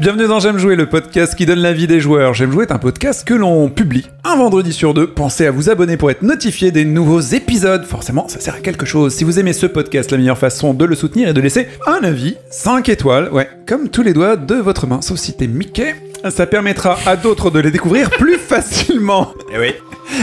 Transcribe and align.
Bienvenue 0.00 0.28
dans 0.28 0.40
J'aime 0.40 0.56
jouer, 0.56 0.76
le 0.76 0.88
podcast 0.88 1.34
qui 1.34 1.44
donne 1.44 1.58
la 1.58 1.74
vie 1.74 1.86
des 1.86 2.00
joueurs. 2.00 2.32
J'aime 2.32 2.50
jouer 2.50 2.64
est 2.64 2.72
un 2.72 2.78
podcast 2.78 3.22
que 3.22 3.34
l'on 3.34 3.68
publie 3.68 4.06
un 4.24 4.34
vendredi 4.36 4.72
sur 4.72 4.94
deux. 4.94 5.06
Pensez 5.06 5.44
à 5.44 5.50
vous 5.50 5.68
abonner 5.68 5.98
pour 5.98 6.10
être 6.10 6.22
notifié 6.22 6.70
des 6.70 6.86
nouveaux 6.86 7.20
épisodes. 7.20 7.84
Forcément, 7.84 8.26
ça 8.26 8.40
sert 8.40 8.54
à 8.54 8.60
quelque 8.60 8.86
chose. 8.86 9.12
Si 9.12 9.24
vous 9.24 9.38
aimez 9.38 9.52
ce 9.52 9.66
podcast, 9.66 10.10
la 10.10 10.16
meilleure 10.16 10.38
façon 10.38 10.72
de 10.72 10.86
le 10.86 10.94
soutenir 10.94 11.28
est 11.28 11.34
de 11.34 11.40
laisser 11.42 11.68
un 11.86 12.02
avis 12.02 12.36
5 12.50 12.88
étoiles. 12.88 13.28
Ouais, 13.30 13.50
comme 13.66 13.90
tous 13.90 14.02
les 14.02 14.14
doigts 14.14 14.36
de 14.36 14.54
votre 14.54 14.86
main, 14.86 15.02
sauf 15.02 15.18
si 15.18 15.34
t'es 15.34 15.46
Mickey. 15.46 15.94
Ça 16.30 16.46
permettra 16.46 16.98
à 17.04 17.16
d'autres 17.16 17.50
de 17.50 17.60
les 17.60 17.70
découvrir 17.70 18.08
plus 18.18 18.38
facilement. 18.38 19.34
Eh 19.52 19.58
oui. 19.58 19.74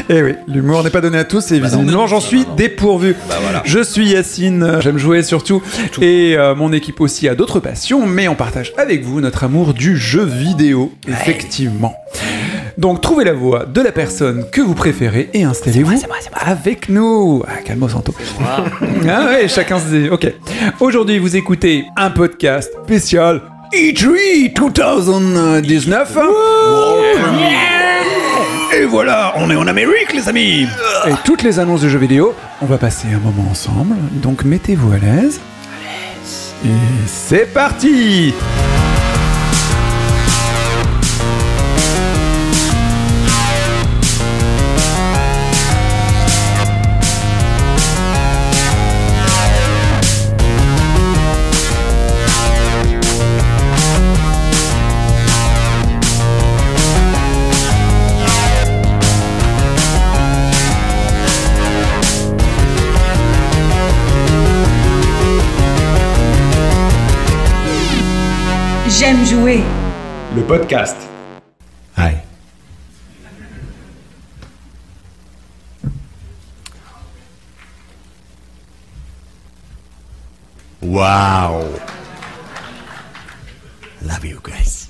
Eh 0.09 0.21
oui, 0.21 0.34
l'humour 0.48 0.84
n'est 0.84 0.89
pas 0.89 1.02
donné 1.02 1.18
à 1.18 1.23
tous 1.23 1.52
et 1.52 1.59
visiblement 1.59 2.07
j'en 2.07 2.20
suis 2.20 2.46
dépourvu. 2.57 3.16
Bah 3.30 3.36
voilà. 3.41 3.62
Je 3.66 3.80
suis 3.80 4.09
Yacine, 4.09 4.62
euh, 4.62 4.82
j'aime 4.82 4.98
jouer 4.98 5.23
surtout, 5.23 5.62
et 6.02 6.36
euh, 6.38 6.55
mon 6.55 6.73
équipe 6.73 7.00
aussi 7.00 7.28
a 7.28 7.36
d'autres 7.36 7.59
passions, 7.59 8.05
mais 8.05 8.28
on 8.28 8.36
partage 8.36 8.73
avec 8.78 9.04
vous 9.04 9.21
notre 9.21 9.46
amour 9.46 9.66
du 9.73 9.97
jeu 9.97 10.23
vidéo, 10.23 10.91
effectivement. 11.07 11.95
Donc 12.77 13.02
trouvez 13.02 13.23
la 13.23 13.34
voix 13.34 13.66
de 13.66 13.81
la 13.81 13.91
personne 13.91 14.45
que 14.52 14.62
vous 14.62 14.76
préférez 14.76 15.30
et 15.34 15.43
installez-vous 15.43 15.99
avec 16.34 16.90
nous. 16.90 17.43
Ah, 17.48 17.62
calme 17.63 17.90
Santo. 17.90 18.13
ah 19.09 19.26
ouais, 19.26 19.48
chacun 19.48 19.80
se 19.80 19.85
dit. 19.88 20.09
Ok. 20.09 20.31
Aujourd'hui, 20.80 21.17
vous 21.17 21.35
écoutez 21.35 21.85
un 21.95 22.12
podcast 22.12 22.71
spécial 22.84 23.41
E 23.73 23.91
E3 23.91 25.62
2019. 25.62 26.18
Et 28.76 28.85
voilà, 28.85 29.34
on 29.38 29.49
est 29.49 29.55
en 29.55 29.65
Amérique, 29.65 30.13
les 30.13 30.29
amis 30.29 30.68
Et 31.07 31.13
toutes 31.26 31.41
les 31.41 31.57
annonces 31.57 31.81
de 31.81 31.90
jeux 31.90 31.98
vidéo, 31.98 32.35
on 32.62 32.65
va 32.65 32.77
passer 32.77 33.07
un 33.07 33.20
moment 33.20 33.49
ensemble, 33.49 33.95
donc 34.13 34.43
mettez-vous 34.43 34.91
à 34.91 34.98
l'aise. 34.98 35.40
Et 36.65 36.70
c'est 37.07 37.52
parti 37.52 38.34
J'aime 69.00 69.23
jouer. 69.25 69.62
Le 70.35 70.41
podcast. 70.41 70.97
Aïe. 71.95 72.17
Wow. 80.81 81.62
Love 84.01 84.25
you 84.25 84.39
guys. 84.44 84.89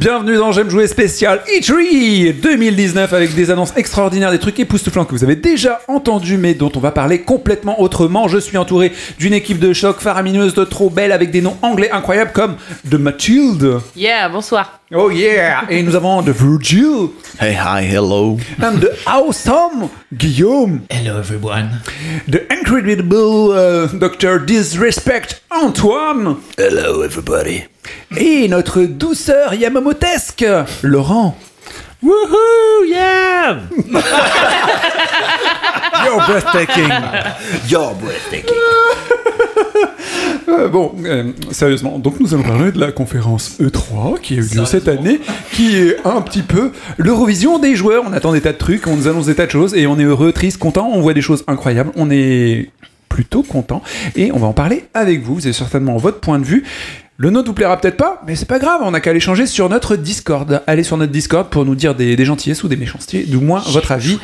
Bienvenue 0.00 0.38
dans 0.38 0.52
J'aime 0.52 0.70
jouer 0.70 0.86
spécial 0.86 1.42
E3 1.54 2.40
2019 2.40 3.12
avec 3.12 3.34
des 3.34 3.50
annonces 3.50 3.74
extraordinaires, 3.76 4.30
des 4.30 4.38
trucs 4.38 4.58
époustouflants 4.58 5.04
que 5.04 5.10
vous 5.10 5.22
avez 5.22 5.36
déjà 5.36 5.82
entendus 5.86 6.38
mais 6.38 6.54
dont 6.54 6.72
on 6.74 6.80
va 6.80 6.92
parler 6.92 7.20
complètement 7.20 7.78
autrement. 7.78 8.26
Je 8.26 8.38
suis 8.38 8.56
entouré 8.56 8.92
d'une 9.18 9.34
équipe 9.34 9.58
de 9.58 9.74
choc 9.74 10.00
faramineuse 10.00 10.54
de 10.54 10.64
trop 10.64 10.88
belle 10.88 11.12
avec 11.12 11.30
des 11.30 11.42
noms 11.42 11.58
anglais 11.60 11.90
incroyables 11.90 12.32
comme 12.32 12.56
de 12.86 12.96
Mathilde. 12.96 13.80
Yeah, 13.94 14.30
bonsoir. 14.30 14.80
Oh 14.94 15.10
yeah 15.10 15.64
Et 15.68 15.82
nous 15.82 15.94
avons 15.94 16.22
de 16.22 16.32
Virgil 16.32 17.10
Hey, 17.38 17.54
hi, 17.54 17.84
hello. 17.94 18.38
and 18.62 18.78
de 18.78 18.90
Awesome 19.04 19.90
Guillaume. 20.10 20.80
Hello 20.90 21.18
everyone. 21.18 21.68
The 22.30 22.50
incredible 22.50 23.52
uh, 23.52 23.88
Dr. 23.92 24.38
Disrespect 24.46 25.42
Antoine. 25.50 26.36
Hello, 26.56 27.02
everybody. 27.02 27.64
Et 28.16 28.48
notre 28.48 28.82
douceur 28.82 29.54
Yamamotesque 29.54 30.44
Laurent. 30.82 31.36
Woohoo! 32.02 32.84
Yeah! 32.86 33.60
You're 36.04 36.26
breathtaking. 36.26 36.90
You're 37.68 37.94
breathtaking. 37.94 38.56
Euh, 40.48 40.68
bon, 40.68 40.92
euh, 41.04 41.32
sérieusement, 41.50 41.98
donc 41.98 42.18
nous 42.18 42.34
allons 42.34 42.42
parler 42.42 42.72
de 42.72 42.80
la 42.80 42.92
conférence 42.92 43.58
E3 43.60 44.20
qui 44.20 44.34
a 44.34 44.36
eu 44.38 44.40
lieu 44.40 44.64
cette 44.64 44.88
année, 44.88 45.20
qui 45.52 45.76
est 45.76 45.96
un 46.04 46.20
petit 46.20 46.42
peu 46.42 46.72
l'Eurovision 46.98 47.58
des 47.58 47.76
joueurs. 47.76 48.02
On 48.06 48.12
attend 48.12 48.32
des 48.32 48.40
tas 48.40 48.52
de 48.52 48.58
trucs, 48.58 48.86
on 48.86 48.96
nous 48.96 49.08
annonce 49.08 49.26
des 49.26 49.36
tas 49.36 49.46
de 49.46 49.52
choses 49.52 49.74
et 49.74 49.86
on 49.86 49.98
est 49.98 50.04
heureux, 50.04 50.32
triste, 50.32 50.58
content, 50.58 50.90
on 50.92 51.00
voit 51.00 51.14
des 51.14 51.22
choses 51.22 51.44
incroyables, 51.46 51.92
on 51.96 52.10
est 52.10 52.70
plutôt 53.08 53.42
content 53.42 53.82
et 54.16 54.32
on 54.32 54.38
va 54.38 54.46
en 54.46 54.52
parler 54.52 54.84
avec 54.94 55.22
vous. 55.22 55.34
Vous 55.34 55.46
avez 55.46 55.52
certainement 55.52 55.96
votre 55.96 56.20
point 56.20 56.38
de 56.38 56.44
vue. 56.44 56.64
Le 57.22 57.30
nôtre 57.30 57.46
vous 57.46 57.54
plaira 57.54 57.76
peut-être 57.80 57.96
pas, 57.96 58.20
mais 58.26 58.34
c'est 58.34 58.48
pas 58.48 58.58
grave, 58.58 58.80
on 58.82 58.92
a 58.94 59.00
qu'à 59.00 59.12
l'échanger 59.12 59.46
sur 59.46 59.68
notre 59.68 59.94
Discord. 59.94 60.60
Allez 60.66 60.82
sur 60.82 60.96
notre 60.96 61.12
Discord 61.12 61.48
pour 61.50 61.64
nous 61.64 61.76
dire 61.76 61.94
des, 61.94 62.16
des 62.16 62.24
gentillesses 62.24 62.64
ou 62.64 62.68
des 62.68 62.74
méchancetés, 62.74 63.22
du 63.22 63.36
moins 63.36 63.60
votre 63.68 63.92
avis. 63.92 64.18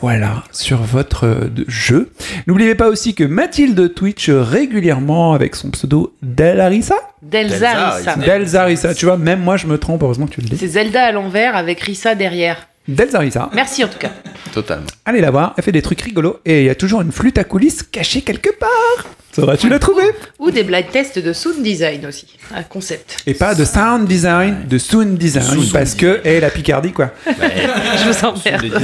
Voilà, 0.00 0.44
sur 0.52 0.78
votre 0.80 1.26
euh, 1.26 1.48
jeu. 1.66 2.12
N'oubliez 2.46 2.76
pas 2.76 2.86
aussi 2.88 3.16
que 3.16 3.24
Mathilde 3.24 3.94
Twitch 3.94 4.30
régulièrement 4.30 5.32
avec 5.32 5.56
son 5.56 5.70
pseudo 5.70 6.14
Delarissa. 6.22 6.94
Delza 7.20 7.56
Delza, 7.58 7.90
Rissa. 7.96 8.14
il- 8.16 8.22
Delzarissa, 8.26 8.94
tu 8.94 9.06
vois, 9.06 9.16
même 9.16 9.40
moi 9.40 9.56
je 9.56 9.66
me 9.66 9.76
trompe, 9.76 10.04
heureusement 10.04 10.26
que 10.28 10.34
tu 10.34 10.40
le 10.40 10.48
dis. 10.50 10.56
C'est 10.58 10.68
Zelda 10.68 11.04
à 11.06 11.10
l'envers 11.10 11.56
avec 11.56 11.80
Rissa 11.80 12.14
derrière. 12.14 12.68
Delzarissa. 12.86 13.50
Merci 13.54 13.82
en 13.82 13.88
tout 13.88 13.98
cas. 13.98 14.10
Totalement. 14.54 14.86
Allez 15.04 15.20
la 15.20 15.32
voir, 15.32 15.54
elle 15.56 15.64
fait 15.64 15.72
des 15.72 15.82
trucs 15.82 16.00
rigolos 16.02 16.38
et 16.44 16.60
il 16.60 16.66
y 16.66 16.70
a 16.70 16.76
toujours 16.76 17.00
une 17.02 17.10
flûte 17.10 17.38
à 17.38 17.44
coulisses 17.44 17.82
cachée 17.82 18.22
quelque 18.22 18.50
part. 18.56 19.06
Sauras-tu 19.34 19.70
la 19.70 19.78
trouver 19.78 20.04
Ou 20.38 20.50
des 20.50 20.62
blind 20.62 20.90
tests 20.90 21.18
de 21.18 21.32
sound 21.32 21.62
design 21.62 22.04
aussi. 22.06 22.26
Un 22.54 22.62
concept. 22.62 23.16
Et 23.26 23.32
pas 23.32 23.54
de 23.54 23.64
sound 23.64 24.06
design, 24.06 24.66
de 24.68 24.76
sound 24.76 25.16
design, 25.16 25.44
Sound 25.44 25.72
parce 25.72 25.94
que, 25.94 26.20
et 26.24 26.38
la 26.38 26.50
Picardie 26.50 26.92
quoi. 26.92 27.10
Je 27.26 28.10
vous 28.10 28.26
emmerde. 28.26 28.66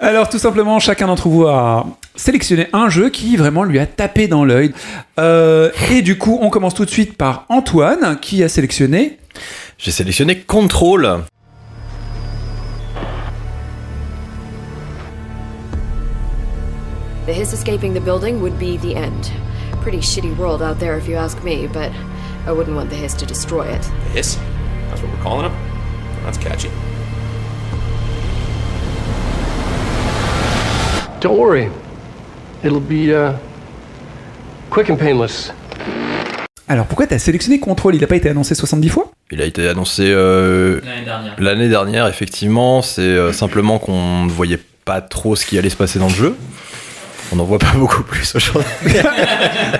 Alors 0.00 0.28
tout 0.28 0.38
simplement, 0.38 0.78
chacun 0.80 1.06
d'entre 1.06 1.28
vous 1.28 1.46
a 1.46 1.86
sélectionné 2.16 2.68
un 2.72 2.88
jeu 2.88 3.10
qui 3.10 3.36
vraiment 3.36 3.64
lui 3.64 3.78
a 3.78 3.86
tapé 3.86 4.28
dans 4.28 4.44
l'œil. 4.44 4.72
Euh, 5.18 5.70
et 5.90 6.02
du 6.02 6.18
coup, 6.18 6.38
on 6.40 6.50
commence 6.50 6.74
tout 6.74 6.84
de 6.84 6.90
suite 6.90 7.16
par 7.16 7.46
Antoine 7.48 8.18
qui 8.20 8.42
a 8.42 8.48
sélectionné. 8.48 9.18
J'ai 9.78 9.90
sélectionné 9.90 10.40
Control. 10.40 11.20
The 17.26 17.32
hiss 17.32 17.52
escaping 17.52 17.94
the 17.94 18.00
building 18.00 18.40
would 18.42 18.58
be 18.58 18.76
the 18.76 18.94
end. 18.96 19.30
Pretty 19.82 19.98
shitty 19.98 20.36
world 20.36 20.62
out 20.62 20.78
there 20.78 20.96
if 20.98 21.08
you 21.08 21.16
ask 21.16 21.42
me, 21.42 21.66
but 21.66 21.90
I 22.46 22.52
wouldn't 22.52 22.76
want 22.76 22.90
the 22.90 22.96
hiss 22.96 23.14
to 23.14 23.26
destroy 23.26 23.66
it. 23.66 23.84
Hiss? 24.14 24.36
That's 24.90 25.02
what 25.02 25.10
we're 25.10 25.22
calling 25.22 25.46
him? 25.50 25.52
That's 26.24 26.38
catchy. 26.38 26.70
Don't 31.20 31.38
worry. 31.38 31.70
It'll 32.62 32.80
be 32.80 33.14
uh, 33.14 33.32
quick 34.70 34.90
and 34.90 34.98
painless. 34.98 35.50
Alors 36.68 36.86
pourquoi 36.86 37.06
t'as 37.06 37.18
sélectionné 37.18 37.58
Control? 37.60 37.94
Il 37.94 38.00
n'a 38.00 38.06
pas 38.06 38.16
été 38.16 38.28
annoncé 38.30 38.54
70 38.54 38.88
fois? 38.88 39.10
Il 39.30 39.40
a 39.40 39.44
été 39.44 39.68
annoncé 39.68 40.02
euh, 40.06 40.80
L'année 40.82 41.04
dernière. 41.04 41.34
l'année 41.38 41.68
dernière, 41.68 42.06
effectivement. 42.08 42.82
C'est 42.82 43.00
euh, 43.02 43.32
simplement 43.32 43.78
qu'on 43.78 44.24
ne 44.24 44.30
voyait 44.30 44.60
pas 44.84 45.00
trop 45.00 45.36
ce 45.36 45.44
qui 45.46 45.58
allait 45.58 45.70
se 45.70 45.76
passer 45.76 45.98
dans 45.98 46.08
le 46.08 46.14
jeu. 46.14 46.36
On 47.32 47.36
n'en 47.36 47.44
voit 47.44 47.58
pas 47.58 47.72
beaucoup 47.76 48.02
plus 48.02 48.34
aujourd'hui. 48.34 48.70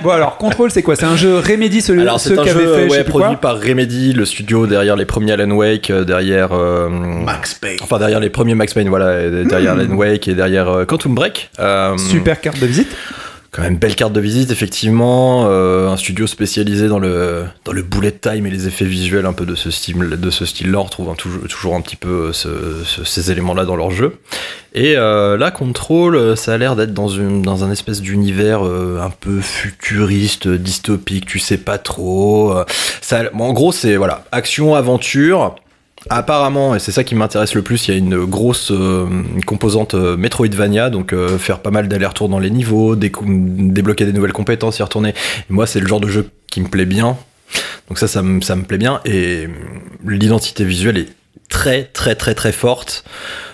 Bon 0.02 0.10
alors 0.10 0.36
Control 0.36 0.70
c'est 0.70 0.82
quoi? 0.82 0.96
C'est 0.96 1.04
un 1.06 1.16
jeu 1.16 1.38
Remedy 1.38 1.80
celui 1.80 2.02
Alors 2.02 2.20
ceux 2.20 2.34
c'est 2.34 2.40
un 2.40 2.42
qui 2.42 2.50
avaient 2.50 2.64
jeu 2.64 2.74
fait 2.74 2.90
ouais, 2.90 3.04
produit 3.04 3.28
quoi? 3.28 3.36
par 3.36 3.60
Remedy, 3.60 4.12
le 4.12 4.24
studio 4.24 4.66
derrière 4.66 4.96
les 4.96 5.04
premiers 5.06 5.32
Alan 5.32 5.50
Wake, 5.50 5.90
euh, 5.90 6.04
derrière 6.04 6.52
euh, 6.52 6.88
Max 6.88 7.54
Payne. 7.54 7.78
enfin 7.82 7.98
derrière 7.98 8.20
les 8.20 8.28
premiers 8.30 8.54
Max 8.54 8.74
Payne, 8.74 8.88
voilà, 8.88 9.22
et 9.22 9.44
derrière 9.44 9.72
Alan 9.72 9.94
Wake 9.94 10.28
et 10.28 10.34
derrière 10.34 10.68
euh, 10.68 10.84
Quantum 10.84 11.14
Break. 11.14 11.50
Euh, 11.60 11.96
Super 11.96 12.40
carte 12.40 12.60
de 12.60 12.66
visite. 12.66 12.88
Quand 13.54 13.62
même 13.62 13.76
belle 13.76 13.94
carte 13.94 14.12
de 14.12 14.20
visite 14.20 14.50
effectivement, 14.50 15.44
euh, 15.46 15.88
un 15.88 15.96
studio 15.96 16.26
spécialisé 16.26 16.88
dans 16.88 16.98
le 16.98 17.44
dans 17.64 17.70
le 17.72 17.82
bullet 17.82 18.10
time 18.10 18.46
et 18.46 18.50
les 18.50 18.66
effets 18.66 18.84
visuels 18.84 19.26
un 19.26 19.32
peu 19.32 19.46
de 19.46 19.54
ce 19.54 19.70
style 19.70 19.96
de 19.96 20.30
ce 20.30 20.44
style-là. 20.44 20.80
On 20.80 20.82
retrouve 20.82 21.14
toujours 21.16 21.42
toujours 21.48 21.74
un 21.76 21.80
petit 21.80 21.94
peu 21.94 22.32
ce- 22.32 22.82
ce- 22.84 23.04
ces 23.04 23.30
éléments-là 23.30 23.64
dans 23.64 23.76
leur 23.76 23.92
jeu. 23.92 24.16
Et 24.74 24.96
euh, 24.96 25.36
là, 25.36 25.52
Control, 25.52 26.16
euh, 26.16 26.34
ça 26.34 26.54
a 26.54 26.58
l'air 26.58 26.74
d'être 26.74 26.92
dans 26.92 27.06
une 27.08 27.42
dans 27.42 27.62
un 27.62 27.70
espèce 27.70 28.00
d'univers 28.02 28.66
euh, 28.66 28.98
un 29.00 29.10
peu 29.10 29.40
futuriste, 29.40 30.48
dystopique. 30.48 31.24
Tu 31.26 31.38
sais 31.38 31.58
pas 31.58 31.78
trop. 31.78 32.50
euh, 32.58 32.64
ça, 33.00 33.30
bon, 33.34 33.44
en 33.44 33.52
gros, 33.52 33.70
c'est 33.70 33.94
voilà, 33.94 34.24
action 34.32 34.74
aventure 34.74 35.54
Apparemment, 36.10 36.74
et 36.74 36.78
c'est 36.78 36.92
ça 36.92 37.02
qui 37.02 37.14
m'intéresse 37.14 37.54
le 37.54 37.62
plus, 37.62 37.88
il 37.88 37.90
y 37.90 37.94
a 37.94 37.98
une 37.98 38.24
grosse 38.26 38.70
euh, 38.70 39.06
composante 39.46 39.94
euh, 39.94 40.16
Metroidvania, 40.16 40.90
donc 40.90 41.12
euh, 41.12 41.38
faire 41.38 41.60
pas 41.60 41.70
mal 41.70 41.88
d'allers-retours 41.88 42.28
dans 42.28 42.38
les 42.38 42.50
niveaux, 42.50 42.94
débloquer 42.94 44.04
des 44.04 44.12
nouvelles 44.12 44.34
compétences, 44.34 44.78
y 44.78 44.82
retourner. 44.82 45.10
Et 45.10 45.52
moi, 45.52 45.66
c'est 45.66 45.80
le 45.80 45.86
genre 45.86 46.00
de 46.00 46.08
jeu 46.08 46.28
qui 46.46 46.60
me 46.60 46.68
plaît 46.68 46.84
bien. 46.84 47.16
Donc 47.88 47.98
ça, 47.98 48.06
ça 48.06 48.22
me, 48.22 48.62
plaît 48.62 48.78
bien. 48.78 49.00
Et 49.06 49.48
l'identité 50.04 50.64
visuelle 50.64 50.98
est 50.98 51.08
très, 51.48 51.84
très, 51.84 52.14
très, 52.14 52.34
très 52.34 52.52
forte. 52.52 53.04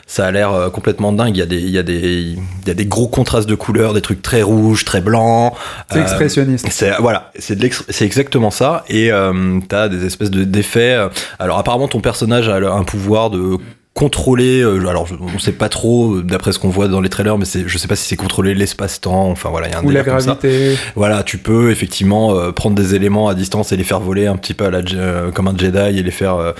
Ça 0.06 0.26
a 0.26 0.30
l'air 0.32 0.52
euh, 0.52 0.70
complètement 0.70 1.12
dingue. 1.12 1.36
Il 1.36 1.38
y, 1.38 1.42
a 1.42 1.46
des, 1.46 1.58
il, 1.60 1.70
y 1.70 1.78
a 1.78 1.84
des, 1.84 2.00
il 2.00 2.38
y 2.66 2.70
a 2.70 2.74
des 2.74 2.86
gros 2.86 3.06
contrastes 3.06 3.48
de 3.48 3.54
couleurs, 3.54 3.92
des 3.94 4.00
trucs 4.00 4.22
très 4.22 4.42
rouges, 4.42 4.84
très 4.84 5.00
blancs. 5.00 5.54
C'est 5.92 5.98
Euh, 5.98 6.02
expressionniste. 6.02 6.66
c'est 6.70 6.90
voilà, 6.98 7.30
c'est 7.38 7.54
de 7.54 7.62
l'ex- 7.62 7.84
c'est 7.88 8.06
exactement 8.06 8.50
ça. 8.50 8.84
Et 8.88 9.12
euh, 9.12 9.60
t'as 9.68 9.88
des 9.88 10.04
espèces 10.04 10.30
de 10.32 10.42
d'effets. 10.42 10.98
Alors 11.38 11.58
apparemment 11.58 11.86
ton 11.86 12.00
personnage 12.00 12.48
a 12.48 12.56
un 12.56 12.82
pouvoir 12.84 13.30
de 13.30 13.56
contrôler. 14.00 14.62
euh, 14.62 14.88
alors 14.88 15.06
on 15.20 15.38
sait 15.38 15.52
pas 15.52 15.68
trop 15.68 16.14
euh, 16.16 16.22
d'après 16.22 16.52
ce 16.52 16.58
qu'on 16.58 16.70
voit 16.70 16.88
dans 16.88 17.00
les 17.02 17.10
trailers, 17.10 17.36
mais 17.38 17.44
je 17.44 17.78
sais 17.78 17.86
pas 17.86 17.96
si 17.96 18.08
c'est 18.08 18.16
contrôler 18.16 18.54
l'espace-temps. 18.54 19.30
Enfin 19.30 19.50
voilà, 19.50 19.68
il 19.68 19.72
y 19.72 19.74
a 19.74 19.78
un 19.78 19.84
Ou 19.84 19.90
la 19.90 20.00
délire 20.00 20.14
comme 20.14 20.20
ça. 20.20 20.26
gravité. 20.40 20.76
Voilà, 20.96 21.22
tu 21.22 21.38
peux 21.38 21.70
effectivement 21.70 22.34
euh, 22.34 22.50
prendre 22.52 22.74
des 22.76 22.94
éléments 22.94 23.28
à 23.28 23.34
distance 23.34 23.72
et 23.72 23.76
les 23.76 23.84
faire 23.84 24.00
voler 24.00 24.26
un 24.26 24.36
petit 24.36 24.54
peu 24.54 24.64
à 24.64 24.70
la, 24.70 24.80
euh, 24.94 25.30
comme 25.30 25.48
un 25.48 25.56
Jedi 25.56 25.98
et 25.98 26.02
les 26.02 26.10
faire 26.10 26.36
euh, 26.36 26.52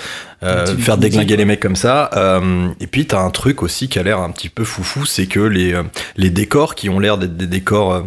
euh, 0.42 0.66
faire 0.78 0.98
déglinguer 0.98 1.36
les 1.36 1.44
mecs 1.46 1.60
comme 1.60 1.76
ça. 1.76 2.10
Euh, 2.16 2.68
et 2.80 2.86
puis 2.86 3.06
t'as 3.06 3.20
un 3.22 3.30
truc 3.30 3.62
aussi 3.62 3.88
qui 3.88 3.98
a 3.98 4.02
l'air 4.02 4.20
un 4.20 4.30
petit 4.30 4.48
peu 4.50 4.64
foufou, 4.64 5.04
c'est 5.06 5.26
que 5.26 5.40
les 5.40 5.72
euh, 5.74 5.82
les 6.16 6.30
décors 6.30 6.74
qui 6.74 6.88
ont 6.90 6.98
l'air 6.98 7.16
d'être 7.18 7.36
des 7.36 7.46
décors 7.46 7.92
euh, 7.92 8.02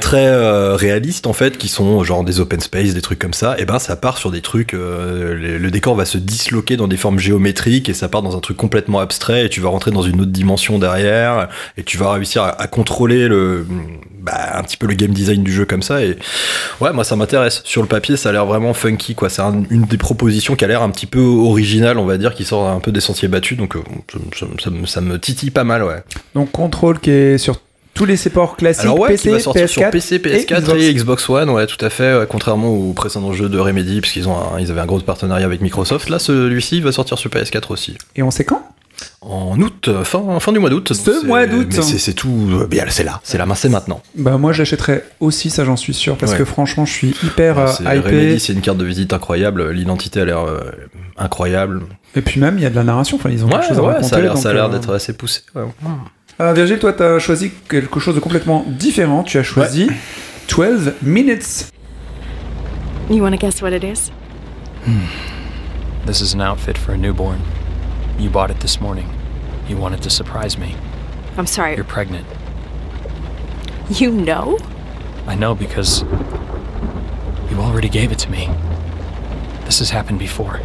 très 0.00 0.26
euh, 0.26 0.74
réalistes 0.76 1.26
en 1.26 1.32
fait, 1.32 1.58
qui 1.58 1.68
sont 1.68 2.02
genre 2.04 2.24
des 2.24 2.40
open 2.40 2.60
space, 2.60 2.94
des 2.94 3.02
trucs 3.02 3.18
comme 3.18 3.34
ça. 3.34 3.56
Et 3.58 3.64
ben 3.64 3.78
ça 3.78 3.96
part 3.96 4.18
sur 4.18 4.30
des 4.30 4.40
trucs. 4.40 4.74
euh, 4.74 5.34
le, 5.58 5.70
décor 5.70 5.94
va 5.94 6.04
se 6.04 6.18
disloquer 6.18 6.76
dans 6.76 6.88
des 6.88 6.96
formes 6.96 7.18
géométriques 7.18 7.88
et 7.88 7.94
ça 7.94 8.08
part 8.08 8.22
dans 8.22 8.36
un 8.36 8.40
truc 8.40 8.56
complètement 8.56 9.00
abstrait 9.00 9.46
et 9.46 9.48
tu 9.48 9.60
vas 9.60 9.70
rentrer 9.70 9.90
dans 9.90 10.02
une 10.02 10.20
autre 10.20 10.30
dimension 10.30 10.78
derrière 10.78 11.48
et 11.76 11.82
tu 11.82 11.96
vas 11.96 12.12
réussir 12.12 12.42
à, 12.42 12.66
contrôler 12.66 13.26
le 13.28 13.66
bah, 14.20 14.56
un 14.58 14.62
petit 14.62 14.76
peu 14.76 14.86
le 14.86 14.94
game 14.94 15.12
design 15.12 15.42
du 15.42 15.52
jeu 15.52 15.64
comme 15.64 15.82
ça 15.82 16.02
et 16.02 16.16
ouais 16.80 16.92
moi 16.92 17.04
ça 17.04 17.16
m'intéresse 17.16 17.62
sur 17.64 17.80
le 17.82 17.88
papier 17.88 18.16
ça 18.18 18.28
a 18.28 18.32
l'air 18.32 18.44
vraiment 18.46 18.74
funky 18.74 19.14
quoi 19.14 19.28
c'est 19.30 19.40
un- 19.42 19.64
une 19.70 19.84
des 19.86 19.96
propositions 19.96 20.56
qui 20.56 20.64
a 20.64 20.68
l'air 20.68 20.82
un 20.82 20.90
petit 20.90 21.06
peu 21.06 21.20
originale 21.20 21.98
on 21.98 22.04
va 22.04 22.18
dire 22.18 22.34
qui 22.34 22.44
sort 22.44 22.68
un 22.68 22.80
peu 22.80 22.92
des 22.92 23.00
sentiers 23.00 23.28
battus 23.28 23.56
donc 23.56 23.76
euh, 23.76 23.80
ça, 24.38 24.46
ça 24.86 25.00
me 25.00 25.18
titille 25.18 25.50
pas 25.50 25.64
mal 25.64 25.82
ouais 25.82 26.02
Donc 26.34 26.50
contrôle 26.52 26.98
qui 27.00 27.10
est 27.10 27.38
sur 27.38 27.56
tous 27.94 28.04
les 28.06 28.16
supports 28.16 28.56
classiques, 28.56 28.84
alors 28.84 28.98
ouais 29.00 29.08
PC, 29.10 29.22
qui 29.22 29.28
va 29.30 29.38
sortir 29.40 29.64
PS4. 29.66 29.68
sur 29.68 29.90
PC 29.90 30.18
PS4 30.18 30.60
Xbox. 30.62 30.82
et 30.82 30.94
Xbox 30.94 31.28
One 31.30 31.50
ouais 31.50 31.66
tout 31.66 31.84
à 31.84 31.90
fait 31.90 32.16
ouais, 32.18 32.26
contrairement 32.28 32.68
aux 32.68 32.92
précédents 32.92 33.32
jeux 33.32 33.48
de 33.48 33.58
Remedy 33.58 34.00
parce 34.00 34.12
qu'ils 34.12 34.28
ont 34.28 34.36
un- 34.36 34.58
ils 34.60 34.70
avaient 34.70 34.80
un 34.80 34.86
gros 34.86 34.98
partenariat 35.00 35.44
avec 35.46 35.60
Microsoft 35.60 36.08
là 36.08 36.18
celui-ci 36.18 36.80
va 36.80 36.90
sortir 36.92 37.18
sur 37.18 37.30
PS4 37.30 37.70
aussi 37.72 37.98
Et 38.16 38.22
on 38.22 38.30
sait 38.30 38.44
quand? 38.44 38.62
En 39.20 39.60
août 39.60 39.88
euh, 39.88 40.04
fin, 40.04 40.38
fin 40.38 40.52
du 40.52 40.58
mois 40.60 40.70
d'août 40.70 40.92
Ce 40.92 41.26
mois 41.26 41.46
d'août. 41.46 41.72
c'est 41.82 42.12
tout 42.12 42.48
euh, 42.52 42.66
bien 42.66 42.84
c'est 42.88 43.02
là 43.04 43.20
c'est 43.24 43.36
là 43.38 43.46
c'est 43.56 43.68
maintenant 43.68 44.00
Bah 44.16 44.36
moi 44.38 44.52
j'achèterais 44.52 45.04
aussi, 45.20 45.50
ça 45.50 45.64
j'en 45.64 45.76
suis 45.76 45.94
sûr, 45.94 46.16
parce 46.16 46.32
Ouais. 46.32 46.38
que 46.38 46.44
franchement 46.44 46.84
je 46.84 46.92
suis 46.92 47.14
hyper 47.24 47.58
euh, 47.58 47.66
C'est- 47.66 47.82
hypé. 47.82 47.98
Remedy, 48.08 48.40
c'est 48.40 48.52
une 48.52 48.60
carte 48.60 48.78
de 48.78 48.84
visite 48.84 49.12
incroyable. 49.12 49.70
L'identité 49.70 50.20
a 50.20 50.24
l'air 50.24 50.40
euh, 50.46 50.60
incroyable. 51.18 51.82
Et 52.14 52.22
puis 52.22 52.40
même 52.40 52.58
il 52.58 52.62
y 52.62 52.66
a 52.66 52.70
de 52.70 52.76
la 52.76 52.84
narration, 52.84 53.16
enfin 53.16 53.30
ils 53.30 53.44
ont 53.44 53.48
quelque 53.48 53.66
chose 53.68 53.78
à 53.78 53.82
raconter. 53.82 54.08
ça 54.08 54.16
a 54.16 54.20
l'air, 54.20 54.34
donc, 54.34 54.42
ça 54.42 54.50
a 54.50 54.52
l'air 54.52 54.64
euh, 54.66 54.68
d'être 54.68 54.94
assez 54.94 55.12
poussé. 55.14 55.40
Ouais. 56.38 56.44
euh, 56.46 56.52
Virgile, 56.52 56.78
toi 56.78 56.92
t'as 56.92 57.18
choisi 57.18 57.50
quelque 57.68 58.00
chose 58.00 58.14
de 58.14 58.20
complètement 58.20 58.64
différent. 58.66 59.22
Tu 59.22 59.38
as 59.38 59.42
choisi 59.42 59.88
12 60.48 60.94
minutes. 61.02 61.70
You 63.10 63.22
want 63.22 63.32
to 63.32 63.38
guess 63.38 63.60
what 63.62 63.72
it 63.72 63.84
is? 63.84 64.10
This 66.06 66.20
is 66.20 66.34
an 66.34 66.40
outfit 66.40 66.76
for 66.78 66.92
a 66.92 66.96
newborn. 66.96 67.38
You 68.18 68.30
bought 68.30 68.50
it 68.50 68.60
this 68.60 68.80
morning. 68.80 69.06
You 69.68 69.76
wanted 69.76 70.00
to 70.02 70.10
surprise 70.10 70.58
me. 70.58 70.74
I'm 71.36 71.46
sorry. 71.46 71.74
You're 71.76 71.84
pregnant. 71.84 72.26
You 73.90 74.10
know? 74.10 74.58
I 75.26 75.34
know 75.36 75.54
because 75.54 76.04
you 77.50 77.58
already 77.58 77.88
gave 77.88 78.10
it 78.12 78.18
to 78.20 78.30
me. 78.30 78.48
This 79.64 79.78
has 79.78 79.90
happened 79.90 80.18
before. 80.18 80.60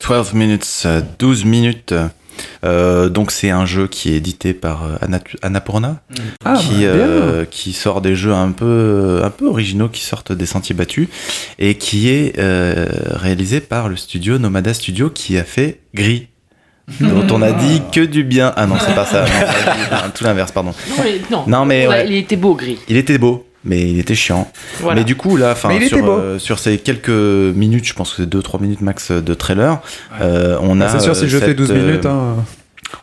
12 0.00 0.34
minutes, 0.34 0.84
euh, 0.84 1.02
12 1.18 1.44
minutes. 1.44 1.92
Euh, 2.64 3.08
donc 3.08 3.30
c'est 3.30 3.50
un 3.50 3.66
jeu 3.66 3.86
qui 3.88 4.12
est 4.12 4.16
édité 4.16 4.54
par 4.54 4.84
euh, 4.84 4.96
Anat- 5.02 5.36
Annapurna, 5.42 6.00
Ah, 6.44 6.54
qui, 6.58 6.82
bah, 6.82 6.86
euh, 6.86 7.44
qui 7.44 7.72
sort 7.72 8.00
des 8.00 8.14
jeux 8.16 8.32
un 8.32 8.52
peu, 8.52 9.20
un 9.24 9.30
peu 9.30 9.46
originaux, 9.46 9.88
qui 9.88 10.02
sortent 10.02 10.32
des 10.32 10.46
sentiers 10.46 10.74
battus, 10.74 11.08
et 11.58 11.74
qui 11.76 12.08
est 12.08 12.38
euh, 12.38 12.86
réalisé 13.10 13.60
par 13.60 13.88
le 13.88 13.96
studio 13.96 14.38
Nomada 14.38 14.72
Studio, 14.74 15.10
qui 15.10 15.38
a 15.38 15.44
fait 15.44 15.80
Gris, 15.94 16.28
dont 17.00 17.26
on 17.30 17.42
a 17.42 17.52
dit 17.52 17.80
que 17.92 18.00
du 18.00 18.24
bien. 18.24 18.52
Ah 18.56 18.66
non, 18.66 18.76
c'est 18.84 18.94
pas 18.94 19.06
ça, 19.06 19.24
non, 19.90 20.10
tout 20.14 20.24
l'inverse, 20.24 20.52
pardon. 20.52 20.74
Non, 20.90 20.96
mais, 21.04 21.20
non. 21.30 21.44
Non, 21.46 21.64
mais 21.64 21.86
Ouais, 21.86 21.94
ouais. 21.94 22.06
il 22.08 22.14
était 22.16 22.36
beau, 22.36 22.54
gris. 22.54 22.78
Il 22.88 22.96
était 22.96 23.18
beau, 23.18 23.46
mais 23.64 23.90
il 23.90 23.98
était 23.98 24.14
chiant. 24.14 24.50
Voilà. 24.80 25.00
Mais 25.00 25.04
du 25.04 25.16
coup, 25.16 25.36
là, 25.36 25.54
il 25.70 25.88
sur, 25.88 26.10
euh, 26.10 26.38
sur 26.38 26.58
ces 26.58 26.78
quelques 26.78 27.08
minutes, 27.08 27.84
je 27.84 27.94
pense 27.94 28.14
que 28.14 28.22
c'est 28.22 28.28
2-3 28.28 28.60
minutes 28.60 28.80
max 28.80 29.12
de 29.12 29.34
trailer, 29.34 29.80
euh, 30.20 30.58
on 30.60 30.80
a. 30.80 30.86
Bah, 30.86 30.92
c'est 30.92 31.04
sûr 31.04 31.16
si 31.16 31.24
euh, 31.24 31.28
je 31.28 31.38
fais 31.38 31.46
cette, 31.46 31.56
12 31.56 31.70
euh, 31.70 31.74
minutes. 31.74 32.06
Hein. 32.06 32.36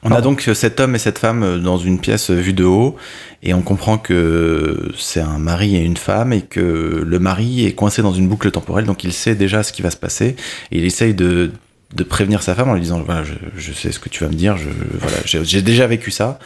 On 0.03 0.11
a 0.11 0.21
donc 0.21 0.49
cet 0.53 0.79
homme 0.79 0.95
et 0.95 0.99
cette 0.99 1.19
femme 1.19 1.43
euh, 1.43 1.57
dans 1.57 1.77
une 1.77 1.99
pièce 1.99 2.29
vue 2.29 2.53
de 2.53 2.63
haut, 2.63 2.95
et 3.43 3.53
on 3.53 3.61
comprend 3.61 3.97
que 3.97 4.91
c'est 4.97 5.21
un 5.21 5.39
mari 5.39 5.75
et 5.75 5.79
une 5.79 5.97
femme, 5.97 6.33
et 6.33 6.41
que 6.41 7.03
le 7.05 7.19
mari 7.19 7.65
est 7.65 7.73
coincé 7.73 8.01
dans 8.01 8.13
une 8.13 8.27
boucle 8.27 8.51
temporelle, 8.51 8.85
donc 8.85 9.03
il 9.03 9.13
sait 9.13 9.35
déjà 9.35 9.63
ce 9.63 9.73
qui 9.73 9.81
va 9.81 9.91
se 9.91 9.97
passer, 9.97 10.35
et 10.71 10.77
il 10.77 10.85
essaye 10.85 11.13
de, 11.13 11.51
de 11.95 12.03
prévenir 12.03 12.43
sa 12.43 12.53
femme 12.53 12.69
en 12.69 12.73
lui 12.75 12.81
disant 12.81 13.01
voilà, 13.03 13.23
je, 13.23 13.33
je 13.57 13.73
sais 13.73 13.91
ce 13.91 13.99
que 13.99 14.09
tu 14.09 14.23
vas 14.23 14.29
me 14.29 14.35
dire, 14.35 14.57
je, 14.57 14.69
voilà, 14.99 15.17
j'ai 15.25 15.61
déjà 15.61 15.87
vécu 15.87 16.11
ça. 16.11 16.37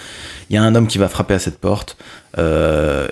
Il 0.49 0.55
y 0.55 0.57
a 0.57 0.63
un 0.63 0.75
homme 0.75 0.87
qui 0.87 0.97
va 0.97 1.09
frapper 1.09 1.33
à 1.33 1.39
cette 1.39 1.57
porte. 1.57 1.97
Euh, 2.37 3.07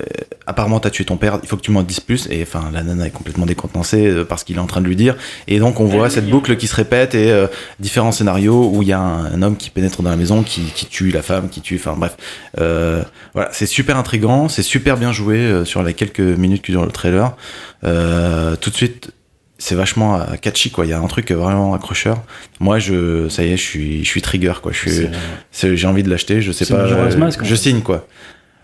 apparemment, 0.47 0.79
t'as 0.79 0.89
tué 0.89 1.05
ton 1.05 1.17
père. 1.17 1.39
Il 1.43 1.49
faut 1.49 1.55
que 1.55 1.61
tu 1.61 1.71
m'en 1.71 1.83
dises 1.83 1.99
plus. 1.99 2.27
Et 2.29 2.41
enfin, 2.43 2.69
la 2.73 2.83
nana 2.83 3.07
est 3.07 3.11
complètement 3.11 3.45
décontenancée 3.45 4.07
euh, 4.07 4.25
parce 4.25 4.43
qu'il 4.43 4.57
est 4.57 4.59
en 4.59 4.67
train 4.67 4.81
de 4.81 4.87
lui 4.87 4.95
dire. 4.95 5.15
Et 5.47 5.59
donc, 5.59 5.79
on 5.79 5.85
voit 5.85 6.09
cette 6.09 6.29
boucle 6.29 6.55
qui 6.57 6.67
se 6.67 6.75
répète 6.75 7.15
et 7.15 7.31
euh, 7.31 7.47
différents 7.79 8.11
scénarios 8.11 8.69
où 8.73 8.81
il 8.81 8.89
y 8.89 8.93
a 8.93 8.99
un, 8.99 9.25
un 9.25 9.41
homme 9.41 9.57
qui 9.57 9.69
pénètre 9.69 10.01
dans 10.01 10.09
la 10.09 10.17
maison, 10.17 10.43
qui, 10.43 10.61
qui 10.75 10.85
tue 10.85 11.11
la 11.11 11.21
femme, 11.21 11.49
qui 11.49 11.61
tue. 11.61 11.75
Enfin, 11.75 11.95
bref. 11.97 12.17
Euh, 12.59 13.03
voilà, 13.33 13.49
c'est 13.53 13.65
super 13.65 13.97
intrigant, 13.97 14.49
c'est 14.49 14.63
super 14.63 14.97
bien 14.97 15.11
joué 15.11 15.37
euh, 15.37 15.65
sur 15.65 15.83
les 15.83 15.93
quelques 15.93 16.19
minutes 16.19 16.61
que 16.61 16.71
dure 16.71 16.85
le 16.85 16.91
trailer. 16.91 17.35
Euh, 17.83 18.55
tout 18.55 18.69
de 18.69 18.75
suite. 18.75 19.11
C'est 19.61 19.75
vachement 19.75 20.19
euh, 20.19 20.37
catchy 20.41 20.71
quoi. 20.71 20.87
Il 20.87 20.89
y 20.89 20.93
a 20.93 20.99
un 20.99 21.05
truc 21.05 21.31
vraiment 21.31 21.75
accrocheur. 21.75 22.23
Moi, 22.59 22.79
je, 22.79 23.29
ça 23.29 23.43
y 23.43 23.53
est, 23.53 23.57
je 23.57 23.61
suis, 23.61 24.03
je 24.03 24.09
suis 24.09 24.23
trigger 24.23 24.53
quoi. 24.59 24.71
Je 24.71 24.79
suis, 25.51 25.77
j'ai 25.77 25.87
envie 25.87 26.01
de 26.01 26.09
l'acheter. 26.09 26.41
Je 26.41 26.51
sais 26.51 26.65
pas. 26.65 26.79
Euh, 26.79 27.11
je 27.11 27.45
fait. 27.45 27.55
signe 27.55 27.81
quoi. 27.81 28.07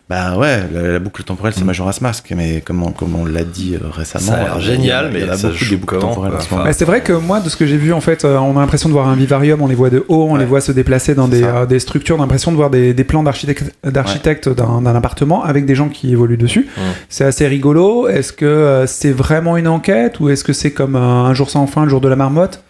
Bah 0.10 0.38
ouais, 0.38 0.62
la, 0.74 0.82
la 0.94 1.00
boucle 1.00 1.22
temporelle 1.24 1.54
c'est 1.54 1.66
Majora's 1.66 2.00
Mask, 2.00 2.32
mais 2.34 2.62
comme 2.62 2.82
on, 2.82 2.92
comme 2.92 3.14
on 3.16 3.26
l'a 3.26 3.44
dit 3.44 3.76
euh, 3.76 3.88
récemment, 3.92 4.26
Ça 4.28 4.36
a 4.36 4.44
l'air 4.44 4.56
euh, 4.56 4.60
génial, 4.62 5.12
il 5.14 5.20
y 5.20 5.24
en 5.24 5.24
a- 5.24 5.24
il 5.24 5.24
y 5.24 5.28
mais 5.28 5.34
a 5.34 5.38
ça 5.38 5.48
beaucoup 5.50 5.60
joue 5.60 5.70
des 5.72 5.76
boucles 5.76 6.00
temporelles. 6.00 6.34
Bah, 6.50 6.72
c'est 6.72 6.86
vrai 6.86 7.02
que 7.02 7.12
moi, 7.12 7.42
de 7.42 7.50
ce 7.50 7.58
que 7.58 7.66
j'ai 7.66 7.76
vu, 7.76 7.92
en 7.92 8.00
fait, 8.00 8.24
euh, 8.24 8.38
on 8.38 8.56
a 8.56 8.62
l'impression 8.62 8.88
de 8.88 8.94
voir 8.94 9.10
un 9.10 9.16
vivarium, 9.16 9.62
on 9.62 9.68
les 9.68 9.76
voit 9.76 9.90
de 9.90 10.06
haut, 10.08 10.28
on 10.30 10.34
Ouais. 10.36 10.40
les 10.40 10.46
voit 10.46 10.62
se 10.62 10.72
déplacer 10.72 11.14
dans 11.14 11.28
des, 11.28 11.44
euh, 11.44 11.66
des 11.66 11.80
structures, 11.80 12.16
on 12.16 12.20
a 12.20 12.22
l'impression 12.22 12.52
de 12.52 12.56
voir 12.56 12.70
des, 12.70 12.94
des 12.94 13.04
plans 13.04 13.22
d'architecte 13.22 13.66
d'architecte 13.84 14.48
d'un 14.48 14.82
d'un 14.82 14.96
appartement 14.96 15.44
avec 15.44 15.66
des 15.66 15.76
gens 15.76 15.90
qui 15.90 16.14
évoluent 16.14 16.38
dessus. 16.38 16.68
Ouais. 16.78 16.84
C'est 17.10 17.26
assez 17.26 17.46
rigolo. 17.46 18.08
Est-ce 18.08 18.32
que 18.32 18.46
euh, 18.46 18.88
c'est 18.88 19.12
vraiment 19.12 19.58
une 19.58 19.68
enquête 19.68 20.22
ou 20.22 20.30
est-ce 20.30 20.46
que 20.46 20.54
c'est 20.54 20.72
comme 20.72 20.96
euh, 20.96 21.00
un 21.00 21.34
jour 21.34 21.50
sans 21.50 21.68
fin, 21.68 21.84
le 21.84 21.90
jour 21.90 22.00
de 22.00 22.08
la 22.08 22.16
marmotte? 22.16 22.64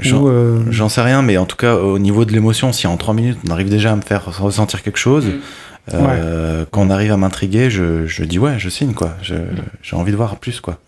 J'en- 0.00 0.24
euh, 0.28 0.88
sais 0.88 1.02
rien, 1.02 1.22
mais 1.22 1.36
en 1.36 1.46
tout 1.46 1.56
cas, 1.56 1.74
au 1.76 1.98
niveau 2.00 2.24
de 2.24 2.32
l'émotion, 2.32 2.72
si 2.72 2.86
en 2.86 2.96
3 2.96 3.12
minutes 3.14 3.38
on 3.46 3.50
arrive 3.52 3.68
déjà 3.68 3.92
à 3.92 3.96
me 3.96 4.02
faire 4.02 4.24
ressentir 4.40 4.82
quelque 4.82 4.98
chose, 4.98 5.26
euh, 5.94 6.64
quand 6.70 6.82
on 6.86 6.90
arrive 6.90 7.12
à 7.12 7.16
m'intriguer, 7.16 7.70
je, 7.70 8.06
je 8.06 8.24
dis 8.24 8.38
ouais, 8.38 8.58
je 8.58 8.68
signe 8.68 8.92
quoi. 8.94 9.16
Je- 9.22 9.34
J'ai 9.82 9.96
envie 9.96 10.12
de 10.12 10.16
voir 10.16 10.36
plus 10.36 10.60
quoi. 10.60 10.78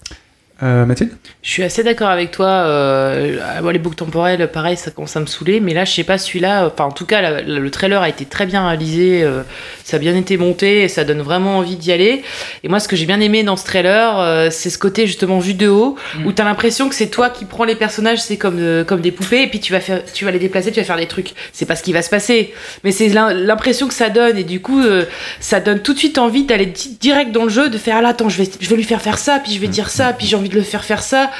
Euh, 0.63 0.87
Mathilde 0.87 1.11
Je 1.43 1.51
suis 1.51 1.63
assez 1.65 1.83
d'accord 1.83 2.09
avec 2.09 2.31
toi. 2.31 2.47
Euh, 2.49 3.37
moi, 3.63 3.73
les 3.73 3.79
boucles 3.79 3.97
temporelles, 3.97 4.49
pareil, 4.53 4.77
ça 4.77 4.91
commence 4.91 5.17
à 5.17 5.21
me 5.21 5.27
saouler. 5.27 5.61
Mais 5.61 5.75
là, 5.75 5.85
je 5.85 5.93
sais 5.93 6.05
pas, 6.05 6.19
celui-là, 6.19 6.67
enfin, 6.73 6.85
en 6.85 6.93
tout 6.93 7.07
cas, 7.07 7.21
la- 7.21 7.43
la- 7.43 7.59
le 7.59 7.71
trailer 7.71 8.01
a 8.01 8.09
été 8.09 8.25
très 8.25 8.47
bien 8.47 8.67
réalisé. 8.67 9.23
euh, 9.25 9.43
ça 9.85 9.97
a 9.97 10.01
bien 10.01 10.17
été 10.17 10.37
monté 10.37 10.83
et 10.83 10.89
ça 10.89 11.05
donne 11.05 11.21
vraiment 11.21 11.59
envie 11.59 11.77
d'y 11.77 11.91
aller. 11.93 12.23
Et 12.63 12.69
moi, 12.69 12.79
ce 12.81 12.89
que 12.89 12.97
j'ai 12.97 13.07
bien 13.07 13.21
aimé 13.21 13.43
dans 13.43 13.57
ce 13.57 13.65
trailer, 13.65 14.19
euh, 14.21 14.49
c'est 14.51 14.71
ce 14.71 14.79
côté 14.79 15.07
justement 15.07 15.39
vue 15.39 15.55
de 15.55 15.69
haut, 15.69 15.97
où 16.25 16.33
t'as 16.33 16.45
l'impression 16.45 16.89
que 16.89 16.95
c'est 16.95 17.09
toi 17.09 17.29
qui 17.31 17.45
prends 17.45 17.65
les 17.65 17.75
personnages, 17.77 18.21
c'est 18.23 18.37
comme, 18.37 18.59
euh, 18.61 18.85
comme 18.85 19.01
des 19.01 19.11
poupées, 19.13 19.43
et 19.43 19.47
puis 19.49 19.61
tu 19.61 19.73
vas, 19.73 19.81
faire, 19.81 20.03
tu 20.15 20.25
vas 20.25 20.31
les 20.31 20.39
déplacer, 20.39 20.71
tu 20.73 20.79
vas 20.81 20.87
faire 20.87 20.97
des 20.97 21.07
trucs. 21.07 21.33
C'est 21.53 21.67
pas 21.67 21.75
ce 21.77 21.83
qui 21.83 21.93
va 21.93 22.03
se 22.03 22.11
passer. 22.11 22.55
Mais 22.85 22.93
c'est 22.93 23.09
l'im- 23.09 23.33
l'impression 23.35 23.89
que 23.89 23.95
ça 23.95 24.09
donne. 24.09 24.39
Et 24.39 24.45
du 24.45 24.61
coup, 24.61 24.81
euh, 24.81 25.05
ça 25.41 25.59
donne 25.61 25.81
tout 25.81 25.93
de 25.93 25.99
suite 25.99 26.19
envie 26.19 26.45
d'aller 26.45 26.67
di- 26.67 26.97
direct 27.01 27.33
dans 27.33 27.45
le 27.45 27.51
jeu, 27.51 27.69
de 27.69 27.79
faire, 27.79 27.97
ah 27.99 28.03
là, 28.03 28.09
attends, 28.11 28.29
je 28.29 28.39
vais, 28.43 28.49
je 28.61 28.69
vais 28.71 28.77
lui 28.77 28.85
faire 28.85 29.03
faire 29.03 29.19
ça, 29.19 29.41
puis 29.43 29.53
je 29.53 29.59
vais 29.61 29.67
dire 29.69 29.91
ça, 29.91 30.13
puis 30.13 30.27
j'ai 30.27 30.37
envie 30.37 30.49
de 30.53 30.59
le 30.59 30.63
faire 30.63 30.85
faire 30.85 31.03
ça. 31.03 31.31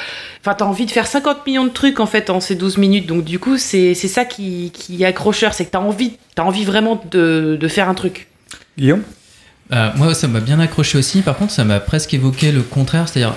Enfin, 0.41 0.55
t'as 0.55 0.65
envie 0.65 0.85
de 0.85 0.91
faire 0.91 1.07
50 1.07 1.45
millions 1.45 1.63
de 1.63 1.69
trucs 1.69 1.99
en 1.99 2.05
fait 2.05 2.29
en 2.29 2.39
ces 2.39 2.55
12 2.55 2.77
minutes. 2.77 3.07
Donc, 3.07 3.23
du 3.23 3.39
coup, 3.39 3.57
c'est 3.57 3.93
c'est 3.93 4.07
ça 4.07 4.25
qui, 4.25 4.71
qui 4.73 5.01
est 5.01 5.05
accrocheur. 5.05 5.53
C'est 5.53 5.65
que 5.65 5.71
t'as 5.71 5.79
envie, 5.79 6.17
as 6.37 6.43
envie 6.43 6.65
vraiment 6.65 7.01
de, 7.11 7.57
de 7.59 7.67
faire 7.67 7.87
un 7.87 7.93
truc. 7.93 8.27
Guillaume? 8.77 9.03
Euh, 9.71 9.91
moi, 9.95 10.13
ça 10.13 10.27
m'a 10.27 10.39
bien 10.39 10.59
accroché 10.59 10.97
aussi. 10.97 11.21
Par 11.21 11.37
contre, 11.37 11.51
ça 11.51 11.63
m'a 11.63 11.79
presque 11.79 12.13
évoqué 12.13 12.51
le 12.51 12.61
contraire. 12.61 13.07
C'est-à-dire, 13.07 13.35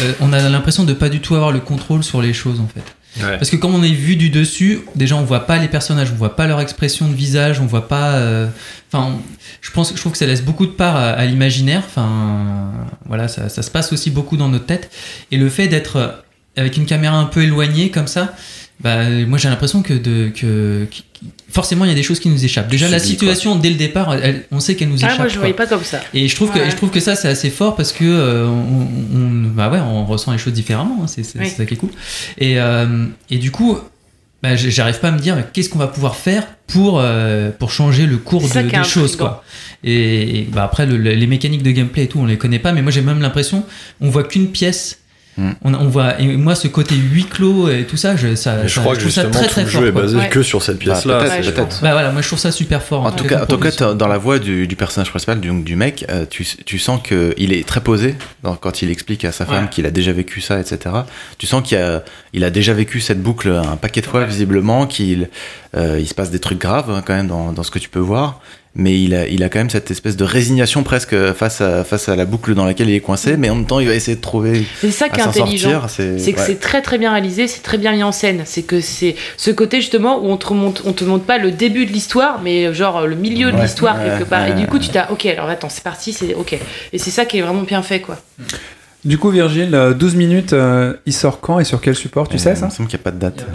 euh, 0.00 0.12
on 0.20 0.32
a 0.32 0.48
l'impression 0.48 0.84
de 0.84 0.92
pas 0.92 1.08
du 1.08 1.20
tout 1.20 1.34
avoir 1.34 1.52
le 1.52 1.60
contrôle 1.60 2.04
sur 2.04 2.22
les 2.22 2.32
choses, 2.32 2.60
en 2.60 2.68
fait. 2.68 2.84
Parce 3.18 3.50
que 3.50 3.56
comme 3.56 3.74
on 3.74 3.82
est 3.82 3.88
vu 3.92 4.14
du 4.16 4.30
dessus, 4.30 4.80
déjà 4.94 5.16
on 5.16 5.24
voit 5.24 5.46
pas 5.46 5.58
les 5.58 5.66
personnages, 5.68 6.10
on 6.12 6.16
voit 6.16 6.36
pas 6.36 6.46
leur 6.46 6.60
expression 6.60 7.08
de 7.08 7.14
visage, 7.14 7.60
on 7.60 7.66
voit 7.66 7.88
pas. 7.88 8.12
euh, 8.14 8.46
Enfin, 8.92 9.18
je 9.60 9.70
pense, 9.70 9.92
je 9.94 10.00
trouve 10.00 10.12
que 10.12 10.18
ça 10.18 10.26
laisse 10.26 10.42
beaucoup 10.42 10.66
de 10.66 10.72
part 10.72 10.96
à, 10.96 11.10
à 11.10 11.24
l'imaginaire. 11.26 11.82
Enfin, 11.86 12.72
voilà, 13.06 13.28
ça, 13.28 13.48
ça 13.48 13.62
se 13.62 13.70
passe 13.70 13.92
aussi 13.92 14.10
beaucoup 14.10 14.36
dans 14.36 14.48
notre 14.48 14.66
tête. 14.66 14.90
Et 15.30 15.36
le 15.38 15.48
fait 15.48 15.68
d'être 15.68 15.96
euh, 15.96 16.08
avec 16.56 16.76
une 16.76 16.86
caméra 16.86 17.16
un 17.16 17.24
peu 17.26 17.42
éloignée 17.42 17.90
comme 17.90 18.06
ça, 18.08 18.34
bah, 18.80 19.08
moi 19.26 19.38
j'ai 19.38 19.48
l'impression 19.48 19.82
que, 19.82 19.92
de, 19.94 20.28
que, 20.28 20.86
que- 20.90 21.26
forcément 21.50 21.84
il 21.84 21.88
y 21.88 21.92
a 21.92 21.94
des 21.94 22.02
choses 22.02 22.18
qui 22.20 22.28
nous 22.28 22.44
échappent. 22.44 22.68
Déjà 22.68 22.88
la 22.88 22.98
situation 22.98 23.56
dès 23.56 23.68
le 23.70 23.76
départ, 23.76 24.14
elle- 24.14 24.44
on 24.50 24.60
sait 24.60 24.74
qu'elle 24.76 24.88
nous 24.88 25.02
Ah, 25.02 25.06
échappe. 25.08 25.18
moi, 25.18 25.28
je 25.28 25.32
quoi. 25.34 25.40
voyais 25.40 25.54
pas 25.54 25.66
comme 25.66 25.84
ça. 25.84 26.00
Et 26.14 26.28
je 26.28 26.34
trouve 26.34 26.50
que 26.50 26.58
je 26.70 26.76
trouve 26.76 26.90
que 26.90 27.00
ça 27.00 27.14
c'est 27.14 27.28
assez 27.28 27.50
fort 27.50 27.76
parce 27.76 27.92
que 27.92 28.04
euh, 28.04 28.46
on, 28.46 28.86
on- 29.16 29.48
bah 29.54 29.68
ouais, 29.70 29.80
on 29.80 30.04
ressent 30.06 30.32
les 30.32 30.38
choses 30.38 30.52
différemment. 30.54 31.00
hein, 31.02 31.06
c'est 31.06 31.24
Oui. 31.38 31.48
ça 31.50 31.64
qui 31.66 31.74
est 31.74 31.76
cool. 31.76 31.90
Et 32.38 32.58
euh, 32.58 33.06
et 33.30 33.36
du 33.38 33.50
coup, 33.50 33.78
bah, 34.42 34.56
j'arrive 34.56 34.98
pas 35.00 35.08
à 35.08 35.12
me 35.12 35.18
dire 35.18 35.36
qu'est-ce 35.52 35.68
qu'on 35.68 35.78
va 35.78 35.88
pouvoir 35.88 36.16
faire 36.16 36.46
pour 36.66 37.00
euh, 37.00 37.50
pour 37.50 37.70
changer 37.72 38.06
le 38.06 38.16
cours 38.16 38.40
de- 38.48 38.62
des 38.70 38.84
choses 38.84 39.16
quoi. 39.16 39.44
Et, 39.84 40.38
et, 40.40 40.48
bah 40.50 40.64
après 40.64 40.86
le- 40.86 40.96
le- 40.96 41.12
les 41.14 41.26
mécaniques 41.26 41.62
de 41.62 41.70
gameplay 41.70 42.04
et 42.04 42.08
tout, 42.08 42.18
on 42.20 42.24
les 42.26 42.38
connaît 42.38 42.58
pas, 42.58 42.72
mais 42.72 42.80
moi 42.82 42.90
j'ai 42.92 43.02
même 43.02 43.20
l'impression 43.20 43.64
on 44.00 44.08
voit 44.08 44.24
qu'une 44.24 44.48
pièce. 44.48 44.98
Mm. 45.40 45.52
On, 45.64 45.74
on 45.74 45.88
voit 45.88 46.20
et 46.20 46.36
moi 46.36 46.54
ce 46.54 46.68
côté 46.68 46.94
huis 46.94 47.24
clos 47.24 47.68
et 47.70 47.84
tout 47.84 47.96
ça, 47.96 48.14
je, 48.14 48.34
ça, 48.34 48.66
je 48.66 48.74
ça- 48.74 48.80
crois 48.82 48.94
que 48.94 49.00
trouve 49.00 49.10
ça 49.12 49.22
justement 49.22 49.38
très 49.40 49.46
tout 49.48 49.52
très 49.54 49.62
le 49.62 49.68
fort. 49.68 49.80
jeu 49.82 49.88
est 49.88 49.92
quoi. 49.92 50.02
basé 50.02 50.16
Ouais. 50.18 50.28
que 50.28 50.42
sur 50.42 50.62
cette 50.62 50.78
pièce-là. 50.78 51.18
peut-être, 51.18 51.32
Ouais, 51.32 51.42
je 51.42 51.50
peut-être. 51.50 51.80
Bah 51.82 51.92
voilà, 51.92 52.10
moi 52.12 52.20
je 52.20 52.26
trouve 52.26 52.38
ça 52.38 52.52
super 52.52 52.82
fort. 52.82 53.06
En 53.06 53.10
tout 53.12 53.24
cas, 53.24 53.42
en 53.42 53.46
tout 53.46 53.56
cas, 53.58 53.94
dans 53.94 54.06
la 54.08 54.18
voix 54.18 54.38
du, 54.38 54.66
du 54.66 54.76
personnage 54.76 55.08
principal, 55.10 55.40
du, 55.40 55.50
du 55.62 55.76
mec, 55.76 56.04
euh, 56.10 56.26
tu, 56.28 56.44
tu 56.66 56.78
sens 56.78 57.00
qu'il 57.02 57.52
est 57.52 57.66
très 57.66 57.80
posé 57.80 58.16
dans- 58.42 58.54
quand 58.56 58.82
il 58.82 58.90
explique 58.90 59.24
à 59.24 59.32
sa 59.32 59.46
femme 59.46 59.64
Ouais. 59.64 59.70
qu'il 59.70 59.86
a 59.86 59.90
déjà 59.90 60.12
vécu 60.12 60.40
ça, 60.42 60.60
etc. 60.60 60.94
Tu 61.38 61.46
sens 61.46 61.62
qu'il 61.66 61.78
a, 61.78 62.02
il 62.34 62.44
a 62.44 62.50
déjà 62.50 62.74
vécu 62.74 63.00
cette 63.00 63.22
boucle 63.22 63.48
un 63.50 63.76
paquet 63.76 64.02
de 64.02 64.06
fois, 64.06 64.24
visiblement, 64.24 64.86
qu'il 64.86 65.28
euh, 65.76 65.98
il 66.00 66.06
se 66.06 66.14
passe 66.14 66.30
des 66.30 66.40
trucs 66.40 66.60
graves 66.60 66.90
hein, 66.90 67.02
quand 67.06 67.14
même 67.14 67.28
dans, 67.28 67.52
dans 67.52 67.62
ce 67.62 67.70
que 67.70 67.78
tu 67.78 67.88
peux 67.88 67.98
voir. 68.00 68.40
Mais 68.76 69.02
il 69.02 69.14
a, 69.16 69.26
il 69.26 69.42
a 69.42 69.48
quand 69.48 69.58
même 69.58 69.68
cette 69.68 69.90
espèce 69.90 70.16
de 70.16 70.22
résignation 70.22 70.84
presque 70.84 71.32
face 71.32 71.60
à, 71.60 71.82
face 71.82 72.08
à 72.08 72.14
la 72.14 72.24
boucle 72.24 72.54
dans 72.54 72.64
laquelle 72.64 72.88
il 72.88 72.94
est 72.94 73.00
coincé, 73.00 73.36
mais 73.36 73.50
en 73.50 73.56
même 73.56 73.66
temps 73.66 73.80
il 73.80 73.88
va 73.88 73.94
essayer 73.94 74.16
de 74.16 74.20
trouver 74.20 74.64
C'est 74.80 74.92
ça 74.92 75.08
qui 75.08 75.18
est 75.18 75.24
intelligent. 75.24 75.82
C'est 75.88 76.14
que 76.32 76.38
ouais. 76.38 76.46
c'est 76.46 76.60
très 76.60 76.80
très 76.80 76.96
bien 76.96 77.10
réalisé, 77.10 77.48
c'est 77.48 77.62
très 77.62 77.78
bien 77.78 77.90
mis 77.92 78.04
en 78.04 78.12
scène. 78.12 78.42
C'est 78.44 78.62
que 78.62 78.80
c'est 78.80 79.16
ce 79.36 79.50
côté 79.50 79.80
justement 79.80 80.20
où 80.22 80.26
on 80.30 80.36
te 80.36 80.46
remonte, 80.46 80.82
on 80.86 80.92
te 80.92 81.02
montre 81.02 81.24
pas 81.24 81.38
le 81.38 81.50
début 81.50 81.84
de 81.84 81.90
l'histoire, 81.90 82.40
mais 82.42 82.72
genre 82.72 83.08
le 83.08 83.16
milieu 83.16 83.50
de 83.50 83.56
l'histoire 83.60 83.96
ouais, 83.98 84.04
quelque 84.04 84.24
part. 84.28 84.42
ouais, 84.44 84.52
et 84.52 84.54
du 84.54 84.68
coup, 84.68 84.78
tu 84.78 84.88
t'as, 84.90 85.10
ok, 85.10 85.26
alors 85.26 85.48
attends, 85.48 85.68
c'est 85.68 85.82
parti, 85.82 86.12
c'est 86.12 86.34
ok. 86.34 86.56
Et 86.92 86.98
c'est 86.98 87.10
ça 87.10 87.24
qui 87.24 87.38
est 87.38 87.42
vraiment 87.42 87.62
bien 87.62 87.82
fait, 87.82 88.00
quoi. 88.00 88.18
Du 89.04 89.18
coup, 89.18 89.30
Virgile, 89.30 89.74
euh, 89.74 89.94
12 89.94 90.14
minutes, 90.14 90.52
euh, 90.52 90.94
il 91.06 91.12
sort 91.12 91.40
quand 91.40 91.58
et 91.58 91.64
sur 91.64 91.80
quel 91.80 91.96
support 91.96 92.28
Tu 92.28 92.36
Euh, 92.36 92.38
sais 92.38 92.50
Il 92.52 92.56
ça 92.56 92.66
me 92.66 92.70
semble 92.70 92.88
qu'il 92.88 92.98
n'y 92.98 93.02
a 93.02 93.04
pas 93.04 93.10
de 93.10 93.18
date. 93.18 93.46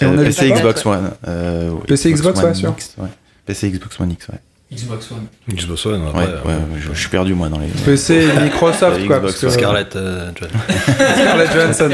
Et 0.00 0.06
on 0.06 0.16
Euh, 0.16 0.22
a 0.22 0.24
PC, 0.24 0.48
le 0.48 0.54
Xbox 0.54 0.86
One. 0.86 1.10
euh, 1.28 1.70
PC, 1.88 2.12
Xbox, 2.12 2.38
ouais, 2.40 2.46
One 2.46 2.54
sûr. 2.54 2.70
X, 2.70 2.94
ouais. 2.98 3.08
PC, 3.44 3.68
Xbox 3.70 4.00
One 4.00 4.12
X, 4.12 4.28
ouais. 4.28 4.36
Xbox 4.74 5.10
One. 5.10 5.26
Xbox 5.54 5.86
One, 5.86 6.02
Ouais, 6.02 6.08
après, 6.08 6.22
ouais, 6.24 6.30
euh, 6.48 6.56
ouais, 6.74 6.80
je, 6.80 6.92
je 6.94 6.98
suis 6.98 7.08
perdu 7.08 7.34
moi 7.34 7.48
dans 7.48 7.58
les. 7.58 7.66
PC 7.68 8.14
et 8.14 8.40
Microsoft, 8.42 9.06
quoi. 9.06 9.18
Xbox, 9.18 9.20
parce 9.22 9.40
que- 9.40 9.50
Scarlett 9.50 9.96
euh, 9.96 10.30
John. 10.40 10.48
Scarlett 11.20 11.52
Johansson. 11.52 11.90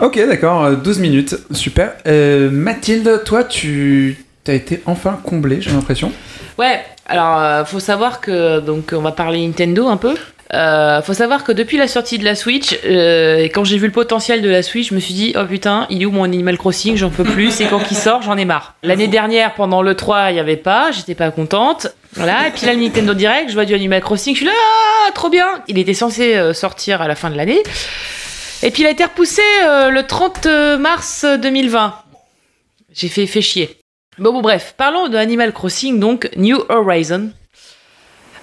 ok, 0.00 0.16
d'accord, 0.28 0.64
euh, 0.64 0.74
12 0.76 0.98
minutes, 0.98 1.36
super. 1.52 1.92
Euh, 2.06 2.50
Mathilde, 2.50 3.22
toi, 3.24 3.44
tu 3.44 4.18
as 4.46 4.52
été 4.52 4.82
enfin 4.86 5.18
comblée, 5.22 5.60
j'ai 5.62 5.70
l'impression. 5.70 6.12
Ouais, 6.58 6.80
alors 7.06 7.38
euh, 7.40 7.64
faut 7.64 7.80
savoir 7.80 8.20
que 8.20 8.60
donc 8.60 8.92
on 8.94 9.00
va 9.00 9.12
parler 9.12 9.44
Nintendo 9.46 9.88
un 9.88 9.96
peu. 9.96 10.14
Euh, 10.54 11.02
faut 11.02 11.14
savoir 11.14 11.42
que 11.42 11.50
depuis 11.50 11.76
la 11.76 11.88
sortie 11.88 12.18
de 12.18 12.24
la 12.24 12.34
Switch, 12.34 12.78
euh, 12.84 13.48
quand 13.52 13.64
j'ai 13.64 13.76
vu 13.76 13.86
le 13.86 13.92
potentiel 13.92 14.40
de 14.40 14.48
la 14.48 14.62
Switch, 14.62 14.90
je 14.90 14.94
me 14.94 15.00
suis 15.00 15.14
dit 15.14 15.34
oh 15.36 15.44
putain, 15.44 15.86
il 15.90 16.02
est 16.02 16.06
où 16.06 16.12
mon 16.12 16.22
Animal 16.22 16.56
Crossing? 16.56 16.96
J'en 16.96 17.10
peux 17.10 17.24
plus. 17.24 17.60
Et 17.60 17.66
quand 17.66 17.80
il 17.90 17.96
sort, 17.96 18.22
j'en 18.22 18.36
ai 18.36 18.44
marre. 18.44 18.74
L'année 18.82 19.08
dernière, 19.08 19.54
pendant 19.54 19.82
le 19.82 19.94
3, 19.96 20.30
il 20.30 20.36
y 20.36 20.40
avait 20.40 20.56
pas, 20.56 20.92
j'étais 20.92 21.16
pas 21.16 21.30
contente. 21.30 21.88
Voilà. 22.12 22.46
Et 22.46 22.50
puis 22.52 22.66
là, 22.66 22.74
le 22.74 22.80
Nintendo 22.80 23.14
Direct, 23.14 23.48
je 23.48 23.54
vois 23.54 23.64
du 23.64 23.74
Animal 23.74 24.00
Crossing, 24.00 24.34
je 24.34 24.38
suis 24.38 24.46
là, 24.46 24.52
ah, 25.06 25.10
trop 25.12 25.28
bien. 25.28 25.46
Il 25.66 25.78
était 25.78 25.94
censé 25.94 26.36
euh, 26.36 26.52
sortir 26.54 27.02
à 27.02 27.08
la 27.08 27.16
fin 27.16 27.30
de 27.30 27.36
l'année. 27.36 27.62
Et 28.62 28.70
puis 28.70 28.82
il 28.82 28.86
a 28.86 28.90
été 28.90 29.04
repoussé 29.04 29.42
euh, 29.64 29.90
le 29.90 30.06
30 30.06 30.46
mars 30.78 31.24
2020. 31.24 31.94
J'ai 32.92 33.08
fait, 33.08 33.26
fait 33.26 33.42
chier. 33.42 33.76
Bon, 34.18 34.32
bon, 34.32 34.42
bref, 34.42 34.74
parlons 34.76 35.08
de 35.08 35.16
Animal 35.16 35.52
Crossing, 35.52 35.98
donc 35.98 36.30
New 36.36 36.62
Horizon. 36.68 37.30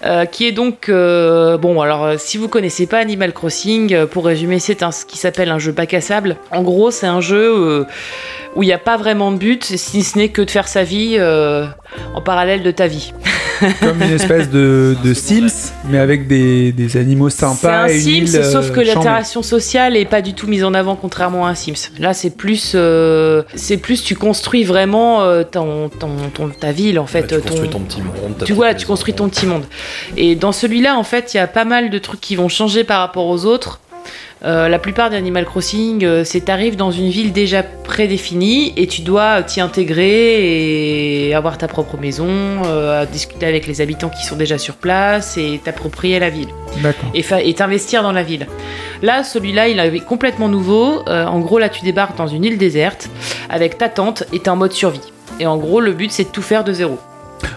Euh, 0.03 0.25
qui 0.25 0.47
est 0.47 0.51
donc 0.51 0.89
euh, 0.89 1.57
bon 1.57 1.79
alors 1.79 2.03
euh, 2.03 2.15
si 2.17 2.37
vous 2.37 2.47
connaissez 2.47 2.87
pas 2.87 2.97
Animal 2.97 3.33
Crossing 3.33 4.07
pour 4.07 4.25
résumer 4.25 4.57
c'est 4.57 4.81
un 4.81 4.91
ce 4.91 5.05
qui 5.05 5.17
s'appelle 5.17 5.49
un 5.49 5.59
jeu 5.59 5.71
bac 5.71 5.93
à 5.93 6.01
sable. 6.01 6.37
En 6.51 6.63
gros 6.63 6.89
c'est 6.89 7.07
un 7.07 7.21
jeu 7.21 7.85
où 8.55 8.63
il 8.63 8.65
n'y 8.65 8.73
a 8.73 8.79
pas 8.79 8.97
vraiment 8.97 9.31
de 9.31 9.37
but 9.37 9.63
si 9.63 10.03
ce 10.03 10.17
n'est 10.17 10.29
que 10.29 10.41
de 10.41 10.49
faire 10.49 10.67
sa 10.67 10.83
vie 10.83 11.19
en 12.15 12.21
parallèle 12.21 12.63
de 12.63 12.71
ta 12.71 12.87
vie 12.87 13.13
Comme 13.81 14.01
une 14.01 14.11
espèce 14.13 14.49
de, 14.49 14.95
de 15.03 15.13
Sims, 15.13 15.71
mais 15.89 15.97
avec 15.99 16.27
des, 16.27 16.71
des 16.71 16.97
animaux 16.97 17.29
c'est 17.29 17.45
un 17.45 17.53
sympas 17.53 17.89
et 17.89 17.95
une 17.95 18.01
Sims 18.27 18.37
île, 18.39 18.43
sauf 18.45 18.71
que 18.71 18.79
euh, 18.79 18.83
l'interaction 18.83 19.43
sociale 19.43 19.95
est 19.97 20.05
pas 20.05 20.21
du 20.21 20.33
tout 20.33 20.47
mise 20.47 20.63
en 20.63 20.73
avant 20.73 20.95
contrairement 20.95 21.45
à 21.45 21.49
un 21.51 21.55
Sims 21.55 21.89
là 21.99 22.13
c'est 22.13 22.31
plus 22.31 22.73
euh, 22.75 23.43
c'est 23.55 23.77
plus 23.77 24.03
tu 24.03 24.15
construis 24.15 24.63
vraiment 24.63 25.21
euh, 25.21 25.43
ton, 25.43 25.89
ton, 25.89 26.09
ton- 26.33 26.49
ta 26.49 26.71
ville 26.71 26.99
en 26.99 27.05
fait 27.07 27.27
tu 27.27 27.35
ton- 27.35 27.41
construis 27.41 27.69
ton 27.69 27.79
petit 27.79 28.01
monde. 28.01 28.43
tu 28.45 28.53
vois, 28.53 28.73
tu 28.73 28.85
construis 28.85 29.13
ton 29.13 29.29
petit 29.29 29.45
monde. 29.45 29.63
Et 30.17 30.35
dans 30.35 30.51
celui-là, 30.51 30.97
en 30.97 31.03
fait, 31.03 31.33
il 31.33 31.37
y 31.37 31.39
a 31.39 31.47
pas 31.47 31.65
mal 31.65 31.89
de 31.89 31.97
trucs 31.97 32.21
qui 32.21 32.35
vont 32.35 32.49
changer 32.49 32.83
par 32.83 32.99
rapport 32.99 33.27
aux 33.27 33.45
autres. 33.45 33.79
Euh, 34.43 34.69
la 34.69 34.79
plupart 34.79 35.11
d'Animal 35.11 35.45
Crossing, 35.45 36.03
euh, 36.03 36.23
c'est 36.23 36.41
t'arrives 36.41 36.75
dans 36.75 36.89
une 36.89 37.09
ville 37.09 37.31
déjà 37.31 37.61
prédéfinie 37.61 38.73
et 38.75 38.87
tu 38.87 39.01
dois 39.01 39.43
t'y 39.43 39.61
intégrer 39.61 41.27
et 41.27 41.35
avoir 41.35 41.59
ta 41.59 41.67
propre 41.67 41.97
maison, 41.97 42.27
euh, 42.65 43.05
discuter 43.05 43.45
avec 43.45 43.67
les 43.67 43.81
habitants 43.81 44.09
qui 44.09 44.25
sont 44.25 44.35
déjà 44.35 44.57
sur 44.57 44.75
place 44.75 45.37
et 45.37 45.59
t'approprier 45.63 46.17
la 46.19 46.31
ville 46.31 46.49
D'accord. 46.81 47.11
et 47.13 47.23
et 47.49 47.53
t'investir 47.53 48.01
dans 48.01 48.11
la 48.11 48.23
ville. 48.23 48.47
Là, 49.03 49.23
celui-là, 49.23 49.67
il 49.67 49.79
est 49.79 50.05
complètement 50.05 50.47
nouveau. 50.47 51.03
En 51.07 51.39
gros, 51.39 51.59
là, 51.59 51.69
tu 51.69 51.83
débarques 51.83 52.17
dans 52.17 52.27
une 52.27 52.43
île 52.43 52.57
déserte 52.57 53.09
avec 53.49 53.77
ta 53.77 53.89
tente 53.89 54.23
et 54.33 54.39
t'es 54.39 54.49
en 54.49 54.55
mode 54.55 54.73
survie. 54.73 55.01
Et 55.39 55.47
en 55.47 55.57
gros, 55.57 55.79
le 55.79 55.93
but, 55.93 56.11
c'est 56.11 56.25
de 56.25 56.29
tout 56.29 56.43
faire 56.43 56.63
de 56.63 56.73
zéro. 56.73 56.99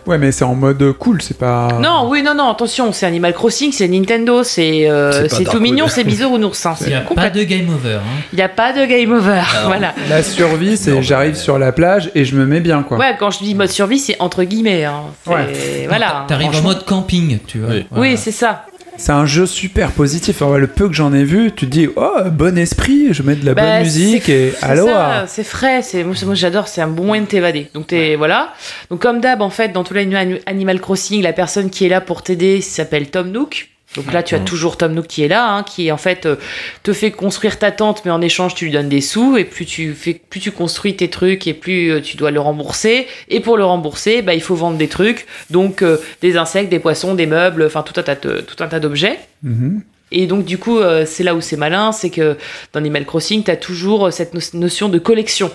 Ouais, 0.06 0.18
mais 0.18 0.32
c'est 0.32 0.44
en 0.44 0.54
mode 0.54 0.92
cool, 0.98 1.22
c'est 1.22 1.36
pas. 1.38 1.78
Non, 1.80 2.08
oui, 2.08 2.22
non, 2.22 2.34
non, 2.34 2.48
attention, 2.50 2.92
c'est 2.92 3.06
Animal 3.06 3.32
Crossing, 3.34 3.72
c'est 3.72 3.88
Nintendo, 3.88 4.42
c'est 4.42 4.88
euh, 4.88 5.28
C'est 5.28 5.44
tout 5.44 5.60
mignon, 5.60 5.86
c'est 5.88 6.04
bisounours. 6.04 6.66
hein, 6.66 6.74
Il 6.80 6.86
n'y 6.86 6.92
c'est 6.92 6.98
a 6.98 7.00
pas 7.02 7.30
de 7.30 7.42
game 7.42 7.68
over. 7.68 7.94
hein. 7.96 8.22
Il 8.32 8.36
n'y 8.36 8.42
a 8.42 8.48
pas 8.48 8.72
de 8.72 8.84
game 8.86 9.12
over, 9.12 9.42
voilà. 9.66 9.94
La 10.08 10.22
survie, 10.22 10.76
c'est 10.76 11.02
j'arrive 11.02 11.34
sur 11.36 11.58
la 11.58 11.72
plage 11.72 12.10
et 12.14 12.24
je 12.24 12.36
me 12.36 12.46
mets 12.46 12.60
bien, 12.60 12.82
quoi. 12.82 12.98
Ouais, 12.98 13.16
quand 13.18 13.30
je 13.30 13.38
dis 13.38 13.54
mode 13.54 13.70
survie, 13.70 13.98
c'est 13.98 14.16
entre 14.20 14.44
guillemets. 14.44 14.84
Hein. 14.84 15.02
Ouais. 15.26 15.86
Voilà. 15.88 16.24
T'arrives 16.28 16.56
en 16.56 16.62
mode 16.62 16.84
camping, 16.84 17.38
tu 17.46 17.58
vois. 17.60 17.70
Oui. 17.74 17.86
Voilà. 17.90 18.10
Oui, 18.12 18.16
c'est 18.16 18.32
ça. 18.32 18.66
C'est 18.96 19.12
un 19.12 19.26
jeu 19.26 19.44
super 19.46 19.90
positif. 19.90 20.40
Enfin, 20.40 20.56
le 20.58 20.66
peu 20.66 20.88
que 20.88 20.94
j'en 20.94 21.12
ai 21.12 21.24
vu, 21.24 21.50
tu 21.52 21.66
te 21.66 21.70
dis, 21.70 21.88
oh, 21.96 22.10
bon 22.30 22.56
esprit, 22.58 23.12
je 23.12 23.22
mets 23.22 23.34
de 23.34 23.44
la 23.44 23.54
Bah, 23.54 23.62
bonne 23.62 23.82
musique 23.82 24.24
c'est- 24.24 24.32
et 24.32 24.52
ça, 24.86 25.24
C'est 25.26 25.44
frais, 25.44 25.82
c'est 25.82 26.04
moi, 26.04 26.14
moi, 26.24 26.34
j'adore, 26.34 26.68
c'est 26.68 26.80
un 26.80 26.88
bon 26.88 27.04
moyen 27.04 27.22
de 27.22 27.26
t'évader. 27.28 27.68
Donc 27.74 27.88
t'es 27.88 28.14
voilà. 28.16 28.52
Donc 28.90 29.00
comme 29.02 29.20
d'hab 29.20 29.42
en 29.42 29.50
fait 29.50 29.68
dans 29.72 29.84
tout 29.84 29.94
l'Animal 29.94 30.40
Animal 30.46 30.80
Crossing, 30.80 31.22
la 31.22 31.32
personne 31.32 31.70
qui 31.70 31.84
est 31.86 31.88
là 31.88 32.00
pour 32.00 32.22
t'aider 32.22 32.60
s'appelle 32.60 33.10
Tom 33.10 33.30
Nook. 33.30 33.68
Donc 33.96 34.12
là 34.12 34.22
tu 34.22 34.34
as 34.34 34.40
toujours 34.40 34.76
Tom 34.76 34.92
Nook 34.92 35.06
qui 35.06 35.22
est 35.22 35.28
là, 35.28 35.54
hein, 35.54 35.62
qui 35.62 35.92
en 35.92 35.96
fait 35.96 36.26
euh, 36.26 36.36
te 36.82 36.92
fait 36.92 37.10
construire 37.10 37.58
ta 37.58 37.70
tente, 37.70 38.04
mais 38.04 38.10
en 38.10 38.20
échange 38.20 38.54
tu 38.54 38.64
lui 38.64 38.72
donnes 38.72 38.88
des 38.88 39.00
sous 39.00 39.36
et 39.36 39.44
plus 39.44 39.66
tu 39.66 39.94
fais, 39.94 40.14
plus 40.14 40.40
tu 40.40 40.50
construis 40.50 40.96
tes 40.96 41.08
trucs 41.08 41.46
et 41.46 41.54
plus 41.54 41.90
euh, 41.90 42.00
tu 42.00 42.16
dois 42.16 42.30
le 42.30 42.40
rembourser. 42.40 43.06
Et 43.28 43.40
pour 43.40 43.56
le 43.56 43.64
rembourser, 43.64 44.22
bah 44.22 44.34
il 44.34 44.42
faut 44.42 44.56
vendre 44.56 44.78
des 44.78 44.88
trucs, 44.88 45.26
donc 45.50 45.82
euh, 45.82 45.98
des 46.22 46.36
insectes, 46.36 46.70
des 46.70 46.80
poissons, 46.80 47.14
des 47.14 47.26
meubles, 47.26 47.64
enfin 47.64 47.82
tout 47.82 47.98
un 47.98 48.02
tas 48.02 48.16
de 48.16 48.40
tout 48.40 48.62
un 48.62 48.66
tas 48.66 48.80
d'objets. 48.80 49.18
Mhm. 49.42 49.82
Et 50.12 50.26
donc, 50.26 50.44
du 50.44 50.58
coup, 50.58 50.78
euh, 50.78 51.04
c'est 51.06 51.24
là 51.24 51.34
où 51.34 51.40
c'est 51.40 51.56
malin, 51.56 51.90
c'est 51.90 52.10
que 52.10 52.36
dans 52.72 52.78
Animal 52.78 53.04
Crossing, 53.04 53.42
tu 53.42 53.50
as 53.50 53.56
toujours 53.56 54.06
euh, 54.06 54.10
cette 54.12 54.32
no- 54.34 54.40
notion 54.60 54.88
de 54.88 54.98
collection. 54.98 55.50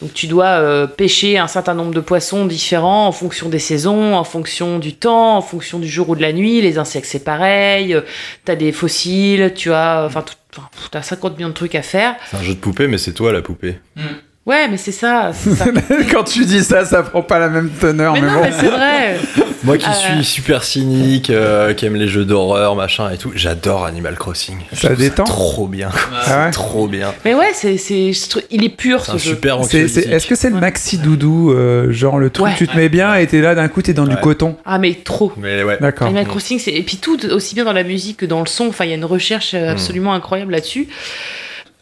Donc, 0.00 0.14
tu 0.14 0.26
dois 0.26 0.46
euh, 0.46 0.86
pêcher 0.86 1.36
un 1.38 1.48
certain 1.48 1.74
nombre 1.74 1.92
de 1.92 2.00
poissons 2.00 2.46
différents 2.46 3.06
en 3.08 3.12
fonction 3.12 3.48
des 3.50 3.58
saisons, 3.58 4.14
en 4.14 4.24
fonction 4.24 4.78
du 4.78 4.94
temps, 4.94 5.36
en 5.36 5.42
fonction 5.42 5.78
du 5.78 5.88
jour 5.88 6.08
ou 6.08 6.16
de 6.16 6.22
la 6.22 6.32
nuit. 6.32 6.62
Les 6.62 6.78
insectes, 6.78 7.06
c'est 7.06 7.24
pareil. 7.24 7.94
tu 8.46 8.52
as 8.52 8.56
des 8.56 8.72
fossiles, 8.72 9.52
tu 9.54 9.72
as. 9.72 10.04
Enfin, 10.06 10.24
tu 10.52 10.96
as 10.96 11.02
50 11.02 11.36
millions 11.36 11.48
de 11.50 11.54
trucs 11.54 11.74
à 11.74 11.82
faire. 11.82 12.16
C'est 12.30 12.36
un 12.38 12.42
jeu 12.42 12.54
de 12.54 12.60
poupée, 12.60 12.86
mais 12.86 12.96
c'est 12.98 13.12
toi 13.12 13.32
la 13.32 13.42
poupée. 13.42 13.76
Ouais, 14.50 14.66
mais 14.68 14.76
c'est 14.76 14.90
ça. 14.92 15.30
ça. 15.32 15.66
Quand 16.10 16.24
tu 16.24 16.44
dis 16.44 16.64
ça, 16.64 16.84
ça 16.84 17.02
prend 17.04 17.22
pas 17.22 17.38
la 17.38 17.48
même 17.48 17.70
teneur, 17.70 18.14
mais 18.14 18.20
mais, 18.20 18.26
non, 18.26 18.34
bon. 18.34 18.40
mais 18.42 18.52
c'est 18.58 18.68
vrai. 18.68 19.16
Moi 19.62 19.76
qui 19.78 19.86
Euh. 19.86 19.92
suis 19.92 20.24
super 20.24 20.64
cynique, 20.64 21.30
euh, 21.30 21.72
qui 21.74 21.84
aime 21.86 21.94
les 21.96 22.08
jeux 22.08 22.24
d'horreur, 22.24 22.74
machin 22.74 23.10
et 23.10 23.16
tout, 23.18 23.30
j'adore 23.34 23.84
Animal 23.84 24.16
Crossing. 24.16 24.56
Ça 24.72 24.94
détend 24.96 25.24
Trop 25.24 25.66
bien. 25.68 25.90
Ah 26.26 26.46
ouais 26.46 26.50
Trop 26.50 26.88
bien. 26.88 27.12
Mais 27.24 27.34
ouais, 27.34 27.50
c'est, 27.52 27.76
c'est, 27.76 28.10
il 28.50 28.64
est 28.64 28.68
pur 28.70 29.04
C'est 29.04 29.12
ce 29.12 29.16
un 29.16 29.18
jeu. 29.18 29.30
super 29.34 29.56
C'est- 29.64 29.70
c'est- 29.70 29.84
anxiolytique. 29.84 30.12
Est-ce 30.12 30.26
que 30.26 30.34
c'est 30.34 30.50
le 30.50 30.56
maxi 30.58 30.98
doudou, 30.98 31.52
euh, 31.52 31.92
genre 31.92 32.18
le 32.18 32.30
truc 32.30 32.46
Ouais. 32.46 32.54
tu 32.56 32.66
te 32.66 32.76
mets 32.76 32.88
bien 32.88 33.14
et 33.16 33.26
t'es 33.26 33.40
là 33.42 33.54
d'un 33.54 33.68
coup 33.68 33.82
t'es 33.82 33.92
dans 33.92 34.06
du 34.06 34.16
coton 34.16 34.56
Ah, 34.64 34.78
mais 34.78 34.94
trop. 34.94 35.32
Mais 35.36 35.62
ouais. 35.62 35.76
D'accord. 35.80 36.06
Animal 36.08 36.26
Crossing, 36.26 36.58
c'est 36.58 36.72
et 36.72 36.82
puis 36.82 36.96
tout 36.96 37.24
aussi 37.26 37.54
bien 37.54 37.64
dans 37.64 37.72
la 37.74 37.84
musique 37.84 38.16
que 38.16 38.26
dans 38.26 38.40
le 38.40 38.46
son. 38.46 38.66
Enfin, 38.68 38.84
il 38.86 38.88
y 38.88 38.92
a 38.92 38.96
une 38.96 39.04
recherche 39.04 39.52
euh, 39.54 39.70
absolument 39.70 40.12
incroyable 40.14 40.52
là-dessus. 40.52 40.88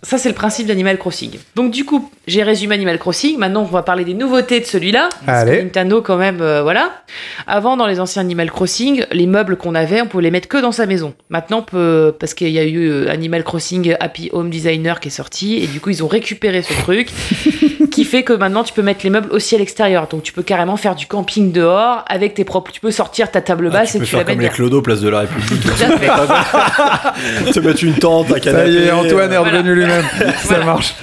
Ça, 0.03 0.17
c'est 0.17 0.29
le 0.29 0.35
principe 0.35 0.67
d'Animal 0.67 0.97
Crossing. 0.97 1.39
Donc, 1.57 1.73
du 1.73 1.85
coup, 1.85 2.09
j'ai 2.29 2.45
résumé 2.45 2.75
Animal 2.77 2.99
Crossing. 2.99 3.37
Maintenant, 3.37 3.63
on 3.63 3.65
va 3.65 3.83
parler 3.83 4.05
des 4.05 4.15
nouveautés 4.15 4.61
de 4.61 4.65
celui-là. 4.65 5.09
Parce 5.27 5.45
que 5.45 5.49
Allez. 5.51 5.63
Nintendo, 5.65 6.03
quand 6.03 6.17
même, 6.17 6.41
euh, 6.41 6.63
voilà. 6.63 7.03
Avant, 7.49 7.77
dans 7.77 7.87
les 7.87 7.99
anciens 7.99 8.23
Animal 8.23 8.51
Crossing, 8.51 9.05
les 9.11 9.27
meubles 9.27 9.57
qu'on 9.57 9.75
avait, 9.75 10.01
on 10.01 10.07
pouvait 10.07 10.23
les 10.23 10.31
mettre 10.31 10.47
que 10.47 10.59
dans 10.59 10.71
sa 10.71 10.87
maison. 10.87 11.15
Maintenant, 11.31 11.59
on 11.59 11.63
peut, 11.63 12.15
parce 12.19 12.35
qu'il 12.35 12.51
y 12.51 12.59
a 12.61 12.65
eu 12.65 12.89
euh, 12.89 13.11
Animal 13.11 13.43
Crossing 13.43 13.97
Happy 13.99 14.31
Home 14.33 14.51
Designer 14.51 15.01
qui 15.01 15.09
est 15.09 15.13
sorti, 15.13 15.57
et 15.57 15.67
du 15.67 15.81
coup, 15.81 15.91
ils 15.91 16.05
ont 16.05 16.09
récupéré 16.09 16.63
ce 16.63 16.73
truc, 16.75 17.11
qui 17.91 18.05
fait 18.05 18.23
que 18.23 18.33
maintenant, 18.33 18.65
tu 18.65 18.73
peux 18.73 18.83
mettre 18.83 19.01
les 19.05 19.11
meubles 19.11 19.29
aussi 19.33 19.55
à 19.55 19.59
l'extérieur. 19.59 20.07
Donc, 20.09 20.23
tu 20.23 20.33
peux 20.33 20.43
carrément 20.43 20.77
faire 20.77 20.95
du 20.95 21.07
camping 21.07 21.53
dehors 21.53 22.05
avec 22.09 22.35
tes 22.35 22.45
propres. 22.45 22.73
Tu 22.73 22.81
peux 22.81 22.91
sortir 22.91 23.31
ta 23.31 23.41
table 23.41 23.69
Ah, 23.73 23.79
basse 23.79 23.93
tu 23.93 23.97
et 23.97 24.01
peux 24.01 24.07
tu 24.07 24.13
la 24.17 24.19
faire 24.21 24.27
mets 24.29 24.33
comme 24.35 24.43
les 24.43 24.49
clodos, 24.51 24.83
place 24.83 25.01
de 25.01 25.09
la 25.09 25.21
République. 25.21 25.61
Tout 25.63 25.69
à 25.71 25.99
fait. 25.99 27.53
te 27.53 27.61
mettre 27.61 27.85
une 27.85 27.95
tente, 27.95 28.31
un 28.31 28.35
Ça 28.35 28.41
canapé. 28.41 28.71
y 28.71 28.77
est, 28.79 28.91
Antoine 28.91 29.33
est 29.33 29.37
revenu 29.37 29.75
lui-même. 29.75 30.05
Ça 30.45 30.59
marche. 30.65 30.95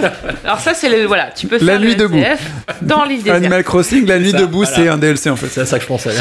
Alors, 0.44 0.60
ça, 0.60 0.74
c'est 0.74 0.90
le. 0.90 1.06
Voilà, 1.06 1.30
tu 1.36 1.48
peux 1.48 1.58
La 1.60 1.74
faire 1.74 1.80
nuit 1.82 1.90
le 1.90 1.96
debout. 1.96 2.20
Dans 2.82 3.04
l'île 3.06 3.20
déserte. 3.20 3.38
Animal 3.38 3.64
Crossing, 3.64 4.06
la 4.08 4.20
nuit 4.20 4.32
Ça, 4.32 4.40
debout, 4.40 4.64
voilà. 4.64 4.76
c'est 4.76 4.88
un 4.88 4.98
DLC 4.98 5.30
en 5.30 5.36
fait. 5.36 5.48
C'est 5.48 5.62
à 5.62 5.66
ça 5.66 5.78
que 5.78 5.84
je 5.84 5.88
pensais. 5.88 6.12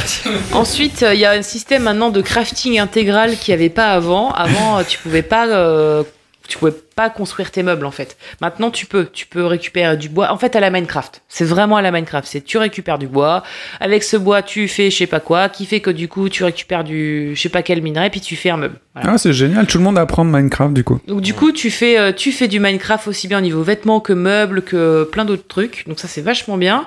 Ensuite, 0.53 1.03
euh, 1.03 1.15
il 1.15 1.21
y 1.21 1.25
a 1.25 1.33
un 1.33 1.43
système 1.43 1.83
maintenant 1.85 2.11
de 2.11 2.21
crafting 2.21 2.79
intégral 2.79 3.37
qu'il 3.37 3.55
n'y 3.55 3.61
avait 3.61 3.71
pas 3.71 3.89
avant. 3.93 4.31
Avant, 4.33 4.79
euh, 4.79 4.83
tu 4.87 4.99
pouvais 4.99 5.23
pas, 5.23 5.47
euh, 5.49 6.03
tu 6.47 6.59
pouvais 6.59 6.73
pas 6.73 7.09
construire 7.11 7.51
tes 7.51 7.63
meubles 7.63 7.87
en 7.87 7.91
fait. 7.91 8.17
Maintenant, 8.41 8.71
tu 8.71 8.87
peux. 8.87 9.09
Tu 9.13 9.27
peux 9.27 9.45
récupérer 9.47 9.97
du 9.97 10.09
bois. 10.09 10.31
En 10.31 10.37
fait, 10.37 10.55
à 10.57 10.61
la 10.61 10.71
Minecraft. 10.71 11.23
C'est 11.29 11.45
vraiment 11.45 11.77
à 11.77 11.83
la 11.83 11.91
Minecraft. 11.91 12.29
C'est 12.29 12.43
tu 12.43 12.59
récupères 12.59 12.99
du 12.99 13.07
bois. 13.07 13.43
Avec 13.81 14.03
ce 14.03 14.17
bois, 14.17 14.43
tu 14.43 14.69
fais 14.69 14.91
je 14.91 14.97
sais 14.97 15.07
pas 15.07 15.21
quoi, 15.21 15.49
qui 15.49 15.65
fait 15.67 15.81
que 15.81 15.91
du 15.91 16.09
coup, 16.09 16.29
tu 16.29 16.45
récupères 16.45 16.85
du 16.85 17.33
je 17.35 17.41
sais 17.41 17.49
pas 17.49 17.63
quel 17.63 17.83
minerai, 17.83 18.11
puis 18.11 18.21
tu 18.21 18.37
fais 18.37 18.51
un 18.51 18.59
meuble. 18.59 18.79
Voilà. 18.95 19.13
Ah, 19.13 19.19
c'est 19.19 19.33
génial, 19.33 19.67
tout 19.67 19.79
le 19.79 19.85
monde 19.85 19.99
apprend 19.99 20.25
Minecraft 20.25 20.75
du 20.75 20.85
coup. 20.85 21.01
Donc 21.09 21.21
du 21.23 21.35
coup, 21.35 21.51
tu 21.51 21.71
fais, 21.71 21.99
euh, 21.99 22.13
tu 22.13 22.31
fais 22.31 22.47
du 22.47 22.61
Minecraft 22.61 23.09
aussi 23.09 23.27
bien 23.27 23.39
au 23.39 23.43
niveau 23.43 23.63
vêtements 23.63 24.01
que 24.01 24.13
meubles, 24.13 24.63
que 24.63 25.05
plein 25.05 25.25
d'autres 25.25 25.49
trucs. 25.49 25.85
Donc 25.89 25.99
ça, 25.99 26.09
c'est 26.09 26.21
vachement 26.21 26.57
bien. 26.57 26.87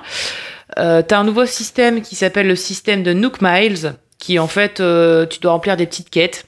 Euh, 0.78 1.02
T'as 1.06 1.18
un 1.18 1.24
nouveau 1.24 1.46
système 1.46 2.02
qui 2.02 2.14
s'appelle 2.14 2.46
le 2.46 2.56
système 2.56 3.02
de 3.02 3.12
Nook 3.12 3.38
Miles, 3.40 3.94
qui 4.18 4.38
en 4.38 4.48
fait, 4.48 4.80
euh, 4.80 5.26
tu 5.26 5.40
dois 5.40 5.52
remplir 5.52 5.76
des 5.76 5.86
petites 5.86 6.10
quêtes. 6.10 6.44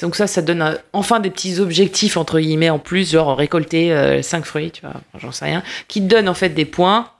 Donc 0.00 0.16
ça, 0.16 0.26
ça 0.26 0.42
donne 0.42 0.62
euh, 0.62 0.74
enfin 0.92 1.20
des 1.20 1.30
petits 1.30 1.60
objectifs 1.60 2.16
entre 2.16 2.40
guillemets 2.40 2.70
en 2.70 2.78
plus, 2.78 3.12
genre 3.12 3.36
récolter 3.36 4.20
5 4.22 4.44
fruits, 4.44 4.70
tu 4.70 4.82
vois, 4.82 4.94
j'en 5.18 5.32
sais 5.32 5.46
rien, 5.46 5.62
qui 5.86 6.00
te 6.00 6.06
donnent 6.06 6.28
en 6.28 6.34
fait 6.34 6.50
des 6.50 6.64
points. 6.64 7.10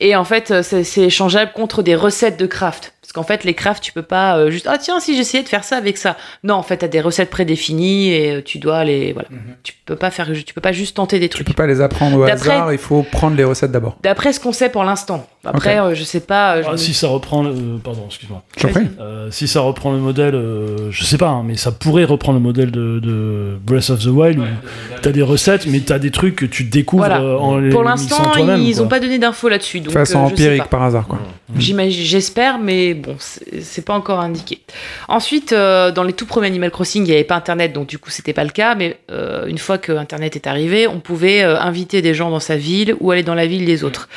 Et 0.00 0.16
en 0.16 0.24
fait, 0.24 0.50
euh, 0.50 0.62
c'est 0.62 1.02
échangeable 1.02 1.52
contre 1.52 1.82
des 1.82 1.94
recettes 1.94 2.38
de 2.38 2.46
craft. 2.46 2.94
Parce 3.12 3.24
qu'en 3.26 3.28
fait, 3.28 3.42
les 3.42 3.54
crafts, 3.54 3.82
tu 3.82 3.90
peux 3.92 4.02
pas 4.02 4.36
euh, 4.38 4.50
juste 4.52 4.68
ah 4.70 4.78
tiens 4.78 5.00
si 5.00 5.16
j'essayais 5.16 5.42
de 5.42 5.48
faire 5.48 5.64
ça 5.64 5.76
avec 5.76 5.96
ça. 5.98 6.16
Non, 6.44 6.54
en 6.54 6.62
fait, 6.62 6.76
t'as 6.76 6.86
des 6.86 7.00
recettes 7.00 7.28
prédéfinies 7.28 8.12
et 8.12 8.30
euh, 8.36 8.40
tu 8.40 8.60
dois 8.60 8.84
les 8.84 9.12
voilà. 9.12 9.26
Tu 9.64 9.72
peux 9.84 9.96
pas 9.96 10.12
faire, 10.12 10.30
tu 10.46 10.54
peux 10.54 10.60
pas 10.60 10.70
juste 10.70 10.96
tenter 10.96 11.18
des 11.18 11.28
Tu 11.28 11.34
trucs. 11.34 11.48
peux 11.48 11.52
pas 11.52 11.66
les 11.66 11.80
apprendre 11.80 12.18
au 12.18 12.24
D'après- 12.26 12.50
hasard, 12.52 12.72
il 12.72 12.78
faut 12.78 13.02
prendre 13.02 13.36
les 13.36 13.42
recettes 13.42 13.72
d'abord. 13.72 13.96
D'après 14.04 14.32
ce 14.32 14.38
qu'on 14.38 14.52
sait 14.52 14.68
pour 14.68 14.84
l'instant. 14.84 15.26
Après, 15.44 15.80
Ok. 15.80 15.86
euh, 15.86 15.94
je 15.96 16.04
sais 16.04 16.20
pas. 16.20 16.56
euh, 16.58 16.62
je 16.62 16.68
Ah, 16.68 16.72
me- 16.72 16.76
si 16.76 16.94
ça 16.94 17.08
reprend 17.08 17.42
le... 17.42 17.50
euh, 17.50 17.78
Pardon, 17.82 18.02
excuse-moi. 18.06 18.44
Euh, 19.00 19.28
si 19.32 19.48
ça 19.48 19.60
reprend 19.60 19.90
le 19.90 19.98
modèle, 19.98 20.34
euh, 20.36 20.92
je 20.92 21.02
sais 21.02 21.18
pas, 21.18 21.30
hein, 21.30 21.42
mais 21.44 21.56
ça 21.56 21.72
pourrait 21.72 22.04
reprendre 22.04 22.38
le 22.38 22.42
modèle 22.44 22.70
de, 22.70 23.00
de 23.00 23.58
Breath 23.64 23.90
of 23.90 24.04
the 24.04 24.06
Wild 24.06 24.38
où 24.38 24.42
t'as 25.02 25.10
des 25.10 25.22
recettes, 25.22 25.66
mais 25.66 25.80
t'as 25.80 25.98
des 25.98 26.10
trucs 26.12 26.36
que 26.36 26.46
tu 26.46 26.62
découvres 26.62 27.06
Voilà. 27.06 27.22
euh, 27.22 27.38
en 27.38 27.58
les 27.58 27.70
Pour 27.70 27.82
l'instant, 27.82 28.30
ils 28.36 28.74
quoi. 28.76 28.84
ont 28.84 28.88
pas 28.88 29.00
donné 29.00 29.18
d'infos 29.18 29.48
là-dessus. 29.48 29.80
De 29.80 29.86
Donc, 29.86 29.94
façon 29.94 30.20
euh, 30.20 30.26
empirique 30.26 30.66
par 30.66 30.82
hasard 30.84 31.08
quoi. 31.08 31.18
J'imagine, 31.56 32.04
j'espère, 32.04 32.58
mais 32.58 32.94
bon, 33.00 33.16
c'est 33.18 33.84
pas 33.84 33.94
encore 33.94 34.20
indiqué. 34.20 34.60
Ensuite, 35.08 35.52
euh, 35.52 35.90
dans 35.90 36.02
les 36.02 36.12
tout 36.12 36.26
premiers 36.26 36.46
Animal 36.46 36.70
Crossing, 36.70 37.04
il 37.04 37.08
n'y 37.08 37.14
avait 37.14 37.24
pas 37.24 37.36
Internet, 37.36 37.72
donc 37.72 37.88
du 37.88 37.98
coup, 37.98 38.10
c'était 38.10 38.32
pas 38.32 38.44
le 38.44 38.50
cas. 38.50 38.74
Mais 38.74 38.98
euh, 39.10 39.46
une 39.46 39.58
fois 39.58 39.78
que 39.78 39.92
Internet 39.92 40.36
est 40.36 40.46
arrivé, 40.46 40.86
on 40.86 41.00
pouvait 41.00 41.42
euh, 41.42 41.58
inviter 41.58 42.02
des 42.02 42.14
gens 42.14 42.30
dans 42.30 42.40
sa 42.40 42.56
ville 42.56 42.94
ou 43.00 43.10
aller 43.10 43.22
dans 43.22 43.34
la 43.34 43.46
ville 43.46 43.64
des 43.64 43.84
autres. 43.84 44.08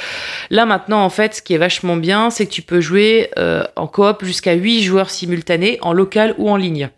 Là, 0.50 0.66
maintenant, 0.66 1.04
en 1.04 1.10
fait, 1.10 1.36
ce 1.36 1.42
qui 1.42 1.54
est 1.54 1.58
vachement 1.58 1.96
bien, 1.96 2.30
c'est 2.30 2.46
que 2.46 2.52
tu 2.52 2.62
peux 2.62 2.82
jouer 2.82 3.30
en 3.76 3.88
coop 3.88 4.24
jusqu'à 4.24 4.54
8 4.54 4.84
joueurs 4.84 5.10
simultanés, 5.10 5.78
en 5.82 5.94
local 5.94 6.36
ou 6.38 6.50
en 6.50 6.58
ligne. 6.58 6.90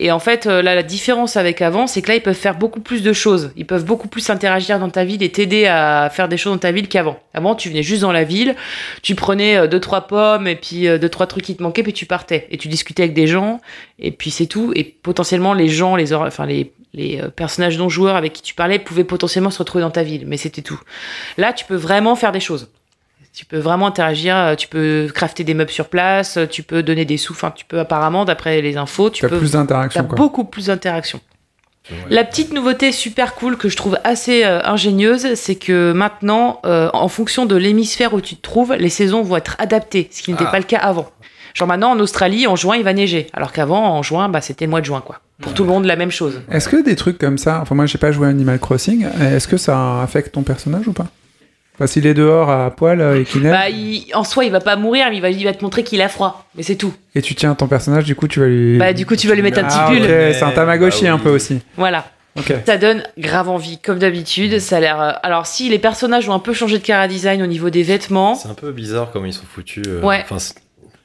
Et 0.00 0.10
en 0.10 0.18
fait, 0.18 0.46
euh, 0.46 0.62
là, 0.62 0.74
la 0.74 0.82
différence 0.82 1.36
avec 1.36 1.62
avant, 1.62 1.86
c'est 1.86 2.02
que 2.02 2.08
là, 2.08 2.16
ils 2.16 2.22
peuvent 2.22 2.34
faire 2.34 2.56
beaucoup 2.56 2.80
plus 2.80 3.02
de 3.02 3.12
choses. 3.12 3.52
Ils 3.56 3.66
peuvent 3.66 3.84
beaucoup 3.84 4.08
plus 4.08 4.28
interagir 4.30 4.78
dans 4.78 4.90
ta 4.90 5.04
ville 5.04 5.22
et 5.22 5.30
t'aider 5.30 5.66
à 5.66 6.10
faire 6.12 6.28
des 6.28 6.36
choses 6.36 6.52
dans 6.52 6.58
ta 6.58 6.72
ville 6.72 6.88
qu'avant. 6.88 7.18
Avant, 7.32 7.54
tu 7.54 7.68
venais 7.68 7.82
juste 7.82 8.02
dans 8.02 8.12
la 8.12 8.24
ville, 8.24 8.56
tu 9.02 9.14
prenais 9.14 9.56
euh, 9.56 9.66
deux 9.66 9.80
trois 9.80 10.02
pommes 10.02 10.46
et 10.46 10.56
puis 10.56 10.88
euh, 10.88 10.98
deux 10.98 11.08
trois 11.08 11.26
trucs 11.26 11.44
qui 11.44 11.56
te 11.56 11.62
manquaient, 11.62 11.82
puis 11.82 11.92
tu 11.92 12.06
partais 12.06 12.46
et 12.50 12.58
tu 12.58 12.68
discutais 12.68 13.04
avec 13.04 13.14
des 13.14 13.26
gens 13.26 13.60
et 13.98 14.10
puis 14.10 14.30
c'est 14.30 14.46
tout. 14.46 14.72
Et 14.74 14.84
potentiellement, 14.84 15.54
les 15.54 15.68
gens, 15.68 15.96
les 15.96 16.12
enfin 16.12 16.46
les 16.46 16.72
les 16.92 17.20
personnages 17.34 17.76
non 17.76 17.88
joueurs 17.88 18.14
avec 18.14 18.32
qui 18.32 18.42
tu 18.42 18.54
parlais 18.54 18.78
pouvaient 18.78 19.02
potentiellement 19.02 19.50
se 19.50 19.58
retrouver 19.58 19.82
dans 19.82 19.90
ta 19.90 20.04
ville, 20.04 20.26
mais 20.28 20.36
c'était 20.36 20.62
tout. 20.62 20.80
Là, 21.38 21.52
tu 21.52 21.64
peux 21.64 21.74
vraiment 21.74 22.14
faire 22.14 22.30
des 22.30 22.38
choses. 22.38 22.70
Tu 23.34 23.44
peux 23.44 23.58
vraiment 23.58 23.88
interagir, 23.88 24.36
euh, 24.36 24.54
tu 24.54 24.68
peux 24.68 25.08
crafter 25.12 25.42
des 25.42 25.54
meubles 25.54 25.70
sur 25.70 25.88
place, 25.88 26.36
euh, 26.36 26.46
tu 26.46 26.62
peux 26.62 26.84
donner 26.84 27.04
des 27.04 27.16
sous, 27.16 27.32
enfin 27.32 27.50
tu 27.54 27.64
peux 27.64 27.80
apparemment, 27.80 28.24
d'après 28.24 28.60
les 28.62 28.76
infos, 28.76 29.10
tu 29.10 29.20
Tu 29.20 29.26
as 29.26 29.28
peux 29.28 29.38
plus 29.38 29.52
d'interaction 29.52 30.04
beaucoup 30.04 30.44
plus 30.44 30.66
d'interaction. 30.66 31.20
La 32.08 32.24
petite 32.24 32.52
nouveauté 32.54 32.92
super 32.92 33.34
cool 33.34 33.56
que 33.58 33.68
je 33.68 33.76
trouve 33.76 33.98
assez 34.04 34.44
euh, 34.44 34.62
ingénieuse, 34.64 35.34
c'est 35.34 35.56
que 35.56 35.92
maintenant, 35.92 36.60
euh, 36.64 36.88
en 36.94 37.08
fonction 37.08 37.44
de 37.44 37.56
l'hémisphère 37.56 38.14
où 38.14 38.20
tu 38.22 38.36
te 38.36 38.40
trouves, 38.40 38.72
les 38.74 38.88
saisons 38.88 39.22
vont 39.22 39.36
être 39.36 39.56
adaptées, 39.58 40.08
ce 40.10 40.22
qui 40.22 40.30
n'était 40.30 40.44
Ah. 40.46 40.50
pas 40.52 40.58
le 40.58 40.64
cas 40.64 40.78
avant. 40.78 41.10
Genre 41.54 41.68
maintenant 41.68 41.90
en 41.90 41.98
Australie, 41.98 42.46
en 42.46 42.56
juin, 42.56 42.76
il 42.76 42.84
va 42.84 42.92
neiger, 42.94 43.26
alors 43.34 43.52
qu'avant, 43.52 43.84
en 43.96 44.02
juin, 44.02 44.28
bah, 44.28 44.40
c'était 44.40 44.64
le 44.64 44.70
mois 44.70 44.80
de 44.80 44.86
juin, 44.86 45.02
quoi. 45.04 45.20
Pour 45.42 45.52
tout 45.54 45.64
le 45.64 45.68
monde, 45.68 45.84
la 45.84 45.96
même 45.96 46.10
chose. 46.12 46.40
Est-ce 46.50 46.68
que 46.68 46.82
des 46.82 46.94
trucs 46.96 47.18
comme 47.18 47.36
ça, 47.38 47.58
enfin 47.60 47.74
moi 47.74 47.86
j'ai 47.86 47.98
pas 47.98 48.12
joué 48.12 48.28
à 48.28 48.30
Animal 48.30 48.58
Crossing, 48.60 49.06
est-ce 49.20 49.48
que 49.48 49.56
ça 49.56 50.00
affecte 50.00 50.32
ton 50.34 50.42
personnage 50.42 50.86
ou 50.86 50.92
pas? 50.92 51.08
Enfin 51.74 51.86
s'il 51.88 52.06
est 52.06 52.14
dehors 52.14 52.50
à 52.50 52.70
poil 52.70 53.00
euh, 53.00 53.20
et 53.20 53.24
qu'il 53.24 53.42
neige, 53.42 53.52
Bah, 53.52 53.68
il- 53.68 54.06
en 54.14 54.22
soi, 54.24 54.44
il 54.44 54.52
va 54.52 54.60
pas 54.60 54.76
mourir, 54.76 55.06
mais 55.10 55.16
il 55.16 55.20
va, 55.20 55.30
il 55.30 55.44
va 55.44 55.52
te 55.52 55.62
montrer 55.64 55.82
qu'il 55.82 56.00
a 56.02 56.08
froid, 56.08 56.46
mais 56.56 56.62
c'est 56.62 56.76
tout. 56.76 56.94
et 57.14 57.22
tu 57.22 57.34
tiens 57.34 57.54
ton 57.54 57.66
personnage, 57.66 58.04
du 58.04 58.14
coup 58.14 58.28
tu 58.28 58.38
vas 58.40 58.46
lui... 58.46 58.78
Bah, 58.78 58.92
du 58.92 59.06
coup, 59.06 59.16
tu 59.16 59.26
vas 59.28 59.34
lui 59.34 59.42
mettre 59.42 59.58
un 59.58 59.64
petit 59.64 59.76
Ah, 59.78 59.86
pull. 59.88 59.98
ok, 59.98 60.06
c'est 60.08 60.42
un 60.42 60.50
Tamagotchi 60.52 61.04
Bah 61.04 61.10
oui. 61.10 61.14
un 61.14 61.18
peu 61.18 61.30
aussi. 61.30 61.58
Voilà. 61.76 62.04
Ok. 62.36 62.52
Ça 62.66 62.78
donne 62.78 63.02
grave 63.18 63.48
envie, 63.48 63.78
comme 63.78 63.98
d'habitude. 64.00 64.58
Ça 64.58 64.78
a 64.78 64.80
l'air. 64.80 65.00
euh, 65.00 65.12
Alors, 65.22 65.46
si 65.46 65.68
les 65.68 65.78
personnages 65.78 66.28
ont 66.28 66.32
un 66.34 66.40
peu 66.40 66.52
changé 66.52 66.78
de 66.78 66.84
cara 66.84 67.06
design 67.06 67.40
au 67.42 67.46
niveau 67.46 67.70
des 67.70 67.84
vêtements, 67.84 68.34
C'est 68.34 68.48
un 68.48 68.54
peu 68.54 68.72
bizarre 68.72 69.10
comment 69.12 69.26
ils 69.26 69.32
sont 69.32 69.44
foutus. 69.48 69.84
euh, 69.86 70.00
Ouais. 70.02 70.20
enfin, 70.24 70.40
c'est- 70.40 70.54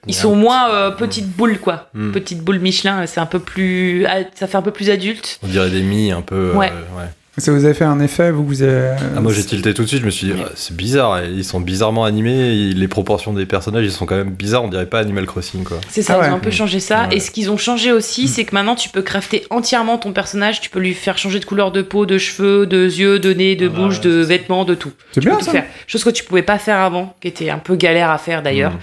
Ils 0.07 0.15
sont 0.15 0.33
moins 0.35 0.71
euh, 0.71 0.89
petites 0.91 1.27
boules, 1.29 1.59
quoi. 1.59 1.89
Mm. 1.93 2.11
Petites 2.13 2.41
boules 2.41 2.57
Michelin, 2.59 3.05
c'est 3.05 3.19
un 3.19 3.25
peu 3.27 3.37
plus. 3.39 4.05
ah, 4.07 4.19
Ça 4.33 4.47
fait 4.47 4.57
un 4.57 4.61
peu 4.63 4.71
plus 4.71 4.89
adulte. 4.89 5.39
On 5.43 5.47
dirait 5.47 5.69
des 5.69 5.81
mi 5.83 6.11
un 6.11 6.21
peu. 6.21 6.35
euh, 6.35 6.53
Ouais. 6.55 6.71
ouais. 6.97 7.05
Ça 7.39 7.51
vous 7.51 7.65
a 7.65 7.73
fait 7.73 7.85
un 7.85 7.99
effet, 7.99 8.31
vous 8.31 8.45
vous 8.45 8.61
avez... 8.61 8.95
Ah, 9.15 9.21
moi 9.21 9.33
j'ai 9.33 9.43
tilté 9.43 9.73
tout 9.73 9.83
de 9.83 9.87
suite, 9.87 10.01
je 10.01 10.05
me 10.05 10.11
suis 10.11 10.27
dit, 10.27 10.33
ah, 10.39 10.49
c'est 10.55 10.75
bizarre, 10.75 11.23
ils 11.23 11.43
sont 11.43 11.59
bizarrement 11.59 12.05
animés, 12.05 12.73
les 12.73 12.87
proportions 12.87 13.33
des 13.33 13.45
personnages 13.45 13.85
ils 13.85 13.91
sont 13.91 14.05
quand 14.05 14.15
même 14.15 14.31
bizarres, 14.31 14.63
on 14.63 14.67
dirait 14.67 14.85
pas 14.85 14.99
Animal 14.99 15.25
Crossing 15.25 15.63
quoi. 15.63 15.79
C'est 15.89 16.01
ça, 16.01 16.19
Ah 16.19 16.27
ils 16.27 16.31
ont 16.31 16.35
un 16.35 16.39
peu 16.39 16.51
changé 16.51 16.79
ça. 16.79 17.07
Ouais. 17.07 17.17
Et 17.17 17.19
ce 17.19 17.31
qu'ils 17.31 17.49
ont 17.51 17.57
changé 17.57 17.91
aussi, 17.91 18.27
c'est 18.27 18.43
que 18.43 18.53
maintenant 18.53 18.75
tu 18.75 18.89
peux 18.89 19.01
crafter 19.01 19.45
entièrement 19.49 19.97
ton 19.97 20.11
personnage. 20.11 20.61
Tu 20.61 20.69
peux 20.69 20.79
lui 20.79 20.93
faire 20.93 21.17
changer 21.17 21.39
de 21.39 21.45
couleur 21.45 21.71
de 21.71 21.81
peau, 21.81 22.05
de 22.05 22.17
cheveux, 22.17 22.65
de 22.65 22.85
yeux, 22.85 23.19
de 23.19 23.33
nez, 23.33 23.55
de 23.55 23.67
Ah, 23.67 23.77
bouche, 23.77 23.97
ouais, 23.97 24.03
de 24.03 24.21
vêtements, 24.21 24.65
de 24.65 24.75
tout. 24.75 24.91
C'est 25.11 25.21
peux 25.21 25.29
bien 25.29 25.37
tout 25.37 25.45
ça 25.45 25.51
faire. 25.51 25.65
Chose 25.87 26.03
que 26.03 26.09
tu 26.09 26.23
pouvais 26.23 26.43
pas 26.43 26.57
faire 26.57 26.79
avant, 26.79 27.15
qui 27.21 27.27
était 27.27 27.49
un 27.49 27.59
peu 27.59 27.75
galère 27.75 28.09
à 28.09 28.17
faire 28.17 28.41
d'ailleurs. 28.41 28.73
Mm. 28.73 28.79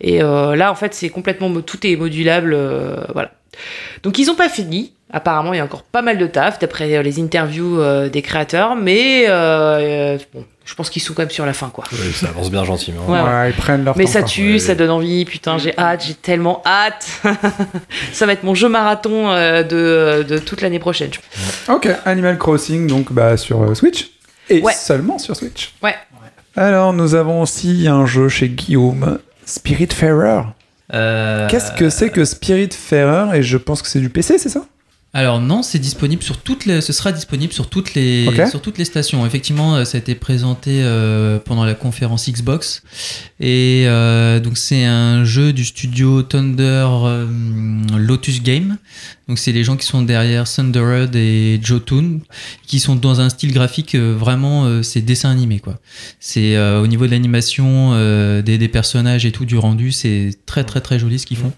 Et 0.00 0.22
euh, 0.22 0.56
là, 0.56 0.70
en 0.70 0.74
fait, 0.74 0.94
c'est 0.94 1.08
complètement 1.08 1.50
tout 1.60 1.86
est 1.86 1.96
modulable, 1.96 2.52
euh, 2.54 2.96
voilà. 3.12 3.30
Donc 4.02 4.18
ils 4.18 4.30
ont 4.30 4.34
pas 4.34 4.48
fini. 4.48 4.92
Apparemment, 5.12 5.52
il 5.52 5.58
y 5.58 5.60
a 5.60 5.64
encore 5.64 5.82
pas 5.84 6.02
mal 6.02 6.18
de 6.18 6.26
taf 6.26 6.58
d'après 6.58 6.92
euh, 6.96 7.02
les 7.02 7.20
interviews 7.20 7.80
euh, 7.80 8.08
des 8.08 8.20
créateurs, 8.22 8.74
mais 8.74 9.26
euh, 9.28 10.14
euh, 10.14 10.18
bon, 10.34 10.44
je 10.64 10.74
pense 10.74 10.90
qu'ils 10.90 11.02
sont 11.02 11.14
quand 11.14 11.22
même 11.22 11.30
sur 11.30 11.46
la 11.46 11.52
fin, 11.52 11.68
quoi. 11.68 11.84
Ouais, 11.92 12.10
ça 12.12 12.28
avance 12.30 12.50
bien 12.50 12.64
gentiment. 12.64 13.06
Ouais, 13.06 13.20
Ouais, 13.20 13.50
ils 13.50 13.54
prennent 13.54 13.84
leur 13.84 13.96
Mais 13.96 14.06
temps. 14.06 14.10
ça 14.10 14.22
tue, 14.24 14.54
Ouais. 14.54 14.58
ça 14.58 14.74
donne 14.74 14.90
envie. 14.90 15.24
Putain, 15.24 15.58
j'ai 15.58 15.76
hâte, 15.78 16.02
j'ai 16.06 16.14
tellement 16.14 16.62
hâte. 16.66 17.06
ça 18.12 18.26
va 18.26 18.32
être 18.32 18.42
mon 18.42 18.54
jeu 18.56 18.68
marathon 18.68 19.30
euh, 19.30 19.62
de, 19.62 20.24
de 20.24 20.38
toute 20.38 20.62
l'année 20.62 20.80
prochaine. 20.80 21.10
Ok, 21.68 21.88
Animal 22.06 22.36
Crossing, 22.38 22.88
donc 22.88 23.12
bah, 23.12 23.36
sur 23.36 23.62
euh, 23.62 23.74
Switch. 23.74 24.10
Et 24.48 24.62
Ouais. 24.62 24.72
seulement 24.72 25.18
sur 25.18 25.36
Switch. 25.36 25.74
Ouais. 25.82 25.94
Alors, 26.56 26.92
nous 26.92 27.14
avons 27.14 27.42
aussi 27.42 27.86
un 27.88 28.04
jeu 28.06 28.28
chez 28.28 28.48
Guillaume, 28.48 29.18
Spiritfarer. 29.44 30.42
Euh, 30.92 31.48
Qu'est-ce 31.48 31.72
que 31.72 31.88
c'est 31.88 32.10
que 32.10 32.24
Spiritfarer 32.24 33.38
Et 33.38 33.42
je 33.42 33.56
pense 33.56 33.80
que 33.80 33.88
c'est 33.88 34.00
du 34.00 34.10
PC, 34.10 34.38
c'est 34.38 34.48
ça? 34.50 34.66
Alors 35.16 35.40
non, 35.40 35.62
c'est 35.62 35.78
disponible 35.78 36.24
sur 36.24 36.38
toutes 36.38 36.66
les, 36.66 36.80
ce 36.80 36.92
sera 36.92 37.12
disponible 37.12 37.52
sur 37.52 37.68
toutes 37.70 37.94
les, 37.94 38.28
sur 38.50 38.60
toutes 38.60 38.78
les 38.78 38.84
stations. 38.84 39.24
Effectivement, 39.24 39.76
euh, 39.76 39.84
ça 39.84 39.96
a 39.96 40.00
été 40.00 40.16
présenté 40.16 40.82
euh, 40.82 41.38
pendant 41.38 41.64
la 41.64 41.74
conférence 41.74 42.28
Xbox 42.28 42.82
et 43.38 43.84
euh, 43.86 44.40
donc 44.40 44.58
c'est 44.58 44.84
un 44.84 45.24
jeu 45.24 45.52
du 45.52 45.64
studio 45.64 46.22
Thunder 46.24 46.88
euh, 47.04 47.26
Lotus 47.96 48.42
Game. 48.42 48.76
Donc 49.28 49.38
c'est 49.38 49.52
les 49.52 49.62
gens 49.62 49.76
qui 49.76 49.86
sont 49.86 50.02
derrière 50.02 50.44
Thundered 50.50 51.14
et 51.14 51.60
Jotun, 51.62 52.18
qui 52.66 52.80
sont 52.80 52.96
dans 52.96 53.20
un 53.20 53.28
style 53.30 53.52
graphique 53.52 53.94
euh, 53.94 54.16
vraiment 54.18 54.64
euh, 54.64 54.82
c'est 54.82 55.00
dessin 55.00 55.30
animé 55.30 55.60
quoi. 55.60 55.78
C'est 56.18 56.56
euh, 56.56 56.82
au 56.82 56.88
niveau 56.88 57.06
de 57.06 57.12
l'animation 57.12 57.92
euh, 57.92 58.42
des, 58.42 58.58
des 58.58 58.68
personnages 58.68 59.24
et 59.24 59.30
tout 59.30 59.44
du 59.44 59.56
rendu, 59.56 59.92
c'est 59.92 60.30
très 60.44 60.64
très 60.64 60.80
très 60.80 60.98
joli 60.98 61.20
ce 61.20 61.26
qu'ils 61.26 61.36
font. 61.36 61.52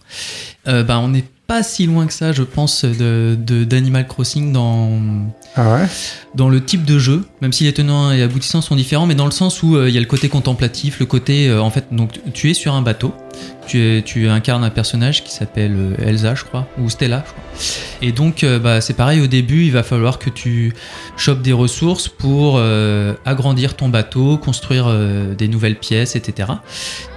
Euh, 0.69 0.83
bah, 0.85 1.01
on 1.03 1.14
est 1.14 1.25
pas 1.47 1.63
si 1.63 1.87
loin 1.87 2.07
que 2.07 2.13
ça, 2.13 2.33
je 2.33 2.43
pense, 2.43 2.85
de 2.85 3.65
d'Animal 3.65 4.07
Crossing 4.07 4.53
dans 4.53 4.91
Ah 5.55 5.75
ouais? 5.75 5.87
dans 6.35 6.49
le 6.49 6.63
type 6.63 6.85
de 6.85 6.99
jeu, 6.99 7.25
même 7.41 7.53
si 7.53 7.65
les 7.65 7.73
tenants 7.73 8.11
et 8.11 8.23
aboutissants 8.23 8.61
sont 8.61 8.77
différents, 8.77 9.07
mais 9.07 9.15
dans 9.15 9.25
le 9.25 9.31
sens 9.31 9.63
où 9.63 9.77
euh, 9.77 9.89
il 9.89 9.95
y 9.95 9.99
a 9.99 10.01
le 10.01 10.07
côté 10.07 10.29
contemplatif, 10.29 10.99
le 11.01 11.07
côté 11.07 11.49
euh, 11.49 11.63
en 11.63 11.71
fait, 11.71 11.87
donc 11.93 12.11
tu 12.35 12.51
es 12.51 12.55
sur 12.55 12.75
un 12.75 12.83
bateau, 12.83 13.15
tu, 13.67 13.81
es, 13.81 14.03
tu 14.03 14.29
incarnes 14.29 14.65
un 14.65 14.71
personnage 14.71 15.25
qui 15.25 15.33
s'appelle 15.33 15.75
euh, 15.77 16.05
Elsa, 16.05 16.35
je 16.35 16.45
crois, 16.45 16.67
ou 16.79 16.91
Stella, 16.91 17.25
je 17.25 17.33
crois. 17.33 17.45
Et 18.03 18.13
donc 18.13 18.43
euh, 18.43 18.59
bah, 18.59 18.81
c'est 18.81 18.95
pareil 18.95 19.21
au 19.21 19.29
début, 19.29 19.65
il 19.65 19.73
va 19.73 19.83
falloir 19.83 20.19
que 20.19 20.31
tu 20.31 20.75
chopes 21.17 21.43
des 21.43 21.53
ressources 21.53 22.09
pour 22.09 22.61
agrandir 23.25 23.75
ton 23.77 23.89
bateau, 23.89 24.37
construire 24.37 24.93
des 25.37 25.49
nouvelles 25.49 25.79
pièces, 25.79 26.17
etc. 26.17 26.53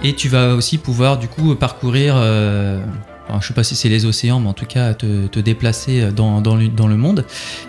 Et 0.02 0.14
tu 0.14 0.28
vas 0.28 0.54
aussi 0.54 0.78
pouvoir 0.78 1.18
du 1.18 1.28
coup 1.28 1.54
parcourir. 1.56 2.14
Euh, 3.30 3.32
enfin, 3.32 3.38
je 3.40 3.46
sais 3.48 3.54
pas 3.54 3.64
si 3.64 3.76
c'est 3.76 3.88
les 3.88 4.04
océans, 4.06 4.40
mais 4.40 4.48
en 4.48 4.52
tout 4.54 4.66
cas 4.66 4.94
te, 4.94 5.26
te 5.26 5.38
déplacer 5.40 6.10
dans, 6.12 6.40
dans, 6.40 6.56
le, 6.56 6.68
dans 6.68 6.86
le 6.88 6.96
monde 6.96 7.24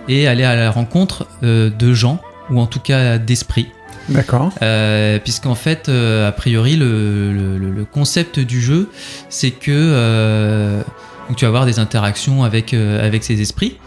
et 0.08 0.28
aller 0.28 0.44
à 0.44 0.56
la 0.56 0.72
rencontre 0.72 1.28
euh, 1.44 1.70
de 1.70 1.94
gens, 1.94 2.20
ou 2.50 2.60
en 2.60 2.66
tout 2.68 2.80
cas 2.80 3.18
d'esprits. 3.18 3.68
D'accord. 4.10 4.52
Euh, 4.62 5.20
Puisqu'en 5.20 5.56
fait, 5.56 5.88
euh, 5.88 6.28
a 6.28 6.32
priori, 6.32 6.76
le, 6.76 7.32
le- 7.32 7.58
le- 7.58 7.72
le 7.72 7.86
concept 7.86 8.40
du 8.40 8.60
jeu, 8.60 8.90
c'est 9.30 9.52
que 9.52 9.72
euh, 9.72 10.82
donc 11.28 11.38
tu 11.38 11.46
vas 11.46 11.50
avoir 11.50 11.66
des 11.66 11.80
interactions 11.80 12.44
avec, 12.44 12.74
euh, 12.74 13.06
avec 13.06 13.24
ces 13.24 13.40
esprits. 13.42 13.78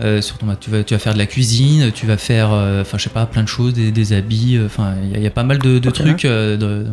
Euh, 0.00 0.20
sur 0.22 0.36
ton- 0.38 0.46
tu, 0.58 0.70
vas, 0.70 0.82
tu 0.84 0.94
vas 0.94 0.98
faire 1.00 1.12
de 1.14 1.18
la 1.18 1.26
cuisine, 1.26 1.90
tu 1.92 2.06
vas 2.06 2.16
faire, 2.16 2.50
euh, 2.52 2.80
enfin 2.82 2.96
je 2.98 3.04
sais 3.04 3.10
pas, 3.10 3.26
plein 3.26 3.42
de 3.42 3.48
choses, 3.48 3.72
des, 3.74 3.90
des 3.92 4.12
habits, 4.14 4.56
euh, 4.56 4.66
enfin 4.66 4.94
il 5.02 5.10
y, 5.10 5.14
a- 5.14 5.18
il 5.18 5.22
y 5.22 5.26
a 5.26 5.30
pas 5.30 5.42
mal 5.44 5.58
de, 5.58 5.78
trucs 5.90 6.24
euh, 6.24 6.56
de, 6.56 6.86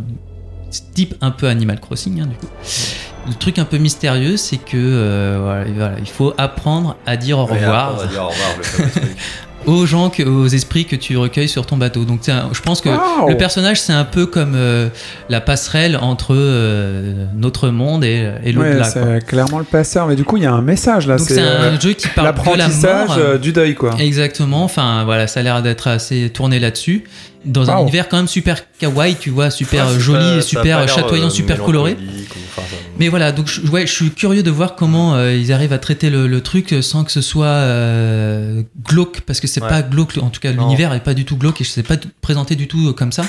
type 0.94 1.16
un 1.22 1.32
peu 1.32 1.48
Animal 1.48 1.80
Crossing 1.80 2.22
hein, 2.22 2.28
du 2.28 2.36
coup. 2.36 2.48
Le 3.30 3.36
truc 3.36 3.60
un 3.60 3.66
peu 3.66 3.78
mystérieux, 3.78 4.38
c'est 4.38 4.58
que 4.58 4.76
euh, 4.76 5.38
voilà, 5.42 5.66
voilà, 5.76 5.96
il 6.00 6.10
faut 6.10 6.34
apprendre 6.38 6.96
à 7.06 7.16
dire 7.18 7.38
au 7.40 7.46
revoir 7.46 7.90
apprendre 7.92 8.04
à 8.04 8.08
dire 8.08 8.24
au 8.24 8.28
revoir, 8.30 8.50
le 8.58 8.64
fameux 8.64 8.90
truc. 8.90 9.04
aux 9.66 9.86
gens, 9.86 10.10
que, 10.10 10.24
aux 10.24 10.48
esprits 10.48 10.86
que 10.86 10.96
tu 10.96 11.18
recueilles 11.18 11.50
sur 11.50 11.66
ton 11.66 11.76
bateau. 11.78 12.06
Donc 12.06 12.28
un- 12.30 12.50
je 12.54 12.62
pense 12.62 12.80
que 12.82 12.90
Wow. 12.90 13.28
le 13.30 13.36
personnage 13.38 13.80
c'est 13.82 13.94
un 13.94 14.06
peu 14.06 14.26
comme 14.26 14.54
euh, 14.56 14.88
la 15.28 15.42
passerelle 15.42 15.98
entre 16.02 16.34
euh, 16.34 17.26
notre 17.36 17.70
monde 17.70 18.04
et, 18.06 18.32
et 18.46 18.52
l'au-delà. 18.54 18.86
c'est 18.86 19.24
clairement 19.26 19.60
le 19.60 19.66
passeur, 19.66 20.08
mais 20.08 20.16
du 20.16 20.24
coup 20.24 20.38
il 20.38 20.44
y 20.44 20.46
a 20.48 20.54
un 20.54 20.62
message 20.62 21.08
là. 21.08 21.18
Donc 21.18 21.28
c'est 21.28 21.42
euh, 21.42 21.74
un 21.74 21.80
jeu 21.80 21.92
qui 21.94 22.08
parle 22.08 22.30
de 22.34 22.38
la 22.38 22.38
l'apprentissage 22.38 23.08
mort. 23.10 23.18
euh, 23.20 23.38
du 23.38 23.52
deuil 23.52 23.76
quoi. 23.76 23.96
Exactement, 24.00 24.64
enfin 24.64 25.04
voilà, 25.04 25.28
ça 25.28 25.42
a 25.42 25.44
l'air 25.44 25.62
d'être 25.62 25.88
assez 25.88 26.30
tourné 26.30 26.60
là-dessus. 26.60 27.04
Dans 27.46 27.70
un 27.72 27.80
univers 27.82 28.10
quand 28.10 28.18
même 28.18 28.28
super 28.28 28.58
kawaii, 28.80 29.16
tu 29.16 29.30
vois, 29.30 29.50
super 29.50 29.86
Ouais, 29.88 29.94
c'est 29.94 30.00
joli, 30.00 30.20
pas- 30.20 30.38
et 30.38 30.42
super 30.42 30.88
chatoyant, 30.90 31.28
euh, 31.28 31.30
super 31.30 31.64
coloré. 31.64 31.96
enfin, 32.58 32.62
Mais 32.98 33.08
voilà, 33.08 33.32
donc 33.32 33.48
je, 33.48 33.62
ouais, 33.70 33.88
je 33.88 33.94
suis 33.94 34.12
curieux 34.12 34.44
de 34.44 34.52
voir 34.52 34.76
comment 34.76 35.16
euh, 35.16 35.34
ils 35.36 35.54
arrivent 35.54 35.72
à 35.74 35.78
traiter 35.80 36.10
le, 36.10 36.28
le 36.28 36.42
truc 36.42 36.76
sans 36.82 37.04
que 37.06 37.12
ce 37.14 37.22
soit 37.22 37.46
euh, 37.46 38.62
glauque, 38.86 39.22
parce 39.22 39.40
que 39.40 39.48
c'est 39.48 39.62
Ouais. 39.62 39.70
pas 39.70 39.82
glauque, 39.82 40.18
en 40.22 40.30
tout 40.30 40.40
cas 40.42 40.52
l'univers 40.52 40.94
est 40.94 41.00
pas 41.04 41.14
du 41.14 41.24
tout 41.26 41.38
glauque 41.38 41.62
et 41.62 41.64
je 41.64 41.70
sais 41.70 41.84
pas 41.84 41.96
présenté 42.22 42.56
du 42.56 42.68
tout 42.68 42.94
comme 42.94 43.12
ça. 43.12 43.24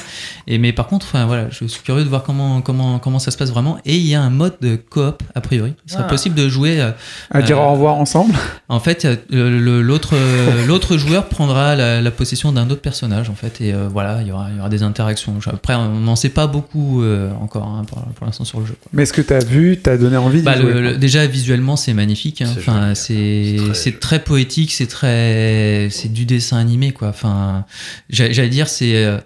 Et 0.46 0.58
mais 0.58 0.72
par 0.72 0.86
contre, 0.88 1.06
enfin 1.06 1.26
voilà, 1.26 1.46
je 1.50 1.64
suis 1.66 1.82
curieux 1.82 2.04
de 2.04 2.08
voir 2.08 2.22
comment 2.24 2.60
comment 2.62 2.98
comment 2.98 3.18
ça 3.20 3.30
se 3.30 3.36
passe 3.38 3.50
vraiment. 3.50 3.78
Et 3.84 3.96
il 3.96 4.06
y 4.06 4.14
a 4.14 4.20
un 4.22 4.30
mode 4.30 4.54
de 4.60 4.76
coop 4.76 5.22
a 5.34 5.40
priori. 5.40 5.74
Il 5.86 5.92
serait 5.92 6.02
Ah. 6.06 6.08
possible 6.08 6.34
de 6.34 6.48
jouer. 6.48 6.80
euh, 6.80 6.90
À 7.30 7.42
dire 7.42 7.58
euh, 7.58 7.64
au 7.64 7.72
revoir 7.72 7.94
ensemble. 7.96 8.34
en 8.68 8.80
fait, 8.80 9.06
l'autre 9.30 10.14
l'autre 10.66 10.96
joueur 10.96 11.26
prendra 11.26 11.76
la, 11.76 12.00
la 12.00 12.10
possession 12.10 12.52
d'un 12.52 12.68
autre 12.70 12.80
personnage 12.82 13.30
en 13.30 13.34
fait 13.34 13.60
et 13.60 13.72
euh, 13.72 13.88
voilà, 14.02 14.22
il 14.22 14.28
y 14.28 14.32
aura 14.32 14.48
il 14.50 14.56
y 14.56 14.60
aura 14.60 14.68
des 14.68 14.82
interactions. 14.82 15.36
Après, 15.46 15.74
on 15.74 16.00
n'en 16.00 16.16
sait 16.16 16.28
pas 16.30 16.46
beaucoup 16.46 17.02
euh, 17.02 17.30
encore 17.40 17.66
hein, 17.68 17.84
pour, 17.86 17.98
pour 18.00 18.26
l'instant 18.26 18.44
sur 18.44 18.60
le 18.60 18.66
jeu. 18.66 18.76
quoi. 18.80 18.90
Mais 18.92 19.04
ce 19.06 19.12
que 19.12 19.20
t'as 19.22 19.44
vu, 19.44 19.78
t'as 19.82 19.96
donné 19.98 20.16
envie 20.16 20.38
d'y 20.38 20.44
Bah, 20.44 20.58
jouer. 20.58 20.72
le- 20.72 20.80
le- 20.82 20.96
déjà 20.96 21.26
visuellement 21.26 21.76
c'est 21.76 21.92
magnifique. 21.94 22.40
hein. 22.42 22.50
C'est 22.54 22.60
Enfin, 22.60 22.94
c'est 22.94 23.56
C'est 23.58 23.64
très 23.66 23.74
c'est 23.74 24.00
très 24.00 24.24
poétique, 24.24 24.72
c'est 24.72 24.86
très 24.86 25.88
c'est 25.90 26.12
du 26.12 26.24
dessin 26.24 26.56
animé 26.58 26.92
quoi. 26.92 27.08
Enfin, 27.08 27.64
j'a- 28.08 28.32
j'allais 28.32 28.48
dire 28.48 28.68
c'est 28.68 29.04
euh, 29.04 29.18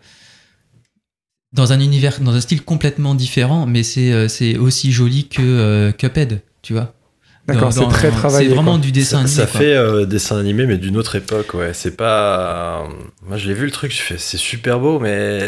dans 1.52 1.72
un 1.72 1.78
univers, 1.80 2.18
dans 2.20 2.34
un 2.34 2.40
style 2.40 2.62
complètement 2.62 3.14
différent, 3.14 3.66
mais 3.66 3.82
c'est 3.84 4.12
euh, 4.12 4.26
c'est 4.28 4.56
aussi 4.56 4.90
joli 4.90 5.28
que 5.28 5.40
euh, 5.42 5.92
Cuphead, 5.92 6.40
tu 6.62 6.72
vois. 6.72 6.93
D'accord, 7.46 7.72
c'est 7.72 7.80
dans- 7.80 7.88
très 7.88 8.10
travaillé. 8.10 8.48
C'est 8.48 8.54
vraiment 8.54 8.72
quoi. 8.72 8.80
du 8.80 8.92
dessin 8.92 9.16
ça, 9.18 9.18
animé. 9.18 9.34
ça 9.36 9.46
quoi. 9.46 9.60
fait 9.60 9.74
euh, 9.76 10.06
dessin 10.06 10.38
animé, 10.38 10.66
mais 10.66 10.78
d'une 10.78 10.96
autre 10.96 11.14
époque, 11.16 11.54
ouais. 11.54 11.72
C'est 11.74 11.96
pas. 11.96 12.80
euh, 12.84 12.88
Moi, 13.26 13.36
je 13.36 13.48
l'ai 13.48 13.54
vu 13.54 13.66
le 13.66 13.70
truc, 13.70 13.92
je 13.92 14.00
fais, 14.00 14.16
c'est 14.18 14.38
super 14.38 14.80
beau, 14.80 14.98
mais 14.98 15.40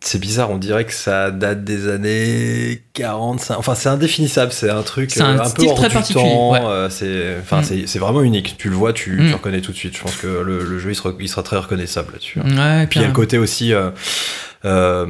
c'est 0.00 0.18
bizarre. 0.20 0.50
On 0.50 0.58
dirait 0.58 0.84
que 0.84 0.92
ça 0.92 1.30
date 1.30 1.64
des 1.64 1.88
années 1.88 2.82
40. 2.92 3.40
ça- 3.40 3.56
Enfin, 3.58 3.74
c'est 3.74 3.88
indéfinissable. 3.88 4.52
C'est 4.52 4.68
un 4.68 4.82
truc 4.82 5.10
C'est 5.10 5.22
un 5.22 5.38
euh, 5.38 5.42
un, 5.44 5.50
peu 5.50 5.64
hors 5.66 5.74
très 5.76 5.88
du 5.88 5.94
particulier, 5.94 6.24
temps. 6.24 6.52
ouais. 6.52 6.60
euh, 6.62 6.90
c'est, 6.90 7.36
enfin, 7.40 7.60
Mm. 7.60 7.86
c'est, 7.86 7.98
vraiment 7.98 8.22
unique. 8.22 8.56
Tu 8.58 8.68
le 8.68 8.74
vois, 8.76 8.92
tu, 8.92 9.12
Mm. 9.12 9.28
tu 9.28 9.34
reconnais 9.34 9.60
tout 9.60 9.72
de 9.72 9.76
suite. 9.76 9.96
Je 9.96 10.02
pense 10.02 10.16
que 10.16 10.26
le, 10.26 10.64
le 10.64 10.78
jeu, 10.78 10.90
il 10.90 10.94
sera, 10.96 11.12
il 11.20 11.28
sera 11.28 11.42
très 11.44 11.56
reconnaissable 11.56 12.12
là-dessus. 12.12 12.40
hein. 12.44 12.80
Ouais, 12.80 12.86
Puis 12.88 12.98
il 12.98 13.02
y 13.02 13.04
a 13.04 13.08
le 13.08 13.14
côté 13.14 13.38
aussi. 13.38 13.72
euh, 13.72 13.90
euh, 14.64 15.06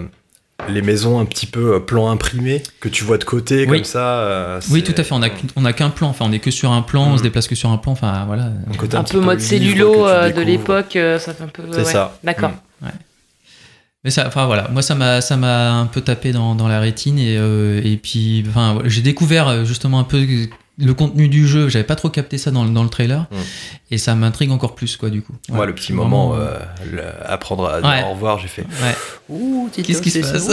les 0.69 0.83
maisons 0.83 1.19
un 1.21 1.25
petit 1.27 1.47
peu 1.47 1.75
euh, 1.75 1.81
plan 1.81 2.09
imprimé 2.11 2.63
que 2.81 2.89
tu 2.89 3.05
vois 3.05 3.19
de 3.19 3.25
côté 3.25 3.67
Oui. 3.69 3.79
comme 3.79 3.85
ça. 3.85 4.21
euh, 4.21 4.61
Oui, 4.71 4.83
tout 4.83 4.95
à 4.97 5.05
fait. 5.05 5.13
On 5.15 5.23
a 5.23 5.29
qu'un- 5.29 5.47
on 5.55 5.65
a 5.65 5.73
qu'un 5.73 5.91
plan. 5.91 6.09
Enfin, 6.09 6.25
on 6.29 6.33
est 6.33 6.39
que 6.39 6.51
sur 6.51 6.73
un 6.73 6.83
plan. 6.83 7.05
On 7.11 7.15
Mm. 7.15 7.19
se 7.19 7.23
déplace 7.23 7.47
que 7.47 7.55
sur 7.55 7.71
un 7.71 7.77
plan. 7.77 7.93
Enfin, 7.93 8.25
voilà. 8.27 8.45
un 8.71 8.77
côté 8.77 8.97
Un 8.97 9.05
peu 9.05 9.21
mode 9.21 9.41
cellulo 9.41 10.07
euh, 10.09 10.31
de 10.33 10.41
l'époque, 10.41 10.97
euh, 10.97 11.19
ça 11.19 11.35
fait 11.35 11.45
un 11.45 11.49
peu. 11.49 11.63
C'est 11.73 11.79
ouais. 11.79 11.85
ça. 11.85 12.19
D'accord. 12.25 12.51
Mm. 12.81 12.87
Mais 14.05 14.11
ça, 14.11 14.25
enfin 14.29 14.47
voilà, 14.47 14.69
moi 14.73 14.83
ça 14.83 14.95
m'a 14.95 15.21
ça 15.21 15.37
m'a 15.37 15.73
un 15.73 15.87
peu 15.87 16.01
tapé 16.01 16.31
dans, 16.31 16.55
dans 16.55 16.69
la 16.69 16.79
rétine 16.79 17.19
et 17.19 17.37
euh, 17.39 17.81
et 17.85 17.97
puis 17.97 18.45
enfin 18.49 18.79
j'ai 18.85 19.03
découvert 19.03 19.65
justement 19.65 19.99
un 19.99 20.05
peu 20.05 20.25
le 20.79 20.93
contenu 20.95 21.29
du 21.29 21.47
jeu. 21.47 21.69
J'avais 21.69 21.85
pas 21.85 21.97
trop 21.97 22.11
capté 22.11 22.37
ça 22.39 22.51
dans, 22.51 22.65
le- 22.65 22.71
dans 22.71 22.83
le 22.83 22.89
trailer 22.91 23.21
Mm. 23.31 23.37
et 23.93 23.99
ça 23.99 24.15
m'intrigue 24.15 24.51
encore 24.51 24.75
plus 24.75 24.97
quoi 24.97 25.09
du 25.11 25.23
coup. 25.23 25.33
Moi, 25.49 25.61
Ouais, 25.61 25.67
le 25.67 25.75
petit 25.75 25.93
moment, 25.93 26.35
euh, 26.35 26.59
le- 26.91 27.03
apprendre 27.25 27.67
à 27.69 27.81
dire 27.81 27.89
Ouais. 27.91 28.03
au 28.05 28.11
revoir, 28.13 28.39
j'ai 28.39 28.49
fait. 28.49 28.63
ouais. 28.63 28.95
Ouh, 29.29 29.71
Qu'est-ce 29.75 30.03
qui 30.03 30.11
se 30.11 30.19
passe? 30.21 30.49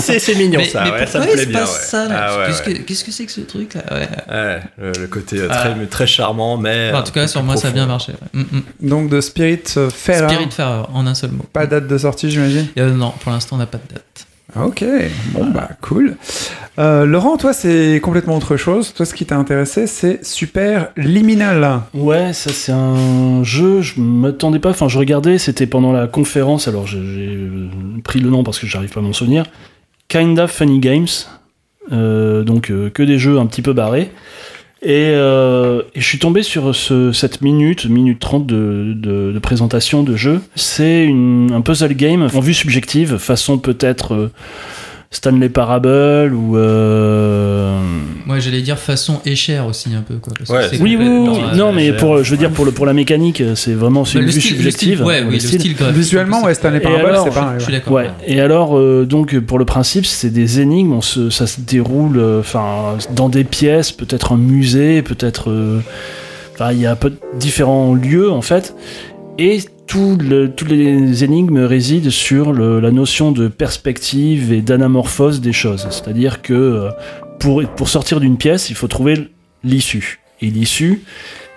C'est 0.00 0.18
c'est 0.18 0.34
mignon 0.34 0.58
Mais- 0.58 0.64
ça, 0.68 0.84
mais 0.84 0.90
ouais, 0.90 1.06
ça 1.06 1.20
me 1.20 1.32
plaît 1.32 1.46
bien. 1.46 1.64
ça 1.66 2.06
là? 2.08 2.26
Ah 2.28 2.38
ouais, 2.38 2.46
Qu'est-ce 2.46 2.62
ouais. 2.68 2.74
que 2.74 2.82
qu'est-ce 2.82 3.04
que 3.04 3.12
c'est 3.12 3.26
que 3.26 3.32
ce 3.32 3.40
truc 3.42 3.74
là? 3.74 3.82
Ouais. 3.90 4.08
Ouais, 4.30 4.60
le, 4.78 4.92
le 5.02 5.06
côté 5.06 5.38
euh, 5.38 5.48
Ah. 5.50 5.70
très, 5.70 5.86
très 5.86 6.06
charmant, 6.06 6.56
mais. 6.56 6.92
en 6.92 7.02
tout 7.02 7.12
cas 7.12 7.22
peu 7.22 7.26
sur 7.28 7.42
moi 7.42 7.56
ça 7.56 7.68
a 7.68 7.70
bien 7.70 7.86
marché. 7.86 8.12
ouais. 8.12 8.40
Mm, 8.42 8.56
mm. 8.82 8.88
Donc 8.88 9.08
de 9.10 9.20
Spirit 9.20 9.62
euh, 9.76 9.90
Fair. 9.90 10.28
Spiritfarer 10.28 10.86
en 10.92 11.06
un 11.06 11.14
seul 11.14 11.30
mot. 11.30 11.44
Pas 11.52 11.66
date 11.66 11.86
de 11.86 11.98
sortie, 11.98 12.30
j'imagine? 12.30 12.66
Euh, 12.78 12.90
non, 12.92 13.12
pour 13.20 13.32
l'instant 13.32 13.56
on 13.56 13.58
n'a 13.58 13.66
pas 13.66 13.78
de 13.78 13.94
date. 13.94 14.26
Ok, 14.64 14.84
bon 15.32 15.50
bah 15.50 15.68
cool. 15.82 16.16
Euh, 16.78 17.04
Laurent, 17.04 17.36
toi 17.36 17.52
c'est 17.52 18.00
complètement 18.02 18.36
autre 18.36 18.56
chose. 18.56 18.94
Toi 18.94 19.04
ce 19.04 19.14
qui 19.14 19.26
t'a 19.26 19.36
intéressé 19.36 19.86
c'est 19.86 20.24
Super 20.24 20.88
Liminal. 20.96 21.80
Ouais, 21.92 22.32
ça 22.32 22.50
c'est 22.52 22.72
un 22.72 23.42
jeu, 23.44 23.82
je 23.82 24.00
m'attendais 24.00 24.58
pas, 24.58 24.70
enfin 24.70 24.88
je 24.88 24.98
regardais, 24.98 25.36
c'était 25.38 25.66
pendant 25.66 25.92
la 25.92 26.06
conférence, 26.06 26.68
alors 26.68 26.86
j'ai 26.86 26.98
euh, 26.98 27.68
pris 28.02 28.20
le 28.20 28.30
nom 28.30 28.44
parce 28.44 28.58
que 28.58 28.66
j'arrive 28.66 28.90
pas 28.90 29.00
à 29.00 29.02
m'en 29.02 29.12
souvenir. 29.12 29.44
Kind 30.08 30.38
of 30.38 30.50
Funny 30.50 30.78
Games, 30.80 31.08
Euh, 31.92 32.42
donc 32.42 32.72
que 32.92 33.02
des 33.04 33.18
jeux 33.18 33.38
un 33.38 33.46
petit 33.46 33.62
peu 33.62 33.72
barrés. 33.72 34.10
Et, 34.82 35.10
euh, 35.14 35.82
je 35.94 36.04
suis 36.04 36.18
tombé 36.18 36.42
sur 36.42 36.74
ce, 36.74 37.10
cette 37.12 37.40
minute, 37.40 37.86
minute 37.86 38.20
30 38.20 38.46
de, 38.46 39.38
présentation 39.42 40.02
de 40.02 40.16
jeu. 40.16 40.42
C'est 40.54 41.08
un 41.08 41.60
puzzle 41.60 41.94
game 41.94 42.22
en 42.22 42.40
vue 42.40 42.54
subjective, 42.54 43.16
façon 43.16 43.58
peut-être 43.58 44.14
euh, 44.14 44.30
Stanley 45.10 45.48
Parable 45.48 46.34
ou... 46.34 46.56
euh, 46.56 47.80
Moi 48.26 48.38
j'allais 48.40 48.60
dire 48.60 48.78
façon 48.78 49.20
échère 49.24 49.66
aussi 49.66 49.94
un 49.94 50.02
peu 50.02 50.14
quoi. 50.16 50.32
parce 50.36 50.50
que 50.50 50.54
Ouais, 50.56 50.68
c'est 50.70 50.80
oui, 50.82 50.96
oui, 50.98 51.06
oui, 51.08 51.56
non, 51.56 51.72
mais 51.72 51.92
pour, 51.92 52.18
je 52.22 52.30
veux 52.30 52.32
ouais. 52.32 52.36
dire 52.38 52.50
pour 52.50 52.64
le 52.64 52.72
pour 52.72 52.86
la 52.86 52.92
mécanique, 52.92 53.42
c'est 53.54 53.72
vraiment 53.74 54.04
c'est 54.04 54.18
bah, 54.18 54.24
une 54.24 54.30
vue 54.30 54.40
style- 54.40 54.50
le 54.52 54.56
subjective. 54.56 54.94
style- 54.98 55.06
ouais, 55.06 55.22
oui, 55.26 55.34
le 55.34 55.40
style. 55.40 55.60
style 55.60 55.74
graphique, 55.76 55.96
Visuellement, 55.96 56.42
ouais, 56.44 56.54
Stanley 56.54 56.80
Parable, 56.80 57.06
alors, 57.06 57.24
c'est 57.24 57.30
pareil. 57.34 57.54
Je 57.58 57.64
suis 57.64 57.72
ouais. 57.72 57.78
d'accord. 57.78 57.92
Ouais. 57.94 58.10
Et 58.26 58.40
alors 58.40 58.76
euh, 58.76 59.06
donc 59.08 59.38
pour 59.40 59.58
le 59.58 59.64
principe, 59.64 60.06
c'est 60.06 60.30
des 60.30 60.60
énigmes. 60.60 60.92
On 60.92 61.00
se, 61.02 61.30
ça 61.30 61.46
se 61.46 61.60
déroule, 61.60 62.18
euh, 62.18 62.40
enfin 62.40 62.96
dans 63.14 63.28
des 63.28 63.44
pièces, 63.44 63.92
peut-être 63.92 64.32
un 64.32 64.38
musée, 64.38 65.02
peut-être. 65.02 65.50
euh, 65.50 65.80
Enfin, 66.58 66.72
il 66.72 66.80
y 66.80 66.86
a 66.86 66.96
peu 66.96 67.12
différents 67.38 67.92
lieux 67.94 68.30
en 68.32 68.40
fait, 68.40 68.74
et 69.36 69.58
tout 69.86 70.16
le- 70.20 70.50
toutes 70.50 70.70
les 70.70 71.22
énigmes 71.24 71.58
résident 71.58 72.10
sur 72.10 72.52
le- 72.52 72.80
la 72.80 72.90
notion 72.90 73.30
de 73.32 73.48
perspective 73.48 74.52
et 74.52 74.60
d'anamorphose 74.62 75.40
des 75.40 75.52
choses. 75.52 75.86
C'est-à-dire 75.90 76.42
que 76.42 76.54
euh, 76.54 76.90
pour, 77.38 77.62
pour 77.76 77.88
sortir 77.88 78.18
d'une 78.20 78.36
pièce, 78.36 78.70
il 78.70 78.74
faut 78.76 78.88
trouver 78.88 79.28
l'issue. 79.62 80.20
Et 80.40 80.46
l'issue, 80.50 81.02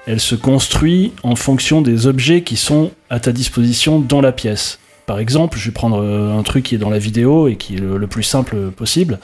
elle 0.08 0.20
se 0.20 0.36
construit 0.36 1.12
en 1.24 1.36
fonction 1.36 1.82
des 1.82 2.08
objets 2.08 2.42
qui 2.42 2.56
sont 2.56 2.92
à 3.10 3.20
ta 3.20 3.32
disposition 3.32 4.00
dans 4.00 4.22
la 4.22 4.32
pièce. 4.32 4.80
Par 5.06 5.20
exemple, 5.20 5.58
je 5.58 5.66
vais 5.66 5.72
prendre 5.74 6.02
euh, 6.04 6.38
un 6.38 6.44
truc 6.44 6.64
qui 6.66 6.76
est 6.76 6.80
dans 6.80 6.90
la 6.92 7.00
vidéo 7.00 7.48
et 7.48 7.56
qui 7.56 7.76
est 7.76 7.80
le, 7.80 7.98
le 7.98 8.08
plus 8.08 8.24
simple 8.24 8.56
possible. 8.76 9.20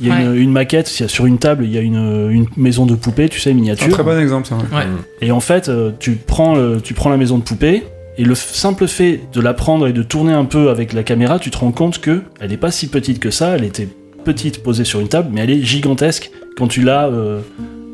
Il 0.00 0.08
y 0.08 0.10
a 0.10 0.14
Ouais. 0.14 0.24
une, 0.24 0.34
une 0.34 0.50
maquette, 0.52 0.92
il 0.98 1.02
y 1.04 1.06
a- 1.06 1.08
sur 1.08 1.24
une 1.26 1.38
table, 1.38 1.64
il 1.64 1.70
y 1.72 1.78
a 1.78 1.80
une, 1.80 2.28
une 2.30 2.46
maison 2.56 2.84
de 2.86 2.94
poupée, 2.96 3.28
tu 3.30 3.40
sais, 3.40 3.52
Un 3.52 3.54
miniature. 3.54 3.88
très 3.88 4.02
bon 4.02 4.18
exemple 4.20 4.46
ça. 4.48 4.56
ouais. 4.56 4.84
Et 5.22 5.30
en 5.30 5.40
fait, 5.40 5.68
euh, 5.70 5.92
tu 5.98 6.12
prends, 6.16 6.54
le- 6.56 6.80
tu 6.82 6.92
prends 6.92 7.08
la 7.08 7.16
maison 7.16 7.38
de 7.38 7.42
poupée, 7.44 7.84
et 8.18 8.24
le 8.24 8.34
simple 8.34 8.86
fait 8.86 9.20
de 9.32 9.40
la 9.40 9.54
prendre 9.54 9.86
et 9.86 9.92
de 9.92 10.02
tourner 10.02 10.32
un 10.32 10.44
peu 10.44 10.70
avec 10.70 10.92
la 10.92 11.02
caméra, 11.02 11.38
tu 11.38 11.50
te 11.50 11.58
rends 11.58 11.72
compte 11.72 12.00
que 12.00 12.22
elle 12.40 12.50
n'est 12.50 12.56
pas 12.56 12.70
si 12.70 12.88
petite 12.88 13.18
que 13.20 13.30
ça, 13.30 13.56
elle 13.56 13.64
était 13.64 13.88
petite 14.24 14.62
posée 14.62 14.84
sur 14.84 15.00
une 15.00 15.08
table, 15.08 15.28
mais 15.32 15.42
elle 15.42 15.50
est 15.50 15.62
gigantesque 15.62 16.30
quand 16.58 16.66
tu 16.66 16.82
l'as 16.82 17.06
euh, 17.06 17.40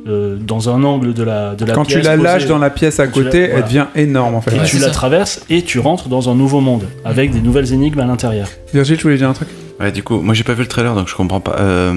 euh, 0.08 0.36
dans 0.36 0.68
un 0.70 0.82
angle 0.84 1.12
de 1.14 1.22
la, 1.22 1.54
de 1.54 1.64
la 1.64 1.74
Quand 1.74 1.84
pièce. 1.84 1.98
tu 2.00 2.04
la 2.04 2.12
posée, 2.12 2.22
lâches 2.24 2.46
dans 2.46 2.58
la 2.58 2.70
pièce 2.70 2.98
à 3.00 3.06
quand 3.06 3.22
côté, 3.22 3.40
elle 3.40 3.62
devient 3.64 3.86
énorme 3.94 4.34
en 4.34 4.40
fait. 4.40 4.54
Et 4.56 4.58
Ouais, 4.60 4.64
tu 4.64 4.78
la 4.78 4.86
ça. 4.86 4.90
traverses 4.92 5.44
et 5.50 5.62
tu 5.62 5.78
rentres 5.78 6.08
dans 6.08 6.28
un 6.30 6.34
nouveau 6.34 6.60
monde 6.60 6.84
avec 7.04 7.30
des 7.32 7.40
nouvelles 7.40 7.72
énigmes 7.72 8.00
à 8.00 8.06
l'intérieur. 8.06 8.48
Virgile, 8.72 8.96
tu 8.96 9.02
voulais 9.04 9.16
dire 9.18 9.28
un 9.28 9.32
truc? 9.34 9.48
Ouais, 9.80 9.92
du 9.92 10.02
coup, 10.02 10.20
moi 10.20 10.34
j'ai 10.34 10.44
pas 10.44 10.54
vu 10.54 10.62
le 10.62 10.68
trailer 10.68 10.94
donc 10.94 11.08
je 11.08 11.14
comprends 11.14 11.40
pas. 11.40 11.56
euh, 11.60 11.94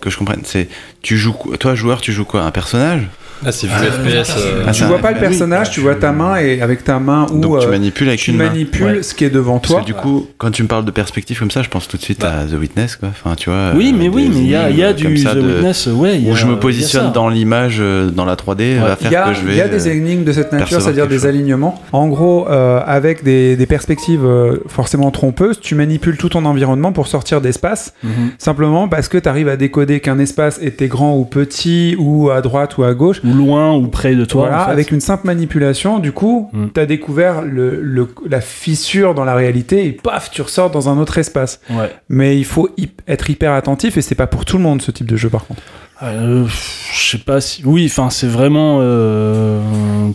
que 0.00 0.10
je 0.10 0.18
comprenne, 0.18 0.40
c'est. 0.44 0.68
Tu 1.02 1.16
joues. 1.16 1.32
quoi- 1.32 1.56
Toi, 1.56 1.74
joueur, 1.74 2.00
tu 2.00 2.12
joues 2.12 2.24
quoi? 2.24 2.42
Un 2.42 2.50
personnage? 2.50 3.08
Ah, 3.46 3.52
c'est 3.52 3.66
vu 3.66 3.72
FPS. 3.72 4.34
euh, 4.36 4.64
Ah, 4.66 4.72
Tu 4.72 4.84
vois 4.84 4.98
pas 4.98 5.08
le 5.10 5.14
bah 5.14 5.20
oui. 5.22 5.28
personnage, 5.28 5.70
tu 5.70 5.80
vois 5.80 5.94
ta 5.94 6.12
main 6.12 6.36
et 6.36 6.60
avec 6.60 6.82
ta 6.84 6.98
main 6.98 7.26
ou 7.32 7.38
Donc 7.40 7.60
tu 7.60 7.66
euh, 7.66 7.70
manipules 7.70 8.08
avec 8.08 8.20
tu 8.20 8.30
une 8.32 8.36
manipules 8.36 8.84
Ouais. 8.84 9.02
ce 9.02 9.14
qui 9.14 9.24
est 9.24 9.30
devant 9.30 9.58
Parce 9.58 9.72
toi. 9.72 9.80
que 9.80 9.86
du 9.86 9.94
coup, 9.94 10.26
quand 10.38 10.50
tu 10.50 10.62
me 10.62 10.68
parles 10.68 10.84
de 10.84 10.90
perspective 10.90 11.38
comme 11.38 11.50
ça, 11.50 11.62
je 11.62 11.68
pense 11.68 11.86
tout 11.88 11.96
de 11.96 12.02
suite 12.02 12.24
à 12.24 12.44
The 12.50 12.58
Witness, 12.58 12.96
quoi. 12.96 13.10
Enfin, 13.10 13.34
tu 13.36 13.50
vois. 13.50 13.72
oui, 13.76 13.92
euh, 13.94 13.98
mais 13.98 14.08
oui, 14.08 14.30
mais 14.32 14.40
il 14.40 14.48
y 14.48 14.54
a, 14.56 14.70
y 14.70 14.94
du 14.94 15.04
The 15.22 15.34
de- 15.34 15.40
Witness, 15.40 15.86
ouais. 15.86 16.20
Où 16.26 16.32
a- 16.32 16.36
je 16.36 16.46
me 16.46 16.58
positionne 16.58 17.12
dans 17.12 17.28
l'image, 17.28 17.76
euh, 17.80 18.10
dans 18.10 18.24
la 18.24 18.34
3D, 18.36 18.78
va 18.78 18.96
Il 19.00 19.02
faire 19.04 19.12
y 19.12 19.16
a, 19.16 19.28
que 19.28 19.34
je 19.34 19.44
vais. 19.44 19.52
il 19.52 19.58
y 19.58 19.60
a 19.60 19.68
des 19.68 19.88
euh, 19.88 19.92
énigmes 19.92 20.24
de 20.24 20.32
cette 20.32 20.52
nature, 20.52 20.80
c'est-à-dire 20.80 21.06
des 21.06 21.16
chose. 21.16 21.26
alignements. 21.26 21.80
En 21.92 22.08
gros, 22.08 22.48
euh, 22.48 22.80
avec 22.86 23.22
des, 23.24 23.56
des 23.56 23.66
perspectives 23.66 24.24
euh, 24.24 24.56
forcément 24.68 25.10
trompeuses, 25.10 25.60
tu 25.60 25.74
manipules 25.74 26.16
tout 26.16 26.28
ton 26.30 26.44
environnement 26.44 26.92
pour 26.92 27.06
sortir 27.06 27.40
d'espace, 27.40 27.92
Mhm. 28.02 28.10
simplement 28.38 28.88
parce 28.88 29.08
que 29.08 29.18
tu 29.18 29.28
arrives 29.28 29.48
à 29.48 29.56
décoder 29.56 30.00
qu'un 30.00 30.18
espace 30.18 30.58
était 30.62 30.88
grand 30.88 31.16
ou 31.16 31.24
petit, 31.24 31.94
ou 31.98 32.30
à 32.30 32.40
droite 32.40 32.76
ou 32.78 32.84
à 32.84 32.94
gauche. 32.94 33.20
Ou 33.30 33.34
loin 33.34 33.74
ou 33.74 33.86
près 33.88 34.14
de 34.14 34.24
toi. 34.24 34.42
voilà, 34.48 34.62
en 34.62 34.66
fait. 34.66 34.72
avec 34.72 34.90
une 34.90 35.00
simple 35.00 35.26
manipulation, 35.26 35.98
du 35.98 36.12
coup, 36.12 36.50
Mm. 36.52 36.66
tu 36.74 36.80
as 36.80 36.86
découvert 36.86 37.42
le, 37.42 37.80
le- 37.80 38.08
la 38.28 38.40
fissure 38.40 39.14
dans 39.14 39.24
la 39.24 39.34
réalité 39.34 39.86
et 39.86 39.92
paf, 39.92 40.30
tu 40.30 40.42
ressors 40.42 40.70
dans 40.70 40.88
un 40.88 40.98
autre 40.98 41.18
espace. 41.18 41.60
Ouais. 41.70 41.90
Mais 42.08 42.38
il 42.38 42.44
faut 42.44 42.68
être 43.06 43.30
hyper 43.30 43.52
attentif 43.52 43.96
et 43.96 44.02
c'est 44.02 44.14
pas 44.14 44.26
pour 44.26 44.44
tout 44.44 44.56
le 44.56 44.62
monde 44.62 44.82
ce 44.82 44.90
type 44.90 45.06
de 45.06 45.16
jeu 45.16 45.28
par 45.28 45.46
contre. 45.46 45.62
Euh, 46.02 46.46
je 46.94 47.10
sais 47.10 47.18
pas 47.18 47.40
si. 47.40 47.62
Oui, 47.64 47.86
enfin, 47.90 48.08
c'est 48.10 48.28
vraiment 48.28 48.78
euh, 48.80 49.60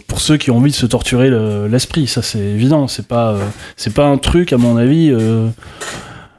pour 0.08 0.22
ceux 0.22 0.38
qui 0.38 0.50
ont 0.50 0.58
envie 0.58 0.72
de 0.72 0.76
se 0.76 0.86
torturer 0.86 1.30
le- 1.30 1.68
l'esprit. 1.68 2.08
ça, 2.08 2.22
c'est 2.22 2.40
évident. 2.40 2.88
C'est 2.88 3.08
pas, 3.08 3.34
euh, 3.34 3.40
c'est 3.76 3.94
pas 3.94 4.06
un 4.06 4.18
truc, 4.18 4.54
à 4.54 4.58
mon 4.58 4.78
avis. 4.78 5.10
euh, 5.12 5.48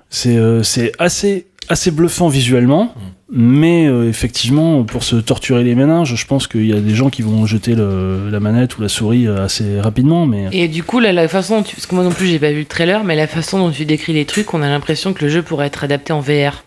c'est, 0.09 0.37
euh, 0.39 0.63
c'est 0.63 0.93
assez, 0.99 1.47
assez 1.69 1.91
bluffant 1.91 2.29
visuellement. 2.29 2.95
Mais 3.37 3.87
euh, 3.89 4.09
effectivement, 4.09 4.85
pour 4.85 5.03
se 5.03 5.17
torturer 5.17 5.65
les 5.65 5.75
méninges, 5.75 6.15
je 6.15 6.25
pense 6.27 6.47
qu'il 6.47 6.67
y 6.67 6.73
a 6.73 6.79
des 6.81 6.95
gens 6.95 7.11
qui 7.11 7.23
vont 7.23 7.47
jeter 7.47 7.75
le- 7.75 8.31
la 8.31 8.39
manette 8.39 8.79
ou 8.79 8.83
la 8.83 8.89
souris 8.89 9.27
euh, 9.27 9.45
assez 9.45 9.81
rapidement. 9.81 10.25
Mais 10.25 10.49
Et 10.53 10.69
du 10.69 10.85
coup, 10.85 11.01
là, 11.01 11.13
la 11.13 11.27
façon 11.27 11.57
dont 11.59 11.63
tu... 11.65 11.75
Parce 11.75 11.87
que 11.87 11.95
moi 11.97 12.05
non 12.05 12.11
plus, 12.11 12.27
j'ai 12.29 12.39
pas 12.39 12.53
vu 12.53 12.61
le 12.61 12.65
trailer, 12.65 13.03
mais 13.03 13.17
la 13.17 13.27
façon 13.27 13.59
dont 13.59 13.71
tu 13.73 13.85
décris 13.87 14.13
les 14.13 14.25
trucs, 14.25 14.55
on 14.55 14.63
a 14.63 14.69
l'impression 14.69 15.13
que 15.13 15.25
le 15.25 15.31
jeu 15.31 15.43
pourrait 15.43 15.67
être 15.67 15.83
adapté 15.83 16.13
en 16.13 16.21
VR. 16.21 16.63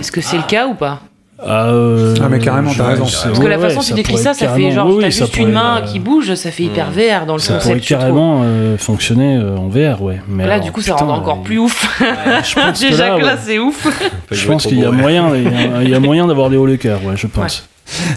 Est-ce 0.00 0.10
que 0.10 0.20
c'est 0.20 0.36
le 0.38 0.42
cas 0.42 0.66
ou 0.66 0.74
pas? 0.74 1.02
Ah, 1.04 1.08
euh, 1.46 2.14
Ah, 2.22 2.28
mais 2.30 2.38
carrément, 2.38 2.70
t'as 2.76 2.84
raison. 2.86 3.04
c'est- 3.06 3.28
Parce 3.28 3.38
que 3.38 3.46
la 3.46 3.58
façon 3.58 3.80
dont 3.80 3.82
tu 3.82 3.92
décris 3.94 4.12
pourrait 4.14 4.24
ça, 4.24 4.34
ça 4.34 4.48
fait 4.48 4.70
genre, 4.70 4.86
oui, 4.88 4.96
t'as 5.02 5.10
ça 5.10 5.24
juste 5.24 5.36
une 5.36 5.42
pourrait, 5.50 5.52
main 5.54 5.76
euh, 5.78 5.80
qui 5.82 5.98
bouge, 5.98 6.34
ça 6.34 6.50
fait 6.50 6.62
hyper 6.64 6.90
VR 6.90 7.26
dans 7.26 7.34
le 7.34 7.38
Ça 7.40 7.54
pourrait 7.54 7.74
concept, 7.74 7.84
je 7.84 7.94
trouve. 7.94 7.98
carrément 8.04 8.40
euh, 8.44 8.78
fonctionner 8.78 9.36
euh, 9.36 9.56
en 9.56 9.68
VR, 9.68 10.02
ouais. 10.02 10.20
Mais 10.28 10.46
Là, 10.46 10.54
alors, 10.54 10.64
du 10.64 10.72
coup, 10.72 10.80
ça 10.80 10.94
rend 10.94 11.08
encore 11.14 11.42
plus 11.42 11.58
ouf. 11.58 12.00
Je 12.44 12.54
pense 12.54 12.80
que 12.80 12.88
Déjà 12.88 13.08
là, 13.10 13.16
que 13.18 13.24
là, 13.24 13.32
ouais. 13.34 13.38
c'est 13.44 13.58
ouf. 13.58 13.86
Je 14.30 14.46
pense 14.46 14.66
qu'il 14.66 14.78
y 14.78 14.84
a 14.84 14.90
moyen, 14.90 15.30
il 15.82 15.88
y 15.90 15.94
a- 15.94 16.00
moyen 16.00 16.26
d'avoir 16.26 16.48
des 16.50 16.56
hauts 16.56 16.66
le 16.66 16.76
cœur, 16.76 17.04
ouais, 17.04 17.16
je 17.16 17.26
pense. 17.26 17.68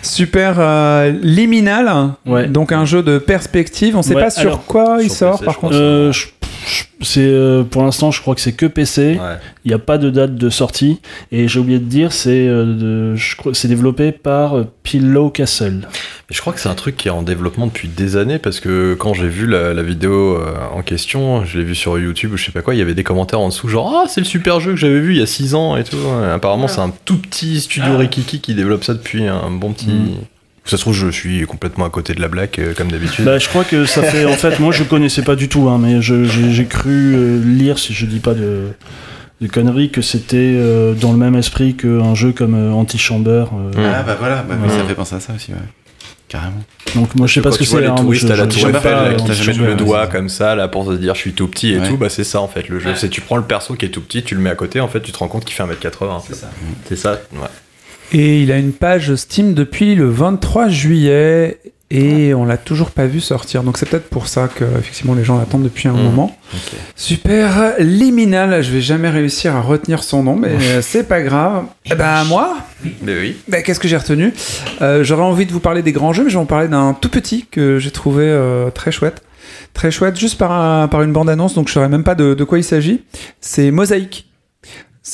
Super 0.01 0.55
euh, 0.57 1.11
liminal, 1.21 2.13
Ouais. 2.25 2.47
donc 2.47 2.71
un 2.71 2.85
jeu 2.85 3.03
de 3.03 3.19
perspective. 3.19 3.95
On 3.95 4.01
sait 4.01 4.15
Ouais, 4.15 4.21
pas 4.23 4.29
sur 4.31 4.41
alors, 4.41 4.65
quoi 4.65 4.97
il 5.01 5.09
sur 5.09 5.17
sort 5.17 5.31
PC, 5.33 5.45
par 5.45 5.57
contre. 5.57 5.75
Euh, 5.75 6.11
je- 6.11 6.27
c'est 7.01 7.21
euh, 7.21 7.63
pour 7.63 7.83
l'instant, 7.83 8.11
je 8.11 8.21
crois 8.21 8.35
que 8.35 8.41
c'est 8.41 8.53
que 8.53 8.65
PC. 8.65 9.17
Ouais. 9.19 9.37
Il 9.65 9.69
n'y 9.69 9.73
a 9.73 9.79
pas 9.79 9.97
de 9.97 10.09
date 10.09 10.35
de 10.35 10.49
sortie. 10.49 10.99
Et 11.31 11.47
j'ai 11.47 11.59
oublié 11.59 11.79
de 11.79 11.85
dire, 11.85 12.11
c'est 12.11 12.47
euh, 12.47 13.15
c'est 13.53 13.67
développé 13.67 14.11
par 14.11 14.57
euh, 14.57 14.67
Pillow 14.83 15.29
Castle. 15.29 15.81
Mais 15.81 16.35
je 16.35 16.41
crois 16.41 16.53
que 16.53 16.59
c'est 16.59 16.69
un 16.69 16.75
truc 16.75 16.97
qui 16.97 17.07
est 17.07 17.11
en 17.11 17.23
développement 17.23 17.67
depuis 17.67 17.87
des 17.87 18.15
années 18.15 18.39
parce 18.39 18.59
que 18.59 18.95
quand 18.95 19.13
j'ai 19.13 19.27
vu 19.27 19.47
la, 19.47 19.73
la 19.73 19.83
vidéo 19.83 20.37
euh, 20.37 20.53
en 20.73 20.81
question, 20.81 21.45
je 21.45 21.57
l'ai 21.57 21.63
vu 21.63 21.75
sur 21.75 21.99
YouTube 21.99 22.33
ou 22.33 22.37
je 22.37 22.45
sais 22.45 22.51
pas 22.51 22.61
quoi, 22.61 22.75
il 22.75 22.77
y 22.77 22.81
avait 22.81 22.93
des 22.93 23.03
commentaires 23.03 23.39
en 23.39 23.49
dessous 23.49 23.67
genre 23.67 24.01
ah 24.03 24.07
c'est 24.07 24.21
le 24.21 24.25
super 24.25 24.59
jeu 24.59 24.71
que 24.71 24.77
j'avais 24.77 24.99
vu 24.99 25.13
il 25.13 25.19
y 25.19 25.23
a 25.23 25.27
6 25.27 25.55
ans 25.55 25.75
et 25.75 25.83
tout. 25.83 25.97
Apparemment 26.31 26.67
c'est 26.67 26.81
un 26.81 26.93
tout 27.05 27.17
petit 27.17 27.59
studio 27.61 27.97
Rikiki 27.97 28.41
qui 28.41 28.53
développe 28.53 28.83
ça 28.83 28.93
depuis 28.93 29.27
un 29.27 29.51
bon 29.51 29.73
petit. 29.73 29.87
Mm. 29.87 30.17
Ça 30.69 30.77
se 30.77 30.81
trouve 30.81 30.93
je 30.93 31.09
suis 31.09 31.45
complètement 31.45 31.85
à 31.85 31.89
côté 31.89 32.13
de 32.13 32.21
la 32.21 32.27
blague 32.27 32.51
euh, 32.59 32.73
comme 32.75 32.91
d'habitude. 32.91 33.25
Bah, 33.25 33.39
je 33.39 33.47
crois 33.49 33.63
que 33.63 33.85
ça 33.85 34.03
fait. 34.03 34.25
En 34.25 34.33
fait, 34.35 34.59
moi, 34.59 34.71
je 34.71 34.83
connaissais 34.83 35.23
pas 35.23 35.35
du 35.35 35.49
tout, 35.49 35.67
hein, 35.69 35.79
mais 35.81 36.01
je- 36.01 36.25
j'ai 36.25 36.65
cru 36.65 37.15
euh, 37.15 37.41
lire, 37.43 37.79
si 37.79 37.93
je 37.93 38.05
dis 38.05 38.19
pas 38.19 38.33
de, 38.35 38.67
de 39.41 39.47
conneries, 39.47 39.89
que 39.89 40.01
c'était 40.01 40.53
euh, 40.55 40.93
dans 40.93 41.11
le 41.11 41.17
même 41.17 41.35
esprit 41.35 41.75
qu'un 41.75 42.13
jeu 42.13 42.31
comme 42.33 42.53
euh, 42.55 42.71
Antichamber. 42.71 43.45
Ah 43.77 44.03
bah 44.03 44.15
voilà, 44.19 44.43
bah, 44.47 44.55
oui, 44.61 44.69
Ouais. 44.69 44.77
ça 44.77 44.83
fait 44.85 44.93
penser 44.95 45.15
à 45.15 45.19
ça 45.19 45.33
aussi, 45.33 45.51
ouais. 45.51 45.57
Carrément. 46.27 46.61
Donc, 46.93 47.15
moi, 47.15 47.25
je 47.25 47.33
sais 47.33 47.41
pas 47.41 47.51
ce 47.51 47.57
que 47.57 47.63
tu 47.63 47.69
vois 47.71 47.79
c'est. 47.79 47.85
les 47.85 47.91
hein, 47.91 47.95
touristes 47.95 48.27
je- 48.27 48.33
à 48.33 48.35
la 48.35 48.45
tour 48.45 48.69
Eiffel 48.69 49.15
Antichamber, 49.19 49.57
le 49.57 49.69
ouais. 49.69 49.75
doigt 49.75 50.05
comme 50.05 50.29
ça 50.29 50.53
là 50.53 50.67
pour 50.67 50.85
se 50.85 50.91
dire 50.95 51.15
je 51.15 51.21
suis 51.21 51.33
tout 51.33 51.47
petit 51.47 51.73
et 51.73 51.79
tout, 51.81 51.97
bah 51.97 52.09
c'est 52.09 52.23
ça 52.23 52.39
en 52.39 52.47
fait 52.47 52.69
le 52.69 52.77
jeu. 52.79 52.91
C'est 52.95 53.09
tu 53.09 53.21
prends 53.21 53.37
le 53.37 53.41
perso 53.43 53.73
qui 53.73 53.85
est 53.85 53.89
tout 53.89 54.01
petit, 54.01 54.21
tu 54.21 54.35
le 54.35 54.41
mets 54.41 54.51
à 54.51 54.55
côté, 54.55 54.79
en 54.79 54.87
fait 54.87 55.01
tu 55.01 55.11
te 55.11 55.17
rends 55.17 55.27
compte 55.27 55.43
qu'il 55.45 55.55
fait 55.55 55.63
1m80. 55.63 56.21
C'est 56.27 56.35
ça. 56.35 56.51
C'est 56.87 56.95
ça, 56.95 57.19
ouais. 57.33 57.47
Et 58.11 58.41
il 58.41 58.51
a 58.51 58.57
une 58.57 58.71
page 58.73 59.13
Steam 59.15 59.53
depuis 59.53 59.95
le 59.95 60.09
23 60.09 60.67
juillet 60.69 61.59
et 61.91 62.33
on 62.35 62.45
l'a 62.45 62.57
toujours 62.57 62.91
pas 62.91 63.05
vu 63.07 63.19
sortir. 63.19 63.63
Donc 63.63 63.77
c'est 63.77 63.87
peut-être 63.87 64.09
pour 64.09 64.27
ça 64.27 64.47
que 64.47 64.63
effectivement 64.79 65.13
les 65.15 65.23
gens 65.23 65.37
l'attendent 65.37 65.63
depuis 65.63 65.87
un 65.87 65.93
Mm. 65.93 66.03
moment. 66.03 66.35
Super 66.95 67.73
liminal, 67.79 68.61
je 68.63 68.71
vais 68.71 68.81
jamais 68.81 69.09
réussir 69.09 69.55
à 69.55 69.61
retenir 69.61 70.03
son 70.03 70.23
nom, 70.23 70.35
mais 70.35 70.49
euh, 70.49 70.81
c'est 70.81 71.07
pas 71.07 71.21
grave. 71.21 71.65
Eh 71.85 71.95
ben 71.95 72.23
moi, 72.25 72.57
Mais 73.03 73.17
oui. 73.19 73.37
ben, 73.47 73.61
qu'est-ce 73.63 73.79
que 73.79 73.87
j'ai 73.87 73.97
retenu? 73.97 74.33
Euh, 74.81 75.03
J'aurais 75.03 75.23
envie 75.23 75.45
de 75.45 75.51
vous 75.51 75.59
parler 75.59 75.81
des 75.81 75.91
grands 75.91 76.13
jeux, 76.13 76.23
mais 76.23 76.29
je 76.29 76.35
vais 76.35 76.41
en 76.41 76.45
parler 76.45 76.67
d'un 76.67 76.93
tout 76.93 77.09
petit 77.09 77.45
que 77.49 77.79
j'ai 77.79 77.91
trouvé 77.91 78.23
euh, 78.25 78.69
très 78.71 78.91
chouette. 78.91 79.21
Très 79.73 79.91
chouette, 79.91 80.17
juste 80.19 80.37
par, 80.37 80.51
un- 80.51 80.87
par 80.87 81.01
une 81.03 81.13
bande-annonce, 81.13 81.53
donc 81.53 81.67
je 81.67 81.73
saurais 81.73 81.89
même 81.89 82.03
pas 82.03 82.15
de, 82.15 82.33
de 82.33 82.43
quoi 82.43 82.57
il 82.57 82.63
s'agit. 82.63 83.01
C'est 83.39 83.71
Mosaïque. 83.71 84.28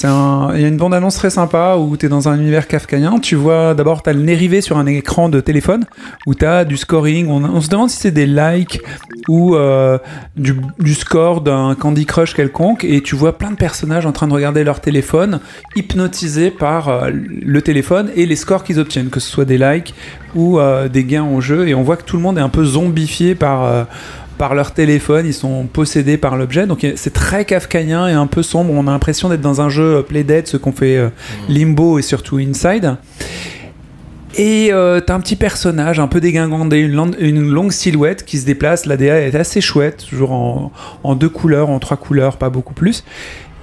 Il 0.04 0.62
y 0.62 0.66
a 0.66 0.68
une 0.68 0.78
bande-annonce 0.78 1.16
très 1.16 1.30
sympa 1.30 1.78
où 1.78 1.96
tu 1.96 2.08
es 2.08 2.10
dans 2.10 2.28
un 2.28 2.38
univers 2.38 2.68
kafkaïen. 2.68 3.20
Tu 3.20 3.36
vois 3.36 3.74
d'abord, 3.74 4.04
tu 4.04 4.10
as 4.10 4.14
le 4.14 4.22
nez 4.22 4.62
sur 4.62 4.78
un 4.78 4.86
écran 4.86 5.30
de 5.30 5.40
téléphone 5.40 5.86
où 6.26 6.36
tu 6.36 6.46
as 6.46 6.66
du 6.66 6.76
scoring. 6.76 7.30
On, 7.30 7.62
se 7.62 7.70
demande 7.70 7.90
si 7.90 7.98
c'est 7.98 8.12
des 8.12 8.26
likes 8.26 8.82
ou 9.30 9.56
euh, 9.56 9.98
du, 10.36 10.56
du 10.80 10.94
score 10.94 11.42
d'un 11.42 11.76
Candy 11.76 12.06
Crush 12.06 12.34
quelconque. 12.34 12.84
Et 12.84 13.02
tu 13.02 13.16
vois 13.16 13.38
plein 13.38 13.52
de 13.52 13.56
personnages 13.56 14.06
en 14.06 14.12
train 14.12 14.28
de 14.28 14.34
regarder 14.34 14.64
leur 14.64 14.82
téléphone, 14.82 15.40
hypnotisés 15.76 16.52
par 16.52 16.90
euh, 16.90 17.12
le 17.12 17.62
téléphone 17.62 18.12
et 18.16 18.26
les 18.26 18.36
scores 18.36 18.64
qu'ils 18.64 18.80
obtiennent, 18.80 19.10
que 19.10 19.22
ce 19.22 19.30
soit 19.30 19.46
des 19.46 19.58
likes 19.58 19.94
ou 20.36 20.60
euh, 20.60 20.90
des 20.90 21.06
gains 21.06 21.26
au 21.26 21.40
jeu. 21.40 21.68
Et 21.70 21.74
on 21.74 21.84
voit 21.84 21.96
que 21.96 22.04
tout 22.04 22.18
le 22.18 22.22
monde 22.22 22.38
est 22.38 22.42
un 22.42 22.50
peu 22.50 22.66
zombifié 22.66 23.34
par. 23.34 23.88
Par 24.38 24.56
leur 24.56 24.74
téléphone, 24.74 25.26
ils 25.26 25.34
sont 25.34 25.67
possédés 25.71 26.17
par 26.17 26.38
l'objet. 26.38 26.67
Donc 26.67 26.86
c'est 26.95 27.13
très 27.13 27.45
kafkaïen 27.45 28.08
et 28.08 28.13
un 28.13 28.28
peu 28.28 28.43
sombre. 28.43 28.74
On 28.74 28.88
a 28.88 28.91
l'impression 28.91 29.30
d'être 29.30 29.41
dans 29.41 29.62
un 29.62 29.69
jeu 29.69 29.98
euh, 29.98 30.02
Playdead, 30.02 30.48
ce 30.48 30.58
qu'on 30.58 30.71
fait 30.71 30.98
euh, 30.98 31.10
Limbo 31.50 32.00
et 32.00 32.02
surtout 32.02 32.38
Inside. 32.38 32.98
Et 34.38 34.74
euh, 34.74 35.00
t'as 35.00 35.15
un 35.15 35.21
petit 35.21 35.38
personnage 35.38 36.00
un 36.00 36.08
peu 36.08 36.19
dégingandé, 36.19 36.80
une, 36.80 37.15
une 37.19 37.50
longue 37.50 37.71
silhouette 37.71 38.26
qui 38.26 38.38
se 38.38 38.45
déplace. 38.45 38.86
La 38.86 38.98
DA 38.98 39.21
est 39.21 39.36
assez 39.36 39.62
chouette, 39.62 40.06
toujours 40.10 40.34
en, 40.34 40.74
en 41.04 41.15
deux 41.15 41.30
couleurs, 41.30 41.69
en 41.69 41.80
trois 41.80 41.95
couleurs, 41.95 42.38
pas 42.38 42.50
beaucoup 42.50 42.74
plus. 42.74 43.06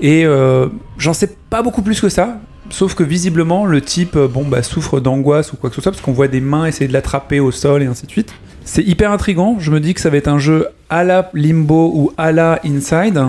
Et 0.00 0.24
euh, 0.24 0.68
j'en 0.98 1.12
sais 1.12 1.30
pas 1.50 1.62
beaucoup 1.62 1.82
plus 1.82 2.00
que 2.00 2.08
ça. 2.08 2.40
Sauf 2.72 2.94
que 2.94 3.04
visiblement, 3.04 3.66
le 3.66 3.82
type 3.82 4.16
euh, 4.16 4.26
bon, 4.26 4.44
bah, 4.44 4.62
souffre 4.62 4.98
d'angoisse 4.98 5.52
ou 5.52 5.56
quoi 5.56 5.68
que 5.68 5.76
ce 5.76 5.82
soit, 5.82 5.92
parce 5.92 6.02
qu'on 6.02 6.12
voit 6.12 6.26
des 6.26 6.40
mains 6.40 6.64
essayer 6.64 6.88
de 6.88 6.92
l'attraper 6.94 7.38
au 7.38 7.50
sol 7.50 7.82
et 7.82 7.87
ainsi 7.87 8.06
de 8.06 8.11
suite. 8.11 8.32
C'est 8.64 8.82
hyper 8.82 9.12
intrigant. 9.12 9.56
Je 9.58 9.70
me 9.70 9.78
dis 9.78 9.92
que 9.92 10.00
ça 10.00 10.08
va 10.08 10.16
être 10.16 10.28
un 10.28 10.38
jeu 10.38 10.68
à 10.88 11.04
la 11.04 11.30
Limbo 11.35 11.92
ou 11.94 12.12
à 12.16 12.32
la 12.32 12.61
Inside. 12.64 13.20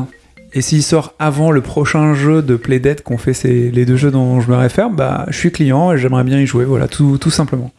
Et 0.53 0.61
s'il 0.61 0.81
sort 0.81 1.13
avant 1.19 1.51
le 1.51 1.59
prochain 1.59 2.13
jeu 2.13 2.41
de 2.41 2.55
Playdead 2.55 3.01
qu'on 3.01 3.17
fait 3.17 3.33
ces, 3.33 3.69
les 3.69 3.85
deux 3.85 3.97
jeux 3.97 4.11
dont 4.11 4.39
je 4.39 4.49
me 4.49 4.55
réfère, 4.55 4.89
bah, 4.89 5.25
je 5.29 5.37
suis 5.37 5.51
client 5.51 5.91
et 5.91 5.97
j'aimerais 5.97 6.23
bien 6.23 6.39
y 6.39 6.45
jouer. 6.45 6.63
Voilà, 6.63 6.87
tout 6.87 7.19
simplement. 7.29 7.71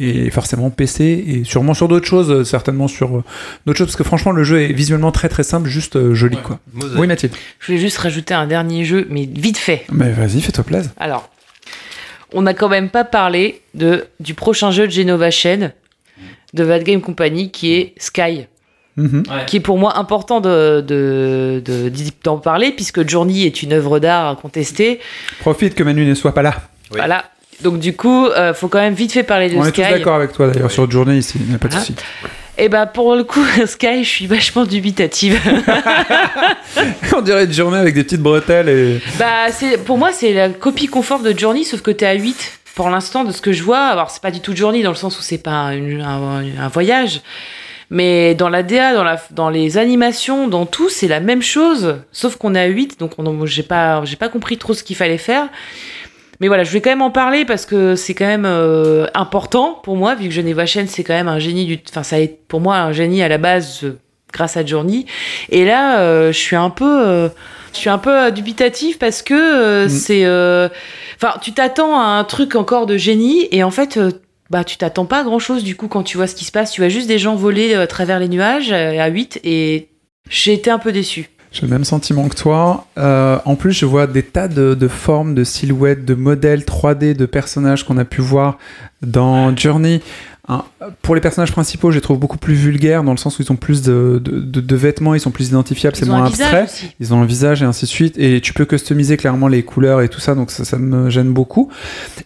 Et 0.00 0.30
forcément 0.30 0.70
PC 0.70 1.04
et 1.26 1.44
sûrement 1.44 1.74
sur 1.74 1.88
d'autres 1.88 2.06
choses, 2.06 2.30
euh, 2.30 2.44
certainement 2.44 2.88
sur 2.88 3.16
euh, 3.18 3.24
d'autres 3.66 3.78
choses, 3.78 3.86
parce 3.88 3.96
que 3.96 4.04
franchement, 4.04 4.32
le 4.32 4.44
jeu 4.44 4.60
est 4.62 4.72
visuellement 4.72 5.12
très 5.12 5.28
très 5.28 5.42
simple, 5.42 5.68
juste 5.68 5.96
euh, 5.96 6.14
joli 6.14 6.36
quoi. 6.36 6.58
Mosaïque. 6.72 6.98
Oui, 7.00 7.06
Mathilde. 7.06 7.34
Je 7.60 7.66
voulais 7.66 7.78
juste 7.78 7.98
rajouter 7.98 8.34
un 8.34 8.46
dernier 8.46 8.84
jeu, 8.84 9.06
mais 9.10 9.28
vite 9.32 9.58
fait. 9.58 9.84
Mais 9.92 10.10
vas-y, 10.12 10.40
fais-toi 10.40 10.64
plaisir. 10.64 10.90
Alors, 10.98 11.28
on 12.32 12.42
n'a 12.42 12.54
quand 12.54 12.68
même 12.68 12.88
pas 12.90 13.04
parlé 13.04 13.60
de, 13.74 14.06
du 14.20 14.34
prochain 14.34 14.70
jeu 14.70 14.86
de 14.86 14.92
Genova 14.92 15.30
Chain 15.30 15.72
de 16.54 16.64
Bad 16.64 16.82
Game 16.84 17.00
Company 17.00 17.50
qui 17.50 17.74
est 17.74 17.94
Sky. 17.98 18.46
Mhm. 18.98 19.24
qui 19.46 19.58
est 19.58 19.60
pour 19.60 19.76
moi 19.76 19.98
important 19.98 20.40
de, 20.40 20.80
de- 20.80 21.62
d'en 22.24 22.38
parler 22.38 22.72
puisque 22.72 23.06
Journey 23.06 23.42
est 23.44 23.62
une 23.62 23.74
œuvre 23.74 23.98
d'art 23.98 24.38
contestée. 24.38 25.00
Profite 25.40 25.74
que 25.74 25.82
Manu 25.82 26.06
ne 26.06 26.14
soit 26.14 26.32
pas 26.32 26.40
là. 26.40 26.54
Oui. 26.90 26.96
Voilà. 26.96 27.26
Donc 27.62 27.78
du 27.78 27.94
coup, 27.96 28.26
euh, 28.26 28.52
faut 28.54 28.68
quand 28.68 28.80
même 28.80 28.94
vite 28.94 29.12
fait 29.12 29.22
parler 29.22 29.48
de 29.50 29.56
On 29.56 29.64
est 29.64 29.68
Sky. 29.70 29.82
tous 29.82 29.88
d'accord 29.90 30.14
avec 30.16 30.32
toi 30.32 30.48
d'ailleurs 30.48 30.70
sur 30.70 30.90
Journée 30.90 31.16
ici, 31.18 31.38
il 31.40 31.46
n'y 31.48 31.54
a 31.54 31.58
pas 31.58 31.68
de 31.68 31.74
Ah. 31.76 31.80
souci. 31.80 31.94
Et 32.58 32.68
bah 32.68 32.86
pour 32.86 33.14
le 33.16 33.24
coup, 33.24 33.44
Sky, 33.66 34.02
je 34.04 34.08
suis 34.08 34.26
vachement 34.26 34.64
dubitative. 34.64 35.38
On 37.16 37.20
dirait 37.22 37.44
une 37.44 37.52
journée 37.52 37.78
avec 37.78 37.94
des 37.94 38.04
petites 38.04 38.20
bretelles 38.20 38.68
et. 38.68 39.00
bah 39.18 39.50
c'est 39.50 39.78
pour 39.82 39.98
moi 39.98 40.10
c'est 40.12 40.32
la 40.32 40.48
copie 40.50 40.86
conforme 40.86 41.22
de 41.22 41.38
Journey 41.38 41.64
sauf 41.64 41.80
que 41.82 41.90
t'es 41.90 42.06
à 42.06 42.14
8. 42.14 42.58
pour 42.74 42.90
l'instant, 42.90 43.24
de 43.24 43.32
ce 43.32 43.40
que 43.40 43.52
je 43.52 43.62
vois, 43.62 43.86
alors 43.86 44.10
c'est 44.10 44.20
pas 44.22 44.30
du 44.30 44.40
tout 44.40 44.54
Journey 44.54 44.82
dans 44.82 44.90
le 44.90 44.96
sens 44.96 45.18
où 45.18 45.22
c'est 45.22 45.38
pas 45.38 45.72
une- 45.74 46.02
un, 46.02 46.42
un 46.60 46.68
voyage, 46.68 47.22
mais 47.88 48.34
dans 48.34 48.50
la 48.50 48.62
DA, 48.62 48.92
dans, 48.92 49.02
la, 49.04 49.18
dans 49.30 49.48
les 49.48 49.78
animations, 49.78 50.46
dans 50.46 50.66
tout, 50.66 50.90
c'est 50.90 51.08
la 51.08 51.20
même 51.20 51.40
chose, 51.40 51.96
sauf 52.12 52.36
qu'on 52.36 52.54
est 52.54 52.60
à 52.60 52.66
8, 52.66 53.00
donc 53.00 53.12
on- 53.18 53.46
j'ai 53.46 53.62
pas, 53.62 54.04
j'ai 54.04 54.16
pas 54.16 54.28
compris 54.28 54.58
trop 54.58 54.74
ce 54.74 54.82
qu'il 54.82 54.94
fallait 54.96 55.16
faire. 55.16 55.48
Mais 56.40 56.48
voilà, 56.48 56.64
je 56.64 56.70
vais 56.72 56.80
quand 56.80 56.90
même 56.90 57.02
en 57.02 57.10
parler 57.10 57.44
parce 57.44 57.64
que 57.66 57.94
c'est 57.94 58.14
quand 58.14 58.26
même 58.26 58.44
euh, 58.46 59.06
important 59.14 59.80
pour 59.82 59.96
moi, 59.96 60.14
vu 60.14 60.28
que 60.28 60.34
Geneva 60.34 60.66
Chen, 60.66 60.86
c'est 60.86 61.02
quand 61.04 61.14
même 61.14 61.28
un 61.28 61.38
génie 61.38 61.64
du. 61.66 61.78
Enfin, 61.88 62.02
ça 62.02 62.16
a 62.16 62.18
été 62.18 62.38
pour 62.48 62.60
moi 62.60 62.76
un 62.78 62.92
génie 62.92 63.22
à 63.22 63.28
la 63.28 63.38
base 63.38 63.80
euh, 63.84 63.98
grâce 64.32 64.56
à 64.56 64.64
Journey. 64.64 65.06
Et 65.50 65.64
là, 65.64 66.00
euh, 66.00 66.32
je 66.32 66.38
suis 66.38 66.56
un 66.56 66.70
peu. 66.70 67.06
euh, 67.06 67.28
je 67.72 67.78
suis 67.78 67.90
un 67.90 67.98
peu 67.98 68.30
dubitatif 68.32 68.98
parce 68.98 69.22
que 69.22 69.34
euh, 69.34 69.88
c'est. 69.88 70.24
euh, 70.24 70.68
Enfin, 71.20 71.38
tu 71.40 71.52
t'attends 71.52 71.98
à 71.98 72.04
un 72.04 72.24
truc 72.24 72.54
encore 72.54 72.86
de 72.86 72.96
génie 72.98 73.48
et 73.50 73.62
en 73.62 73.70
fait. 73.70 73.98
bah, 74.50 74.62
tu 74.64 74.76
t'attends 74.76 75.06
pas 75.06 75.20
à 75.20 75.24
grand 75.24 75.38
chose 75.38 75.64
du 75.64 75.74
coup 75.74 75.88
quand 75.88 76.02
tu 76.02 76.16
vois 76.18 76.26
ce 76.26 76.34
qui 76.34 76.44
se 76.44 76.52
passe. 76.52 76.70
Tu 76.72 76.80
vois 76.82 76.88
juste 76.90 77.08
des 77.08 77.18
gens 77.18 77.34
voler 77.34 77.74
à 77.74 77.86
travers 77.86 78.18
les 78.20 78.28
nuages 78.28 78.70
à 78.72 79.06
8 79.08 79.40
et 79.44 79.88
j'ai 80.28 80.52
été 80.52 80.70
un 80.70 80.78
peu 80.78 80.92
déçu. 80.92 81.30
J'ai 81.56 81.62
le 81.66 81.72
même 81.72 81.84
sentiment 81.84 82.28
que 82.28 82.36
toi. 82.36 82.86
Euh, 82.98 83.38
en 83.44 83.56
plus, 83.56 83.72
je 83.72 83.86
vois 83.86 84.06
des 84.06 84.22
tas 84.22 84.46
de, 84.48 84.74
de 84.74 84.88
formes, 84.88 85.34
de 85.34 85.42
silhouettes, 85.44 86.04
de 86.04 86.14
modèles 86.14 86.60
3D 86.64 87.14
de 87.16 87.26
personnages 87.26 87.84
qu'on 87.84 87.96
a 87.98 88.04
pu 88.04 88.20
voir 88.20 88.58
dans 89.02 89.56
Journey. 89.56 90.00
Hein, 90.48 90.62
pour 91.02 91.14
les 91.16 91.20
personnages 91.20 91.50
principaux, 91.50 91.90
je 91.90 91.96
les 91.96 92.00
trouve 92.00 92.18
beaucoup 92.20 92.38
plus 92.38 92.54
vulgaires 92.54 93.02
dans 93.02 93.10
le 93.10 93.16
sens 93.16 93.38
où 93.38 93.42
ils 93.42 93.50
ont 93.50 93.56
plus 93.56 93.82
de, 93.82 94.20
de- 94.22 94.40
de- 94.40 94.60
de 94.60 94.76
vêtements, 94.76 95.14
ils 95.14 95.20
sont 95.20 95.32
plus 95.32 95.48
identifiables, 95.48 95.96
c'est 95.96 96.04
moins 96.18 96.26
abstrait. 96.44 96.66
Ils 97.00 97.12
ont 97.12 97.20
un 97.20 97.24
visage 97.26 97.62
et 97.62 97.64
ainsi 97.64 97.84
de 97.86 97.90
suite. 97.90 98.16
Et 98.18 98.40
tu 98.40 98.52
peux 98.52 98.64
customiser 98.64 99.16
clairement 99.16 99.48
les 99.48 99.64
couleurs 99.64 100.02
et 100.02 100.08
tout 100.08 100.20
ça, 100.20 100.34
donc 100.36 100.50
ça, 100.52 100.64
ça 100.64 100.78
me 100.78 101.10
gêne 101.10 101.32
beaucoup. 101.32 101.68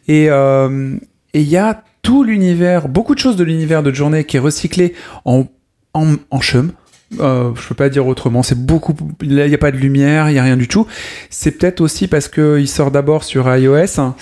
Et 0.06 0.26
euh, 0.28 0.96
et 1.32 1.40
il 1.40 1.48
y 1.48 1.56
a 1.56 1.82
tout 2.02 2.22
l'univers, 2.24 2.88
beaucoup 2.88 3.14
de 3.14 3.20
choses 3.20 3.36
de 3.36 3.44
l'univers 3.44 3.82
de 3.82 3.92
Journée 3.92 4.24
qui 4.24 4.36
est 4.36 4.40
recyclé 4.40 4.94
en, 5.24 5.46
en, 5.94 6.14
en 6.30 6.40
chum. 6.40 6.72
Euh, 7.18 7.50
je 7.60 7.66
peux 7.68 7.74
pas 7.74 7.88
dire 7.88 8.06
autrement. 8.06 8.42
C'est 8.44 8.58
beaucoup. 8.58 8.94
Il 9.22 9.34
n'y 9.34 9.54
a 9.54 9.58
pas 9.58 9.72
de 9.72 9.76
lumière, 9.76 10.30
il 10.30 10.34
y 10.36 10.38
a 10.38 10.44
rien 10.44 10.56
du 10.56 10.68
tout. 10.68 10.86
C'est 11.28 11.50
peut-être 11.50 11.80
aussi 11.80 12.06
parce 12.06 12.28
que 12.28 12.58
il 12.60 12.68
sort 12.68 12.92
d'abord 12.92 13.24
sur 13.24 13.52
iOS 13.52 13.98
hein, 13.98 14.14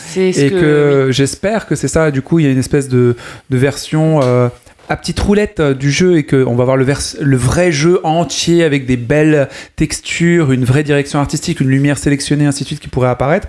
et 0.46 0.50
que, 0.50 0.54
que- 0.60 1.08
j'espère 1.12 1.66
que 1.66 1.74
c'est 1.74 1.88
ça. 1.88 2.10
Du 2.10 2.22
coup, 2.22 2.38
il 2.38 2.46
y 2.46 2.48
a 2.48 2.50
une 2.50 2.58
espèce 2.58 2.88
de, 2.88 3.14
de 3.50 3.56
version. 3.58 4.20
euh, 4.22 4.48
à 4.90 4.96
petite 4.96 5.20
roulette 5.20 5.60
euh, 5.60 5.74
du 5.74 5.90
jeu 5.90 6.16
et 6.16 6.24
qu'on 6.24 6.54
va 6.56 6.64
voir 6.64 6.78
le, 6.78 6.84
vers- 6.84 7.02
le 7.20 7.36
vrai 7.36 7.70
jeu 7.70 8.00
entier 8.04 8.64
avec 8.64 8.86
des 8.86 8.96
belles 8.96 9.50
textures, 9.76 10.50
une 10.50 10.64
vraie 10.64 10.82
direction 10.82 11.18
artistique, 11.18 11.60
une 11.60 11.68
lumière 11.68 11.98
sélectionnée, 11.98 12.46
ainsi 12.46 12.62
de 12.64 12.68
suite 12.68 12.80
qui 12.80 12.88
pourrait 12.88 13.10
apparaître. 13.10 13.48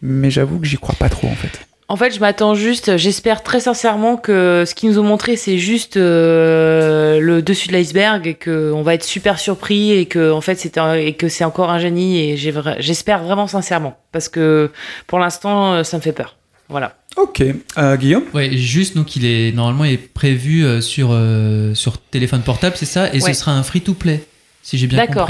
Mais 0.00 0.30
j'avoue 0.30 0.58
que 0.58 0.66
j'y 0.66 0.78
crois 0.78 0.94
pas 0.98 1.10
trop 1.10 1.28
en 1.28 1.34
fait. 1.34 1.60
En 1.90 1.96
fait, 1.96 2.14
je 2.14 2.20
m'attends 2.20 2.54
juste, 2.54 2.98
j'espère 2.98 3.42
très 3.42 3.60
sincèrement 3.60 4.18
que 4.18 4.64
ce 4.66 4.74
qu'ils 4.74 4.90
nous 4.90 4.98
ont 4.98 5.04
montré, 5.04 5.36
c'est 5.36 5.56
juste 5.56 5.96
euh, 5.96 7.18
le 7.18 7.40
dessus 7.40 7.68
de 7.68 7.72
l'iceberg 7.72 8.26
et 8.26 8.34
qu'on 8.34 8.82
va 8.82 8.92
être 8.92 9.04
super 9.04 9.38
surpris 9.38 9.92
et 9.92 10.04
que 10.04 10.30
en 10.30 10.42
fait 10.42 10.56
c'est 10.56 10.76
un- 10.76 10.92
et 10.94 11.14
que 11.14 11.30
c'est 11.30 11.44
encore 11.44 11.70
un 11.70 11.78
génie 11.78 12.18
et 12.18 12.36
j'espère 12.36 13.22
vraiment 13.22 13.46
sincèrement 13.46 13.96
parce 14.12 14.28
que 14.28 14.70
pour 15.06 15.18
l'instant 15.18 15.72
euh, 15.72 15.82
ça 15.82 15.96
me 15.96 16.02
fait 16.02 16.12
peur. 16.12 16.36
Voilà. 16.68 16.94
Ok, 17.16 17.42
Euh, 17.78 17.96
Guillaume? 17.96 18.24
Ouais, 18.34 18.54
juste 18.54 18.94
donc 18.94 19.16
il 19.16 19.24
est 19.24 19.52
normalement 19.52 19.84
il 19.84 19.94
est 19.94 20.12
prévu 20.12 20.82
sur 20.82 21.08
euh, 21.12 21.74
sur 21.74 21.96
téléphone 21.96 22.42
portable, 22.42 22.76
c'est 22.76 22.84
ça, 22.84 23.08
et 23.14 23.22
Ouais. 23.22 23.32
ce 23.32 23.40
sera 23.40 23.52
un 23.52 23.62
free 23.62 23.80
to 23.80 23.94
play, 23.94 24.22
si 24.62 24.76
j'ai 24.76 24.86
bien 24.88 24.98
D'accord. 24.98 25.26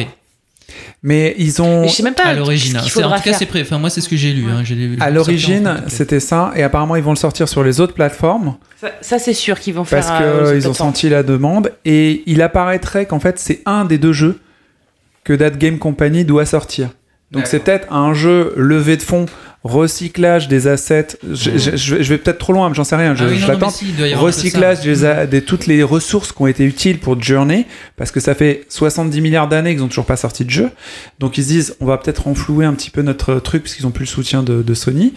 Mais 1.02 1.34
ils 1.38 1.62
ont. 1.62 1.82
Mais 1.82 1.88
je 1.88 1.92
sais 1.94 2.02
même 2.02 2.14
pas 2.14 2.24
à 2.24 2.32
ce 2.34 2.38
l'origine. 2.38 2.80
C'est- 2.84 3.04
En 3.04 3.14
tout 3.16 3.22
cas, 3.22 3.32
c'est 3.32 3.46
prêt. 3.46 3.62
Enfin, 3.62 3.78
moi, 3.78 3.88
c'est 3.88 4.00
ce 4.00 4.08
que 4.08 4.16
j'ai 4.16 4.32
lu. 4.32 4.46
hein. 4.50 4.64
À 5.00 5.10
l'origine, 5.10 5.82
c'était 5.86 6.18
ça, 6.20 6.52
et 6.56 6.62
apparemment 6.64 6.96
ils 6.96 7.02
vont 7.04 7.12
le 7.12 7.16
sortir 7.16 7.48
sur 7.48 7.62
les 7.62 7.80
autres 7.80 7.94
plateformes 7.94 8.56
Ça, 8.80 8.90
ça, 9.00 9.18
c'est 9.20 9.32
sûr 9.32 9.60
qu'ils 9.60 9.74
vont 9.74 9.84
faire. 9.84 10.00
parce 10.04 10.20
euh, 10.22 10.54
qu'ils 10.54 10.68
ont 10.68 10.74
senti 10.74 11.08
la 11.08 11.22
demande, 11.22 11.72
et 11.84 12.22
il 12.26 12.42
apparaîtrait 12.42 13.06
qu'en 13.06 13.20
fait 13.20 13.38
c'est 13.38 13.62
un 13.64 13.84
des 13.84 13.98
deux 13.98 14.12
jeux 14.12 14.40
que 15.24 15.32
That 15.34 15.50
Game 15.50 15.78
Company 15.78 16.24
doit 16.24 16.46
sortir. 16.46 16.88
Donc 17.30 17.46
c'est 17.46 17.58
peut-être 17.60 17.92
un 17.92 18.14
jeu 18.14 18.52
levé 18.56 18.96
de 18.96 19.02
fonds, 19.02 19.26
recyclage 19.64 20.48
des 20.48 20.66
assets. 20.66 21.08
Je, 21.30 21.58
je- 21.58 21.76
je 21.76 21.94
vais- 22.04 22.16
peut-être 22.18 22.38
trop 22.38 22.52
loin, 22.52 22.68
mais 22.68 22.74
j'en 22.74 22.84
sais 22.84 22.96
rien. 22.96 23.14
Je, 23.14 23.24
Ah 23.24 23.26
oui, 23.28 23.36
je 23.38 23.46
l'attends. 23.48 23.70
si, 23.70 23.92
recyclage 24.14 24.80
des, 24.80 25.04
a- 25.04 25.26
des 25.26 25.42
toutes 25.42 25.66
les 25.66 25.82
ressources 25.82 26.32
qui 26.32 26.40
ont 26.40 26.46
été 26.46 26.64
utiles 26.64 26.98
pour 26.98 27.20
Journey, 27.20 27.66
parce 27.96 28.10
que 28.10 28.20
ça 28.20 28.34
fait 28.34 28.64
70 28.70 29.20
milliards 29.20 29.48
d'années 29.48 29.74
qu'ils 29.74 29.82
ont 29.84 29.88
toujours 29.88 30.06
pas 30.06 30.16
sorti 30.16 30.44
de 30.44 30.50
jeu. 30.50 30.70
Donc 31.18 31.36
ils 31.38 31.42
se 31.44 31.48
disent, 31.48 31.76
on 31.80 31.86
va 31.86 31.98
peut-être 31.98 32.24
renflouer 32.24 32.64
un 32.64 32.72
petit 32.74 32.90
peu 32.90 33.02
notre 33.02 33.34
truc, 33.40 33.62
puisqu'ils 33.62 33.86
ont 33.86 33.90
plus 33.90 34.04
le 34.04 34.10
soutien 34.10 34.42
de, 34.42 34.62
de 34.62 34.74
Sony, 34.74 35.12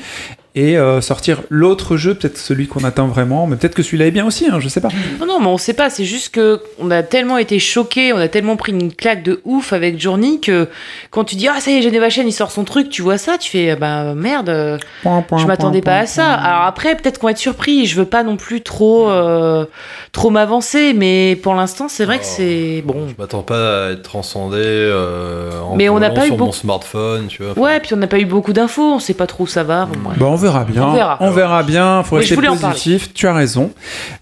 et 0.53 0.77
euh, 0.77 0.99
sortir 0.99 1.41
l'autre 1.49 1.95
jeu, 1.95 2.13
peut-être 2.13 2.37
celui 2.37 2.67
qu'on 2.67 2.83
attend 2.83 3.07
vraiment, 3.07 3.47
mais 3.47 3.55
peut-être 3.55 3.73
que 3.73 3.83
celui-là 3.83 4.07
est 4.07 4.11
bien 4.11 4.25
aussi, 4.25 4.47
hein, 4.51 4.59
je 4.59 4.67
sais 4.67 4.81
pas. 4.81 4.89
Non, 5.19 5.25
non, 5.25 5.39
mais 5.39 5.47
on 5.47 5.57
sait 5.57 5.73
pas. 5.73 5.89
C'est 5.89 6.03
juste 6.03 6.33
que 6.35 6.61
on 6.77 6.91
a 6.91 7.03
tellement 7.03 7.37
été 7.37 7.57
choqués, 7.59 8.11
on 8.11 8.17
a 8.17 8.27
tellement 8.27 8.57
pris 8.57 8.73
une 8.73 8.93
claque 8.93 9.23
de 9.23 9.39
ouf 9.45 9.71
avec 9.71 9.99
Journey 9.99 10.39
que 10.41 10.67
quand 11.09 11.23
tu 11.23 11.35
dis 11.35 11.47
ah 11.47 11.59
ça 11.61 11.71
y 11.71 11.75
est, 11.77 11.81
Geneva 11.81 12.09
Chen 12.09 12.27
il 12.27 12.33
sort 12.33 12.51
son 12.51 12.63
truc, 12.65 12.89
tu 12.89 13.01
vois 13.01 13.17
ça, 13.17 13.37
tu 13.37 13.49
fais 13.49 13.75
bah 13.77 14.13
merde. 14.13 14.49
euh, 14.49 14.77
Je 15.05 15.45
m'attendais 15.45 15.81
pas 15.81 15.99
à 15.99 16.05
ça. 16.05 16.33
Alors 16.33 16.63
après, 16.63 16.95
peut-être 16.95 17.17
qu'on 17.19 17.27
va 17.27 17.31
être 17.31 17.37
surpris. 17.37 17.85
Je 17.85 17.95
veux 17.95 18.05
pas 18.05 18.23
non 18.23 18.35
plus 18.35 18.61
trop, 18.61 19.09
euh, 19.09 19.65
trop 20.11 20.29
m'avancer, 20.31 20.93
mais 20.93 21.37
pour 21.41 21.55
l'instant, 21.55 21.87
c'est 21.87 22.03
vrai 22.05 22.19
que 22.19 22.25
c'est 22.25 22.83
bon. 22.85 23.07
Je 23.07 23.13
m'attends 23.21 23.43
pas 23.43 23.87
à 23.87 23.91
être 23.91 24.01
transcendé 24.01 24.57
euh, 24.59 25.51
en 25.61 25.75
Mais 25.75 25.87
on 25.89 25.99
n'a 25.99 26.09
volant 26.09 26.19
pas 26.19 26.25
eu 26.25 26.29
sur 26.29 26.37
mon 26.37 26.45
beaucoup- 26.45 26.57
smartphone, 26.57 27.27
tu 27.27 27.43
vois. 27.43 27.57
Ouais, 27.57 27.79
puis 27.79 27.93
on 27.93 27.97
n'a 27.97 28.07
pas 28.07 28.19
eu 28.19 28.25
beaucoup 28.25 28.53
d'infos. 28.53 28.95
On 28.95 28.99
sait 28.99 29.13
pas 29.13 29.27
trop 29.27 29.45
où 29.45 29.47
ça 29.47 29.63
va. 29.63 29.85
Bon. 29.85 30.09
Bon, 30.17 30.35
verra 30.41 30.63
bien. 30.65 31.17
On 31.19 31.31
verra. 31.31 31.63
bien. 31.63 32.03
Faut 32.03 32.17
rester 32.17 32.35
positif. 32.35 33.13
Tu 33.13 33.27
as 33.27 33.33
raison. 33.33 33.71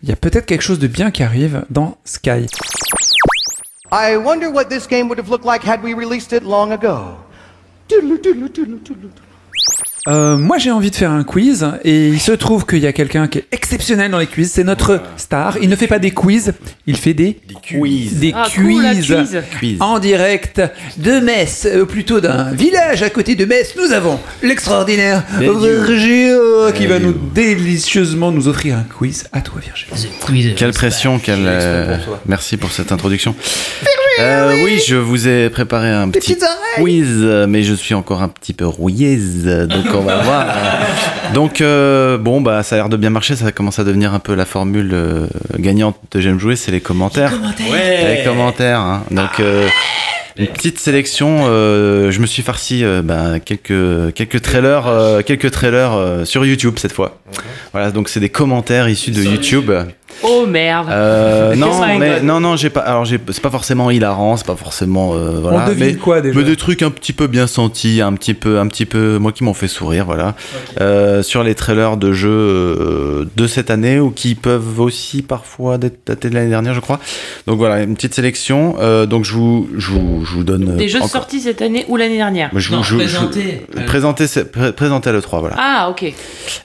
Il 0.04 0.10
y 0.10 0.12
a 0.12 0.16
peut-être 0.16 0.46
quelque 0.46 0.62
chose 0.62 0.80
de 0.80 0.88
bien 0.88 1.12
qui 1.12 1.24
arrive 1.24 1.66
dans 1.70 1.98
Sky. 2.06 2.46
I 3.92 4.18
wonder 4.18 4.48
what 4.48 4.66
this 4.66 4.88
game 4.88 5.08
would 5.08 5.18
have 5.18 5.30
looked 5.30 5.46
like 5.46 5.64
had 5.64 5.84
we 5.84 5.96
released 5.96 6.32
it 6.32 6.44
long 6.44 6.72
ago. 6.72 7.18
Euh, 10.08 10.38
moi, 10.38 10.58
j'ai 10.58 10.72
envie 10.72 10.92
de 10.92 10.96
faire 10.96 11.12
un 11.12 11.24
quiz 11.24 11.68
et 11.84 12.08
il 12.08 12.20
se 12.20 12.32
trouve 12.32 12.66
qu'il 12.66 12.80
y 12.80 12.88
a 12.88 12.94
quelqu'un 12.94 13.28
qui 13.28 13.40
est 13.40 13.46
exceptionnel 13.52 14.10
dans 14.12 14.18
les 14.18 14.28
quiz. 14.28 14.52
C'est 14.52 14.64
notre 14.64 15.02
star. 15.18 15.58
Il 15.62 15.70
ne 15.70 15.76
fait 15.76 15.88
pas 15.88 16.00
des 16.00 16.12
quiz, 16.12 16.54
il 16.88 16.96
fait 16.96 17.14
des, 17.14 17.38
quiz. 17.68 18.20
Des 18.20 18.32
Ah, 18.36 18.46
cool, 18.56 18.82
la 18.82 18.96
quiz. 18.96 19.80
En 19.82 20.00
direct 20.00 20.62
de 20.98 21.20
Metz, 21.20 21.66
euh, 21.66 21.86
plutôt 21.86 22.22
d'un 22.22 22.52
village 22.52 23.04
à 23.04 23.10
côté 23.10 23.36
de 23.36 23.46
Metz, 23.46 23.76
nous 23.78 23.92
avons 23.92 24.20
l'extraordinaire 24.42 25.24
Virgile. 25.40 26.38
Qui 26.76 26.88
va 26.88 27.00
nous 27.00 27.14
délicieusement 27.14 28.32
nous 28.32 28.48
offrir 28.48 28.78
un 28.78 28.84
quiz. 28.84 29.26
À 29.34 29.42
toi, 29.42 29.60
Virgile. 29.62 30.56
Quelle 30.56 30.72
pression, 30.72 31.20
quelle. 31.20 31.46
euh, 31.46 31.98
merci 32.26 32.58
pour 32.58 32.72
cette 32.72 32.92
introduction. 32.92 33.36
Euh, 34.20 34.64
oui, 34.64 34.82
je 34.86 34.96
vous 34.96 35.28
ai 35.28 35.50
préparé 35.50 35.90
un 35.90 36.10
petit 36.10 36.38
quiz, 36.76 37.26
mais 37.48 37.64
je 37.64 37.74
suis 37.74 37.94
encore 37.94 38.22
un 38.22 38.28
petit 38.30 38.54
peu 38.54 38.66
rouilleuse, 38.66 39.46
donc 39.46 39.86
on 39.94 40.02
va 40.02 40.18
voir. 40.22 40.46
Donc, 41.34 41.62
euh, 41.62 42.18
bon, 42.18 42.42
bah, 42.42 42.64
ça 42.64 42.76
a 42.76 42.80
l'air 42.80 42.90
de 42.90 42.98
bien 42.98 43.12
marcher, 43.12 43.36
ça 43.36 43.52
commence 43.52 43.78
à 43.78 43.84
devenir 43.84 44.16
un 44.16 44.20
peu 44.20 44.34
la 44.34 44.46
formule 44.46 44.90
euh, 44.94 45.28
gagnante 45.60 45.96
de 46.12 46.20
J'aime 46.20 46.40
jouer, 46.40 46.56
c'est 46.56 46.72
les 46.72 46.82
commentaires. 46.82 47.32
Les 47.60 48.24
commentaires, 48.26 48.80
hein. 48.80 49.04
Donc, 49.12 49.40
euh, 49.40 49.68
une 50.38 50.48
petite 50.48 50.80
sélection. 50.80 51.46
euh, 51.48 52.10
je 52.10 52.20
me 52.20 52.26
suis 52.26 52.42
farci 52.42 52.84
euh, 52.84 53.02
bah, 53.04 53.40
quelques, 53.40 54.14
quelques 54.16 54.42
trailers, 54.42 54.88
euh, 54.88 55.22
quelques 55.22 55.52
trailers 55.52 55.94
euh, 55.94 56.26
sur 56.26 56.46
YouTube 56.46 56.76
cette 56.78 56.94
fois. 56.94 57.20
Voilà, 57.74 57.92
donc 57.92 58.10
c'est 58.10 58.20
des 58.20 58.30
commentaires 58.30 58.90
issus 58.90 59.12
de 59.12 59.22
YouTube. 59.22 59.70
Oh 60.24 60.46
merde. 60.46 60.88
Euh, 60.90 61.56
non, 61.56 61.80
mais 62.00 62.22
non, 62.22 62.40
non, 62.40 62.56
j'ai 62.56 62.70
pas. 62.70 62.82
Alors, 62.82 63.06
c'est 63.08 63.42
pas 63.42 63.50
forcément 63.50 63.90
hilarant, 63.92 64.38
c'est 64.38 64.46
pas 64.48 64.56
forcément. 64.56 65.14
euh, 65.14 65.40
voilà, 65.42 65.64
On 65.66 65.68
devine 65.70 65.86
mais, 65.86 65.94
quoi, 65.96 66.22
déjà 66.22 66.38
mais 66.38 66.44
des 66.46 66.56
trucs 66.56 66.82
un 66.82 66.90
petit 66.92 67.14
peu 67.14 67.28
bien 67.28 67.48
sentis, 67.48 68.02
un 68.02 68.14
petit 68.14 68.34
peu, 68.34 68.60
un 68.60 68.68
petit 68.68 68.86
peu, 68.86 69.18
moi 69.18 69.32
qui 69.32 69.44
m'ont 69.44 69.54
fait 69.54 69.68
sourire, 69.68 70.06
voilà, 70.06 70.36
Euh, 70.82 71.24
sur 71.24 71.44
les 71.44 71.56
trailers 71.56 71.98
de 71.98 72.12
jeux 72.12 73.30
de 73.36 73.48
cette 73.48 73.70
année 73.70 74.00
ou 74.00 74.12
qui 74.12 74.36
peuvent 74.36 74.80
aussi 74.80 75.22
parfois 75.22 75.78
d'être 75.78 76.00
datés 76.06 76.30
de 76.30 76.36
l'année 76.36 76.50
dernière, 76.50 76.74
je 76.74 76.80
crois. 76.80 77.00
Donc 77.48 77.58
voilà, 77.58 77.82
une 77.84 77.96
petite 77.96 78.14
sélection. 78.14 78.76
Euh, 78.80 79.06
donc 79.06 79.26
je 79.26 79.34
vous, 79.34 79.70
je 79.78 79.92
vous, 79.92 80.26
je 80.26 80.34
vous 80.34 80.44
donne. 80.44 80.76
Des 80.78 80.88
jeux 80.88 80.98
encore- 81.00 81.10
sortis 81.10 81.42
cette 81.42 81.62
année 81.62 81.86
ou 81.88 81.98
l'année 81.98 82.18
dernière? 82.18 82.50
je 82.56 82.70
vous- 82.70 82.76
Non, 82.76 82.84
je 82.84 82.96
vous- 82.96 83.02
je 83.02 83.18
vous- 83.18 83.28
présenter. 83.30 83.66
présenter, 83.86 84.28
ce- 84.28 84.40
pré- 84.42 84.74
présenter 84.74 85.12
le 85.12 85.22
3, 85.22 85.40
voilà. 85.40 85.56
Ah 85.58 85.88
ok. 85.90 86.14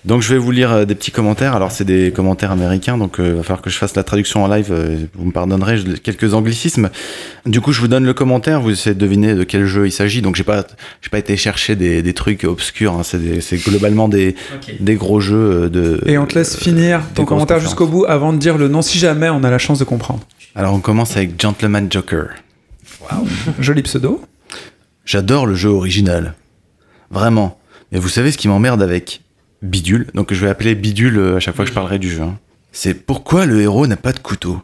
Donc 0.04 0.22
je 0.22 0.32
vais 0.32 0.38
vous 0.38 0.50
lire 0.50 0.86
des 0.86 0.94
petits 0.94 1.10
commentaires. 1.10 1.54
Alors 1.54 1.70
c'est 1.72 1.84
des 1.84 2.12
commentaires 2.12 2.50
américains, 2.52 2.98
donc 2.98 3.20
euh, 3.20 3.38
falloir 3.44 3.62
que 3.62 3.70
je 3.70 3.78
fasse 3.78 3.94
la 3.94 4.02
traduction 4.02 4.44
en 4.44 4.48
live. 4.48 4.68
euh, 4.72 4.96
vous 5.14 5.24
me 5.26 5.30
pardonnerez, 5.32 5.78
quelques 6.02 6.34
anglicismes. 6.34 6.90
Du 7.46 7.60
coup, 7.60 7.72
je 7.72 7.80
vous 7.80 7.88
donne 7.88 8.04
le 8.04 8.14
commentaire. 8.14 8.60
Vous 8.60 8.70
essayez 8.70 8.94
de 8.94 9.00
deviner 9.00 9.34
de 9.34 9.44
quel 9.44 9.66
jeu 9.66 9.86
il 9.86 9.92
s'agit. 9.92 10.20
Donc 10.22 10.36
j'ai 10.36 10.44
pas, 10.44 10.64
j'ai 11.00 11.10
pas 11.10 11.18
été 11.18 11.36
chercher 11.36 11.76
des, 11.76 12.02
des 12.02 12.14
trucs 12.14 12.44
obscurs. 12.44 12.94
hein. 12.94 13.02
C'est, 13.04 13.56
globalement 13.64 14.08
des, 14.08 14.34
des 14.80 14.94
gros 14.96 15.20
jeux 15.20 15.64
euh, 15.64 15.68
de. 15.68 16.00
Et 16.06 16.18
on 16.18 16.26
te 16.26 16.34
laisse 16.34 16.56
finir 16.56 17.00
des 17.00 17.14
ton 17.14 17.24
commentaire 17.24 17.60
jusqu'au 17.60 17.86
bout 17.86 18.04
avant 18.06 18.32
de 18.32 18.38
dire 18.38 18.58
le 18.58 18.68
nom 18.68 18.82
si 18.82 18.98
jamais 18.98 19.28
on 19.30 19.44
a 19.44 19.50
la 19.50 19.58
chance 19.58 19.78
de 19.78 19.84
comprendre. 19.84 20.20
Alors 20.54 20.74
on 20.74 20.80
commence 20.80 21.16
avec 21.16 21.40
Gentleman 21.40 21.86
Joker. 21.90 22.28
Joli 23.60 23.82
pseudo. 23.82 24.22
J'adore 25.04 25.46
le 25.46 25.54
jeu 25.54 25.68
original. 25.68 26.34
Vraiment. 27.10 27.58
Mais 27.92 27.98
vous 27.98 28.08
savez 28.08 28.32
ce 28.32 28.38
qui 28.38 28.48
m'emmerde 28.48 28.82
avec? 28.82 29.20
Bidule. 29.62 30.06
Donc 30.14 30.32
je 30.32 30.40
vais 30.40 30.48
appeler 30.50 30.74
Bidule 30.74 31.18
euh, 31.18 31.36
à 31.36 31.40
chaque 31.40 31.54
fois 31.56 31.64
que 31.64 31.70
je 31.70 31.74
parlerai 31.74 31.98
du 31.98 32.10
jeu. 32.10 32.22
hein. 32.22 32.38
C'est 32.76 32.94
pourquoi 33.06 33.46
le 33.46 33.60
héros 33.62 33.86
n'a 33.86 33.96
pas 33.96 34.12
de 34.12 34.18
couteau. 34.18 34.60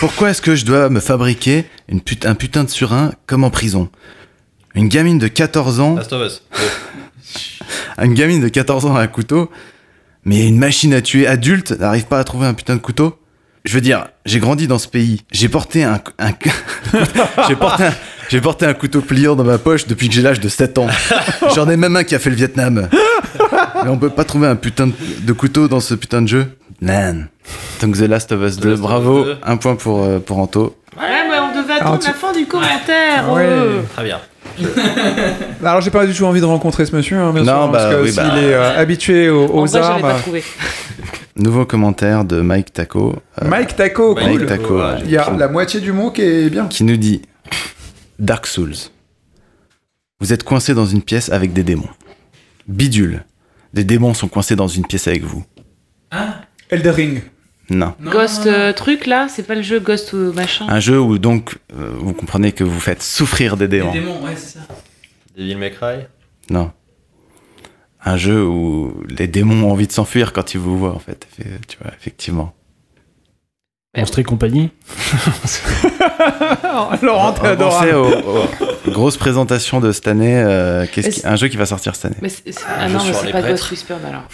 Pourquoi 0.00 0.30
est-ce 0.30 0.42
que 0.42 0.54
je 0.54 0.66
dois 0.66 0.90
me 0.90 1.00
fabriquer 1.00 1.64
une 1.88 2.02
put- 2.02 2.26
un 2.26 2.34
putain 2.34 2.62
de 2.64 2.68
surin 2.68 3.12
comme 3.26 3.42
en 3.42 3.48
prison? 3.50 3.88
Une 4.74 4.88
gamine 4.88 5.18
de 5.18 5.26
14 5.26 5.80
ans, 5.80 5.94
Last 5.96 6.12
of 6.12 6.26
Us. 6.26 6.42
une 8.02 8.12
gamine 8.12 8.40
de 8.42 8.48
14 8.48 8.84
ans 8.84 8.96
a 8.96 9.00
un 9.00 9.06
couteau, 9.06 9.50
mais 10.26 10.46
une 10.46 10.58
machine 10.58 10.92
à 10.92 11.00
tuer 11.00 11.26
adulte 11.26 11.72
n'arrive 11.72 12.04
pas 12.04 12.18
à 12.18 12.24
trouver 12.24 12.46
un 12.46 12.54
putain 12.54 12.74
de 12.76 12.80
couteau? 12.80 13.16
Je 13.64 13.72
veux 13.74 13.80
dire, 13.80 14.06
j'ai 14.26 14.38
grandi 14.38 14.66
dans 14.66 14.78
ce 14.78 14.88
pays, 14.88 15.22
j'ai 15.32 15.48
porté 15.48 15.84
un, 15.84 16.00
un- 16.18 16.32
j'ai 17.48 17.56
porté 17.56 17.84
un, 17.84 17.94
j'ai 18.28 18.40
porté 18.42 18.66
un 18.66 18.74
couteau 18.74 19.00
pliant 19.00 19.36
dans 19.36 19.44
ma 19.44 19.58
poche 19.58 19.86
depuis 19.86 20.08
que 20.08 20.14
j'ai 20.14 20.22
l'âge 20.22 20.40
de 20.40 20.48
7 20.50 20.76
ans. 20.78 20.86
J'en 21.54 21.68
ai 21.70 21.76
même 21.78 21.96
un 21.96 22.04
qui 22.04 22.14
a 22.14 22.18
fait 22.18 22.30
le 22.30 22.36
Vietnam. 22.36 22.88
Mais 23.84 23.88
on 23.90 23.96
peut 23.98 24.10
pas 24.10 24.24
trouver 24.24 24.46
un 24.48 24.56
putain 24.56 24.88
de, 24.88 24.92
de 25.22 25.32
couteau 25.32 25.68
dans 25.68 25.80
ce 25.80 25.94
putain 25.94 26.20
de 26.22 26.28
jeu 26.28 26.46
Man. 26.80 27.28
Donc 27.82 27.96
The 27.96 28.00
Last 28.02 28.32
of 28.32 28.40
Us 28.42 28.56
2, 28.58 28.68
Last 28.70 28.72
of 28.72 28.72
Us 28.74 28.80
bravo, 28.80 29.24
2. 29.24 29.36
un 29.42 29.56
point 29.56 29.76
pour, 29.76 30.02
euh, 30.02 30.18
pour 30.18 30.38
Anto. 30.38 30.76
Ouais, 30.98 31.06
mais 31.28 31.38
on 31.38 31.48
devait 31.60 31.74
attendre 31.74 31.88
Alors, 31.90 31.98
tu- 31.98 32.06
la 32.08 32.14
fin 32.14 32.32
du 32.32 32.46
commentaire. 32.46 33.30
Ouais. 33.32 33.42
euh. 33.44 33.82
Très 33.94 34.04
bien. 34.04 34.18
Bah, 35.60 35.70
Alors 35.70 35.80
j'ai 35.80 35.90
pas 35.90 36.06
du 36.06 36.12
tout 36.14 36.24
envie 36.24 36.40
de 36.40 36.44
rencontrer 36.46 36.84
ce 36.86 36.94
monsieur, 36.94 37.16
hein, 37.18 37.32
bien 37.32 37.42
Non, 37.42 37.62
sûr, 37.64 37.68
bah, 37.72 37.78
parce 37.78 37.94
que 37.94 38.02
oui, 38.02 38.08
s'il 38.08 38.16
bah. 38.22 38.38
est 38.40 38.52
euh, 38.54 38.78
habitué 38.78 39.28
aux, 39.30 39.44
En 39.44 39.62
aux 39.62 39.66
vrai, 39.66 39.80
j'avais 39.80 39.84
armes. 39.86 40.02
pas 40.02 40.14
trouvé. 40.18 40.42
Nouveau 41.36 41.64
commentaire 41.64 42.24
de 42.24 42.40
Mike 42.40 42.72
Taco. 42.72 43.14
euh, 43.42 43.48
Mike 43.48 43.76
Taco, 43.76 44.14
Mike 44.14 44.38
cool. 44.38 44.46
Taco, 44.46 44.78
ouais. 44.78 44.98
Il 45.04 45.10
y 45.10 45.16
a 45.16 45.30
la 45.30 45.48
moitié 45.48 45.80
du 45.80 45.92
mot 45.92 46.10
qui 46.10 46.22
est 46.22 46.50
bien. 46.50 46.66
qui 46.66 46.84
nous 46.84 46.96
dit 46.96 47.22
Dark 48.18 48.46
Souls. 48.46 48.74
Vous 50.20 50.32
êtes 50.34 50.42
coincé 50.44 50.74
dans 50.74 50.84
une 50.86 51.00
pièce 51.02 51.30
avec 51.30 51.52
des 51.54 51.62
démons. 51.62 51.88
Bidule. 52.68 53.24
Des 53.72 53.84
démons 53.84 54.12
sont 54.12 54.28
coincés 54.28 54.56
dans 54.56 54.68
une 54.68 54.84
pièce 54.84 55.08
avec 55.08 55.22
vous. 55.22 55.44
Elder 56.70 56.90
Ring. 56.90 57.22
Non. 57.70 57.94
Ghost 58.02 58.46
euh, 58.46 58.72
truc 58.72 59.06
là, 59.06 59.28
c'est 59.28 59.44
pas 59.44 59.54
le 59.54 59.62
jeu 59.62 59.78
Ghost 59.78 60.12
ou 60.12 60.32
machin. 60.32 60.66
Un 60.68 60.80
jeu 60.80 61.00
où 61.00 61.18
donc 61.18 61.56
euh, 61.72 61.92
vous 61.98 62.12
comprenez 62.12 62.52
que 62.52 62.64
vous 62.64 62.80
faites 62.80 63.02
souffrir 63.02 63.56
des 63.56 63.68
démons. 63.68 63.92
démons, 63.92 64.22
ouais, 64.24 64.34
c'est 64.36 64.58
ça. 64.58 64.64
Devil 65.36 65.56
May 65.56 65.70
Cry. 65.70 66.00
Non. 66.50 66.72
Un 68.04 68.16
jeu 68.16 68.44
où 68.44 69.02
les 69.08 69.28
démons 69.28 69.68
ont 69.68 69.72
envie 69.72 69.86
de 69.86 69.92
s'enfuir 69.92 70.32
quand 70.32 70.54
ils 70.54 70.60
vous 70.60 70.76
voient 70.78 70.94
en 70.94 70.98
fait. 70.98 71.26
Tu 71.68 71.76
vois, 71.80 71.92
effectivement. 71.96 72.54
Monstre 73.96 74.18
et 74.20 74.24
compagnie. 74.24 74.70
Laurent, 77.02 77.32
t'es 77.32 77.40
On 77.40 77.44
va 77.44 77.56
penser 77.56 77.88
adorable. 77.90 78.24
aux, 78.26 78.88
aux 78.88 78.92
grosses 78.92 79.16
présentations 79.16 79.80
de 79.80 79.92
cette 79.92 80.06
année. 80.08 80.40
euh, 80.40 80.86
qu'est-ce 80.90 81.20
qui- 81.20 81.26
un 81.26 81.36
jeu 81.36 81.48
qui 81.48 81.56
va 81.56 81.66
sortir 81.66 81.94
cette 81.96 82.06
année. 82.06 82.16
Mais 82.22 82.28
c'est- 82.28 82.42
ah 82.68 82.88
non, 82.88 82.98
mais 83.04 83.12
c'est 83.12 83.24
pas 83.32 83.40
prêtres. 83.40 83.48
Ghost 83.48 83.70
Whispered 83.70 84.04
alors. 84.04 84.24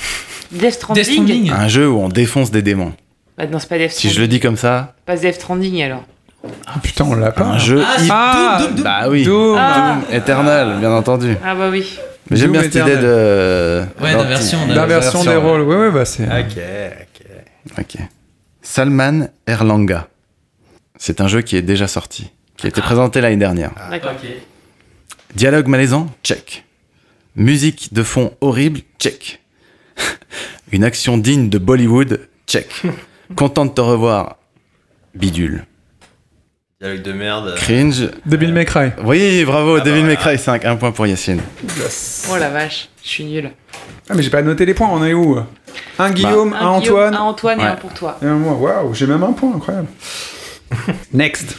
Death 0.53 0.75
Stranding. 0.75 1.05
Death 1.05 1.13
Stranding. 1.13 1.51
Un 1.51 1.69
jeu 1.69 1.89
où 1.89 1.99
on 2.01 2.09
défonce 2.09 2.51
des 2.51 2.63
démons. 2.63 2.93
Bah 3.39 3.47
non, 3.47 3.59
c'est 3.59 3.69
pas 3.69 3.79
Death 3.79 3.91
Si 3.93 3.99
Stranding. 4.09 4.17
je 4.17 4.21
le 4.23 4.29
dis 4.29 4.41
comme 4.41 4.57
ça, 4.57 4.95
Pas 5.05 5.17
Death 5.17 5.35
Stranding 5.35 5.83
alors. 5.83 6.05
Ah, 6.67 6.79
putain, 6.83 7.05
on 7.05 7.15
l'a 7.15 7.33
pas. 7.33 7.45
un 7.45 7.59
jeu. 7.59 7.83
Ah, 7.85 7.97
Ah, 8.11 8.57
Doom, 8.59 8.67
Doom, 8.69 8.75
Doom. 8.77 8.85
Bah 8.85 9.09
oui. 9.09 9.25
Doom. 9.25 9.57
Ah. 9.59 9.99
Doom 10.09 10.17
Eternal, 10.17 10.79
bien 10.79 10.93
entendu. 10.93 11.37
Ah 11.45 11.55
bah 11.55 11.69
oui. 11.71 11.99
Mais 12.31 12.37
j'aime 12.37 12.53
Doom 12.53 12.63
bien 12.63 12.71
cette 12.71 12.83
idée 12.83 12.97
de. 12.97 13.85
Ouais, 14.01 14.13
d'inversion, 14.13 14.67
D'inversion 14.69 15.25
des 15.25 15.35
rôles. 15.37 15.63
Ouais, 15.63 15.77
ouais, 15.77 15.91
bah 15.91 16.05
c'est. 16.05 16.25
Ok, 16.25 16.57
ok. 17.01 17.79
Ok. 17.79 17.97
Salman 18.63 19.29
Erlanga. 19.47 20.09
C'est 20.99 21.21
un 21.21 21.29
jeu 21.29 21.43
qui 21.43 21.57
est 21.57 21.63
déjà 21.63 21.89
sorti, 21.89 22.31
qui 22.57 22.67
a 22.67 22.69
été 22.69 22.81
présenté 22.81 23.21
l'année 23.21 23.37
dernière. 23.37 23.73
D'accord. 23.91 24.13
Dialogue 25.35 25.67
malaisant, 25.67 26.07
check. 26.23 26.65
Musique 27.35 27.93
de 27.93 28.03
fond 28.03 28.33
horrible, 28.41 28.81
check. 28.99 29.41
Une 30.73 30.85
action 30.85 31.19
digne 31.19 31.49
de 31.49 31.59
Bollywood, 31.59 32.21
check. 32.47 32.69
Content 33.37 33.67
de 33.67 33.71
te 33.73 33.81
revoir, 33.81 34.37
bidule. 35.15 35.65
Dialogue 36.81 37.03
de 37.03 37.13
merde. 37.13 37.55
Cringe. 37.57 38.11
Devil 38.27 38.53
May 38.53 38.67
Cry. 38.67 38.91
Oui, 39.05 39.45
bravo, 39.45 39.77
Ah 39.77 39.81
Devil 39.81 40.03
bah, 40.03 40.07
May 40.09 40.17
Cry 40.17 40.39
5, 40.39 40.65
un 40.67 40.77
point 40.77 40.93
pour 40.93 41.07
Yacine. 41.07 41.41
Oh 42.31 42.37
la 42.37 42.51
vache, 42.51 42.89
je 43.03 43.09
suis 43.09 43.25
nul. 43.25 43.51
Ah, 44.09 44.15
mais 44.15 44.23
j'ai 44.23 44.31
pas 44.31 44.43
noté 44.43 44.67
les 44.67 44.75
points, 44.75 44.89
on 44.93 45.03
est 45.05 45.15
où? 45.15 45.39
Un 45.99 46.11
Guillaume, 46.11 46.53
un, 46.53 46.75
Un 46.75 46.81
Guillaume, 46.81 46.97
Antoine. 46.99 47.15
Un 47.15 47.21
Antoine 47.21 47.61
et 47.61 47.63
Ouais. 47.65 47.69
un 47.71 47.77
pour 47.77 47.95
toi. 47.95 48.19
Et 48.23 48.27
un 48.27 48.35
moi. 48.37 48.55
Waouh, 48.55 48.95
j'ai 48.95 49.07
même 49.07 49.23
un 49.23 49.33
point, 49.33 49.55
incroyable. 49.57 49.89
Next. 51.13 51.57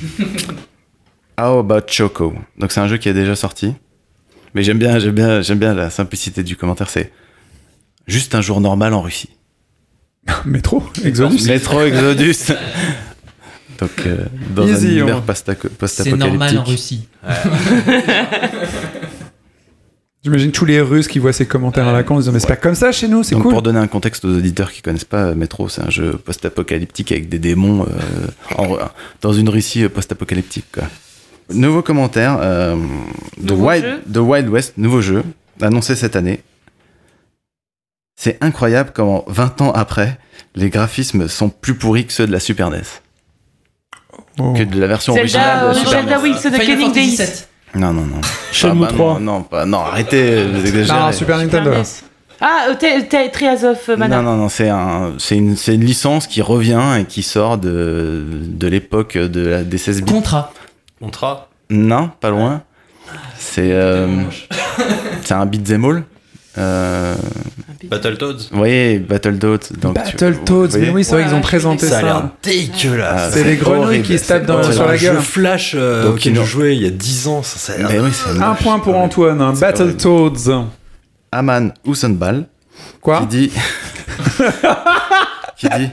How 1.40 1.60
about 1.60 1.88
Choco? 1.88 2.34
Donc 2.58 2.72
c'est 2.72 2.80
un 2.80 2.88
jeu 2.88 2.98
qui 2.98 3.10
est 3.10 3.14
déjà 3.14 3.36
sorti. 3.36 3.74
Mais 4.54 4.64
j'aime 4.64 4.78
bien, 4.78 5.00
j'aime 5.00 5.14
bien, 5.16 5.42
j'aime 5.42 5.60
bien 5.60 5.74
la 5.74 5.90
simplicité 5.90 6.44
du 6.44 6.56
commentaire. 6.56 6.90
C'est 6.90 7.12
juste 8.08 8.34
un 8.36 8.42
jour 8.42 8.62
normal 8.62 8.94
en 8.94 9.02
Russie. 9.02 9.30
Métro, 10.46 10.84
Exodus. 11.04 11.46
Métro 11.48 11.82
Exodus. 11.82 12.54
Donc 13.80 13.92
euh, 14.08 14.26
dans 14.56 14.64
un 14.64 14.68
Easy, 14.74 14.88
univers 14.98 15.18
on- 15.20 15.22
post-aco- 15.22 15.70
C'est 15.86 16.06
normal 16.08 16.32
en 16.32 16.40
post-apocalyptique. 16.40 16.68
Russie. 16.68 17.08
J'imagine 20.24 20.52
tous 20.52 20.66
les 20.66 20.82
Russes 20.82 21.08
qui 21.08 21.20
voient 21.20 21.32
ces 21.32 21.46
commentaires 21.46 21.88
à 21.88 21.94
la 21.94 22.04
con 22.04 22.16
en 22.16 22.20
disant 22.20 22.32
Mais 22.32 22.40
c'est 22.40 22.48
pas 22.48 22.56
comme 22.56 22.76
ça 22.76 22.92
chez 22.92 23.08
nous, 23.08 23.24
c'est 23.24 23.36
Donc 23.36 23.44
cool. 23.44 23.52
pour 23.54 23.62
donner 23.62 23.80
un 23.80 23.88
contexte 23.88 24.26
aux 24.26 24.30
auditeurs 24.36 24.72
qui 24.72 24.82
connaissent 24.82 25.06
pas, 25.06 25.26
euh, 25.28 25.36
Metro, 25.36 25.70
c'est 25.70 25.82
un 25.84 25.90
jeu 25.90 26.14
post-apocalyptique 26.14 27.12
avec 27.12 27.30
des 27.30 27.40
démons 27.40 27.86
euh, 27.86 28.28
en- 28.58 28.78
dans 29.22 29.32
une 29.34 29.48
Russie 29.48 29.84
euh, 29.84 29.90
post-apocalyptique. 29.90 30.66
Nouveau 31.54 31.82
commentaire 31.82 32.40
euh, 32.42 32.76
Wild, 33.50 34.02
de 34.08 34.20
Wild 34.20 34.50
West, 34.50 34.74
nouveau 34.78 35.02
jeu, 35.02 35.24
annoncé 35.62 35.96
cette 35.96 36.16
année. 36.18 36.42
C'est 38.20 38.44
incroyable 38.44 38.92
comment 38.94 39.24
20 39.28 39.62
ans 39.62 39.72
après, 39.72 40.18
les 40.56 40.70
graphismes 40.70 41.28
sont 41.28 41.50
plus 41.50 41.76
pourris 41.76 42.08
que 42.08 42.12
ceux 42.14 42.26
de 42.26 42.32
la 42.32 42.40
Super 42.40 42.72
NES. 42.72 42.82
Oh. 44.40 44.54
Que 44.54 44.64
de 44.64 44.80
la 44.80 44.88
version 44.88 45.14
originale 45.14 45.60
de 45.60 45.66
euh, 45.66 45.68
la 45.68 45.74
Super 45.76 45.92
Zelda 45.92 46.18
NES. 46.18 46.36
Fantasy 46.36 46.92
Days. 46.92 47.16
VII. 47.16 47.82
Non, 47.82 47.94
non, 47.94 48.06
non. 48.06 48.22
Shenmue 48.52 48.86
Ah 48.86 48.88
bah 48.88 48.94
3. 48.96 49.14
Non, 49.14 49.20
non, 49.20 49.44
pas, 49.44 49.66
non, 49.66 49.80
arrêtez, 49.80 50.46
vous 50.46 50.66
exagérez. 50.66 51.00
Non, 51.00 51.12
Super 51.12 51.38
Nintendo. 51.38 51.72
NES. 51.72 51.84
Ah, 52.42 52.68
euh, 52.70 53.30
Trials 53.32 53.66
of 53.66 53.88
Mana. 53.90 54.18
Non, 54.18 54.24
non, 54.24 54.36
non, 54.38 54.50
c'est 54.50 54.70
un, 54.70 55.14
c'est 55.20 55.38
une, 55.38 55.56
c'est 55.56 55.76
une 55.76 55.86
licence 55.86 56.26
qui 56.26 56.42
revient 56.42 56.98
et 57.00 57.06
qui 57.06 57.22
sort 57.22 57.60
de, 57.60 58.26
de 58.44 58.68
l'époque 58.68 59.16
de 59.18 59.48
la, 59.48 59.64
des 59.64 59.78
16 59.78 60.02
bits. 60.02 60.12
Contrat. 60.12 60.54
Contra. 61.00 61.50
Non, 61.70 62.10
pas 62.20 62.32
loin. 62.32 62.64
C'est, 63.38 63.72
euh, 63.72 64.06
Tellement 64.08 64.24
moche. 64.24 64.50
c'est 65.24 65.34
un 65.34 65.46
beat'em 65.46 65.86
all. 65.86 66.04
Euh, 66.58 67.16
Battletoads. 67.84 68.48
vous 68.52 68.58
voyez, 68.58 69.00
Battletoads. 69.00 69.74
donc 69.80 69.96
tu- 70.04 70.16
Battletoads, 70.18 70.68
vous 70.68 70.78
mais 70.80 70.90
oui, 70.90 71.04
c'est 71.04 71.12
vrai 71.12 71.22
Ouais, 71.24 71.28
qu'ils 71.30 71.38
ont 71.38 71.42
présenté 71.42 71.86
Ça 71.88 72.00
a 72.00 72.02
l'air 72.02 72.16
ça. 72.16 72.32
dégueulasse. 72.44 73.34
C'est 73.34 73.44
les 73.44 73.56
grenouilles 73.56 74.02
qui 74.02 74.18
se 74.18 74.28
tapent 74.28 74.46
dans- 74.46 74.64
sur 74.72 74.86
la 74.86 74.94
un 74.94 74.96
jeu 74.96 75.08
gueule. 75.14 75.22
Flash 75.22 75.74
euh, 75.76 76.04
Donc, 76.06 76.16
auquel 76.16 76.36
je 76.36 76.44
jouais 76.44 76.76
il 76.76 76.84
y 76.84 76.88
a 76.88 76.90
10 76.90 77.28
ans. 77.28 77.44
Ça, 77.44 77.60
ça 77.60 77.74
a 77.74 77.92
l'air 77.92 78.04
oui, 78.04 78.10
Un 78.42 78.56
point 78.56 78.80
pour. 78.80 78.96
Antoine, 78.96 79.54
C'est 79.56 79.62
Battletoads. 79.62 80.66
Aman 81.32 81.72
Houssenball 81.86 82.46
Quoi 83.02 83.20
qui 83.22 83.28
dit 83.28 83.52
qui 85.58 85.68
dit 85.70 85.90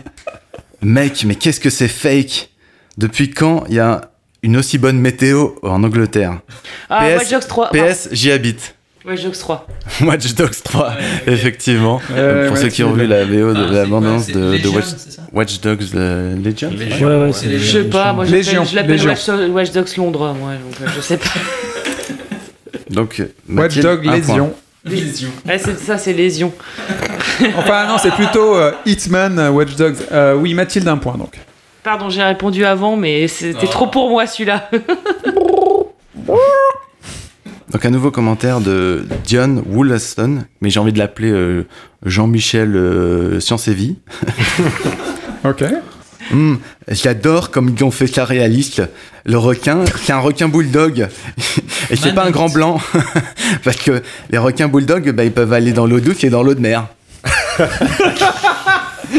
mec 0.82 1.24
mais 1.26 1.34
qu'est-ce 1.34 1.60
que 1.60 1.70
c'est 1.70 1.88
fake? 1.88 2.50
Depuis 2.98 3.30
quand 3.30 3.64
il 3.68 3.74
y 3.74 3.80
a 3.80 4.02
une 4.42 4.56
aussi 4.56 4.78
bonne 4.78 4.98
météo 5.00 5.50
en 5.62 5.82
Angleterre? 5.82 6.40
Ah, 6.88 7.04
PS, 7.06 7.18
Watch 7.18 7.30
Dogs 7.30 7.46
3. 7.48 7.70
PS 7.70 8.08
j'y 8.12 8.30
habite 8.30 8.74
Watch 9.06 9.22
Dogs 9.24 9.38
3. 9.38 9.66
Watch 10.02 10.34
Dogs 10.34 10.62
3 10.64 10.92
effectivement 11.26 12.00
Euh, 12.12 12.48
pour 12.48 12.56
ouais, 12.56 12.62
ceux 12.62 12.68
qui 12.68 12.82
ont 12.84 12.92
vu 12.92 13.06
la 13.06 13.24
VO 13.24 13.52
de 13.52 13.64
Ah, 13.68 13.72
la 13.72 13.84
c'est 13.84 13.90
bande 13.90 14.02
quoi, 14.02 14.10
annonce 14.12 14.24
c'est 14.26 14.32
de, 14.32 14.40
de 14.40 14.52
Legion, 14.56 14.80
Watch, 15.32 15.60
Dogs 15.60 15.82
euh, 15.94 16.36
Legion 16.36 16.70
Légion. 16.70 17.08
Ouais, 17.08 17.16
ouais, 17.26 17.32
C'est 17.32 17.40
c'est 17.44 17.46
les 17.50 17.58
Je 17.58 17.78
sais 17.78 17.84
pas, 17.84 18.12
moi 18.12 18.24
je 18.24 18.32
Légion, 18.32 18.52
l'appelle- 18.62 18.70
je 18.70 18.76
l'appelle 18.76 18.90
Légion. 18.92 19.10
Watch, 19.10 19.50
Watch 19.50 19.72
Dogs 19.72 19.96
Londres, 19.98 20.34
moi, 20.38 20.52
donc 20.54 20.80
euh, 20.80 20.86
je 20.96 21.00
sais 21.00 21.16
pas. 21.18 21.30
donc 22.90 23.18
Watch 23.18 23.28
Mathilde, 23.48 23.82
Dog 23.84 23.98
un 23.98 24.02
point. 24.02 24.16
Lésion. 24.18 24.54
Lésion. 24.86 25.28
Ouais, 25.46 25.58
c'est 25.58 25.78
ça, 25.78 25.98
c'est 25.98 26.12
Lésion. 26.12 26.52
Enfin, 27.58 27.88
non, 27.88 27.96
c'est 28.00 28.12
plutôt 28.12 28.54
euh, 28.54 28.70
Hitman, 28.86 29.38
euh, 29.38 29.50
Watch 29.50 29.74
Dogs. 29.74 29.96
Oui, 30.38 30.54
Mathilde, 30.54 30.86
un 30.88 30.96
point 30.98 31.16
donc. 31.16 31.38
Pardon, 31.82 32.08
j'ai 32.08 32.22
répondu 32.22 32.64
avant, 32.64 32.96
mais 32.96 33.26
c'était 33.28 33.58
Oh. 33.66 33.70
trop 33.70 33.86
pour 33.88 34.08
moi 34.08 34.26
celui-là. 34.26 34.70
Donc 37.74 37.84
un 37.84 37.90
nouveau 37.90 38.12
commentaire 38.12 38.60
de 38.60 39.04
Dion 39.24 39.64
Wollaston 39.66 40.44
mais 40.60 40.70
j'ai 40.70 40.78
envie 40.78 40.92
de 40.92 40.98
l'appeler 40.98 41.32
euh, 41.32 41.66
Jean-Michel 42.06 42.76
euh, 42.76 43.40
Science 43.40 43.66
et 43.66 43.74
Vie 43.74 43.96
Ok. 45.44 45.64
Hum, 46.32 46.60
J'adore 46.86 47.50
comme 47.50 47.74
ils 47.76 47.82
ont 47.82 47.90
fait 47.90 48.06
ça 48.06 48.24
réaliste. 48.24 48.80
Le 49.26 49.38
requin, 49.38 49.84
c'est 50.04 50.12
un 50.12 50.20
requin 50.20 50.48
bulldog. 50.48 51.08
Et 51.90 51.96
c'est 51.96 52.14
pas 52.14 52.24
un 52.24 52.30
grand 52.30 52.48
blanc. 52.48 52.80
Parce 53.64 53.76
que 53.76 54.02
les 54.30 54.38
requins 54.38 54.68
bulldog, 54.68 55.10
bah, 55.10 55.24
ils 55.24 55.32
peuvent 55.32 55.52
aller 55.52 55.72
dans 55.72 55.86
l'eau 55.86 56.00
douce 56.00 56.24
et 56.24 56.30
dans 56.30 56.42
l'eau 56.42 56.54
de 56.54 56.60
mer. 56.60 56.86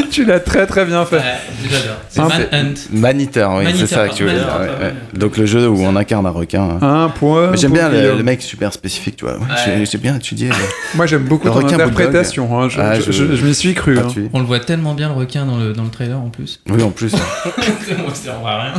tu 0.10 0.24
l'as 0.24 0.40
très 0.40 0.66
très 0.66 0.84
bien 0.84 1.04
fait. 1.04 1.20
J'adore. 1.68 1.96
C'est 2.08 2.20
Manhunt. 2.52 2.74
Maniteur, 2.92 3.54
oui, 3.56 3.66
c'est 3.76 3.86
ça 3.86 4.08
que 4.08 4.14
tu 4.14 4.24
veux 4.24 4.32
dire. 4.32 4.46
pardon. 4.46 4.64
ouais, 4.64 4.70
ouais. 4.86 4.94
Donc 5.14 5.36
le 5.36 5.46
jeu 5.46 5.68
où 5.68 5.78
on 5.82 5.94
incarne 5.96 6.26
un 6.26 6.30
requin. 6.30 6.62
hein. 6.62 6.78
Un 7.04 7.08
point. 7.08 7.50
Mais 7.50 7.56
J'aime 7.56 7.70
pour 7.70 7.78
bien 7.80 7.88
le, 7.88 7.98
Guillaume. 7.98 8.18
le 8.18 8.22
mec 8.24 8.42
super 8.42 8.72
spécifique, 8.72 9.16
tu 9.16 9.24
vois. 9.24 9.34
Ouais, 9.38 9.46
j'ai- 9.64 9.86
J'ai 9.86 9.98
bien 9.98 10.16
étudié. 10.16 10.48
le- 10.48 10.54
Moi 10.96 11.06
j'aime 11.06 11.24
beaucoup 11.24 11.46
Le 11.46 11.52
ton 11.52 11.58
requin 11.58 11.74
interprétation. 11.74 12.60
hein. 12.60 12.68
Je, 12.68 12.80
Ah, 12.80 12.94
je- 13.00 13.02
je- 13.10 13.12
je- 13.12 13.34
je 13.36 13.44
m'y 13.44 13.54
suis 13.54 13.74
cru. 13.74 13.98
Hein. 13.98 14.08
On 14.32 14.40
le 14.40 14.46
voit 14.46 14.60
tellement 14.60 14.94
bien 14.94 15.08
le 15.08 15.14
requin 15.14 15.44
dans 15.46 15.56
le, 15.58 15.72
dans 15.72 15.84
le 15.84 15.90
trailer 15.90 16.18
en 16.18 16.28
plus. 16.30 16.60
Oui, 16.68 16.82
en 16.82 16.90
plus. 16.90 17.12
Moi, 17.98 18.12
voit 18.40 18.62
rien. 18.62 18.72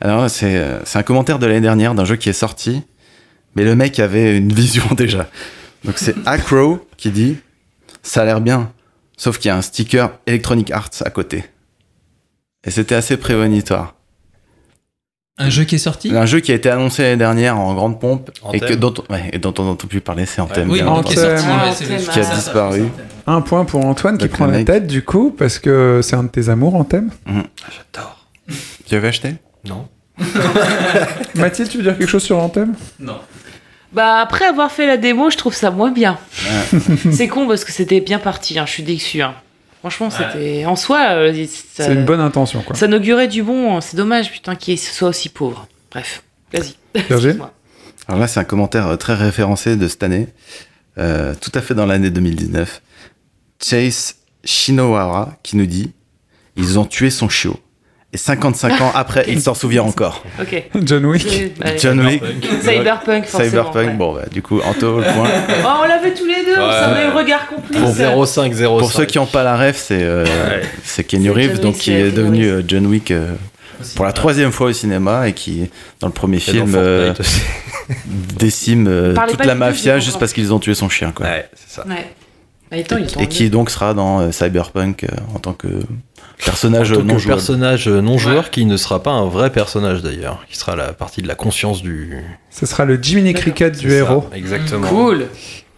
Alors, 0.00 0.30
c'est 0.30 0.56
euh, 0.56 0.78
c'est 0.84 0.98
un 0.98 1.02
commentaire 1.02 1.38
de 1.38 1.46
l'année 1.46 1.60
dernière 1.60 1.94
d'un 1.94 2.04
jeu 2.04 2.16
qui 2.16 2.28
est 2.30 2.32
sorti, 2.34 2.82
mais 3.54 3.64
le 3.64 3.74
mec 3.76 3.98
avait 3.98 4.36
une 4.36 4.52
vision 4.52 4.84
déjà. 4.96 5.28
Donc, 5.84 5.94
c'est 5.98 6.14
Acro 6.26 6.86
qui 6.96 7.10
dit 7.10 7.36
Ça 8.02 8.22
a 8.22 8.24
l'air 8.24 8.40
bien, 8.40 8.70
sauf 9.20 9.38
qu'il 9.38 9.48
y 9.48 9.52
a 9.52 9.56
un 9.56 9.60
sticker 9.60 10.12
Electronic 10.26 10.70
Arts 10.70 10.88
à 11.04 11.10
côté. 11.10 11.44
Et 12.64 12.70
c'était 12.70 12.94
assez 12.94 13.18
prémonitoire. 13.18 13.94
Un 15.36 15.50
jeu 15.50 15.64
qui 15.64 15.74
est 15.74 15.78
sorti? 15.78 16.14
Un 16.16 16.24
jeu 16.24 16.40
qui 16.40 16.52
a 16.52 16.54
été 16.54 16.70
annoncé 16.70 17.02
l'année 17.02 17.16
dernière 17.18 17.58
en 17.58 17.74
grande 17.74 18.00
pompe 18.00 18.30
et, 18.30 18.46
Anthem. 18.46 18.60
que, 18.68 18.74
dont, 18.74 18.94
ouais, 19.10 19.28
et 19.34 19.38
dont 19.38 19.52
on 19.58 19.64
n'entend 19.64 19.88
plus 19.88 20.00
parler, 20.00 20.24
c'est 20.24 20.40
Anthem. 20.40 20.70
Oui, 20.70 20.82
mais 20.82 21.02
qui 21.04 21.12
est 21.12 21.16
sorti. 21.16 21.44
Ah, 21.46 21.66
le- 21.66 21.70
Anthem. 21.96 22.12
Qui 22.12 22.18
a 22.18 22.34
disparu. 22.34 22.84
Un 23.26 23.42
point 23.42 23.66
pour 23.66 23.84
Antoine 23.84 24.16
qui 24.16 24.28
prend 24.28 24.46
la 24.46 24.64
tête 24.64 24.86
du 24.86 25.04
coup 25.04 25.30
parce 25.36 25.58
que 25.58 26.00
c'est 26.02 26.16
un 26.16 26.24
de 26.24 26.28
tes 26.28 26.48
amours 26.48 26.74
en 26.74 26.84
thème? 26.84 27.10
J'adore. 27.26 28.26
Tu 28.86 28.94
avais 28.94 29.08
acheté? 29.08 29.34
Non. 29.66 29.86
Mathilde, 31.34 31.68
tu 31.68 31.76
veux 31.78 31.82
dire 31.82 31.96
quelque 31.98 32.08
chose 32.08 32.22
sur 32.22 32.38
Anthem 32.38 32.74
Non. 32.98 33.18
Bah 33.92 34.18
après 34.20 34.44
avoir 34.44 34.70
fait 34.70 34.86
la 34.86 34.96
démo, 34.96 35.30
je 35.30 35.36
trouve 35.36 35.54
ça 35.54 35.70
moins 35.70 35.90
bien. 35.90 36.18
c'est 37.12 37.28
con 37.28 37.46
parce 37.48 37.64
que 37.64 37.72
c'était 37.72 38.00
bien 38.00 38.18
parti, 38.18 38.58
hein, 38.58 38.64
je 38.66 38.72
suis 38.72 38.82
déçu. 38.82 39.20
hein. 39.22 39.34
Franchement, 39.80 40.10
c'était 40.10 40.64
en 40.66 40.76
soi, 40.76 41.12
euh, 41.12 41.46
ça, 41.46 41.84
C'est 41.86 41.94
une 41.94 42.04
bonne 42.04 42.20
intention 42.20 42.60
quoi. 42.62 42.76
ça 42.76 42.86
inaugurait 42.86 43.28
du 43.28 43.42
bon. 43.42 43.76
hein. 43.76 43.80
C'est 43.80 43.96
dommage, 43.96 44.30
putain, 44.30 44.54
qu'il 44.54 44.78
soit 44.78 45.08
aussi 45.08 45.28
pauvre. 45.30 45.66
Bref, 45.90 46.22
vas-y. 46.52 46.74
Alors 48.06 48.20
là, 48.20 48.26
c'est 48.28 48.40
un 48.40 48.44
commentaire 48.44 48.86
euh, 48.88 48.96
très 48.96 49.14
référencé 49.14 49.76
de 49.76 49.88
cette 49.88 50.02
année, 50.02 50.28
euh, 50.98 51.34
tout 51.40 51.50
à 51.54 51.60
fait 51.62 51.74
dans 51.74 51.86
l'année 51.86 52.10
2019. 52.10 52.82
Chase 53.62 54.16
Shinowara 54.44 55.36
qui 55.42 55.56
nous 55.56 55.66
dit 55.66 55.92
Ils 56.56 56.78
ont 56.78 56.84
tué 56.84 57.08
son 57.10 57.28
chiot. 57.28 57.58
Et 58.12 58.16
55 58.16 58.80
ans 58.80 58.90
après, 58.94 59.24
il 59.28 59.40
s'en 59.40 59.54
souvient 59.54 59.84
encore. 59.84 60.24
Ok. 60.40 60.64
John 60.82 61.06
Wick. 61.06 61.52
John 61.78 62.00
Wick. 62.04 62.20
Cyberpunk, 62.60 63.24
forcément. 63.26 63.50
Cyberpunk, 63.50 63.86
ouais. 63.90 63.94
bon, 63.94 64.14
bah, 64.14 64.22
du 64.32 64.42
coup, 64.42 64.60
Anto, 64.64 64.98
le 64.98 65.04
point. 65.04 65.28
Oh, 65.64 65.68
on 65.84 65.86
l'a 65.86 65.98
fait 66.00 66.12
tous 66.14 66.26
les 66.26 66.44
deux, 66.44 66.58
on 66.60 66.66
Ouais. 66.66 66.72
savait 66.72 67.06
le 67.06 67.12
regard 67.12 67.46
complice. 67.46 67.78
Pour 67.78 68.26
05, 68.26 68.52
05. 68.52 68.66
Pour 68.78 68.90
ceux 68.90 69.04
qui 69.04 69.18
n'ont 69.18 69.26
pas 69.26 69.44
la 69.44 69.56
ref, 69.56 69.76
c'est 69.76 70.02
euh, 70.02 70.24
c'est 70.82 71.04
Kenny 71.04 71.30
Reeves, 71.30 71.60
donc 71.60 71.76
qui 71.76 71.92
est 71.92 72.10
devenu 72.10 72.46
euh, 72.46 72.62
John 72.66 72.84
Wick 72.86 73.12
euh, 73.12 73.34
pour 73.94 74.04
la 74.04 74.12
troisième 74.12 74.50
fois 74.50 74.66
au 74.68 74.72
cinéma 74.72 75.28
et 75.28 75.32
qui, 75.32 75.70
dans 76.00 76.08
le 76.08 76.12
premier 76.12 76.40
film, 76.40 76.72
euh, 76.74 77.14
décime 78.38 78.86
euh, 78.88 79.14
toute 79.28 79.44
la 79.44 79.54
mafia 79.54 80.00
juste 80.00 80.18
parce 80.18 80.32
qu'ils 80.32 80.52
ont 80.52 80.58
tué 80.58 80.74
son 80.74 80.88
chien. 80.88 81.12
Quoi. 81.14 81.26
Ouais, 81.26 81.48
c'est 81.54 81.76
ça. 81.76 81.86
Ouais. 81.86 82.06
Est 82.72 82.92
Et 83.20 83.26
qui 83.26 83.50
donc 83.50 83.68
sera 83.70 83.94
dans 83.94 84.20
euh, 84.20 84.30
Cyberpunk 84.32 85.04
euh, 85.04 85.08
en 85.34 85.38
tant 85.40 85.52
que 85.54 85.66
personnage 86.44 86.92
En 86.92 86.96
tant 86.96 87.02
non 87.02 87.14
que 87.14 87.18
jouable. 87.20 87.36
personnage 87.38 87.88
non 87.88 88.16
joueur 88.16 88.50
qui 88.50 88.64
ne 88.64 88.76
sera 88.76 89.02
pas 89.02 89.10
un 89.10 89.26
vrai 89.26 89.50
personnage 89.50 90.02
d'ailleurs, 90.02 90.44
qui 90.48 90.56
sera 90.56 90.76
la 90.76 90.92
partie 90.92 91.20
de 91.22 91.26
la 91.28 91.34
conscience 91.34 91.82
du. 91.82 92.16
Ce 92.50 92.66
sera 92.66 92.84
le 92.84 92.98
Jiminy 93.02 93.34
Cricket 93.34 93.76
du 93.76 93.90
ça, 93.90 93.96
héros 93.96 94.24
Exactement. 94.34 94.86
Cool. 94.86 95.22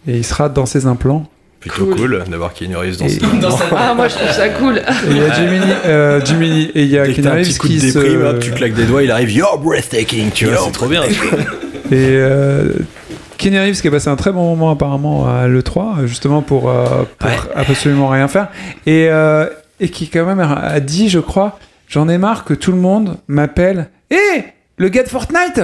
et 0.06 0.16
il 0.18 0.24
sera 0.24 0.48
dans 0.48 0.66
ses 0.66 0.86
implants. 0.86 1.26
Plutôt 1.60 1.86
Cool. 1.86 1.94
cool, 1.96 2.24
d'avoir 2.28 2.52
Keanu 2.54 2.76
Reeves 2.76 2.98
dans 2.98 3.06
Et- 3.06 3.10
ce 3.10 3.20
Ah, 3.76 3.94
moi 3.94 4.08
je 4.08 4.16
trouve 4.16 4.30
ça 4.32 4.48
cool. 4.48 4.78
Et 4.78 5.10
il 5.10 5.16
y 5.16 5.20
a 5.20 5.32
Jiminy, 5.32 5.72
euh, 5.86 6.24
Jiminy 6.24 6.62
et 6.74 6.82
il 6.82 6.88
y 6.90 6.98
a 6.98 7.06
Keanu 7.06 7.28
Reeves 7.28 7.56
coup 7.56 7.68
de 7.68 7.72
qui 7.74 7.80
se 7.80 7.98
déprime, 8.00 8.22
hop, 8.26 8.40
tu 8.40 8.50
claques 8.50 8.74
des 8.74 8.84
doigts, 8.84 9.02
il 9.04 9.10
arrive, 9.12 9.30
you're 9.30 9.58
breathtaking, 9.58 10.32
tu 10.32 10.46
vois, 10.46 10.58
c'est 10.66 10.72
trop 10.72 10.88
bien. 10.88 11.04
et 11.04 11.08
euh, 11.92 12.72
Keanu 13.42 13.58
Reeves 13.60 13.80
qui 13.80 13.88
a 13.88 13.90
passé 13.90 14.08
un 14.08 14.16
très 14.16 14.32
bon 14.32 14.48
moment 14.50 14.70
apparemment 14.70 15.26
à 15.28 15.46
l'E3 15.48 16.06
justement 16.06 16.42
pour, 16.42 16.70
euh, 16.70 17.04
pour 17.18 17.28
Ouais. 17.30 17.36
absolument 17.54 18.08
rien 18.08 18.28
faire 18.28 18.48
et, 18.86 19.08
euh, 19.10 19.46
et 19.80 19.88
qui 19.88 20.08
quand 20.08 20.24
même 20.24 20.40
a 20.40 20.80
dit 20.80 21.08
je 21.08 21.18
crois 21.18 21.58
j'en 21.88 22.08
ai 22.08 22.18
marre 22.18 22.44
que 22.44 22.54
tout 22.54 22.72
le 22.72 22.78
monde 22.78 23.16
m'appelle 23.28 23.88
hé 24.10 24.44
le 24.78 24.88
gars 24.88 25.02
de 25.02 25.08
Fortnite 25.08 25.60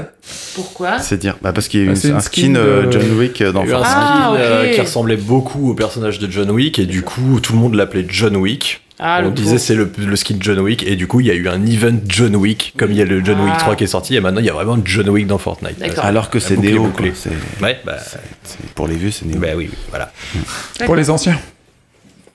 Pourquoi? 0.55 0.99
C'est 1.01 1.17
dire, 1.19 1.37
bah 1.43 1.53
parce 1.53 1.67
qu'il 1.67 1.81
y 1.81 1.83
a 1.83 1.87
eu 1.87 1.89
Bah, 1.89 1.93
une- 1.95 1.97
c'est 2.01 2.09
une 2.09 2.17
un 2.17 2.21
skin 2.21 2.43
skin 2.43 2.55
euh, 2.57 2.87
de- 2.87 2.93
John 2.93 3.19
Wick 3.19 3.43
dans 3.43 3.63
Il 3.65 3.69
y 3.69 3.73
a 3.73 3.73
eu 3.73 3.81
un 3.81 3.85
Fortnite. 3.85 3.97
Ah, 3.97 4.35
euh, 4.37 4.75
qui 4.75 4.81
ressemblait 4.81 5.17
beaucoup 5.17 5.71
au 5.71 5.75
personnage 5.75 6.19
de 6.19 6.31
John 6.31 6.51
Wick 6.51 6.79
et 6.79 6.85
du 6.87 7.03
coup 7.03 7.41
tout 7.41 7.53
le 7.55 7.59
monde 7.59 7.75
l'appelait 7.75 8.05
John 8.09 8.37
Wick. 8.37 8.83
Ah, 9.01 9.21
On 9.23 9.27
le 9.27 9.31
disait 9.31 9.59
c'est 9.59 9.75
le, 9.77 9.91
le 9.97 10.17
skin 10.17 10.37
John 10.41 10.59
Wick 10.59 10.85
et 10.85 10.97
du 10.97 11.07
coup 11.07 11.21
il 11.21 11.27
y 11.27 11.31
a 11.31 11.35
eu 11.35 11.47
un 11.49 11.65
event 11.67 11.97
John 12.09 12.35
Wick 12.35 12.75
comme 12.77 12.91
il 12.91 12.97
y 12.97 13.03
a 13.03 13.05
le 13.05 13.25
John 13.25 13.41
Wick 13.41 13.53
Ah. 13.57 13.61
3 13.61 13.77
qui 13.77 13.85
est 13.85 13.89
sorti 13.89 14.17
et 14.17 14.21
maintenant 14.21 14.41
il 14.41 14.47
y 14.47 14.51
a 14.51 14.53
vraiment 14.53 14.77
John 14.85 15.09
Wick 15.11 15.27
dans 15.27 15.39
Fortnite. 15.39 15.77
Alors 16.03 16.31
que 16.31 16.39
c'est 16.41 16.57
Ouais, 17.63 17.79
bah, 17.85 17.97
pour 18.75 18.89
les 18.89 18.97
vieux, 18.97 19.11
c'est 19.11 19.25
Neo. 19.27 19.39
bah 19.39 19.49
oui, 19.57 19.69
oui, 19.71 19.79
voilà. 19.91 20.13
pour 20.85 20.97
les 20.97 21.11
anciens 21.11 21.39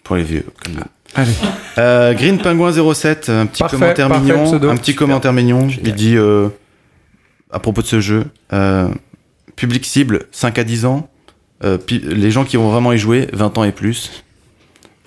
Pour 0.04 0.16
les 0.16 0.24
vieux. 0.24 0.46
comme 0.64 0.74
nous. 0.76 0.82
allez 1.16 1.32
Euh, 1.78 2.14
Green 2.14 2.38
Penguin 2.38 2.72
07, 2.94 3.30
un 3.30 3.46
petit 3.46 3.60
Parfait, 3.60 3.78
commentaire 3.78 4.08
parfait, 4.08 4.24
mignon. 4.24 4.46
pseudo. 4.46 4.70
Un 4.70 4.76
petit 4.78 4.92
Super. 4.92 5.08
commentaire 5.08 5.34
mignon. 5.34 5.68
Génial. 5.70 5.88
Il 5.88 5.94
dit 5.96 6.16
euh, 6.18 6.48
à 7.52 7.60
propos 7.60 7.82
de 7.82 7.88
ce 7.88 8.00
jeu, 8.00 8.26
euh, 8.54 8.88
public 9.56 9.86
cible 9.86 10.28
5 10.32 10.58
à 10.60 10.64
10 10.64 10.86
ans. 10.86 11.10
euh, 11.66 11.78
les 11.92 12.32
gens 12.32 12.46
qui 12.46 12.58
vont 12.58 12.70
vraiment 12.70 12.94
y 12.94 12.98
jouer 12.98 13.28
20 13.34 13.58
ans 13.58 13.64
et 13.64 13.72
plus. 13.72 14.23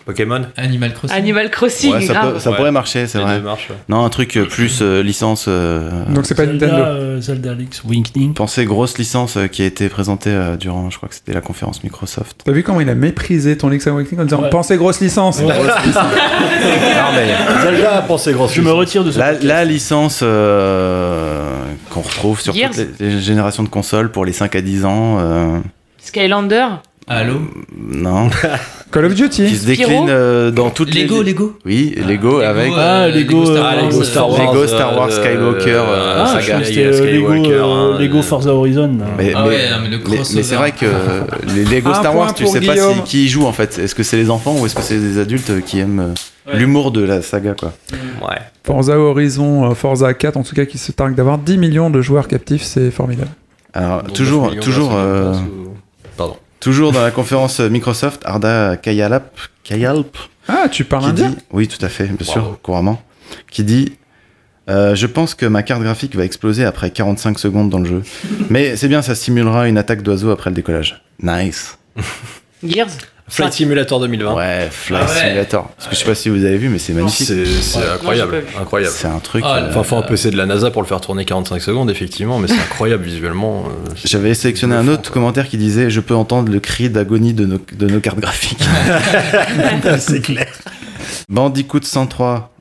Pokémon 0.06 0.42
Animal 0.56 0.94
Crossing. 0.94 1.16
Animal 1.16 1.50
Crossing, 1.50 1.92
Ouais, 1.92 2.00
ça 2.06 2.12
grave. 2.14 2.32
peut- 2.34 2.38
ça 2.38 2.50
Ouais. 2.50 2.56
pourrait 2.56 2.70
marcher, 2.72 3.06
c'est 3.08 3.18
vrai. 3.18 3.40
ouais. 3.40 3.50
Non, 3.88 4.04
un 4.04 4.08
truc 4.08 4.36
euh, 4.36 4.46
plus 4.46 4.78
euh, 4.80 5.02
licence. 5.02 5.46
euh, 5.48 5.90
donc 6.08 6.24
c'est 6.26 6.34
pas 6.36 6.46
Zelda, 6.46 6.66
Nintendo 6.68 6.82
euh, 6.84 7.20
Zelda 7.20 7.54
Links 7.54 7.80
Awakening. 7.84 8.32
Pensez 8.34 8.64
grosse 8.64 8.96
licence 8.98 9.36
euh, 9.36 9.48
qui 9.48 9.62
a 9.62 9.66
été 9.66 9.88
présentée 9.88 10.30
euh, 10.30 10.56
durant, 10.56 10.88
je 10.90 10.96
crois 10.96 11.08
que 11.08 11.14
c'était 11.16 11.32
la 11.34 11.40
conférence 11.40 11.82
Microsoft. 11.82 12.40
t'as 12.44 12.52
vu 12.52 12.62
comment 12.62 12.80
il 12.80 12.88
a 12.88 12.94
méprisé 12.94 13.58
ton 13.58 13.68
Link's 13.68 13.86
Awakening 13.88 14.20
en 14.20 14.24
disant 14.24 14.42
Ouais. 14.42 14.50
pensez 14.50 14.76
grosse 14.76 15.00
licence 15.00 15.40
Non, 15.42 15.48
mais 17.14 17.62
Zelda 17.62 17.96
a 17.98 18.02
pensé 18.02 18.32
grosse 18.32 18.54
Je 18.54 18.62
me 18.62 18.70
retire 18.72 19.02
de 19.04 19.10
ce 19.10 19.18
la, 19.18 19.32
la 19.32 19.64
licence 19.64 20.20
euh, 20.22 21.50
qu'on 21.90 22.00
retrouve 22.02 22.40
sur 22.40 22.54
Gears. 22.54 22.70
toutes 22.70 23.00
les, 23.00 23.10
les 23.10 23.20
générations 23.20 23.62
de 23.62 23.68
consoles 23.68 24.10
pour 24.10 24.24
les 24.24 24.32
5 24.32 24.54
à 24.54 24.60
10 24.60 24.84
ans. 24.84 25.16
euh, 25.20 25.58
Skylander. 25.98 26.66
Halo. 27.08 27.34
non. 27.76 28.28
Call 28.90 29.04
of 29.04 29.14
Duty 29.14 29.46
qui 29.46 29.56
se 29.56 29.66
décline 29.66 30.06
euh, 30.08 30.50
dans 30.50 30.70
toutes 30.70 30.92
Lego, 30.94 31.22
les. 31.22 31.30
Lego. 31.32 31.56
Oui, 31.64 31.94
Lego 32.06 32.40
avec. 32.40 32.72
Ah, 32.76 33.08
Lego, 33.08 33.44
Star 33.46 33.56
euh, 33.56 33.62
Wars, 33.62 33.90
Lego 33.90 34.02
Star 34.04 34.28
Wars, 34.30 34.38
Lego 34.52 34.66
Star 34.66 34.96
Wars, 34.96 35.08
euh, 35.10 35.22
Skywalker, 35.24 35.70
euh, 35.70 36.24
Ah, 36.24 36.26
saga, 36.40 36.62
je 36.62 36.72
crois 36.72 36.74
que 36.74 36.78
euh, 36.80 37.12
Lego, 37.12 37.52
euh, 37.52 37.62
hein, 37.62 37.98
euh, 38.00 38.22
Forza 38.22 38.50
Horizon. 38.54 38.98
Mais, 39.18 39.32
Ah 39.34 39.42
mais- 39.44 39.48
ouais, 39.48 39.70
non, 39.70 39.76
mais 39.82 39.88
le 39.90 39.98
mais- 39.98 40.02
crossover. 40.02 40.34
mais 40.36 40.42
c'est 40.42 40.54
vrai 40.56 40.72
que 40.72 40.86
les 41.54 41.64
Lego 41.64 41.94
Star 41.94 42.16
Wars, 42.16 42.34
tu 42.34 42.42
pour 42.44 42.52
sais 42.52 42.60
pas 42.60 42.72
Guillaume. 42.74 42.94
si, 42.96 43.02
qui 43.02 43.24
y 43.26 43.28
joue 43.28 43.44
en 43.46 43.52
fait. 43.52 43.78
Est-ce 43.78 43.94
que 43.94 44.02
c'est 44.02 44.16
les 44.16 44.30
enfants 44.30 44.56
ou 44.58 44.66
est-ce 44.66 44.74
que 44.74 44.82
c'est 44.82 44.98
des 44.98 45.18
adultes 45.20 45.64
qui 45.64 45.78
aiment 45.80 46.00
euh, 46.00 46.14
Ouais. 46.52 46.58
l'humour 46.60 46.92
de 46.92 47.02
la 47.02 47.22
saga 47.22 47.54
quoi 47.58 47.72
Ouais. 48.22 48.36
Forza 48.64 48.96
Horizon 48.96 49.68
euh, 49.68 49.74
Forza 49.74 50.14
4 50.14 50.36
en 50.36 50.44
tout 50.44 50.54
cas 50.54 50.64
qui 50.64 50.78
se 50.78 50.92
targue 50.92 51.16
d'avoir 51.16 51.38
10 51.38 51.58
millions 51.58 51.90
de 51.90 52.00
joueurs 52.00 52.28
captifs 52.28 52.62
c'est 52.62 52.92
formidable 52.92 53.30
Alors 53.74 54.04
toujours, 54.04 54.42
9 54.42 54.50
millions 54.50 54.62
toujours, 54.62 54.92
euh, 54.94 55.32
ou-. 55.34 55.74
Toujours 56.66 56.90
dans 56.90 57.02
la 57.02 57.12
conférence 57.12 57.60
Microsoft, 57.60 58.22
Arda 58.24 58.76
Kayalap, 58.76 59.38
Kayalp, 59.62 60.16
ah 60.48 60.66
tu 60.68 60.82
parles 60.82 61.04
indien 61.04 61.28
dit, 61.28 61.36
oui 61.52 61.68
tout 61.68 61.78
à 61.80 61.88
fait, 61.88 62.06
bien 62.06 62.26
sûr, 62.26 62.58
couramment, 62.60 63.00
qui 63.52 63.62
dit 63.62 63.92
euh, 64.68 64.96
je 64.96 65.06
pense 65.06 65.36
que 65.36 65.46
ma 65.46 65.62
carte 65.62 65.80
graphique 65.80 66.16
va 66.16 66.24
exploser 66.24 66.64
après 66.64 66.90
45 66.90 67.38
secondes 67.38 67.70
dans 67.70 67.78
le 67.78 67.84
jeu. 67.84 68.02
Mais 68.50 68.74
c'est 68.74 68.88
bien, 68.88 69.00
ça 69.00 69.14
simulera 69.14 69.68
une 69.68 69.78
attaque 69.78 70.02
d'oiseau 70.02 70.32
après 70.32 70.50
le 70.50 70.56
décollage. 70.56 71.04
Nice. 71.22 71.78
Gears? 72.64 72.98
Flight 73.28 73.52
Simulator 73.54 73.98
2020. 74.00 74.34
Ouais, 74.34 74.68
Flight 74.70 75.04
Ah 75.04 75.12
ouais. 75.12 75.20
Simulator. 75.20 75.68
Parce 75.76 75.88
que 75.88 75.94
je 75.96 76.00
sais 76.00 76.06
pas 76.06 76.14
si 76.14 76.28
vous 76.28 76.44
avez 76.44 76.58
vu, 76.58 76.68
mais 76.68 76.78
c'est 76.78 76.92
magnifique. 76.92 77.26
C'est 77.26 77.44
c'est 77.44 77.78
incroyable, 77.84 78.44
Non, 78.54 78.62
incroyable. 78.62 78.94
C'est 78.96 79.08
un 79.08 79.18
truc. 79.18 79.42
Ah, 79.44 79.56
euh, 79.56 79.68
Enfin, 79.70 79.82
faut 79.82 79.96
un 79.96 80.02
PC 80.02 80.30
de 80.30 80.36
la 80.36 80.46
NASA 80.46 80.70
pour 80.70 80.80
le 80.80 80.86
faire 80.86 81.00
tourner 81.00 81.24
45 81.24 81.60
secondes, 81.60 81.90
effectivement, 81.90 82.38
mais 82.38 82.46
c'est 82.46 82.54
incroyable 82.54 83.02
visuellement. 83.02 83.64
euh, 83.66 83.90
c'est- 83.96 84.08
J'avais 84.08 84.32
sélectionné 84.34 84.76
un 84.76 84.86
autre 84.86 85.10
commentaire 85.10 85.48
qui 85.48 85.56
disait 85.56 85.90
Je 85.90 86.00
peux 86.00 86.14
entendre 86.14 86.52
le 86.52 86.60
cri 86.60 86.88
d'agonie 86.88 87.34
de 87.34 87.46
nos, 87.46 87.58
de 87.72 87.86
nos 87.88 88.00
cartes 88.00 88.20
graphiques. 88.20 88.62
c'est 89.98 90.20
clair. 90.20 90.46
Bandicoot 91.28 91.80
103 91.82 92.52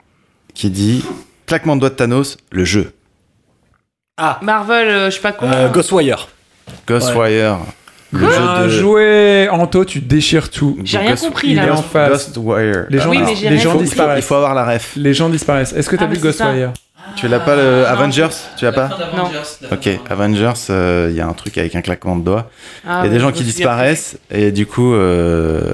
qui 0.56 0.72
dit 0.72 1.04
Claquement 1.46 1.76
de 1.76 1.82
doigts 1.82 1.90
de 1.92 1.96
Thanos, 1.96 2.38
le 2.52 2.66
jeu. 2.66 2.92
Marvel, 4.42 4.88
euh, 4.88 5.10
je 5.12 5.16
sais 5.16 5.22
pas 5.22 5.32
quoi. 5.34 5.48
Euh, 5.50 5.70
Ghostwire. 5.70 6.28
Ghostwire, 6.88 7.60
Bien 8.14 8.64
de. 8.64 8.70
joué 8.70 9.50
Anto 9.52 9.84
tu 9.84 10.00
déchires 10.00 10.50
tout 10.50 10.78
J'ai 10.84 10.98
rien 11.00 11.12
Ghost- 11.12 11.26
compris, 11.26 11.50
il 11.50 11.56
là. 11.56 11.66
est 11.68 11.72
en 11.72 11.82
face 11.82 12.32
Ghostwire. 12.34 12.86
les 12.90 13.00
gens, 13.00 13.10
Oui, 13.10 13.20
mais 13.20 13.50
les 13.50 13.58
gens 13.58 13.72
Il 13.74 13.78
faut- 13.78 13.82
disparaissent 13.84 14.20
Il 14.24 14.28
faut 14.28 14.36
avoir 14.36 14.54
la 14.56 14.66
ref. 14.66 14.94
les 14.96 15.14
gens 15.14 15.28
disparaissent 15.30 15.74
est-ce 15.74 15.90
que 15.90 15.96
t'as 15.96 16.06
Ah, 16.06 16.08
vu. 16.14 16.18
Ghostwire? 16.20 16.72
Tu 17.16 17.28
l'as 17.28 17.40
pas 17.40 17.56
le 17.56 17.86
Avengers? 17.86 18.30
Tu 18.58 18.66
l'as 18.66 18.72
pas? 18.72 18.90
Non. 19.16 19.30
Ok, 19.72 19.90
Avengers, 20.10 20.54
euh, 20.72 21.08
il 21.12 21.16
y 21.16 21.22
a 21.22 21.28
un 21.28 21.34
truc 21.34 21.58
avec 21.58 21.76
un 21.76 21.82
claquement 21.82 22.16
de 22.16 22.24
doigts. 22.26 22.50
Il 22.84 22.90
Ah, 22.90 23.04
y 23.04 23.08
a 23.08 23.10
des 23.12 23.20
gens 23.20 23.32
qui 23.32 23.44
disparaissent 23.44 24.18
et 24.32 24.52
du 24.52 24.66
coup, 24.66 24.94
euh, 24.94 25.72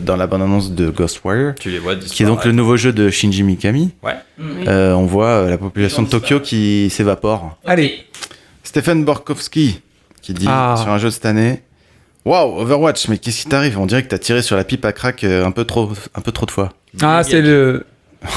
dans 0.00 0.16
la 0.16 0.26
bande-annonce 0.26 0.72
de 0.72 0.90
Ghost 0.90 1.20
Warrior, 1.24 1.52
Tu 1.60 1.70
les 1.70 1.78
vois 1.78 1.94
qui 1.96 2.22
est 2.22 2.26
donc 2.26 2.44
le 2.44 2.52
nouveau 2.52 2.76
jeu 2.76 2.92
de 2.92 3.08
Shinji 3.08 3.42
Mikami, 3.44 3.92
Ouais. 4.02 4.14
Euh, 4.66 4.92
on 4.94 5.06
voit 5.06 5.48
la 5.48 5.58
population 5.58 6.02
de 6.02 6.08
Tokyo 6.08 6.40
qui 6.40 6.90
s'évapore. 6.90 7.56
Allez. 7.64 8.04
Stephen 8.64 9.04
Borkowski 9.04 9.80
qui 10.24 10.34
dit 10.34 10.46
Ah. 10.48 10.76
sur 10.80 10.90
un 10.90 10.98
jeu 10.98 11.08
de 11.08 11.12
cette 11.12 11.26
année 11.26 11.62
Waouh, 12.24 12.60
Overwatch, 12.60 13.08
mais 13.08 13.18
qu'est-ce 13.18 13.42
qui 13.42 13.48
t'arrive 13.48 13.78
On 13.78 13.84
dirait 13.86 14.02
que 14.02 14.08
t'as 14.08 14.18
tiré 14.18 14.40
sur 14.40 14.56
la 14.56 14.64
pipe 14.64 14.84
à 14.86 14.92
crack 14.92 15.22
euh, 15.24 15.44
un 15.44 15.50
peu 15.50 15.64
trop, 15.64 15.90
un 16.14 16.20
peu 16.22 16.32
trop 16.32 16.46
de 16.46 16.50
fois. 16.50 16.70
Ah, 17.02 17.22
c'est 17.22 17.42
le. 17.42 17.84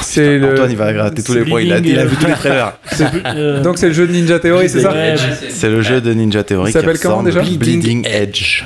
C'est 0.01 0.38
le. 0.39 0.51
Antoine, 0.51 0.71
il 0.71 0.75
va 0.75 0.91
gratter 0.91 1.23
tous 1.23 1.33
les 1.33 1.45
points, 1.45 1.61
il 1.61 1.71
a, 1.71 1.77
il 1.77 1.97
a 1.97 2.03
vu 2.05 2.17
tous 2.17 2.25
les 2.27 2.33
trailers. 2.33 2.73
Euh, 3.27 3.61
Donc 3.61 3.77
c'est 3.77 3.88
le 3.88 3.93
jeu 3.93 4.05
de 4.07 4.11
Ninja 4.11 4.39
Theory, 4.39 4.67
c'est 4.67 4.81
ça 4.81 4.93
C'est 5.49 5.69
le 5.69 5.81
jeu 5.81 6.01
de 6.01 6.13
Ninja 6.13 6.43
Theory 6.43 6.71
Il 6.71 6.73
s'appelle 6.73 6.99
comment 6.99 7.23
déjà 7.23 7.41
Bleeding 7.41 8.05
Edge, 8.05 8.63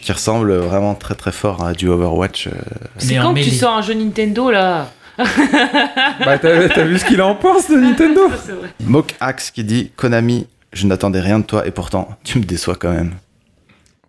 qui 0.00 0.12
ressemble 0.12 0.54
vraiment 0.54 0.94
très 0.94 1.14
très 1.14 1.32
fort 1.32 1.62
à 1.66 1.72
du 1.74 1.88
Overwatch. 1.88 2.46
euh. 2.46 2.50
C'est 2.96 3.16
quand 3.16 3.34
que 3.34 3.40
tu 3.42 3.50
sors 3.50 3.74
un 3.76 3.82
jeu 3.82 3.92
Nintendo 3.94 4.50
là 4.50 4.88
Bah 6.24 6.38
t'as 6.38 6.84
vu 6.84 6.98
ce 6.98 7.04
qu'il 7.04 7.20
en 7.22 7.34
pense 7.34 7.68
de 7.70 7.76
Nintendo 7.80 8.22
C'est 8.44 8.52
vrai. 8.52 8.68
Mock 8.84 9.14
Axe 9.20 9.50
qui 9.50 9.62
dit 9.64 9.90
Konami, 9.96 10.46
je 10.74 10.86
n'attendais 10.86 11.20
rien 11.20 11.38
de 11.38 11.44
toi 11.44 11.66
et 11.66 11.70
pourtant 11.70 12.08
tu 12.24 12.38
me 12.38 12.44
déçois 12.44 12.74
quand 12.76 12.90
même. 12.92 13.14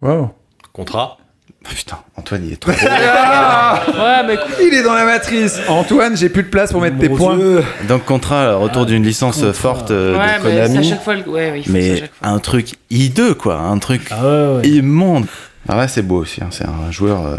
Wow. 0.01 0.31
Contrat. 0.73 1.17
Oh, 1.17 1.67
putain, 1.75 1.97
Antoine 2.15 2.43
il 2.45 2.53
est 2.53 2.57
trop. 2.57 2.71
Ah 2.87 3.81
Ouais, 3.87 4.27
mais 4.27 4.37
Il 4.61 4.73
est 4.73 4.83
dans 4.83 4.93
la 4.93 5.05
matrice. 5.05 5.59
Antoine, 5.67 6.15
j'ai 6.15 6.29
plus 6.29 6.43
de 6.43 6.49
place 6.49 6.71
pour 6.71 6.81
mettre 6.81 6.99
tes 6.99 7.09
points. 7.09 7.39
Donc 7.87 8.05
contrat, 8.05 8.55
retour 8.57 8.85
d'une 8.85 9.03
licence 9.03 9.37
Contrat. 9.37 9.53
forte 9.53 9.91
euh, 9.91 10.15
ouais, 10.17 10.39
de 10.39 10.43
mais 10.43 10.51
c'est 10.55 10.61
à 10.61 10.67
Konami, 10.67 10.89
chaque 10.89 11.03
fois. 11.03 11.15
le- 11.15 11.27
Ouais, 11.29 11.51
oui, 11.53 11.63
il 11.65 11.65
faut 11.65 11.73
que 11.73 11.79
c'est 11.81 11.87
à 11.89 11.93
mais 11.93 11.99
chaque 12.01 12.13
fois. 12.13 12.27
un 12.27 12.39
truc 12.39 12.75
hideux 12.91 13.33
quoi, 13.33 13.57
un 13.59 13.79
truc 13.79 14.07
Ah 14.11 14.23
ouais, 14.23 14.55
ouais. 14.57 14.67
immonde. 14.69 15.25
Alors 15.67 15.81
là 15.81 15.87
c'est 15.87 16.03
beau 16.03 16.17
aussi, 16.21 16.43
hein, 16.43 16.49
c'est 16.51 16.65
un 16.67 16.91
joueur 16.91 17.25
euh, 17.25 17.37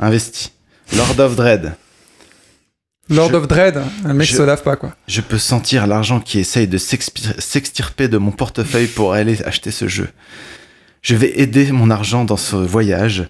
investi. 0.00 0.52
Lord 0.96 1.18
of 1.18 1.34
Dread. 1.36 1.72
Lord 3.10 3.30
Je- 3.30 3.36
of 3.36 3.48
Dread, 3.48 3.80
un 4.06 4.14
mec 4.14 4.26
je- 4.28 4.36
se 4.36 4.42
lave 4.42 4.62
pas 4.62 4.76
quoi. 4.76 4.90
Je 5.08 5.20
peux 5.20 5.38
sentir 5.38 5.86
l'argent 5.86 6.20
qui 6.20 6.38
essaye 6.38 6.66
de 6.66 6.78
s'extirper 6.78 8.08
de 8.08 8.16
mon 8.18 8.30
portefeuille 8.30 8.86
pour 8.86 9.12
aller 9.12 9.42
acheter 9.42 9.70
ce 9.70 9.88
jeu. 9.88 10.08
Je 11.02 11.14
vais 11.14 11.38
aider 11.40 11.70
mon 11.70 11.90
argent 11.90 12.24
dans 12.24 12.38
ce 12.38 12.56
voyage 12.56 13.24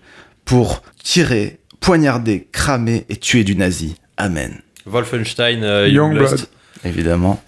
pour 0.45 0.83
tirer, 1.03 1.59
poignarder, 1.81 2.47
cramer 2.53 3.05
et 3.09 3.17
tuer 3.17 3.43
du 3.43 3.57
nazi. 3.57 3.97
Amen. 4.17 4.61
Wolfenstein 4.87 5.65
euh, 5.65 5.89
Youngblood. 5.89 6.29
Youngblood. 6.29 6.47
Évidemment. 6.85 7.43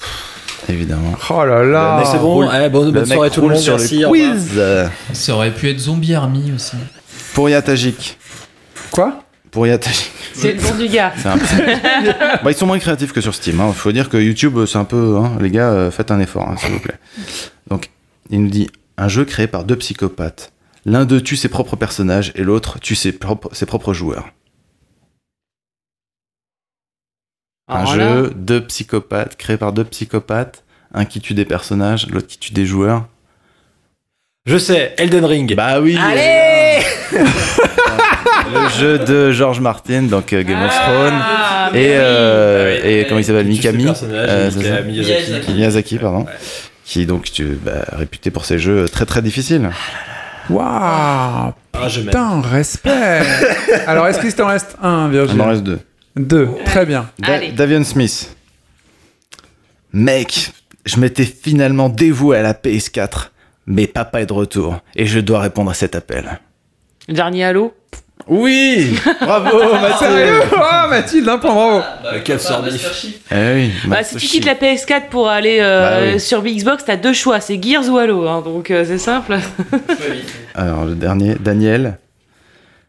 Évidemment. 0.68 1.14
Oh 1.30 1.44
là 1.44 1.62
là. 1.62 1.98
Mais 2.00 2.10
c'est 2.10 2.18
bon, 2.18 2.50
eh, 2.50 2.68
bonne, 2.68 3.06
soirée 3.06 3.30
tout 3.30 3.42
le 3.42 3.48
monde, 3.50 3.58
sur 3.58 3.76
merci. 3.78 3.98
le 4.00 4.08
quiz. 4.08 4.60
Ça 5.12 5.34
aurait 5.34 5.52
pu 5.52 5.68
être 5.70 5.78
Zombie 5.78 6.14
Army 6.14 6.50
aussi. 6.52 6.76
Pour 7.34 7.48
Yatajik. 7.48 8.18
Quoi? 8.90 9.22
Pour 9.56 9.66
Yatajik. 9.66 10.10
C'est 10.34 10.52
le 10.52 10.60
nom 10.60 10.74
du 10.76 10.86
gars. 10.86 11.14
Un- 11.24 11.36
bah, 12.44 12.50
ils 12.50 12.54
sont 12.54 12.66
moins 12.66 12.78
créatifs 12.78 13.14
que 13.14 13.22
sur 13.22 13.34
Steam. 13.34 13.58
Il 13.66 13.72
faut 13.72 13.90
dire 13.90 14.10
que 14.10 14.18
YouTube, 14.18 14.66
c'est 14.66 14.76
un 14.76 14.84
peu. 14.84 15.16
hein, 15.16 15.32
les 15.40 15.50
gars, 15.50 15.70
euh, 15.70 15.90
faites 15.90 16.10
un 16.10 16.20
effort, 16.20 16.46
hein, 16.46 16.58
s'il 16.58 16.72
vous 16.72 16.80
plaît. 16.80 16.98
Donc, 17.70 17.88
il 18.28 18.42
nous 18.42 18.50
dit 18.50 18.70
un 18.98 19.08
jeu 19.08 19.24
créé 19.24 19.46
par 19.46 19.64
deux 19.64 19.76
psychopathes. 19.76 20.52
L'un 20.84 21.06
d'eux 21.06 21.22
tue 21.22 21.36
ses 21.36 21.48
propres 21.48 21.74
personnages 21.74 22.32
et 22.34 22.42
l'autre 22.42 22.78
tue 22.80 22.94
ses 22.94 23.12
propres, 23.12 23.48
ses 23.54 23.64
propres 23.64 23.94
joueurs. 23.94 24.26
Un 27.68 27.76
Alors 27.76 27.96
là, 27.96 28.08
jeu, 28.16 28.32
deux 28.36 28.60
psychopathes, 28.66 29.38
créé 29.38 29.56
par 29.56 29.72
deux 29.72 29.84
psychopathes. 29.84 30.64
Un 30.92 31.06
qui 31.06 31.22
tue 31.22 31.32
des 31.32 31.46
personnages, 31.46 32.08
l'autre 32.10 32.26
qui 32.26 32.38
tue 32.38 32.52
des 32.52 32.66
joueurs. 32.66 33.06
Je 34.44 34.58
sais, 34.58 34.94
Elden 34.98 35.24
Ring. 35.24 35.56
Bah 35.56 35.80
oui 35.80 35.96
Allez 35.98 36.82
Le 38.54 38.68
jeu 38.80 38.98
de 38.98 39.30
George 39.32 39.60
Martin, 39.60 40.02
donc 40.02 40.32
euh, 40.32 40.42
Game 40.42 40.62
of 40.62 40.70
Thrones. 40.74 41.12
Ah, 41.20 41.70
mais 41.72 41.82
Et, 41.82 41.86
oui. 41.88 41.94
euh, 41.96 42.76
Ah 42.78 42.86
oui, 42.86 42.92
et 42.92 43.06
comment 43.06 43.20
il 43.20 43.24
s'appelle 43.24 43.46
Mikami 43.46 43.86
euh, 44.02 44.48
et 44.50 44.54
Mika- 44.54 44.82
Miyazaki. 44.82 44.86
Miyazaki. 45.18 45.52
Miyazaki, 45.52 45.98
pardon. 45.98 46.20
Ouais. 46.24 46.32
Qui 46.84 47.02
est 47.02 47.06
donc 47.06 47.30
tu, 47.32 47.44
bah, 47.62 47.84
réputé 47.92 48.30
pour 48.30 48.44
ses 48.44 48.58
jeux 48.58 48.88
très 48.88 49.04
très 49.06 49.22
difficiles. 49.22 49.70
Waouh 50.48 50.64
Ah. 50.68 51.54
Putain, 51.72 52.40
respect 52.40 53.22
Alors, 53.86 54.06
est-ce 54.06 54.20
qu'il 54.20 54.34
t'en 54.34 54.46
reste 54.46 54.76
un, 54.82 55.06
Il 55.08 55.12
Virgile 55.12 55.40
en 55.40 55.48
reste 55.48 55.62
deux. 55.64 55.80
Deux, 56.16 56.48
très 56.64 56.86
bien. 56.86 57.10
Da- 57.18 57.34
Allez. 57.34 57.52
Davian 57.52 57.84
Smith. 57.84 58.34
Mec, 59.92 60.52
je 60.84 60.98
m'étais 60.98 61.24
finalement 61.24 61.88
dévoué 61.88 62.38
à 62.38 62.42
la 62.42 62.54
PS4, 62.54 63.30
mais 63.66 63.86
papa 63.86 64.20
est 64.22 64.26
de 64.26 64.32
retour 64.32 64.78
et 64.94 65.06
je 65.06 65.18
dois 65.20 65.40
répondre 65.40 65.70
à 65.70 65.74
cet 65.74 65.94
appel. 65.94 66.40
Dernier 67.08 67.44
Halo? 67.44 67.74
Oui 68.28 68.96
Bravo 69.20 69.58
Sérieux 69.98 70.40
Mathilde 70.40 70.52
Oh, 70.52 70.88
Mathilde, 70.90 71.28
un 71.28 71.38
point, 71.38 71.54
bravo 71.54 71.82
Quel 72.24 72.40
sort 72.40 72.62
de 72.62 72.70
Eh 72.70 73.54
oui, 73.54 73.70
Bah, 73.86 74.02
si 74.02 74.16
tu 74.16 74.26
quittes 74.26 74.44
la 74.46 74.54
PS4 74.54 75.08
pour 75.10 75.28
aller 75.28 75.58
euh, 75.60 75.80
Bah 76.08 76.12
oui. 76.14 76.20
sur 76.20 76.42
Xbox, 76.42 76.84
t'as 76.84 76.96
deux 76.96 77.12
choix, 77.12 77.40
c'est 77.40 77.62
Gears 77.62 77.88
ou 77.88 77.98
Halo, 77.98 78.26
hein, 78.28 78.42
donc 78.42 78.70
euh, 78.70 78.84
c'est 78.84 78.98
simple. 78.98 79.38
Alors 80.54 80.84
le 80.86 80.94
dernier, 80.94 81.36
Daniel. 81.38 81.98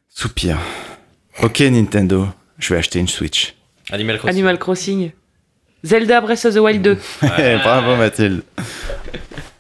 Soupir. 0.10 0.58
Ok 1.44 1.60
Nintendo, 1.60 2.28
je 2.58 2.74
vais 2.74 2.80
acheter 2.80 2.98
une 2.98 3.08
Switch. 3.08 3.54
Animal 3.92 4.18
Crossing. 4.18 4.36
Animal 4.36 4.58
Crossing. 4.58 5.12
Zelda 5.84 6.20
Breath 6.22 6.46
of 6.46 6.56
the 6.56 6.58
Wild 6.58 6.82
2. 6.82 6.98
Bravo 7.64 7.96
Mathilde. 7.96 8.42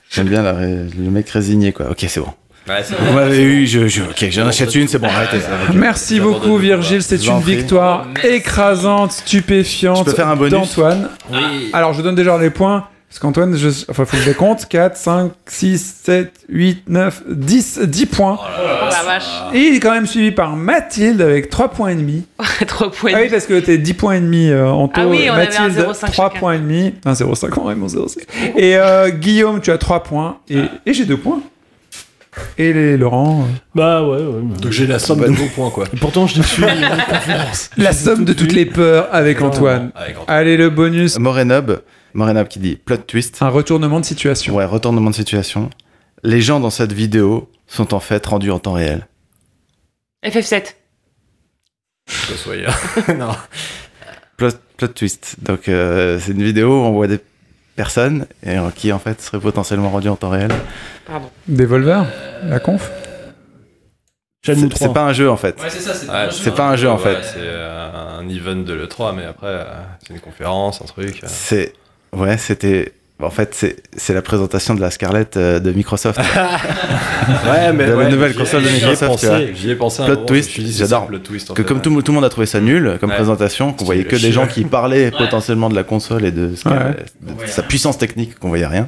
J'aime 0.09 0.27
bien 0.29 0.41
la 0.41 0.53
ré- 0.53 0.87
le 0.97 1.09
mec 1.11 1.29
résigné 1.29 1.71
quoi. 1.71 1.91
Ok 1.91 2.03
c'est 2.07 2.19
bon. 2.19 2.33
Ouais, 2.67 2.83
c'est 2.83 2.95
Vous 2.95 3.13
m'avez 3.13 3.41
eu, 3.43 3.65
je, 3.65 3.87
je- 3.87 4.01
ok 4.03 4.25
j'en 4.29 4.47
achète 4.47 4.75
une, 4.75 4.87
c'est 4.87 4.99
bon, 4.99 5.07
arrêtez. 5.07 5.37
Merci 5.73 6.19
beaucoup, 6.19 6.57
Virgile. 6.57 7.01
C'est 7.01 7.25
une 7.25 7.39
victoire 7.39 8.07
écrasante, 8.23 9.11
stupéfiante 9.13 9.99
Je 9.99 10.03
peux 10.03 10.11
faire 10.11 10.27
un 10.27 10.35
bonus 10.35 10.51
d'Antoine. 10.51 11.09
Oui. 11.31 11.69
Alors, 11.73 11.93
je 11.93 12.01
donne 12.01 12.15
déjà 12.15 12.37
les 12.37 12.49
points. 12.49 12.85
Parce 13.09 13.19
qu'Antoine, 13.19 13.55
je... 13.55 13.69
enfin, 13.89 14.03
faut 14.03 14.17
que 14.17 14.21
je 14.21 14.27
les 14.27 14.35
compte. 14.35 14.65
4, 14.67 14.97
5, 14.97 15.31
6, 15.45 15.95
7, 16.03 16.33
8, 16.49 16.83
9, 16.89 17.23
10, 17.29 17.79
10 17.83 18.05
points. 18.07 18.37
Oh 18.37 18.85
la 18.91 19.03
vache. 19.05 19.23
Et 19.53 19.59
il 19.59 19.75
est 19.75 19.79
quand 19.79 19.93
même 19.93 20.05
suivi 20.07 20.31
par 20.31 20.57
Mathilde 20.57 21.21
avec 21.21 21.49
3 21.49 21.69
points 21.69 21.87
et 21.91 21.95
demi. 21.95 22.25
3 22.67 22.91
points. 22.91 23.11
Ah 23.15 23.19
oui, 23.21 23.29
parce 23.29 23.45
que 23.45 23.57
t'es 23.61 23.77
10 23.77 23.93
points 23.93 24.15
et 24.15 24.19
demi 24.19 24.49
euh, 24.49 24.67
en 24.69 24.91
Ah 24.93 25.03
taux. 25.03 25.09
oui, 25.11 25.29
on 25.29 25.33
avait 25.35 25.55
un 25.55 25.69
Mathilde, 25.69 25.87
0,5 25.87 26.11
3 26.11 26.27
chacun. 26.27 26.39
points 26.39 26.53
et 26.55 26.59
demi. 26.59 26.93
Un 27.05 27.13
0,5 27.13 27.57
en 27.57 27.63
Raymond 27.63 27.87
0,5. 27.87 28.17
Et 28.57 28.75
euh, 28.75 29.09
Guillaume, 29.09 29.61
tu 29.61 29.71
as 29.71 29.77
3 29.77 30.03
points. 30.03 30.39
Et, 30.49 30.59
et 30.85 30.93
j'ai 30.93 31.05
2 31.05 31.15
points. 31.15 31.39
Et 32.57 32.73
les 32.73 32.97
Laurent. 32.97 33.41
euh, 33.43 33.45
Bah 33.75 34.03
ouais, 34.03 34.17
ouais. 34.17 34.41
Donc 34.61 34.71
j'ai 34.71 34.87
la 34.87 34.99
somme 34.99 35.21
de 35.21 35.27
vos 35.31 35.47
points, 35.55 35.69
quoi. 35.69 35.85
Et 35.93 35.97
pourtant, 36.01 36.27
je 36.27 36.41
suis 36.41 36.63
en 36.65 36.67
conférence. 37.09 37.69
La 37.77 37.93
somme 37.93 38.25
de 38.25 38.33
toutes 38.33 38.53
les 38.53 38.65
peurs 38.65 39.07
avec 39.13 39.41
Antoine. 39.41 39.91
Avec 39.95 40.17
Antoine. 40.17 40.37
Allez, 40.37 40.57
le 40.57 40.69
bonus. 40.69 41.17
Morenob, 41.19 41.81
Morenob 42.13 42.47
qui 42.47 42.59
dit 42.59 42.75
plot 42.75 42.97
twist. 42.97 43.37
Un 43.41 43.49
retournement 43.49 43.99
de 43.99 44.05
situation. 44.05 44.55
Ouais, 44.55 44.65
retournement 44.65 45.09
de 45.11 45.15
situation. 45.15 45.69
Les 46.23 46.41
gens 46.41 46.59
dans 46.59 46.69
cette 46.71 46.93
vidéo 46.93 47.49
sont 47.67 47.93
en 47.93 47.99
fait 47.99 48.25
rendus 48.25 48.51
en 48.51 48.59
temps 48.59 48.73
réel. 48.73 49.07
FF7. 50.25 50.63
Que 52.07 52.13
ce 52.13 52.33
soit, 52.35 52.55
non. 53.17 53.31
Plot, 54.37 54.49
plot 54.77 54.87
twist. 54.89 55.35
Donc 55.41 55.67
euh, 55.67 56.19
c'est 56.19 56.31
une 56.31 56.43
vidéo 56.43 56.69
où 56.69 56.85
on 56.85 56.91
voit 56.93 57.07
des 57.07 57.19
personnes 57.77 58.25
et, 58.43 58.57
euh, 58.57 58.69
qui 58.75 58.91
en 58.91 58.99
fait 58.99 59.21
seraient 59.21 59.39
potentiellement 59.39 59.89
rendues 59.89 60.09
en 60.09 60.17
temps 60.17 60.29
réel. 60.29 60.51
Pardon. 61.05 61.29
Devolver 61.47 62.03
La 62.43 62.59
conf 62.59 62.91
C'est 64.43 64.55
3. 64.55 64.69
c'est 64.77 64.93
pas 64.93 65.03
un 65.05 65.13
jeu 65.13 65.29
en 65.29 65.37
fait. 65.37 65.61
Ouais, 65.61 65.69
c'est 65.69 65.79
ça, 65.79 65.93
c'est 65.93 66.09
Ouais, 66.09 66.27
C'est 66.31 66.53
pas 66.55 66.67
un 66.69 66.75
jeu, 66.75 66.89
en 66.89 66.97
fait. 66.97 67.17
C'est 67.23 67.35
euh, 67.39 68.19
un 68.19 68.27
event 68.27 68.55
de 68.57 68.73
l'E3, 68.73 69.15
mais 69.15 69.23
après, 69.25 69.47
euh, 69.47 69.63
c'est 70.05 70.13
une 70.13 70.19
conférence, 70.19 70.81
un 70.81 70.85
truc. 70.85 71.23
euh. 71.23 71.27
C'est 71.29 71.73
ouais, 72.13 72.37
c'était 72.37 72.93
en 73.19 73.29
fait 73.31 73.49
c'est 73.53 73.77
c'est 73.95 74.13
la 74.13 74.21
présentation 74.21 74.75
de 74.75 74.81
la 74.81 74.91
Scarlett 74.91 75.37
euh, 75.37 75.59
de 75.59 75.71
Microsoft. 75.71 76.19
Ouais, 77.45 77.73
mais 77.73 77.85
De 77.87 77.91
la 77.91 77.97
ouais, 77.97 78.09
nouvelle 78.09 78.31
j'y 78.31 78.37
ai- 78.37 78.39
console 78.39 78.63
de 78.63 78.69
Microsoft, 78.69 79.25
J'y 79.55 79.69
ai 79.71 79.75
pensé 79.75 80.01
un 80.01 80.05
Plot 80.05 80.15
twist, 80.25 80.51
j'adore. 80.59 81.01
ça, 81.01 81.07
Plot 81.07 81.17
twist, 81.19 81.51
en 81.51 81.53
que 81.55 81.61
fait, 81.63 81.67
comme 81.67 81.77
ouais. 81.77 81.83
tout, 81.83 81.95
le- 81.95 82.01
tout 82.03 82.11
le 82.11 82.15
monde 82.15 82.25
a 82.25 82.29
trouvé 82.29 82.47
ça 82.47 82.59
nul 82.61 82.97
comme 83.01 83.09
Ouais. 83.09 83.15
présentation, 83.15 83.67
qu'on 83.71 83.79
C'était 83.79 83.85
voyait 83.85 84.03
que 84.05 84.15
des 84.15 84.31
gens 84.31 84.47
qui 84.47 84.63
parlaient 84.63 85.11
potentiellement 85.11 85.69
de 85.69 85.75
la 85.75 85.83
console 85.83 86.23
et 86.25 86.31
de, 86.31 86.55
ce 86.55 86.63
qu'elle- 86.63 86.73
Ouais. 86.73 87.43
de 87.43 87.47
sa 87.47 87.63
puissance 87.63 87.97
technique, 87.97 88.37
qu'on 88.39 88.47
voyait 88.49 88.67
rien. 88.67 88.87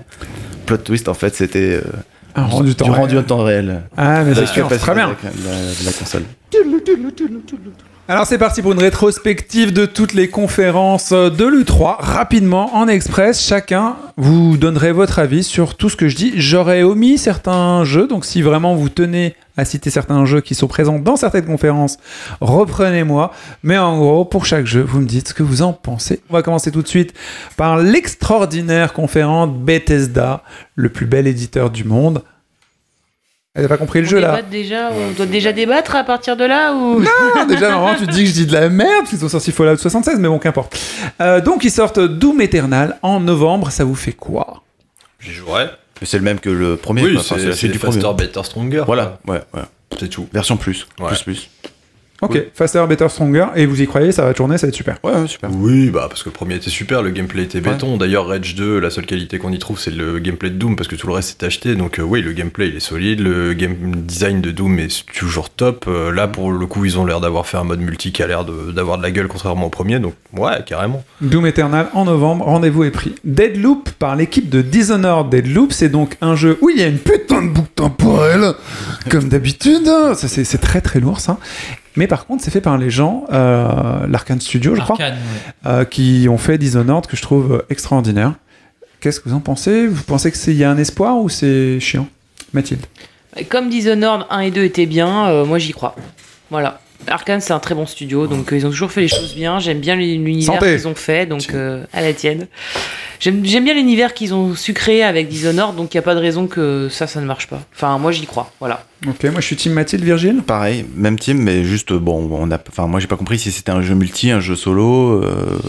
Plot 0.66 0.78
twist 0.78 1.10
en 1.10 1.14
fait 1.16 1.36
c'était 1.36 1.74
euh, 1.76 1.82
Un 2.36 2.46
rendu 2.46 2.76
temps. 2.76 2.86
du 2.86 2.92
rendu 2.92 3.16
réel. 3.16 3.24
en 3.26 3.28
temps 3.28 3.44
réel. 3.44 3.82
Ah, 3.98 4.24
mais 4.24 4.34
La 4.34 4.46
c'est 4.46 4.54
sûr, 4.54 4.68
très 4.70 4.94
bien. 4.96 5.08
la- 5.08 5.52
la- 5.52 5.86
la 5.86 5.92
console. 5.92 6.24
Alors 8.12 8.26
c'est 8.26 8.40
parti 8.40 8.64
pour 8.64 8.72
une 8.72 8.80
rétrospective 8.80 9.72
de 9.72 9.86
toutes 9.86 10.16
les 10.16 10.30
conférences 10.30 11.12
de 11.12 11.46
l'E3. 11.46 11.98
Rapidement, 12.00 12.76
en 12.76 12.88
express, 12.88 13.40
chacun 13.40 13.98
vous 14.18 14.58
donnerez 14.58 14.92
votre 14.92 15.20
avis 15.20 15.44
sur 15.44 15.76
tout 15.76 15.90
ce 15.90 15.96
que 15.96 16.08
je 16.08 16.16
dis. 16.16 16.34
J'aurais 16.36 16.82
omis 16.82 17.20
certains 17.20 17.84
jeux, 17.84 18.08
donc 18.08 18.26
si 18.26 18.42
vraiment 18.42 18.74
vous 18.74 18.90
tenez 18.90 19.36
à 19.58 19.64
citer 19.64 19.92
certains 19.92 20.26
jeux 20.26 20.42
qui 20.42 20.56
sont 20.56 20.66
présents 20.66 20.98
dans 20.98 21.18
certaines 21.18 21.46
conférences, 21.46 22.00
reprenez-moi. 22.42 23.32
Mais 23.62 23.78
en 23.78 24.00
gros, 24.00 24.26
pour 24.26 24.48
chaque 24.48 24.66
jeu, 24.66 24.82
vous 24.82 25.02
me 25.02 25.06
dites 25.06 25.28
ce 25.28 25.34
que 25.36 25.44
vous 25.44 25.62
en 25.62 25.74
pensez. 25.74 26.24
On 26.32 26.34
va 26.34 26.42
commencer 26.42 26.72
tout 26.72 26.82
de 26.82 26.88
suite 26.88 27.14
par 27.58 27.78
l'extraordinaire 27.78 28.94
conférence 28.94 29.56
Bethesda, 29.56 30.42
le 30.74 30.90
plus 30.90 31.06
bel 31.06 31.28
éditeur 31.28 31.70
du 31.70 31.84
monde. 31.84 32.24
Elle 33.56 33.64
n'a 33.64 33.68
pas 33.68 33.78
compris 33.78 34.00
le 34.00 34.06
On 34.06 34.10
jeu 34.10 34.20
là 34.20 34.42
déjà, 34.44 34.92
on 34.92 35.12
doit 35.12 35.26
déjà 35.26 35.52
débattre 35.52 35.96
à 35.96 36.04
partir 36.04 36.38
de 36.38 36.46
là 36.46 36.74
ou? 36.74 37.00
Non, 37.00 37.46
déjà, 37.48 37.72
normalement, 37.72 37.98
tu 38.00 38.06
te 38.06 38.12
dis 38.12 38.24
que 38.24 38.30
je 38.30 38.34
dis 38.34 38.46
de 38.46 38.54
la 38.54 38.70
merde, 38.70 39.00
parce 39.00 39.10
qu'ils 39.10 39.26
ont 39.26 39.30
sorti 39.30 39.52
Fallout 39.52 39.78
76, 39.78 40.20
mais 40.20 40.28
bon, 40.28 40.38
qu'importe. 40.38 40.80
Euh, 41.20 41.42
donc, 41.42 41.64
ils 41.64 41.72
sortent 41.72 42.00
Doom 42.00 42.42
Eternal 42.42 42.98
en 43.02 43.20
novembre, 43.20 43.72
ça 43.72 43.84
vous 43.84 43.96
fait 43.96 44.14
quoi? 44.14 44.62
J'y 45.20 45.34
jouerai. 45.34 45.66
Mais 46.00 46.08
c'est 46.08 46.18
le 46.18 46.24
même 46.24 46.40
que 46.40 46.50
le 46.50 46.78
premier. 46.78 47.04
Oui. 47.04 47.18
Enfin, 47.18 47.38
c'est 47.54 47.68
du 47.68 47.80
premier. 47.80 48.00
Faster, 48.00 48.14
Better, 48.16 48.44
Stronger. 48.44 48.84
Voilà, 48.86 49.20
ouais, 49.28 49.42
ouais. 49.54 49.62
C'est 50.00 50.08
tout. 50.08 50.30
Version 50.32 50.56
plus. 50.56 50.88
Ouais. 51.00 51.08
Plus, 51.08 51.24
plus. 51.24 51.50
Ok, 52.22 52.32
Cool. 52.32 52.46
Faster, 52.54 52.86
Better, 52.88 53.08
Stronger, 53.10 53.46
et 53.56 53.66
vous 53.66 53.82
y 53.82 53.88
croyez, 53.88 54.12
ça 54.12 54.26
va 54.26 54.34
tourner, 54.34 54.58
ça 54.58 54.68
va 54.68 54.70
être 54.70 54.76
super. 54.76 54.98
Ouais, 55.04 55.14
ouais, 55.14 55.28
super. 55.28 55.50
Oui, 55.54 55.90
bah 55.90 56.08
parce 56.10 56.22
que 56.24 56.30
le 56.30 56.34
premier 56.34 56.56
était 56.56 56.70
super, 56.70 57.02
le 57.02 57.12
gameplay 57.12 57.44
était 57.44 57.62
béton. 57.62 57.98
D'ailleurs, 57.98 58.28
Rage 58.28 58.56
2, 58.56 58.80
la 58.80 58.90
seule 58.90 59.06
qualité 59.06 59.38
qu'on 59.38 59.52
y 59.54 59.60
trouve, 59.60 59.80
c'est 59.80 59.92
le 59.92 60.20
gameplay 60.20 60.50
de 60.50 60.56
Doom 60.56 60.76
parce 60.76 60.88
que 60.90 60.96
tout 60.96 61.08
le 61.08 61.14
reste 61.14 61.42
est 61.42 61.46
acheté. 61.46 61.76
Donc 61.76 61.98
euh, 62.00 62.04
oui, 62.04 62.22
le 62.22 62.34
gameplay 62.34 62.68
il 62.70 62.76
est 62.76 62.82
solide, 62.82 63.22
le 63.22 63.54
game 63.54 63.76
design 63.96 64.42
de 64.42 64.52
Doom 64.52 64.80
est 64.80 65.06
toujours 65.18 65.50
top. 65.50 65.86
Euh, 65.88 66.12
là, 66.12 66.28
pour 66.28 66.52
le 66.52 66.66
coup, 66.66 66.84
ils 66.86 67.00
ont 67.00 67.06
l'air 67.06 67.22
d'avoir 67.22 67.46
fait 67.46 67.58
un 67.58 67.64
mode 67.64 67.80
multi 67.80 68.12
qui 68.12 68.22
a 68.22 68.28
l'air 68.28 68.44
d'avoir 68.46 68.98
de 68.98 69.04
la 69.04 69.12
gueule 69.12 69.28
contrairement 69.28 69.68
au 69.68 69.70
premier. 69.70 70.00
Donc 70.00 70.14
ouais, 70.38 70.64
carrément. 70.66 71.04
Doom 71.22 71.46
Eternal 71.48 71.88
en 71.94 72.06
novembre, 72.06 72.46
rendez-vous 72.46 72.84
est 72.84 72.92
pris. 72.92 73.16
Deadloop 73.24 73.92
par 73.98 74.16
l'équipe 74.16 74.50
de 74.50 74.62
Dishonored. 74.62 75.30
Deadloop, 75.30 75.72
c'est 75.72 75.90
donc 75.90 76.18
un 76.22 76.36
jeu 76.36 76.58
où 76.62 76.70
il 76.70 76.78
y 76.80 76.84
a 76.84 76.88
une 76.88 77.00
putain 77.00 77.42
de 77.44 77.50
boucle 77.50 77.70
temporelle, 77.76 78.54
comme 79.10 79.30
d'habitude. 79.30 79.90
C'est 80.16 80.62
très 80.62 80.82
très 80.82 81.00
lourd 81.00 81.20
ça. 81.20 81.38
Mais 82.00 82.08
par 82.08 82.26
contre, 82.28 82.42
c'est 82.42 82.50
fait 82.50 82.62
par 82.62 82.78
les 82.78 82.90
gens, 82.90 83.26
euh, 83.30 84.08
l'Arkane 84.08 84.40
Studio, 84.40 84.74
je 84.74 84.80
crois, 84.80 84.94
Arcane, 84.94 85.16
ouais. 85.16 85.70
euh, 85.70 85.84
qui 85.84 86.28
ont 86.30 86.38
fait 86.38 86.58
Dishonored, 86.58 87.06
que 87.08 87.18
je 87.18 87.22
trouve 87.22 87.56
euh, 87.56 87.66
extraordinaire. 87.70 88.36
Qu'est-ce 89.02 89.20
que 89.20 89.28
vous 89.28 89.36
en 89.36 89.42
pensez? 89.42 89.86
Vous 89.86 90.04
pensez 90.04 90.32
qu'il 90.32 90.54
y 90.54 90.64
a 90.64 90.72
un 90.72 90.78
espoir 90.78 91.18
ou 91.18 91.28
c'est 91.28 91.78
chiant? 91.82 92.08
Mathilde? 92.54 92.86
Comme 93.50 93.68
Dishonored 93.68 94.26
1 94.30 94.40
et 94.40 94.52
2 94.52 94.64
étaient 94.64 94.86
bien, 94.86 95.28
euh, 95.28 95.44
moi 95.44 95.60
j'y 95.60 95.74
crois. 95.74 95.94
Voilà. 96.50 96.80
Arkane 97.08 97.42
c'est 97.42 97.54
un 97.54 97.60
très 97.60 97.76
bon 97.76 97.86
studio, 97.86 98.28
donc 98.28 98.52
euh, 98.52 98.58
ils 98.58 98.66
ont 98.66 98.70
toujours 98.70 98.92
fait 98.92 99.02
les 99.02 99.08
choses 99.08 99.34
bien. 99.36 99.60
J'aime 99.60 99.80
bien 99.80 99.96
l'univers 99.96 100.60
qu'ils 100.60 100.88
ont 100.88 100.96
fait, 100.96 101.26
donc 101.26 101.48
euh, 101.54 101.84
à 101.94 102.02
la 102.02 102.14
tienne. 102.14 102.48
J'aime 103.20 103.44
j'aime 103.44 103.64
bien 103.66 103.74
l'univers 103.74 104.14
qu'ils 104.14 104.34
ont 104.34 104.56
su 104.56 104.74
créer 104.74 105.04
avec 105.04 105.28
Dishonored, 105.28 105.76
donc 105.76 105.94
il 105.94 105.98
n'y 105.98 106.00
a 106.00 106.04
pas 106.04 106.16
de 106.16 106.20
raison 106.20 106.48
que 106.48 106.88
ça, 106.90 107.08
ça 107.08 107.20
ne 107.20 107.26
marche 107.26 107.48
pas. 107.48 107.62
Enfin, 107.76 107.98
moi 107.98 108.12
j'y 108.12 108.26
crois, 108.26 108.52
voilà. 108.60 108.86
Ok, 109.08 109.24
moi 109.26 109.42
je 109.42 109.46
suis 109.46 109.56
Team 109.56 109.74
Mathilde, 109.74 110.04
Virgile 110.04 110.42
Pareil, 110.46 110.86
même 110.96 111.18
team, 111.20 111.38
mais 111.42 111.64
juste, 111.64 111.92
bon, 111.94 112.30
on 112.32 112.52
a, 112.52 112.58
enfin, 112.70 112.88
moi 112.88 113.00
j'ai 113.00 113.08
pas 113.08 113.18
compris 113.18 113.40
si 113.40 113.52
c'était 113.52 113.72
un 113.72 113.82
jeu 113.82 113.96
multi, 113.96 114.32
un 114.32 114.40
jeu 114.40 114.56
solo. 114.56 115.22
Euh, 115.24 115.60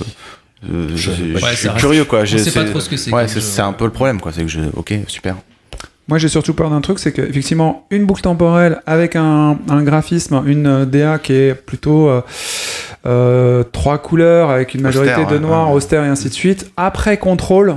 euh, 0.70 0.88
je, 0.94 1.10
je 1.10 1.42
Ouais, 1.44 1.56
suis 1.56 1.68
curieux 1.78 2.04
quoi. 2.04 2.24
J'ai- 2.24 2.38
sait 2.38 2.50
pas 2.52 2.64
trop 2.64 2.80
ce 2.80 2.88
que 2.90 2.96
c'est 2.96 3.10
Ouais, 3.12 3.26
c'est 3.28 3.62
un 3.62 3.72
peu 3.72 3.84
le 3.86 3.92
problème 3.92 4.20
quoi. 4.20 4.30
C'est 4.32 4.42
que 4.42 4.48
je, 4.48 4.60
ok, 4.76 4.92
super. 5.06 5.36
Moi, 6.10 6.18
j'ai 6.18 6.28
surtout 6.28 6.52
peur 6.52 6.68
d'un 6.68 6.82
truc, 6.82 6.98
c'est 6.98 7.12
qu'effectivement, 7.12 7.86
une 7.90 8.04
boucle 8.04 8.20
temporelle 8.22 8.80
avec 8.84 9.16
un, 9.16 9.56
un 9.70 9.82
graphisme, 9.82 10.42
une 10.44 10.66
euh, 10.66 10.84
DA 10.84 11.18
qui 11.18 11.32
est 11.32 11.54
plutôt 11.54 12.08
euh, 12.10 12.20
euh, 13.06 13.62
trois 13.62 13.98
couleurs 13.98 14.50
avec 14.50 14.74
une 14.74 14.82
majorité 14.82 15.12
Austère, 15.14 15.28
de 15.28 15.38
noir, 15.38 15.70
ouais. 15.70 15.76
austère 15.76 16.04
et 16.04 16.08
ainsi 16.08 16.28
de 16.28 16.34
suite. 16.34 16.70
Après 16.76 17.16
contrôle, 17.16 17.76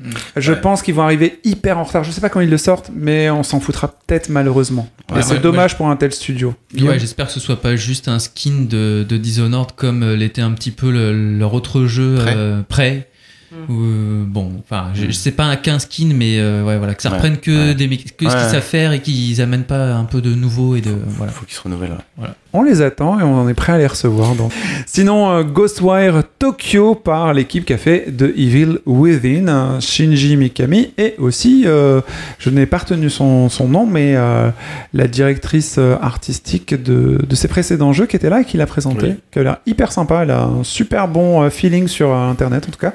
Mm. 0.00 0.10
je 0.36 0.52
Ouais. 0.52 0.60
pense 0.60 0.82
qu'ils 0.82 0.92
vont 0.94 1.02
arriver 1.04 1.38
hyper 1.44 1.78
en 1.78 1.84
retard. 1.84 2.02
Je 2.04 2.10
sais 2.10 2.20
pas 2.20 2.28
quand 2.28 2.40
ils 2.40 2.50
le 2.50 2.58
sortent, 2.58 2.90
mais 2.94 3.30
on 3.30 3.44
s'en 3.44 3.60
foutra 3.60 3.88
peut-être 3.88 4.28
malheureusement. 4.28 4.88
Ouais, 5.12 5.20
et 5.20 5.22
c'est 5.22 5.34
ouais, 5.34 5.38
dommage 5.40 5.76
pour 5.76 5.88
un 5.88 5.94
tel 5.96 6.12
studio. 6.12 6.52
Ouais, 6.82 6.98
j'espère 6.98 7.26
que 7.28 7.32
ce 7.32 7.38
soit 7.40 7.60
pas 7.62 7.76
juste 7.76 8.08
un 8.08 8.18
skin 8.18 8.66
de, 8.68 9.06
de 9.08 9.16
Dishonored 9.16 9.70
comme 9.76 10.04
l'était 10.14 10.42
un 10.42 10.50
petit 10.50 10.72
peu 10.72 10.90
le- 10.90 11.38
leur 11.38 11.54
autre 11.54 11.84
jeu 11.86 12.16
euh, 12.18 12.60
Prey. 12.68 13.08
Euh, 13.52 14.24
bon, 14.26 14.52
enfin, 14.60 14.90
je, 14.94 15.06
je 15.06 15.10
sais 15.12 15.30
pas 15.32 15.44
un 15.44 15.56
15 15.56 15.82
skin, 15.82 16.12
mais 16.14 16.38
euh, 16.38 16.64
ouais, 16.64 16.78
voilà, 16.78 16.94
que 16.94 17.02
ça 17.02 17.10
reprenne 17.10 17.38
que, 17.38 17.72
des, 17.72 17.88
que 17.88 18.08
ce 18.08 18.12
qu'ils 18.14 18.30
savent 18.30 18.60
faire 18.62 18.92
et 18.92 19.00
qu'ils 19.00 19.40
amènent 19.40 19.64
pas 19.64 19.94
un 19.94 20.04
peu 20.04 20.20
de 20.20 20.34
nouveau 20.34 20.76
et 20.76 20.80
de 20.80 20.96
voilà. 21.06 21.32
Faut 21.32 21.44
qu'il 21.44 21.54
se 21.56 21.62
renouvelle. 21.62 21.92
ouais. 22.18 22.28
On 22.56 22.62
les 22.62 22.82
attend 22.82 23.18
et 23.18 23.24
on 23.24 23.34
en 23.34 23.48
est 23.48 23.54
prêt 23.54 23.72
à 23.72 23.78
les 23.78 23.86
recevoir. 23.86 24.36
donc. 24.36 24.52
Sinon, 24.86 25.28
euh, 25.32 25.42
Ghostwire 25.42 26.22
Tokyo 26.38 26.94
par 26.94 27.34
l'équipe 27.34 27.64
qui 27.64 27.72
a 27.72 27.78
fait 27.78 28.06
The 28.16 28.32
Evil 28.36 28.78
Within, 28.86 29.48
euh, 29.48 29.80
Shinji 29.80 30.36
Mikami, 30.36 30.92
et 30.96 31.16
aussi, 31.18 31.64
euh, 31.66 32.00
je 32.38 32.50
n'ai 32.50 32.66
pas 32.66 32.78
retenu 32.78 33.10
son, 33.10 33.48
son 33.48 33.66
nom, 33.66 33.86
mais 33.86 34.14
euh, 34.14 34.50
la 34.92 35.08
directrice 35.08 35.78
artistique 36.00 36.80
de, 36.80 37.18
de 37.28 37.34
ses 37.34 37.48
précédents 37.48 37.92
jeux 37.92 38.06
qui 38.06 38.14
était 38.14 38.30
là 38.30 38.42
et 38.42 38.44
qui 38.44 38.56
l'a 38.56 38.66
présenté, 38.66 39.06
Oui. 39.06 39.14
qui 39.32 39.38
a 39.40 39.42
l'air 39.42 39.56
hyper 39.66 39.90
sympa. 39.90 40.20
Elle 40.22 40.30
a 40.30 40.44
un 40.44 40.62
super 40.62 41.08
bon 41.08 41.50
feeling 41.50 41.88
sur 41.88 42.12
Internet, 42.14 42.66
en 42.68 42.70
tout 42.70 42.78
cas. 42.78 42.92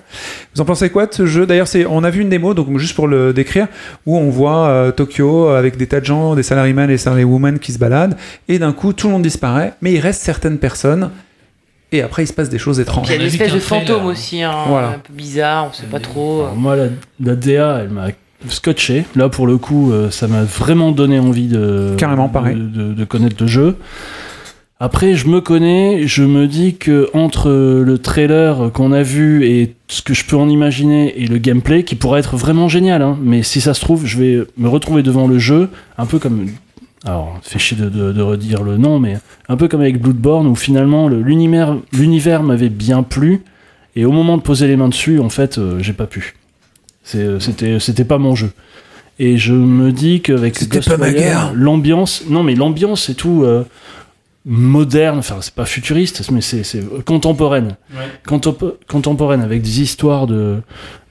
Vous 0.55 0.61
en 0.61 0.65
pensez 0.65 0.89
quoi 0.89 1.05
de 1.05 1.13
ce 1.13 1.25
jeu? 1.25 1.45
D'ailleurs, 1.45 1.67
on 1.89 2.05
a 2.05 2.09
vu 2.09 2.21
une 2.21 2.29
démo, 2.29 2.53
donc 2.53 2.77
juste 2.77 2.95
pour 2.95 3.09
le 3.09 3.33
décrire, 3.33 3.67
où 4.05 4.17
on 4.17 4.29
voit 4.29 4.67
euh, 4.69 4.91
Tokyo 4.91 5.49
avec 5.49 5.75
des 5.75 5.87
tas 5.87 5.99
de 5.99 6.05
gens, 6.05 6.33
des 6.35 6.43
salarymen 6.43 6.85
et 6.89 6.93
des 6.93 6.97
salarywomen 6.97 7.59
qui 7.59 7.73
se 7.73 7.77
baladent, 7.77 8.15
et 8.47 8.57
d'un 8.57 8.71
coup, 8.71 8.93
tout 8.93 9.07
le 9.07 9.13
monde 9.13 9.23
disparaît, 9.23 9.48
mais 9.81 9.93
il 9.93 9.99
reste 9.99 10.21
certaines 10.21 10.57
personnes, 10.57 11.09
et 11.91 12.01
après, 12.01 12.23
il 12.23 12.27
se 12.27 12.33
passe 12.33 12.49
des 12.49 12.59
choses 12.59 12.79
étranges. 12.79 13.07
Il 13.09 13.11
y 13.15 13.17
a 13.17 13.21
une 13.21 13.27
espèce 13.27 13.53
de 13.53 13.59
fantôme 13.59 14.05
aussi, 14.05 14.43
hein, 14.43 14.53
Voilà. 14.67 14.89
un 14.89 14.99
peu 14.99 15.13
bizarre, 15.13 15.67
on 15.69 15.73
sait 15.73 15.87
pas 15.87 15.99
trop. 15.99 16.41
Alors, 16.41 16.55
moi, 16.55 16.75
la, 16.75 16.85
la 17.23 17.35
DA, 17.35 17.79
elle 17.81 17.89
m'a 17.89 18.07
scotché. 18.47 19.05
Là, 19.15 19.27
pour 19.27 19.47
le 19.47 19.57
coup, 19.57 19.91
euh, 19.91 20.11
ça 20.11 20.27
m'a 20.27 20.43
vraiment 20.43 20.91
donné 20.91 21.17
envie 21.19 21.47
de, 21.47 21.95
Carrément, 21.97 22.29
pareil. 22.29 22.55
de, 22.55 22.61
de- 22.61 22.93
de 22.93 23.03
connaître 23.05 23.35
le 23.39 23.47
jeu. 23.47 23.75
Après, 24.81 25.15
je 25.15 25.27
me 25.27 25.41
connais, 25.41 26.07
je 26.07 26.23
me 26.23 26.47
dis 26.47 26.75
que 26.77 27.09
entre 27.13 27.49
le 27.49 27.97
trailer 27.97 28.71
qu'on 28.71 28.93
a 28.93 29.03
vu 29.03 29.45
et 29.45 29.75
ce 29.89 30.01
que 30.01 30.13
je 30.13 30.23
peux 30.23 30.37
en 30.37 30.47
imaginer 30.47 31.21
et 31.21 31.27
le 31.27 31.37
gameplay, 31.37 31.83
qui 31.83 31.95
pourrait 31.95 32.21
être 32.21 32.37
vraiment 32.37 32.69
génial, 32.69 33.01
hein, 33.01 33.17
mais 33.21 33.43
si 33.43 33.59
ça 33.59 33.73
se 33.73 33.81
trouve, 33.81 34.05
je 34.05 34.17
vais 34.17 34.39
me 34.57 34.69
retrouver 34.69 35.03
devant 35.03 35.27
le 35.27 35.37
jeu, 35.37 35.67
un 35.97 36.05
peu 36.05 36.17
comme. 36.17 36.45
Alors, 37.05 37.39
fait 37.41 37.59
chier 37.59 37.77
de, 37.77 37.87
de- 37.89 38.11
de 38.11 38.21
redire 38.21 38.61
le 38.63 38.77
nom, 38.77 38.99
mais 38.99 39.17
un 39.47 39.55
peu 39.57 39.67
comme 39.67 39.81
avec 39.81 40.01
Bloodborne, 40.01 40.47
où 40.47 40.55
finalement 40.55 41.07
le- 41.07 41.21
l'univers 41.21 42.43
m'avait 42.43 42.69
bien 42.69 43.03
plu, 43.03 43.43
et 43.95 44.03
au 44.05 44.11
moment 44.11 44.37
de 44.37 44.41
poser 44.41 44.67
les 44.67 44.75
mains 44.75 44.89
dessus, 44.89 45.19
en 45.19 45.29
fait, 45.29 45.57
euh, 45.57 45.79
j'ai 45.79 45.93
pas 45.93 46.07
pu. 46.07 46.35
C'est- 47.03 47.19
euh, 47.19 47.39
C'était 47.39 47.79
c'était 47.79 48.03
pas 48.03 48.17
mon 48.17 48.35
jeu. 48.35 48.51
Et 49.17 49.37
je 49.37 49.53
me 49.53 49.91
dis 49.91 50.21
qu'avec 50.21 50.57
C'était 50.57 50.79
pas 50.81 50.97
ma 50.97 51.05
Ghostwire, 51.11 51.13
guerre. 51.21 51.51
l'ambiance, 51.53 52.23
non 52.29 52.43
mais 52.43 52.55
l'ambiance 52.55 53.09
et 53.09 53.15
tout 53.15 53.43
euh, 53.43 53.63
moderne, 54.45 55.19
enfin 55.19 55.37
c'est 55.41 55.53
pas 55.53 55.65
futuriste, 55.65 56.29
mais 56.31 56.41
c'est 56.41 56.63
c'est 56.63 56.81
contemporaine. 57.05 57.75
Contempo- 58.25 58.75
contemporaine 58.87 59.41
avec 59.41 59.61
des 59.61 59.81
histoires 59.81 60.27
de 60.27 60.61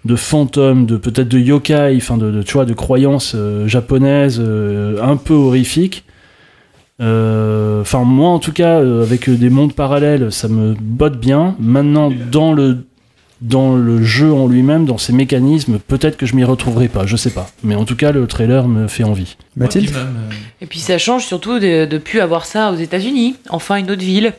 de 0.04 0.16
fantômes, 0.16 0.86
de 0.86 0.96
peut-être 0.96 1.28
de 1.28 1.38
yokai, 1.38 1.94
enfin 1.96 2.16
de, 2.16 2.30
de 2.30 2.42
tu 2.42 2.54
vois 2.54 2.64
de 2.64 2.74
croyances 2.74 3.32
euh, 3.34 3.66
japonaises 3.66 4.40
euh, 4.40 5.02
un 5.02 5.16
peu 5.16 5.34
horrifiques. 5.34 6.04
Euh, 7.00 7.80
Enfin 7.80 8.04
moi 8.04 8.28
en 8.30 8.38
tout 8.38 8.52
cas 8.52 8.80
euh, 8.80 9.02
avec 9.02 9.30
des 9.30 9.50
mondes 9.50 9.74
parallèles, 9.74 10.32
ça 10.32 10.48
me 10.48 10.74
botte 10.78 11.18
bien. 11.18 11.54
Maintenant 11.60 12.10
dans 12.30 12.52
le 12.52 12.84
dans 13.40 13.76
le 13.76 14.02
jeu 14.02 14.32
en 14.32 14.48
lui-même, 14.48 14.84
dans 14.84 14.98
ses 14.98 15.12
mécanismes, 15.12 15.78
peut-être 15.78 16.16
que 16.16 16.26
je 16.26 16.34
m'y 16.34 16.42
retrouverai 16.42 16.88
pas, 16.88 17.06
je 17.06 17.16
sais 17.16 17.30
pas. 17.30 17.48
Mais 17.62 17.76
en 17.76 17.84
tout 17.84 17.94
cas, 17.94 18.10
le 18.10 18.26
trailer 18.26 18.66
me 18.66 18.88
fait 18.88 19.04
envie. 19.04 19.36
Mathilde 19.56 19.92
Et 20.60 20.66
puis 20.66 20.80
ça 20.80 20.98
change 20.98 21.24
surtout 21.24 21.60
de, 21.60 21.84
de 21.86 21.98
plus 21.98 22.18
avoir 22.18 22.46
ça 22.46 22.72
aux 22.72 22.76
États-Unis. 22.76 23.36
Enfin, 23.48 23.76
une 23.76 23.92
autre 23.92 24.02
ville, 24.02 24.32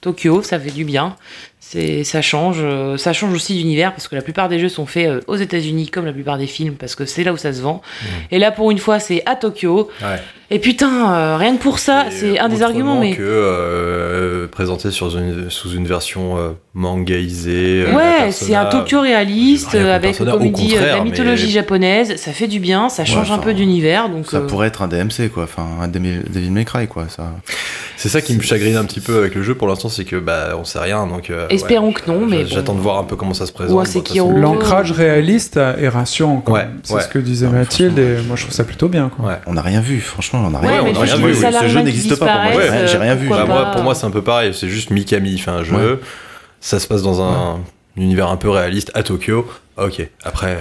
Tokyo, 0.00 0.42
ça 0.42 0.58
fait 0.58 0.70
du 0.70 0.84
bien. 0.84 1.16
C'est, 1.58 2.04
ça 2.04 2.22
change, 2.22 2.58
euh, 2.60 2.96
ça 2.96 3.12
change 3.12 3.34
aussi 3.34 3.54
d'univers 3.56 3.90
parce 3.92 4.06
que 4.06 4.14
la 4.14 4.22
plupart 4.22 4.48
des 4.48 4.60
jeux 4.60 4.68
sont 4.68 4.86
faits 4.86 5.08
euh, 5.08 5.20
aux 5.26 5.34
États-Unis 5.34 5.88
comme 5.88 6.06
la 6.06 6.12
plupart 6.12 6.38
des 6.38 6.46
films 6.46 6.74
parce 6.74 6.94
que 6.94 7.04
c'est 7.06 7.24
là 7.24 7.32
où 7.32 7.36
ça 7.36 7.52
se 7.52 7.60
vend. 7.60 7.82
Et 8.30 8.38
là, 8.38 8.52
pour 8.52 8.70
une 8.70 8.78
fois, 8.78 9.00
c'est 9.00 9.24
à 9.26 9.34
Tokyo. 9.34 9.90
Ouais. 10.00 10.20
Et 10.52 10.60
putain, 10.60 11.12
euh, 11.12 11.36
rien 11.36 11.56
que 11.56 11.60
pour 11.62 11.80
ça, 11.80 12.06
Et, 12.06 12.10
c'est 12.12 12.38
un 12.38 12.48
des 12.48 12.62
arguments. 12.62 13.00
Mais 13.00 13.16
que 13.16 13.22
euh, 13.24 14.46
présenté 14.46 14.92
sur 14.92 15.18
une, 15.18 15.50
sous 15.50 15.72
une 15.72 15.86
version 15.88 16.38
euh, 16.38 16.50
mangaisée. 16.74 17.84
ouais, 17.92 18.30
c'est 18.30 18.54
un. 18.54 18.66
Tokyo 18.66 19.00
réaliste 19.00 19.74
avec, 19.74 20.02
Persona, 20.02 20.32
comme 20.32 20.42
au 20.42 20.44
il 20.44 20.52
dit, 20.52 20.74
de 20.74 20.78
la 20.78 20.96
mais- 20.98 21.04
mythologie 21.04 21.50
japonaise. 21.50 22.14
Ça 22.16 22.30
fait 22.32 22.46
du 22.46 22.60
bien, 22.60 22.88
ça 22.88 23.04
change 23.04 23.30
un 23.32 23.38
peu 23.38 23.54
d'univers. 23.54 24.08
Donc 24.08 24.26
Ça 24.26 24.36
euh, 24.36 24.46
pourrait 24.46 24.68
être 24.68 24.82
un 24.82 24.88
DMC 24.88 25.30
quoi, 25.34 25.44
enfin 25.44 25.66
un 25.80 25.88
Devil 25.88 26.50
May 26.50 26.64
Cry 26.64 26.86
quoi. 26.86 27.08
Ça. 27.08 27.32
C'est 27.96 28.10
ça 28.10 28.20
qui 28.20 28.34
me 28.34 28.42
chagrine 28.42 28.76
un 28.76 28.84
petit 28.84 29.00
peu 29.00 29.16
avec 29.18 29.34
le 29.34 29.42
jeu 29.42 29.54
pour 29.54 29.68
l'instant, 29.68 29.88
c'est 29.88 30.04
que 30.04 30.16
bah 30.16 30.50
on 30.58 30.64
sait 30.64 30.78
rien 30.78 31.06
donc. 31.06 31.30
euh, 31.30 31.48
Espérons 31.48 31.88
ouais. 31.88 31.92
que 31.94 32.10
non, 32.10 32.26
mais 32.26 32.46
J'a- 32.46 32.56
J'attends 32.56 32.72
bon. 32.74 32.78
de 32.78 32.82
voir 32.82 32.98
un 32.98 33.04
peu 33.04 33.16
comment 33.16 33.32
ça 33.34 33.46
se 33.46 33.52
présente. 33.52 33.76
L'ancrage 34.36 34.92
réaliste 34.92 35.56
est 35.56 35.88
rassurant. 35.88 36.42
quand 36.44 36.52
Ouais, 36.52 36.64
même. 36.64 36.80
c'est 36.82 36.94
ouais. 36.94 37.00
ce 37.02 37.08
que 37.08 37.18
disait 37.18 37.48
Mathilde, 37.48 37.98
et 37.98 38.18
moi 38.26 38.36
je 38.36 38.42
trouve 38.42 38.54
ça 38.54 38.64
plutôt 38.64 38.88
bien. 38.88 39.08
Quoi. 39.08 39.28
Ouais. 39.30 39.38
On 39.46 39.54
n'a 39.54 39.62
rien 39.62 39.80
vu, 39.80 40.00
franchement, 40.00 40.42
on 40.46 40.50
n'a 40.50 40.58
rien, 40.58 40.82
on 40.82 41.00
a 41.00 41.16
vu. 41.16 41.34
Ce 41.34 41.68
jeu 41.68 41.80
n'existe 41.80 42.16
pas 42.16 42.26
pour 42.26 42.52
moi. 42.52 42.62
J'ai 42.86 42.96
euh, 42.96 43.00
rien 43.00 43.14
vu. 43.14 43.28
Bah, 43.28 43.70
pour 43.74 43.82
moi, 43.82 43.94
c'est 43.94 44.06
un 44.06 44.10
peu 44.10 44.22
pareil. 44.22 44.52
C'est 44.54 44.68
juste 44.68 44.90
Mikami 44.90 45.32
il 45.32 45.38
fait 45.38 45.50
un 45.50 45.64
jeu. 45.64 46.00
Ça 46.60 46.78
se 46.80 46.86
passe 46.86 47.02
dans 47.02 47.22
un 47.22 47.60
univers 47.96 48.28
un 48.28 48.36
peu 48.36 48.50
réaliste 48.50 48.90
à 48.94 49.02
Tokyo. 49.02 49.48
Ok. 49.78 50.06
Après, 50.24 50.58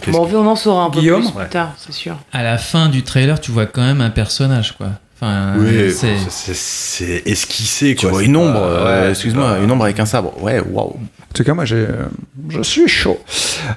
qu'est-ce 0.00 0.16
Bon, 0.16 0.28
on 0.32 0.46
en 0.46 0.56
saura 0.56 0.84
un 0.84 0.90
peu 0.90 0.98
Guillaume 1.00 1.22
plus 1.22 1.32
plus 1.32 1.48
tard, 1.48 1.72
c'est 1.78 1.92
sûr. 1.92 2.16
À 2.32 2.42
la 2.42 2.58
fin 2.58 2.88
du 2.88 3.02
trailer, 3.02 3.40
tu 3.40 3.52
vois 3.52 3.66
quand 3.66 3.82
même 3.82 4.00
un 4.00 4.10
personnage, 4.10 4.76
quoi. 4.76 4.88
Enfin, 5.18 5.54
Oui, 5.58 5.90
c'est. 5.90 6.16
c'est- 6.28 7.22
esquissé 7.26 7.94
Tu 7.94 8.02
quoi. 8.06 8.10
vois 8.10 8.20
c'est 8.20 8.26
une 8.26 8.36
ombre, 8.36 8.60
euh, 8.62 9.04
ouais, 9.04 9.10
excuse-moi, 9.10 9.50
pas- 9.56 9.58
une 9.60 9.70
ombre 9.70 9.84
avec 9.84 9.98
un 9.98 10.04
sabre. 10.06 10.34
Ouais, 10.42 10.60
waouh. 10.60 10.90
En 10.90 11.32
tout 11.34 11.42
cas, 11.42 11.54
moi 11.54 11.64
j'ai, 11.64 11.76
euh, 11.76 12.04
je 12.50 12.60
suis 12.62 12.86
chaud. 12.86 13.18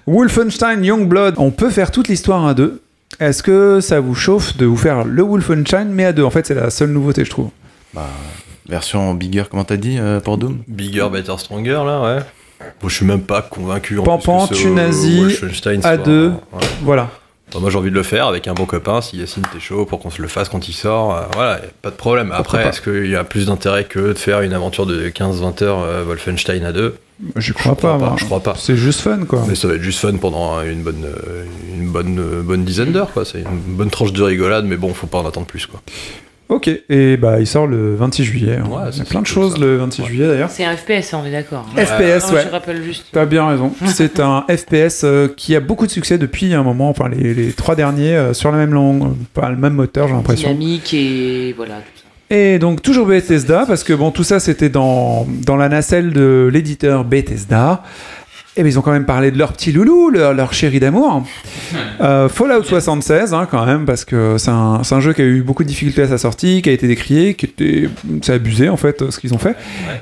Wolfenstein 0.05 0.83
Youngblood, 0.83 1.35
on 1.37 1.51
peut 1.51 1.69
faire 1.69 1.91
toute 1.91 2.07
l'histoire 2.07 2.45
à 2.45 2.53
deux. 2.53 2.81
Est-ce 3.19 3.41
que 3.43 3.79
ça 3.81 3.99
vous 3.99 4.15
chauffe 4.15 4.55
de 4.57 4.65
vous 4.65 4.77
faire 4.77 5.03
le 5.05 5.21
Wolfenstein 5.23 5.89
mais 5.89 6.05
à 6.05 6.13
deux? 6.13 6.23
En 6.23 6.29
fait, 6.29 6.45
c'est 6.45 6.53
la 6.55 6.69
seule 6.69 6.89
nouveauté, 6.89 7.25
je 7.25 7.29
trouve. 7.29 7.49
Bah, 7.93 8.07
version 8.67 9.13
bigger, 9.13 9.43
comment 9.49 9.63
t'as 9.63 9.77
dit 9.77 9.97
euh, 9.99 10.19
pour 10.19 10.37
Doom? 10.37 10.59
Bigger, 10.67 11.07
better, 11.11 11.33
stronger 11.37 11.71
là, 11.71 12.01
ouais. 12.01 12.19
Bon, 12.81 12.89
je 12.89 12.95
suis 12.95 13.05
même 13.05 13.21
pas 13.21 13.41
convaincu. 13.41 13.97
en 13.99 14.03
Pampan, 14.03 14.47
tu 14.47 14.67
nazi, 14.71 15.19
Wolfenstein 15.21 15.79
à 15.79 15.95
soit- 15.95 15.97
deux. 15.97 16.27
ouais. 16.53 16.59
Voilà. 16.83 17.09
Bah, 17.53 17.59
moi 17.59 17.69
j'ai 17.69 17.77
envie 17.77 17.89
de 17.89 17.95
le 17.95 18.03
faire 18.03 18.27
avec 18.27 18.47
un 18.47 18.53
bon 18.53 18.65
copain. 18.65 19.01
Si 19.01 19.17
Yacine 19.17 19.43
t'es 19.51 19.59
chaud 19.59 19.85
pour 19.85 19.99
qu'on 19.99 20.09
se 20.09 20.21
le 20.21 20.27
fasse 20.27 20.49
quand 20.49 20.67
il 20.67 20.73
sort, 20.73 21.15
euh, 21.15 21.21
voilà, 21.33 21.59
y 21.59 21.63
a 21.65 21.69
pas 21.81 21.89
de 21.89 21.95
problème. 21.95 22.31
Après, 22.31 22.63
pas? 22.63 22.69
est-ce 22.69 22.81
qu'il 22.81 23.09
y 23.09 23.15
a 23.15 23.23
plus 23.23 23.47
d'intérêt 23.47 23.85
que 23.85 23.99
de 23.99 24.17
faire 24.17 24.41
une 24.41 24.53
aventure 24.53 24.85
de 24.85 25.09
15-20 25.09 25.63
heures 25.63 25.79
euh, 25.79 26.03
Wolfenstein 26.03 26.63
à 26.63 26.71
deux? 26.71 26.95
Je 27.35 27.51
crois 27.51 27.75
pas, 27.75 27.97
moi. 27.97 28.15
Je 28.17 28.25
crois 28.25 28.39
pas. 28.39 28.55
C'est 28.57 28.77
juste 28.77 29.01
fun, 29.01 29.25
quoi. 29.25 29.43
Mais 29.47 29.55
ça 29.55 29.67
va 29.67 29.73
être 29.75 29.81
juste 29.81 29.99
fun 29.99 30.15
pendant 30.17 30.61
une 30.61 30.83
bonne, 30.83 31.05
une 31.75 31.89
bonne, 31.89 32.41
bonne 32.43 32.63
dizaine 32.63 32.93
d'heures, 32.93 33.11
quoi. 33.11 33.25
C'est 33.25 33.41
une 33.41 33.75
bonne 33.75 33.89
tranche 33.89 34.13
de 34.13 34.23
rigolade, 34.23 34.63
mais 34.65 34.77
bon, 34.77 34.93
faut 34.93 35.07
pas 35.07 35.17
en 35.17 35.25
attendre 35.25 35.45
plus, 35.45 35.65
quoi. 35.65 35.81
Ok, 36.49 36.67
et 36.89 37.15
bah 37.17 37.39
il 37.39 37.45
sort 37.45 37.67
le 37.67 37.93
26 37.95 38.23
juillet. 38.23 38.57
Ouais, 38.59 38.61
il 38.67 38.85
y 38.85 38.87
a 38.87 38.91
c'est- 38.91 39.07
plein 39.07 39.21
de 39.21 39.27
choses 39.27 39.53
ça. 39.53 39.59
le 39.59 39.77
26 39.77 40.03
juillet 40.05 40.27
d'ailleurs. 40.27 40.49
C'est 40.49 40.65
un 40.65 40.75
FPS, 40.75 41.13
on 41.13 41.23
est 41.23 41.31
d'accord. 41.31 41.63
FPS, 41.75 42.27
Non, 42.31 42.33
ouais. 42.35 42.43
Je 42.47 42.51
rappelle 42.51 42.83
juste. 42.83 43.05
T'as 43.11 43.27
bien 43.27 43.47
raison. 43.47 43.71
C'est 43.85 44.19
un 44.19 44.45
FPS 44.49 45.03
euh, 45.03 45.27
qui 45.37 45.55
a 45.55 45.59
beaucoup 45.59 45.85
de 45.85 45.91
succès 45.91 46.17
depuis 46.17 46.51
un 46.55 46.63
moment, 46.63 46.89
enfin 46.89 47.07
les, 47.07 47.35
les 47.35 47.51
trois 47.53 47.75
derniers 47.75 48.15
euh, 48.15 48.33
sur 48.33 48.51
la 48.51 48.57
même 48.57 48.73
langue, 48.73 49.13
pas 49.35 49.49
le 49.51 49.57
même 49.57 49.73
moteur, 49.73 50.07
j'ai 50.07 50.15
l'impression. 50.15 50.49
Dynamique 50.51 50.91
et 50.95 51.53
voilà, 51.55 51.75
tout 51.75 51.81
ça. 52.01 52.35
Et 52.35 52.57
donc 52.59 52.81
toujours 52.81 53.05
Bethesda, 53.05 53.65
parce 53.67 53.83
que 53.83 53.93
bon, 53.93 54.09
tout 54.09 54.23
ça 54.23 54.39
c'était 54.39 54.69
dans, 54.69 55.27
dans 55.45 55.55
la 55.55 55.69
nacelle 55.69 56.13
de 56.13 56.49
l'éditeur 56.51 57.03
Bethesda. 57.03 57.83
Bien 58.59 58.67
ils 58.67 58.77
ont 58.77 58.81
quand 58.81 58.91
même 58.91 59.05
parlé 59.05 59.31
de 59.31 59.37
leur 59.37 59.53
petit 59.53 59.71
loulou, 59.71 60.09
leur, 60.09 60.33
leur 60.33 60.53
chéri 60.53 60.79
d'amour. 60.79 61.23
Euh, 62.01 62.29
Fallout 62.29 62.63
76, 62.63 63.33
hein, 63.33 63.45
quand 63.51 63.65
même, 63.65 63.85
parce 63.85 64.05
que 64.05 64.37
c'est 64.37 64.49
un, 64.49 64.99
jeu 65.01 65.11
qui 65.11 65.21
a 65.21 65.25
eu 65.25 65.41
beaucoup 65.41 65.63
de 65.63 65.67
difficultés 65.67 66.01
à 66.03 66.07
sa 66.07 66.17
sortie, 66.17 66.61
qui 66.61 66.69
a 66.69 66.71
été 66.71 66.87
décrié, 66.87 67.33
qui 67.33 67.45
était. 67.45 67.89
C'est 68.21 68.31
abusé 68.31 68.69
en 68.69 68.77
fait 68.77 69.11
ce 69.11 69.19
qu'ils 69.19 69.33
ont 69.33 69.37
fait, 69.37 69.57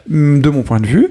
de 0.08 0.50
mon 0.50 0.62
point 0.62 0.80
de 0.80 0.86
vue. 0.86 1.10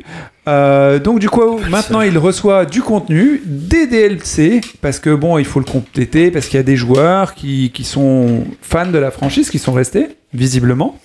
Euh, 0.48 1.00
donc 1.00 1.18
du 1.18 1.28
coup, 1.28 1.58
maintenant 1.68 2.02
il 2.02 2.16
reçoit 2.18 2.66
du 2.66 2.82
contenu, 2.82 3.42
des 3.44 3.88
DLC, 3.88 4.60
parce 4.80 5.00
que 5.00 5.12
bon, 5.12 5.38
il 5.38 5.44
faut 5.44 5.58
le 5.58 5.64
compléter, 5.64 6.30
parce 6.30 6.46
qu'il 6.46 6.56
y 6.56 6.60
a 6.60 6.64
des 6.64 6.76
joueurs 6.76 7.34
qui, 7.34 7.72
qui 7.74 7.82
sont 7.82 8.44
fans 8.62 8.86
de 8.86 8.98
la 8.98 9.10
franchise, 9.10 9.50
qui 9.50 9.58
sont 9.58 9.72
restés, 9.72 10.16
visiblement. 10.32 11.00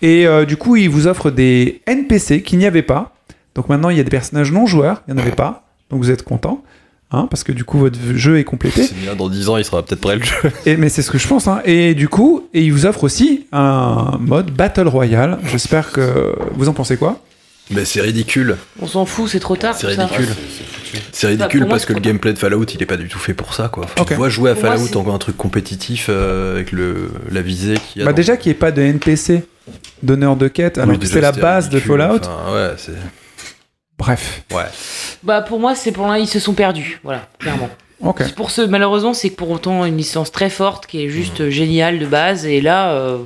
Et 0.00 0.28
euh, 0.28 0.44
du 0.44 0.56
coup, 0.56 0.76
il 0.76 0.88
vous 0.88 1.08
offre 1.08 1.32
des 1.32 1.82
NPC 1.86 2.42
qu'il 2.42 2.58
n'y 2.60 2.66
avait 2.66 2.82
pas. 2.82 3.16
Donc 3.56 3.68
maintenant, 3.68 3.90
il 3.90 3.96
y 3.96 4.00
a 4.00 4.04
des 4.04 4.10
personnages 4.10 4.52
non 4.52 4.66
joueurs, 4.66 5.02
il 5.08 5.14
n'y 5.14 5.20
en 5.20 5.22
avait 5.22 5.34
pas. 5.34 5.64
Donc 5.94 6.02
vous 6.02 6.10
êtes 6.10 6.24
content. 6.24 6.62
Hein, 7.12 7.28
parce 7.30 7.44
que 7.44 7.52
du 7.52 7.62
coup 7.62 7.78
votre 7.78 7.96
jeu 8.16 8.38
est 8.40 8.44
complété. 8.44 8.82
C'est 8.82 8.96
bien, 8.96 9.14
dans 9.14 9.28
10 9.28 9.48
ans, 9.48 9.56
il 9.56 9.64
sera 9.64 9.84
peut-être 9.84 10.00
prêt 10.00 10.16
le 10.16 10.24
jeu. 10.24 10.50
Et, 10.66 10.76
mais 10.76 10.88
c'est 10.88 11.00
ce 11.02 11.12
que 11.12 11.18
je 11.18 11.28
pense. 11.28 11.46
Hein. 11.46 11.60
Et 11.64 11.94
du 11.94 12.08
coup, 12.08 12.48
et 12.52 12.62
il 12.62 12.72
vous 12.72 12.86
offre 12.86 13.04
aussi 13.04 13.46
un 13.52 14.16
mode 14.18 14.50
Battle 14.50 14.88
Royale. 14.88 15.38
J'espère 15.52 15.92
que 15.92 16.34
vous 16.54 16.68
en 16.68 16.72
pensez 16.72 16.96
quoi? 16.96 17.20
Mais 17.70 17.84
c'est 17.84 18.00
ridicule. 18.00 18.56
On 18.82 18.88
s'en 18.88 19.06
fout, 19.06 19.28
c'est 19.30 19.38
trop 19.38 19.54
tard. 19.54 19.76
C'est 19.76 19.94
ça. 19.94 20.06
ridicule. 20.06 20.34
C'est 21.12 21.26
Bah, 21.36 21.44
ridicule 21.44 21.60
moi, 21.60 21.68
parce 21.70 21.86
que 21.86 21.92
le 21.92 22.00
gameplay 22.00 22.32
de 22.32 22.38
Fallout, 22.38 22.64
il 22.64 22.82
est 22.82 22.86
pas 22.86 22.96
du 22.96 23.06
tout 23.06 23.18
fait 23.20 23.34
pour 23.34 23.54
ça, 23.54 23.68
quoi. 23.68 23.86
Tu 24.06 24.14
vois 24.14 24.28
jouer 24.28 24.50
à 24.50 24.54
moi, 24.54 24.62
Fallout 24.72 24.86
c'est- 24.88 24.96
en 24.96 25.14
un 25.14 25.18
truc 25.18 25.36
compétitif 25.36 26.06
euh, 26.08 26.54
avec 26.56 26.72
le, 26.72 27.10
la 27.30 27.42
visée 27.42 27.74
qu'il 27.74 28.00
y 28.00 28.02
a. 28.02 28.06
Bah 28.06 28.10
dans- 28.12 28.16
déjà 28.16 28.36
qu'il 28.36 28.50
n'y 28.50 28.56
ait 28.56 28.58
pas 28.58 28.72
de 28.72 28.82
NPC, 28.82 29.44
donneur 30.02 30.34
de 30.36 30.48
quête, 30.48 30.78
alors 30.78 30.90
Oui, 30.90 30.98
que 30.98 31.06
c'est 31.06 31.20
la 31.20 31.30
base 31.32 31.68
de. 31.68 31.78
Fallout. 31.78 32.16
Enfin, 32.22 32.52
ouais, 32.54 32.70
c'est. 32.76 32.92
Bref. 33.98 34.42
Ouais. 34.52 34.64
Bah 35.22 35.40
pour 35.42 35.60
moi, 35.60 35.74
c'est 35.74 35.92
pour 35.92 36.06
là, 36.08 36.18
ils 36.18 36.26
se 36.28 36.40
sont 36.40 36.52
perdus, 36.54 37.00
voilà, 37.04 37.28
clairement. 37.38 37.70
Ok. 38.00 38.22
C'est 38.26 38.34
Pour 38.34 38.50
ce, 38.50 38.60
malheureusement, 38.60 39.14
c'est 39.14 39.30
que 39.30 39.36
pour 39.36 39.50
autant 39.50 39.84
une 39.86 39.96
licence 39.96 40.30
très 40.30 40.50
forte 40.50 40.86
qui 40.86 41.02
est 41.04 41.08
juste 41.08 41.40
euh, 41.40 41.48
géniale 41.50 41.98
de 41.98 42.04
base, 42.04 42.44
et 42.44 42.60
là, 42.60 42.90
euh, 42.92 43.18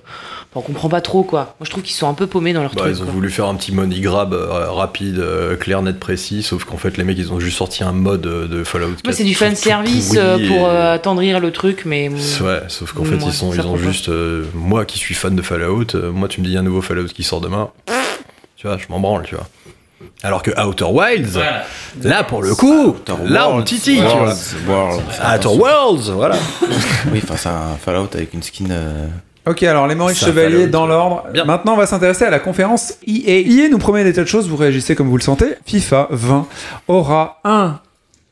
on 0.55 0.61
comprend 0.61 0.89
pas 0.89 1.01
trop 1.01 1.23
quoi. 1.25 1.57
Moi, 1.59 1.65
je 1.65 1.71
trouve 1.71 1.83
qu'ils 1.83 1.97
sont 1.97 2.09
un 2.09 2.15
peu 2.15 2.27
paumés 2.29 2.53
dans 2.53 2.61
leur 2.63 2.75
Bah, 2.75 2.83
truc. 2.83 2.95
ils 2.95 3.01
ont 3.01 3.07
quoi. 3.07 3.15
voulu 3.15 3.31
faire 3.31 3.47
un 3.47 3.55
petit 3.57 3.73
money 3.73 3.99
grab 4.01 4.35
euh, 4.35 4.71
rapide, 4.71 5.19
euh, 5.19 5.57
clair, 5.57 5.83
net, 5.83 5.99
précis, 5.99 6.43
sauf 6.45 6.65
qu'en 6.65 6.77
fait, 6.77 6.97
les 6.97 7.03
mecs, 7.05 7.19
ils 7.19 7.33
ont 7.33 7.41
juste 7.41 7.57
sorti 7.57 7.83
un 7.83 7.93
mode 7.93 8.27
euh, 8.27 8.47
de 8.47 8.63
Fallout 8.63 8.91
4. 8.93 9.05
Moi, 9.05 9.13
c'est 9.15 9.25
du 9.25 9.35
fan 9.35 9.57
service 9.57 10.13
euh, 10.17 10.37
et- 10.39 10.47
pour 10.47 10.67
euh, 10.69 10.95
attendrir 10.95 11.41
le 11.41 11.51
truc, 11.51 11.83
mais. 11.85 12.09
Ouais, 12.11 12.61
sauf 12.69 12.93
qu'en 12.93 13.05
fait, 13.05 13.17
ils, 13.17 13.33
sont, 13.33 13.53
ils 13.53 13.67
ont 13.67 13.77
juste. 13.79 14.11
euh, 14.11 14.45
moi 14.55 14.85
qui 14.85 14.99
suis 14.99 15.15
fan 15.15 15.35
de 15.35 15.43
Fallout, 15.43 15.87
euh, 15.97 16.13
moi, 16.13 16.29
tu 16.29 16.41
me 16.41 16.47
dis 16.47 16.57
un 16.57 16.63
nouveau 16.63 16.83
Fallout 16.83 17.07
qui 17.09 17.25
sort 17.25 17.41
demain. 17.41 17.71
Tu 18.57 18.67
vois, 18.67 18.77
je 18.77 18.85
m'en 18.91 19.01
branle, 19.01 19.23
tu 19.25 19.35
vois. 19.35 19.49
Alors 20.23 20.43
que 20.43 20.51
Outer 20.61 20.87
Wilds, 20.91 21.39
là 22.03 22.25
pour 22.25 22.43
le 22.43 22.55
coup, 22.55 22.97
là 23.27 23.49
on 23.51 23.63
titille. 23.63 24.01
Worlds, 24.03 24.57
Worlds. 24.67 25.03
Outer 25.37 25.49
Worlds, 25.61 26.11
voilà. 26.13 26.37
Oui, 27.13 27.21
enfin, 27.23 27.37
c'est 27.37 27.49
un 27.49 27.77
Fallout 27.81 28.09
avec 28.15 28.35
une 28.35 28.43
skin. 28.43 28.67
euh, 28.71 29.07
Ok, 29.47 29.63
alors 29.63 29.87
les 29.87 29.95
Maurice 29.95 30.19
Chevalier 30.19 30.67
dans 30.67 30.87
l'ordre. 30.87 31.25
Maintenant, 31.47 31.75
on 31.75 31.77
va 31.77 31.87
s'intéresser 31.87 32.25
à 32.25 32.31
la 32.31 32.39
conférence 32.41 32.95
EA. 33.07 33.39
EA 33.41 33.69
nous 33.71 33.79
promet 33.79 34.03
des 34.05 34.13
tas 34.13 34.23
de 34.23 34.29
choses, 34.29 34.49
vous 34.49 34.57
réagissez 34.57 34.95
comme 34.97 35.09
vous 35.09 35.17
le 35.17 35.23
sentez. 35.23 35.55
FIFA 35.65 36.09
20 36.11 36.47
aura 36.89 37.39
un, 37.45 37.79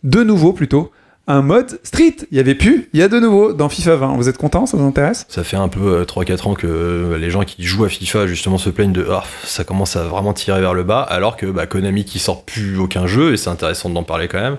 de 0.03 0.23
nouveau 0.25 0.53
plutôt, 0.53 0.91
un 1.29 1.43
mode 1.43 1.81
Street. 1.83 2.15
Il 2.31 2.37
y 2.37 2.41
avait 2.41 2.55
plus, 2.55 2.89
il 2.93 3.01
y 3.01 3.03
a 3.03 3.09
de 3.09 3.19
nouveau 3.19 3.53
dans 3.53 3.69
FIFA 3.69 3.97
20. 3.97 4.17
Vous 4.17 4.29
êtes 4.29 4.39
content 4.39 4.65
Ça 4.67 4.77
vous 4.77 4.87
intéresse? 4.87 5.27
Ça 5.29 5.43
fait 5.45 5.57
un 5.57 5.69
peu 5.69 5.81
euh, 6.01 6.05
3-4 6.05 6.49
ans 6.49 6.55
que 6.55 6.67
euh, 6.67 7.19
les 7.19 7.31
gens 7.31 7.43
qui 7.45 7.65
jouent 7.65 7.85
à 7.85 7.89
FIFA 7.89 8.27
justement 8.27 8.59
se 8.59 8.71
plaignent 8.71 8.93
de 8.93 9.07
ah, 9.11 9.25
ça 9.45 9.65
commence 9.65 9.97
à 9.97 10.05
vraiment 10.05 10.33
tirer 10.33 10.61
vers 10.61 10.75
le 10.75 10.85
bas, 10.85 11.01
alors 11.01 11.37
que 11.37 11.47
bah, 11.47 11.67
Konami 11.67 12.05
qui 12.05 12.19
sort 12.21 12.45
plus 12.45 12.79
aucun 12.79 13.07
jeu, 13.07 13.33
et 13.33 13.37
c'est 13.37 13.51
intéressant 13.51 13.91
d'en 13.91 14.05
parler 14.05 14.29
quand 14.29 14.41
même, 14.41 14.57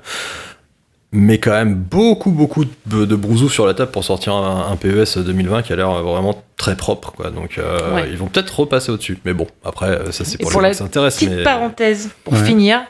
mais 1.14 1.38
quand 1.40 1.52
même 1.52 1.74
beaucoup 1.76 2.32
beaucoup 2.32 2.66
de, 2.86 3.06
de 3.06 3.16
brousous 3.16 3.50
sur 3.50 3.66
la 3.66 3.74
table 3.74 3.92
pour 3.92 4.04
sortir 4.04 4.34
un, 4.34 4.70
un 4.70 4.76
PES 4.76 5.18
2020 5.20 5.62
qui 5.62 5.72
a 5.72 5.78
l'air 5.78 5.90
vraiment 6.04 6.44
très 6.58 6.76
propre, 6.76 7.14
quoi. 7.14 7.30
donc 7.32 7.58
euh, 7.60 7.96
Ouais. 7.96 8.10
ils 8.12 8.18
vont 8.18 8.26
peut-être 8.28 8.60
repasser 8.60 8.92
au-dessus, 8.92 9.18
mais 9.24 9.34
bon, 9.34 9.48
après 9.64 9.88
euh, 9.88 10.12
ça 10.12 10.26
c'est 10.26 10.36
Et 10.36 10.44
pour, 10.44 10.52
pour 10.52 10.60
les 10.62 10.68
la 10.68 10.74
gens 10.74 10.80
qui 10.80 10.84
s'intéressent. 10.84 11.20
Petite 11.24 11.38
mais... 11.38 11.44
parenthèse 11.44 12.10
pour 12.26 12.34
Ouais. 12.34 12.44
finir. 12.44 12.82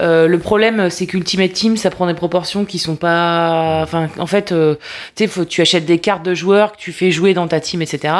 Euh, 0.00 0.26
le 0.26 0.38
problème, 0.38 0.88
c'est 0.90 1.06
qu'Ultimate 1.06 1.52
Team, 1.52 1.76
ça 1.76 1.90
prend 1.90 2.06
des 2.06 2.14
proportions 2.14 2.64
qui 2.64 2.78
sont 2.78 2.96
pas. 2.96 3.80
Enfin, 3.82 4.08
en 4.18 4.26
fait, 4.26 4.52
euh, 4.52 4.76
tu 5.16 5.24
sais, 5.24 5.26
faut- 5.28 5.44
tu 5.44 5.60
achètes 5.60 5.84
des 5.84 5.98
cartes 5.98 6.24
de 6.24 6.34
joueurs 6.34 6.72
que 6.72 6.78
tu 6.78 6.92
fais 6.92 7.10
jouer 7.10 7.34
dans 7.34 7.46
ta 7.48 7.60
team, 7.60 7.82
etc. 7.82 8.14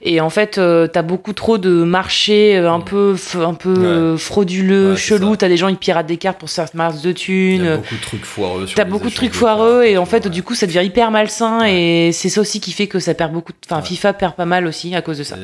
Et 0.00 0.20
en 0.20 0.30
fait, 0.30 0.58
euh, 0.58 0.86
t'as 0.86 1.02
beaucoup 1.02 1.32
trop 1.32 1.58
de 1.58 1.70
marchés 1.84 2.56
euh, 2.56 2.70
un 2.70 2.80
peu, 2.80 3.16
un 3.34 3.54
peu 3.54 3.72
Ouais. 3.72 3.84
euh, 3.86 4.16
frauduleux, 4.16 4.92
Ouais, 4.92 4.96
ça. 4.96 5.18
T'as 5.38 5.48
des 5.48 5.56
gens 5.56 5.68
qui 5.68 5.76
piratent 5.76 6.06
des 6.06 6.16
cartes 6.16 6.38
pour 6.38 6.48
se 6.48 6.54
faire 6.54 6.66
de 7.02 7.12
thunes. 7.12 7.66
a 7.66 7.76
beaucoup 7.76 7.94
de 7.94 8.00
trucs 8.00 8.24
foireux. 8.24 8.66
sur 8.66 8.76
T'as 8.76 8.84
beaucoup 8.84 9.08
de 9.10 9.14
trucs 9.14 9.32
foireux 9.34 9.84
et 9.84 9.98
en 9.98 10.04
fait 10.06 10.24
ouais. 10.24 10.30
du 10.30 10.42
coup 10.42 10.54
ça 10.54 10.66
devient 10.66 10.82
hyper 10.84 11.10
malsain 11.10 11.64
et 11.66 12.10
c'est 12.12 12.28
ça 12.28 12.40
aussi 12.40 12.60
qui 12.60 12.72
fait 12.72 12.86
que 12.86 12.98
ça 12.98 13.14
perd 13.14 13.32
beaucoup. 13.32 13.52
de- 13.52 13.58
Enfin 13.68 13.82
FIFA 13.82 14.12
perd 14.14 14.34
pas 14.34 14.44
mal 14.44 14.66
aussi 14.66 14.94
à 14.94 15.02
cause 15.02 15.18
de 15.18 15.24
ça. 15.24 15.36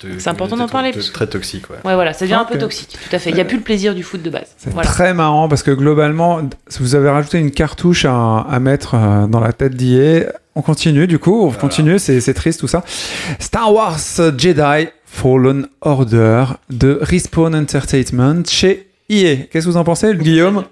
C'est- 0.00 0.20
C'est 0.20 0.30
important 0.30 0.56
d'en 0.56 0.68
parler, 0.68 0.92
Très, 1.12 1.26
toxique, 1.26 1.68
ouais. 1.70 1.76
Ouais 1.84 1.94
voilà, 1.94 2.12
ça 2.12 2.24
devient 2.24 2.34
un 2.34 2.44
peu 2.44 2.58
toxique. 2.58 2.96
Tout 3.08 3.14
à 3.16 3.18
fait. 3.18 3.30
Il 3.30 3.36
y 3.36 3.40
a 3.40 3.44
plus 3.44 3.56
le 3.56 3.62
plaisir 3.62 3.94
du 3.94 4.02
foot 4.02 4.22
de 4.22 4.30
base. 4.30 4.54
Voilà. 4.66 4.88
très 4.88 5.14
marrant 5.16 5.48
parce 5.48 5.62
que 5.64 5.72
globalement, 5.72 6.40
vous 6.78 6.94
avez 6.94 7.08
rajouté 7.08 7.38
une 7.38 7.50
cartouche 7.50 8.04
à, 8.04 8.46
à 8.48 8.60
mettre 8.60 8.94
euh, 8.94 9.26
dans 9.26 9.40
la 9.40 9.52
tête 9.52 9.74
d'IA. 9.74 10.32
On 10.54 10.62
continue 10.62 11.06
du 11.06 11.18
coup, 11.18 11.46
on 11.46 11.50
continue, 11.50 11.98
c'est 11.98 12.34
triste 12.34 12.60
tout 12.60 12.68
ça. 12.68 12.84
Star 13.40 13.74
Wars 13.74 13.98
Jedi 14.38 14.88
Fallen 15.04 15.66
Order 15.80 16.44
de 16.70 16.98
Respawn 17.02 17.54
Entertainment 17.54 18.42
chez 18.46 18.86
EA. 19.08 19.36
Qu'est-ce 19.50 19.66
que 19.66 19.70
vous 19.70 19.76
en 19.76 19.84
pensez, 19.84 20.14
Guillaume? 20.14 20.64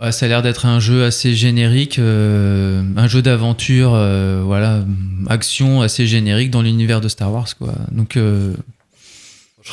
Ouais, 0.00 0.10
ça 0.10 0.26
a 0.26 0.28
l'air 0.28 0.42
d'être 0.42 0.66
un 0.66 0.80
jeu 0.80 1.04
assez 1.04 1.32
générique, 1.34 1.98
euh, 2.00 2.82
un 2.96 3.06
jeu 3.06 3.22
d'aventure, 3.22 3.92
euh, 3.94 4.42
voilà, 4.44 4.84
action 5.28 5.80
assez 5.80 6.08
générique 6.08 6.50
dans 6.50 6.62
l'univers 6.62 7.00
de 7.00 7.08
Star 7.08 7.32
Wars, 7.32 7.46
quoi. 7.56 7.72
Donc, 7.92 8.16
euh, 8.16 8.52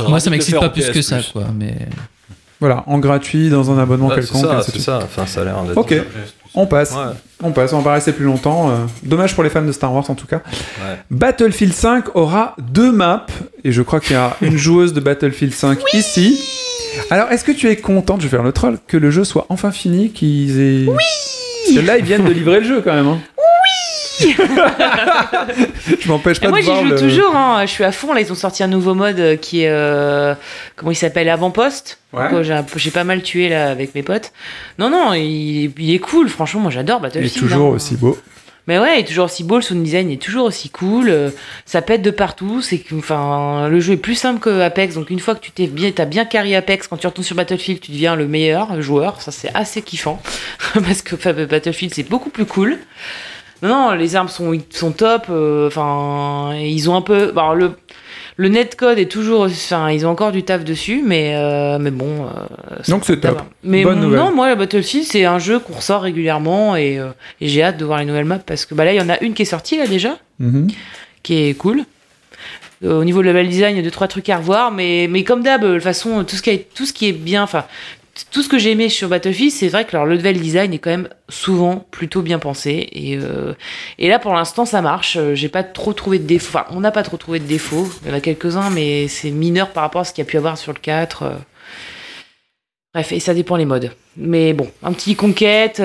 moi, 0.08 0.20
ça 0.20 0.30
m'excite 0.30 0.60
pas 0.60 0.70
plus 0.70 0.90
que 0.92 1.02
ça, 1.02 1.22
quoi. 1.34 1.46
Mais 1.58 1.76
Voilà, 2.60 2.84
en 2.88 3.00
gratuit, 3.00 3.50
dans 3.50 3.72
un 3.72 3.78
abonnement 3.80 4.08
Ouais, 4.08 4.16
c'est 4.22 4.32
quelconque. 4.34 4.64
ça, 4.64 4.72
c'est 4.72 4.80
ça. 4.80 5.00
Enfin, 5.04 5.26
ça 5.26 5.42
a 5.42 5.44
l'air 5.46 5.62
d'être. 5.64 5.78
Ok. 5.78 5.94
On 6.56 6.66
passe. 6.66 6.92
Ouais. 6.94 7.14
On 7.42 7.52
passe, 7.52 7.72
on 7.74 7.78
va 7.78 7.84
pas 7.84 7.94
rester 7.94 8.12
plus 8.12 8.26
longtemps. 8.26 8.70
euh, 8.70 8.74
dommage 9.04 9.34
pour 9.36 9.44
les 9.44 9.50
fans 9.50 9.62
de 9.62 9.72
Star 9.72 9.94
Wars 9.94 10.10
en 10.10 10.16
tout 10.16 10.28
cas. 10.28 10.38
Ouais. 10.82 10.98
Battlefield 11.12 11.74
5 11.74 12.16
aura 12.16 12.56
deux 12.60 12.92
maps, 12.92 13.26
et 13.64 13.72
je 13.72 13.82
crois 13.82 14.00
qu'il 14.00 14.14
y 14.14 14.20
a 14.20 14.36
une 14.42 14.58
joueuse 14.68 14.94
de 14.94 15.00
Battlefield 15.00 15.54
5 15.54 15.80
ici. 15.94 16.44
Alors, 17.12 17.32
est-ce 17.32 17.46
que 17.46 17.52
tu 17.52 17.70
es 17.70 17.76
contente, 17.78 18.20
je 18.22 18.26
vais 18.28 18.32
faire 18.32 18.44
le 18.44 18.52
troll, 18.52 18.78
que 18.88 18.98
le 18.98 19.10
jeu 19.12 19.24
soit 19.24 19.46
enfin 19.50 19.72
fini, 19.72 20.10
qu'ils 20.10 20.60
aient... 20.60 20.86
Oui 20.88 20.96
Parce 21.66 21.78
que 21.80 21.86
là, 21.86 21.98
ils 21.98 22.04
viennent 22.04 22.26
de 22.26 22.32
livrer 22.32 22.60
le 22.62 22.66
jeu 22.68 22.82
quand 22.84 22.94
même. 22.94 23.08
hein. 23.08 23.20
Oui 23.38 23.44
Je 26.00 26.08
m'empêche 26.08 26.38
Et 26.38 26.42
pas 26.42 26.50
moi 26.50 26.60
de 26.60 26.64
j'y 26.64 26.70
voir 26.70 26.84
joue 26.84 26.90
le... 26.92 27.00
toujours, 27.00 27.36
hein. 27.36 27.66
je 27.66 27.72
suis 27.72 27.84
à 27.84 27.92
fond. 27.92 28.14
Là, 28.14 28.22
ils 28.22 28.32
ont 28.32 28.36
sorti 28.36 28.64
un 28.64 28.68
nouveau 28.68 28.94
mode 28.94 29.20
euh, 29.20 29.36
qui 29.36 29.64
est. 29.64 29.70
euh, 29.70 30.36
comment 30.76 30.92
il 30.92 30.96
s'appelle 30.96 31.30
Avant-poste. 31.30 32.00
Ouais. 32.14 32.26
Euh, 32.34 32.64
j'ai 32.76 32.92
pas 32.92 33.04
mal 33.04 33.22
tué 33.22 33.50
là 33.50 33.70
avec 33.72 33.94
mes 33.96 34.04
potes. 34.04 34.32
Non, 34.78 34.90
non, 34.90 35.14
il, 35.14 35.72
il 35.78 35.94
est 35.94 36.00
cool. 36.00 36.30
Franchement, 36.30 36.62
moi 36.62 36.72
j'adore 36.72 36.98
Il 37.02 37.06
est 37.06 37.10
Battlefield. 37.10 37.40
toujours 37.50 37.72
hein. 37.72 37.76
aussi 37.76 37.96
beau. 37.96 38.18
Mais 38.68 38.78
ouais, 38.78 38.98
il 38.98 39.00
est 39.00 39.08
toujours 39.08 39.26
aussi 39.26 39.44
beau, 39.44 39.56
le 39.56 39.64
sound 39.64 39.82
design 39.82 40.12
est 40.12 40.22
toujours 40.22 40.46
aussi 40.46 40.70
cool, 40.70 41.10
euh, 41.10 41.32
ça 41.66 41.82
pète 41.82 42.04
de 42.04 42.12
partout, 42.12 42.62
c'est 42.62 42.80
enfin, 42.96 43.68
le 43.68 43.80
jeu 43.80 43.94
est 43.94 43.98
plus 43.98 44.14
simple 44.14 44.40
que 44.40 44.62
Apex, 44.62 44.94
donc 44.94 45.10
une 45.10 45.20
fois 45.20 45.34
que 45.34 45.40
tu 45.40 45.50
t'es 45.50 45.66
bien, 45.66 45.90
t'as 45.92 46.06
bien 46.06 46.24
carré 46.24 46.56
Apex, 46.56 46.88
quand 46.88 46.98
tu 46.98 47.08
retournes 47.08 47.26
sur 47.26 47.36
Battlefield, 47.36 47.82
tu 47.82 47.90
deviens 47.90 48.16
le 48.16 48.28
meilleur 48.28 48.80
joueur, 48.80 49.24
ça 49.24 49.32
c'est 49.32 49.50
assez 49.56 49.82
kiffant, 49.82 50.22
parce 50.76 51.02
que 51.02 51.16
Battlefield 51.46 51.96
c'est 51.96 52.08
beaucoup 52.08 52.30
plus 52.30 52.46
cool. 52.46 52.78
Non, 53.62 53.70
non, 53.70 53.92
les 53.92 54.16
armes 54.16 54.28
sont, 54.30 54.58
sont 54.70 54.92
top, 54.92 55.24
euh, 55.30 55.68
enfin, 55.68 56.54
ils 56.56 56.90
ont 56.90 56.96
un 56.96 57.02
peu, 57.02 57.32
alors, 57.32 57.56
le, 57.56 57.72
le 58.38 58.48
netcode 58.48 58.98
est 59.00 59.12
toujours, 59.12 59.42
enfin, 59.42 59.90
ils 59.92 60.06
ont 60.06 60.10
encore 60.10 60.32
du 60.32 60.44
taf 60.44 60.64
dessus, 60.64 61.04
mais, 61.06 61.34
euh, 61.36 61.78
mais 61.78 61.92
bon. 61.92 62.26
euh, 62.26 62.76
Donc 62.88 63.04
c'est 63.06 63.20
top. 63.20 63.42
Mais 63.64 63.84
Bonne 63.84 64.00
nouvelle. 64.00 64.20
non, 64.20 64.32
moi, 64.34 64.48
la 64.48 64.56
Battlefield, 64.56 65.06
c'est 65.06 65.26
un 65.26 65.40
jeu 65.40 65.60
qu'on 65.60 65.74
ressort 65.74 66.02
régulièrement 66.04 66.78
et, 66.78 67.02
et 67.42 67.48
j'ai 67.50 67.62
hâte 67.64 67.78
de 67.78 67.84
voir 67.84 68.00
les 68.00 68.06
nouvelles 68.06 68.24
maps 68.26 68.40
parce 68.40 68.66
que 68.66 68.74
bah, 68.76 68.86
là, 68.86 68.94
il 68.94 68.98
y 68.98 69.02
en 69.02 69.10
a 69.10 69.20
une 69.22 69.34
qui 69.34 69.42
est 69.42 69.46
sortie 69.46 69.78
là 69.78 69.88
déjà, 69.88 70.18
Mhm. 70.40 70.68
qui 71.22 71.50
est 71.50 71.54
cool. 71.54 71.84
Au 72.82 73.04
niveau 73.04 73.20
de 73.22 73.28
level 73.28 73.50
design, 73.50 73.76
il 73.76 73.80
y 73.80 73.82
a 73.82 73.84
deux 73.84 73.92
trois 73.92 74.08
trucs 74.08 74.30
à 74.30 74.38
revoir, 74.38 74.72
mais, 74.72 75.08
mais 75.10 75.26
comme 75.26 75.44
d'hab, 75.44 75.62
de 75.66 75.74
toute 75.74 75.84
façon, 75.84 76.24
tout 76.24 76.38
ce 76.38 76.42
qui 76.42 76.50
est, 76.52 76.68
tout 76.74 76.86
ce 76.86 76.94
qui 76.94 77.10
est 77.10 77.12
bien, 77.12 77.44
enfin, 77.44 77.66
tout 78.32 78.44
ce 78.44 78.50
que 78.50 78.58
j'ai 78.58 78.72
aimé 78.72 78.90
sur 78.90 79.10
Battlefield, 79.10 79.52
c'est 79.52 79.68
vrai 79.68 79.86
que 79.86 79.96
leur 79.96 80.06
level 80.06 80.40
design 80.40 80.74
est 80.74 80.80
quand 80.80 80.90
même 80.90 81.10
souvent 81.30 81.86
plutôt 81.92 82.22
bien 82.22 82.40
pensé. 82.40 82.88
Et, 82.92 83.18
euh, 83.18 83.54
là, 84.00 84.20
pour 84.20 84.34
l'instant, 84.34 84.66
ça 84.66 84.82
marche. 84.82 85.18
Euh, 85.18 85.36
J'ai 85.36 85.50
pas 85.50 85.64
trop 85.64 85.94
trouvé 85.94 86.20
de 86.20 86.26
défauts. 86.26 86.60
On 86.72 86.80
n'a 86.80 86.92
pas 86.92 87.04
trop 87.04 87.18
trouvé 87.18 87.40
de 87.40 87.46
défauts. 87.46 87.90
Il 88.04 88.10
y 88.10 88.12
en 88.12 88.16
a 88.16 88.20
quelques-uns, 88.22 88.70
mais 88.70 89.08
c'est 89.08 89.32
mineur 89.32 89.70
par 89.70 89.84
rapport 89.84 90.02
à 90.02 90.04
ce 90.06 90.14
qu'il 90.14 90.24
y 90.24 90.28
a 90.28 90.30
pu 90.30 90.38
avoir 90.38 90.58
sur 90.58 90.74
le 90.74 90.80
4. 90.80 91.24
euh. 91.24 91.30
Bref, 92.94 93.12
et 93.12 93.20
ça 93.20 93.34
dépend 93.34 93.56
les 93.56 93.66
modes. 93.66 93.92
Mais 94.18 94.54
bon, 94.54 94.68
un 94.84 94.94
petit 94.94 95.16
conquête. 95.16 95.80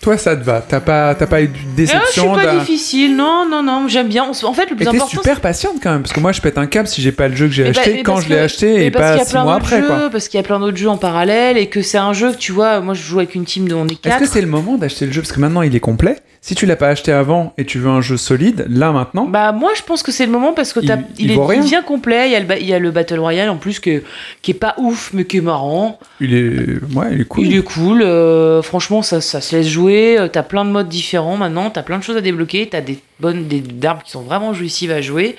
Toi, 0.00 0.16
ça 0.16 0.36
te 0.36 0.44
va. 0.44 0.64
T'as 0.66 0.78
pas, 0.80 1.14
t'as 1.16 1.26
pas 1.26 1.42
eu 1.42 1.48
de 1.48 1.54
je 1.54 1.58
suis 1.58 1.74
déception 1.74 2.34
pas 2.34 2.44
d'un- 2.46 2.58
difficile, 2.60 3.16
non, 3.16 3.44
non, 3.50 3.64
non, 3.64 3.88
j'aime 3.88 4.06
bien. 4.06 4.24
En 4.24 4.52
fait, 4.52 4.70
le 4.70 4.76
plus 4.76 4.84
Et 4.86 4.90
t'es 4.90 4.96
important. 4.96 5.08
super 5.08 5.40
patiente 5.40 5.74
quand 5.82 5.90
même, 5.90 6.02
parce 6.02 6.12
que 6.12 6.20
moi 6.20 6.30
je 6.30 6.40
pète 6.40 6.56
un 6.56 6.66
câble 6.66 6.86
si 6.86 7.02
j'ai 7.02 7.10
pas 7.10 7.26
le 7.26 7.34
jeu 7.34 7.46
que 7.46 7.52
j'ai 7.52 7.64
Mais 7.64 7.72
bah- 7.72 7.80
acheté 7.80 7.94
mais 7.94 8.02
quand 8.04 8.12
parce 8.14 8.24
je 8.24 8.28
l'ai 8.30 8.38
acheté 8.38 8.74
mais 8.76 8.84
et 8.86 8.90
pas 8.92 9.16
y 9.16 9.20
a 9.20 9.24
six 9.24 9.30
plein 9.32 9.42
mois 9.42 9.54
d'autres 9.54 9.64
après 9.66 9.80
jeux, 9.80 9.86
quoi. 9.88 10.10
Parce 10.10 10.28
qu'il 10.28 10.38
y 10.38 10.40
a 10.40 10.44
plein 10.44 10.60
d'autres 10.60 10.76
jeux 10.76 10.88
en 10.88 10.98
parallèle 10.98 11.56
et 11.58 11.66
que 11.66 11.82
c'est 11.82 11.98
un 11.98 12.12
jeu 12.12 12.30
que 12.32 12.36
tu 12.38 12.52
vois, 12.52 12.80
moi 12.80 12.94
je 12.94 13.02
joue 13.02 13.18
avec 13.18 13.34
une 13.34 13.44
team 13.44 13.66
de 13.68 13.74
on 13.74 13.86
est 13.88 13.92
Est-ce 13.92 14.00
quatre. 14.02 14.20
que 14.20 14.26
c'est 14.26 14.40
le 14.40 14.46
moment 14.46 14.76
d'acheter 14.78 15.04
le 15.06 15.12
jeu? 15.12 15.20
Parce 15.20 15.32
que 15.32 15.40
maintenant 15.40 15.62
il 15.62 15.74
est 15.74 15.80
complet. 15.80 16.16
Si 16.48 16.54
tu 16.54 16.64
l'as 16.64 16.76
pas 16.76 16.88
acheté 16.88 17.12
avant 17.12 17.52
et 17.58 17.66
tu 17.66 17.78
veux 17.78 17.90
un 17.90 18.00
jeu 18.00 18.16
solide, 18.16 18.64
là 18.70 18.90
maintenant, 18.90 19.26
Bah 19.26 19.52
moi 19.52 19.72
je 19.76 19.82
pense 19.82 20.02
que 20.02 20.10
c'est 20.10 20.24
le 20.24 20.32
moment 20.32 20.54
parce 20.54 20.72
que 20.72 20.80
Il- 20.80 21.04
il 21.18 21.26
il, 21.26 21.32
est 21.32 21.44
rien. 21.44 21.60
devient 21.60 21.82
complet, 21.86 22.26
il 22.28 22.32
y, 22.32 22.36
a 22.36 22.40
le, 22.40 22.46
ba- 22.46 22.56
il 22.56 22.64
y 22.66 22.72
a 22.72 22.78
le 22.78 22.90
Battle 22.90 23.18
Royale 23.18 23.50
en 23.50 23.56
plus 23.56 23.80
que, 23.80 24.02
qui 24.40 24.52
est 24.52 24.54
pas 24.54 24.74
ouf 24.78 25.10
mais 25.12 25.26
qui 25.26 25.36
est 25.36 25.40
marrant. 25.42 25.98
il 26.22 26.34
est, 26.34 26.82
ouais, 26.96 27.08
il 27.12 27.20
est 27.20 27.24
cool. 27.26 27.44
Il 27.46 27.54
est 27.54 27.62
cool, 27.62 28.00
euh, 28.00 28.62
franchement 28.62 29.02
ça, 29.02 29.20
ça 29.20 29.42
se 29.42 29.54
laisse 29.56 29.68
jouer, 29.68 30.18
euh, 30.18 30.28
t'as 30.28 30.42
plein 30.42 30.64
de 30.64 30.70
modes 30.70 30.88
différents 30.88 31.36
maintenant, 31.36 31.68
t'as 31.68 31.82
plein 31.82 31.98
de 31.98 32.02
choses 32.02 32.16
à 32.16 32.22
débloquer, 32.22 32.66
t'as 32.70 32.80
des 32.80 32.98
bonnes 33.20 33.46
des 33.46 33.60
d'armes 33.60 34.00
qui 34.02 34.10
sont 34.12 34.22
vraiment 34.22 34.54
jouissives 34.54 34.90
à 34.90 35.02
jouer. 35.02 35.36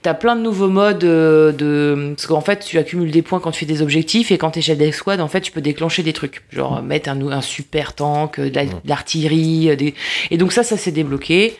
T'as 0.00 0.14
plein 0.14 0.36
de 0.36 0.42
nouveaux 0.42 0.68
modes 0.68 1.02
euh, 1.02 1.50
de 1.50 2.12
parce 2.14 2.26
qu'en 2.28 2.40
fait 2.40 2.64
tu 2.64 2.78
accumules 2.78 3.10
des 3.10 3.20
points 3.22 3.40
quand 3.40 3.50
tu 3.50 3.60
fais 3.60 3.66
des 3.66 3.82
objectifs 3.82 4.30
et 4.30 4.38
quand 4.38 4.52
t'es 4.52 4.60
chef 4.60 4.78
d'escouade 4.78 5.20
en 5.20 5.26
fait 5.26 5.40
tu 5.40 5.50
peux 5.50 5.60
déclencher 5.60 6.04
des 6.04 6.12
trucs. 6.12 6.42
Genre 6.50 6.76
euh, 6.78 6.82
mettre 6.82 7.10
un, 7.10 7.20
un 7.32 7.40
super 7.40 7.94
tank, 7.94 8.38
euh, 8.38 8.48
de 8.48 8.54
la- 8.54 8.64
de 8.66 8.70
l'artillerie, 8.86 9.70
euh, 9.70 9.76
des... 9.76 9.94
et 10.30 10.36
donc 10.36 10.52
ça 10.52 10.62
ça 10.62 10.76
s'est 10.76 10.92
débloqué. 10.92 11.56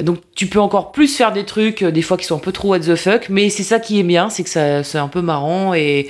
Donc 0.00 0.20
tu 0.34 0.46
peux 0.46 0.58
encore 0.58 0.90
plus 0.90 1.14
faire 1.14 1.32
des 1.32 1.44
trucs, 1.44 1.82
euh, 1.82 1.90
des 1.90 2.00
fois 2.00 2.16
qui 2.16 2.24
sont 2.24 2.36
un 2.36 2.40
peu 2.40 2.50
trop 2.50 2.70
what 2.70 2.80
the 2.80 2.94
fuck, 2.94 3.28
mais 3.28 3.50
c'est 3.50 3.62
ça 3.62 3.78
qui 3.78 4.00
est 4.00 4.04
bien, 4.04 4.30
c'est 4.30 4.42
que 4.42 4.48
ça 4.48 4.82
c'est 4.82 4.96
un 4.96 5.08
peu 5.08 5.20
marrant. 5.20 5.74
Et 5.74 6.08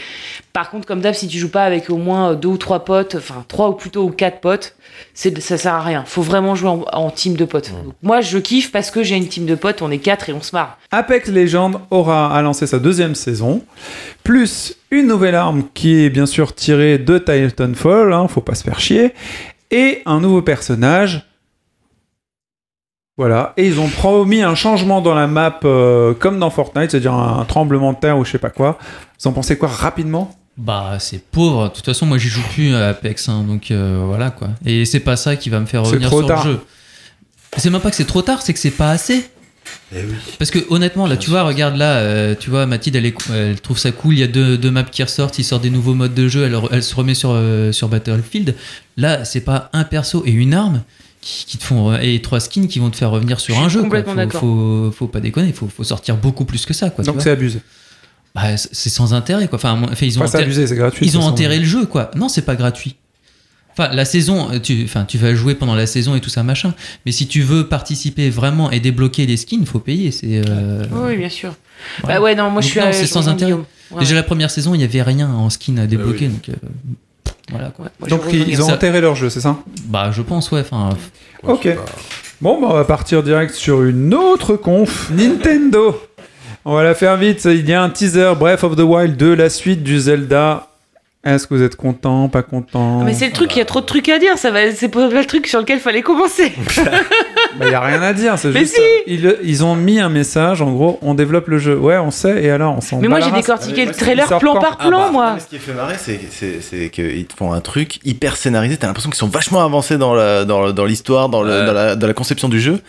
par 0.53 0.71
contre, 0.71 0.87
comme 0.87 1.01
d'hab, 1.01 1.15
si 1.15 1.27
tu 1.27 1.37
joues 1.37 1.51
pas 1.51 1.65
avec 1.65 1.91
au 1.91 1.97
moins 1.97 2.35
deux 2.35 2.49
ou 2.49 2.59
trois 2.59 2.85
potes, 2.85 3.17
enfin 3.17 3.45
trois 3.49 3.71
ou 3.71 3.73
plutôt 3.73 4.05
ou 4.05 4.11
quatre 4.11 4.41
potes, 4.41 4.77
c'est 5.15 5.37
ça 5.41 5.59
sert 5.59 5.75
à 5.75 5.81
rien. 5.81 6.05
Faut 6.07 6.23
vraiment 6.23 6.55
jouer 6.55 6.71
en, 6.71 6.85
en 6.93 7.11
team 7.11 7.35
de 7.35 7.45
potes. 7.45 7.73
Donc, 7.73 7.95
moi, 8.05 8.21
je 8.21 8.39
kiffe 8.39 8.71
parce 8.71 8.93
que 8.93 9.03
j'ai 9.03 9.17
une 9.17 9.27
team 9.27 9.47
de 9.47 9.57
potes, 9.57 9.83
on 9.83 9.91
est 9.91 9.99
quatre 9.99 10.29
et 10.29 10.33
on 10.33 10.43
se 10.43 10.55
marre. 10.55 10.79
Apex 10.93 11.29
Legends 11.29 11.81
aura 11.91 12.33
à 12.33 12.41
lancer 12.41 12.69
sa 12.69 12.79
deuxième 12.79 13.17
saison, 13.17 13.65
plus 14.23 14.77
une 14.93 15.09
nouvelle 15.09 15.35
arme 15.35 15.65
qui 15.75 16.05
est 16.05 16.11
bien 16.11 16.27
sûr 16.27 16.55
tirée 16.55 16.99
de 16.99 17.19
Titanfall, 17.19 18.13
hein, 18.13 18.29
faut 18.29 18.43
pas 18.43 18.55
se 18.55 18.63
faire 18.63 18.79
chier, 18.79 19.13
et 19.73 20.03
un 20.07 20.21
nouveau 20.21 20.43
personnage. 20.43 21.27
Voilà, 23.19 23.53
et 23.59 23.67
ils 23.67 23.79
ont 23.79 23.89
promis 23.89 24.41
un 24.43 24.55
changement 24.55 25.03
dans 25.03 25.15
la 25.15 25.27
map 25.27 25.61
euh, 25.65 26.15
comme 26.15 26.39
dans 26.39 26.49
Fortnite, 26.49 26.91
c'est-à-dire 26.91 27.13
un 27.13 27.45
tremblement 27.45 27.93
de 27.93 27.99
terre 27.99 28.17
ou 28.19 28.25
je 28.25 28.31
sais 28.33 28.39
pas 28.39 28.49
quoi. 28.51 28.79
Vous 29.21 29.29
en 29.29 29.33
pensez 29.33 29.59
quoi 29.59 29.69
rapidement? 29.69 30.35
Bah, 30.57 30.97
c'est 30.99 31.23
pauvre. 31.23 31.65
De 31.69 31.75
toute 31.75 31.85
façon, 31.85 32.07
moi, 32.07 32.17
j'y 32.19 32.29
joue 32.29 32.43
plus 32.55 32.75
à 32.75 32.89
Apex, 32.89 33.29
hein, 33.29 33.45
donc 33.47 33.71
euh, 33.71 34.03
voilà 34.07 34.31
quoi. 34.31 34.49
Et 34.65 34.85
c'est 34.87 35.01
pas 35.01 35.17
ça 35.17 35.37
qui 35.37 35.51
va 35.51 35.61
me 35.61 35.67
faire 35.67 35.83
revenir 35.85 36.09
trop 36.09 36.21
sur 36.21 36.29
tard. 36.29 36.47
le 36.47 36.53
jeu. 36.53 36.61
C'est 37.59 37.69
même 37.71 37.81
pas 37.83 37.91
que 37.91 37.97
c'est 37.97 38.07
trop 38.07 38.23
tard, 38.23 38.41
c'est 38.41 38.55
que 38.55 38.59
c'est 38.59 38.71
pas 38.71 38.91
assez. 38.91 39.25
Parce 40.39 40.51
que 40.51 40.59
honnêtement, 40.71 41.07
là, 41.07 41.17
tu 41.19 41.29
vois, 41.31 41.43
regarde 41.43 41.77
là, 41.77 41.97
euh, 41.97 42.35
tu 42.39 42.49
vois, 42.51 42.65
Mathilde, 42.67 42.97
elle, 42.97 43.07
est- 43.07 43.31
elle 43.31 43.61
trouve 43.61 43.79
ça 43.79 43.93
cool. 43.93 44.15
Il 44.15 44.21
y 44.21 44.23
a 44.23 44.27
deux, 44.27 44.57
deux 44.57 44.71
maps 44.71 44.83
qui 44.85 45.03
ressortent, 45.03 45.39
il 45.39 45.45
sort 45.45 45.61
des 45.61 45.71
nouveaux 45.71 45.95
modes 45.95 46.15
de 46.15 46.29
jeu, 46.29 46.45
elle, 46.45 46.57
elle 46.71 46.83
se 46.83 46.95
remet 46.95 47.15
sur, 47.15 47.31
euh, 47.33 47.73
sur 47.73 47.89
Battlefield. 47.89 48.55
Là, 48.97 49.25
c'est 49.27 49.43
pas 49.43 49.69
un 49.75 49.85
perso 49.85 50.23
et 50.27 50.31
une 50.31 50.55
arme 50.55 50.83
qui, 51.23 51.47
qui 51.47 51.57
te 51.57 51.65
font 51.65 51.97
et 51.97 52.21
trois 52.21 52.41
skins 52.41 52.69
qui 52.69 52.79
vont 52.81 52.91
te 52.91 52.97
faire 52.97 53.11
revenir 53.11 53.41
sur 53.41 53.59
un 53.59 53.71
jeu. 53.71 53.81
quoi. 53.81 53.85
complètement 54.03 54.13
Faut, 54.13 54.19
d'accord. 54.19 54.41
faut, 54.41 54.91
faut 54.95 55.07
pas 55.07 55.21
déconner, 55.21 55.49
il 55.49 55.55
faut, 55.55 55.69
faut 55.69 55.85
sortir 55.85 56.17
beaucoup 56.19 56.45
plus 56.45 56.67
que 56.67 56.75
ça. 56.75 56.91
Quoi, 56.91 57.03
Donc 57.05 57.23
c'est 57.23 57.31
abusé. 57.31 57.61
Bah, 58.35 58.57
c'est 58.57 58.91
sans 58.91 59.15
intérêt 59.15 59.47
quoi. 59.49 59.57
Enfin, 59.57 59.81
enfin, 59.83 60.07
ils 60.07 60.19
ont 60.19 60.23
Enfin, 60.23 60.29
enterré- 60.31 60.43
abusé, 60.45 60.67
c'est 60.67 60.77
gratuit, 60.77 61.07
de 61.07 61.11
Ils 61.11 61.17
ont 61.19 61.23
enterré 61.23 61.59
le 61.59 61.65
jeu 61.65 61.87
quoi. 61.87 62.11
Non, 62.17 62.29
c'est 62.29 62.43
pas 62.43 62.57
gratuit. 62.57 62.97
Enfin, 63.75 63.89
la 63.95 64.05
saison, 64.05 64.51
tu, 64.63 64.83
enfin, 64.85 65.05
tu 65.07 65.17
vas 65.17 65.35
jouer 65.35 65.55
pendant 65.55 65.75
la 65.75 65.87
saison 65.87 66.15
et 66.15 66.21
tout 66.21 66.29
ça 66.29 66.43
machin. 66.43 66.75
Mais 67.07 67.13
si 67.13 67.27
tu 67.27 67.41
veux 67.41 67.69
participer 67.69 68.29
vraiment 68.29 68.71
et 68.71 68.81
débloquer 68.81 69.25
les 69.25 69.39
skins, 69.39 69.65
faut 69.65 69.79
payer. 69.79 70.11
C'est. 70.11 70.43
euh, 70.47 70.85
Oui, 70.93 71.17
bien 71.17 71.31
sûr. 71.31 71.55
voilà. 72.03 72.19
Bah 72.19 72.23
ouais, 72.25 72.35
non, 72.35 72.51
moi 72.51 72.61
je 72.61 72.67
suis 72.69 72.81
non, 72.81 72.87
à- 72.87 72.93
c'est 72.93 73.07
sans 73.07 73.29
intérêt. 73.29 73.55
Déjà 73.99 74.15
la 74.15 74.23
première 74.23 74.51
saison, 74.51 74.75
il 74.75 74.81
y 74.81 74.85
avait 74.85 75.03
rien 75.03 75.29
en 75.31 75.49
skin 75.51 75.77
à 75.79 75.87
débloquer. 75.87 76.27
oui. 76.27 76.33
Donc 76.33 76.49
euh, 76.49 76.55
voilà 77.53 77.71
quoi. 77.71 77.87
Moi, 78.01 78.09
je 78.09 78.15
Donc 78.15 78.23
ils 78.33 78.61
ont 78.63 78.67
Ça- 78.67 78.75
enterré 78.75 79.01
leur 79.01 79.15
jeu, 79.15 79.31
c'est 79.31 79.41
ça? 79.41 79.57
Bah, 79.87 80.11
je 80.13 80.23
pense 80.23 80.51
ouais. 80.51 80.61
Enfin, 80.61 80.91
Ok. 81.45 81.69
Bon, 82.41 82.61
bah, 82.61 82.69
on 82.71 82.75
va 82.75 82.85
partir 82.85 83.23
direct 83.23 83.55
sur 83.55 83.83
une 83.85 84.13
autre 84.15 84.57
conf. 84.57 85.11
Nintendo. 85.15 86.01
On 86.65 86.75
va 86.75 86.83
la 86.85 86.95
faire 86.95 87.17
vite. 87.17 87.45
Il 87.45 87.69
y 87.69 87.73
a 87.73 87.83
un 87.83 87.91
teaser 87.91 88.33
Breath 88.39 88.65
of 88.65 88.77
the 88.77 88.81
Wild 88.81 89.17
de 89.17 89.33
la 89.33 89.49
suite 89.51 89.83
du 89.83 89.99
Zelda. 90.01 90.69
Est-ce 91.25 91.47
que 91.47 91.55
vous 91.55 91.63
êtes 91.63 91.77
content, 91.77 92.29
pas 92.29 92.43
content 92.43 92.99
Ah, 93.01 93.05
Mais 93.05 93.15
c'est 93.15 93.27
le 93.27 93.33
truc, 93.33 93.55
il 93.55 93.61
y 93.61 93.63
a 93.63 93.65
trop 93.65 93.81
de 93.81 93.87
trucs 93.87 94.09
à 94.09 94.19
dire, 94.19 94.37
ça 94.39 94.51
va, 94.51 94.73
c'est 94.73 94.89
pas 94.89 95.07
le 95.09 95.25
truc 95.25 95.47
sur 95.47 95.61
lequel 95.61 95.79
fallait 95.79 96.03
commencer. 96.03 96.53
Il 97.61 97.69
y 97.69 97.75
a 97.75 97.81
rien 97.81 98.01
à 98.03 98.13
dire. 98.15 98.39
C'est 98.39 98.49
Mais 98.51 98.61
juste. 98.61 98.75
si 98.77 98.81
ils, 99.07 99.37
ils 99.45 99.63
ont 99.65 99.77
mis 99.77 100.01
un 100.01 100.09
message. 100.09 100.63
En 100.63 100.73
gros, 100.73 100.99
on 101.03 101.13
développe 101.15 101.49
le 101.49 101.59
jeu. 101.59 101.77
Ouais, 101.77 101.99
on 101.99 102.11
sait. 102.11 102.43
Et 102.43 102.51
alors, 102.51 102.75
on 102.77 102.81
s'en. 102.81 102.99
Mais 102.99 103.09
moi 103.09 103.21
j'ai 103.21 103.31
décortiqué 103.31 103.83
Ah, 103.83 103.91
le 103.91 103.93
trailer 103.95 104.39
plan 104.39 104.59
par 104.59 104.79
Ah 104.81 104.89
plan, 104.89 105.01
bah, 105.07 105.11
moi. 105.13 105.33
mais 105.35 105.41
Ce 105.41 105.47
qui 105.47 105.59
fait 105.59 105.75
marrer, 105.75 105.97
c'est, 105.99 106.19
c'est, 106.31 106.61
c'est 106.63 106.89
qu'ils 106.89 107.27
te 107.27 107.35
font 107.37 107.53
un 107.53 107.61
truc 107.61 108.01
hyper 108.05 108.37
scénarisé. 108.37 108.77
T'as 108.79 108.87
l'impression 108.87 109.11
qu'ils 109.11 109.19
sont 109.19 109.29
vachement 109.29 109.63
avancés 109.63 109.99
dans, 109.99 110.15
la, 110.15 110.45
dans, 110.47 110.65
le- 110.67 110.73
dans 110.73 110.87
l'histoire, 110.87 111.29
dans, 111.29 111.43
le, 111.43 111.51
Ouais. 111.51 111.67
dans, 111.67 111.73
la, 111.75 111.95
dans 111.95 112.07
la 112.07 112.15
conception 112.15 112.49
du 112.49 112.59
jeu. 112.59 112.81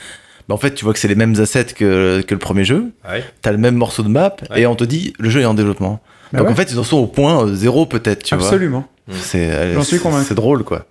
Bah, 0.48 0.56
en 0.56 0.58
fait, 0.58 0.74
tu 0.74 0.86
vois 0.86 0.94
que 0.94 1.00
c'est 1.00 1.10
les 1.10 1.16
mêmes 1.16 1.36
assets 1.40 1.66
que, 1.76 2.22
que 2.22 2.34
le 2.34 2.40
premier 2.40 2.64
jeu. 2.64 2.94
Ouais. 3.08 3.24
T'as 3.42 3.52
le 3.52 3.58
même 3.58 3.76
morceau 3.76 4.02
de 4.02 4.10
map 4.10 4.34
Ouais. 4.50 4.62
et 4.62 4.66
on 4.66 4.76
te 4.76 4.86
dit 4.86 5.14
le 5.20 5.30
jeu 5.30 5.42
est 5.42 5.46
en 5.46 5.54
développement. 5.54 6.00
Bah 6.32 6.40
Donc 6.40 6.48
ouais. 6.48 6.54
en 6.54 6.56
fait, 6.56 6.72
ils 6.72 6.80
en 6.80 6.84
sont 6.84 6.98
au 6.98 7.06
point 7.08 7.44
euh, 7.46 7.54
zéro 7.54 7.86
peut-être, 7.86 8.24
tu 8.24 8.34
Absolument. 8.34 8.86
vois. 9.08 9.18
C'est, 9.20 9.50
euh, 9.52 9.74
J'en 9.74 9.84
suis 9.84 9.98
c'est- 9.98 10.02
convaincu. 10.04 10.26
C'est 10.30 10.36
drôle 10.36 10.64
quoi. 10.64 10.86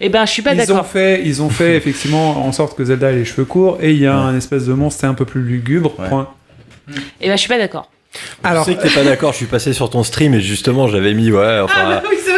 Eh 0.00 0.08
ben, 0.08 0.24
je 0.24 0.30
suis 0.32 0.42
pas 0.42 0.54
Ils 0.54 0.62
ont 0.62 0.64
d'accord. 0.64 0.86
fait, 0.86 1.22
ils 1.24 1.42
ont 1.42 1.50
fait 1.50 1.76
effectivement 1.76 2.44
en 2.46 2.50
sorte 2.52 2.76
que 2.76 2.84
Zelda 2.84 3.10
ait 3.12 3.16
les 3.16 3.24
cheveux 3.24 3.44
courts 3.44 3.78
et 3.80 3.92
il 3.92 3.98
y 4.00 4.06
a 4.06 4.16
un 4.16 4.36
espèce 4.36 4.64
de 4.66 4.72
monstre 4.72 5.00
c'est 5.02 5.06
un 5.06 5.14
peu 5.14 5.24
plus 5.26 5.42
lugubre. 5.42 5.92
Ouais. 5.98 6.08
Point. 6.08 6.28
Eh 7.20 7.26
ben, 7.28 7.36
je 7.36 7.40
suis 7.40 7.48
pas 7.48 7.58
d'accord. 7.58 7.90
Alors, 8.42 8.64
Je 8.64 8.70
sais 8.70 8.76
que 8.76 8.82
t'es 8.82 8.88
pas 8.94 9.04
d'accord, 9.04 9.32
je 9.32 9.36
suis 9.36 9.46
passé 9.46 9.74
sur 9.74 9.90
ton 9.90 10.02
stream 10.02 10.32
et 10.34 10.40
justement 10.40 10.88
j'avais 10.88 11.12
mis 11.12 11.30
ouais, 11.30 11.60
enfin. 11.62 12.00
oui, 12.10 12.16
c'est 12.24 12.32
vrai 12.32 12.37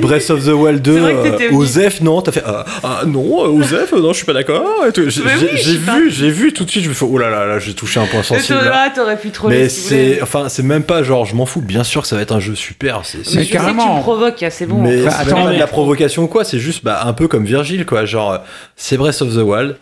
Breath 0.00 0.30
of 0.30 0.44
the 0.44 0.52
Wild 0.52 0.82
2, 0.82 0.94
C'est 0.94 1.00
vrai 1.00 1.14
que 1.14 1.28
t'étais 1.28 1.52
euh. 1.52 1.56
Osef, 1.56 2.00
non, 2.00 2.20
t'as 2.22 2.32
fait 2.32 2.42
ah, 2.44 2.64
ah, 2.82 3.02
non, 3.06 3.44
euh, 3.44 3.60
Osef, 3.60 3.92
euh, 3.92 4.00
non, 4.00 4.12
je 4.12 4.16
suis 4.18 4.26
pas 4.26 4.32
d'accord. 4.32 4.64
J'ai 4.94 5.02
oui, 5.22 5.76
vu, 5.76 6.10
j'ai 6.10 6.30
vu 6.30 6.52
tout 6.52 6.64
de 6.64 6.70
suite, 6.70 6.84
je 6.84 6.88
me 6.88 6.94
fais 6.94 7.06
oh 7.08 7.18
là 7.18 7.30
là, 7.30 7.46
là 7.46 7.58
j'ai 7.58 7.74
touché 7.74 8.00
un 8.00 8.06
point 8.06 8.22
sensible. 8.22 8.58
là. 8.58 8.64
là, 8.64 8.90
t'aurais 8.94 9.16
pu 9.18 9.30
troller. 9.30 9.58
Mais 9.58 9.68
si 9.68 9.80
c'est, 9.80 10.22
enfin, 10.22 10.48
c'est 10.48 10.62
même 10.62 10.82
pas 10.82 11.02
genre, 11.02 11.24
je 11.24 11.34
m'en 11.34 11.46
fous. 11.46 11.60
Bien 11.60 11.84
sûr 11.84 12.02
que 12.02 12.08
ça 12.08 12.16
va 12.16 12.22
être 12.22 12.32
un 12.32 12.40
jeu 12.40 12.54
super. 12.54 13.02
C'est, 13.04 13.18
Mais 13.34 13.46
que 13.46 13.50
tu 13.50 13.58
me 13.58 14.00
provoques, 14.00 14.44
c'est 14.50 14.66
bon. 14.66 14.82
mais 14.82 15.02
c'est 15.02 15.08
attends, 15.08 15.46
mais- 15.46 15.54
de 15.54 15.58
la 15.58 15.66
provocation 15.66 16.24
ou 16.24 16.28
quoi. 16.28 16.44
C'est 16.44 16.58
juste 16.58 16.84
bah, 16.84 17.02
un 17.04 17.12
peu 17.12 17.28
comme 17.28 17.44
Virgile 17.44 17.86
quoi. 17.86 18.04
Genre, 18.04 18.32
euh, 18.32 18.38
c'est 18.76 18.96
Breath 18.96 19.22
of 19.22 19.34
the 19.34 19.42
Wild 19.42 19.76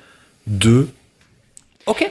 2. 0.47 0.89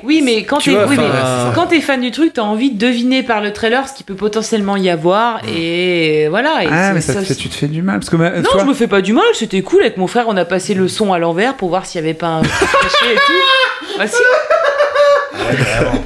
Oui, 0.04 0.22
mais 0.24 0.44
quand 0.44 0.58
Tu 0.58 0.70
t'es 0.72 0.76
vois, 0.76 0.86
oui, 0.88 0.96
mais 0.98 1.04
enfin, 1.06 1.52
quand 1.56 1.68
t'es 1.68 1.80
fan 1.80 2.02
du 2.02 2.12
truc, 2.12 2.34
t'as 2.34 2.42
envie 2.42 2.72
de 2.72 2.78
deviner 2.78 3.24
par 3.24 3.40
le 3.42 3.54
trailer 3.54 3.88
ce 3.88 3.94
qui 3.94 4.04
peut 4.04 4.16
potentiellement 4.16 4.76
y 4.76 4.90
avoir. 4.90 5.40
Et 5.48 6.28
voilà. 6.30 6.64
Et 6.64 6.68
Ah, 6.70 6.88
c'est- 6.90 6.94
mais 6.94 7.02
ça 7.02 7.14
te 7.16 7.22
fait, 7.26 7.36
tu 7.36 7.48
te 7.50 7.56
fais 7.56 7.68
du 7.68 7.82
mal. 7.82 8.00
Parce 8.00 8.10
que, 8.10 8.16
ma- 8.18 8.32
Non, 8.32 8.44
toi- 8.44 8.62
je 8.62 8.66
me 8.66 8.74
fais 8.74 8.88
pas 8.88 9.02
du 9.02 9.14
mal, 9.14 9.24
c'était 9.34 9.62
cool. 9.62 9.82
Avec 9.82 9.96
mon 9.98 10.08
frère, 10.08 10.26
on 10.28 10.36
a 10.38 10.44
passé 10.46 10.74
le 10.74 10.88
son 10.90 11.14
à 11.14 11.20
l'envers 11.20 11.56
pour 11.56 11.70
voir 11.70 11.86
s'il 11.86 12.02
y 12.02 12.04
avait 12.04 12.14
pas 12.14 12.28
un 12.28 12.42
caché 12.42 13.14
et 13.14 13.16
tout. 13.16 13.98
Bah 13.98 14.08
si. 14.08 14.16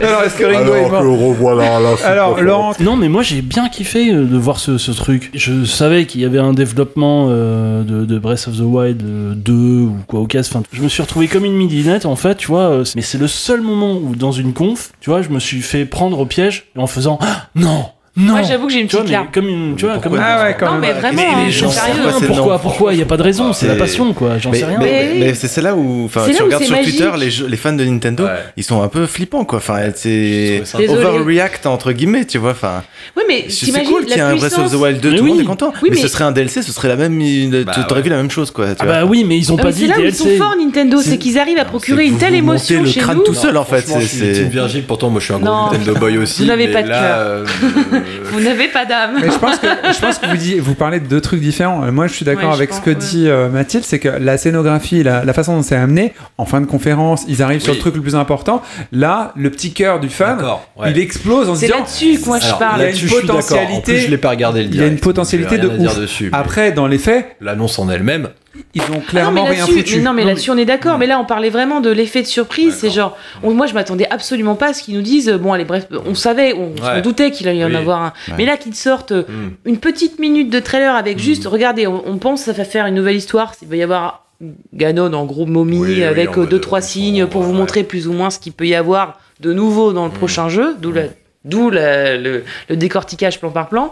Alors, 0.01 0.23
est-ce 0.23 0.35
que 0.37 0.43
Ringo 0.45 0.75
est 0.75 0.89
mort 0.89 1.01
revoilà 1.03 1.79
là. 1.79 1.95
Alors, 2.05 2.41
Laurent, 2.41 2.73
Non, 2.79 2.95
mais 2.95 3.09
moi 3.09 3.23
j'ai 3.23 3.41
bien 3.41 3.69
kiffé 3.69 4.11
euh, 4.11 4.23
de 4.25 4.37
voir 4.37 4.59
ce, 4.59 4.77
ce 4.77 4.91
truc. 4.91 5.31
Je 5.33 5.63
savais 5.65 6.05
qu'il 6.05 6.21
y 6.21 6.25
avait 6.25 6.39
un 6.39 6.53
développement 6.53 7.27
euh, 7.29 7.83
de, 7.83 8.05
de 8.05 8.19
Breath 8.19 8.47
of 8.47 8.57
the 8.57 8.61
Wild 8.61 9.01
euh, 9.03 9.33
2 9.35 9.53
ou 9.53 9.97
quoi 10.07 10.19
au 10.21 10.27
cas. 10.27 10.39
Enfin, 10.41 10.63
je 10.71 10.81
me 10.81 10.87
suis 10.89 11.01
retrouvé 11.01 11.27
comme 11.27 11.45
une 11.45 11.55
midinette 11.55 12.05
en 12.05 12.15
fait, 12.15 12.35
tu 12.35 12.47
vois. 12.47 12.69
euh, 12.71 12.83
Mais 12.95 13.01
c'est 13.01 13.17
le 13.17 13.27
seul 13.27 13.61
moment 13.61 13.93
où 13.93 14.15
dans 14.15 14.31
une 14.31 14.53
conf, 14.53 14.91
tu 14.99 15.09
vois, 15.09 15.21
je 15.21 15.29
me 15.29 15.39
suis 15.39 15.61
fait 15.61 15.85
prendre 15.85 16.19
au 16.19 16.25
piège 16.25 16.65
en 16.77 16.87
faisant 16.87 17.17
Ah, 17.21 17.47
non. 17.55 17.85
Non. 18.17 18.31
Moi, 18.33 18.43
j'avoue 18.43 18.67
que 18.67 18.71
j'ai 18.73 18.79
une 18.79 18.87
Tu 18.87 18.95
petite 18.95 19.11
larme. 19.11 19.27
comme 19.33 19.49
une, 19.49 19.75
tu 19.75 19.85
vois, 19.85 19.97
comme 19.97 20.17
Ah 20.21 20.43
ouais, 20.45 20.55
quand 20.57 20.71
Non, 20.75 20.79
mais 20.79 20.93
vraiment, 20.93 21.21
Mais 21.37 21.45
les 21.47 21.51
gens 21.51 21.69
c'est 21.69 21.79
savent 21.79 21.87
sérieux. 21.95 22.03
pas 22.03 22.13
c'est 22.17 22.27
non. 22.29 22.33
pourquoi, 22.35 22.59
pourquoi, 22.59 22.93
il 22.93 22.99
y 22.99 23.01
a 23.01 23.05
pas 23.05 23.17
de 23.17 23.23
raison, 23.23 23.51
c'est 23.51 23.67
la 23.67 23.75
passion 23.75 24.13
quoi, 24.13 24.37
j'en 24.37 24.53
sais 24.53 24.63
rien. 24.63 24.77
mais, 24.79 24.85
Mais 24.85 25.09
oui. 25.11 25.19
mais 25.19 25.33
c'est 25.33 25.61
là 25.61 25.75
où, 25.75 26.05
enfin, 26.05 26.21
tu 26.33 26.41
regardes 26.41 26.63
sur 26.63 26.75
magique. 26.77 26.95
Twitter, 26.97 27.11
les, 27.19 27.29
jeux- 27.29 27.47
les 27.47 27.57
fans 27.57 27.73
de 27.73 27.83
Nintendo, 27.83 28.23
Ouais. 28.23 28.29
ils 28.55 28.63
sont 28.63 28.81
un 28.81 28.87
peu 28.87 29.05
flippants, 29.05 29.43
quoi. 29.43 29.57
Enfin, 29.57 29.79
c'est 29.95 30.63
overreact 30.89 31.65
entre 31.65 31.91
guillemets, 31.91 32.23
tu 32.25 32.37
vois. 32.37 32.51
Enfin, 32.51 32.83
Oui, 33.17 33.23
mais 33.27 33.45
c'est 33.49 33.83
cool 33.83 34.05
qu'il 34.05 34.11
y 34.11 34.13
ait 34.13 34.17
la 34.17 34.27
un 34.29 34.35
Breath 34.35 34.43
of 34.45 34.49
the 34.51 34.61
puissance. 34.61 34.81
Wild 34.81 35.01
2, 35.01 35.11
Mais 35.11 35.17
tout 35.17 35.23
le 35.23 35.27
monde 35.29 35.37
oui. 35.39 35.43
est 35.43 35.47
content. 35.47 35.73
Oui, 35.83 35.89
mais, 35.91 35.97
ce 35.97 36.07
serait 36.07 36.23
un 36.23 36.31
DLC, 36.31 36.61
ce 36.61 36.71
serait 36.71 36.87
la 36.87 36.95
même, 36.95 37.19
Bah 37.65 37.73
t'aurais 37.87 37.95
ouais. 37.99 38.03
vu 38.03 38.09
la 38.09 38.17
même 38.17 38.31
chose, 38.31 38.49
quoi. 38.51 38.67
tu 38.67 38.75
Ah 38.79 38.85
bah 38.85 39.05
oui, 39.05 39.25
mais 39.27 39.37
ils 39.37 39.51
ont 39.51 39.57
Ah, 39.59 39.63
pas 39.63 39.71
dit 39.71 39.81
c'est 39.81 39.87
là 39.87 39.95
où 39.99 40.03
ils 40.03 40.15
sont 40.15 40.29
forts 40.37 40.55
Nintendo, 40.57 40.99
C'est- 41.01 41.17
qu'ils 41.17 41.37
arrivent 41.37 41.57
à 41.59 41.65
procurer 41.65 42.05
une 42.05 42.17
telle 42.17 42.35
émotion 42.35 42.85
chez 42.85 43.01
crâne 43.01 43.17
nous. 43.17 43.23
tout 43.23 43.33
seul, 43.33 43.57
en 43.57 43.65
fait. 43.65 43.81
C'est- 43.81 44.43
Virgile, 44.49 44.83
pourtant 44.85 45.09
moi 45.09 45.19
je 45.19 45.25
suis 45.25 45.33
un 45.33 45.39
gros. 45.39 45.71
Nintendo 45.73 45.95
boy 45.95 46.17
aussi. 46.17 46.43
Vous 46.43 46.47
n'avez 46.47 46.69
pas 46.69 46.81
de 46.81 46.87
là, 46.89 46.99
cœur. 47.01 48.03
Euh, 48.07 48.23
Vous 48.31 48.39
n'avez 48.41 48.67
pas 48.67 48.85
d'âme. 48.85 49.17
Mais 49.21 49.29
je 49.31 49.37
pense 49.37 49.57
que, 49.59 49.67
je 49.67 49.99
pense 49.99 50.17
que 50.19 50.25
vous, 50.57 50.63
vous 50.63 50.75
parlez 50.75 50.99
de 50.99 51.07
deux 51.07 51.21
trucs 51.21 51.39
différents. 51.41 51.83
Euh, 51.83 51.91
Moi, 51.91 52.07
je 52.07 52.13
suis 52.13 52.25
d'accord 52.25 52.49
Ouais, 52.49 52.55
avec 52.55 52.69
pense, 52.69 52.79
ce 52.79 52.83
que 52.83 52.89
ouais. 52.91 52.95
dit 52.95 53.27
euh, 53.27 53.49
Mathilde, 53.49 53.83
c'est 53.85 53.99
que 53.99 54.09
la 54.09 54.37
scénographie, 54.37 55.03
la, 55.03 55.23
la 55.25 55.33
façon 55.33 55.55
dont 55.55 55.61
c'est 55.63 55.75
amené, 55.75 56.13
en 56.37 56.45
fin 56.45 56.61
de 56.61 56.65
conférence, 56.65 57.23
ils 57.27 57.41
arrivent 57.43 57.61
sur 57.61 57.73
le 57.73 57.79
truc 57.79 57.95
le 57.95 58.01
plus 58.01 58.15
important. 58.15 58.61
Là, 58.91 59.31
le 59.35 59.49
petit 59.49 59.73
cœur 59.73 59.99
du 59.99 60.09
fan, 60.09 60.37
ouais. 60.77 60.91
il 60.91 60.99
explose 60.99 61.49
en 61.49 61.55
se 61.55 61.61
C'est 61.61 61.65
disant. 61.67 61.79
là-dessus 61.79 62.19
que 62.19 62.25
moi 62.27 62.39
je 62.39 62.45
Alors, 62.45 62.59
parle. 62.59 62.79
il 62.79 62.83
y 62.83 62.85
a 62.85 62.89
une 62.89 62.95
là-dessus, 62.95 63.05
d'accord. 63.07 63.21
En 63.35 63.37
potentialité- 63.39 63.93
plus, 63.93 64.01
je 64.01 64.09
l'ai 64.11 64.17
pas 64.17 64.29
regardé 64.29 64.63
le 64.63 64.69
Il 64.69 64.75
y 64.75 64.79
a 64.79 64.83
une 64.83 64.89
direct, 64.89 65.03
potentialité 65.03 65.57
de 65.57 65.67
ouf. 65.67 65.77
dire 65.77 65.95
dessus. 65.95 66.29
mais 66.31 66.37
Après, 66.37 66.71
dans 66.71 66.87
les 66.87 66.97
faits, 66.97 67.35
l'annonce 67.41 67.79
en 67.79 67.89
elle-même, 67.89 68.29
ils 68.73 68.81
ont 68.81 68.85
Ah 68.87 68.93
non, 68.95 69.01
clairement 69.01 69.43
mais 69.43 69.49
rien 69.51 69.65
foutu. 69.65 69.97
mais 69.97 70.01
non, 70.03 70.13
mais 70.13 70.23
là-dessus 70.23 70.51
on 70.51 70.57
est 70.57 70.65
d'accord. 70.65 70.97
Mais 70.97 71.07
là, 71.07 71.19
on 71.19 71.25
parlait 71.25 71.49
vraiment 71.49 71.81
de 71.81 71.89
l'effet 71.89 72.21
de 72.21 72.27
surprise. 72.27 72.75
C'est 72.75 72.89
genre, 72.89 73.17
on- 73.43 73.53
moi, 73.53 73.67
je 73.67 73.73
m'attendais 73.73 74.07
absolument 74.09 74.55
pas 74.55 74.67
à 74.69 74.73
ce 74.73 74.83
qu'ils 74.83 74.95
nous 74.95 75.01
disent. 75.01 75.29
euh, 75.29 75.37
Bon, 75.37 75.53
allez, 75.53 75.65
bref, 75.65 75.87
on 76.05 76.15
savait, 76.15 76.53
on, 76.53 76.73
doutait 77.01 77.31
qu'il 77.31 77.47
allait 77.47 77.59
y 77.59 77.65
en 77.65 77.69
Oui. 77.69 77.75
avoir 77.75 78.01
un. 78.01 78.13
Ouais. 78.27 78.35
Mais 78.37 78.45
là, 78.45 78.57
qu'ils 78.57 78.71
te 78.73 78.77
sortent 78.77 79.11
euh, 79.11 79.23
hmm. 79.23 79.51
une 79.65 79.77
petite 79.77 80.19
minute 80.19 80.49
de 80.49 80.59
trailer 80.59 80.95
avec 80.95 81.19
juste, 81.19 81.45
regardez, 81.45 81.87
on, 81.87 82.03
on 82.07 82.17
pense 82.17 82.41
que 82.41 82.45
ça 82.45 82.51
va 82.53 82.65
faire 82.65 82.85
une 82.85 82.95
nouvelle 82.95 83.15
histoire. 83.15 83.53
Il 83.61 83.67
va 83.67 83.75
y 83.75 83.83
avoir 83.83 84.25
Ganon 84.73 85.13
en 85.13 85.25
gros 85.25 85.45
momie 85.45 85.77
Oui, 85.79 85.93
oui, 85.95 86.03
avec 86.03 86.31
euh, 86.31 86.41
mode, 86.41 86.49
deux 86.49 86.57
euh, 86.57 86.59
trois 86.59 86.81
s'en 86.81 86.87
signes 86.89 87.25
pour 87.25 87.41
vous 87.43 87.51
ouais. 87.53 87.57
montrer 87.57 87.83
plus 87.83 88.07
ou 88.07 88.13
moins 88.13 88.29
ce 88.29 88.39
qu'il 88.39 88.51
peut 88.53 88.67
y 88.67 88.75
avoir 88.75 89.19
de 89.39 89.53
nouveau 89.53 89.93
dans 89.93 90.05
le 90.05 90.11
prochain 90.11 90.49
jeu. 90.49 90.75
D'où 90.81 90.91
la- 90.91 91.03
D'où 91.45 91.69
la- 91.69 92.17
le, 92.17 92.43
le 92.69 92.75
décortiquage 92.75 93.39
plan 93.39 93.51
par 93.51 93.69
plan. 93.69 93.91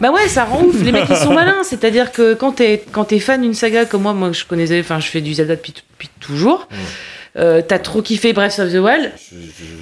Bah 0.00 0.10
ouais, 0.12 0.28
ça 0.28 0.44
rend 0.44 0.62
ouf. 0.62 0.80
Les 0.82 0.92
mecs, 0.92 1.04
ils 1.10 1.16
sont 1.16 1.34
malins. 1.34 1.62
C'est-à-dire 1.64 2.12
que 2.12 2.34
quand 2.34 2.52
t'es 2.52 2.84
quand 2.92 3.04
t'es 3.04 3.18
fan 3.18 3.42
d'une 3.42 3.52
saga 3.52 3.84
comme 3.84 4.02
moi, 4.02 4.14
moi 4.14 4.30
je 4.32 4.44
connaissais, 4.44 4.78
enfin 4.80 5.00
je 5.00 5.08
fais 5.08 5.20
du 5.20 5.34
Zelda 5.34 5.56
depuis, 5.56 5.74
depuis 5.74 6.08
toujours. 6.20 6.68
euh, 7.36 7.62
T'as 7.66 7.78
trop 7.80 8.00
kiffé 8.00 8.32
Breath 8.32 8.58
of 8.60 8.70
the 8.72 8.76
Wild. 8.76 9.10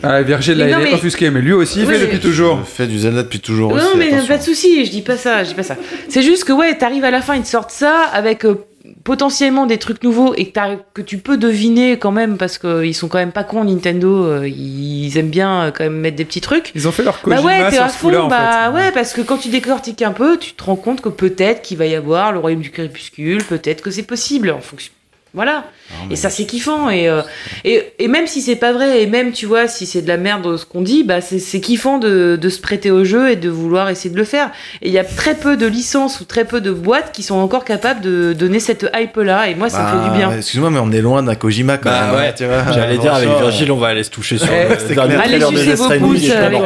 Ah, 0.02 0.22
Virgile, 0.22 0.56
là, 0.58 0.68
il 0.68 0.72
est 0.72 0.76
mais- 0.90 0.94
offusqué, 0.94 1.30
mais 1.30 1.40
lui 1.42 1.52
aussi, 1.52 1.80
il 1.80 1.86
Oui, 1.86 1.94
fait 1.94 2.00
depuis 2.00 2.18
toujours. 2.18 2.60
Je 2.60 2.70
fais 2.70 2.86
du 2.86 2.98
Zelda 2.98 3.22
depuis 3.22 3.40
toujours 3.40 3.70
non, 3.74 3.76
aussi. 3.76 3.96
mais 3.98 4.08
attention. 4.08 4.26
pas 4.28 4.38
de 4.38 4.42
souci. 4.42 4.84
Je 4.86 4.90
dis 4.90 5.02
pas 5.02 5.16
ça. 5.18 5.44
Je 5.44 5.50
dis 5.50 5.54
pas 5.54 5.62
ça. 5.64 5.76
C'est 6.08 6.22
juste 6.22 6.44
que 6.44 6.52
ouais, 6.52 6.76
t'arrives 6.78 7.04
à 7.04 7.10
la 7.10 7.20
fin, 7.20 7.34
ils 7.36 7.42
te 7.42 7.48
sortent 7.48 7.70
ça 7.72 8.04
avec 8.12 8.44
euh, 8.46 8.64
potentiellement 9.06 9.66
des 9.66 9.78
trucs 9.78 10.02
nouveaux 10.02 10.34
et 10.34 10.50
que, 10.50 11.00
tu 11.00 11.18
peux 11.18 11.36
deviner 11.36 11.96
quand 11.96 12.10
même 12.10 12.36
parce 12.38 12.58
qu'ils 12.58 12.94
sont 12.94 13.06
quand 13.06 13.18
même 13.18 13.30
pas 13.30 13.44
cons 13.44 13.62
Nintendo. 13.62 14.24
euh, 14.24 14.48
ils 14.48 15.16
aiment 15.16 15.30
bien 15.30 15.62
euh, 15.62 15.70
quand 15.70 15.84
même 15.84 16.00
mettre 16.00 16.16
des 16.16 16.24
petits 16.24 16.40
trucs. 16.40 16.72
Ils 16.74 16.88
ont 16.88 16.92
fait 16.92 17.04
leur 17.04 17.20
Bah 17.24 17.36
Kojima 17.36 17.46
ouais, 17.46 17.70
t'es 17.70 17.76
sur 17.76 17.84
à 17.84 17.88
ce 17.88 18.04
en 18.04 18.26
bah 18.26 18.72
fait. 18.72 18.76
ouais, 18.76 18.92
parce 18.92 19.12
que 19.12 19.20
quand 19.20 19.38
tu 19.38 19.48
décortiques 19.48 20.02
un 20.02 20.10
peu, 20.10 20.38
tu 20.38 20.54
te 20.54 20.64
rends 20.64 20.74
compte 20.74 21.02
que 21.02 21.08
peut-être 21.08 21.62
qu'il 21.62 21.78
va 21.78 21.86
y 21.86 21.94
avoir 21.94 22.32
le 22.32 22.40
royaume 22.40 22.60
du 22.60 22.72
crépuscule, 22.72 23.44
peut-être 23.44 23.80
que 23.80 23.92
c'est 23.92 24.02
possible 24.02 24.50
en 24.50 24.60
fonction. 24.60 24.92
Voilà. 25.36 25.64
Et 26.10 26.16
ça, 26.16 26.30
c'est 26.30 26.46
kiffant. 26.46 26.90
Et, 26.90 27.08
euh, 27.08 27.20
et, 27.64 27.92
et 28.00 28.08
même 28.08 28.26
si 28.26 28.40
c'est 28.40 28.56
pas 28.56 28.72
vrai, 28.72 29.02
et 29.02 29.06
même, 29.06 29.30
tu 29.32 29.46
vois, 29.46 29.68
si 29.68 29.86
c'est 29.86 30.02
de 30.02 30.08
la 30.08 30.16
merde 30.16 30.56
ce 30.56 30.64
qu'on 30.66 30.80
dit, 30.80 31.04
bah 31.04 31.20
c'est 31.20 31.60
kiffant 31.60 31.98
de, 31.98 32.36
de 32.40 32.48
se 32.48 32.58
prêter 32.60 32.90
au 32.90 33.04
jeu 33.04 33.30
et 33.30 33.36
de 33.36 33.48
vouloir 33.50 33.88
essayer 33.90 34.10
de 34.10 34.16
le 34.16 34.24
faire. 34.24 34.50
Et 34.82 34.88
il 34.88 34.92
y 34.94 34.98
a 34.98 35.04
très 35.04 35.34
peu 35.34 35.56
de 35.56 35.66
licences 35.66 36.20
ou 36.20 36.24
très 36.24 36.44
peu 36.44 36.60
de 36.60 36.72
boîtes 36.72 37.12
qui 37.12 37.22
sont 37.22 37.36
encore 37.36 37.64
capables 37.64 38.00
de 38.00 38.32
donner 38.32 38.58
cette 38.60 38.86
hype-là. 38.96 39.48
Et 39.48 39.54
moi, 39.54 39.68
ça 39.68 39.82
me 39.84 39.88
fait 39.88 40.04
du 40.04 40.10
Bah, 40.10 40.16
bien. 40.28 40.36
Excuse-moi, 40.38 40.70
mais 40.70 40.80
on 40.82 40.90
est 40.90 41.00
loin 41.02 41.22
d'un 41.22 41.34
Kojima 41.36 41.76
quand 41.78 41.90
Bah 41.90 42.06
même. 42.06 42.14
ouais, 42.16 42.28
hein, 42.28 42.32
tu 42.36 42.44
vois. 42.46 42.72
j'allais 42.72 42.98
dire 42.98 43.14
avec 43.14 43.28
Virgile, 43.28 43.70
on 43.70 43.76
va 43.76 43.88
aller 43.88 44.02
se 44.04 44.10
toucher 44.10 44.38
sur 44.38 44.48
Eh, 44.50 44.72
le 44.72 44.78
c'est 44.78 44.94
dernier 44.94 45.16
trailer 45.16 45.50
de 45.52 45.56
Death 45.58 45.76
Stranding. 45.76 46.30
Ouais, 46.30 46.50
non, 46.50 46.60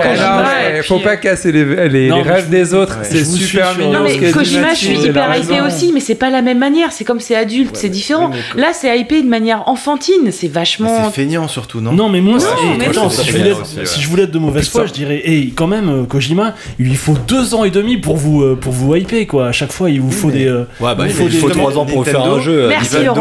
ouais, 0.76 0.82
faut 0.84 0.98
pas 1.00 1.16
casser 1.16 1.50
les, 1.52 1.88
les, 1.88 2.08
Non, 2.08 2.18
les 2.18 2.24
mais 2.24 2.30
rêves 2.30 2.44
je- 2.46 2.50
des 2.50 2.74
autres, 2.74 2.98
ouais, 3.00 3.04
c'est 3.04 3.24
super 3.24 3.76
mignon. 3.76 3.92
Non 3.92 4.04
mais 4.04 4.30
Kojima, 4.30 4.70
je 4.74 4.78
suis 4.78 4.96
hyper 4.98 5.36
hypé 5.36 5.60
aussi, 5.60 5.90
mais 5.92 6.00
c'est 6.00 6.14
pas 6.14 6.30
la 6.30 6.42
même 6.42 6.58
manière. 6.58 6.92
C'est 6.92 7.04
comme 7.04 7.20
c'est 7.20 7.34
adulte, 7.36 7.76
c'est 7.76 7.88
différent. 7.88 8.30
Là, 8.60 8.68
c'est 8.74 8.98
hypé 8.98 9.22
de 9.22 9.28
manière 9.28 9.68
enfantine. 9.68 10.30
C'est 10.32 10.48
vachement. 10.48 11.04
c'est 11.06 11.14
feignant 11.22 11.48
surtout, 11.48 11.80
non 11.80 11.92
Non, 11.92 12.08
mais 12.08 12.20
moi, 12.20 12.34
Non, 12.34 12.40
si- 12.40 12.46
mais 12.78 12.86
attends, 12.88 13.04
non, 13.04 13.10
si, 13.10 13.16
ça 13.16 13.22
je 13.24 13.32
voulais 13.32 13.50
être, 13.50 13.62
aussi, 13.62 13.78
ouais. 13.78 13.86
si 13.86 14.00
je 14.00 14.08
voulais 14.08 14.22
être 14.24 14.30
de 14.30 14.38
mauvaise 14.38 14.68
foi, 14.68 14.86
je 14.86 14.92
dirais, 14.92 15.22
hey, 15.24 15.52
quand 15.52 15.66
même, 15.66 15.88
euh, 15.88 16.04
Kojima, 16.04 16.54
il 16.78 16.86
lui 16.86 16.94
faut 16.94 17.14
deux 17.26 17.54
ans 17.54 17.64
et 17.64 17.70
demi 17.70 17.96
pour 17.96 18.16
vous, 18.16 18.42
euh, 18.42 18.56
pour 18.60 18.72
vous 18.72 18.94
hyper, 18.96 19.26
quoi. 19.26 19.48
À 19.48 19.52
chaque 19.52 19.72
fois, 19.72 19.88
il 19.90 20.00
vous 20.00 20.10
faut 20.10 20.30
des. 20.30 20.46
euh, 20.46 20.64
Ouais, 20.80 20.94
bah 20.94 21.04
il 21.04 21.06
il 21.06 21.12
faut 21.12 21.28
faut, 21.28 21.48
des- 21.48 21.54
3 21.58 21.78
ans 21.78 21.86
pour 21.86 22.04
faire 22.04 22.20
un 22.20 22.24
Nintendo- 22.26 22.40
jeu. 22.40 22.66
Merci, 22.68 22.94
Nintendo, 22.96 23.14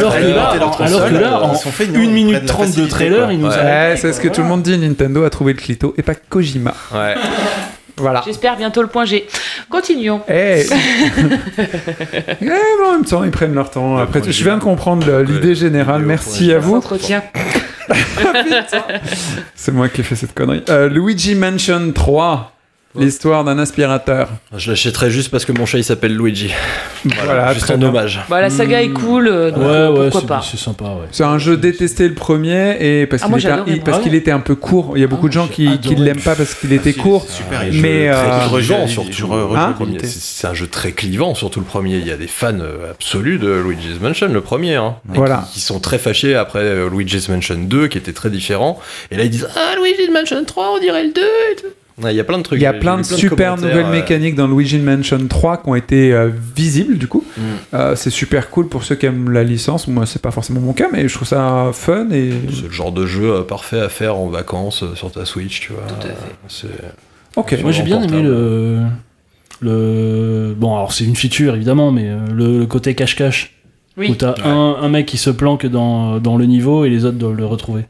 Laurent. 0.00 0.52
alors 0.80 1.08
que 1.08 1.14
là, 1.14 1.42
en 1.42 1.52
ils 1.54 1.58
sont 1.58 1.70
feignants, 1.70 1.94
une 2.00 2.10
ils 2.10 2.14
minute 2.14 2.32
prennent 2.34 2.46
la 2.46 2.52
30 2.52 2.76
de 2.76 2.86
trailer, 2.86 3.32
il 3.32 3.38
nous 3.38 3.46
a. 3.46 3.56
Ouais, 3.56 3.94
c'est 3.96 4.12
ce 4.12 4.20
que 4.20 4.28
tout 4.28 4.42
le 4.42 4.48
monde 4.48 4.62
dit, 4.62 4.76
Nintendo 4.76 5.24
a 5.24 5.30
trouvé 5.30 5.52
le 5.54 5.58
clito 5.58 5.94
et 5.96 6.02
pas 6.02 6.14
Kojima. 6.14 6.74
Ouais. 6.94 7.14
Voilà. 8.02 8.22
J'espère 8.24 8.56
bientôt 8.56 8.82
le 8.82 8.88
point 8.88 9.04
G. 9.04 9.26
Continuons. 9.70 10.20
Eh 10.28 10.64
Eh, 11.58 12.44
mais 12.44 12.52
en 12.86 12.92
même 12.92 13.04
temps, 13.04 13.22
ils 13.24 13.30
prennent 13.30 13.54
leur 13.54 13.70
temps. 13.70 13.96
Après, 13.96 14.20
je 14.22 14.44
viens 14.44 14.58
de 14.58 14.62
comprendre 14.62 15.20
l'idée 15.20 15.54
générale. 15.54 16.02
Merci 16.02 16.52
à 16.52 16.58
vous. 16.58 16.74
Entretien. 16.76 17.22
C'est 19.54 19.72
moi 19.72 19.88
qui 19.88 20.00
ai 20.00 20.04
fait 20.04 20.16
cette 20.16 20.34
connerie. 20.34 20.62
Euh, 20.68 20.88
Luigi 20.88 21.34
Mansion 21.34 21.92
3. 21.92 22.51
L'histoire 22.94 23.42
d'un 23.44 23.58
aspirateur. 23.58 24.28
Je 24.56 24.70
l'achèterais 24.70 25.10
juste 25.10 25.30
parce 25.30 25.44
que 25.46 25.52
mon 25.52 25.64
chat 25.64 25.78
il 25.78 25.84
s'appelle 25.84 26.14
Luigi. 26.14 26.50
Voilà, 27.04 27.24
Voilà, 27.24 27.54
juste 27.54 27.72
bien. 27.76 27.88
hommage. 27.88 28.20
Bah, 28.28 28.40
la 28.42 28.50
saga 28.50 28.82
est 28.82 28.90
cool, 28.90 29.28
euh, 29.28 29.50
donc 29.50 29.60
Ouais, 29.60 29.66
euh, 29.66 29.90
ouais, 29.90 30.00
pourquoi 30.10 30.20
c'est- 30.20 30.26
pas. 30.26 30.42
c'est 30.48 30.56
sympa, 30.58 30.84
ouais. 30.84 31.08
C'est 31.10 31.24
un 31.24 31.38
jeu 31.38 31.56
détesté 31.56 32.06
le 32.06 32.14
premier 32.14 32.76
et 32.80 33.06
parce 33.06 33.22
Ah, 33.24 33.28
qu'il 33.28 33.38
était, 33.38 33.90
Ah 33.92 34.14
était 34.14 34.30
un 34.30 34.40
peu 34.40 34.54
court. 34.54 34.92
Il 34.94 35.00
y 35.00 35.04
a 35.04 35.06
beaucoup 35.06 35.28
de 35.28 35.32
gens 35.32 35.48
qui, 35.48 35.66
adoré. 35.68 35.96
l'aiment 35.96 36.20
pas 36.20 36.34
parce 36.36 36.54
qu'il 36.54 36.72
était 36.72 36.92
court. 36.92 37.26
super, 37.28 37.60
Un 37.62 37.64
mais, 37.72 37.72
très 37.72 38.08
euh, 38.08 38.12
Hein 39.56 39.74
c'est- 40.04 40.46
un 40.46 40.54
jeu 40.54 40.66
très 40.66 40.92
clivant, 40.92 41.34
surtout 41.34 41.60
le 41.60 41.66
premier. 41.66 41.96
Il 41.96 42.06
y 42.06 42.12
a 42.12 42.16
des 42.16 42.26
fans 42.26 42.52
absolus 42.90 43.38
de 43.38 43.50
Luigi's 43.52 44.00
Mansion, 44.00 44.28
le 44.28 44.40
premier. 44.42 44.74
Hein, 44.76 44.96
Voilà. 45.06 45.44
Qui, 45.48 45.54
qui 45.54 45.60
sont 45.60 45.80
très 45.80 45.98
fâchés 45.98 46.34
après 46.36 46.88
Luigi's 46.90 47.28
Mansion 47.28 47.56
2, 47.58 47.88
qui 47.88 47.98
était 47.98 48.12
très 48.12 48.30
différent. 48.30 48.78
Et 49.10 49.16
là, 49.16 49.24
ils 49.24 49.30
disent 49.30 49.48
Ah, 49.56 49.74
Luigi's 49.80 50.10
Mansion 50.12 50.44
3, 50.44 50.74
on 50.76 50.78
dirait 50.78 51.04
le 51.04 51.12
2 51.12 51.20
et 51.22 51.56
tout. 51.56 51.66
Ouais, 52.02 52.12
Il 52.12 52.16
y 52.16 52.20
a 52.20 52.24
plein 52.24 52.38
de 52.38 52.42
trucs. 52.42 52.58
Il 52.58 52.62
y 52.62 52.66
a 52.66 52.72
plein 52.72 52.96
de 52.98 53.02
super 53.02 53.56
nouvelles 53.56 53.84
ouais. 53.86 53.90
mécaniques 53.90 54.34
dans 54.34 54.48
Luigi 54.48 54.78
Mansion 54.78 55.18
3 55.28 55.58
qui 55.58 55.68
ont 55.68 55.74
été 55.74 56.12
euh, 56.12 56.30
visibles 56.56 56.98
du 56.98 57.06
coup. 57.06 57.24
Mm. 57.36 57.40
Euh, 57.74 57.96
c'est 57.96 58.10
super 58.10 58.50
cool 58.50 58.68
pour 58.68 58.84
ceux 58.84 58.94
qui 58.96 59.06
aiment 59.06 59.30
la 59.30 59.44
licence. 59.44 59.86
Moi, 59.88 60.06
c'est 60.06 60.22
pas 60.22 60.30
forcément 60.30 60.60
mon 60.60 60.72
cas, 60.72 60.88
mais 60.92 61.08
je 61.08 61.14
trouve 61.14 61.28
ça 61.28 61.70
fun 61.72 62.08
et. 62.10 62.32
C'est 62.52 62.64
le 62.64 62.70
genre 62.70 62.92
de 62.92 63.06
jeu 63.06 63.32
euh, 63.32 63.42
parfait 63.42 63.80
à 63.80 63.88
faire 63.88 64.16
en 64.16 64.28
vacances 64.28 64.82
euh, 64.82 64.94
sur 64.94 65.10
ta 65.12 65.24
Switch, 65.24 65.60
tu 65.60 65.72
vois. 65.72 65.82
Tout 65.86 66.06
à 66.06 66.10
fait. 66.50 66.68
Ok. 67.36 67.58
Moi, 67.62 67.72
j'ai 67.72 67.82
bien 67.82 68.02
aimé 68.02 68.22
le. 68.22 68.80
le... 69.60 70.54
Bon, 70.56 70.74
alors 70.74 70.92
c'est 70.92 71.04
une 71.04 71.16
feature 71.16 71.54
évidemment, 71.54 71.92
mais 71.92 72.08
euh, 72.08 72.18
le, 72.32 72.58
le 72.58 72.66
côté 72.66 72.94
cache-cache. 72.94 73.54
Où 73.96 74.00
Oui. 74.00 74.16
t'as 74.16 74.34
un, 74.44 74.76
un 74.82 74.88
mec 74.88 75.04
qui 75.06 75.18
se 75.18 75.28
planque 75.28 75.66
dans, 75.66 76.18
dans 76.18 76.38
le 76.38 76.46
niveau 76.46 76.84
et 76.86 76.90
les 76.90 77.04
autres 77.04 77.18
doivent 77.18 77.36
le 77.36 77.44
retrouver. 77.44 77.84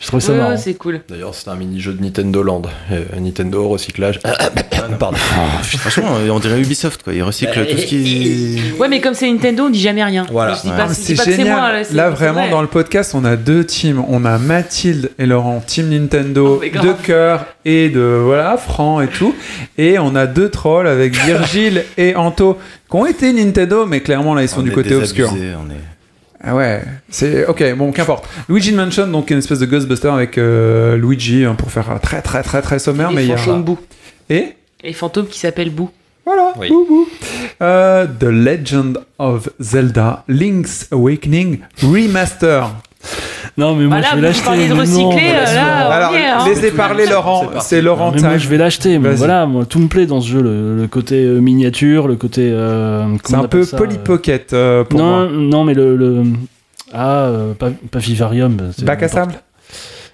Je 0.00 0.06
trouvais 0.06 0.22
ça 0.22 0.32
Ouais, 0.32 0.38
marrant. 0.38 0.50
ouais, 0.52 0.56
c'est 0.56 0.74
cool. 0.74 1.00
D'ailleurs, 1.10 1.34
c'était 1.34 1.50
un 1.50 1.56
mini-jeu 1.56 1.92
de 1.92 2.02
Nintendo 2.02 2.42
Land. 2.42 2.62
Euh, 2.90 3.04
Nintendo, 3.20 3.68
recyclage. 3.68 4.18
Pardon. 4.98 5.18
Franchement, 5.62 6.12
on 6.30 6.38
dirait 6.38 6.60
Ubisoft, 6.60 7.02
quoi. 7.02 7.12
Ils 7.12 7.22
recyclent 7.22 7.66
tout 7.66 7.76
ce 7.76 7.84
qui. 7.84 8.58
Ouais, 8.78 8.88
mais 8.88 9.00
comme 9.02 9.12
c'est 9.12 9.30
Nintendo, 9.30 9.64
on 9.64 9.70
dit 9.70 9.80
jamais 9.80 10.02
rien. 10.02 10.26
Voilà. 10.30 10.54
Je 10.54 10.62
dis 10.62 10.68
Ouais. 10.70 10.76
pas, 10.76 10.86
Ah, 10.88 10.94
C'est 10.94 11.14
pas 11.16 11.24
c'est 11.24 11.32
génial. 11.36 11.56
moi. 11.58 11.84
c'est- 11.84 11.94
Là, 11.94 12.06
c'est 12.08 12.16
vraiment, 12.16 12.40
vrai. 12.42 12.50
dans 12.50 12.62
le 12.62 12.68
podcast, 12.68 13.12
on 13.14 13.24
a 13.26 13.36
deux 13.36 13.64
teams. 13.64 14.02
On 14.08 14.24
a 14.24 14.38
Mathilde 14.38 15.10
et 15.18 15.26
Laurent, 15.26 15.62
team 15.66 15.90
Nintendo, 15.90 16.60
Oh, 16.62 16.64
de 16.64 16.92
cœur 17.04 17.44
et 17.66 17.90
de 17.90 18.00
voilà, 18.00 18.56
franc 18.56 19.02
et 19.02 19.08
tout. 19.08 19.34
Et 19.76 19.98
on 19.98 20.14
a 20.14 20.26
deux 20.26 20.48
trolls 20.48 20.86
avec 20.88 21.12
Virgile 21.26 21.84
et 21.98 22.14
Anto 22.16 22.58
qui 22.90 22.96
ont 22.96 23.04
été 23.06 23.32
Nintendo, 23.34 23.84
mais 23.84 24.00
clairement 24.00 24.34
là, 24.34 24.42
ils 24.42 24.48
sont 24.48 24.60
On 24.60 24.64
du 24.64 24.72
côté 24.72 24.94
obscur. 24.94 25.30
on 25.32 25.36
est- 25.70 25.74
Ah 26.42 26.54
ouais, 26.56 26.82
c'est 27.10 27.44
ok, 27.46 27.74
bon, 27.76 27.92
qu'importe. 27.92 28.26
Luigi 28.48 28.72
Mansion, 28.72 29.06
donc 29.06 29.30
une 29.30 29.38
espèce 29.38 29.58
de 29.58 29.66
Ghostbuster 29.66 30.08
avec 30.08 30.38
euh, 30.38 30.96
Luigi 30.96 31.44
hein, 31.44 31.54
pour 31.54 31.70
faire 31.70 31.98
très 32.02 32.22
très 32.22 32.42
très 32.42 32.62
très 32.62 32.78
sommaire, 32.78 33.10
Les 33.10 33.16
mais 33.16 33.24
il 33.24 33.28
y 33.28 33.32
a 33.32 33.36
fantômes 33.36 33.62
Boo. 33.62 33.78
et? 34.30 34.54
Les 34.82 34.94
fantômes 34.94 35.26
qui 35.26 35.38
s'appellent 35.38 35.70
Boo. 35.70 35.90
voilà, 36.24 36.54
Oui. 36.58 36.68
bou, 36.70 36.86
bou. 36.88 37.08
Euh, 37.60 38.06
The 38.06 38.24
Legend 38.24 39.00
of 39.18 39.50
Zelda 39.60 40.24
Link's 40.28 40.88
Awakening 40.92 41.58
Remaster. 41.82 42.70
Non, 43.60 43.74
mais 43.74 43.84
moi 43.84 43.98
Voilà, 43.98 44.06
je 44.08 44.10
vais 44.12 44.16
vous 44.16 44.22
l'acheter. 44.26 44.44
parlez 44.44 44.68
de 44.68 44.72
recycler, 44.74 45.32
là, 45.32 45.88
Alors, 45.90 46.14
est, 46.14 46.24
hein. 46.26 46.38
laissez 46.46 46.70
parler 46.70 47.06
Laurent, 47.06 47.50
C'est 47.60 47.82
Laurent 47.82 48.12
Mais 48.14 48.20
moi 48.22 48.38
je 48.38 48.48
vais 48.48 48.56
l'acheter. 48.56 48.98
Voilà, 48.98 49.46
moi 49.46 49.64
tout 49.66 49.78
me 49.78 49.86
plaît 49.88 50.06
dans 50.06 50.20
ce 50.20 50.28
jeu, 50.28 50.40
le, 50.42 50.76
le 50.76 50.86
côté 50.86 51.24
euh, 51.24 51.40
miniature, 51.40 52.08
le 52.08 52.16
côté. 52.16 52.50
euh, 52.52 53.04
C'est 53.24 53.34
un 53.34 53.44
peu 53.48 53.64
Polly 53.66 53.96
euh, 53.96 54.02
Pocket 54.04 54.48
pour 54.88 54.98
non, 54.98 55.06
moi. 55.10 55.28
non, 55.32 55.64
mais 55.64 55.74
le. 55.74 55.96
le- 55.96 56.22
Ah, 56.92 57.24
euh, 57.26 57.54
pas, 57.54 57.70
pas 57.90 57.98
Vivarium. 58.00 58.56
c'est 58.76 58.84
Bac 58.84 59.02
à 59.02 59.08
sable 59.08 59.34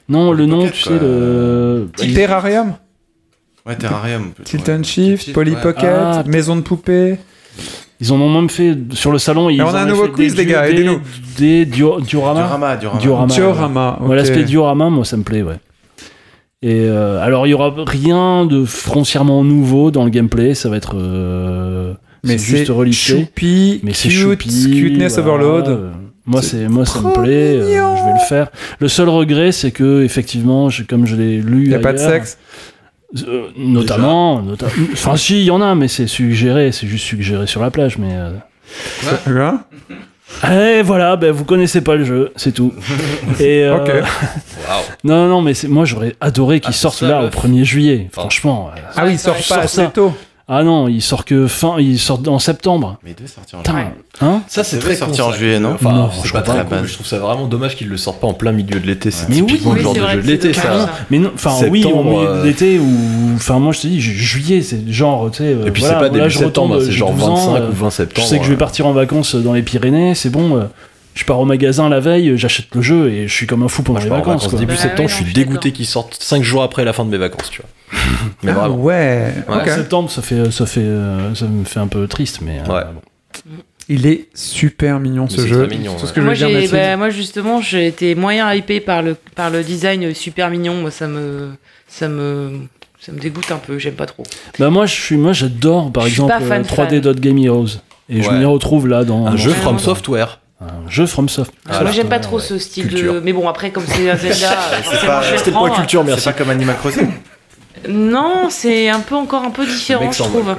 Non, 0.09 0.32
le 0.32 0.44
nom, 0.47 0.66
tu 0.68 0.82
sais, 0.82 0.98
le. 1.01 1.89
Terrarium 2.14 2.74
Ouais, 3.66 3.74
Terrarium. 3.77 4.31
Tilt 4.44 4.68
and 4.68 4.82
Shift, 4.85 5.32
Polly 5.32 5.52
ouais. 5.55 5.60
Pocket, 5.60 5.90
Ah, 5.90 6.23
Maison 6.27 6.55
de 6.56 6.60
poupée. 6.60 7.16
Ils 8.01 8.12
en 8.12 8.20
ont 8.20 8.28
même 8.32 8.51
fait 8.51 8.77
sur 8.93 9.10
le 9.10 9.18
salon. 9.18 9.48
Ils 9.48 9.62
on 9.62 9.68
a 9.68 9.73
en 9.73 9.74
un 9.77 9.86
nouveau 9.86 10.09
quiz, 10.09 10.36
les 10.36 10.44
gars, 10.47 10.68
aidez-nous. 10.68 11.01
Des 11.39 11.64
dio- 11.64 12.01
diorama. 12.01 12.40
Diorama, 12.43 12.77
diorama. 12.77 13.01
Diorama. 13.01 13.35
Diorama, 13.35 13.98
Ouais, 14.02 14.09
ok. 14.09 14.14
L'aspect 14.16 14.44
diorama, 14.44 14.90
moi, 14.90 15.05
ça 15.05 15.16
me 15.16 15.23
plaît, 15.23 15.43
ouais. 15.43 15.56
Et 16.62 16.81
euh, 16.89 17.23
alors, 17.23 17.47
il 17.47 17.51
y 17.51 17.55
aura 17.55 17.73
rien 17.86 18.44
de 18.47 18.64
foncièrement 18.64 19.44
nouveau 19.44 19.90
dans 19.90 20.05
le 20.05 20.10
gameplay. 20.10 20.55
Ça 20.55 20.68
va 20.68 20.77
être. 20.77 20.97
euh, 20.97 21.94
Mais 22.24 22.39
c'est 22.39 22.56
juste 22.66 22.93
choupi, 22.93 23.81
Mais 23.82 23.93
c'est 23.93 24.09
cute, 24.09 24.18
choupi, 24.18 24.70
cuteness 24.70 25.18
voilà. 25.18 25.44
overload. 25.44 25.81
Moi, 26.27 26.43
C'est 26.43 26.68
moi, 26.68 26.85
ça 26.85 27.01
me 27.01 27.12
plaît. 27.12 27.59
euh, 27.60 27.97
je 27.97 28.05
vais 28.05 28.12
le 28.14 28.28
faire. 28.28 28.48
Le 28.81 28.89
seul 28.89 29.09
regret, 29.09 29.52
c'est 29.52 29.70
que 29.70 30.02
effectivement, 30.02 30.68
je- 30.70 30.82
comme 30.82 31.06
je 31.06 31.14
l'ai 31.14 31.36
lu, 31.39 31.62
Il 31.64 31.68
n'y 31.68 31.74
a 31.74 31.78
pas 31.78 31.93
de 31.93 31.98
sexe. 31.98 32.36
Euh, 33.29 33.49
notamment, 33.57 34.41
nota- 34.43 34.67
enfin 34.93 35.17
si, 35.17 35.41
il 35.41 35.45
y 35.45 35.51
en 35.51 35.61
a, 35.63 35.75
mais 35.75 35.89
c'est 35.89 36.07
suggéré, 36.07 36.73
c'est 36.73 36.87
juste 36.87 37.05
suggéré 37.07 37.47
sur 37.47 37.61
la 37.63 37.71
plage, 37.71 37.99
mais. 37.99 38.11
euh, 38.13 38.31
Hein 39.29 39.61
Eh 40.51 40.83
voilà, 40.83 41.17
ben 41.17 41.31
vous 41.31 41.45
connaissez 41.45 41.81
pas 41.83 41.95
le 41.95 42.05
jeu, 42.05 42.33
c'est 42.37 42.53
tout. 42.53 42.73
Et 43.41 43.65
euh, 43.65 43.77
Ok. 43.77 43.91
non, 45.05 45.29
non, 45.29 45.41
mais 45.41 45.55
c'est- 45.55 45.69
moi 45.69 45.85
j'aurais 45.85 46.17
adoré 46.21 46.61
qu'il 46.61 46.71
Ah, 46.71 46.73
sorte 46.73 46.99
ça, 46.99 47.09
là 47.09 47.21
le- 47.21 47.27
au 47.27 47.31
1er 47.31 47.65
juillet. 47.65 48.09
Franchement. 48.13 48.71
euh, 48.77 48.81
Ah 48.97 49.05
oui, 49.07 49.13
il 49.13 49.19
sort 49.19 49.37
pas 49.49 49.59
assez 49.61 49.87
tôt. 49.95 50.13
Ah 50.48 50.62
non, 50.62 50.86
il 50.86 51.02
sort 51.02 51.24
que 51.24 51.48
fin, 51.48 51.74
il 51.81 51.98
sort 51.98 52.20
en 52.28 52.39
septembre. 52.39 52.98
Mais 53.02 53.10
il 53.10 53.14
devait 53.16 53.27
sortir 53.27 53.59
en 53.59 53.64
juillet. 53.64 53.86
hein 54.20 54.43
Ça, 54.47 54.62
c'est 54.62 54.78
très 54.78 54.97
con, 54.97 55.06
en 55.06 55.32
juillet, 55.32 55.59
non 55.59 55.73
Enfin, 55.74 55.93
Non, 55.93 56.10
je 56.23 56.32
pas 56.32 56.43
très 56.43 56.64
cool, 56.64 56.86
je 56.86 56.94
trouve 56.94 57.06
ça 57.06 57.18
vraiment 57.18 57.47
dommage 57.48 57.74
qu'ils 57.74 57.89
le 57.89 57.97
sortent 57.97 58.20
pas 58.20 58.28
en 58.28 58.32
plein 58.32 58.52
milieu 58.52 58.78
de 58.78 58.86
l'été. 58.86 59.10
C'est 59.10 59.27
typiquement 59.27 59.73
oui, 59.73 59.78
le 59.78 59.82
genre 59.82 59.94
de 59.94 60.01
jeu 60.09 60.23
de 60.23 60.27
l'été, 60.28 60.52
ça. 60.52 60.89
Mais 61.10 61.18
non, 61.18 61.32
enfin 61.35 61.56
oui, 61.68 61.85
au 61.85 62.05
milieu 62.05 62.28
euh, 62.28 62.43
de 62.43 62.47
l'été 62.47 62.78
ou 62.78 62.86
enfin 63.35 63.59
moi 63.59 63.73
je 63.73 63.81
te 63.81 63.86
dis 63.89 64.01
ju- 64.01 64.14
juillet, 64.14 64.62
c'est 64.62 64.89
genre 64.93 65.28
tu 65.32 65.39
sais. 65.39 65.44
euh, 65.44 65.66
Et 65.66 65.70
puis 65.73 65.82
voilà, 65.82 65.98
c'est 65.98 66.05
pas 66.05 66.10
début 66.10 66.31
je 66.31 66.39
septembre, 66.39 66.74
retombe, 66.74 66.86
c'est 66.86 66.93
j'ai 66.93 66.98
genre 66.98 67.12
12 67.12 67.24
ans, 67.24 67.35
25 67.55 67.56
euh, 67.60 67.68
ou 67.68 67.73
20 67.74 67.90
Je 67.90 67.94
septembre. 67.97 68.28
sais 68.28 68.39
que 68.39 68.44
je 68.44 68.48
vais 68.51 68.55
euh. 68.55 68.59
partir 68.59 68.86
en 68.86 68.93
vacances 68.93 69.35
dans 69.35 69.52
les 69.52 69.62
Pyrénées, 69.62 70.14
c'est 70.14 70.31
bon. 70.31 70.68
Je 71.17 71.25
pars 71.25 71.41
au 71.41 71.45
magasin 71.45 71.89
la 71.89 71.99
veille, 71.99 72.37
j'achète 72.37 72.67
le 72.75 72.83
jeu 72.83 73.09
et 73.11 73.27
je 73.27 73.33
suis 73.35 73.47
comme 73.47 73.63
un 73.65 73.69
fou 73.69 73.83
pendant 73.83 73.99
je 73.99 74.05
les 74.05 74.11
vacances. 74.11 74.27
vacances 74.43 74.49
quoi. 74.51 74.59
début 74.61 74.75
Bah 74.75 74.81
septembre, 74.81 75.01
ouais, 75.03 75.09
je 75.09 75.13
non, 75.15 75.17
suis 75.17 75.25
je 75.25 75.31
suis 75.31 75.45
dégoûté 75.45 75.73
qu'ils 75.73 75.87
sortent 75.87 76.15
5 76.21 76.43
jours 76.45 76.63
après 76.63 76.85
la 76.85 76.93
fin 76.93 77.05
de 77.05 77.11
mes 77.11 77.17
vacances, 77.17 77.51
tu 77.51 77.63
vois. 77.63 77.71
Mais 78.43 78.51
Ah 78.53 78.55
vraiment. 78.69 78.77
ouais, 78.77 79.33
Ouais. 79.49 79.71
septembre, 79.71 80.11
ça 80.11 80.21
fait, 80.23 80.51
ça 80.53 80.67
fait, 80.67 80.81
euh, 80.81 81.35
ça 81.35 81.47
me 81.47 81.65
fait 81.65 81.81
un 81.81 81.87
peu 81.89 82.07
triste, 82.07 82.41
mais. 82.43 82.61
euh, 82.69 82.73
Ouais. 82.73 82.83
bon. 82.95 83.01
Il 83.89 84.07
est 84.07 84.27
super 84.35 84.99
mignon 85.01 85.27
Mais 85.31 85.37
ce 85.37 85.47
jeu. 85.47 85.67
mignon, 85.69 85.93
ouais. 85.93 85.99
ce 86.07 86.13
que 86.13 86.21
je 86.21 86.25
moi, 86.27 86.35
veux 86.35 86.61
dire, 86.61 86.71
bah, 86.73 86.97
moi, 86.97 87.09
justement, 87.11 87.61
j'ai 87.63 87.87
été 87.87 88.15
moyen 88.17 88.53
hypé 88.53 88.81
par 88.81 89.01
le, 89.03 89.17
par 89.37 89.49
le 89.49 89.63
design 89.63 90.13
super 90.13 90.51
mignon. 90.51 90.75
Moi, 90.75 90.91
ça 90.91 91.07
me, 91.07 91.51
ça 91.87 92.09
me, 92.09 92.63
ça 93.01 93.13
me 93.13 93.19
dégoûte 93.21 93.51
un 93.53 93.59
peu. 93.59 93.79
J'aime 93.79 93.95
pas 93.95 94.07
trop. 94.07 94.25
Bah 94.59 94.71
moi, 94.71 94.87
je 94.87 94.93
suis, 94.95 95.17
moi, 95.17 95.33
j'adore 95.33 95.93
par 95.93 96.03
Je 96.05 96.09
exemple 96.11 96.33
pas 96.33 96.41
fan, 96.41 96.63
euh, 96.63 96.65
3D 96.65 97.01
Dot 97.01 97.21
Game 97.21 97.39
Heroes 97.39 97.79
et 98.11 98.23
je 98.23 98.31
m'y 98.31 98.45
retrouve 98.45 98.89
là 98.89 99.05
dans 99.05 99.25
Un 99.27 99.31
dans 99.31 99.37
jeu 99.37 99.53
From 99.53 99.77
Ouais. 99.77 99.83
Software. 99.83 100.41
Un 100.61 100.89
jeu 100.89 101.07
From 101.07 101.28
Soft. 101.28 101.53
Voilà. 101.66 101.83
moi, 101.83 101.93
j'aime 101.93 102.09
pas 102.09 102.19
trop 102.19 102.37
Ouais. 102.37 102.43
ce 102.43 102.59
style 102.59 102.89
Culture. 102.89 103.15
de. 103.15 103.20
Mais 103.20 103.33
bon, 103.33 103.49
après, 103.49 103.70
comme 103.70 103.85
c'est 103.87 104.09
un 104.11 104.16
Zelda, 104.16 104.57
vais 105.31 105.39
C'était 105.39 105.51
le 105.51 105.53
point 105.53 105.69
prendre. 105.69 105.74
culture, 105.77 106.01
C'est 106.03 106.07
merci. 106.11 106.24
pas 106.24 106.33
comme 106.33 106.51
Animal 106.51 106.77
Crossing 106.78 107.11
Non, 107.89 108.49
c'est 108.49 108.89
un 108.89 109.01
peu 109.01 109.15
encore 109.16 109.43
un 109.45 109.51
peu 109.51 109.66
différent, 109.66 110.11
je 110.11 110.23
trouve. 110.23 110.57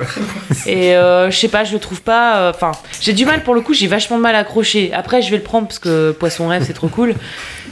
Et 0.68 0.96
euh, 0.96 1.32
je 1.32 1.38
sais 1.38 1.48
pas, 1.48 1.64
je 1.64 1.74
le 1.74 1.80
trouve 1.80 2.02
pas. 2.02 2.38
euh, 2.38 2.52
Enfin, 2.54 2.72
j'ai 3.02 3.14
du 3.14 3.26
mal 3.26 3.44
pour 3.44 3.56
le 3.56 3.62
coup. 3.62 3.74
J'ai 3.74 3.88
vachement 3.88 4.18
de 4.18 4.22
mal 4.22 4.36
à 4.36 4.40
accrocher. 4.40 4.92
Après, 4.94 5.22
je 5.24 5.32
vais 5.32 5.38
le 5.38 5.44
prendre 5.44 5.68
parce 5.68 5.80
que 5.80 6.12
Poisson 6.12 6.48
rêve, 6.48 6.64
c'est 6.66 6.74
trop 6.74 6.88
cool. 6.90 7.16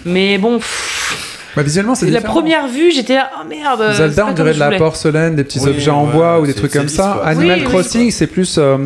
Mais 0.03 0.38
bon, 0.39 0.57
pff, 0.57 1.35
Bah, 1.56 1.64
visuellement, 1.64 1.95
c'est 1.95 2.06
la 2.07 2.19
différent. 2.19 2.34
première 2.34 2.68
vue, 2.68 2.91
j'étais 2.91 3.15
là, 3.15 3.30
oh 3.41 3.48
merde. 3.48 3.84
c'est 3.91 3.98
Zelda, 3.98 4.27
on 4.30 4.34
dirait 4.34 4.53
de 4.53 4.60
la 4.60 4.72
porcelaine, 4.77 5.36
des 5.36 5.44
petits 5.44 5.60
Oui, 5.60 5.69
objets 5.69 5.91
en 5.91 6.06
bois 6.06 6.40
ou 6.40 6.45
des 6.45 6.53
trucs 6.53 6.73
comme 6.73 6.88
ça. 6.90 7.14
quoi. 7.18 7.27
Animal 7.27 7.60
Oui, 7.60 7.64
oui, 7.65 7.69
Crossing, 7.72 8.11
c'est 8.11 8.27
plus 8.27 8.57
euh, 8.57 8.77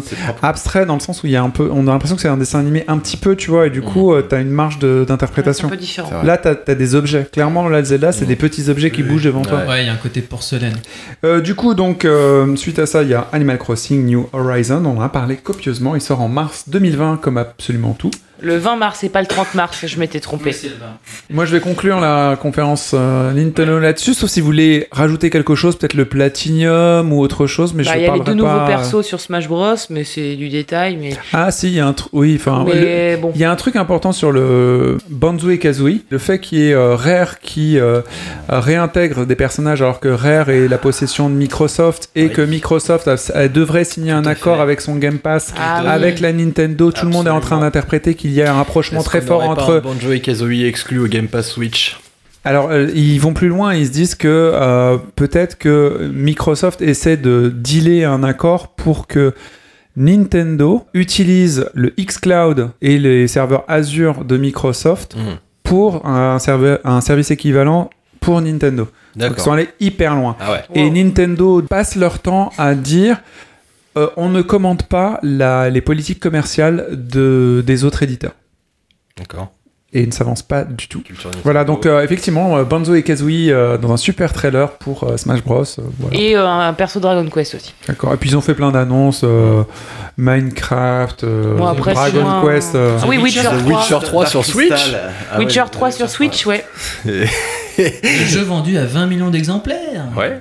abstrait 0.42 0.86
dans 0.86 0.94
le 0.96 1.00
sens 1.00 1.24
où 1.24 1.28
il 1.28 1.32
y 1.32 1.36
a 1.36 1.42
un 1.44 1.50
peu, 1.50 1.70
on 1.74 1.88
a 1.88 1.92
l'impression 1.92 2.16
que 2.16 2.22
c'est 2.22 2.28
un 2.28 2.38
dessin 2.38 2.60
animé 2.60 2.84
un 2.88 2.98
petit 2.98 3.18
peu, 3.18 3.36
tu 3.36 3.50
vois, 3.50 3.68
et 3.68 3.70
du 3.70 3.82
coup, 3.82 4.14
euh, 4.14 4.22
t'as 4.22 4.42
une 4.42 4.50
marge 4.52 4.80
d'interprétation. 4.80 5.70
Là, 6.24 6.38
t'as 6.38 6.54
as 6.68 6.76
des 6.76 6.96
objets. 6.96 7.28
Clairement, 7.32 7.68
là, 7.70 7.84
Zelda, 7.84 8.12
c'est 8.12 8.26
des 8.26 8.36
petits 8.36 8.70
objets 8.70 8.92
qui 8.92 9.04
bougent 9.04 9.24
devant 9.26 9.42
toi. 9.42 9.60
Ouais, 9.68 9.84
il 9.84 9.88
y 9.88 9.90
a 9.90 9.94
un 9.94 9.98
côté 9.98 10.22
porcelaine. 10.22 10.76
Euh, 11.26 11.42
du 11.42 11.56
coup, 11.56 11.74
donc, 11.74 12.06
euh, 12.06 12.56
suite 12.56 12.80
à 12.80 12.86
ça, 12.86 13.04
il 13.04 13.10
y 13.10 13.14
a 13.14 13.28
Animal 13.34 13.58
Crossing 13.58 14.06
New 14.06 14.30
Horizon. 14.34 14.84
On 14.86 14.98
en 14.98 15.02
a 15.02 15.10
parlé 15.10 15.36
copieusement. 15.38 15.96
Il 15.96 16.02
sort 16.02 16.22
en 16.22 16.28
mars 16.30 16.66
2020, 16.68 17.18
comme 17.22 17.38
absolument 17.38 17.94
tout. 17.98 18.12
Le 18.42 18.58
20 18.58 18.76
mars 18.78 19.04
et 19.04 19.10
pas 19.10 19.22
le 19.22 19.28
30 19.28 19.54
mars, 19.56 19.86
je 19.86 20.00
m'étais 20.00 20.20
trompé. 20.20 20.52
Moi, 21.30 21.46
je 21.46 21.52
vais 21.52 21.60
conclure 21.60 22.00
la 22.00 22.38
conférence 22.42 22.92
euh, 22.94 23.32
Nintendo 23.34 23.80
là-dessus, 23.80 24.14
sauf 24.14 24.30
si 24.30 24.40
vous 24.40 24.46
voulez 24.46 24.88
rajouter 24.92 25.30
quelque 25.30 25.56
chose, 25.56 25.78
peut-être 25.78 25.94
le 25.94 26.06
Platinum 26.06 27.12
ou 27.14 27.20
autre 27.22 27.48
chose, 27.48 27.74
mais 27.74 27.84
Bah, 27.84 27.92
je 27.94 28.00
Il 28.00 28.04
y 28.06 28.08
a 28.08 28.14
les 28.14 28.20
deux 28.22 28.34
nouveaux 28.34 28.66
persos 28.66 29.02
sur 29.06 29.20
Smash 29.20 29.48
Bros, 29.48 29.76
mais 29.90 30.04
c'est 30.04 30.36
du 30.36 30.50
détail. 30.50 30.98
Mais, 30.98 31.12
Ah, 31.34 31.52
si, 31.52 31.68
il 31.68 31.74
y 31.76 31.80
a 31.80 31.88
un 31.88 31.94
truc. 31.94 32.10
Oui, 32.14 32.36
enfin. 32.40 32.66
bon. 33.22 33.32
Il 33.36 33.42
y 33.42 33.44
a 33.44 33.52
un 33.52 33.56
truc 33.56 33.76
important 33.76 34.12
sur 34.12 34.32
le 34.32 34.98
Banzo 35.10 35.50
et 35.50 35.60
Kazooie, 35.60 36.00
le 36.10 36.18
fait 36.18 36.40
qu'il 36.40 36.60
y 36.60 36.70
ait 36.70 36.74
euh, 36.74 36.96
Rare 36.96 37.40
qui 37.40 37.78
euh, 37.78 38.02
réintègre 38.48 39.26
des 39.26 39.36
personnages 39.36 39.82
alors 39.82 40.00
que 40.00 40.08
Rare 40.08 40.50
est 40.50 40.68
la 40.68 40.78
possession 40.78 41.30
de 41.30 41.36
Microsoft 41.36 42.10
et 42.16 42.24
Oui. 42.26 42.32
que 42.32 42.42
Microsoft 42.42 43.08
a- 43.08 43.48
devrait 43.48 43.84
signer 43.84 44.12
un 44.12 44.22
Tout 44.24 44.30
accord 44.30 44.56
fait. 44.58 44.62
avec 44.64 44.82
son 44.82 44.96
Game 44.96 45.20
Pass 45.20 45.54
Ah 45.60 45.82
oui. 45.84 45.88
avec 45.90 46.20
la 46.20 46.34
Nintendo. 46.34 46.92
Tout 46.92 47.06
le 47.06 47.12
monde 47.12 47.28
est 47.28 47.32
en 47.32 47.40
train 47.42 47.60
d'interpréter 47.60 48.16
qu'il 48.16 48.29
y 48.34 48.42
a 48.42 48.52
un 48.52 48.56
rapprochement 48.56 49.04
très 49.04 49.22
fort 49.22 49.42
entre. 49.44 49.80
Banjo 49.82 50.12
et 50.12 50.20
Kazooie 50.20 50.66
exclus 50.68 51.00
au 51.00 51.08
Game 51.08 51.28
Pass 51.28 51.50
Switch. 51.50 52.00
Alors, 52.46 52.70
euh, 52.72 52.88
ils 52.96 53.20
vont 53.20 53.34
plus 53.34 53.50
loin, 53.50 53.74
ils 53.76 53.86
se 53.88 53.92
disent 53.92 54.16
que 54.16 54.28
euh, 54.28 54.98
peut-être 55.16 55.58
que 55.58 56.10
Microsoft 56.14 56.82
essaie 56.82 57.18
de 57.18 57.52
dealer 57.54 58.06
un 58.06 58.24
accord 58.24 58.70
pour 58.70 59.08
que 59.08 59.34
Nintendo 59.98 60.86
utilise 60.94 61.70
le 61.74 61.94
xCloud 62.00 62.70
et 62.82 62.98
les 62.98 63.28
serveurs 63.28 63.64
Azure 63.68 64.24
de 64.24 64.38
Microsoft 64.38 65.16
Mhm. 65.18 65.38
pour 65.64 66.06
un, 66.06 66.40
serveur, 66.40 66.80
un 66.86 67.02
service 67.02 67.32
équivalent 67.32 67.90
pour 68.22 68.40
Nintendo. 68.42 68.88
Donc, 69.16 69.34
ils 69.38 69.42
sont 69.42 69.52
allés 69.52 69.70
hyper 69.80 70.16
loin. 70.16 70.36
Ah 70.40 70.52
ouais. 70.54 70.64
Et 70.76 70.86
Wow. 70.86 70.94
Nintendo 70.94 71.62
passe 71.64 71.96
leur 71.96 72.20
temps 72.20 72.52
à 72.58 72.76
dire 72.76 73.22
euh, 74.00 74.08
on 74.18 74.30
ne 74.30 74.42
commande 74.42 74.84
pas 74.84 75.20
la- 75.24 75.70
les 75.70 75.82
politiques 75.82 76.20
commerciales 76.20 76.88
de, 76.92 77.64
des 77.66 77.84
autres 77.84 78.04
éditeurs. 78.04 78.34
D'accord. 79.18 79.52
Et 79.92 80.02
ils 80.04 80.08
ne 80.08 80.14
s'avancent 80.14 80.44
pas 80.44 80.66
du 80.66 80.88
tout. 80.88 81.02
Voilà, 81.44 81.64
donc 81.64 81.88
euh, 81.88 82.04
effectivement, 82.04 82.58
euh, 82.58 82.64
Banzo 82.64 82.94
et 82.94 83.02
Kazooie 83.02 83.50
euh, 83.50 83.80
dans 83.80 83.92
un 83.92 83.98
super 83.98 84.32
trailer 84.34 84.74
pour 84.74 85.04
euh, 85.04 85.18
Smash 85.18 85.44
Bros. 85.44 85.64
euh, 85.64 85.82
voilà. 85.98 86.16
Et 86.16 86.38
euh, 86.38 86.48
un 86.48 86.74
perso 86.74 87.00
Dragon 87.00 87.28
Quest 87.28 87.56
aussi. 87.56 87.74
D'accord. 87.88 88.14
Et 88.14 88.18
puis 88.18 88.30
ils 88.30 88.38
ont 88.38 88.42
fait 88.42 88.54
plein 88.54 88.72
d'annonces 88.72 89.22
euh, 89.24 89.64
Minecraft, 90.18 91.24
euh, 91.24 91.56
Bon, 91.56 91.66
après, 91.66 91.96
c'est 91.96 92.12
Dragon 92.12 92.46
Quest. 92.48 92.76
euh, 92.76 93.00
Ah 93.02 93.06
oui, 93.08 93.18
Witcher 93.18 93.42
The 93.42 93.66
3. 93.68 93.80
Witcher 93.80 93.98
3 94.06 94.26
sur 94.28 94.46
Switch. 94.46 94.96
Ah 95.32 95.40
Witcher 95.40 95.62
ouais, 95.62 95.70
3 95.72 95.92
sur 95.92 96.08
Switch, 96.10 96.46
ouais. 96.46 96.64
Le 97.06 98.26
jeu 98.28 98.42
vendu 98.44 98.78
à 98.78 98.86
20 98.86 99.08
millions 99.08 99.30
d'exemplaires. 99.32 100.06
Ouais. 100.16 100.40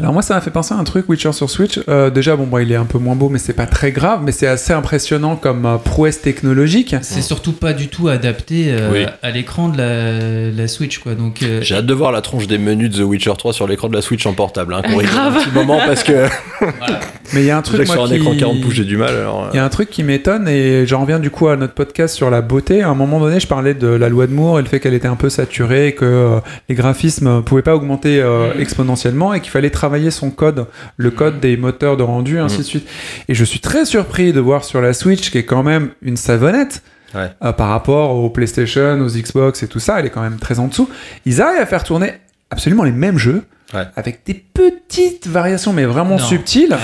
Alors 0.00 0.12
moi 0.12 0.22
ça 0.22 0.34
m'a 0.34 0.40
fait 0.40 0.50
penser 0.50 0.74
à 0.74 0.76
un 0.76 0.84
truc 0.84 1.08
Witcher 1.08 1.32
sur 1.32 1.48
Switch. 1.48 1.78
Euh, 1.88 2.10
déjà 2.10 2.34
bon, 2.34 2.46
bon 2.46 2.58
il 2.58 2.72
est 2.72 2.76
un 2.76 2.84
peu 2.84 2.98
moins 2.98 3.14
beau 3.14 3.28
mais 3.28 3.38
c'est 3.38 3.52
pas 3.52 3.66
très 3.66 3.92
grave 3.92 4.22
mais 4.24 4.32
c'est 4.32 4.48
assez 4.48 4.72
impressionnant 4.72 5.36
comme 5.36 5.66
euh, 5.66 5.76
prouesse 5.76 6.20
technologique. 6.20 6.96
C'est 7.02 7.22
surtout 7.22 7.52
pas 7.52 7.72
du 7.72 7.88
tout 7.88 8.08
adapté 8.08 8.66
euh, 8.68 8.90
Oui. 8.92 9.06
à 9.22 9.30
l'écran 9.30 9.68
de 9.68 9.78
la, 9.78 10.50
la 10.50 10.68
Switch, 10.68 10.98
quoi. 10.98 11.14
Donc, 11.14 11.42
euh, 11.42 11.60
J'ai 11.62 11.76
hâte 11.76 11.86
de 11.86 11.94
voir 11.94 12.10
la 12.12 12.22
tronche 12.22 12.46
des 12.46 12.58
menus 12.58 12.90
de 12.90 13.02
The 13.02 13.06
Witcher 13.06 13.32
3 13.38 13.52
sur 13.52 13.66
l'écran 13.68 13.88
de 13.88 13.94
la 13.94 14.02
Switch 14.02 14.26
en 14.26 14.32
portable. 14.32 14.74
Hein, 14.74 14.82
qu'on 14.82 14.96
rigole 14.96 15.04
grave. 15.14 15.36
un 15.36 15.40
petit 15.40 15.50
moment 15.52 15.78
parce 15.86 16.02
que 16.02 16.26
Mais 17.32 17.40
il 17.40 17.46
y 17.46 17.50
a 17.50 17.56
un 17.56 17.60
déjà 17.60 17.72
truc 17.72 17.80
que 17.80 17.86
sur 17.86 17.96
moi 17.96 18.04
un 18.04 18.08
qui... 18.08 18.16
écran 18.16 18.34
40 18.36 18.60
pouces 18.60 18.74
j'ai 18.74 18.84
du 18.84 18.96
mal. 18.96 19.10
Alors, 19.16 19.44
euh, 19.44 19.48
Il 19.52 19.56
y 19.56 19.60
a 19.60 19.64
un 19.64 19.68
truc 19.68 19.90
qui 19.90 20.02
m'étonne 20.02 20.46
et 20.48 20.86
j'en 20.86 21.00
reviens 21.00 21.18
du 21.18 21.30
coup 21.30 21.48
à 21.48 21.56
notre 21.56 21.72
podcast 21.74 22.14
sur 22.14 22.30
la 22.30 22.42
beauté. 22.42 22.82
À 22.82 22.88
un 22.90 22.94
moment 22.94 23.18
donné, 23.20 23.40
je 23.40 23.46
parlais 23.46 23.74
de 23.74 23.88
la 23.88 24.08
loi 24.08 24.26
de 24.26 24.32
Moore 24.32 24.58
et 24.58 24.62
le 24.62 24.68
fait 24.68 24.80
qu'elle 24.80 24.94
était 24.94 25.08
un 25.08 25.16
peu 25.16 25.28
saturée, 25.30 25.94
que 25.98 26.04
euh, 26.04 26.38
les 26.68 26.74
graphismes 26.74 27.42
pouvaient 27.42 27.62
pas 27.62 27.74
augmenter 27.74 28.20
euh, 28.20 28.52
exponentiellement 28.58 29.34
et 29.34 29.40
qu'il 29.40 29.50
fallait 29.50 29.70
travailler 29.84 30.10
son 30.10 30.30
code, 30.30 30.66
le 30.96 31.10
code 31.10 31.40
des 31.40 31.58
moteurs 31.58 31.98
de 31.98 32.02
rendu, 32.02 32.38
ainsi 32.38 32.58
de 32.58 32.62
suite. 32.62 32.88
Et 33.28 33.34
je 33.34 33.44
suis 33.44 33.60
très 33.60 33.84
surpris 33.84 34.32
de 34.32 34.40
voir 34.40 34.64
sur 34.64 34.80
la 34.80 34.94
Switch, 34.94 35.30
qui 35.30 35.36
est 35.36 35.44
quand 35.44 35.62
même 35.62 35.90
une 36.00 36.16
savonnette, 36.16 36.82
Ouais. 37.14 37.28
euh, 37.44 37.52
par 37.52 37.68
rapport 37.68 38.16
aux 38.16 38.30
PlayStation, 38.30 38.98
aux 39.00 39.08
Xbox 39.10 39.62
et 39.62 39.68
tout 39.68 39.78
ça, 39.80 40.00
elle 40.00 40.06
est 40.06 40.10
quand 40.10 40.22
même 40.22 40.38
très 40.38 40.58
en 40.58 40.68
dessous. 40.68 40.88
Ils 41.26 41.42
arrivent 41.42 41.60
à 41.60 41.66
faire 41.66 41.84
tourner 41.84 42.14
absolument 42.50 42.82
les 42.82 42.92
mêmes 42.92 43.18
jeux. 43.18 43.44
Ouais. 43.74 43.84
Avec 43.94 44.20
des 44.26 44.34
petites 44.34 45.26
variations, 45.26 45.72
mais 45.74 45.84
vraiment 45.84 46.16
Non. 46.16 46.18
subtiles. 46.18 46.76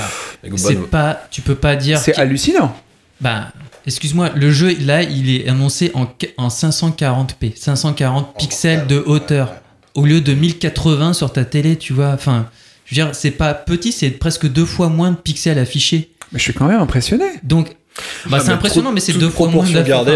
avec 0.45 0.59
c'est 0.59 0.75
pas, 0.91 1.23
tu 1.31 1.41
peux 1.41 1.55
pas 1.55 1.75
dire. 1.77 1.99
C'est 1.99 2.17
hallucinant. 2.19 2.75
Bah, 3.21 3.49
excuse-moi, 3.87 4.31
le 4.37 4.51
jeu 4.51 4.77
là, 4.83 5.03
il 5.03 5.35
est 5.35 5.49
annoncé 5.49 5.91
en, 5.95 6.07
en 6.37 6.49
540p, 6.49 7.57
540 7.57 8.37
pixels 8.39 8.87
de 8.87 9.03
hauteur, 9.07 9.55
au 9.95 10.05
lieu 10.05 10.21
de 10.21 10.33
1080 10.35 11.13
sur 11.13 11.33
ta 11.33 11.45
télé, 11.45 11.77
tu 11.77 11.93
vois. 11.93 12.11
Enfin, 12.15 12.47
je 12.91 12.95
veux 13.01 13.05
dire, 13.07 13.15
c'est 13.15 13.31
pas 13.31 13.55
petit, 13.55 13.93
c'est 13.93 14.11
presque 14.11 14.47
deux 14.47 14.65
fois 14.67 14.89
moins 14.89 15.11
de 15.13 15.17
pixels 15.17 15.59
affichés. 15.59 16.11
Mais 16.33 16.39
je 16.39 16.45
suis 16.45 16.53
quand 16.53 16.67
même 16.67 16.81
impressionné. 16.81 17.25
Donc, 17.43 17.69
bah, 18.27 18.37
Ah, 18.39 18.41
c'est 18.41 18.49
mais 18.49 18.55
impressionnant, 18.55 18.93
mais 18.93 19.01
c'est 19.01 19.13
deux 19.15 19.29
fois 19.31 19.49
moins 19.49 19.65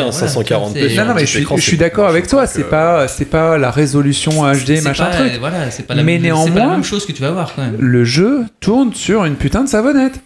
hein, 0.01 0.11
voilà, 0.11 0.11
540p, 0.11 0.73
c'est- 0.75 0.89
sur 0.91 0.97
Non, 0.97 1.03
un 1.03 1.05
non, 1.07 1.15
mais 1.15 1.21
petit 1.23 1.27
je 1.33 1.39
suis, 1.39 1.57
je 1.73 1.77
d'accord 1.77 2.09
avec 2.09 2.27
toi. 2.29 2.47
C'est 2.47 2.65
pas, 2.71 3.09
c'est 3.09 3.25
pas 3.25 3.59
la 3.59 3.71
résolution 3.71 4.31
HD, 4.53 4.81
machin 4.83 5.07
pas, 5.07 5.17
truc. 5.17 5.33
Voilà, 5.41 5.71
c'est 5.71 5.83
pas, 5.87 5.95
la, 5.95 6.03
Mais 6.03 6.13
c'est 6.15 6.19
pas 6.19 6.23
néanmoins- 6.25 6.55
la 6.55 6.67
même 6.69 6.85
chose 6.85 7.05
que 7.05 7.13
tu 7.13 7.21
vas 7.23 7.31
voir 7.33 7.53
quand 7.55 7.63
même. 7.63 7.77
Le 7.79 8.05
jeu 8.05 8.45
tourne 8.61 8.95
sur 8.95 9.25
une 9.25 9.35
putain 9.35 9.65
de 9.65 9.69
savonnette. 9.69 10.21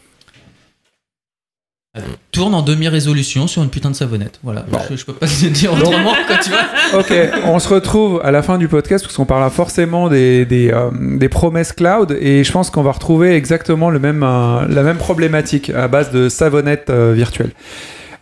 Tourne 2.32 2.54
en 2.54 2.62
demi-résolution 2.62 3.46
sur 3.46 3.62
une 3.62 3.70
putain 3.70 3.90
de 3.90 3.94
savonnette. 3.96 4.38
Voilà, 4.42 4.64
je, 4.90 4.96
je 4.96 5.04
peux 5.04 5.12
pas 5.12 5.26
te 5.26 5.46
dire 5.46 5.72
autrement 5.72 6.14
quand 6.28 6.38
tu 6.42 6.50
vois. 6.50 7.00
Ok, 7.00 7.12
on 7.44 7.58
se 7.58 7.68
retrouve 7.68 8.20
à 8.24 8.30
la 8.30 8.42
fin 8.42 8.58
du 8.58 8.68
podcast 8.68 9.04
parce 9.04 9.16
qu'on 9.16 9.24
parlera 9.24 9.50
forcément 9.50 10.08
des, 10.08 10.44
des, 10.44 10.70
euh, 10.70 10.90
des 10.92 11.28
promesses 11.28 11.72
cloud 11.72 12.16
et 12.20 12.44
je 12.44 12.52
pense 12.52 12.70
qu'on 12.70 12.82
va 12.82 12.92
retrouver 12.92 13.34
exactement 13.34 13.90
le 13.90 13.98
même, 13.98 14.22
euh, 14.22 14.66
la 14.68 14.82
même 14.82 14.98
problématique 14.98 15.70
à 15.70 15.88
base 15.88 16.10
de 16.10 16.28
savonnette 16.28 16.90
euh, 16.90 17.12
virtuelle. 17.14 17.50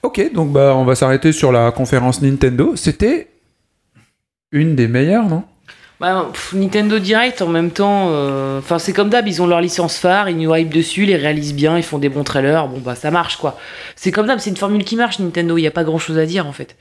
Ok, 0.03 0.33
donc 0.35 0.53
bah, 0.53 0.75
on 0.77 0.85
va 0.85 0.95
s'arrêter 0.95 1.33
sur 1.33 1.53
la 1.53 1.73
conférence 1.73 2.23
Nintendo. 2.23 2.73
C'était 2.77 3.29
une 4.53 4.77
des 4.77 4.89
meilleures, 4.89 5.29
non? 5.29 5.43
Bah, 5.99 6.29
pff, 6.31 6.53
Nintendo 6.53 6.99
Direct 6.99 7.41
en 7.41 7.47
même 7.49 7.71
temps, 7.71 8.09
euh, 8.11 8.59
enfin 8.59 8.79
c'est 8.79 8.93
comme 8.93 9.09
d'hab, 9.09 9.27
ils 9.27 9.41
ont 9.41 9.47
leur 9.47 9.63
licence 9.63 9.97
phare, 9.97 10.29
ils 10.29 10.37
nous 10.37 10.55
hype 10.55 10.69
dessus, 10.73 11.05
ils 11.05 11.09
les 11.09 11.17
réalisent 11.17 11.55
bien, 11.55 11.79
ils 11.79 11.83
font 11.83 11.97
des 11.97 12.11
bons 12.11 12.23
trailers, 12.23 12.69
bon 12.69 12.81
bah 12.81 12.95
ça 12.95 13.11
marche 13.11 13.37
quoi. 13.37 13.59
C'est 13.97 14.13
comme 14.13 14.27
d'hab, 14.27 14.39
c'est 14.39 14.51
une 14.51 14.59
formule 14.59 14.85
qui 14.85 14.95
marche 14.97 15.19
Nintendo, 15.21 15.57
il 15.57 15.63
y 15.63 15.67
a 15.67 15.71
pas 15.71 15.85
grand 15.85 15.99
chose 15.99 16.19
à 16.19 16.27
dire 16.27 16.47
en 16.47 16.53
fait. 16.53 16.77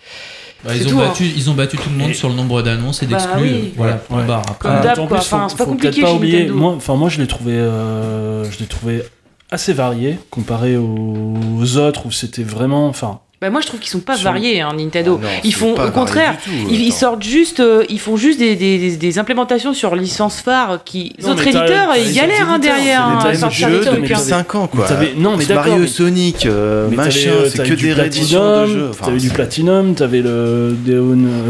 Bah, 0.65 0.71
ils, 0.75 0.85
ont 0.87 0.89
tout, 0.89 0.97
battu, 0.97 1.23
ils 1.25 1.49
ont 1.49 1.53
battu 1.53 1.77
tout 1.77 1.89
le 1.91 1.95
monde 1.95 2.13
sur 2.13 2.27
le 2.27 2.35
nombre 2.35 2.61
d'annonces 2.61 3.03
et 3.03 3.05
Bah 3.05 3.17
d'exclus. 3.17 3.41
oui. 3.43 3.51
euh, 3.53 3.73
Voilà, 3.77 3.93
point 3.95 4.19
Ouais. 4.19 4.25
barre. 4.27 4.41
Après, 4.49 4.67
Comme 4.69 4.81
d'hab, 4.81 5.07
quoi. 5.07 5.17
Enfin, 5.19 5.47
c'est 5.49 5.57
pas 5.57 5.65
compliqué 5.65 5.89
peut-être 5.91 6.01
pas 6.01 6.07
chez 6.09 6.15
oublier, 6.17 6.39
Nintendo. 6.39 6.55
Moi, 6.59 6.71
enfin, 6.73 6.95
moi, 6.95 7.07
je 7.09 7.21
l'ai 7.21 7.27
trouvé, 7.27 7.53
euh, 7.53 8.43
je 8.51 8.59
l'ai 8.59 8.65
trouvé 8.65 9.03
assez 9.51 9.73
varié 9.73 10.17
comparé 10.31 10.75
aux 10.75 11.77
autres 11.77 12.07
où 12.07 12.11
c'était 12.11 12.43
vraiment, 12.43 12.87
enfin, 12.87 13.19
Bah 13.41 13.49
moi 13.49 13.59
je 13.59 13.67
trouve 13.67 13.79
qu'ils 13.81 13.89
sont 13.91 13.99
pas 13.99 14.15
variés 14.15 14.61
hein, 14.61 14.71
Nintendo. 14.77 15.19
Ah 15.21 15.25
non, 15.25 15.29
ils 15.43 15.53
font 15.53 15.73
au 15.73 15.91
contraire, 15.91 16.37
tout, 16.43 16.49
ils, 16.69 16.81
ils 16.81 16.93
sortent 16.93 17.21
juste, 17.21 17.59
euh, 17.59 17.83
ils 17.89 17.99
font 17.99 18.15
juste 18.15 18.39
des, 18.39 18.55
des, 18.55 18.77
des- 18.77 18.95
des 18.95 19.19
implémentations 19.19 19.73
sur 19.73 19.93
licence 19.95 20.39
phare 20.39 20.83
qui 20.85 21.13
les 21.17 21.25
Non, 21.25 21.31
autres 21.33 21.43
mais 21.43 21.49
éditeurs 21.51 21.89
ils 21.97 22.13
galèrent 22.13 22.49
hein, 22.49 22.59
derrière 22.59 23.05
hein, 23.05 23.49
jeux, 23.49 23.69
jeu 23.69 23.81
trucs. 23.81 24.01
depuis 24.01 24.13
hein. 24.13 24.17
5 24.17 24.55
ans 24.55 24.67
quoi. 24.67 24.85
t'avais- 24.87 25.13
non, 25.17 25.35
mais 25.35 25.45
d'accord, 25.45 25.65
Mario, 25.67 25.81
mais- 25.81 25.87
Sonic, 25.87 26.45
euh, 26.45 26.87
mais 26.89 26.95
machin, 26.95 27.29
euh, 27.31 27.49
c'est 27.53 27.67
que 27.67 27.73
des 27.73 27.91
rééditions 27.93 28.39
de 28.39 28.45
Platinum, 28.55 28.67
jeux. 28.79 28.87
Enfin, 28.91 29.05
t'avais 29.07 29.17
du 29.19 29.29
Platinum, 29.29 29.95
t'avais 29.95 30.21
le 30.21 30.29
euh, 30.29 30.71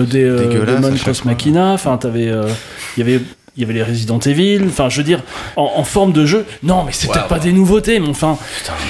des, 0.05 0.23
euh, 0.23 0.65
Demon 0.65 0.95
Cross. 0.97 1.23
Machina, 1.25 1.73
enfin, 1.73 1.97
t'avais, 1.97 2.25
il 2.25 2.99
y 2.99 3.01
avait, 3.01 3.21
il 3.57 3.61
y 3.61 3.63
avait 3.63 3.73
les 3.73 3.83
Resident 3.83 4.19
Evil, 4.19 4.63
enfin, 4.67 4.89
je 4.89 4.97
veux 4.97 5.03
dire, 5.03 5.21
en, 5.55 5.71
en 5.75 5.83
forme 5.83 6.11
de 6.13 6.25
jeu. 6.25 6.45
Non, 6.63 6.83
mais 6.83 6.91
c'est 6.93 7.07
Ouais, 7.07 7.13
peut-être 7.13 7.27
pas 7.27 7.39
des 7.39 7.53
nouveautés, 7.53 7.99
mais 7.99 8.09
enfin, 8.09 8.37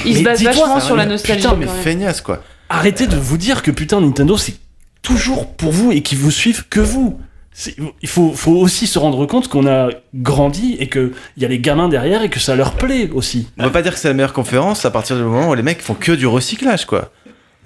Ils 0.06 0.14
se 0.14 0.18
Mais 0.20 0.24
basent 0.24 0.44
vachement 0.44 0.80
sur 0.80 0.96
la 0.96 1.06
nostalgie. 1.06 1.42
putain, 1.44 1.58
mais 1.60 1.68
feignasse 1.68 2.22
quoi. 2.22 2.42
Arrêtez 2.70 3.08
de 3.08 3.18
vous 3.18 3.38
dire 3.38 3.62
que 3.64 3.72
putain 3.72 4.02
Nintendo 4.02 4.38
c'est 4.38 4.56
toujours 5.02 5.54
pour 5.54 5.72
vous 5.72 5.92
et 5.92 6.02
qu'ils 6.02 6.18
vous 6.18 6.32
suivent 6.32 6.68
que 6.70 6.80
vous. 6.80 7.20
Il 8.02 8.10
faut, 8.10 8.34
faut 8.34 8.52
aussi 8.52 8.86
se 8.86 9.00
rendre 9.00 9.26
compte 9.26 9.48
qu'on 9.48 9.66
a 9.66 9.90
grandi 10.14 10.76
et 10.78 10.90
qu'il 10.90 11.14
y 11.38 11.46
a 11.46 11.48
les 11.48 11.60
gamins 11.60 11.88
derrière 11.88 12.22
et 12.22 12.30
que 12.30 12.40
ça 12.40 12.56
leur 12.56 12.74
plaît 12.74 13.10
aussi. 13.14 13.48
On 13.58 13.64
va 13.64 13.70
pas 13.70 13.82
dire 13.82 13.94
que 13.94 14.00
c'est 14.00 14.10
la 14.10 14.14
meilleure 14.14 14.34
conférence 14.34 14.84
à 14.84 14.92
partir 14.92 15.16
du 15.16 15.24
moment 15.24 15.50
où 15.50 15.54
les 15.54 15.64
mecs 15.64 15.82
font 15.82 15.94
que 15.94 16.12
du 16.12 16.28
recyclage, 16.28 16.86
quoi. 16.86 17.12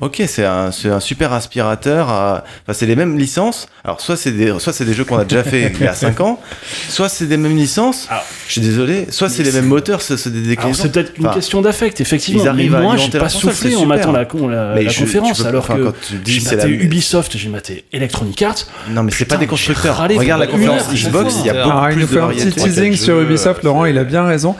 Ok, 0.02 0.22
c'est 0.28 0.46
un, 0.46 0.72
c'est 0.72 0.90
un 0.90 1.00
super 1.02 1.34
aspirateur. 1.34 2.10
à- 2.10 2.44
Enfin, 2.64 2.74
c'est 2.74 2.86
les 2.86 2.96
mêmes 2.96 3.18
licences. 3.18 3.68
Alors, 3.84 4.00
soit 4.00 4.16
c'est 4.16 4.32
des, 4.32 4.54
soit 4.60 4.72
c'est 4.72 4.86
des 4.86 4.94
jeux 4.94 5.04
qu'on 5.04 5.18
a 5.18 5.26
déjà 5.26 5.44
fait 5.44 5.72
il 5.78 5.84
y 5.84 5.88
a 5.88 5.94
5 5.94 6.22
ans, 6.22 6.40
soit 6.88 7.10
c'est 7.10 7.26
des 7.26 7.36
mêmes 7.38 7.58
licences. 7.58 8.08
Alors, 8.10 8.24
je 8.48 8.52
suis 8.54 8.62
désolé. 8.62 9.08
Soit 9.10 9.28
c'est 9.30 9.44
les 9.44 9.52
mêmes 9.52 9.66
moteurs, 9.68 10.02
c'est 10.02 10.16
des 10.32 10.56
c'est 10.74 10.92
peut-être 10.92 11.14
une 11.18 11.26
Enfin, 11.26 11.36
question 11.36 11.62
d'affect, 11.62 12.00
effectivement. 12.00 12.44
ils 12.44 12.48
arrivent 12.48 12.72
mais 12.72 12.82
moi, 12.82 12.96
j'ai 12.98 13.10
pas 13.10 13.20
console, 13.26 13.52
soufflé 13.54 13.76
en 13.76 13.86
matant 13.86 14.12
la, 14.14 14.26
con- 14.26 14.48
la, 14.48 14.76
la 14.76 14.88
je- 14.90 15.00
conférence, 15.02 15.42
peux- 15.42 15.48
alors 15.48 15.68
que 15.68 15.74
quand 15.74 15.94
tu 16.08 16.14
dis 16.16 16.34
j'ai 16.34 16.40
c'est 16.42 16.56
maté 16.56 16.68
la- 16.70 16.84
Ubisoft, 16.84 17.38
j'ai 17.38 17.50
maté 17.50 17.86
Electronic 17.92 18.42
Arts. 18.42 18.56
Non, 18.92 19.04
mais 19.04 19.12
c'est 19.12 19.26
pas 19.26 19.38
des 19.38 19.48
constructeurs. 19.48 19.98
râlé 19.98 20.18
Regarde 20.18 20.40
la 20.42 20.48
conférence 20.48 20.90
Xbox, 20.94 21.36
il 21.42 21.46
y 21.48 21.50
a 21.50 21.54
beaucoup 21.64 21.70
Alors, 21.78 21.90
il 21.90 21.94
plus 21.96 22.02
nous 22.04 22.08
de 22.08 22.14
fait 22.14 22.20
un 22.20 22.28
petit 22.30 22.52
teasing 22.52 22.96
sur 22.96 23.20
Ubisoft, 23.22 23.64
Laurent, 23.64 23.86
il 23.86 23.98
a 23.98 24.04
bien 24.06 24.24
raison. 24.24 24.56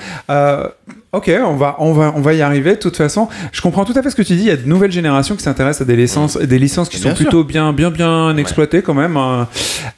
Ok, 1.12 1.32
on 1.44 1.56
va, 1.56 1.76
on, 1.80 1.92
va, 1.94 2.14
on 2.16 2.22
va 2.22 2.34
y 2.36 2.42
arriver. 2.44 2.74
De 2.76 2.80
toute 2.80 2.96
façon, 2.96 3.30
je 3.52 3.62
comprends 3.62 3.84
tout 3.84 3.94
à 3.96 4.04
fait 4.04 4.12
ce 4.12 4.16
que 4.16 4.22
tu 4.22 4.34
dis. 4.36 4.42
Il 4.44 4.48
y 4.48 4.52
a 4.52 4.56
de 4.58 4.68
nouvelles 4.68 4.92
générations 4.92 5.36
qui 5.36 5.42
s'intéressent 5.42 5.82
à 5.82 5.86
des 5.86 5.96
licences, 5.96 6.38
des 6.38 6.60
licences 6.60 6.88
qui 6.88 6.98
Bien 7.00 7.10
sont 7.10 7.16
sûr. 7.16 7.26
plutôt 7.26 7.44
bien, 7.44 7.74
bien, 7.74 7.90
bien 7.90 8.38
exploitées 8.38 8.84
quand 8.84 8.94
même. 8.94 9.18
hein. 9.18 9.48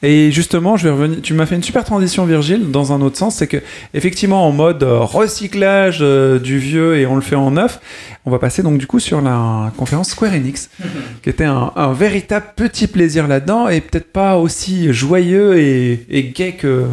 Et 0.02 0.32
justement, 0.32 0.78
je 0.78 0.84
vais 0.88 0.90
revenir. 0.94 1.18
Tu 1.22 1.34
m'as 1.34 1.44
fait 1.44 1.54
une 1.56 1.62
super 1.62 1.84
transition, 1.84 2.24
Virgile, 2.24 2.70
dans 2.70 2.94
un 2.94 3.02
autre 3.02 3.18
sens. 3.18 3.34
C'est 3.34 3.46
que, 3.46 3.58
effectivement, 3.92 4.46
en 4.48 4.52
mode 4.52 4.82
euh, 4.84 5.00
recyclage 5.00 5.98
euh, 6.00 6.38
du 6.38 6.58
vieux 6.58 6.96
et 6.96 7.04
on 7.04 7.14
le 7.16 7.20
fait 7.20 7.36
en 7.36 7.50
neuf, 7.50 7.80
on 8.24 8.30
va 8.30 8.38
passer 8.38 8.62
donc 8.62 8.78
du 8.78 8.86
coup 8.86 8.98
sur 8.98 9.20
la 9.20 9.70
conférence 9.76 10.10
Square 10.10 10.32
Enix, 10.32 10.70
qui 11.22 11.28
était 11.28 11.44
un, 11.44 11.72
un 11.76 11.92
véritable 11.92 12.46
petit 12.56 12.86
plaisir 12.86 13.28
là-dedans 13.28 13.68
et 13.68 13.82
peut-être 13.82 14.10
pas 14.12 14.38
aussi 14.38 14.94
joyeux 14.94 15.58
et, 15.58 16.06
et 16.08 16.22
gai 16.30 16.52
que, 16.52 16.84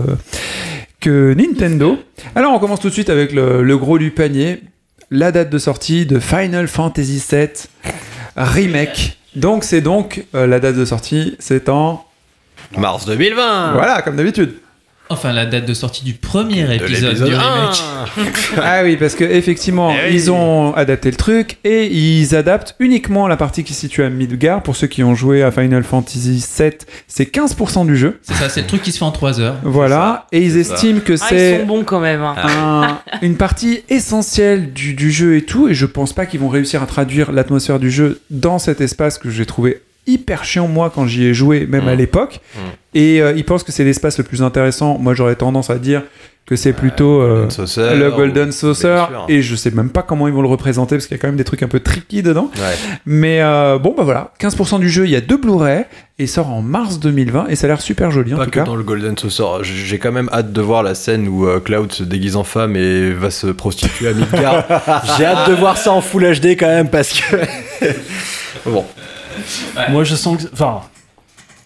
que 0.99 1.33
Nintendo. 1.33 1.97
Alors 2.35 2.53
on 2.53 2.59
commence 2.59 2.79
tout 2.79 2.89
de 2.89 2.93
suite 2.93 3.09
avec 3.09 3.31
le, 3.31 3.63
le 3.63 3.77
gros 3.77 3.97
du 3.97 4.11
panier, 4.11 4.61
la 5.11 5.31
date 5.31 5.49
de 5.49 5.57
sortie 5.57 6.05
de 6.05 6.19
Final 6.19 6.67
Fantasy 6.67 7.23
VII 7.29 7.49
Remake. 8.35 9.17
Donc 9.35 9.63
c'est 9.63 9.81
donc 9.81 10.25
euh, 10.35 10.47
la 10.47 10.59
date 10.59 10.75
de 10.75 10.85
sortie, 10.85 11.35
c'est 11.39 11.69
en 11.69 12.05
Mars 12.77 13.05
2020 13.05 13.73
voilà 13.73 14.01
comme 14.01 14.15
d'habitude. 14.15 14.55
Enfin, 15.11 15.33
la 15.33 15.47
date 15.47 15.65
de 15.65 15.73
sortie 15.73 16.05
du 16.05 16.13
premier 16.13 16.71
épisode 16.75 17.15
du 17.15 17.33
remake. 17.33 17.81
Ah 18.61 18.81
oui, 18.83 18.95
parce 18.95 19.15
que 19.15 19.23
effectivement, 19.23 19.91
Eh 19.93 20.09
oui. 20.09 20.13
ils 20.15 20.31
ont 20.31 20.73
adapté 20.75 21.09
le 21.11 21.17
truc 21.17 21.57
et 21.63 21.87
ils 21.87 22.35
adaptent 22.35 22.75
uniquement 22.79 23.27
la 23.27 23.35
partie 23.37 23.63
qui 23.63 23.73
se 23.73 23.81
situe 23.81 24.03
à 24.03 24.09
Midgar. 24.09 24.61
Pour 24.63 24.75
ceux 24.75 24.87
qui 24.87 25.03
ont 25.03 25.15
joué 25.15 25.41
à 25.43 25.51
Final 25.51 25.83
Fantasy 25.83 26.43
VII, 26.57 26.71
c'est 27.07 27.31
15% 27.33 27.85
du 27.85 27.95
jeu. 27.97 28.19
C'est 28.21 28.33
ça, 28.35 28.49
c'est 28.49 28.61
le 28.61 28.67
truc 28.67 28.81
qui 28.83 28.91
se 28.91 28.99
fait 28.99 29.05
en 29.05 29.11
3 29.11 29.39
heures. 29.39 29.55
Voilà, 29.63 30.27
et 30.31 30.41
ils 30.43 30.51
c'est 30.51 30.63
ça. 30.63 30.73
estiment 30.75 30.99
que 30.99 31.13
Ah, 31.13 31.25
ils 31.31 31.37
c'est 31.37 31.59
sont 31.61 31.65
bons 31.65 31.83
quand 31.83 31.99
même. 31.99 32.21
hein. 32.21 32.35
un- 32.37 32.99
une 33.23 33.35
partie 33.35 33.81
essentielle 33.89 34.73
du, 34.73 34.93
du 34.93 35.11
jeu 35.11 35.35
et 35.37 35.41
tout. 35.43 35.67
Et 35.67 35.73
je 35.73 35.85
pense 35.85 36.13
pas 36.13 36.25
qu'ils 36.25 36.39
vont 36.39 36.49
réussir 36.49 36.83
à 36.83 36.85
traduire 36.85 37.31
l'atmosphère 37.31 37.79
du 37.79 37.89
jeu 37.91 38.21
dans 38.29 38.59
cet 38.59 38.79
espace 38.81 39.17
que 39.17 39.29
j'ai 39.29 39.45
trouvé 39.45 39.81
hyper 40.09 40.43
chiant 40.43 40.67
moi 40.67 40.91
quand 40.93 41.05
j'y 41.07 41.25
ai 41.25 41.33
joué, 41.33 41.65
même 41.67 41.85
Mm. 41.85 41.89
à 41.89 41.95
l'époque. 41.95 42.39
Mm. 42.55 42.59
Et 42.95 43.21
euh, 43.21 43.33
ils 43.35 43.45
pensent 43.45 43.63
que 43.63 43.71
c'est 43.71 43.83
l'espace 43.83 44.17
le 44.17 44.23
plus 44.23 44.41
intéressant. 44.41 44.97
Moi, 44.99 45.13
j'aurais 45.13 45.35
tendance 45.35 45.69
à 45.69 45.77
dire 45.77 46.03
que 46.47 46.55
c'est 46.55 46.73
plutôt 46.73 47.21
euh, 47.21 47.41
Golden 47.41 47.51
Saucer, 47.51 47.95
le 47.95 48.09
Golden 48.09 48.49
ou- 48.49 48.51
Saucer. 48.51 49.03
Et 49.27 49.43
je 49.43 49.55
sais 49.55 49.69
même 49.69 49.91
pas 49.91 50.01
comment 50.01 50.27
ils 50.27 50.33
vont 50.33 50.41
le 50.41 50.47
représenter 50.47 50.95
parce 50.95 51.05
qu'il 51.05 51.15
y 51.15 51.19
a 51.19 51.21
quand 51.21 51.27
même 51.27 51.35
des 51.37 51.43
trucs 51.43 51.61
un 51.61 51.67
peu 51.67 51.79
tricky 51.79 52.23
dedans. 52.23 52.49
Ouais. 52.55 52.75
Mais 53.05 53.39
euh, 53.41 53.77
bon, 53.77 53.93
bah 53.95 54.01
voilà, 54.01 54.33
15% 54.41 54.79
du 54.79 54.89
jeu, 54.89 55.05
il 55.05 55.11
y 55.11 55.15
a 55.15 55.21
deux 55.21 55.37
Blu-ray 55.37 55.83
et 56.17 56.25
sort 56.25 56.49
en 56.49 56.63
mars 56.63 56.99
2020 56.99 57.49
et 57.49 57.55
ça 57.55 57.67
a 57.67 57.67
l'air 57.67 57.81
super 57.81 58.09
joli 58.09 58.33
en 58.33 58.37
Pas 58.37 58.45
tout 58.45 58.49
que 58.49 58.55
cas. 58.59 58.63
dans 58.65 58.75
le 58.75 58.81
Golden 58.83 59.15
Saucer. 59.15 59.43
J'ai 59.61 59.99
quand 59.99 60.11
même 60.11 60.27
hâte 60.33 60.51
de 60.51 60.61
voir 60.61 60.81
la 60.81 60.95
scène 60.95 61.27
où 61.27 61.45
euh, 61.45 61.59
Cloud 61.59 61.91
se 61.91 62.01
déguise 62.03 62.35
en 62.35 62.43
femme 62.43 62.75
et 62.75 63.11
va 63.11 63.29
se 63.29 63.45
prostituer 63.45 64.07
à 64.07 64.13
Midgard. 64.13 64.65
J'ai 65.19 65.25
hâte 65.25 65.47
de 65.51 65.53
voir 65.53 65.77
ça 65.77 65.91
en 65.91 66.01
Full 66.01 66.23
HD 66.39 66.45
quand 66.59 66.65
même 66.67 66.89
parce 66.89 67.13
que. 67.13 67.35
bon. 68.65 68.85
Moi, 69.89 70.03
je 70.03 70.15
sens 70.15 70.37
que. 70.43 70.49
Enfin, 70.53 70.81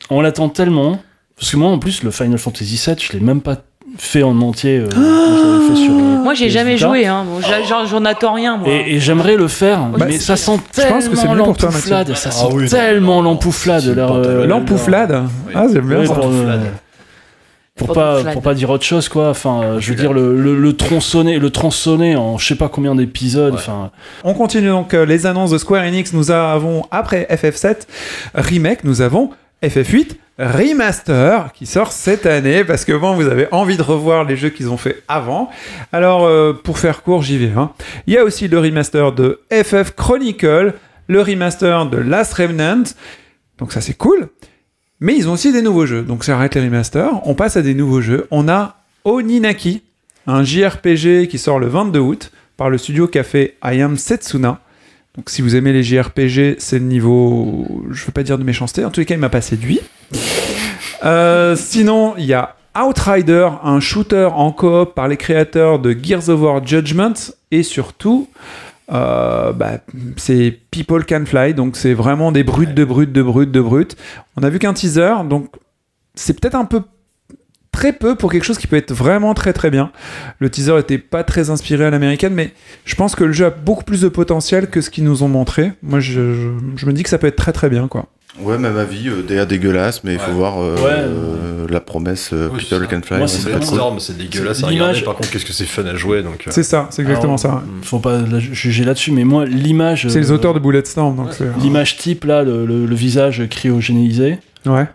on 0.10 0.22
l'attend 0.22 0.50
tellement. 0.50 1.00
Parce 1.38 1.52
que 1.52 1.58
moi, 1.58 1.70
en 1.70 1.80
plus, 1.80 2.04
le 2.04 2.12
Final 2.12 2.38
Fantasy 2.38 2.82
VII, 2.86 2.96
je 3.00 3.14
l'ai 3.14 3.20
même 3.20 3.42
pas. 3.42 3.58
fait 3.98 4.24
en 4.24 4.40
entier. 4.42 4.80
euh, 4.80 4.88
l'avais 4.88 5.68
fait 5.68 5.76
sur, 5.76 5.94
euh, 5.94 6.24
Moi, 6.24 6.34
j'ai 6.34 6.50
jamais 6.50 6.76
Vita. 6.76 6.88
joué, 6.88 7.06
hein. 7.06 7.26
Bon, 7.28 7.42
j'a- 7.42 7.62
j'en 7.64 7.86
j'en 7.86 8.04
attends 8.06 8.34
rien, 8.34 8.58
moi. 8.58 8.68
Et, 8.70 8.96
et 8.96 9.00
j'aimerais 9.00 9.36
le 9.36 9.48
faire, 9.48 9.82
Bah, 9.98 10.06
mais 10.08 10.18
ça 10.20 10.36
sent 10.36 10.58
je 10.76 10.82
pense 10.88 11.08
que 11.10 11.16
c'est 11.16 11.22
tellement 11.24 11.36
mieux 11.36 11.44
pour 11.44 11.58
toi, 11.58 11.70
l'empouflade, 11.70 12.10
Maxime. 12.10 12.32
ça 12.32 12.38
Ah 12.42 12.48
sent 12.50 12.54
oui, 12.56 12.70
tellement 12.70 13.22
l'empouflade. 13.22 13.88
euh, 13.88 14.46
L'empouflade 14.48 15.24
Ah, 15.54 15.66
j'aime 15.72 15.88
bien. 15.88 16.04
Pour, 17.76 17.88
pour 17.88 17.96
Pas 17.96 18.24
pour 18.34 18.42
pas 18.42 18.54
dire 18.54 18.70
autre 18.70 18.84
chose, 18.84 19.10
quoi. 19.10 19.30
Enfin, 19.30 19.62
euh, 19.64 19.80
je 19.80 19.90
veux 19.92 19.96
dire, 19.98 20.14
le, 20.14 20.40
le, 20.40 20.56
le 20.56 20.74
tronçonner, 20.78 21.40
le 21.40 21.50
tronçonner 21.50 22.16
en 22.16 22.38
je 22.38 22.48
sais 22.48 22.56
pas 22.56 22.70
combien 22.70 22.94
d'épisodes. 22.96 23.56
Enfin, 23.56 23.92
On 24.24 24.34
continue 24.34 24.68
donc 24.70 24.94
euh, 24.94 25.06
les 25.06 25.26
annonces 25.26 25.52
de 25.52 25.58
Square 25.58 25.84
Enix. 25.84 26.14
Nous 26.14 26.30
avons, 26.32 26.86
après 26.92 27.28
FF7 27.32 27.88
Remake, 28.36 28.84
nous 28.84 29.02
avons 29.02 29.32
FF8 29.64 30.18
Remaster 30.40 31.52
qui 31.54 31.66
sort 31.66 31.92
cette 31.92 32.26
année 32.26 32.64
parce 32.64 32.86
que 32.86 32.94
bon, 32.94 33.14
vous 33.16 33.28
avez 33.28 33.48
envie 33.52 33.78
de 33.78 33.84
revoir 33.84 34.24
les 34.24 34.36
jeux 34.36 34.50
qu'ils 34.50 34.70
ont 34.70 34.78
fait 34.78 35.04
avant. 35.08 35.50
Alors, 35.92 36.26
euh, 36.26 36.54
pour 36.54 36.80
faire 36.80 37.04
court, 37.04 37.22
j'y 37.22 37.38
vais. 37.38 37.52
hein. 37.58 37.72
Il 38.08 38.14
y 38.14 38.18
a 38.18 38.24
aussi 38.24 38.48
le 38.48 38.60
remaster 38.60 39.12
de 39.12 39.42
FF 39.52 39.92
Chronicle, 39.96 40.74
le 41.08 41.22
remaster 41.22 41.86
de 41.88 41.98
Last 41.98 42.34
Remnant. 42.34 42.84
Donc 43.60 43.72
ça, 43.74 43.82
c'est 43.82 43.94
cool. 43.96 44.30
Mais 45.00 45.16
ils 45.16 45.28
ont 45.28 45.34
aussi 45.34 45.52
des 45.52 45.62
nouveaux 45.62 45.86
jeux. 45.86 46.04
Donc 46.04 46.24
ça 46.24 46.36
arrête 46.36 46.56
les 46.56 46.62
remasters. 46.62 47.12
On 47.28 47.36
passe 47.36 47.58
à 47.58 47.62
des 47.62 47.74
nouveaux 47.74 48.02
jeux. 48.02 48.28
On 48.32 48.48
a 48.48 48.78
Oninaki, 49.04 49.82
un 50.28 50.44
JRPG 50.44 51.28
qui 51.28 51.38
sort 51.38 51.60
le 51.60 51.68
22 51.68 52.00
août 52.00 52.32
par 52.58 52.70
le 52.70 52.78
studio 52.78 53.08
café 53.08 53.56
I 53.64 53.82
Am 53.82 53.98
Setsuna. 53.98 54.60
Donc 55.16 55.30
si 55.30 55.42
vous 55.42 55.56
aimez 55.56 55.74
les 55.74 55.84
JRPG, 55.84 56.56
c'est 56.58 56.80
le 56.80 56.86
niveau, 56.86 57.68
je 57.92 58.06
veux 58.06 58.12
pas 58.12 58.24
dire 58.24 58.38
de 58.38 58.44
méchanceté, 58.44 58.84
en 58.84 58.90
tous 58.90 59.02
les 59.02 59.06
cas 59.06 59.16
il 59.16 59.20
m'a 59.20 59.30
pas 59.30 59.42
séduit. 59.42 59.80
Euh, 61.04 61.56
sinon, 61.56 62.16
il 62.18 62.26
y 62.26 62.34
a 62.34 62.56
Outrider, 62.76 63.50
un 63.64 63.80
shooter 63.80 64.30
en 64.34 64.52
coop 64.52 64.96
par 64.96 65.08
les 65.08 65.18
créateurs 65.18 65.78
de 65.78 65.96
Gears 66.02 66.30
of 66.30 66.42
War 66.42 66.66
Judgment, 66.66 67.14
et 67.52 67.62
surtout, 67.62 68.28
euh, 68.92 69.54
bah, 69.54 69.80
c'est 70.18 70.60
People 70.72 71.06
Can 71.06 71.24
Fly, 71.26 71.54
donc 71.54 71.78
c'est 71.78 71.94
vraiment 71.94 72.32
des 72.32 72.44
brutes 72.44 72.74
de 72.74 72.84
brutes 72.84 73.12
de 73.14 73.22
brutes 73.22 73.52
de 73.52 73.62
brutes. 73.62 73.96
On 74.38 74.44
a 74.44 74.50
vu 74.50 74.60
qu'un 74.60 74.74
teaser, 74.74 75.14
donc 75.30 75.50
c'est 76.16 76.40
peut-être 76.40 76.56
un 76.56 76.66
peu 76.66 76.82
très 77.72 77.92
peu 77.94 78.16
pour 78.16 78.32
quelque 78.32 78.44
chose 78.44 78.60
qui 78.60 78.68
peut 78.68 78.76
être 78.76 78.94
vraiment 78.94 79.34
très 79.34 79.52
très 79.52 79.72
bien. 79.72 79.92
Le 80.40 80.50
teaser 80.50 80.78
était 80.78 81.00
pas 81.00 81.24
très 81.24 81.50
inspiré 81.50 81.86
à 81.86 81.90
l'américaine, 81.90 82.34
mais 82.34 82.54
je 82.86 82.94
pense 82.96 83.16
que 83.16 83.24
le 83.24 83.32
jeu 83.32 83.46
a 83.46 83.50
beaucoup 83.50 83.84
plus 83.84 84.02
de 84.02 84.10
potentiel 84.10 84.70
que 84.70 84.80
ce 84.82 84.90
qu'ils 84.92 85.04
nous 85.06 85.24
ont 85.24 85.28
montré. 85.28 85.72
Moi, 85.82 86.00
je, 86.00 86.34
je- 86.36 86.50
je 86.76 86.86
me 86.86 86.94
dis 86.94 87.02
que 87.02 87.10
ça 87.10 87.18
peut 87.18 87.26
être 87.28 87.36
très 87.36 87.52
très 87.54 87.70
bien, 87.70 87.88
quoi. 87.88 88.08
Ouais, 88.40 88.58
même 88.58 88.78
avis, 88.78 89.10
euh, 89.10 89.22
DA 89.22 89.46
dégueulasse, 89.46 90.04
mais 90.04 90.14
il 90.14 90.20
faut 90.20 90.32
voir 90.32 90.60
euh, 90.60 90.76
Ouais. 90.78 90.82
euh, 90.92 91.68
la 91.70 91.80
promesse 91.80 92.32
euh, 92.34 92.50
Oui, 92.52 92.60
People. 92.68 92.88
Can 92.88 93.02
Fly. 93.04 93.18
Moi, 93.18 93.28
ouais, 93.28 93.28
c'est 93.28 93.50
être 93.52 93.60
cool. 93.68 93.76
énorme, 93.76 94.00
c'est 94.00 94.18
dégueulasse 94.18 94.58
C'est 94.58 94.64
à 94.64 94.68
regarder. 94.70 94.94
l'image- 94.94 95.06
Par 95.06 95.16
contre, 95.16 95.30
qu'est-ce 95.30 95.46
que 95.46 95.54
c'est 95.54 95.66
fun 95.66 95.86
à 95.86 95.96
jouer 95.96 96.24
donc. 96.24 96.46
euh, 96.48 96.52
C'est 96.52 96.64
ça, 96.64 96.88
c'est 96.90 97.04
exactement 97.04 97.36
Alors, 97.36 97.40
ça. 97.40 97.64
faut 97.84 98.00
pas 98.00 98.22
la 98.22 98.40
juger 98.40 98.86
là-dessus, 98.86 99.12
mais 99.12 99.24
moi, 99.24 99.46
l'image. 99.46 100.08
C'est 100.10 100.20
les 100.20 100.32
auteurs 100.32 100.56
de 100.56 100.60
Bulletstorm, 100.60 101.16
donc. 101.16 101.30
L'image 101.62 101.98
type, 101.98 102.24
là, 102.26 102.44
le, 102.44 102.66
le- 102.66 102.86
le 102.88 102.96
visage 102.96 103.48
cryogénisé, 103.50 104.40
Ouais. 104.66 104.88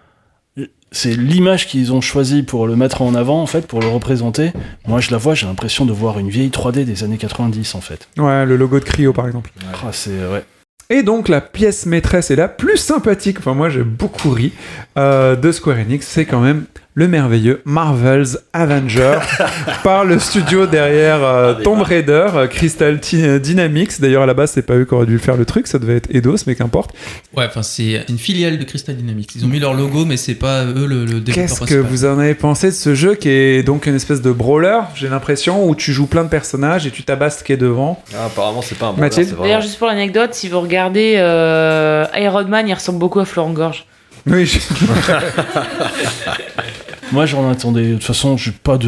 c'est 0.90 1.14
l'image 1.16 1.68
qu'ils 1.68 1.92
ont 1.92 2.00
choisi 2.00 2.42
pour 2.42 2.66
le 2.66 2.74
mettre 2.74 3.02
en 3.02 3.14
avant, 3.14 3.40
en 3.40 3.46
fait, 3.46 3.68
pour 3.68 3.80
le 3.80 3.86
représenter. 3.86 4.50
Moi, 4.88 5.00
je 5.00 5.12
la 5.12 5.16
vois, 5.18 5.34
j'ai 5.34 5.46
l'impression 5.46 5.84
de 5.86 5.92
voir 5.92 6.18
une 6.18 6.28
vieille 6.28 6.50
3D 6.50 6.84
des 6.84 7.04
années 7.04 7.18
90, 7.18 7.76
en 7.76 7.80
fait. 7.80 8.08
Ouais, 8.18 8.44
le 8.46 8.56
logo 8.56 8.80
de 8.80 8.84
Cryo, 8.84 9.12
par 9.12 9.26
exemple. 9.28 9.50
Ah, 9.74 9.90
c'est. 9.92 10.10
Ouais. 10.10 10.42
Et 10.90 11.02
donc 11.02 11.28
la 11.28 11.42
pièce 11.42 11.84
maîtresse 11.84 12.30
et 12.30 12.36
la 12.36 12.48
plus 12.48 12.78
sympathique, 12.78 13.38
enfin 13.40 13.52
moi 13.52 13.68
j'ai 13.68 13.82
beaucoup 13.82 14.30
ri, 14.30 14.54
euh, 14.96 15.36
de 15.36 15.52
Square 15.52 15.76
Enix, 15.80 16.06
c'est 16.06 16.24
quand 16.24 16.40
même 16.40 16.64
le 16.98 17.06
merveilleux 17.06 17.62
Marvel's 17.64 18.40
Avenger 18.52 19.18
par 19.84 20.04
le 20.04 20.18
studio 20.18 20.66
derrière 20.66 21.22
euh, 21.22 21.54
Tomb 21.62 21.80
Raider, 21.82 22.26
euh, 22.34 22.46
Crystal 22.48 22.98
Ti- 22.98 23.38
Dynamics. 23.38 24.00
D'ailleurs 24.00 24.24
à 24.24 24.26
la 24.26 24.34
base 24.34 24.50
c'est 24.50 24.62
pas 24.62 24.74
eux 24.74 24.84
qui 24.84 24.94
auraient 24.94 25.06
dû 25.06 25.20
faire 25.20 25.36
le 25.36 25.44
truc, 25.44 25.68
ça 25.68 25.78
devait 25.78 25.94
être 25.98 26.12
Eidos, 26.12 26.38
mais 26.48 26.56
qu'importe. 26.56 26.90
Ouais, 27.36 27.44
enfin, 27.46 27.62
c'est 27.62 28.04
une 28.08 28.18
filiale 28.18 28.58
de 28.58 28.64
Crystal 28.64 28.96
Dynamics. 28.96 29.30
Ils 29.36 29.44
ont 29.44 29.48
mis 29.48 29.60
leur 29.60 29.74
logo, 29.74 30.04
mais 30.06 30.16
c'est 30.16 30.34
pas 30.34 30.64
eux 30.64 30.86
le, 30.86 31.04
le 31.04 31.20
développeur 31.20 31.34
Qu'est-ce 31.34 31.60
que 31.60 31.74
vous 31.76 32.04
en 32.04 32.18
avez 32.18 32.34
pensé 32.34 32.66
de 32.66 32.72
ce 32.72 32.96
jeu 32.96 33.14
qui 33.14 33.28
est 33.28 33.62
donc 33.62 33.86
une 33.86 33.94
espèce 33.94 34.20
de 34.20 34.32
brawler, 34.32 34.80
j'ai 34.96 35.08
l'impression, 35.08 35.68
où 35.68 35.76
tu 35.76 35.92
joues 35.92 36.06
plein 36.06 36.24
de 36.24 36.28
personnages 36.28 36.84
et 36.84 36.90
tu 36.90 37.04
tabasses 37.04 37.38
ce 37.38 37.44
qui 37.44 37.52
est 37.52 37.56
devant? 37.56 38.02
Ah, 38.12 38.24
apparemment, 38.26 38.60
c'est 38.60 38.76
pas 38.76 38.86
un 38.88 39.10
c'est 39.12 39.36
D'ailleurs, 39.38 39.60
juste 39.60 39.78
pour 39.78 39.86
l'anecdote, 39.86 40.34
si 40.34 40.48
vous 40.48 40.60
regardez 40.60 41.14
euh, 41.18 42.04
Iron 42.16 42.44
Man, 42.48 42.66
il 42.66 42.74
ressemble 42.74 42.98
beaucoup 42.98 43.20
à 43.20 43.24
Florent 43.24 43.52
Gorge. 43.52 43.86
Oui, 44.28 44.46
je- 44.46 44.58
Moi, 47.12 47.24
j'en 47.26 47.48
attendais. 47.50 47.88
De 47.88 47.94
toute 47.94 48.04
façon, 48.04 48.36
j'ai 48.36 48.50
pas 48.50 48.78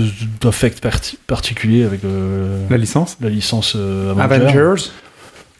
d'affect 0.43 0.81
parti- 0.83 1.19
particulier 1.27 1.85
avec 1.85 2.05
euh, 2.05 2.67
la 2.69 2.77
licence? 2.77 3.17
la 3.21 3.31
licence 3.31 3.75
euh, 3.77 4.15
Avenger. 4.19 4.47
Avengers. 4.47 4.83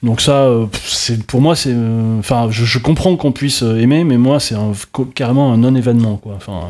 Donc 0.03 0.23
ça, 0.23 0.45
euh, 0.45 0.65
c'est 0.83 1.23
pour 1.27 1.43
moi, 1.43 1.55
c'est, 1.55 1.75
euh, 1.75 2.19
enfin, 2.21 2.49
je, 2.51 2.65
je 2.65 2.79
comprends 2.79 3.17
qu'on 3.17 3.33
puisse 3.33 3.63
euh, 3.63 3.77
aimer, 3.79 4.03
mais 4.05 4.17
moi, 4.17 4.41
c'est 4.41 4.55
carrément 5.15 5.53
un 5.53 5.59
non-événement, 5.59 6.17
quoi. 6.17 6.33
Enfin, 6.37 6.69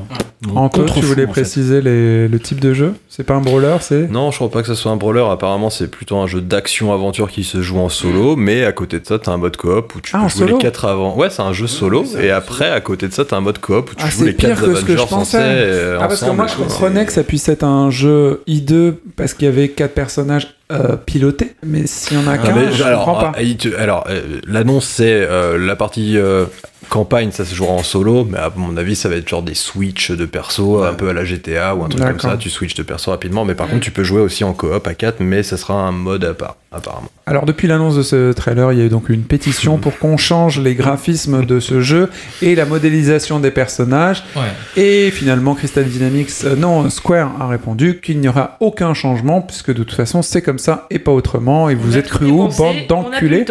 un 0.52 0.56
Anto, 0.56 0.84
tu 0.86 1.00
voulais 1.02 1.22
en 1.22 1.26
fait. 1.26 1.42
préciser 1.42 1.80
les- 1.80 2.26
le 2.26 2.40
type 2.40 2.58
de 2.58 2.74
jeu? 2.74 2.94
C'est 3.08 3.22
pas 3.22 3.34
un 3.34 3.40
brawler, 3.40 3.76
c'est? 3.82 4.10
Non, 4.10 4.32
je 4.32 4.36
crois 4.36 4.50
pas 4.50 4.62
que 4.62 4.66
ce 4.66 4.74
soit 4.74 4.90
un 4.90 4.96
brawler. 4.96 5.24
Apparemment, 5.30 5.70
c'est 5.70 5.88
plutôt 5.88 6.16
un 6.16 6.26
jeu 6.26 6.40
d'action-aventure 6.40 7.30
qui 7.30 7.44
se 7.44 7.62
joue 7.62 7.78
en 7.78 7.88
solo. 7.88 8.34
Mais 8.34 8.64
à 8.64 8.72
côté 8.72 8.98
de 8.98 9.06
ça, 9.06 9.20
t'as 9.20 9.30
un 9.30 9.36
mode 9.36 9.56
coop 9.56 9.94
où 9.94 10.00
tu 10.00 10.10
Ah, 10.12 10.18
peux 10.18 10.24
en 10.24 10.28
jouer 10.28 10.46
les 10.48 10.58
quatre 10.58 10.86
avant. 10.86 11.14
Ouais, 11.14 11.30
c'est 11.30 11.42
un 11.42 11.52
jeu 11.52 11.68
solo. 11.68 12.04
Et 12.20 12.30
après, 12.32 12.68
à 12.70 12.80
côté 12.80 13.06
de 13.06 13.12
ça, 13.12 13.24
t'as 13.24 13.36
un 13.36 13.40
mode 13.42 13.58
coop 13.58 13.92
où 13.92 13.94
tu 13.94 14.04
Ah, 14.04 14.10
joues 14.10 14.24
les 14.24 14.32
pire 14.32 14.48
quatre 14.56 14.66
que 14.66 14.74
ce 14.74 14.80
que 14.84 14.92
je 14.96 14.98
Avengers 15.02 15.08
pensais. 15.08 15.38
censés, 15.38 15.96
Ah, 16.00 16.08
parce 16.08 16.24
que 16.24 16.30
moi, 16.30 16.48
je 16.48 16.56
comprenais 16.56 17.06
que 17.06 17.12
ça 17.12 17.22
puisse 17.22 17.48
être 17.48 17.62
un 17.62 17.90
jeu 17.90 18.42
I2 18.48 18.94
parce 19.14 19.34
qu'il 19.34 19.44
y 19.44 19.48
avait 19.48 19.68
quatre 19.68 19.94
personnages 19.94 20.48
euh, 20.70 20.96
pilotés, 20.96 21.54
mais 21.64 21.86
s'il 21.86 22.16
y 22.18 22.20
en 22.20 22.26
a 22.26 22.34
Ah, 22.34 22.38
qu'un, 22.38 22.70
je 22.70 22.82
alors, 22.82 23.04
comprends 23.04 23.20
pas. 23.32 23.32
ah, 23.36 23.80
alors, 23.82 24.04
euh, 24.08 24.40
l'annonce 24.46 24.86
c'est 24.86 25.10
euh, 25.10 25.58
la 25.58 25.76
partie 25.76 26.16
euh, 26.16 26.44
campagne, 26.90 27.30
ça 27.30 27.44
se 27.44 27.54
jouera 27.54 27.72
en 27.72 27.82
solo, 27.82 28.26
mais 28.28 28.38
à 28.38 28.52
mon 28.54 28.76
avis, 28.76 28.96
ça 28.96 29.08
va 29.08 29.14
être 29.16 29.28
genre 29.28 29.42
des 29.42 29.54
switches 29.54 30.10
de 30.10 30.26
perso, 30.26 30.82
un 30.82 30.92
peu 30.92 31.08
à 31.08 31.12
la 31.12 31.24
GTA 31.24 31.74
ou 31.74 31.84
un 31.84 31.88
truc 31.88 32.02
comme 32.02 32.20
ça. 32.20 32.36
Tu 32.36 32.50
switches 32.50 32.74
de 32.74 32.82
perso 32.82 33.10
rapidement, 33.10 33.44
mais 33.44 33.54
par 33.54 33.68
contre, 33.68 33.80
tu 33.80 33.90
peux 33.90 34.04
jouer 34.04 34.20
aussi 34.20 34.44
en 34.44 34.52
coop 34.52 34.86
à 34.86 34.94
4, 34.94 35.20
mais 35.20 35.42
ça 35.42 35.56
sera 35.56 35.74
un 35.74 35.92
mode 35.92 36.24
à 36.24 36.34
part, 36.34 36.56
apparemment. 36.72 37.08
Alors, 37.26 37.46
depuis 37.46 37.68
l'annonce 37.68 37.96
de 37.96 38.02
ce 38.02 38.32
trailer, 38.32 38.72
il 38.72 38.78
y 38.80 38.82
a 38.82 38.86
eu 38.86 38.88
donc 38.88 39.08
une 39.08 39.22
pétition 39.22 39.78
pour 39.78 39.98
qu'on 39.98 40.16
change 40.16 40.58
les 40.58 40.74
graphismes 40.74 41.46
de 41.46 41.60
ce 41.60 41.80
jeu 41.80 42.10
et 42.42 42.56
la 42.56 42.64
modélisation 42.64 43.38
des 43.38 43.52
personnages. 43.52 44.24
Ouais. 44.34 44.82
Et 44.82 45.10
finalement, 45.12 45.54
Crystal 45.54 45.84
Dynamics, 45.84 46.30
euh, 46.44 46.56
non, 46.56 46.90
Square 46.90 47.30
a 47.40 47.46
répondu 47.46 48.00
qu'il 48.02 48.18
n'y 48.18 48.26
aura 48.28 48.56
aucun 48.58 48.94
changement 48.94 49.42
puisque 49.42 49.68
de 49.68 49.84
toute 49.84 49.94
façon, 49.94 50.22
c'est 50.22 50.42
comme 50.42 50.58
ça 50.58 50.88
et 50.90 50.98
pas 50.98 51.12
autrement. 51.12 51.68
Et 51.70 51.76
vous 51.76 51.94
On 51.94 51.98
êtes 51.98 52.08
cru 52.08 52.26
où, 52.26 52.48
bande 52.48 52.86
d'enculés. 52.88 53.44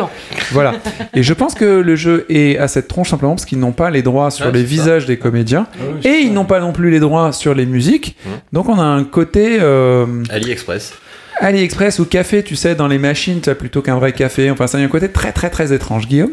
Voilà. 0.51 0.73
Et 1.13 1.23
je 1.23 1.33
pense 1.33 1.53
que 1.53 1.63
le 1.63 1.95
jeu 1.95 2.25
est 2.27 2.57
à 2.57 2.67
cette 2.67 2.89
tronche 2.89 3.11
simplement 3.11 3.28
parce 3.35 3.45
qu'ils 3.45 3.60
n'ont 3.60 3.72
pas 3.72 3.89
les 3.89 4.01
droits 4.01 4.31
sur 4.31 4.45
Ouais, 4.47 4.51
les 4.51 4.61
ça. 4.61 4.65
visages 4.65 5.06
des 5.06 5.18
comédiens 5.18 5.68
Ah 5.80 6.07
et 6.07 6.19
ils 6.22 6.34
n'ont 6.34 6.45
pas 6.45 6.60
non 6.60 6.72
plus 6.72 6.89
les 6.91 6.99
droits 6.99 7.31
sur 7.31 7.53
les 7.53 7.65
musiques. 7.65 8.15
Mmh. 8.26 8.30
Donc 8.53 8.69
on 8.69 8.80
a 8.80 8.84
un 8.84 9.03
côté 9.03 9.57
euh, 9.61 10.06
AliExpress. 10.30 10.93
AliExpress 11.39 11.99
ou 11.99 12.06
café, 12.06 12.43
tu 12.43 12.56
sais, 12.56 12.76
dans 12.76 12.88
les 12.88 12.97
machines, 12.97 13.39
tu 13.41 13.49
as 13.49 13.56
plutôt 13.56 13.81
qu'un 13.81 13.95
vrai 13.95 14.11
café. 14.11 14.51
Enfin, 14.51 14.68
ça 14.68 14.77
a 14.77 14.81
un 14.81 14.88
côté 14.88 15.07
très 15.10 15.31
très 15.31 15.49
très 15.49 15.72
étrange, 15.73 16.07
Guillaume? 16.07 16.31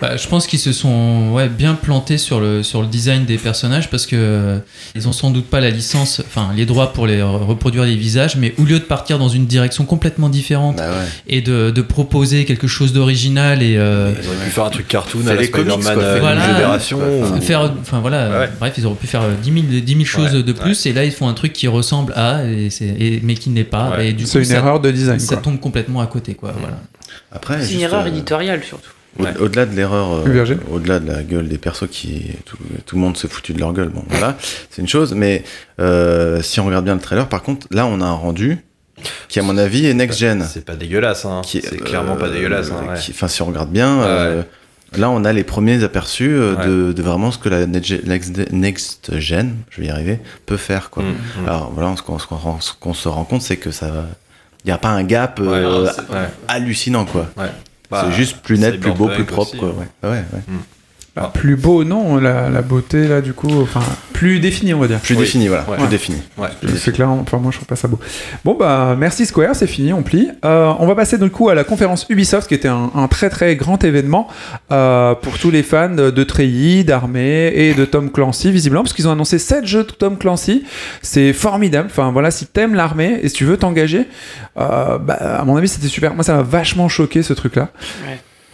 Bah, 0.00 0.16
je 0.16 0.28
pense 0.28 0.46
qu'ils 0.46 0.60
se 0.60 0.72
sont 0.72 1.30
ouais, 1.32 1.48
bien 1.48 1.74
plantés 1.74 2.16
sur 2.16 2.38
le, 2.38 2.62
sur 2.62 2.80
le 2.80 2.86
design 2.86 3.24
des 3.24 3.36
personnages 3.38 3.90
parce 3.90 4.06
que 4.06 4.14
euh, 4.16 4.58
ils 4.94 5.08
ont 5.08 5.12
sans 5.12 5.32
doute 5.32 5.46
pas 5.46 5.58
la 5.58 5.70
licence, 5.70 6.22
enfin 6.24 6.50
les 6.56 6.64
droits 6.64 6.92
pour 6.92 7.08
les 7.08 7.18
re- 7.18 7.44
reproduire 7.44 7.82
les 7.84 7.96
visages, 7.96 8.36
mais 8.36 8.54
au 8.58 8.62
lieu 8.62 8.78
de 8.78 8.84
partir 8.84 9.18
dans 9.18 9.28
une 9.28 9.46
direction 9.46 9.84
complètement 9.84 10.28
différente 10.28 10.76
Bah 10.76 10.90
ouais. 10.90 11.08
et 11.26 11.40
de, 11.42 11.70
de 11.72 11.82
proposer 11.82 12.44
quelque 12.44 12.68
chose 12.68 12.92
d'original 12.92 13.64
et 13.64 13.76
euh, 13.78 14.12
Ils 14.22 14.28
auraient 14.28 14.36
pu 14.44 14.50
faire 14.50 14.64
un 14.64 14.70
truc 14.70 14.86
cartoon 14.86 15.26
à 15.26 15.34
la 15.34 15.40
les 15.40 15.50
comics, 15.50 15.72
Spider-Man 15.72 15.94
quoi. 15.94 16.02
euh, 16.04 16.18
Voilà. 16.20 17.36
Ou- 17.36 17.40
faire, 17.42 17.72
enfin 17.80 17.98
voilà, 17.98 18.30
Ouais. 18.30 18.48
bref, 18.60 18.74
ils 18.78 18.86
auraient 18.86 18.94
pu 18.94 19.08
faire 19.08 19.22
euh, 19.22 19.34
10 19.42 19.52
000, 19.52 19.64
10 19.82 19.92
000 19.92 20.04
choses 20.04 20.34
Ouais, 20.36 20.42
de 20.44 20.52
plus 20.52 20.86
et 20.86 20.92
là 20.92 21.04
ils 21.04 21.12
font 21.12 21.26
un 21.28 21.34
truc 21.34 21.52
qui 21.52 21.66
ressemble 21.66 22.12
à, 22.14 22.44
et 22.44 22.70
c'est- 22.70 22.84
et- 22.86 23.20
mais 23.24 23.34
qui 23.34 23.50
n'est 23.50 23.64
pas, 23.64 23.90
Ouais. 23.96 24.10
et 24.10 24.12
du 24.12 24.24
coup 24.24 24.38
une 24.38 24.44
ça, 24.44 24.54
erreur 24.54 24.78
de 24.78 24.90
design. 24.92 25.18
ça 25.18 25.34
quoi. 25.34 25.42
tombe 25.42 25.58
complètement 25.58 26.00
à 26.00 26.06
côté 26.06 26.34
quoi. 26.34 26.54
Voilà. 26.60 26.76
Après, 27.32 27.60
C'est 27.64 27.74
une 27.74 27.80
erreur 27.80 28.04
euh, 28.04 28.08
éditoriale 28.08 28.62
surtout. 28.62 28.88
Au- 29.18 29.24
Au-delà 29.44 29.66
de 29.66 29.74
l'erreur, 29.74 30.12
euh, 30.26 30.44
au-delà 30.70 31.00
de 31.00 31.10
la 31.10 31.22
gueule 31.22 31.48
des 31.48 31.58
persos 31.58 31.88
qui 31.90 32.26
tout, 32.44 32.56
tout 32.86 32.94
le 32.96 33.00
monde 33.02 33.16
se 33.16 33.26
foutu 33.26 33.52
de 33.52 33.58
leur 33.60 33.72
gueule, 33.72 33.88
bon 33.88 34.04
voilà, 34.08 34.36
c'est 34.70 34.80
une 34.82 34.88
chose. 34.88 35.14
Mais 35.14 35.42
euh, 35.80 36.40
si 36.42 36.60
on 36.60 36.66
regarde 36.66 36.84
bien 36.84 36.94
le 36.94 37.00
trailer, 37.00 37.28
par 37.28 37.42
contre, 37.42 37.66
là 37.70 37.86
on 37.86 38.00
a 38.00 38.04
un 38.06 38.12
rendu 38.14 38.58
qui 39.28 39.40
à 39.40 39.42
mon 39.42 39.56
avis 39.58 39.86
est 39.86 39.94
next 39.94 40.18
gen. 40.18 40.46
C'est 40.48 40.64
pas 40.64 40.76
dégueulasse, 40.76 41.24
hein. 41.24 41.42
C'est 41.44 41.60
clairement 41.82 42.16
pas 42.16 42.26
euh, 42.26 42.32
dégueulasse. 42.34 42.70
hein, 42.70 42.84
ouais. 42.92 42.98
qui- 43.00 43.10
Enfin, 43.12 43.28
si 43.28 43.40
on 43.42 43.46
regarde 43.46 43.70
bien, 43.70 43.98
Ouais. 43.98 44.04
euh, 44.06 44.42
là, 44.96 45.08
on 45.10 45.24
a 45.24 45.32
les 45.32 45.44
premiers 45.44 45.82
aperçus 45.84 46.30
euh, 46.34 46.54
Ouais. 46.54 46.66
de, 46.66 46.92
de 46.92 47.02
vraiment 47.02 47.30
ce 47.30 47.38
que 47.38 47.48
la 47.48 47.66
next 47.66 49.18
gen, 49.18 49.54
je 49.70 49.80
vais 49.80 49.86
y 49.86 49.90
arriver, 49.90 50.18
peut 50.46 50.56
faire. 50.56 50.90
Quoi. 50.90 51.02
Mm, 51.02 51.06
mm. 51.42 51.46
Alors 51.48 51.70
voilà, 51.74 51.94
ce 51.96 52.02
qu'on 52.02 52.94
se 52.94 53.08
rend 53.08 53.24
compte, 53.24 53.42
c'est 53.42 53.56
que 53.56 53.70
ça, 53.70 53.90
il 54.64 54.68
n'y 54.68 54.72
a 54.72 54.78
pas 54.78 54.90
un 54.90 55.02
gap 55.04 55.40
euh, 55.40 55.84
Ouais, 55.84 55.90
ouais. 56.14 56.28
hallucinant, 56.48 57.04
quoi. 57.06 57.26
Ouais. 57.36 57.46
Bah, 57.90 58.04
c'est 58.06 58.12
juste 58.16 58.38
plus 58.38 58.58
net, 58.58 58.78
plus 58.80 58.92
beau, 58.92 59.08
plus 59.08 59.24
propre. 59.24 59.54
aussi, 59.56 59.64
hein. 59.64 59.86
Ouais, 60.02 60.10
ouais, 60.10 60.24
ouais. 60.32 60.42
Bah, 61.20 61.30
plus 61.32 61.56
beau, 61.56 61.84
non, 61.84 62.16
la, 62.16 62.48
la 62.48 62.62
beauté 62.62 63.06
là 63.06 63.20
du 63.20 63.32
coup, 63.34 63.50
enfin 63.62 63.80
plus 64.12 64.40
définie 64.40 64.74
on 64.74 64.78
va 64.80 64.86
dire. 64.88 64.98
Plus 65.00 65.14
Oui. 65.14 65.20
défini, 65.20 65.48
voilà. 65.48 65.64
Ouais. 65.68 65.76
Plus 65.76 65.86
défini. 65.88 66.22
Ouais. 66.38 66.48
C'est 66.76 66.92
clair, 66.92 67.08
enfin 67.10 67.38
moi 67.38 67.50
je 67.52 67.56
trouve 67.58 67.66
pas 67.68 67.76
ça 67.76 67.88
beau. 67.88 67.98
Bon 68.44 68.56
bah 68.58 68.96
merci 68.98 69.26
Square, 69.26 69.54
c'est 69.54 69.66
fini, 69.66 69.92
on 69.92 70.02
plie. 70.02 70.28
Euh, 70.44 70.72
on 70.78 70.86
va 70.86 70.94
passer 70.94 71.18
du 71.18 71.30
coup 71.30 71.48
à 71.48 71.54
la 71.54 71.64
conférence 71.64 72.06
Ubisoft 72.08 72.48
qui 72.48 72.54
était 72.54 72.68
un, 72.68 72.90
un 72.94 73.06
très 73.08 73.28
très 73.30 73.54
grand 73.56 73.82
événement 73.84 74.28
euh, 74.72 75.14
pour 75.14 75.38
tous 75.38 75.50
les 75.50 75.62
fans 75.62 75.90
de, 75.90 76.10
de 76.10 76.24
Treillis, 76.24 76.84
d'Armée 76.84 77.52
et 77.54 77.74
de 77.74 77.84
Tom 77.84 78.10
Clancy 78.10 78.50
visiblement 78.50 78.82
parce 78.82 78.92
qu'ils 78.94 79.08
ont 79.08 79.12
annoncé 79.12 79.38
7 79.38 79.66
jeux 79.66 79.84
de 79.84 79.90
Tom 79.92 80.16
Clancy. 80.18 80.64
C'est 81.02 81.32
formidable, 81.32 81.88
enfin 81.90 82.10
voilà 82.12 82.30
si 82.30 82.46
t'aimes 82.46 82.74
l'armée 82.74 83.20
et 83.22 83.28
si 83.28 83.34
tu 83.34 83.44
veux 83.44 83.56
t'engager, 83.56 84.06
euh, 84.58 84.98
bah, 84.98 85.14
à 85.14 85.44
mon 85.44 85.56
avis 85.56 85.68
c'était 85.68 85.88
super. 85.88 86.14
Moi 86.14 86.24
ça 86.24 86.34
m'a 86.34 86.42
vachement 86.42 86.88
choqué 86.88 87.22
ce 87.22 87.32
truc 87.32 87.56
là. 87.56 87.68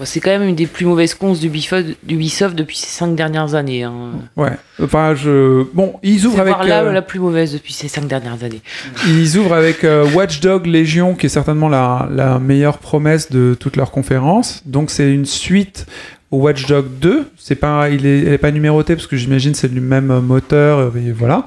C'est 0.05 0.21
quand 0.21 0.31
même 0.31 0.43
une 0.43 0.55
des 0.55 0.67
plus 0.67 0.85
mauvaises 0.85 1.15
cons 1.15 1.33
d'Ubisoft, 1.33 2.55
depuis 2.55 2.77
ces 2.77 2.89
cinq 2.89 3.15
dernières 3.15 3.55
années. 3.55 3.83
Hein. 3.83 4.11
Ouais, 4.37 4.53
enfin 4.83 5.15
je... 5.15 5.65
Bon, 5.73 5.95
ils 6.03 6.27
ouvrent 6.27 6.41
avec... 6.41 6.55
là 6.67 6.83
euh, 6.83 6.93
la 6.93 7.01
plus 7.01 7.19
mauvaise 7.19 7.55
depuis 7.55 7.73
ces 7.73 7.89
cinq 7.89 8.07
dernières 8.07 8.45
années. 8.45 8.61
Ils 9.07 9.39
ouvrent 9.39 9.55
avec 9.55 9.85
euh, 9.85 10.07
Watch 10.13 10.41
Dog 10.41 10.67
Légion, 10.67 11.15
qui 11.15 11.27
est 11.27 11.31
certainement 11.31 11.71
la, 11.71 12.09
la 12.13 12.39
meilleure 12.39 12.79
promesse 12.79 13.33
de 13.33 13.57
toute 13.59 13.77
leur 13.77 13.91
conférence. 13.91 14.63
Donc 14.67 14.91
c'est 14.91 15.11
une 15.11 15.25
suite 15.25 15.87
au 16.31 16.39
Watch 16.39 16.67
Dog 16.67 16.87
2. 17.01 17.31
C'est 17.39 17.55
pas, 17.55 17.89
il 17.89 18.05
est, 18.05 18.21
elle 18.21 18.33
est 18.35 18.39
pas 18.39 18.51
numérotée 18.51 18.97
parce 18.97 19.07
que 19.07 19.17
j'imagine 19.17 19.55
c'est 19.55 19.73
du 19.73 19.81
même 19.81 20.21
moteur. 20.21 20.93
Et 20.97 21.13
voilà. 21.13 21.47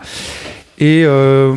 Et 0.79 1.03
euh, 1.05 1.53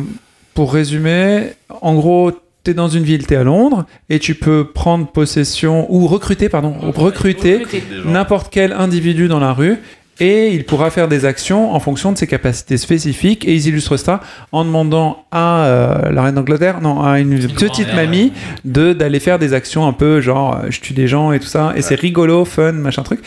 pour 0.53 0.73
résumer, 0.73 1.53
en 1.81 1.95
gros, 1.95 2.31
t'es 2.63 2.73
dans 2.73 2.87
une 2.87 3.03
ville, 3.03 3.27
t'es 3.27 3.35
à 3.35 3.43
Londres, 3.43 3.85
et 4.09 4.19
tu 4.19 4.35
peux 4.35 4.65
prendre 4.73 5.07
possession 5.07 5.85
ou 5.93 6.07
recruter, 6.07 6.49
pardon, 6.49 6.73
recruter 6.95 7.57
Recruter. 7.59 7.85
n'importe 8.05 8.51
quel 8.51 8.71
individu 8.71 9.27
dans 9.27 9.39
la 9.39 9.53
rue 9.53 9.77
et 10.19 10.53
il 10.53 10.63
pourra 10.63 10.91
faire 10.91 11.07
des 11.07 11.25
actions 11.25 11.73
en 11.73 11.79
fonction 11.79 12.11
de 12.11 12.17
ses 12.17 12.27
capacités 12.27 12.77
spécifiques 12.77 13.45
et 13.47 13.55
ils 13.55 13.67
illustrent 13.67 13.97
ça 13.97 14.21
en 14.51 14.63
demandant 14.63 15.25
à 15.31 15.65
euh, 15.65 16.11
la 16.11 16.21
reine 16.23 16.35
d'Angleterre, 16.35 16.81
non, 16.81 17.01
à 17.01 17.19
une 17.19 17.47
petite 17.47 17.93
mamie 17.95 18.31
de 18.63 18.93
d'aller 18.93 19.19
faire 19.19 19.39
des 19.39 19.53
actions 19.55 19.87
un 19.87 19.93
peu 19.93 20.21
genre 20.21 20.55
euh, 20.55 20.67
je 20.69 20.81
tue 20.81 20.93
des 20.93 21.07
gens 21.07 21.31
et 21.31 21.39
tout 21.39 21.47
ça 21.47 21.73
et 21.75 21.81
c'est 21.81 21.95
rigolo, 21.95 22.45
fun, 22.45 22.73
machin 22.73 23.01
truc. 23.01 23.21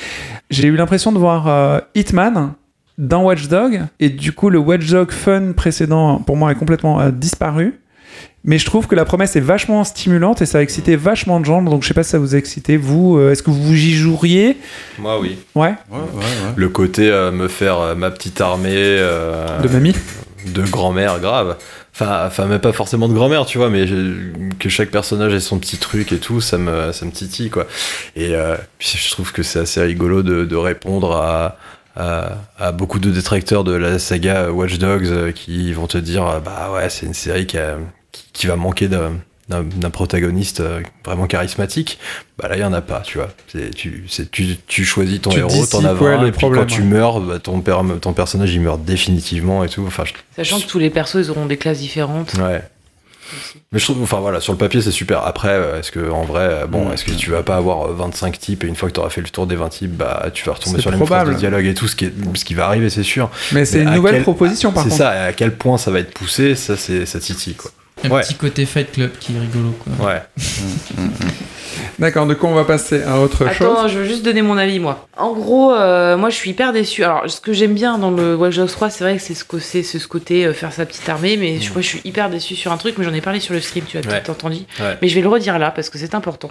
J'ai 0.48 0.68
eu 0.68 0.76
l'impression 0.76 1.10
de 1.10 1.18
voir 1.18 1.48
euh, 1.48 1.80
Hitman 1.96 2.52
dans 2.98 3.24
Watch 3.24 3.48
Dog 3.48 3.82
et 3.98 4.08
du 4.08 4.32
coup 4.32 4.48
le 4.48 4.58
Watch 4.58 4.86
Dog 4.88 5.10
fun 5.10 5.52
précédent 5.56 6.18
pour 6.20 6.36
moi 6.36 6.52
est 6.52 6.56
complètement 6.56 7.00
euh, 7.00 7.10
disparu. 7.10 7.80
Mais 8.44 8.58
je 8.58 8.64
trouve 8.66 8.86
que 8.86 8.94
la 8.94 9.04
promesse 9.04 9.34
est 9.34 9.40
vachement 9.40 9.82
stimulante 9.82 10.40
et 10.40 10.46
ça 10.46 10.58
a 10.58 10.60
excité 10.62 10.94
vachement 10.94 11.40
de 11.40 11.44
gens. 11.44 11.62
Donc 11.62 11.82
je 11.82 11.88
sais 11.88 11.94
pas 11.94 12.04
si 12.04 12.10
ça 12.10 12.18
vous 12.18 12.34
a 12.34 12.38
excité. 12.38 12.76
Vous, 12.76 13.16
euh, 13.18 13.32
est-ce 13.32 13.42
que 13.42 13.50
vous 13.50 13.72
y 13.74 13.92
joueriez? 13.92 14.56
Moi, 14.98 15.18
oui. 15.20 15.36
Ouais. 15.56 15.74
Ouais, 15.90 15.98
ouais, 15.98 15.98
ouais. 16.22 16.52
Le 16.54 16.68
côté 16.68 17.10
euh, 17.10 17.32
me 17.32 17.48
faire 17.48 17.80
euh, 17.80 17.94
ma 17.96 18.10
petite 18.12 18.40
armée. 18.40 18.70
euh, 18.74 19.60
De 19.62 19.68
mamie? 19.68 19.94
de 20.54 20.62
grand-mère 20.62 21.18
grave. 21.18 21.56
Enfin, 21.92 22.22
enfin, 22.24 22.46
mais 22.46 22.60
pas 22.60 22.72
forcément 22.72 23.08
de 23.08 23.14
grand-mère, 23.14 23.46
tu 23.46 23.58
vois, 23.58 23.68
mais 23.68 23.88
je- 23.88 24.52
que 24.60 24.68
chaque 24.68 24.90
personnage 24.92 25.32
ait 25.34 25.40
son 25.40 25.58
petit 25.58 25.76
truc 25.78 26.12
et 26.12 26.18
tout, 26.18 26.40
ça 26.40 26.56
me, 26.56 26.92
ça 26.92 27.04
me 27.04 27.10
titille, 27.10 27.50
quoi. 27.50 27.66
Et 28.14 28.36
euh, 28.36 28.54
puis 28.78 28.96
je 28.96 29.10
trouve 29.10 29.32
que 29.32 29.42
c'est 29.42 29.58
assez 29.58 29.80
rigolo 29.82 30.22
de, 30.22 30.44
de 30.44 30.54
répondre 30.56 31.16
à, 31.16 31.56
à, 31.96 32.34
à 32.60 32.70
beaucoup 32.70 33.00
de 33.00 33.10
détracteurs 33.10 33.64
de 33.64 33.72
la 33.72 33.98
saga 33.98 34.52
Watch 34.52 34.78
Dogs 34.78 35.06
euh, 35.06 35.32
qui 35.32 35.72
vont 35.72 35.88
te 35.88 35.98
dire, 35.98 36.24
euh, 36.28 36.38
bah 36.38 36.70
ouais, 36.72 36.90
c'est 36.90 37.06
une 37.06 37.14
série 37.14 37.46
qui, 37.46 37.58
a- 37.58 37.78
qui, 38.16 38.24
qui 38.32 38.46
va 38.46 38.56
manquer 38.56 38.88
d'un 38.88 39.12
d'un 39.48 39.62
d'un 39.62 39.90
protagoniste 39.90 40.58
euh, 40.58 40.80
vraiment 41.04 41.28
charismatique, 41.28 42.00
bah 42.36 42.48
là 42.48 42.56
il 42.56 42.60
y 42.62 42.64
en 42.64 42.72
a 42.72 42.80
pas, 42.80 43.00
tu 43.06 43.18
vois. 43.18 43.28
C'est- 43.46 43.70
Tu, 43.70 44.04
c'est- 44.08 44.28
tu, 44.30 44.56
tu 44.66 44.84
choisis 44.84 45.20
ton 45.20 45.30
Tu 45.30 45.38
héros, 45.38 45.64
t'en 45.66 45.84
as 45.84 45.94
ouais, 45.94 46.14
un, 46.14 46.22
le 46.22 46.28
et 46.28 46.32
puis 46.32 46.40
problème, 46.40 46.62
quand 46.62 46.74
tu 46.74 46.82
meurs, 46.82 47.20
bah, 47.20 47.38
ton, 47.38 47.60
per- 47.60 47.76
ton 48.00 48.12
personnage 48.12 48.52
il 48.52 48.60
meurt 48.60 48.82
définitivement 48.84 49.62
et 49.62 49.68
tout. 49.68 49.84
Enfin, 49.86 50.04
je- 50.04 50.14
Sachant 50.34 50.58
que 50.58 50.66
tous 50.66 50.80
les 50.80 50.90
persos, 50.90 51.14
ils 51.26 51.30
auront 51.30 51.46
des 51.46 51.56
classes 51.58 51.78
différentes. 51.78 52.34
Ouais. 52.40 52.60
Mais 53.72 53.78
je 53.80 53.84
trouve, 53.84 54.00
enfin 54.02 54.18
voilà, 54.20 54.40
sur 54.40 54.52
le 54.52 54.58
papier 54.58 54.80
c'est 54.80 54.90
super. 54.92 55.24
Après, 55.24 55.48
euh, 55.50 55.78
est-ce 55.80 55.90
que 55.92 56.10
en 56.10 56.22
vrai, 56.24 56.42
euh, 56.42 56.66
bon, 56.66 56.88
Mm. 56.88 56.92
est-ce 56.92 57.04
que 57.04 57.10
tu 57.12 57.30
vas 57.30 57.42
pas 57.44 57.56
avoir 57.56 57.86
euh, 57.90 57.92
25 57.94 58.38
types 58.38 58.62
et 58.64 58.66
une 58.68 58.76
fois 58.76 58.88
que 58.88 58.94
tu 58.94 59.00
auras 59.00 59.10
fait 59.10 59.20
le 59.20 59.28
tour 59.28 59.46
des 59.48 59.56
20 59.56 59.68
types, 59.68 59.92
bah 59.96 60.28
tu 60.32 60.44
vas 60.44 60.52
retomber 60.54 60.76
C'est 60.76 60.82
sur 60.82 60.90
les 60.92 60.96
mêmes 60.96 61.06
phrases 61.06 61.28
de 61.28 61.34
dialogue 61.34 61.66
et 61.66 61.74
tout, 61.74 61.86
ce 61.88 61.94
qui, 61.96 62.06
est, 62.06 62.12
ce 62.34 62.44
qui 62.44 62.54
va 62.54 62.66
arriver, 62.66 62.88
c'est 62.90 63.02
sûr. 63.04 63.30
Mais 63.52 63.64
c'est 63.64 63.78
Mais 63.78 63.84
une 63.84 63.94
nouvelle 63.94 64.14
quel- 64.14 64.22
proposition 64.22 64.70
par 64.72 64.82
C'est 64.84 64.90
contre. 64.90 65.02
ça, 65.02 65.14
et 65.16 65.28
à 65.28 65.32
quel 65.32 65.54
point 65.56 65.76
ça 65.78 65.90
va 65.92 66.00
être 66.00 66.12
poussé, 66.14 66.54
ça 66.56 66.76
c'est 66.76 67.04
ça 67.06 67.18
titille 67.20 67.54
quoi. 67.54 67.70
Un 68.04 68.10
Ouais. 68.10 68.20
petit 68.22 68.34
côté 68.34 68.66
Fight 68.66 68.92
Club 68.92 69.10
qui 69.18 69.34
est 69.34 69.38
rigolo. 69.40 69.74
Quoi. 69.82 70.06
Ouais. 70.06 70.22
D'accord, 71.98 72.26
de 72.26 72.34
quoi 72.34 72.50
on 72.50 72.54
va 72.54 72.64
passer 72.64 73.02
à 73.02 73.18
autre 73.20 73.50
chose 73.52 73.66
Attends, 73.68 73.88
je 73.88 73.98
veux 73.98 74.04
juste 74.04 74.22
donner 74.22 74.42
mon 74.42 74.58
avis, 74.58 74.78
moi. 74.78 75.08
En 75.16 75.32
gros, 75.32 75.72
euh, 75.72 76.16
moi, 76.18 76.28
je 76.28 76.34
suis 76.34 76.50
hyper 76.50 76.72
déçu. 76.74 77.02
Alors, 77.04 77.28
ce 77.28 77.40
que 77.40 77.52
j'aime 77.54 77.72
bien 77.74 77.96
dans 77.98 78.10
le 78.10 78.34
Watch 78.36 78.56
Dogs 78.56 78.70
3, 78.70 78.90
c'est 78.90 79.02
vrai 79.04 79.16
que 79.16 79.22
c'est 79.22 79.34
ce, 79.34 79.44
c'est 79.60 79.82
ce 79.82 80.06
côté 80.06 80.44
euh, 80.44 80.52
faire 80.52 80.72
sa 80.72 80.84
petite 80.84 81.08
armée, 81.08 81.36
mais 81.38 81.58
je, 81.58 81.72
moi, 81.72 81.80
je 81.80 81.86
suis 81.86 82.00
hyper 82.04 82.28
déçu 82.28 82.54
sur 82.54 82.70
un 82.70 82.76
truc, 82.76 82.96
mais 82.98 83.04
j'en 83.04 83.14
ai 83.14 83.22
parlé 83.22 83.40
sur 83.40 83.54
le 83.54 83.60
stream, 83.60 83.84
tu 83.88 83.96
as 83.96 84.00
Ouais. 84.00 84.06
peut-être 84.08 84.28
entendu. 84.30 84.58
Ouais. 84.78 84.98
Mais 85.00 85.08
je 85.08 85.14
vais 85.14 85.22
le 85.22 85.28
redire 85.28 85.58
là, 85.58 85.70
parce 85.70 85.88
que 85.88 85.96
c'est 85.98 86.14
important. 86.14 86.50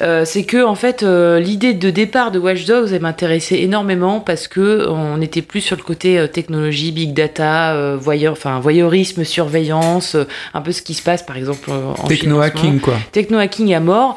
Mm. 0.00 0.04
Euh, 0.04 0.24
c'est 0.24 0.44
que 0.44 0.64
en 0.64 0.74
fait 0.74 1.02
euh, 1.02 1.38
l'idée 1.38 1.74
de 1.74 1.90
départ 1.90 2.30
de 2.30 2.38
Watch 2.38 2.64
Dogs 2.64 2.90
elle 2.92 3.02
m'intéressait 3.02 3.60
énormément 3.60 4.20
parce 4.20 4.48
que 4.48 4.86
on 4.88 5.20
était 5.20 5.42
plus 5.42 5.60
sur 5.60 5.76
le 5.76 5.82
côté 5.82 6.18
euh, 6.18 6.26
technologie, 6.26 6.92
big 6.92 7.12
data, 7.12 7.74
euh, 7.74 7.96
voyeur, 8.00 8.32
enfin 8.32 8.60
voyeurisme, 8.60 9.24
surveillance, 9.24 10.14
euh, 10.14 10.24
un 10.54 10.60
peu 10.60 10.72
ce 10.72 10.82
qui 10.82 10.94
se 10.94 11.02
passe 11.02 11.22
par 11.22 11.36
exemple 11.36 11.70
euh, 11.70 11.74
en 11.74 11.78
moment 11.78 12.08
Techno-hacking 12.08 12.80
quoi. 12.80 12.94
techno-hacking 13.12 13.74
à 13.74 13.80
mort, 13.80 14.16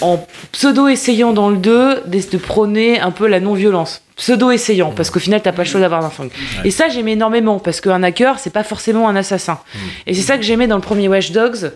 en 0.00 0.26
pseudo-essayant 0.52 1.32
dans 1.32 1.50
le 1.50 1.56
2 1.56 2.02
de 2.06 2.30
de 2.30 2.38
prôner 2.38 3.00
un 3.00 3.10
peu 3.10 3.26
la 3.26 3.40
non-violence. 3.40 4.02
Pseudo-essayant, 4.16 4.90
parce 4.90 5.10
qu'au 5.10 5.20
final, 5.20 5.40
t'as 5.42 5.52
pas 5.52 5.62
le 5.62 5.68
choix 5.68 5.80
d'avoir 5.80 6.04
un 6.04 6.10
flingue. 6.10 6.32
Et 6.64 6.72
ça, 6.72 6.88
j'aimais 6.88 7.12
énormément, 7.12 7.60
parce 7.60 7.80
qu'un 7.80 8.02
hacker, 8.02 8.40
c'est 8.40 8.52
pas 8.52 8.64
forcément 8.64 9.08
un 9.08 9.14
assassin. 9.14 9.60
Et 10.08 10.14
c'est 10.14 10.22
ça 10.22 10.36
que 10.36 10.42
j'aimais 10.42 10.66
dans 10.66 10.74
le 10.74 10.82
premier 10.82 11.06
Watch 11.06 11.30
Dogs, 11.30 11.70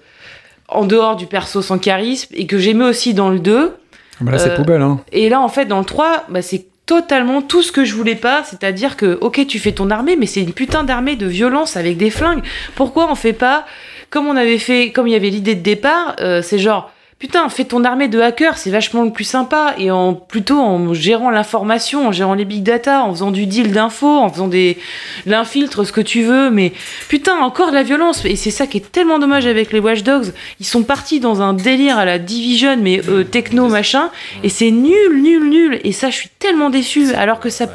en 0.76 0.84
dehors 0.84 1.16
du 1.16 1.26
perso 1.26 1.62
sans 1.62 1.78
charisme, 1.78 2.32
et 2.34 2.46
que 2.46 2.58
j'aimais 2.58 2.84
aussi 2.84 3.14
dans 3.14 3.30
le 3.30 3.38
2. 3.38 3.74
Bah 4.20 4.32
là, 4.32 4.38
c'est 4.38 4.50
Euh, 4.50 4.56
poubelle, 4.56 4.82
hein. 4.82 5.00
Et 5.12 5.28
là, 5.28 5.40
en 5.40 5.48
fait, 5.48 5.64
dans 5.66 5.78
le 5.78 5.84
3, 5.84 6.24
bah, 6.28 6.42
c'est 6.42 6.66
totalement 6.86 7.42
tout 7.42 7.62
ce 7.62 7.72
que 7.72 7.84
je 7.84 7.94
voulais 7.94 8.14
pas, 8.14 8.42
c'est-à-dire 8.44 8.96
que, 8.96 9.18
ok, 9.20 9.46
tu 9.46 9.58
fais 9.58 9.72
ton 9.72 9.90
armée, 9.90 10.16
mais 10.16 10.26
c'est 10.26 10.42
une 10.42 10.52
putain 10.52 10.84
d'armée 10.84 11.16
de 11.16 11.26
violence 11.26 11.76
avec 11.76 11.96
des 11.96 12.10
flingues. 12.10 12.42
Pourquoi 12.74 13.10
on 13.10 13.14
fait 13.14 13.32
pas, 13.32 13.64
comme 14.10 14.26
on 14.26 14.36
avait 14.36 14.58
fait, 14.58 14.90
comme 14.92 15.08
il 15.08 15.12
y 15.12 15.16
avait 15.16 15.30
l'idée 15.30 15.54
de 15.54 15.62
départ, 15.62 16.16
euh, 16.20 16.42
c'est 16.42 16.58
genre, 16.58 16.91
putain, 17.22 17.48
fais 17.48 17.62
ton 17.62 17.84
armée 17.84 18.08
de 18.08 18.20
hackers, 18.20 18.58
c'est 18.58 18.70
vachement 18.70 19.04
le 19.04 19.12
plus 19.12 19.22
sympa, 19.22 19.76
et 19.78 19.92
en, 19.92 20.12
plutôt 20.12 20.58
en 20.58 20.92
gérant 20.92 21.30
l'information, 21.30 22.08
en 22.08 22.10
gérant 22.10 22.34
les 22.34 22.44
big 22.44 22.64
data, 22.64 23.04
en 23.04 23.12
faisant 23.12 23.30
du 23.30 23.46
deal 23.46 23.70
d'infos, 23.70 24.18
en 24.18 24.28
faisant 24.28 24.48
des, 24.48 24.76
l'infiltre, 25.24 25.84
ce 25.84 25.92
que 25.92 26.00
tu 26.00 26.24
veux, 26.24 26.50
mais 26.50 26.72
putain, 27.06 27.36
encore 27.36 27.70
de 27.70 27.76
la 27.76 27.84
violence, 27.84 28.24
et 28.24 28.34
c'est 28.34 28.50
ça 28.50 28.66
qui 28.66 28.78
est 28.78 28.90
tellement 28.90 29.20
dommage 29.20 29.46
avec 29.46 29.72
les 29.72 29.78
Watch 29.78 30.02
Dogs, 30.02 30.32
ils 30.58 30.66
sont 30.66 30.82
partis 30.82 31.20
dans 31.20 31.42
un 31.42 31.52
délire 31.52 31.96
à 31.96 32.04
la 32.04 32.18
Division, 32.18 32.76
mais 32.76 33.00
euh, 33.08 33.22
techno, 33.22 33.68
machin, 33.68 34.10
et 34.42 34.48
c'est 34.48 34.72
nul, 34.72 35.22
nul, 35.22 35.48
nul. 35.48 35.80
Et 35.84 35.92
ça, 35.92 36.10
je 36.10 36.16
suis 36.16 36.30
tellement 36.40 36.70
déçu. 36.70 37.14
Alors 37.14 37.38
que 37.38 37.50
ça, 37.50 37.68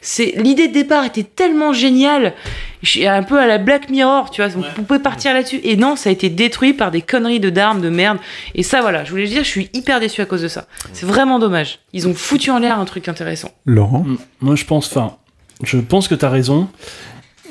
c'est 0.00 0.34
l'idée 0.36 0.68
de 0.68 0.72
départ 0.72 1.04
était 1.04 1.22
tellement 1.22 1.72
géniale. 1.72 2.34
Je 2.82 2.90
suis 2.90 3.06
un 3.06 3.22
peu 3.22 3.38
à 3.38 3.46
la 3.46 3.58
Black 3.58 3.90
Mirror, 3.90 4.30
tu 4.30 4.42
vois. 4.42 4.50
On 4.78 4.82
pouvait 4.82 5.00
partir 5.00 5.34
là-dessus. 5.34 5.60
Et 5.62 5.76
non, 5.76 5.96
ça 5.96 6.08
a 6.08 6.12
été 6.12 6.28
détruit 6.28 6.72
par 6.72 6.90
des 6.90 7.00
conneries 7.00 7.40
de 7.40 7.50
d'armes, 7.50 7.80
de 7.80 7.88
merde. 7.88 8.18
Et 8.54 8.62
ça, 8.62 8.80
voilà. 8.80 9.04
Je 9.04 9.10
voulais 9.10 9.26
dire, 9.26 9.44
je 9.44 9.48
suis 9.48 9.70
hyper 9.72 10.00
déçu 10.00 10.20
à 10.20 10.26
cause 10.26 10.42
de 10.42 10.48
ça. 10.48 10.66
C'est 10.92 11.06
vraiment 11.06 11.38
dommage. 11.38 11.78
Ils 11.92 12.08
ont 12.08 12.14
foutu 12.14 12.50
en 12.50 12.58
l'air 12.58 12.78
un 12.78 12.84
truc 12.84 13.08
intéressant. 13.08 13.50
Laurent. 13.66 14.04
Moi, 14.40 14.56
je 14.56 14.64
pense, 14.64 14.88
enfin, 14.88 15.16
je 15.62 15.78
pense 15.78 16.08
que 16.08 16.14
tu 16.14 16.24
as 16.24 16.30
raison. 16.30 16.68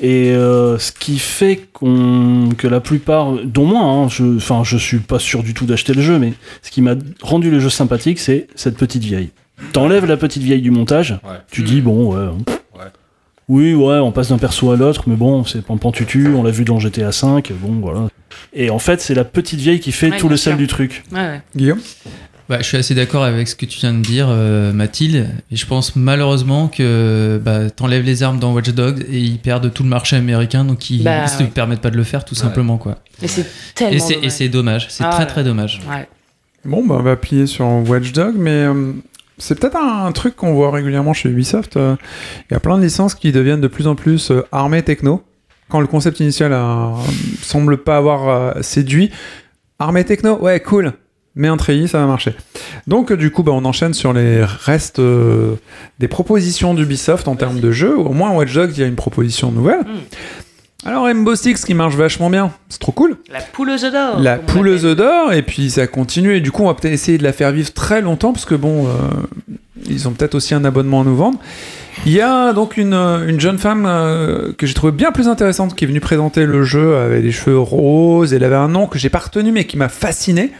Et 0.02 0.32
euh, 0.32 0.78
ce 0.78 0.90
qui 0.90 1.18
fait 1.18 1.68
qu'on, 1.72 2.48
que 2.58 2.66
la 2.66 2.80
plupart, 2.80 3.34
dont 3.44 3.64
moi, 3.64 3.82
hein, 3.82 4.08
je, 4.08 4.36
enfin, 4.36 4.62
je 4.64 4.76
suis 4.76 4.98
pas 4.98 5.20
sûr 5.20 5.42
du 5.42 5.54
tout 5.54 5.64
d'acheter 5.64 5.94
le 5.94 6.02
jeu, 6.02 6.18
mais 6.18 6.32
ce 6.62 6.70
qui 6.70 6.82
m'a 6.82 6.94
rendu 7.22 7.50
le 7.50 7.60
jeu 7.60 7.70
sympathique, 7.70 8.18
c'est 8.18 8.48
cette 8.56 8.76
petite 8.76 9.04
vieille. 9.04 9.30
T'enlèves 9.72 10.04
la 10.06 10.16
petite 10.16 10.42
vieille 10.42 10.62
du 10.62 10.70
montage, 10.70 11.12
Ouais. 11.24 11.36
tu 11.50 11.62
dis 11.62 11.80
bon, 11.80 12.14
ouais, 12.14 12.28
oui, 13.48 13.74
ouais, 13.74 13.98
on 13.98 14.12
passe 14.12 14.28
d'un 14.28 14.38
perso 14.38 14.70
à 14.70 14.76
l'autre, 14.76 15.04
mais 15.08 15.16
bon, 15.16 15.44
c'est 15.44 15.62
pan 15.62 15.76
tutu, 15.92 16.28
on 16.34 16.42
l'a 16.42 16.50
vu 16.50 16.64
dans 16.64 16.78
GTA 16.78 17.12
5, 17.12 17.52
bon, 17.60 17.80
voilà. 17.80 18.08
Et 18.54 18.70
en 18.70 18.78
fait, 18.78 19.00
c'est 19.00 19.14
la 19.14 19.24
petite 19.24 19.60
vieille 19.60 19.80
qui 19.80 19.92
fait 19.92 20.10
Ouais, 20.10 20.16
tout 20.16 20.28
le 20.28 20.36
sel 20.36 20.56
du 20.56 20.66
truc. 20.66 21.02
Ouais, 21.12 21.18
ouais. 21.18 21.42
Guillaume? 21.56 21.80
Bah, 22.48 22.58
je 22.60 22.64
suis 22.64 22.76
assez 22.76 22.94
d'accord 22.94 23.24
avec 23.24 23.48
ce 23.48 23.54
que 23.56 23.64
tu 23.66 23.78
viens 23.78 23.94
de 23.94 24.00
dire, 24.00 24.26
euh, 24.28 24.72
Mathilde. 24.72 25.28
Et 25.50 25.56
je 25.56 25.64
pense 25.66 25.96
malheureusement 25.96 26.68
que 26.68 27.40
bah, 27.42 27.70
t'enlèves 27.70 28.04
les 28.04 28.22
armes 28.22 28.38
dans 28.38 28.52
Watch 28.52 28.70
Dogs 28.70 29.04
et 29.10 29.18
ils 29.18 29.38
perdent 29.38 29.72
tout 29.72 29.82
le 29.82 29.88
marché 29.88 30.16
américain, 30.16 30.64
donc 30.64 30.90
ils, 30.90 31.02
Bah, 31.02 31.24
ils 31.24 31.28
se 31.28 31.38
ouais. 31.42 31.48
permettent 31.48 31.80
pas 31.80 31.90
de 31.90 31.96
le 31.96 32.04
faire, 32.04 32.24
tout 32.24 32.34
simplement. 32.34 32.78
quoi. 32.78 32.98
Et 33.22 33.28
c'est 33.28 33.46
tellement. 33.74 33.94
Et 34.22 34.28
c'est- 34.30 34.44
et 34.44 34.48
dommage. 34.48 34.86
c'est 34.90 35.04
Ah 35.04 35.10
très 35.10 35.20
ouais. 35.20 35.26
très 35.26 35.44
dommage. 35.44 35.80
Ouais. 35.88 36.08
Bon, 36.64 36.84
bah, 36.86 36.96
on 36.98 37.02
va 37.02 37.16
plier 37.16 37.46
sur 37.46 37.66
Watch 37.88 38.12
Dog, 38.12 38.34
mais 38.36 38.50
euh, 38.50 38.92
c'est 39.42 39.58
peut-être 39.58 39.76
un, 39.76 40.10
truc 40.12 40.36
qu'on 40.36 40.54
voit 40.54 40.70
régulièrement 40.70 41.12
chez 41.12 41.28
Ubisoft. 41.28 41.76
euh, 41.76 41.96
Il 42.50 42.54
y 42.54 42.56
a 42.56 42.60
plein 42.60 42.78
de 42.78 42.82
licences 42.82 43.14
qui 43.14 43.32
deviennent 43.32 43.60
de 43.60 43.68
plus 43.68 43.86
en 43.86 43.94
plus 43.94 44.30
euh, 44.30 44.42
armées 44.52 44.82
techno. 44.82 45.22
Quand 45.68 45.80
le 45.80 45.86
concept 45.86 46.20
initial 46.20 46.52
a- 46.52 46.92
semble 47.42 47.78
pas 47.78 47.96
avoir 47.96 48.28
euh, 48.28 48.62
séduit, 48.62 49.10
armée 49.78 50.04
techno, 50.04 50.38
ouais, 50.38 50.60
cool. 50.60 50.92
mais 51.34 51.48
un 51.48 51.56
treillis, 51.56 51.88
ça 51.88 51.98
va 51.98 52.06
marcher. 52.06 52.34
Donc, 52.86 53.10
euh, 53.10 53.16
du 53.16 53.30
coup, 53.30 53.42
bah, 53.42 53.52
on 53.52 53.64
enchaîne 53.64 53.94
sur 53.94 54.12
les 54.12 54.44
restes 54.44 54.98
euh, 54.98 55.54
des 55.98 56.08
propositions 56.08 56.74
d'Ubisoft 56.74 57.26
en 57.26 57.36
termes 57.36 57.58
de 57.60 57.72
jeu. 57.72 57.96
Au 57.98 58.12
moins, 58.12 58.32
Watch 58.32 58.52
Dogs, 58.54 58.72
il 58.76 58.80
y 58.80 58.84
a 58.84 58.86
une 58.86 58.96
proposition 58.96 59.50
nouvelle. 59.50 59.80
Alors, 60.84 61.04
Rainbow 61.04 61.34
Six 61.36 61.64
qui 61.64 61.74
marche 61.74 61.94
vachement 61.94 62.28
bien, 62.28 62.52
c'est 62.68 62.80
trop 62.80 62.92
cool. 62.92 63.16
La 63.30 63.40
poule 63.40 63.70
aux 63.70 63.84
œufs 63.84 63.92
d'or. 63.92 64.18
La 64.18 64.36
poule 64.38 64.68
aux 64.68 64.84
œufs 64.84 64.96
d'or, 64.96 65.32
et 65.32 65.42
puis 65.42 65.70
ça 65.70 65.86
continue, 65.86 66.36
et 66.36 66.40
du 66.40 66.50
coup, 66.50 66.64
on 66.64 66.66
va 66.66 66.74
peut-être 66.74 66.92
essayer 66.92 67.18
de 67.18 67.22
la 67.22 67.32
faire 67.32 67.52
vivre 67.52 67.72
très 67.72 68.00
longtemps, 68.00 68.32
parce 68.32 68.44
que 68.44 68.56
bon, 68.56 68.86
euh, 68.86 68.90
ils 69.88 70.08
ont 70.08 70.12
peut-être 70.12 70.34
aussi 70.34 70.54
un 70.54 70.64
abonnement 70.64 71.02
à 71.02 71.04
nous 71.04 71.14
vendre. 71.14 71.38
Il 72.04 72.12
y 72.12 72.20
a 72.20 72.52
donc 72.52 72.76
une, 72.76 72.94
euh, 72.94 73.28
une 73.28 73.38
jeune 73.38 73.58
femme 73.58 73.84
euh, 73.86 74.52
que 74.58 74.66
j'ai 74.66 74.74
trouvé 74.74 74.92
bien 74.92 75.12
plus 75.12 75.28
intéressante 75.28 75.76
qui 75.76 75.84
est 75.84 75.86
venue 75.86 76.00
présenter 76.00 76.46
le 76.46 76.64
jeu 76.64 76.96
avec 76.96 77.22
des 77.22 77.32
cheveux 77.32 77.58
roses. 77.58 78.32
Elle 78.32 78.44
avait 78.44 78.56
un 78.56 78.68
nom 78.68 78.86
que 78.86 78.98
j'ai 78.98 79.10
pas 79.10 79.18
retenu 79.18 79.52
mais 79.52 79.66
qui 79.66 79.76
m'a 79.76 79.88
fasciné. 79.88 80.50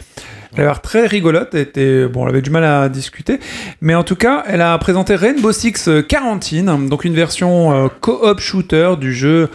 Elle 0.53 0.59
avait 0.59 0.69
l'air 0.69 0.81
très 0.81 1.07
rigolote. 1.07 1.49
Elle 1.53 1.61
était, 1.61 2.07
bon, 2.07 2.23
elle 2.23 2.29
avait 2.29 2.41
du 2.41 2.49
mal 2.49 2.63
à 2.63 2.87
discuter. 2.87 3.39
Mais 3.81 3.95
en 3.95 4.03
tout 4.03 4.15
cas, 4.15 4.43
elle 4.47 4.61
a 4.61 4.77
présenté 4.77 5.15
Rainbow 5.15 5.51
Six 5.51 5.89
Quarantine, 6.07 6.87
donc 6.87 7.03
une 7.03 7.15
version 7.15 7.73
euh, 7.73 7.87
co-op 7.99 8.39
shooter 8.39 8.91
du 8.99 9.13
jeu 9.13 9.49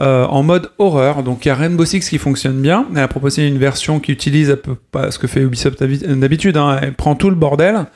euh, 0.00 0.24
en 0.26 0.42
mode 0.42 0.70
horreur. 0.78 1.22
Donc 1.22 1.44
il 1.44 1.48
y 1.48 1.50
a 1.50 1.54
Rainbow 1.54 1.84
Six 1.84 2.08
qui 2.08 2.18
fonctionne 2.18 2.60
bien. 2.60 2.86
Elle 2.92 3.00
a 3.02 3.08
proposé 3.08 3.46
une 3.46 3.58
version 3.58 4.00
qui 4.00 4.12
utilise 4.12 4.50
un 4.50 4.56
peu 4.56 4.74
pas 4.74 5.10
ce 5.10 5.18
que 5.18 5.26
fait 5.26 5.40
Ubisoft 5.40 5.80
d'habi- 5.82 5.98
d'habitude. 6.18 6.56
hein. 6.56 6.78
Elle 6.82 6.94
prend 6.94 7.14
tout 7.14 7.30
le 7.30 7.36
bordel 7.36 7.86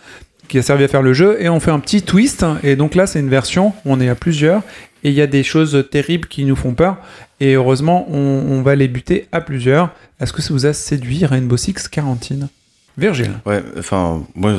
qui 0.49 0.59
a 0.59 0.63
servi 0.63 0.85
à 0.85 0.89
faire 0.89 1.03
le 1.03 1.13
jeu 1.13 1.37
et 1.41 1.49
on 1.49 1.59
fait 1.61 1.71
un 1.73 1.81
petit 1.81 2.03
twist. 2.03 2.45
Et 2.63 2.77
donc 2.77 2.95
là, 2.95 3.07
c'est 3.07 3.19
une 3.21 3.29
version 3.31 3.69
où 3.85 3.93
on 3.93 4.01
est 4.01 4.09
à 4.09 4.15
plusieurs 4.15 4.63
et 5.03 5.09
il 5.11 5.15
y 5.15 5.21
a 5.23 5.27
des 5.27 5.43
choses 5.43 5.85
terribles 5.91 6.29
qui 6.29 6.45
nous 6.45 6.57
font 6.57 6.75
peur. 6.75 6.97
Et 7.41 7.55
heureusement, 7.55 8.07
on, 8.11 8.17
on 8.49 8.63
va 8.63 8.75
les 8.77 8.89
buter 8.89 9.27
à 9.33 9.41
plusieurs. 9.41 9.91
Est-ce 10.21 10.33
que 10.33 10.41
ça 10.43 10.53
vous 10.55 10.65
a 10.67 10.73
séduit 10.73 11.25
Rainbow 11.27 11.57
Six 11.57 11.89
Quarantine? 11.89 12.49
Virgile 12.99 13.33
Ouais, 13.45 13.63
enfin, 13.79 14.23
moi, 14.35 14.55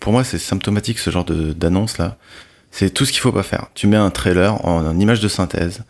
pour 0.00 0.12
moi, 0.12 0.24
c'est 0.24 0.38
symptomatique 0.38 0.98
ce 0.98 1.10
genre 1.10 1.24
de- 1.24 1.52
d'annonce 1.52 1.98
là. 1.98 2.16
C'est 2.72 2.90
tout 2.92 3.04
ce 3.04 3.12
qu'il 3.12 3.20
faut 3.20 3.30
pas 3.30 3.44
faire. 3.44 3.66
Tu 3.74 3.86
mets 3.86 3.96
un 3.96 4.10
trailer 4.10 4.66
en, 4.66 4.84
en 4.84 4.98
image 4.98 5.20
de 5.20 5.28
synthèse. 5.28 5.82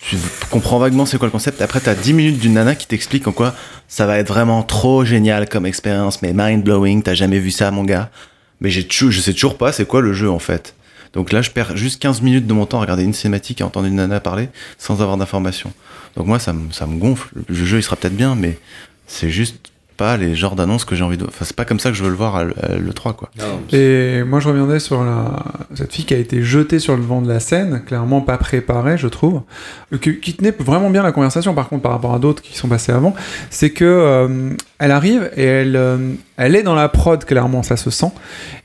Tu 0.00 0.16
comprends 0.50 0.78
vaguement 0.78 1.06
c'est 1.06 1.18
quoi 1.18 1.26
le 1.26 1.32
concept. 1.32 1.60
Après, 1.60 1.80
t'as 1.80 1.94
10 1.94 2.12
minutes 2.12 2.38
d'une 2.38 2.54
nana 2.54 2.74
qui 2.74 2.86
t'explique 2.86 3.26
en 3.26 3.32
quoi 3.32 3.54
ça 3.88 4.06
va 4.06 4.18
être 4.18 4.28
vraiment 4.28 4.62
trop 4.62 5.04
génial 5.04 5.48
comme 5.48 5.66
expérience, 5.66 6.22
mais 6.22 6.32
mind 6.34 6.62
blowing. 6.62 7.02
T'as 7.02 7.14
jamais 7.14 7.38
vu 7.38 7.50
ça, 7.50 7.70
mon 7.70 7.84
gars. 7.84 8.10
Mais 8.60 8.70
j'ai 8.70 8.86
je 8.88 9.20
sais 9.20 9.32
toujours 9.32 9.56
pas 9.56 9.72
c'est 9.72 9.86
quoi 9.86 10.00
le 10.00 10.12
jeu 10.12 10.30
en 10.30 10.38
fait. 10.38 10.74
Donc 11.14 11.32
là, 11.32 11.42
je 11.42 11.50
perds 11.50 11.76
juste 11.76 12.00
15 12.00 12.20
minutes 12.22 12.46
de 12.46 12.52
mon 12.52 12.66
temps 12.66 12.78
à 12.78 12.82
regarder 12.82 13.02
une 13.02 13.14
cinématique 13.14 13.60
et 13.60 13.64
à 13.64 13.66
entendre 13.66 13.86
une 13.86 13.96
nana 13.96 14.20
parler 14.20 14.50
sans 14.78 15.00
avoir 15.00 15.16
d'informations. 15.16 15.72
Donc 16.16 16.26
moi, 16.26 16.38
ça 16.38 16.52
me, 16.52 16.70
ça 16.72 16.86
me 16.86 16.98
gonfle. 16.98 17.30
Le 17.48 17.54
jeu, 17.54 17.78
il 17.78 17.82
sera 17.82 17.96
peut-être 17.96 18.16
bien, 18.16 18.34
mais 18.34 18.58
c'est 19.06 19.30
juste 19.30 19.56
pas 19.98 20.16
les 20.16 20.34
genres 20.34 20.56
d'annonces 20.56 20.86
que 20.86 20.94
j'ai 20.96 21.04
envie 21.04 21.18
de. 21.18 21.26
Enfin, 21.26 21.44
c'est 21.44 21.54
pas 21.54 21.66
comme 21.66 21.78
ça 21.80 21.90
que 21.90 21.96
je 21.96 22.02
veux 22.02 22.08
le 22.08 22.16
voir 22.16 22.36
à 22.36 22.42
l- 22.44 22.54
à 22.62 22.76
l'E3, 22.76 23.14
quoi. 23.14 23.30
Et 23.76 24.22
moi, 24.22 24.40
je 24.40 24.48
reviendrai 24.48 24.80
sur 24.80 25.04
la... 25.04 25.44
cette 25.74 25.92
fille 25.92 26.06
qui 26.06 26.14
a 26.14 26.16
été 26.16 26.40
jetée 26.42 26.78
sur 26.78 26.96
le 26.96 27.02
vent 27.02 27.20
de 27.20 27.28
la 27.28 27.40
scène, 27.40 27.82
clairement 27.84 28.20
pas 28.22 28.38
préparée, 28.38 28.96
je 28.96 29.08
trouve, 29.08 29.42
qui, 30.00 30.18
qui 30.20 30.32
tenait 30.34 30.54
vraiment 30.58 30.88
bien 30.88 31.02
la 31.02 31.12
conversation, 31.12 31.54
par 31.54 31.68
contre, 31.68 31.82
par 31.82 31.92
rapport 31.92 32.14
à 32.14 32.18
d'autres 32.18 32.40
qui 32.42 32.56
sont 32.56 32.68
passés 32.68 32.92
avant. 32.92 33.14
C'est 33.50 33.70
que 33.70 33.84
euh, 33.84 34.50
elle 34.78 34.92
arrive 34.92 35.30
et 35.36 35.44
elle, 35.44 35.76
euh, 35.76 35.98
elle 36.38 36.56
est 36.56 36.62
dans 36.62 36.74
la 36.76 36.88
prod, 36.88 37.22
clairement, 37.24 37.62
ça 37.62 37.76
se 37.76 37.90
sent, 37.90 38.12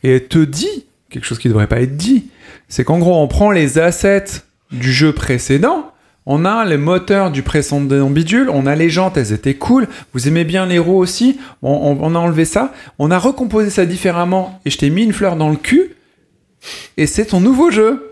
et 0.03 0.15
elle 0.15 0.27
te 0.27 0.39
dit 0.39 0.85
quelque 1.09 1.25
chose 1.25 1.39
qui 1.39 1.49
devrait 1.49 1.67
pas 1.67 1.81
être 1.81 1.97
dit. 1.97 2.27
C'est 2.69 2.83
qu'en 2.83 2.99
gros, 2.99 3.21
on 3.21 3.27
prend 3.27 3.51
les 3.51 3.79
assets 3.79 4.25
du 4.71 4.91
jeu 4.93 5.11
précédent. 5.13 5.91
On 6.25 6.45
a 6.45 6.63
les 6.65 6.77
moteurs 6.77 7.31
du 7.31 7.41
précédent 7.43 8.09
bidule, 8.09 8.49
on 8.49 8.65
a 8.65 8.75
les 8.75 8.89
jantes, 8.89 9.17
elles 9.17 9.33
étaient 9.33 9.55
cool. 9.55 9.87
Vous 10.13 10.27
aimez 10.27 10.45
bien 10.45 10.65
les 10.65 10.79
roues 10.79 10.97
aussi. 10.99 11.39
On, 11.61 11.71
on- 11.71 11.97
on 12.01 12.15
a 12.15 12.19
enlevé 12.19 12.45
ça. 12.45 12.73
On 12.99 13.11
a 13.11 13.19
recomposé 13.19 13.69
ça 13.69 13.85
différemment 13.85 14.59
et 14.65 14.69
je 14.69 14.77
t'ai 14.77 14.89
mis 14.89 15.03
une 15.03 15.13
fleur 15.13 15.35
dans 15.35 15.49
le 15.49 15.57
cul. 15.57 15.95
Et 16.97 17.07
c'est 17.07 17.25
ton 17.25 17.41
nouveau 17.41 17.71
jeu. 17.71 18.09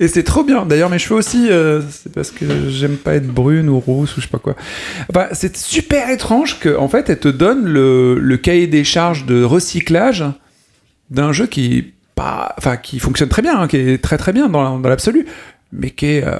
Et 0.00 0.08
c'est 0.08 0.24
trop 0.24 0.42
bien. 0.42 0.66
D'ailleurs, 0.66 0.90
mes 0.90 0.98
cheveux 0.98 1.14
aussi, 1.20 1.46
euh, 1.50 1.80
c'est 1.88 2.12
parce 2.12 2.32
que 2.32 2.68
j'aime 2.68 2.96
pas 2.96 3.14
être 3.14 3.28
brune 3.28 3.68
ou 3.68 3.78
rousse 3.78 4.16
ou 4.16 4.20
je 4.20 4.26
sais 4.26 4.30
pas 4.30 4.40
quoi. 4.40 4.56
Bah, 5.12 5.28
c'est 5.32 5.56
super 5.56 6.10
étrange 6.10 6.58
que, 6.58 6.76
en 6.76 6.88
fait, 6.88 7.08
elle 7.10 7.20
te 7.20 7.28
donne 7.28 7.64
le, 7.64 8.18
le 8.18 8.36
cahier 8.38 8.66
des 8.66 8.82
charges 8.82 9.24
de 9.24 9.44
recyclage 9.44 10.24
d'un 11.10 11.30
jeu 11.32 11.46
qui 11.46 11.78
est 11.78 11.92
pas, 12.16 12.56
enfin, 12.58 12.76
qui 12.76 12.98
fonctionne 12.98 13.28
très 13.28 13.40
bien, 13.42 13.56
hein, 13.60 13.68
qui 13.68 13.76
est 13.76 14.02
très 14.02 14.18
très 14.18 14.32
bien 14.32 14.48
dans, 14.48 14.80
dans 14.80 14.88
l'absolu, 14.88 15.26
mais 15.72 15.90
qui 15.90 16.06
est 16.06 16.24
euh, 16.24 16.34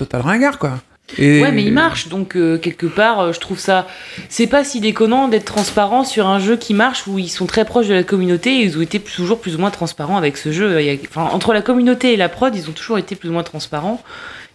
total 0.00 0.22
ringard, 0.22 0.58
quoi. 0.58 0.72
Et- 1.18 1.42
Ouais, 1.42 1.50
mais 1.50 1.64
il 1.64 1.72
marche, 1.72 2.06
donc 2.08 2.36
euh, 2.36 2.56
quelque 2.56 2.86
part, 2.86 3.18
euh, 3.20 3.32
je 3.32 3.40
trouve 3.40 3.58
ça. 3.58 3.86
C'est 4.28 4.46
pas 4.46 4.62
si 4.62 4.78
déconnant 4.80 5.26
d'être 5.28 5.44
transparent 5.44 6.04
sur 6.04 6.28
un 6.28 6.38
jeu 6.38 6.56
qui 6.56 6.72
marche 6.72 7.06
où 7.08 7.18
ils 7.18 7.28
sont 7.28 7.46
très 7.46 7.64
proches 7.64 7.88
de 7.88 7.94
la 7.94 8.04
communauté 8.04 8.50
et 8.60 8.62
ils 8.62 8.78
ont 8.78 8.80
été 8.80 9.00
toujours 9.00 9.40
plus 9.40 9.56
ou 9.56 9.58
moins 9.58 9.70
transparents 9.70 10.16
avec 10.16 10.36
ce 10.36 10.52
jeu. 10.52 10.80
Il 10.80 10.86
y 10.86 10.90
a- 10.90 10.96
Enfin, 11.08 11.28
entre 11.34 11.52
la 11.52 11.62
communauté 11.62 12.12
et 12.12 12.16
la 12.16 12.28
prod, 12.28 12.54
ils 12.54 12.68
ont 12.68 12.72
toujours 12.72 12.96
été 12.98 13.16
plus 13.16 13.28
ou 13.28 13.32
moins 13.32 13.42
transparents 13.42 14.00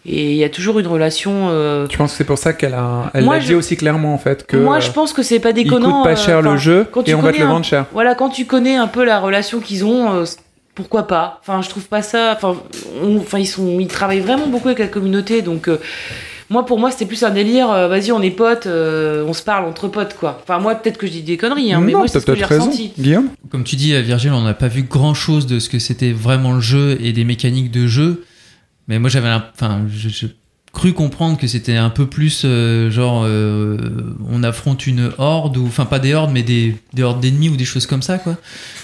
et 0.06 0.32
il 0.32 0.38
y 0.38 0.46
a 0.46 0.50
toujours 0.50 0.80
une 0.80 0.88
relation. 0.88 1.50
euh, 1.50 1.88
Tu 1.88 1.98
penses 1.98 2.12
que 2.14 2.18
c'est 2.20 2.24
pour 2.24 2.38
ça 2.38 2.54
qu'elle 2.54 2.74
a, 2.74 3.12
elle 3.14 3.26
l'a 3.26 3.40
je- 3.42 3.48
dit 3.48 3.54
aussi 3.56 3.76
clairement 3.76 4.14
en 4.14 4.18
fait 4.18 4.48
que. 4.48 4.56
Moi, 4.56 4.80
je 4.80 4.92
pense 4.92 5.12
que 5.12 5.24
c'est 5.24 5.42
pas 5.42 5.50
il 5.50 5.56
déconnant. 5.56 6.04
coûte 6.04 6.04
pas 6.06 6.16
cher 6.16 6.42
le 6.42 6.56
jeu 6.56 6.88
et 7.06 7.14
on 7.16 7.22
va 7.22 7.34
te 7.34 7.38
le 7.40 7.46
vendre 7.46 7.66
cher. 7.66 7.86
Voilà, 7.92 8.16
quand 8.16 8.30
tu 8.30 8.46
connais 8.46 8.78
un 8.78 8.88
peu 8.88 9.04
la 9.04 9.20
relation 9.20 9.60
qu'ils 9.60 9.84
ont, 9.84 10.24
pourquoi 10.76 11.08
pas? 11.08 11.40
Enfin, 11.42 11.62
je 11.62 11.70
trouve 11.70 11.86
pas 11.88 12.02
ça. 12.02 12.34
Enfin, 12.36 12.56
on- 13.04 13.18
enfin, 13.18 13.40
ils 13.40 13.48
sont, 13.48 13.80
ils 13.80 13.88
travaillent 13.88 14.20
vraiment 14.20 14.48
beaucoup 14.48 14.68
avec 14.68 14.80
la 14.80 14.88
communauté, 14.88 15.42
donc. 15.42 15.68
euh, 15.70 15.80
moi, 16.52 16.64
pour 16.64 16.78
moi, 16.78 16.92
c'était 16.92 17.08
plus 17.08 17.24
un 17.24 17.32
délire. 17.32 17.72
euh, 17.72 17.88
Vas-y, 17.88 18.12
on 18.12 18.22
est 18.22 18.30
potes, 18.30 18.68
euh, 18.68 19.26
on 19.28 19.34
se 19.34 19.42
parle 19.42 19.66
entre 19.66 19.88
potes, 19.88 20.16
quoi. 20.16 20.40
Enfin, 20.44 20.60
moi, 20.60 20.76
peut-être 20.76 20.98
que 21.00 21.08
je 21.08 21.12
dis 21.14 21.24
des 21.24 21.38
conneries, 21.38 21.74
hein, 21.74 21.80
mais 21.88 21.94
moi, 21.94 22.08
c'est 22.08 22.20
ce 22.20 22.26
que 22.28 22.36
j'ai 22.38 22.46
ressenti. 22.60 22.92
Guillaume 23.00 23.30
Comme 23.50 23.64
tu 23.64 23.76
dis, 23.76 24.00
Virgile, 24.04 24.32
on 24.32 24.44
n'a 24.44 24.54
pas 24.54 24.68
vu 24.68 24.84
grand 24.84 25.16
chose 25.16 25.48
de 25.48 25.58
ce 25.58 25.70
que 25.70 25.80
c'était 25.80 26.12
vraiment 26.12 26.54
le 26.54 26.62
jeu 26.62 27.00
et 27.02 27.14
des 27.14 27.24
mécaniques 27.24 27.72
de 27.72 27.88
jeu. 27.88 28.24
Mais 28.88 29.00
moi, 29.00 29.10
j'avais, 29.10 29.30
enfin, 29.56 29.82
je- 29.92 30.28
cru 30.76 30.94
comprendre 30.94 31.38
que 31.40 31.48
c'était 31.48 31.76
un 31.78 31.90
peu 31.90 32.06
plus 32.06 32.44
euh, 32.46 32.92
genre, 32.92 33.24
euh, 33.26 33.78
on 34.30 34.44
affronte 34.44 34.86
une 34.86 35.10
horde 35.18 35.58
ou, 35.58 35.66
enfin, 35.66 35.86
pas 35.86 35.98
des 36.00 36.14
hordes, 36.14 36.32
mais 36.32 36.44
des, 36.44 36.76
des 36.94 37.02
hordes 37.02 37.20
d'ennemis 37.22 37.50
ou 37.50 37.56
des 37.56 37.66
choses 37.66 37.88
comme 37.88 38.04
ça, 38.04 38.20
quoi. 38.20 38.36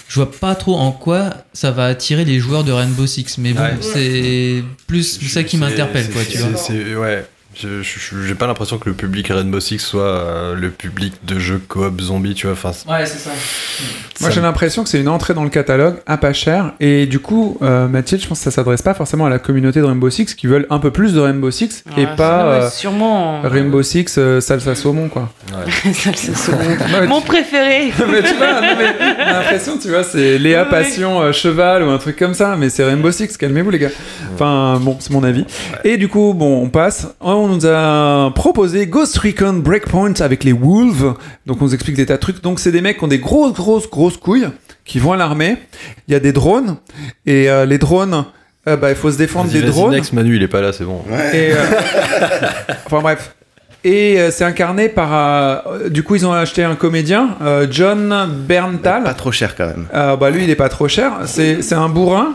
Je 0.08 0.16
vois 0.16 0.30
pas 0.32 0.54
trop 0.56 0.74
en 0.76 0.90
quoi 0.90 1.30
ça 1.52 1.70
va 1.70 1.86
attirer 1.86 2.24
les 2.24 2.38
joueurs 2.40 2.64
de 2.64 2.72
Rainbow 2.72 3.06
Six, 3.06 3.38
mais 3.38 3.52
bon, 3.52 3.60
Ouais. 3.62 3.76
c'est 3.80 4.64
plus 4.86 5.20
ça 5.28 5.44
qui 5.44 5.56
m'interpelle, 5.58 6.10
quoi, 6.10 6.22
tu 6.28 6.38
vois. 6.38 7.00
ouais. 7.02 7.24
Je- 7.54 7.82
J'ai 8.26 8.34
pas 8.34 8.46
l'impression 8.46 8.78
que 8.78 8.88
le 8.88 8.94
public 8.94 9.28
Rainbow 9.28 9.60
Six 9.60 9.78
soit 9.78 10.02
euh, 10.02 10.54
le 10.54 10.70
public 10.70 11.12
de 11.24 11.38
jeux 11.38 11.60
coop 11.68 12.00
zombie, 12.00 12.34
tu 12.34 12.46
vois. 12.46 12.54
Enfin, 12.54 12.72
Ouais, 12.90 13.04
c'est 13.06 13.18
ça. 13.18 13.30
Moi, 14.20 14.30
j'ai 14.30 14.40
l'impression 14.40 14.82
que 14.84 14.88
c'est 14.88 15.00
une 15.00 15.08
entrée 15.08 15.34
dans 15.34 15.42
le 15.44 15.50
catalogue 15.50 15.96
à 16.06 16.16
pas 16.16 16.32
cher. 16.32 16.72
Et 16.80 17.06
du 17.06 17.18
coup, 17.18 17.58
euh, 17.62 17.88
Mathilde, 17.88 18.22
je 18.22 18.28
pense 18.28 18.38
que 18.38 18.44
ça 18.44 18.50
s'adresse 18.50 18.82
pas 18.82 18.94
forcément 18.94 19.26
à 19.26 19.30
la 19.30 19.38
communauté 19.38 19.80
de 19.80 19.84
Rainbow 19.84 20.08
Six 20.10 20.34
qui 20.34 20.46
veulent 20.46 20.66
un 20.70 20.78
peu 20.78 20.90
plus 20.90 21.12
de 21.12 21.20
Rainbow 21.20 21.50
Six 21.50 21.84
et 21.96 22.06
pas 22.16 22.44
ouais, 22.58 22.64
euh, 22.64 22.70
sûrement. 22.70 23.42
Rainbow 23.42 23.82
Six 23.82 24.14
euh, 24.18 24.40
salsa 24.40 24.74
saumon, 24.74 25.08
quoi. 25.08 25.28
Salsa 25.92 26.34
saumon. 26.34 26.58
Mon 27.08 27.20
préféré. 27.20 27.92
mais 28.10 28.22
tu 28.22 28.34
vois, 28.34 28.60
l'impression, 28.60 29.76
tu 29.78 29.88
vois, 29.88 30.04
c'est 30.04 30.38
Léa 30.38 30.62
Ouais. 30.62 30.70
Passion 30.70 31.20
euh, 31.20 31.32
Cheval 31.32 31.82
ou 31.82 31.90
un 31.90 31.98
truc 31.98 32.16
comme 32.16 32.34
ça, 32.34 32.54
mais 32.56 32.68
c'est 32.70 32.84
Rainbow 32.84 33.10
Six, 33.10 33.36
calmez-vous 33.36 33.70
les 33.70 33.78
gars. 33.80 33.88
Enfin, 34.34 34.78
bon, 34.80 34.96
c'est 35.00 35.10
mon 35.10 35.24
avis. 35.24 35.44
Et 35.84 35.96
du 35.96 36.08
coup, 36.08 36.32
bon, 36.34 36.62
on 36.62 36.68
passe. 36.68 37.08
On 37.20 37.41
nous 37.48 37.66
a 37.66 38.32
proposé 38.34 38.86
Ghost 38.86 39.16
Recon 39.18 39.54
Breakpoint 39.54 40.14
avec 40.20 40.44
les 40.44 40.52
Wolves. 40.52 41.14
Donc, 41.46 41.60
on 41.60 41.64
nous 41.66 41.74
explique 41.74 41.96
des 41.96 42.06
tas 42.06 42.14
de 42.14 42.20
trucs. 42.20 42.42
Donc, 42.42 42.60
c'est 42.60 42.72
des 42.72 42.80
mecs 42.80 42.98
qui 42.98 43.04
ont 43.04 43.08
des 43.08 43.18
grosses, 43.18 43.52
grosses, 43.54 43.88
grosses 43.90 44.16
couilles 44.16 44.48
qui 44.84 44.98
vont 44.98 45.12
à 45.12 45.16
l'armée. 45.16 45.56
Il 46.08 46.12
y 46.12 46.14
a 46.14 46.20
des 46.20 46.32
drones. 46.32 46.76
Et 47.26 47.48
euh, 47.50 47.64
les 47.66 47.78
drones, 47.78 48.24
euh, 48.68 48.76
bah, 48.76 48.90
il 48.90 48.96
faut 48.96 49.10
se 49.10 49.18
défendre 49.18 49.50
des 49.50 49.62
drones. 49.62 49.92
Next, 49.92 50.12
Manu, 50.12 50.36
il 50.36 50.42
est 50.42 50.48
pas 50.48 50.60
là, 50.60 50.72
c'est 50.72 50.84
bon. 50.84 51.02
Et, 51.32 51.52
euh, 51.52 51.56
enfin 52.86 53.00
bref. 53.00 53.34
Et 53.84 54.20
euh, 54.20 54.30
c'est 54.30 54.44
incarné 54.44 54.88
par. 54.88 55.10
euh, 55.12 55.88
du 55.88 56.04
coup, 56.04 56.14
ils 56.14 56.24
ont 56.26 56.32
acheté 56.32 56.62
un 56.62 56.76
comédien, 56.76 57.36
euh, 57.42 57.66
John 57.68 58.28
Berntal. 58.46 59.02
Pas 59.02 59.14
trop 59.14 59.32
cher 59.32 59.56
quand 59.56 59.66
même. 59.66 59.86
Euh, 59.92 60.14
bah 60.16 60.30
lui, 60.30 60.44
il 60.44 60.50
est 60.50 60.54
pas 60.56 60.68
trop 60.68 60.86
cher. 60.86 61.12
C'est 61.26 61.62
c'est 61.62 61.74
un 61.74 61.88
bourrin 61.88 62.34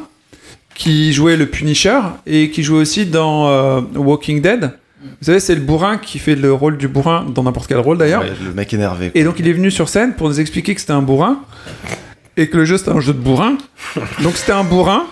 qui 0.75 1.13
jouait 1.13 1.37
le 1.37 1.45
Punisher 1.45 1.99
et 2.25 2.49
qui 2.51 2.63
joue 2.63 2.75
aussi 2.75 3.05
dans 3.05 3.47
euh, 3.47 3.79
Walking 3.95 4.41
Dead. 4.41 4.71
Vous 5.01 5.25
savez, 5.25 5.39
c'est 5.39 5.55
le 5.55 5.61
bourrin 5.61 5.97
qui 5.97 6.17
fait 6.19 6.35
le 6.35 6.51
rôle 6.51 6.77
du 6.77 6.87
bourrin 6.87 7.25
dans 7.33 7.43
n'importe 7.43 7.67
quel 7.67 7.77
rôle 7.79 7.97
d'ailleurs. 7.97 8.21
Ouais, 8.23 8.31
le 8.43 8.53
mec 8.53 8.73
énervé. 8.73 9.11
Et 9.15 9.23
donc 9.23 9.35
il 9.39 9.47
est 9.47 9.53
venu 9.53 9.69
sur 9.71 9.89
scène 9.89 10.13
pour 10.13 10.27
nous 10.27 10.39
expliquer 10.39 10.73
que 10.73 10.81
c'était 10.81 10.93
un 10.93 11.01
bourrin 11.03 11.39
et 12.35 12.47
que 12.49 12.57
le 12.57 12.65
jeu 12.65 12.77
c'était 12.77 12.91
un 12.91 12.99
jeu 12.99 13.13
de 13.13 13.19
bourrin. 13.19 13.57
Donc 14.23 14.35
c'était 14.35 14.51
un 14.53 14.63
bourrin. 14.63 15.05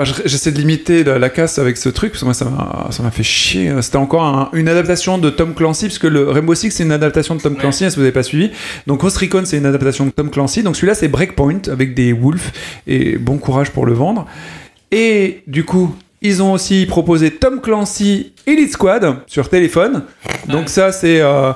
Enfin, 0.00 0.12
J'essaie 0.26 0.52
de 0.52 0.58
limiter 0.58 1.02
la, 1.02 1.18
la 1.18 1.28
casse 1.28 1.58
avec 1.58 1.76
ce 1.76 1.88
truc 1.88 2.12
parce 2.12 2.20
que 2.20 2.24
moi 2.26 2.34
ça 2.34 3.02
m'a 3.02 3.10
fait 3.10 3.22
chier. 3.24 3.72
C'était 3.82 3.96
encore 3.96 4.22
un- 4.24 4.48
une 4.52 4.68
adaptation 4.68 5.18
de 5.18 5.28
Tom 5.30 5.54
Clancy 5.54 5.86
parce 5.86 5.98
que 5.98 6.06
le 6.06 6.30
Rainbow 6.30 6.54
Six 6.54 6.70
c'est 6.70 6.84
une 6.84 6.92
adaptation 6.92 7.34
de 7.34 7.40
Tom 7.40 7.56
Clancy 7.56 7.90
si 7.90 7.96
vous 7.96 8.02
n'avez 8.02 8.12
pas 8.12 8.22
suivi. 8.22 8.50
Donc 8.86 9.00
Ghost 9.00 9.16
Recon 9.16 9.42
c'est 9.44 9.58
une 9.58 9.66
adaptation 9.66 10.06
de 10.06 10.10
Tom 10.10 10.30
Clancy. 10.30 10.62
Donc 10.62 10.76
celui-là 10.76 10.94
c'est 10.94 11.08
Breakpoint 11.08 11.62
avec 11.70 11.94
des 11.94 12.12
wolves 12.12 12.50
et 12.86 13.16
bon 13.16 13.38
courage 13.38 13.70
pour 13.70 13.86
le 13.86 13.92
vendre. 13.94 14.26
Et 14.92 15.42
du 15.46 15.64
coup 15.64 15.94
ils 16.20 16.42
ont 16.42 16.52
aussi 16.52 16.86
proposé 16.86 17.30
Tom 17.30 17.60
Clancy 17.60 18.32
Elite 18.46 18.72
Squad 18.72 19.16
sur 19.26 19.48
téléphone. 19.48 20.02
Donc 20.48 20.68
ça 20.68 20.92
c'est 20.92 21.20
euh, 21.20 21.52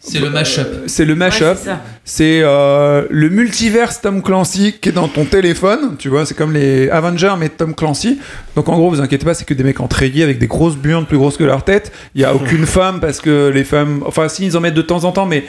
C'est 0.00 0.20
le 0.20 0.30
mashup. 0.30 0.60
Euh, 0.66 0.84
C'est 0.86 1.04
le 1.04 1.14
mashup. 1.16 1.42
Ouais, 1.66 1.72
c'est 2.04 2.40
euh, 2.42 3.04
le 3.10 3.28
multiverse 3.28 4.00
Tom 4.00 4.22
Clancy 4.22 4.74
qui 4.80 4.88
est 4.90 4.92
dans 4.92 5.08
ton 5.08 5.24
téléphone. 5.24 5.96
Tu 5.98 6.08
vois, 6.08 6.24
c'est 6.24 6.34
comme 6.34 6.52
les 6.54 6.88
Avengers 6.88 7.34
mais 7.38 7.48
Tom 7.48 7.74
Clancy. 7.74 8.18
Donc 8.54 8.68
en 8.68 8.76
gros, 8.76 8.88
vous 8.90 9.00
inquiétez 9.00 9.24
pas, 9.26 9.34
c'est 9.34 9.44
que 9.44 9.54
des 9.54 9.64
mecs 9.64 9.80
en 9.80 9.88
treillis 9.88 10.22
avec 10.22 10.38
des 10.38 10.46
grosses 10.46 10.76
burnes 10.76 11.04
plus 11.04 11.18
grosses 11.18 11.36
que 11.36 11.44
leur 11.44 11.64
tête. 11.64 11.92
Il 12.14 12.20
y 12.20 12.24
a 12.24 12.34
aucune 12.34 12.64
femme 12.78 13.00
parce 13.00 13.20
que 13.20 13.48
les 13.52 13.64
femmes, 13.64 14.02
enfin 14.06 14.28
si 14.28 14.46
ils 14.46 14.56
en 14.56 14.60
mettent 14.60 14.74
de 14.74 14.82
temps 14.82 15.04
en 15.04 15.10
temps, 15.12 15.26
mais 15.26 15.44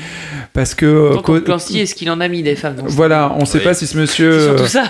parce 0.53 0.73
que 0.73 0.85
euh, 0.85 1.15
co- 1.21 1.35
Tom 1.35 1.43
Clancy, 1.43 1.79
est-ce 1.79 1.93
qu'il 1.95 2.09
en 2.09 2.19
a 2.19 2.27
mis 2.27 2.41
des 2.43 2.55
femmes 2.55 2.75
voilà, 2.85 3.33
on 3.37 3.45
sait 3.45 3.59
Oui. 3.59 3.63
pas 3.63 3.73
si 3.75 3.85
ce 3.87 3.97
monsieur. 3.97 4.31
C'est 4.39 4.45
surtout 4.45 4.65
ça. 4.67 4.83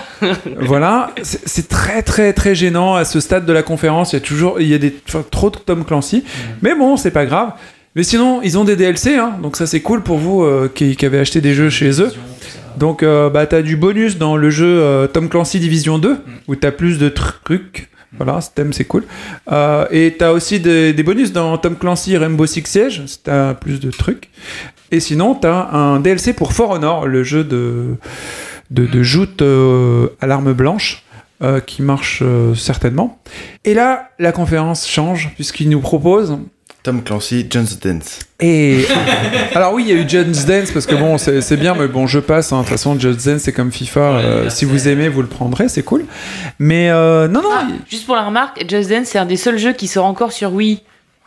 voilà, 0.60 1.10
c'est 1.22 1.68
très 1.68 2.02
très 2.02 2.32
très 2.32 2.54
gênant 2.54 2.94
à 2.94 3.04
ce 3.04 3.20
stade 3.20 3.44
de 3.46 3.52
la 3.52 3.62
conférence. 3.62 4.12
Il 4.12 4.16
y 4.16 4.18
a 4.18 4.20
toujours, 4.22 4.58
il 4.60 4.68
y 4.68 4.74
a 4.74 4.78
des 4.78 4.94
enfin, 5.06 5.22
trop 5.30 5.50
de 5.50 5.56
Tom 5.58 5.84
Clancy, 5.84 6.24
mais 6.62 6.74
bon, 6.74 6.96
c'est 6.96 7.10
pas 7.10 7.26
grave. 7.26 7.50
Mais 7.96 8.04
sinon, 8.04 8.40
ils 8.42 8.56
ont 8.56 8.62
des 8.62 8.76
DLC, 8.76 9.16
hein, 9.16 9.34
donc 9.42 9.56
ça 9.56 9.66
c'est 9.66 9.80
cool 9.80 10.02
pour 10.02 10.18
vous 10.18 10.44
euh, 10.44 10.70
qui, 10.72 10.96
avez 11.04 11.18
acheté 11.18 11.40
des 11.40 11.54
jeux 11.54 11.70
chez 11.70 12.00
eux. 12.00 12.12
Donc, 12.76 13.02
euh, 13.02 13.30
bah, 13.30 13.46
t'as 13.46 13.62
du 13.62 13.76
bonus 13.76 14.16
dans 14.16 14.36
le 14.36 14.48
jeu 14.48 14.80
euh, 14.80 15.08
Tom 15.08 15.28
Clancy 15.28 15.58
Division 15.58 15.98
2, 15.98 16.18
où 16.46 16.54
t'as 16.54 16.70
plus 16.70 16.98
de 16.98 17.08
trucs. 17.08 17.88
Voilà, 18.16 18.40
ce 18.40 18.50
thème 18.50 18.72
c'est 18.72 18.84
cool. 18.84 19.04
Et 19.90 20.16
t'as 20.18 20.30
aussi 20.32 20.60
des, 20.60 20.92
bonus 21.02 21.32
dans 21.32 21.58
Tom 21.58 21.76
Clancy 21.76 22.16
Rainbow 22.16 22.46
Six 22.46 22.64
Siege, 22.66 23.02
si 23.06 23.18
t'as 23.22 23.54
plus 23.54 23.80
de 23.80 23.90
trucs. 23.90 24.30
Et 24.92 25.00
sinon, 25.00 25.34
t'as 25.34 25.70
un 25.72 26.00
DLC 26.00 26.32
pour 26.32 26.52
For 26.52 26.70
Honor, 26.70 27.06
le 27.06 27.22
jeu 27.22 27.44
de, 27.44 27.96
de, 28.70 28.86
de 28.86 29.02
joute 29.02 29.42
à 29.42 30.26
l'arme 30.26 30.52
blanche, 30.52 31.04
qui 31.66 31.82
marche 31.82 32.24
certainement. 32.56 33.20
Et 33.64 33.74
là, 33.74 34.10
la 34.18 34.32
conférence 34.32 34.88
change, 34.88 35.30
puisqu'il 35.36 35.68
nous 35.68 35.80
propose 35.80 36.36
Tom 36.82 37.02
Clancy, 37.02 37.46
Just 37.50 37.86
Dance. 37.86 38.20
et 38.40 38.86
alors 39.54 39.74
oui, 39.74 39.84
il 39.86 39.94
y 39.94 39.98
a 39.98 40.02
eu 40.02 40.08
Just 40.08 40.46
Dance 40.48 40.70
parce 40.70 40.86
que 40.86 40.94
bon, 40.94 41.18
c'est 41.18 41.56
bien, 41.58 41.74
mais 41.74 41.88
bon, 41.88 42.06
je 42.06 42.18
passe. 42.20 42.52
hein. 42.52 42.58
De 42.58 42.62
toute 42.62 42.70
façon, 42.70 42.98
Just 42.98 43.26
Dance, 43.26 43.42
c'est 43.42 43.52
comme 43.52 43.70
FIFA. 43.70 44.00
euh, 44.00 44.50
si 44.50 44.64
vous 44.64 44.88
aimez, 44.88 45.08
vous 45.08 45.20
le 45.22 45.28
prendrez, 45.28 45.68
c'est 45.68 45.82
cool. 45.82 46.06
Mais 46.58 46.88
euh, 46.90 47.28
non, 47.28 47.42
non. 47.42 47.50
Ah, 47.52 47.66
juste 47.90 48.06
pour 48.06 48.16
la 48.16 48.22
remarque, 48.24 48.64
Just 48.68 48.88
Dance, 48.88 49.08
c'est 49.08 49.18
un 49.18 49.26
des 49.26 49.36
seuls 49.36 49.58
jeux 49.58 49.74
qui 49.74 49.88
sort 49.88 50.06
encore 50.06 50.32
sur 50.32 50.52
Wii, 50.54 50.82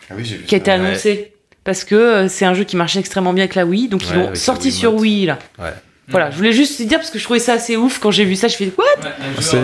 Ah 0.09 0.13
oui, 0.17 0.25
j'ai 0.25 0.37
vu 0.37 0.43
qui 0.45 0.55
a 0.55 0.57
été 0.57 0.71
annoncé. 0.71 1.33
Parce 1.63 1.83
que 1.85 1.95
euh, 1.95 2.27
c'est 2.27 2.43
un 2.45 2.53
jeu 2.55 2.63
qui 2.65 2.75
marchait 2.75 2.99
extrêmement 2.99 3.31
bien 3.31 3.43
avec 3.43 3.55
la 3.55 3.65
Wii, 3.65 3.87
donc 3.87 4.03
ils 4.09 4.17
Ouais, 4.17 4.27
l'ont 4.29 4.35
sorti 4.35 4.71
sur 4.71 4.95
Wii 4.95 5.27
là. 5.27 5.39
Ouais. 5.59 5.69
Voilà, 6.09 6.31
je 6.31 6.35
voulais 6.35 6.51
juste 6.51 6.81
dire 6.81 6.97
parce 6.99 7.09
que 7.09 7.17
je 7.17 7.23
trouvais 7.23 7.39
ça 7.39 7.53
assez 7.53 7.77
ouf 7.77 7.97
quand 7.99 8.11
j'ai 8.11 8.25
vu 8.25 8.35
ça, 8.35 8.47
je 8.49 8.55
fais 8.57 8.71
what? 8.77 8.83
C'est- 9.39 9.57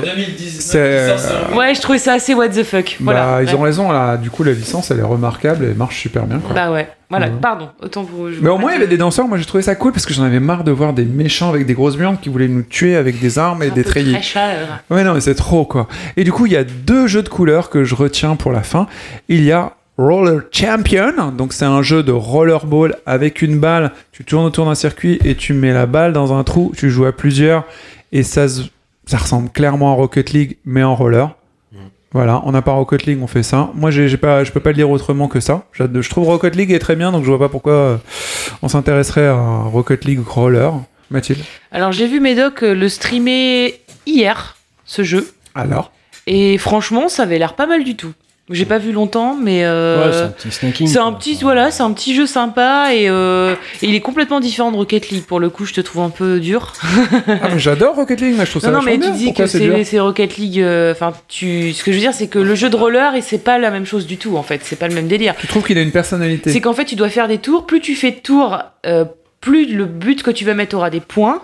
c'est- 0.48 1.56
Ouais, 1.56 1.76
je 1.76 1.82
trouvais 1.82 1.98
ça 2.00 2.14
assez 2.14 2.34
what 2.34 2.50
the 2.50 2.64
fuck. 2.64 2.96
Voilà. 3.02 3.26
bah, 3.26 3.44
ils 3.44 3.50
Ouais. 3.50 3.56
ont 3.56 3.62
raison 3.62 3.92
là. 3.92 4.18
Du 4.18 4.30
coup, 4.30 4.44
la 4.44 4.54
licence, 4.54 4.90
elle 4.92 5.00
est 5.00 5.04
remarquable, 5.04 5.66
elle 5.70 5.76
marche 5.76 5.98
super 6.00 6.26
bien. 6.26 6.40
Quoi. 6.40 6.54
Bah 6.56 6.72
ouais, 6.72 6.88
voilà, 7.10 7.28
Ouais. 7.28 7.34
pardon, 7.42 7.70
autant 7.82 8.04
vous. 8.04 8.32
je 8.32 8.40
Mais 8.42 8.50
au 8.50 8.58
moins, 8.58 8.72
il 8.72 8.76
y 8.76 8.78
avait 8.78 8.88
des 8.88 8.98
danseurs. 8.98 9.28
Moi, 9.28 9.38
j'ai 9.38 9.46
trouvé 9.46 9.64
ça 9.64 9.76
cool 9.76 9.92
parce 9.92 10.06
que 10.06 10.14
j'en 10.14 10.24
avais 10.24 10.40
marre 10.40 10.64
de 10.64 10.72
voir 10.72 10.94
des 10.94 11.04
méchants 11.06 11.50
avec 11.50 11.66
des 11.66 11.74
grosses 11.74 11.98
burnes 11.98 12.18
qui 12.22 12.30
voulaient 12.30 12.48
nous 12.48 12.64
tuer 12.64 12.96
avec 12.96 13.20
des 13.20 13.38
armes 13.38 13.62
et 13.64 13.68
un 13.68 13.70
des 13.74 13.84
peu 13.84 13.90
treillis. 13.90 14.16
euh, 14.36 14.66
Ouais, 14.90 15.04
non, 15.04 15.14
mais 15.14 15.22
c'est 15.22 15.36
trop, 15.36 15.66
quoi. 15.66 15.88
Et 16.16 16.24
du 16.24 16.32
coup, 16.32 16.46
il 16.46 16.54
y 16.54 16.58
a 16.58 16.64
deux 16.64 17.08
jeux 17.08 17.22
de 17.24 17.30
couleurs 17.30 17.70
que 17.70 17.84
je 17.84 17.96
retiens 17.96 18.36
pour 18.38 18.52
la 18.54 18.64
fin. 18.64 18.88
Il 19.28 19.44
y 19.44 19.52
a 19.52 19.74
Roller 20.00 20.44
Champion, 20.50 21.34
donc 21.34 21.52
c'est 21.52 21.66
un 21.66 21.82
jeu 21.82 22.04
de 22.04 22.14
rollerball 22.14 22.96
avec 23.06 23.42
une 23.42 23.60
balle. 23.60 23.92
Tu 24.14 24.24
tournes 24.24 24.46
autour 24.46 24.66
d'un 24.66 24.74
circuit 24.74 25.20
et 25.26 25.36
tu 25.36 25.52
mets 25.52 25.74
la 25.74 25.88
balle 25.88 26.14
dans 26.14 26.32
un 26.32 26.46
trou. 26.46 26.72
Tu 26.78 26.90
joues 26.90 27.04
à 27.04 27.12
plusieurs 27.12 27.66
et 28.14 28.24
ça, 28.24 28.48
ça 28.48 29.18
ressemble 29.18 29.50
clairement 29.50 29.92
à 29.92 29.96
Rocket 29.96 30.32
League, 30.32 30.56
mais 30.64 30.84
en 30.84 30.96
roller. 30.96 31.36
Voilà, 32.14 32.42
on 32.46 32.54
n'a 32.54 32.62
pas 32.62 32.72
Rocket 32.72 33.08
League, 33.08 33.20
on 33.22 33.28
fait 33.28 33.44
ça. 33.44 33.72
Moi, 33.76 33.92
j'ai 33.92 34.08
j'ai 34.08 34.16
pas, 34.16 34.46
je 34.46 34.54
peux 34.54 34.62
pas 34.62 34.70
le 34.70 34.76
dire 34.76 34.90
autrement 34.90 35.28
que 35.28 35.42
ça. 35.42 35.66
Je 35.74 36.10
trouve 36.10 36.30
Rocket 36.30 36.56
League 36.56 36.72
est 36.72 36.80
très 36.80 36.96
bien, 36.96 37.12
donc 37.12 37.26
je 37.26 37.28
vois 37.30 37.38
pas 37.38 37.50
pourquoi 37.50 37.74
euh, 37.74 37.98
on 38.62 38.70
s'intéresserait 38.70 39.28
à 39.28 39.36
Rocket 39.36 40.06
League 40.06 40.26
roller. 40.26 40.76
Mathilde? 41.12 41.44
Alors 41.74 41.92
j'ai 41.92 42.08
vu 42.08 42.22
Médoc 42.22 42.64
euh, 42.64 42.74
le 42.74 42.88
streamer 42.88 43.82
hier, 44.06 44.56
ce 44.86 45.04
jeu. 45.04 45.30
Alors? 45.56 45.92
Et 46.26 46.58
franchement, 46.58 47.10
ça 47.10 47.24
avait 47.24 47.38
l'air 47.38 47.56
pas 47.56 47.68
mal 47.68 47.84
du 47.84 47.98
tout. 47.98 48.14
J'ai 48.52 48.66
pas 48.66 48.80
vu 48.80 48.92
longtemps, 48.92 49.38
mais 49.40 49.64
euh, 49.64 50.06
Ouais, 50.08 50.12
c'est 50.14 50.22
un 50.24 50.28
petit 50.30 50.52
snacking. 50.52 50.88
c'est 50.88 50.98
un 50.98 51.10
quoi. 51.12 51.20
petit 51.20 51.38
voilà, 51.42 51.70
c'est 51.70 51.84
un 51.84 51.92
petit 51.94 52.16
jeu 52.16 52.26
sympa 52.26 52.94
et, 52.94 53.08
euh, 53.08 53.54
et 53.82 53.88
il 53.88 53.94
est 53.96 54.00
complètement 54.02 54.40
différent 54.40 54.72
de 54.72 54.78
Rocket 54.78 55.10
League. 55.10 55.24
Pour 55.24 55.40
le 55.40 55.50
coup, 55.52 55.66
je 55.66 55.74
te 55.74 55.82
trouve 55.82 56.02
un 56.02 56.10
peu 56.10 56.40
dur. 56.40 56.74
Ah, 57.28 57.50
mais 57.52 57.60
j'adore 57.60 57.96
Rocket 57.96 58.20
League, 58.22 58.36
moi 58.36 58.46
je 58.46 58.50
trouve 58.50 58.62
ça 58.64 58.72
non, 58.72 58.80
non, 58.80 58.84
mais 58.84 58.98
tu 58.98 59.12
dis 59.12 59.26
Pourquoi 59.26 59.46
que 59.46 59.84
c'est 59.84 60.00
Rocket 60.00 60.38
League. 60.38 60.60
euh, 60.62 60.92
Enfin, 60.94 61.14
tu. 61.28 61.74
Ce 61.74 61.84
que 61.84 61.92
je 61.92 61.98
veux 61.98 62.02
dire, 62.02 62.14
c'est 62.14 62.28
que 62.28 62.40
le 62.40 62.56
jeu 62.56 62.70
de 62.70 62.76
roller, 62.76 63.14
et 63.16 63.22
c'est 63.22 63.38
pas 63.44 63.60
la 63.60 63.70
même 63.70 63.86
chose 63.86 64.08
du 64.08 64.18
tout. 64.18 64.36
En 64.36 64.44
fait, 64.44 64.62
c'est 64.64 64.78
pas 64.80 64.88
le 64.88 64.96
même 64.96 65.08
délire. 65.08 65.36
Tu 65.40 65.46
trouves 65.48 65.64
qu'il 65.64 65.78
a 65.78 65.82
une 65.82 65.92
personnalité 65.92 66.52
C'est 66.52 66.62
qu'en 66.62 66.74
fait, 66.74 66.86
tu 66.86 66.96
dois 66.96 67.10
faire 67.10 67.28
des 67.28 67.38
tours. 67.38 67.66
Plus 67.68 67.82
tu 67.82 67.94
fais 67.96 68.12
de 68.12 68.18
tours, 68.20 68.58
euh, 68.88 69.06
plus 69.42 69.68
le 69.76 69.86
but 69.86 70.24
que 70.24 70.32
tu 70.32 70.44
vas 70.44 70.54
mettre 70.56 70.76
aura 70.76 70.90
des 70.90 71.02
points. 71.02 71.42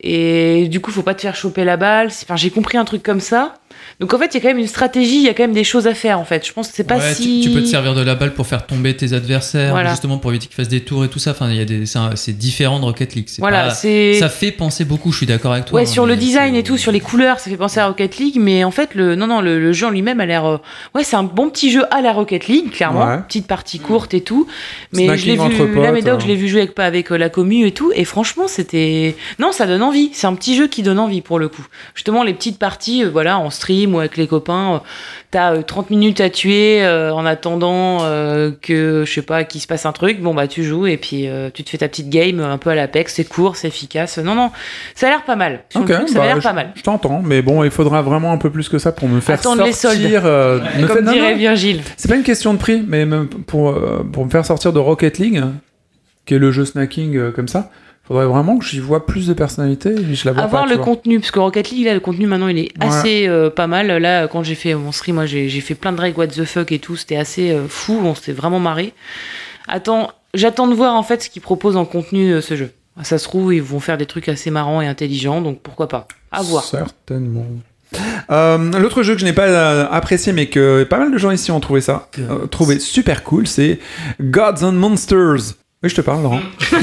Et 0.00 0.68
du 0.68 0.80
coup, 0.80 0.92
faut 0.92 1.02
pas 1.02 1.14
te 1.14 1.20
faire 1.22 1.34
choper 1.36 1.64
la 1.64 1.76
balle. 1.76 2.06
Enfin, 2.08 2.36
j'ai 2.36 2.50
compris 2.50 2.78
un 2.78 2.84
truc 2.84 3.02
comme 3.02 3.20
ça. 3.20 3.54
Donc 4.00 4.14
en 4.14 4.18
fait, 4.18 4.26
il 4.26 4.34
y 4.34 4.36
a 4.36 4.40
quand 4.40 4.48
même 4.48 4.58
une 4.58 4.66
stratégie, 4.66 5.16
il 5.16 5.22
y 5.22 5.28
a 5.28 5.34
quand 5.34 5.42
même 5.42 5.52
des 5.52 5.64
choses 5.64 5.86
à 5.86 5.94
faire 5.94 6.18
en 6.20 6.24
fait. 6.24 6.46
Je 6.46 6.52
pense 6.52 6.68
que 6.68 6.74
c'est 6.76 6.84
pas 6.84 6.96
Ouais, 6.98 7.14
tu- 7.14 7.22
si. 7.22 7.40
tu, 7.42 7.50
peux 7.50 7.60
te 7.60 7.66
servir 7.66 7.94
de 7.94 8.02
la 8.02 8.14
balle 8.14 8.34
pour 8.34 8.46
faire 8.46 8.66
tomber 8.66 8.96
tes 8.96 9.12
adversaires, 9.12 9.70
Voilà. 9.72 9.90
justement 9.90 10.18
pour 10.18 10.30
éviter 10.30 10.46
qu'ils 10.46 10.54
fassent 10.56 10.68
des 10.68 10.80
tours 10.80 11.04
et 11.04 11.08
tout 11.08 11.18
ça. 11.18 11.32
Enfin, 11.32 11.48
il 11.50 11.56
y 11.56 11.60
a 11.60 11.64
des, 11.64 11.84
c'est 12.14 12.36
différent 12.36 12.78
de 12.80 12.84
Rocket 12.84 13.14
League. 13.14 13.28
Voilà, 13.38 13.64
pas- 13.64 13.70
c'est. 13.70 14.14
ça 14.14 14.28
fait 14.28 14.50
penser 14.52 14.84
beaucoup. 14.84 15.12
Je 15.12 15.18
suis 15.18 15.26
d'accord 15.26 15.52
avec 15.52 15.66
toi. 15.66 15.76
Ouais, 15.76 15.82
hein, 15.82 15.90
sur 15.90 16.06
le 16.06 16.16
design 16.16 16.54
et 16.54 16.62
tout, 16.62 16.76
sur 16.76 16.92
les 16.92 17.00
couleurs, 17.00 17.40
ça 17.40 17.50
fait 17.50 17.56
penser 17.56 17.80
à 17.80 17.86
Rocket 17.88 18.18
League, 18.18 18.36
mais 18.38 18.64
en 18.64 18.70
fait, 18.70 18.94
le 18.94 19.14
non 19.16 19.26
non, 19.26 19.40
le, 19.40 19.58
le 19.60 19.72
jeu 19.72 19.86
en 19.86 19.90
lui-même 19.90 20.20
a 20.20 20.26
l'air, 20.26 20.44
euh, 20.46 20.58
ouais, 20.94 21.04
c'est 21.04 21.16
un 21.16 21.22
bon 21.24 21.50
petit 21.50 21.70
jeu 21.70 21.82
à 21.92 22.00
la 22.00 22.12
Rocket 22.12 22.46
League, 22.48 22.70
clairement, 22.70 23.06
Ouais. 23.06 23.18
petite 23.26 23.46
partie 23.46 23.78
courte 23.78 24.14
et 24.14 24.20
tout. 24.20 24.46
Mais 24.92 25.04
Snacking 25.04 25.24
je 25.24 25.32
l'ai 25.32 25.38
entre 25.40 25.64
vu, 25.64 25.74
la 25.80 25.86
potes, 25.86 25.94
Médoc, 25.94 26.14
hein. 26.14 26.18
je 26.22 26.26
l'ai 26.28 26.36
vu 26.36 26.48
jouer 26.48 26.60
avec, 26.62 26.78
avec 26.78 27.12
euh, 27.12 27.16
la 27.18 27.28
commu 27.28 27.66
et 27.66 27.72
tout, 27.72 27.92
et 27.94 28.04
franchement, 28.04 28.48
c'était, 28.48 29.16
non, 29.38 29.52
ça 29.52 29.66
donne 29.66 29.82
envie. 29.82 30.10
C'est 30.12 30.26
un 30.26 30.34
petit 30.34 30.56
jeu 30.56 30.66
qui 30.68 30.82
donne 30.82 30.98
envie 30.98 31.20
pour 31.20 31.38
le 31.38 31.48
coup. 31.48 31.66
Justement, 31.94 32.22
les 32.22 32.34
petites 32.34 32.58
parties, 32.58 33.04
euh, 33.04 33.10
voilà, 33.10 33.38
en 33.38 33.50
stream 33.50 33.67
ou 33.70 33.98
avec 33.98 34.16
les 34.16 34.26
copains, 34.26 34.74
euh, 34.74 34.78
t'as 35.30 35.54
euh, 35.54 35.62
30 35.62 35.90
minutes 35.90 36.20
à 36.20 36.30
tuer 36.30 36.82
euh, 36.84 37.12
en 37.12 37.24
attendant 37.26 37.98
euh, 38.02 38.50
que, 38.62 39.04
je 39.06 39.12
sais 39.12 39.22
pas, 39.22 39.44
qu'il 39.44 39.60
se 39.60 39.66
passe 39.66 39.86
un 39.86 39.92
truc. 39.92 40.20
Bon 40.20 40.34
bah, 40.34 40.46
tu 40.48 40.64
joues 40.64 40.86
et 40.86 40.96
puis 40.96 41.28
euh, 41.28 41.50
tu 41.52 41.64
te 41.64 41.70
fais 41.70 41.78
ta 41.78 41.88
petite 41.88 42.08
game 42.08 42.40
euh, 42.40 42.52
un 42.52 42.58
peu 42.58 42.70
à 42.70 42.74
l'Apex. 42.74 43.14
C'est 43.14 43.24
court, 43.28 43.56
c'est 43.56 43.68
efficace. 43.68 44.18
Non 44.18 44.34
non, 44.34 44.50
ça 44.94 45.06
a 45.06 45.10
l'air 45.10 45.24
pas 45.24 45.36
mal. 45.36 45.60
Sur 45.70 45.80
le 45.80 45.86
Ok, 45.86 45.92
truc, 45.94 46.08
ça 46.08 46.14
bah, 46.18 46.22
a 46.24 46.26
l'air 46.26 46.36
je- 46.38 46.42
pas 46.42 46.52
mal. 46.52 46.72
Je 46.74 46.82
t'entends, 46.82 47.22
mais 47.24 47.42
bon, 47.42 47.64
il 47.64 47.70
faudra 47.70 48.02
vraiment 48.02 48.32
un 48.32 48.38
peu 48.38 48.50
plus 48.50 48.68
que 48.68 48.78
ça 48.78 48.92
pour 48.92 49.08
me 49.08 49.20
faire 49.20 49.36
Attendre 49.38 49.64
les 49.64 49.72
soldes. 49.72 50.00
sortir. 50.00 50.22
euh, 50.26 50.60
me 50.78 50.86
Comme 50.86 50.96
fait- 50.96 51.02
non, 51.02 51.12
dirait 51.12 51.32
non, 51.32 51.38
Virgile. 51.38 51.82
C'est 51.96 52.08
pas 52.08 52.16
une 52.16 52.22
question 52.22 52.54
de 52.54 52.58
prix, 52.58 52.82
mais 52.86 53.04
même 53.06 53.28
pour, 53.28 53.70
euh, 53.70 54.04
pour 54.12 54.24
me 54.24 54.30
faire 54.30 54.44
sortir 54.46 54.72
de 54.72 54.78
Rocket 54.78 55.18
League, 55.18 55.42
qui 56.26 56.34
est 56.34 56.38
le 56.38 56.50
jeu 56.52 56.64
snacking 56.64 57.16
euh, 57.16 57.30
comme 57.32 57.48
ça, 57.48 57.70
faudrait 58.08 58.26
vraiment 58.26 58.58
que 58.58 58.64
j'y 58.64 58.80
vois 58.80 59.06
plus 59.06 59.26
de 59.28 59.34
personnalité. 59.34 59.90
et 59.90 60.14
Je 60.14 60.26
la 60.26 60.32
vois 60.32 60.42
Avoir 60.44 60.64
pas, 60.64 60.68
le 60.68 60.76
vois. 60.76 60.84
contenu, 60.84 61.20
parce 61.20 61.30
que 61.30 61.38
Rocket 61.38 61.70
League, 61.70 61.84
là, 61.84 61.94
le 61.94 62.00
contenu 62.00 62.26
maintenant, 62.26 62.48
il 62.48 62.58
est 62.58 62.72
Ouais. 62.82 62.86
assez 62.88 63.28
euh, 63.28 63.50
pas 63.50 63.66
mal. 63.66 63.86
Là, 63.88 64.26
quand 64.28 64.42
j'ai 64.42 64.54
fait 64.56 64.74
mon 64.74 64.90
stream, 64.92 65.14
moi, 65.16 65.26
j'ai 65.26 65.48
j'ai 65.48 65.60
fait 65.60 65.74
plein 65.74 65.92
de 65.92 65.98
Drake 65.98 66.16
What 66.18 66.28
the 66.28 66.44
fuck 66.44 66.72
et 66.72 66.78
tout. 66.78 66.96
C'était 66.96 67.16
assez 67.16 67.50
euh, 67.52 67.66
fou. 67.68 68.00
On 68.02 68.14
s'était 68.14 68.32
vraiment 68.32 68.58
marré. 68.60 68.94
Attends, 69.68 70.10
j'attends 70.34 70.66
de 70.66 70.74
voir 70.74 70.94
en 70.94 71.02
fait 71.02 71.22
ce 71.22 71.30
qu'ils 71.30 71.42
proposent 71.42 71.76
en 71.76 71.84
contenu 71.84 72.32
euh, 72.32 72.40
ce 72.40 72.56
jeu. 72.56 72.72
Ça 73.02 73.16
se 73.18 73.24
trouve, 73.24 73.54
ils 73.54 73.62
vont 73.62 73.78
faire 73.78 73.96
des 73.96 74.06
trucs 74.06 74.28
assez 74.28 74.50
marrants 74.50 74.80
et 74.82 74.86
intelligents, 74.88 75.40
donc 75.40 75.60
pourquoi 75.60 75.86
pas. 75.86 76.08
À 76.32 76.42
voir. 76.42 76.64
Certainement. 76.64 77.46
Euh, 78.30 78.58
L'autre 78.80 79.02
jeu 79.02 79.14
que 79.14 79.20
je 79.20 79.24
n'ai 79.24 79.32
pas 79.32 79.46
euh, 79.46 79.86
apprécié, 79.90 80.32
mais 80.32 80.46
que 80.46 80.82
pas 80.84 80.98
mal 80.98 81.12
de 81.12 81.16
gens 81.18 81.30
ici 81.30 81.50
ont 81.52 81.60
trouvé 81.60 81.80
ça, 81.80 82.08
euh, 82.18 82.46
trouvé 82.46 82.80
super 82.80 83.22
cool, 83.22 83.46
c'est 83.46 83.78
Gods 84.20 84.62
and 84.64 84.72
Monsters. 84.72 85.54
Oui, 85.82 85.88
je 85.88 85.94
te 85.94 86.00
parle, 86.00 86.22
Laurent. 86.22 86.40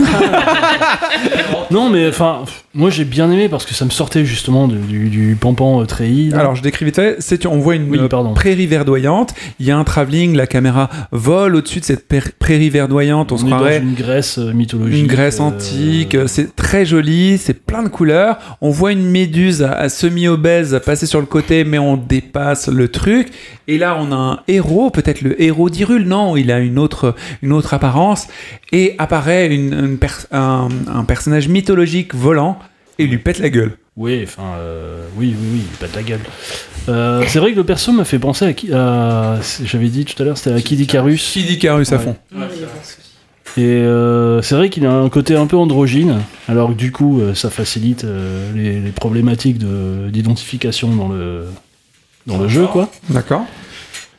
Non, 1.71 1.89
mais 1.89 2.07
enfin, 2.07 2.43
moi 2.73 2.89
j'ai 2.89 3.05
bien 3.05 3.29
aimé 3.31 3.49
parce 3.49 3.65
que 3.65 3.73
ça 3.73 3.85
me 3.85 3.89
sortait 3.89 4.23
justement 4.23 4.67
de- 4.67 4.75
du, 4.77 5.09
du 5.09 5.35
pampan 5.39 5.81
euh, 5.81 5.85
treillis. 5.85 6.29
là. 6.29 6.39
Alors, 6.39 6.55
je 6.55 6.61
fait, 6.61 7.15
c'est 7.19 7.45
on 7.45 7.57
voit 7.59 7.75
une 7.75 7.89
Oui, 7.89 7.97
euh, 7.99 8.07
pardon. 8.07 8.33
prairie 8.33 8.67
verdoyante, 8.67 9.33
il 9.59 9.65
y 9.65 9.71
a 9.71 9.77
un 9.77 9.83
travelling, 9.83 10.35
la 10.35 10.45
caméra 10.47 10.89
vole 11.11 11.55
au-dessus 11.55 11.79
de 11.79 11.85
cette 11.85 12.07
per- 12.07 12.21
prairie 12.37 12.69
verdoyante, 12.69 13.31
on, 13.31 13.37
se 13.37 13.45
est 13.45 13.49
dans 13.49 13.55
croirait 13.57 13.79
une 13.79 13.93
Grèce 13.95 14.37
euh, 14.37 14.53
mythologique. 14.53 14.99
une 15.01 15.07
Grèce 15.07 15.39
euh, 15.39 15.43
antique, 15.43 16.15
c'est 16.27 16.55
très 16.55 16.85
joli, 16.85 17.37
c'est 17.37 17.65
plein 17.65 17.83
de 17.83 17.89
couleurs. 17.89 18.37
On 18.61 18.69
voit 18.69 18.91
une 18.91 19.09
méduse 19.09 19.63
à, 19.63 19.71
à 19.73 19.89
semi-obèse 19.89 20.79
passer 20.85 21.05
sur 21.07 21.19
le 21.19 21.25
côté, 21.25 21.63
mais 21.63 21.79
on 21.79 21.97
dépasse 21.97 22.67
le 22.67 22.87
truc. 22.89 23.29
Et 23.67 23.77
là, 23.79 23.97
on 23.99 24.11
a 24.11 24.15
un 24.15 24.39
héros, 24.47 24.91
peut-être 24.91 25.21
le 25.21 25.41
héros 25.41 25.69
d'Irule, 25.71 26.05
non, 26.07 26.37
il 26.37 26.51
a 26.51 26.59
une 26.59 26.77
autre, 26.77 27.15
une 27.41 27.51
autre 27.51 27.73
apparence. 27.73 28.27
Et 28.71 28.95
apparaît 28.97 29.47
une, 29.53 29.73
une 29.73 29.97
pers- 29.97 30.25
un, 30.31 30.69
un 30.87 31.03
personnage 31.03 31.47
mythologique 31.47 32.13
volant 32.15 32.57
et 32.99 33.03
il 33.03 33.09
lui 33.09 33.17
pète 33.19 33.39
la 33.39 33.49
gueule. 33.49 33.73
Oui, 33.97 34.21
enfin, 34.23 34.43
euh, 34.59 35.05
oui, 35.15 35.33
oui, 35.39 35.47
oui, 35.53 35.61
il 35.71 35.77
pète 35.77 35.95
la 35.95 36.03
gueule. 36.03 36.19
Euh, 36.89 37.23
c'est 37.27 37.39
vrai 37.39 37.51
que 37.51 37.55
le 37.57 37.63
perso 37.63 37.91
m'a 37.93 38.03
fait 38.05 38.19
penser 38.19 38.45
à 38.45 38.53
qui 38.53 38.73
à- 38.73 39.39
J'avais 39.63 39.87
dit 39.87 40.03
tout 40.05 40.21
à 40.21 40.25
l'heure, 40.25 40.37
c'était 40.37 40.53
à 40.55 40.61
Kid 40.61 40.79
Icarus. 40.81 41.31
Kid 41.31 41.49
Icarus 41.49 41.91
à 41.93 41.97
Ouais. 41.97 42.03
fond. 42.03 42.15
Et 43.57 43.63
euh, 43.63 44.41
c'est 44.41 44.55
vrai 44.55 44.69
qu'il 44.69 44.85
a 44.85 44.91
un 44.91 45.07
côté 45.07 45.35
un 45.35 45.47
peu 45.47 45.55
androgyne, 45.55 46.19
alors 46.49 46.69
que 46.69 46.73
du 46.73 46.91
coup, 46.91 47.21
euh, 47.21 47.33
ça 47.33 47.49
facilite 47.49 48.05
les, 48.53 48.81
les 48.81 48.91
problématiques 48.91 49.59
de- 49.59 50.09
d'identification 50.09 50.93
dans 50.93 51.07
le, 51.07 51.45
dans 52.27 52.37
le 52.37 52.49
jeu, 52.49 52.67
quoi. 52.67 52.91
D'accord. 53.09 53.45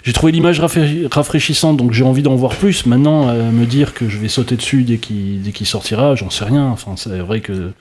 J'ai 0.06 0.12
trouvé 0.12 0.30
l'image 0.32 0.60
rafra- 0.60 1.08
rafraîchissante, 1.12 1.76
donc 1.76 1.92
j'ai 1.92 2.04
envie 2.04 2.22
d'en 2.22 2.36
voir 2.36 2.54
plus. 2.54 2.86
Maintenant, 2.86 3.28
euh, 3.28 3.50
me 3.50 3.66
dire 3.66 3.92
que 3.92 4.08
je 4.08 4.16
vais 4.18 4.28
sauter 4.28 4.54
dessus 4.56 4.84
dès 4.84 4.96
qu'il 4.98 5.42
dès 5.42 5.50
qu'il 5.50 5.66
sortira, 5.66 6.14
j'en 6.14 6.30
sais 6.30 6.44
rien. 6.44 6.64
Enfin, 6.68 6.92
c'est 6.96 7.18
vrai 7.18 7.40
que 7.40 7.72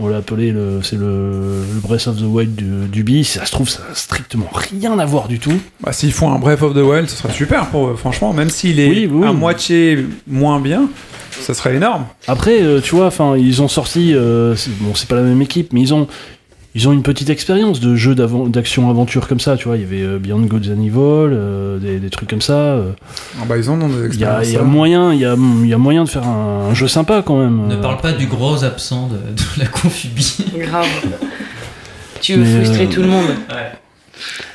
on 0.00 0.08
l'a 0.08 0.16
appelé 0.18 0.52
le, 0.52 0.80
c'est 0.82 0.96
le, 0.96 1.62
le 1.74 1.80
Breath 1.80 2.06
of 2.06 2.16
the 2.18 2.22
Wild 2.24 2.54
du, 2.90 3.02
du. 3.04 3.24
Si 3.24 3.38
ça 3.38 3.46
se 3.46 3.52
trouve, 3.52 3.68
ça 3.68 3.82
a 3.90 3.94
strictement 3.94 4.48
rien 4.52 4.98
à 4.98 5.04
voir 5.06 5.28
du 5.28 5.38
tout. 5.38 5.52
Bah, 5.82 5.92
S'ils 5.92 6.12
font 6.12 6.32
un 6.32 6.38
Breath 6.38 6.62
of 6.62 6.74
the 6.74 6.78
Wild, 6.78 7.08
ce 7.08 7.16
serait 7.16 7.32
super 7.32 7.66
pour 7.68 7.88
eux, 7.88 7.96
franchement, 7.96 8.32
même 8.32 8.48
s'il 8.50 8.80
est 8.80 8.88
Oui, 8.88 9.08
oui. 9.10 9.26
à 9.28 9.32
moitié 9.32 10.04
moins 10.26 10.60
bien, 10.60 10.88
ça 11.30 11.52
serait 11.54 11.76
énorme. 11.76 12.06
Après, 12.26 12.62
euh, 12.62 12.80
tu 12.80 12.94
vois, 12.94 13.06
enfin, 13.06 13.36
ils 13.36 13.60
ont 13.62 13.68
sorti, 13.68 14.12
euh, 14.14 14.54
bon, 14.80 14.94
c'est 14.94 15.08
pas 15.08 15.16
la 15.16 15.22
même 15.22 15.40
équipe, 15.42 15.72
mais 15.74 15.80
ils 15.82 15.92
ont, 15.94 16.08
ils 16.78 16.86
ont 16.88 16.92
une 16.92 17.02
petite 17.02 17.30
expérience 17.30 17.80
de 17.80 17.96
jeux 17.96 18.14
d'action-aventure 18.14 19.26
comme 19.28 19.40
ça, 19.40 19.56
tu 19.56 19.66
vois. 19.66 19.78
Il 19.78 19.82
y 19.82 19.84
avait 19.86 20.02
euh, 20.02 20.18
Beyond 20.18 20.40
Gods 20.42 20.68
and 20.70 20.82
Evil, 20.82 20.92
euh, 20.98 21.78
des, 21.78 21.98
des 21.98 22.10
trucs 22.10 22.28
comme 22.28 22.42
ça. 22.42 22.52
euh. 22.52 22.90
Ah 23.40 23.44
bah, 23.48 23.56
ils 23.56 23.70
en 23.70 23.80
ont 23.80 23.88
des 23.88 23.94
Il 24.12 24.20
y 24.20 24.24
a, 24.26 24.42
expériences. 24.42 24.46
il 24.48 24.52
y 24.52 24.56
a 24.56 24.58
ça. 24.58 24.64
moyen, 24.64 25.12
il 25.14 25.20
y 25.20 25.24
a, 25.24 25.34
il 25.62 25.68
y 25.68 25.72
a 25.72 25.78
moyen 25.78 26.04
de 26.04 26.08
faire 26.10 26.26
un, 26.28 26.68
un 26.70 26.74
jeu 26.74 26.86
sympa 26.86 27.22
quand 27.24 27.38
même. 27.38 27.66
Ne 27.66 27.76
parle 27.76 27.96
pas 27.96 28.12
du 28.12 28.26
gros 28.26 28.62
absent 28.62 29.08
de, 29.08 29.14
de 29.16 29.60
la 29.60 29.66
confubie. 29.66 30.36
Grave. 30.58 30.86
Tu 32.20 32.34
veux 32.34 32.44
Mais, 32.44 32.64
frustrer 32.64 32.84
euh, 32.86 32.90
tout 32.94 33.00
le 33.02 33.08
monde. 33.08 33.26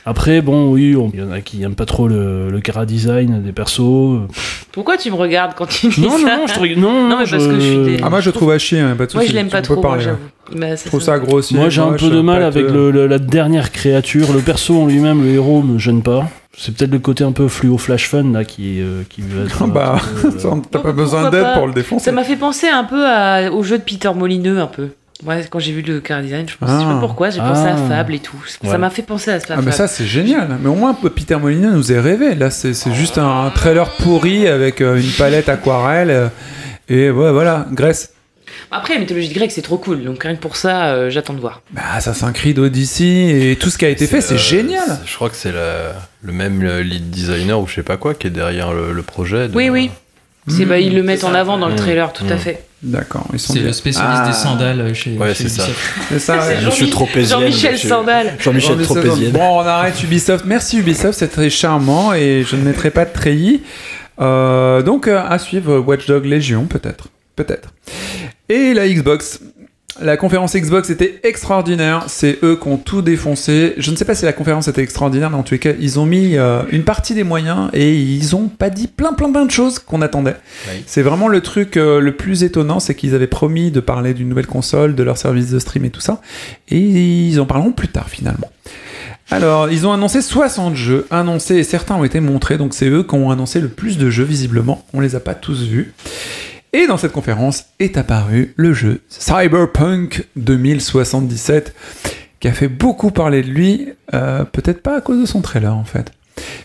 Après, 0.06 0.42
bon, 0.42 0.72
oui, 0.72 0.96
on- 0.96 1.12
il 1.14 1.20
y 1.20 1.24
en 1.24 1.32
a 1.32 1.42
qui 1.42 1.62
aiment 1.64 1.76
pas 1.76 1.86
trop 1.86 2.08
le, 2.08 2.50
le 2.50 2.60
cara 2.62 2.86
design 2.86 3.42
des 3.44 3.52
persos. 3.52 4.22
Pourquoi 4.72 4.98
tu 4.98 5.12
me 5.12 5.16
regardes 5.16 5.54
quand 5.56 5.68
tu 5.68 5.88
dis 5.90 6.02
Non, 6.02 6.18
ça 6.18 6.38
non, 6.38 6.48
je 6.48 6.54
te 6.54 6.80
non, 6.80 7.08
Non, 7.10 7.18
mais 7.20 7.26
parce 7.30 7.32
que 7.48 7.56
je 7.56 7.60
suis 7.60 7.78
des- 7.98 8.00
Ah, 8.04 8.10
moi, 8.10 8.22
je 8.22 8.30
trouve 8.30 8.52
à 8.52 8.58
chier, 8.58 8.80
hein, 8.80 8.96
pas 8.98 9.06
de 9.06 9.14
Moi, 9.14 9.24
je 9.26 9.34
l'aime 9.34 9.50
pas 9.50 9.62
trop, 9.62 9.76
parler, 9.82 10.04
moi, 10.06 10.14
hein. 10.14 10.18
j'avoue. 10.52 10.60
Bah, 10.60 10.76
ça, 10.76 10.84
Je 10.86 10.90
trouve 10.90 11.00
ça- 11.02 11.14
ça 11.14 11.20
grossier. 11.20 11.58
Moi, 11.58 11.70
j'ai 11.70 11.82
un 11.82 11.94
peu 11.94 12.10
de 12.10 12.20
mal 12.22 12.44
avec 12.44 12.66
de- 12.66 12.72
le- 12.72 12.92
le- 12.92 13.08
la 13.08 13.20
dernière 13.20 13.72
créature. 13.72 14.34
Le 14.34 14.40
perso 14.40 14.82
en 14.82 14.86
lui-même, 14.88 15.24
le 15.24 15.30
héros, 15.30 15.62
me 15.62 15.78
gêne 15.78 16.02
pas. 16.02 16.28
C'est 16.58 16.76
peut-être 16.76 16.92
le 16.92 17.00
côté 17.00 17.24
un 17.24 17.32
peu 17.32 17.48
fluo 17.48 17.78
flash 17.78 18.10
fun 18.10 18.24
là 18.34 18.44
qui, 18.44 18.82
euh, 18.82 19.04
qui 19.10 19.22
veut 19.22 19.46
être. 19.46 19.66
Bah, 19.68 19.96
euh, 20.26 20.32
ça, 20.38 20.50
t'as 20.70 20.80
pas 20.80 20.92
besoin 20.92 21.30
d'aide 21.30 21.54
pour 21.54 21.68
le 21.68 21.74
défoncer. 21.74 22.04
Ça 22.04 22.12
m'a 22.12 22.24
fait 22.26 22.36
penser 22.36 22.68
un 22.68 22.84
peu 22.84 23.06
à- 23.08 23.50
au 23.52 23.64
jeu 23.64 23.78
de 23.78 23.84
Peter 23.84 24.10
Molineux, 24.14 24.60
un 24.60 24.68
peu. 24.68 24.90
Ouais, 25.26 25.46
quand 25.50 25.60
j'ai 25.60 25.72
vu 25.72 25.82
le 25.82 26.00
car 26.00 26.22
design, 26.22 26.48
je, 26.50 26.56
pense, 26.58 26.70
je 26.70 26.76
sais 26.76 26.82
Ah. 26.88 26.94
pas 26.94 27.00
pourquoi, 27.00 27.30
j'ai 27.30 27.40
pensé 27.40 27.68
à 27.68 27.76
Ah. 27.78 27.88
Fable 27.90 28.16
et 28.16 28.20
tout. 28.20 28.38
Ça 28.64 28.78
m'a 28.78 28.90
fait 28.90 29.02
penser 29.04 29.32
à 29.32 29.40
ça. 29.40 29.56
Ah, 29.58 29.62
mais 29.64 29.72
ça, 29.72 29.88
c'est 29.88 30.06
génial. 30.06 30.58
Mais 30.62 30.70
au 30.70 30.76
moins, 30.76 30.94
Peter 30.94 31.36
Molyneux 31.38 31.72
nous 31.72 31.92
est 31.92 32.00
rêvé. 32.00 32.34
Là, 32.36 32.50
c'est 32.50 32.74
juste 32.94 33.18
un, 33.18 33.52
trailer 33.54 33.90
pourri 33.98 34.48
avec 34.48 34.82
euh, 34.82 34.98
une 35.00 35.12
palette 35.12 35.48
aquarelle. 35.50 36.10
euh, 36.10 36.28
et 36.90 37.10
ouais, 37.12 37.32
voilà, 37.32 37.68
Grèce. 37.72 38.14
Après, 38.70 38.96
la 38.96 39.00
mythologie 39.02 39.30
grecque, 39.30 39.52
c'est 39.52 39.62
trop 39.62 39.78
cool. 39.78 40.04
Donc 40.04 40.24
rien 40.24 40.36
que 40.36 40.42
pour 40.42 40.56
ça, 40.56 40.88
euh, 40.88 41.10
j'attends 41.10 41.34
de 41.34 41.40
voir. 41.40 41.62
Bah, 41.72 41.82
Assassin's 41.94 42.34
Creed 42.34 42.58
Odyssey 42.60 43.52
et 43.52 43.56
tout 43.58 43.70
ce 43.70 43.78
qui 43.78 43.86
a 43.86 43.90
été 43.90 44.08
fait, 44.08 44.22
c'est 44.22 44.34
euh, 44.36 44.38
génial. 44.38 45.00
Je 45.06 45.16
crois 45.16 45.30
que 45.30 45.36
c'est 45.36 45.52
le 45.54 46.32
même 46.34 46.62
lead 46.82 47.10
designer 47.10 47.60
ou 47.62 47.68
je 47.68 47.76
sais 47.76 47.84
pas 47.84 47.98
quoi 47.98 48.14
qui 48.14 48.28
est 48.28 48.32
derrière 48.32 48.74
le, 48.74 48.92
le 48.94 49.02
projet. 49.04 49.48
de- 49.48 49.56
Oui, 49.56 49.70
oui. 49.70 49.90
Bah, 50.66 50.80
ils 50.80 50.96
le 50.96 51.04
mettent 51.04 51.20
C'est 51.20 51.26
en 51.28 51.34
ça. 51.34 51.40
avant 51.40 51.58
dans 51.58 51.68
le 51.68 51.74
Mmh. 51.74 51.78
trailer, 51.78 52.14
tout 52.14 52.26
à 52.30 52.36
Mmh. 52.36 52.40
fait. 52.40 52.64
D'accord, 52.84 53.28
ils 53.32 53.40
sont 53.40 53.54
C'est 53.54 53.60
le 53.60 53.72
spécialiste 53.74 54.22
Ah. 54.24 54.28
des 54.28 54.34
sandales 54.34 54.94
chez, 54.96 55.12
Ouais, 55.18 55.36
c'est 55.36 55.50
ça. 55.50 55.64
Ubisoft. 55.64 55.90
C'est 56.10 56.20
ça, 56.20 56.38
ouais. 56.40 56.56
Monsieur 56.66 56.72
Jean-Mi- 56.86 56.90
Tropézienne. 56.90 57.40
Jean-Michel 57.42 57.78
Sandal. 57.78 58.34
Jean-Michel 58.40 58.70
Jean-Michel 58.72 58.86
Tropézienne. 59.04 59.32
Bon, 59.34 59.58
on 59.60 59.66
arrête 59.68 60.02
Ubisoft. 60.04 60.46
Merci 60.48 60.80
Ubisoft, 60.80 61.20
c'est 61.20 61.28
très 61.28 61.50
charmant 61.52 62.14
et 62.14 62.44
je 62.50 62.56
ne 62.56 62.64
mettrai 62.64 62.90
pas 62.90 63.06
de 63.06 63.14
treillis. 63.14 63.62
Euh, 64.20 64.82
donc, 64.82 65.08
euh, 65.08 65.22
à 65.28 65.38
suivre 65.38 65.78
Watch 65.80 66.08
Dog 66.08 66.26
Légion, 66.26 66.66
peut-être. 66.66 67.08
Peut-être. 67.36 67.70
Et 68.50 68.74
la 68.74 68.88
Xbox. 68.88 69.40
La 70.02 70.18
conférence 70.18 70.56
Xbox 70.56 70.90
était 70.90 71.20
extraordinaire. 71.24 72.06
C'est 72.08 72.40
eux 72.44 72.58
qui 72.60 72.68
ont 72.68 72.78
tout 72.78 73.04
défoncé. 73.04 73.76
Je 73.78 73.92
ne 73.92 73.96
sais 73.96 74.06
pas 74.06 74.16
si 74.16 74.26
la 74.26 74.34
conférence 74.34 74.68
était 74.68 74.82
extraordinaire, 74.82 75.30
mais 75.30 75.38
en 75.38 75.44
tous 75.44 75.54
les 75.54 75.60
cas, 75.60 75.74
ils 75.80 76.00
ont 76.00 76.08
mis 76.08 76.38
euh, 76.38 76.64
une 76.72 76.84
partie 76.84 77.14
des 77.14 77.24
moyens 77.24 77.70
et 77.74 77.94
ils 77.96 78.36
ont 78.36 78.48
pas 78.48 78.72
dit 78.72 78.88
plein, 78.88 79.14
plein, 79.14 79.32
plein 79.32 79.46
de 79.46 79.52
choses 79.52 79.78
qu'on 79.78 80.02
attendait. 80.02 80.36
C'est 80.88 81.04
vraiment 81.04 81.28
le 81.28 81.42
truc 81.42 81.78
euh, 81.78 82.00
le 82.00 82.16
plus 82.16 82.44
étonnant, 82.44 82.80
c'est 82.80 82.96
qu'ils 82.96 83.14
avaient 83.14 83.28
promis 83.28 83.70
de 83.70 83.80
parler 83.80 84.16
d'une 84.16 84.28
nouvelle 84.28 84.48
console, 84.48 84.96
de 84.96 85.04
leur 85.04 85.18
service 85.18 85.52
de 85.52 85.60
stream 85.60 85.86
et 85.86 85.92
tout 85.92 86.02
ça. 86.02 86.20
Et 86.70 86.80
ils 86.80 87.40
en 87.40 87.46
parleront 87.46 87.72
plus 87.72 87.90
tard 87.90 88.10
finalement. 88.10 88.50
Alors, 89.30 89.72
ils 89.72 89.88
ont 89.88 89.94
annoncé 89.94 90.22
60 90.22 90.76
jeux 90.76 91.08
annoncés 91.10 91.56
et 91.56 91.64
certains 91.64 91.96
ont 91.96 92.04
été 92.04 92.20
montrés, 92.20 92.58
donc 92.58 92.74
c'est 92.74 92.90
eux 92.90 93.04
qui 93.04 93.16
ont 93.16 93.32
annoncé 93.32 93.62
le 93.62 93.70
plus 93.70 93.98
de 93.98 94.10
jeux 94.10 94.26
visiblement. 94.26 94.84
On 94.94 95.00
les 95.00 95.16
a 95.16 95.22
pas 95.22 95.36
tous 95.36 95.64
vus. 95.64 95.94
Et 96.74 96.88
dans 96.88 96.96
cette 96.96 97.12
conférence 97.12 97.66
est 97.80 97.98
apparu 97.98 98.54
le 98.56 98.72
jeu 98.72 99.02
Cyberpunk 99.10 100.26
2077, 100.38 101.76
qui 102.40 102.48
a 102.48 102.54
fait 102.54 102.70
beaucoup 102.70 103.12
parler 103.12 103.42
de 103.42 103.50
lui, 103.50 103.90
euh, 104.14 104.46
peut-être 104.46 104.82
pas 104.82 104.98
à 104.98 105.02
cause 105.02 105.20
de 105.20 105.26
son 105.26 105.42
trailer 105.42 105.76
en 105.76 105.84
fait. 105.84 106.14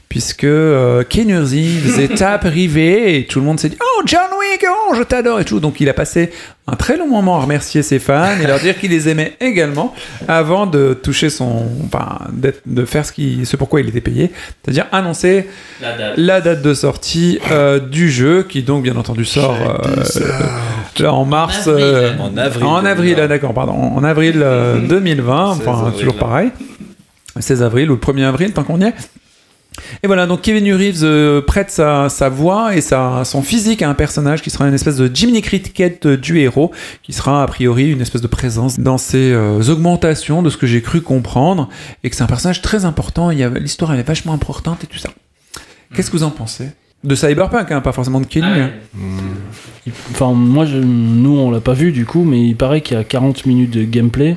Puisque 0.09 0.45
euh, 0.45 1.03
Keanu 1.05 1.39
Reeves 1.39 1.99
est 2.11 2.23
arrivé 2.23 3.19
et 3.19 3.27
tout 3.27 3.39
le 3.41 3.45
monde 3.45 3.61
s'est 3.61 3.69
dit 3.69 3.77
Oh 3.81 4.03
John 4.07 4.29
Wick, 4.39 4.65
oh 4.69 4.95
je 4.95 5.03
t'adore 5.03 5.41
et 5.41 5.45
tout. 5.45 5.61
Donc 5.61 5.81
il 5.81 5.89
a 5.91 5.95
passé 5.95 6.31
un 6.67 6.75
très 6.77 6.97
long 6.97 7.07
moment 7.09 7.37
à 7.37 7.41
remercier 7.43 7.83
ses 7.83 7.99
fans 7.99 8.39
et 8.43 8.47
leur 8.47 8.59
dire 8.61 8.79
qu'il 8.79 8.93
les 8.93 9.09
aimait 9.11 9.37
également 9.41 9.95
avant 10.27 10.67
de 10.67 10.95
toucher 10.95 11.29
son. 11.29 11.67
Enfin, 11.85 12.19
de 12.65 12.85
faire 12.87 13.05
ce, 13.05 13.13
qui, 13.13 13.45
ce 13.45 13.57
pourquoi 13.57 13.81
il 13.81 13.89
était 13.89 14.01
payé. 14.01 14.31
C'est-à-dire 14.65 14.87
annoncer 14.93 15.49
La 16.17 16.41
date. 16.41 16.63
de 16.63 16.73
sortie 16.73 17.39
euh, 17.51 17.79
du 17.79 18.09
jeu 18.11 18.45
qui 18.49 18.63
donc 18.63 18.85
bien 18.85 18.97
entendu 18.97 19.25
sort 19.27 19.57
euh, 19.61 20.03
là 21.01 21.13
en 21.13 21.25
mars. 21.27 21.67
avril. 21.69 21.85
euh, 21.85 22.13
En 22.19 22.37
avril 22.39 22.65
En 22.65 22.85
avril, 22.85 23.17
2020. 23.17 23.23
ah, 23.25 23.29
d'accord, 23.29 23.53
pardon. 23.55 23.73
En 23.75 24.03
avril 24.05 24.41
euh, 24.43 24.79
2020, 24.89 25.57
16 25.57 25.69
enfin 25.69 25.87
avril. 25.89 25.99
toujours 25.99 26.17
pareil. 26.17 26.51
16 27.39 27.63
avril 27.63 27.91
ou 27.91 27.95
le 27.95 28.01
1er 28.01 28.25
avril, 28.25 28.53
tant 28.53 28.63
qu'on 28.63 28.81
y 28.81 28.85
est. 28.85 28.95
Et 30.03 30.07
voilà, 30.07 30.27
donc 30.27 30.43
Kevin 30.43 30.73
Reeves 30.75 31.03
euh, 31.05 31.41
prête 31.43 31.71
sa, 31.71 32.09
sa 32.09 32.29
voix 32.29 32.75
et 32.77 32.81
sa, 32.81 33.25
son 33.25 33.43
physique 33.43 33.83
à 33.83 33.89
un 33.91 33.95
personnage 33.95 34.43
qui 34.43 34.51
sera 34.51 34.67
une 34.67 34.75
espèce 34.75 34.97
de 34.97 35.11
Jiminy 35.15 35.43
Cricket 35.43 36.07
euh, 36.07 36.17
du 36.17 36.39
héros, 36.41 36.71
qui 37.03 37.13
sera 37.13 37.43
a 37.43 37.47
priori 37.47 37.91
une 37.91 38.01
espèce 38.01 38.23
de 38.23 38.27
présence 38.27 38.79
dans 38.79 38.99
ses 38.99 39.33
euh, 39.33 39.61
augmentations 39.69 40.43
de 40.43 40.51
ce 40.51 40.57
que 40.57 40.67
j'ai 40.67 40.83
cru 40.83 41.01
comprendre, 41.01 41.69
et 42.05 42.11
que 42.11 42.17
c'est 42.17 42.23
un 42.25 42.27
personnage 42.29 42.63
très 42.63 42.85
important, 42.85 43.31
il 43.31 43.39
y 43.39 43.43
a- 43.43 43.49
l'histoire 43.51 43.93
elle 43.93 44.01
est 44.01 44.07
vachement 44.09 44.33
importante 44.33 44.83
et 44.85 44.87
tout 44.87 44.99
ça. 44.99 45.11
Qu'est-ce 45.95 46.11
que 46.11 46.17
vous 46.17 46.23
en 46.25 46.31
pensez? 46.31 46.69
De 47.05 47.15
Cyberpunk, 47.15 47.71
hein, 47.71 47.81
pas 47.81 47.93
forcément 47.93 48.21
de 48.21 48.27
Kenny. 48.27 48.47
hein. 48.61 48.71
Enfin, 50.11 50.33
moi, 50.33 50.65
je- 50.65 50.79
nous, 50.79 51.37
on 51.39 51.51
l'a 51.51 51.61
pas 51.61 51.75
vu 51.75 51.93
du 51.93 52.05
coup, 52.05 52.25
mais 52.25 52.43
il 52.49 52.57
paraît 52.57 52.81
qu'il 52.81 52.97
y 52.97 53.01
a 53.01 53.05
40 53.05 53.47
minutes 53.47 53.71
de 53.71 53.85
gameplay 53.85 54.37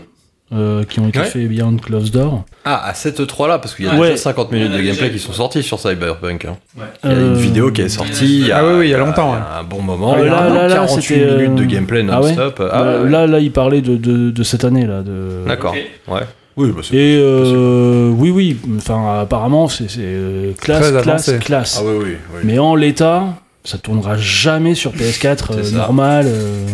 euh, 0.54 0.84
qui 0.84 1.00
ont 1.00 1.08
été 1.08 1.20
Ouais. 1.20 1.26
faits 1.26 1.48
Beyond 1.48 1.78
Closed 1.78 2.12
Door. 2.14 2.44
Ah, 2.66 2.88
à 2.88 2.94
cette 2.94 3.20
E3 3.20 3.48
là, 3.48 3.60
parce 3.60 3.76
qu'il 3.76 3.86
y 3.86 3.88
a 3.88 3.96
Ouais. 3.96 4.10
déjà 4.12 4.18
50 4.18 4.52
minutes 4.52 4.72
de 4.72 4.82
gameplay 4.82 5.12
qui 5.12 5.20
sont 5.20 5.34
sorties 5.34 5.62
sur 5.64 5.80
Cyberpunk. 5.80 6.46
hein. 6.46 6.58
Ouais. 6.78 6.84
Il 7.04 7.10
y 7.10 7.14
a 7.14 7.16
une 7.18 7.34
Euh, 7.34 7.34
vidéo 7.36 7.72
qui 7.72 7.82
est 7.82 7.90
sortie 7.90 8.40
il 8.42 8.48
y 8.48 8.52
a, 8.52 8.58
Ah 8.60 8.66
oui, 8.66 8.74
oui, 8.80 8.86
il 8.88 8.92
y 8.92 8.94
a 8.94 8.98
longtemps, 8.98 9.36
il 9.36 9.40
y 9.40 9.56
a 9.56 9.60
un 9.60 9.64
bon 9.64 9.82
moment. 9.82 10.16
Euh, 10.16 10.20
il 10.22 10.26
y 10.26 10.28
a 10.30 10.32
là, 10.32 10.50
là, 10.50 10.68
là, 10.68 10.76
48 10.76 11.02
c'était, 11.02 11.22
euh, 11.24 11.38
minutes 11.42 11.56
de 11.56 11.66
gameplay 11.66 12.06
ah 12.10 12.20
ouais 12.22 12.28
non-stop. 12.30 12.62
Ah 12.72 12.84
Bah, 12.84 13.02
ouais. 13.04 13.10
Là, 13.10 13.28
là, 13.28 13.40
il 13.40 13.52
parlait 13.52 13.82
de, 13.82 13.96
de, 13.96 14.32
de 14.32 14.44
cette 14.44 14.64
année 14.66 14.86
là. 14.88 15.02
De... 15.02 15.44
D'accord. 15.48 15.76
Ouais. 16.08 16.22
Oui, 16.58 16.72
bah, 16.76 16.82
Et 16.92 17.18
euh, 17.22 18.10
oui, 18.10 18.32
oui. 18.32 18.58
Enfin, 18.78 19.20
apparemment, 19.22 19.70
c'est 19.70 19.86
euh, 20.00 20.52
classe, 20.60 20.92
classe, 21.04 21.32
classe. 21.40 21.78
Ah 21.80 21.86
oui, 21.86 21.96
oui. 22.04 22.16
oui. 22.34 22.40
Mais 22.44 22.60
en 22.60 22.76
l'état, 22.76 23.28
ça 23.64 23.77
tournera 23.77 24.18
jamais 24.18 24.73
sur 24.76 24.94
PS4 24.94 25.52
euh, 25.52 25.72
normal. 25.72 26.26
euh. 26.27 26.65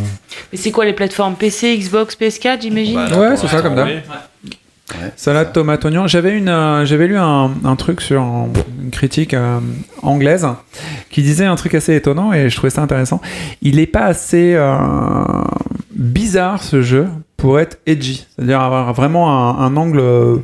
Mais 0.51 0.57
c'est 0.57 0.71
quoi 0.71 0.85
les 0.85 0.93
plateformes? 0.93 1.35
PC, 1.35 1.77
Xbox, 1.77 2.15
PS4, 2.15 2.61
j'imagine? 2.61 2.95
Bah, 3.09 3.17
Ouais, 3.17 3.37
c'est 3.37 3.47
ça, 3.47 3.61
comme 3.61 3.75
d'hab. 3.75 3.87
oui. 3.87 4.51
Salade, 5.15 5.51
tomate, 5.51 5.83
oignon. 5.85 6.05
J'avais 6.05 6.37
une, 6.37 6.47
euh, 6.47 6.85
j'avais 6.85 7.07
lu 7.07 7.17
un, 7.17 7.51
un 7.63 7.75
truc 7.75 8.01
sur 8.01 8.21
un- 8.21 8.49
une 8.83 8.91
critique 8.91 9.33
euh, 9.33 9.59
anglaise 10.03 10.47
qui 11.09 11.23
disait 11.23 11.45
un 11.45 11.55
truc 11.55 11.73
assez 11.73 11.95
étonnant 11.95 12.31
et 12.31 12.49
je 12.49 12.55
trouvais 12.55 12.69
ça 12.69 12.83
intéressant. 12.83 13.19
Il 13.63 13.77
n'est 13.77 13.87
pas 13.87 14.05
assez 14.05 14.53
euh, 14.53 15.23
bizarre 15.91 16.61
ce 16.61 16.83
jeu 16.83 17.07
pour 17.35 17.59
être 17.59 17.79
edgy, 17.87 18.27
c'est-à-dire 18.35 18.61
avoir 18.61 18.93
vraiment 18.93 19.31
un, 19.59 19.65
un 19.65 19.75
angle 19.75 20.43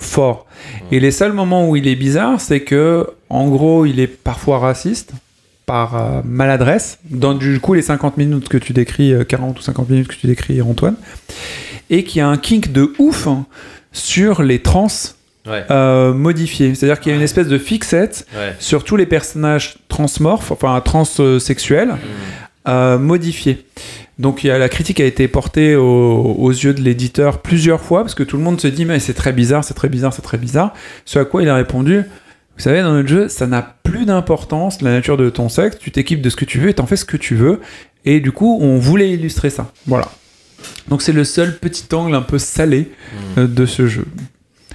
fort. 0.00 0.46
Et 0.90 0.98
les 0.98 1.10
seuls 1.10 1.32
moments 1.34 1.68
où 1.68 1.76
il 1.76 1.86
est 1.86 1.94
bizarre, 1.96 2.40
c'est 2.40 2.60
que 2.60 3.06
en 3.28 3.48
gros, 3.48 3.84
il 3.84 4.00
est 4.00 4.06
parfois 4.06 4.58
raciste 4.58 5.12
par 5.66 5.96
euh, 5.96 6.20
maladresse. 6.24 6.98
Dans 7.10 7.34
du 7.34 7.60
coup 7.60 7.74
les 7.74 7.82
50 7.82 8.16
minutes 8.16 8.48
que 8.48 8.58
tu 8.58 8.72
décris, 8.72 9.12
euh, 9.12 9.24
40 9.24 9.58
ou 9.58 9.62
50 9.62 9.88
minutes 9.90 10.08
que 10.08 10.16
tu 10.16 10.26
décris, 10.26 10.60
Antoine, 10.62 10.96
et 11.90 12.04
qu'il 12.04 12.18
y 12.18 12.22
a 12.22 12.28
un 12.28 12.36
kink 12.36 12.72
de 12.72 12.92
ouf 12.98 13.26
hein, 13.26 13.46
sur 13.92 14.42
les 14.42 14.60
trans 14.60 14.88
Ouais. 15.44 15.64
euh, 15.72 16.12
modifiés. 16.14 16.72
C'est-à-dire 16.76 17.00
qu'il 17.00 17.10
y 17.10 17.12
a 17.14 17.16
une 17.16 17.22
espèce 17.24 17.48
de 17.48 17.58
fixette 17.58 18.26
Ouais. 18.36 18.54
sur 18.60 18.84
tous 18.84 18.94
les 18.96 19.06
personnages 19.06 19.74
transmorphes, 19.88 20.52
enfin 20.52 20.80
transsexuels, 20.80 21.96
euh, 22.68 22.96
modifiés. 22.96 23.64
Donc 24.20 24.44
il 24.44 24.48
y 24.48 24.50
a, 24.52 24.58
la 24.58 24.68
critique 24.68 25.00
a 25.00 25.04
été 25.04 25.26
portée 25.26 25.74
au- 25.74 26.36
aux 26.38 26.50
yeux 26.50 26.74
de 26.74 26.80
l'éditeur 26.80 27.38
plusieurs 27.42 27.80
fois, 27.80 28.02
parce 28.02 28.14
que 28.14 28.22
tout 28.22 28.36
le 28.36 28.42
monde 28.44 28.60
se 28.60 28.68
dit 28.68 28.84
mais 28.84 29.00
c'est 29.00 29.14
très 29.14 29.32
bizarre, 29.32 29.64
c'est 29.64 29.74
très 29.74 29.88
bizarre, 29.88 30.12
c'est 30.14 30.22
très 30.22 30.38
bizarre. 30.38 30.74
Ce 31.06 31.18
à 31.18 31.24
quoi 31.24 31.42
il 31.42 31.48
a 31.48 31.56
répondu, 31.56 32.02
vous 32.62 32.68
savez, 32.68 32.82
dans 32.82 32.92
notre 32.92 33.08
jeu, 33.08 33.26
ça 33.26 33.48
n'a 33.48 33.74
plus 33.82 34.04
d'importance, 34.04 34.82
la 34.82 34.92
nature 34.92 35.16
de 35.16 35.28
ton 35.30 35.48
sexe, 35.48 35.78
tu 35.80 35.90
t'équipes 35.90 36.22
de 36.22 36.30
ce 36.30 36.36
que 36.36 36.44
tu 36.44 36.60
veux 36.60 36.68
et 36.68 36.74
t'en 36.74 36.86
fais 36.86 36.94
ce 36.94 37.04
que 37.04 37.16
tu 37.16 37.34
veux. 37.34 37.58
Et 38.04 38.20
du 38.20 38.30
coup, 38.30 38.56
on 38.60 38.78
voulait 38.78 39.10
illustrer 39.10 39.50
ça. 39.50 39.72
Voilà. 39.88 40.08
Donc 40.86 41.02
c'est 41.02 41.10
le 41.10 41.24
seul 41.24 41.58
petit 41.58 41.92
angle 41.92 42.14
un 42.14 42.22
peu 42.22 42.38
salé 42.38 42.92
euh, 43.36 43.48
de 43.48 43.66
ce 43.66 43.88
jeu. 43.88 44.06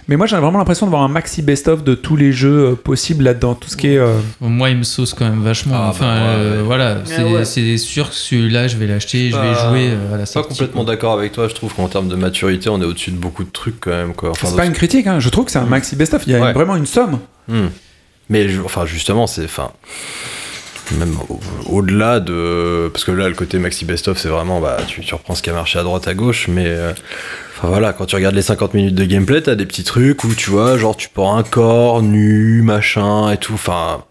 Mais 0.09 0.15
moi, 0.15 0.25
j'ai 0.25 0.37
vraiment 0.37 0.57
l'impression 0.57 0.85
de 0.85 0.91
voir 0.91 1.01
un 1.03 1.09
maxi 1.09 1.41
best-of 1.41 1.83
de 1.83 1.93
tous 1.93 2.15
les 2.15 2.31
jeux 2.31 2.69
euh, 2.71 2.75
possibles 2.75 3.25
là-dedans. 3.25 3.55
Tout 3.55 3.67
ce 3.69 3.75
qui 3.75 3.87
est. 3.87 3.97
euh, 3.97 4.13
Moi, 4.39 4.69
il 4.69 4.77
me 4.77 4.83
sauce 4.83 5.13
quand 5.13 5.25
même 5.25 5.41
vachement. 5.43 5.75
Ah, 5.75 5.87
enfin, 5.89 6.05
bah, 6.05 6.21
ouais, 6.21 6.27
euh, 6.29 6.57
ouais. 6.59 6.63
voilà, 6.63 6.97
c'est 7.03 7.23
ouais. 7.23 7.43
c'est 7.45 7.77
sûr 7.77 8.09
que 8.09 8.15
celui-là, 8.15 8.69
je 8.69 8.77
vais 8.77 8.87
l'acheter, 8.87 9.29
je 9.31 9.35
vais 9.35 9.53
Pas- 9.53 9.69
jouer 9.69 9.89
euh, 9.91 10.07
à 10.09 10.11
la 10.13 10.19
Pas 10.19 10.25
sortie. 10.25 10.49
complètement 10.49 10.85
quoi. 10.85 10.93
d'accord 10.93 11.13
avec 11.13 11.33
toi, 11.33 11.49
je 11.49 11.55
trouve 11.55 11.73
qu'en 11.73 11.89
termes 11.89 12.07
de 12.07 12.15
maturité, 12.15 12.69
on 12.69 12.81
est 12.81 12.85
au-dessus 12.85 13.11
de 13.11 13.17
beaucoup 13.17 13.43
de 13.43 13.49
trucs 13.51 13.81
quand 13.81 13.89
même. 13.91 14.13
Quoi. 14.13 14.29
Enfin, 14.29 14.47
c'est 14.47 14.55
pas 14.55 14.63
ce- 14.63 14.67
une 14.69 14.73
critique, 14.73 15.07
hein. 15.07 15.19
je 15.19 15.27
trouve 15.27 15.43
que 15.45 15.51
c'est 15.51 15.59
un 15.59 15.65
maxi 15.65 15.97
best-of. 15.97 16.23
Il 16.25 16.31
y 16.31 16.35
a 16.35 16.39
Ouais. 16.41 16.53
vraiment 16.53 16.77
une 16.77 16.85
somme. 16.85 17.19
Hmm. 17.49 17.67
Mais 18.29 18.47
je- 18.47 18.61
enfin, 18.61 18.85
justement, 18.85 19.27
c'est. 19.27 19.43
Enfin, 19.43 19.71
même 20.97 21.17
au- 21.27 21.39
au-delà 21.65 22.21
de. 22.21 22.89
Parce 22.93 23.03
que 23.03 23.11
là, 23.11 23.27
le 23.27 23.35
côté 23.35 23.59
maxi 23.59 23.83
best-of, 23.83 24.17
c'est 24.17 24.29
vraiment. 24.29 24.61
Bah, 24.61 24.77
tu, 24.87 25.01
tu 25.01 25.13
reprends 25.13 25.35
ce 25.35 25.41
qui 25.43 25.49
a 25.49 25.53
marché 25.53 25.77
à 25.79 25.83
droite, 25.83 26.07
à 26.07 26.13
gauche, 26.13 26.47
mais. 26.47 26.65
euh, 26.65 26.93
Enfin 27.57 27.69
voilà, 27.69 27.91
quand 27.93 28.05
tu 28.05 28.15
regardes 28.15 28.35
les 28.35 28.41
50 28.43 28.73
minutes 28.75 28.95
de 28.95 29.05
gameplay, 29.05 29.41
t'as 29.41 29.55
des 29.55 29.65
petits 29.65 29.83
trucs 29.83 30.23
où 30.23 30.33
tu 30.35 30.49
vois, 30.51 30.77
genre 30.77 30.95
tu 30.95 31.09
prends 31.11 31.37
un 31.37 31.43
corps 31.43 32.01
nu, 32.03 32.61
machin 32.61 33.31
et 33.31 33.37
tout. 33.37 33.53
Enfin, 33.53 34.03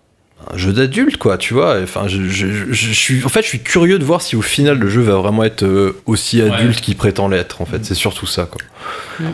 un 0.52 0.56
jeu 0.56 0.72
d'adulte 0.72 1.16
quoi, 1.16 1.38
tu 1.38 1.54
vois. 1.54 1.76
Enfin, 1.82 2.08
je, 2.08 2.24
je- 2.28 2.46
je- 2.46 2.72
je 2.72 2.92
suis, 2.92 3.24
en 3.24 3.28
fait, 3.28 3.42
je 3.42 3.48
suis 3.48 3.60
curieux 3.60 3.98
de 4.00 4.04
voir 4.04 4.20
si 4.20 4.34
au 4.36 4.42
final 4.42 4.78
le 4.78 4.88
jeu 4.88 5.00
va 5.00 5.14
vraiment 5.16 5.44
être 5.44 5.62
euh, 5.62 5.96
aussi 6.06 6.40
adulte 6.42 6.80
qu'il 6.80 6.96
prétend 6.96 7.28
l'être. 7.28 7.62
En 7.62 7.66
fait, 7.66 7.84
c'est 7.84 7.94
surtout 7.94 8.26
ça 8.26 8.46
quoi. 8.50 8.60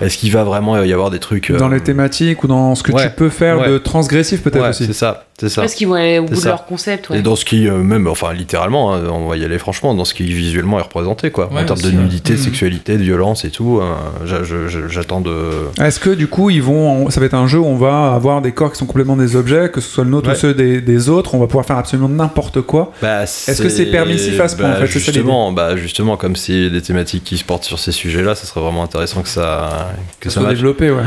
Est-ce 0.00 0.16
qu'il 0.18 0.30
va 0.30 0.44
vraiment 0.44 0.82
y 0.82 0.92
avoir 0.92 1.10
des 1.10 1.18
trucs 1.18 1.50
euh, 1.50 1.56
Dans 1.58 1.68
les 1.68 1.80
thématiques 1.80 2.44
ou 2.44 2.46
dans 2.48 2.74
ce 2.74 2.82
que 2.82 2.92
ouais. 2.92 3.08
tu 3.08 3.14
peux 3.16 3.28
faire 3.30 3.60
Ouais. 3.60 3.68
de 3.70 3.78
transgressif, 3.78 4.42
peut-être 4.42 4.62
ouais, 4.62 4.68
aussi. 4.68 4.86
C'est 4.86 4.92
ça, 4.92 5.24
c'est 5.40 5.48
ça. 5.48 5.62
Parce 5.62 5.74
qu'ils 5.74 5.88
vont 5.88 5.94
aller 5.94 6.18
au 6.20 6.24
bout 6.24 6.34
de 6.34 6.38
ça. 6.38 6.50
leur 6.50 6.64
concept. 6.66 7.10
Ouais. 7.10 7.18
Et 7.18 7.22
dans 7.22 7.34
ce 7.36 7.44
qui, 7.44 7.68
euh, 7.68 7.78
même, 7.78 8.06
enfin 8.06 8.32
littéralement, 8.32 8.94
hein, 8.94 9.02
on 9.10 9.26
va 9.28 9.36
y 9.36 9.44
aller 9.44 9.58
franchement, 9.58 9.94
dans 9.94 10.04
ce 10.04 10.14
qui 10.14 10.24
visuellement 10.24 10.78
est 10.78 10.82
représenté, 10.82 11.30
quoi. 11.30 11.48
en 11.50 11.56
Ouais, 11.56 11.64
termes 11.66 11.80
de 11.80 11.90
nudité, 11.90 12.34
de 12.34 12.38
Mhm. 12.38 12.44
sexualité, 12.44 12.96
de 12.98 13.02
violence 13.02 13.44
et 13.44 13.50
tout, 13.50 13.80
euh, 13.80 14.88
j'attends 14.88 15.20
de. 15.20 15.50
Est-ce 15.80 15.98
que 16.00 16.10
du 16.10 16.26
coup, 16.28 16.50
ils 16.50 16.62
vont, 16.62 17.10
ça 17.10 17.20
va 17.20 17.26
être 17.26 17.34
un 17.34 17.46
jeu 17.46 17.58
où 17.58 17.66
on 17.66 17.76
va 17.76 18.12
avoir 18.14 18.40
des 18.42 18.52
corps 18.52 18.72
qui 18.72 18.78
sont 18.78 18.86
complètement 18.86 19.16
des 19.16 19.36
objets, 19.36 19.70
que 19.72 19.80
ce 19.80 19.88
soit 19.90 20.04
le 20.04 20.10
nôtre 20.10 20.28
Ouais. 20.28 20.34
ou 20.36 20.38
ceux 20.38 20.54
des, 20.54 20.80
des 20.80 21.08
autres, 21.08 21.34
on 21.34 21.38
va 21.40 21.46
pouvoir 21.46 21.64
faire 21.66 21.78
absolument 21.78 22.08
n'importe 22.08 22.60
quoi. 22.60 22.92
Bah, 23.02 23.22
Est-ce 23.24 23.62
que 23.62 23.68
c'est 23.68 23.86
permissif 23.86 24.38
à 24.40 24.48
ce 24.48 24.56
point, 24.56 24.68
bah, 24.68 24.74
en 24.76 24.80
fait, 24.80 24.86
c'est 24.86 24.98
ça 25.00 25.12
Justement, 25.12 25.52
bah, 25.52 25.76
justement, 25.76 26.16
comme 26.16 26.36
c'est 26.36 26.70
des 26.70 26.82
thématiques 26.82 27.24
qui 27.24 27.38
se 27.38 27.44
portent 27.44 27.64
sur 27.64 27.78
ces 27.78 27.92
sujets-là, 27.92 28.34
ça 28.34 28.46
serait 28.46 28.60
vraiment 28.60 28.82
intéressant 28.84 29.22
que 29.22 29.28
ça, 29.28 29.90
que 30.20 30.28
Ça 30.30 30.36
ça 30.36 30.40
soit 30.42 30.50
développé, 30.54 30.90
ouais. 30.90 31.02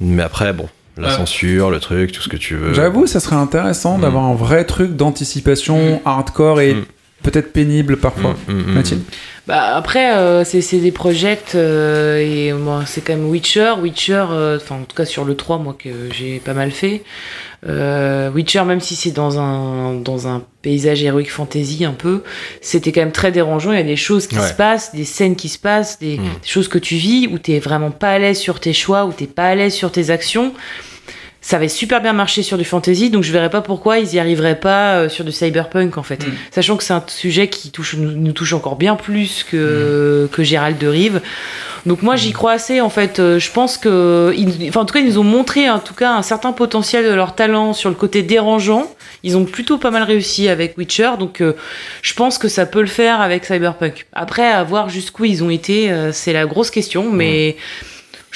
Mais 0.00 0.22
après, 0.22 0.52
bon, 0.52 0.68
la 0.98 1.08
Ouais. 1.08 1.14
censure, 1.14 1.70
le 1.70 1.80
truc, 1.80 2.12
tout 2.12 2.20
ce 2.22 2.28
que 2.28 2.36
tu 2.36 2.54
veux. 2.56 2.72
J'avoue, 2.74 3.06
ça 3.06 3.20
serait 3.20 3.36
intéressant 3.36 3.98
Mm. 3.98 4.00
d'avoir 4.02 4.24
un 4.24 4.34
vrai 4.34 4.64
truc 4.64 4.96
d'anticipation 4.96 6.00
hardcore 6.04 6.60
et 6.60 6.74
Mm. 6.74 6.84
Peut-être 7.22 7.52
pénible 7.52 7.96
parfois. 7.96 8.36
Mm, 8.48 8.52
mm, 8.52 8.56
mm, 8.62 8.74
Mathilde 8.74 9.02
Bah, 9.46 9.76
après, 9.76 10.14
euh, 10.16 10.44
c'est 10.44 10.60
c'est 10.60 10.78
des 10.78 10.92
projets 10.92 11.38
euh, 11.54 12.18
et 12.18 12.52
moi, 12.52 12.82
c'est 12.86 13.00
quand 13.00 13.14
même 13.14 13.28
Witcher. 13.28 13.74
Witcher, 13.80 14.24
euh, 14.30 14.56
enfin, 14.56 14.76
en 14.76 14.84
tout 14.84 14.94
cas 14.96 15.04
sur 15.04 15.24
le 15.24 15.34
3, 15.36 15.58
moi, 15.58 15.76
que 15.78 15.88
j'ai 16.16 16.38
pas 16.38 16.54
mal 16.54 16.70
fait. 16.70 17.02
Euh, 17.66 18.30
Witcher, 18.30 18.62
même 18.64 18.80
si 18.80 18.94
c'est 18.94 19.10
dans 19.10 19.40
un, 19.40 19.94
dans 19.94 20.28
un 20.28 20.44
paysage 20.62 21.02
héroïque 21.02 21.32
fantasy 21.32 21.84
un 21.84 21.92
peu, 21.92 22.22
c'était 22.60 22.92
quand 22.92 23.00
même 23.00 23.10
très 23.12 23.32
dérangeant. 23.32 23.72
Il 23.72 23.78
y 23.78 23.80
a 23.80 23.84
des 23.84 23.96
choses 23.96 24.26
qui 24.28 24.38
Ouais. 24.38 24.46
se 24.46 24.52
passent, 24.54 24.94
des 24.94 25.04
scènes 25.04 25.34
qui 25.34 25.48
se 25.48 25.58
passent, 25.58 25.98
des, 25.98 26.18
des 26.18 26.22
choses 26.46 26.68
que 26.68 26.78
tu 26.78 26.94
vis 26.94 27.26
où 27.26 27.38
t'es 27.38 27.58
vraiment 27.58 27.90
pas 27.90 28.10
à 28.10 28.18
l'aise 28.18 28.38
sur 28.38 28.60
tes 28.60 28.72
choix, 28.72 29.06
où 29.06 29.12
t'es 29.12 29.26
pas 29.26 29.46
à 29.48 29.54
l'aise 29.56 29.74
sur 29.74 29.90
tes 29.90 30.10
actions. 30.10 30.52
Ça 31.40 31.56
avait 31.56 31.68
super 31.68 32.02
bien 32.02 32.12
marché 32.12 32.42
sur 32.42 32.58
du 32.58 32.64
fantasy, 32.64 33.10
donc 33.10 33.22
je 33.22 33.32
verrais 33.32 33.48
pas 33.48 33.60
pourquoi 33.60 34.00
ils 34.00 34.12
y 34.12 34.18
arriveraient 34.18 34.58
pas 34.58 34.96
euh, 34.96 35.08
sur 35.08 35.24
du 35.24 35.30
cyberpunk 35.30 35.96
en 35.96 36.02
fait. 36.02 36.26
Mm. 36.26 36.32
Sachant 36.50 36.76
que 36.76 36.82
c'est 36.82 36.92
un 36.92 37.04
sujet 37.06 37.48
qui 37.48 37.70
touche, 37.70 37.94
nous, 37.96 38.10
nous 38.10 38.32
touche 38.32 38.52
encore 38.54 38.74
bien 38.74 38.96
plus 38.96 39.44
que, 39.48 40.28
que 40.32 40.42
Gérald 40.42 40.78
de 40.78 40.88
Rive. 40.88 41.20
Donc 41.86 42.02
moi 42.02 42.16
j'y 42.16 42.32
crois 42.32 42.52
assez 42.52 42.80
en 42.80 42.90
fait. 42.90 43.20
Euh, 43.20 43.38
Je 43.38 43.50
pense 43.52 43.78
que, 43.78 44.34
ils- 44.36 44.68
enfin 44.68 44.80
en 44.80 44.84
tout 44.84 44.92
cas 44.94 44.98
ils 45.00 45.06
nous 45.06 45.18
ont 45.18 45.24
montré 45.24 45.70
en 45.70 45.78
tout 45.78 45.94
cas 45.94 46.12
un 46.12 46.22
certain 46.22 46.52
potentiel 46.52 47.04
de 47.06 47.14
leur 47.14 47.36
talent 47.36 47.72
sur 47.72 47.88
le 47.88 47.94
côté 47.94 48.22
dérangeant. 48.22 48.92
Ils 49.22 49.36
ont 49.36 49.44
plutôt 49.44 49.78
pas 49.78 49.92
mal 49.92 50.02
réussi 50.02 50.48
avec 50.48 50.76
Witcher, 50.76 51.12
donc 51.20 51.40
euh, 51.40 51.54
je 52.02 52.14
pense 52.14 52.38
que 52.38 52.48
ça 52.48 52.66
peut 52.66 52.80
le 52.80 52.86
faire 52.88 53.20
avec 53.20 53.44
Cyberpunk. 53.44 54.06
Après 54.12 54.46
à 54.50 54.64
voir 54.64 54.88
jusqu'où 54.88 55.24
ils 55.24 55.44
ont 55.44 55.50
été, 55.50 55.90
euh, 55.92 56.10
c'est 56.12 56.32
la 56.32 56.46
grosse 56.46 56.70
question, 56.70 57.10
mais 57.10 57.56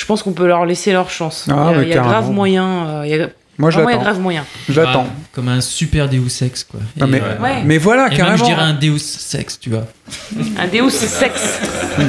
je 0.02 0.06
pense 0.08 0.24
qu'on 0.24 0.32
peut 0.32 0.48
leur 0.48 0.66
laisser 0.66 0.90
leur 0.92 1.08
chance. 1.10 1.46
Ah, 1.48 1.70
il 1.70 1.76
y 1.76 1.78
a, 1.78 1.82
il 1.84 1.88
y 1.90 1.92
a 1.94 2.02
grave 2.02 2.32
moyen. 2.32 2.66
euh, 2.88 3.02
il 3.06 3.10
y 3.10 3.14
a, 3.22 3.28
Moi, 3.56 3.70
vraiment, 3.70 3.88
il 3.88 3.92
y 3.92 3.94
a 3.94 3.98
j'attends. 3.98 4.02
grave 4.10 4.20
moyen. 4.20 4.44
J'attends. 4.68 5.06
Ah, 5.08 5.12
comme 5.32 5.46
un 5.48 5.60
super 5.60 6.08
Deus 6.08 6.42
Ex, 6.44 6.64
quoi. 6.64 6.80
Non, 6.96 7.06
Et, 7.06 7.10
mais, 7.10 7.20
euh, 7.22 7.38
Ouais. 7.40 7.62
mais 7.64 7.78
voilà, 7.78 8.06
et 8.06 8.08
même, 8.10 8.16
carrément. 8.18 8.36
je 8.38 8.44
dirais 8.44 8.62
un 8.62 8.74
Deus 8.74 8.98
Sex, 8.98 9.60
tu 9.60 9.70
vois. 9.70 9.84
Un 10.58 10.66
Deus 10.66 10.90
Sex. 10.90 11.60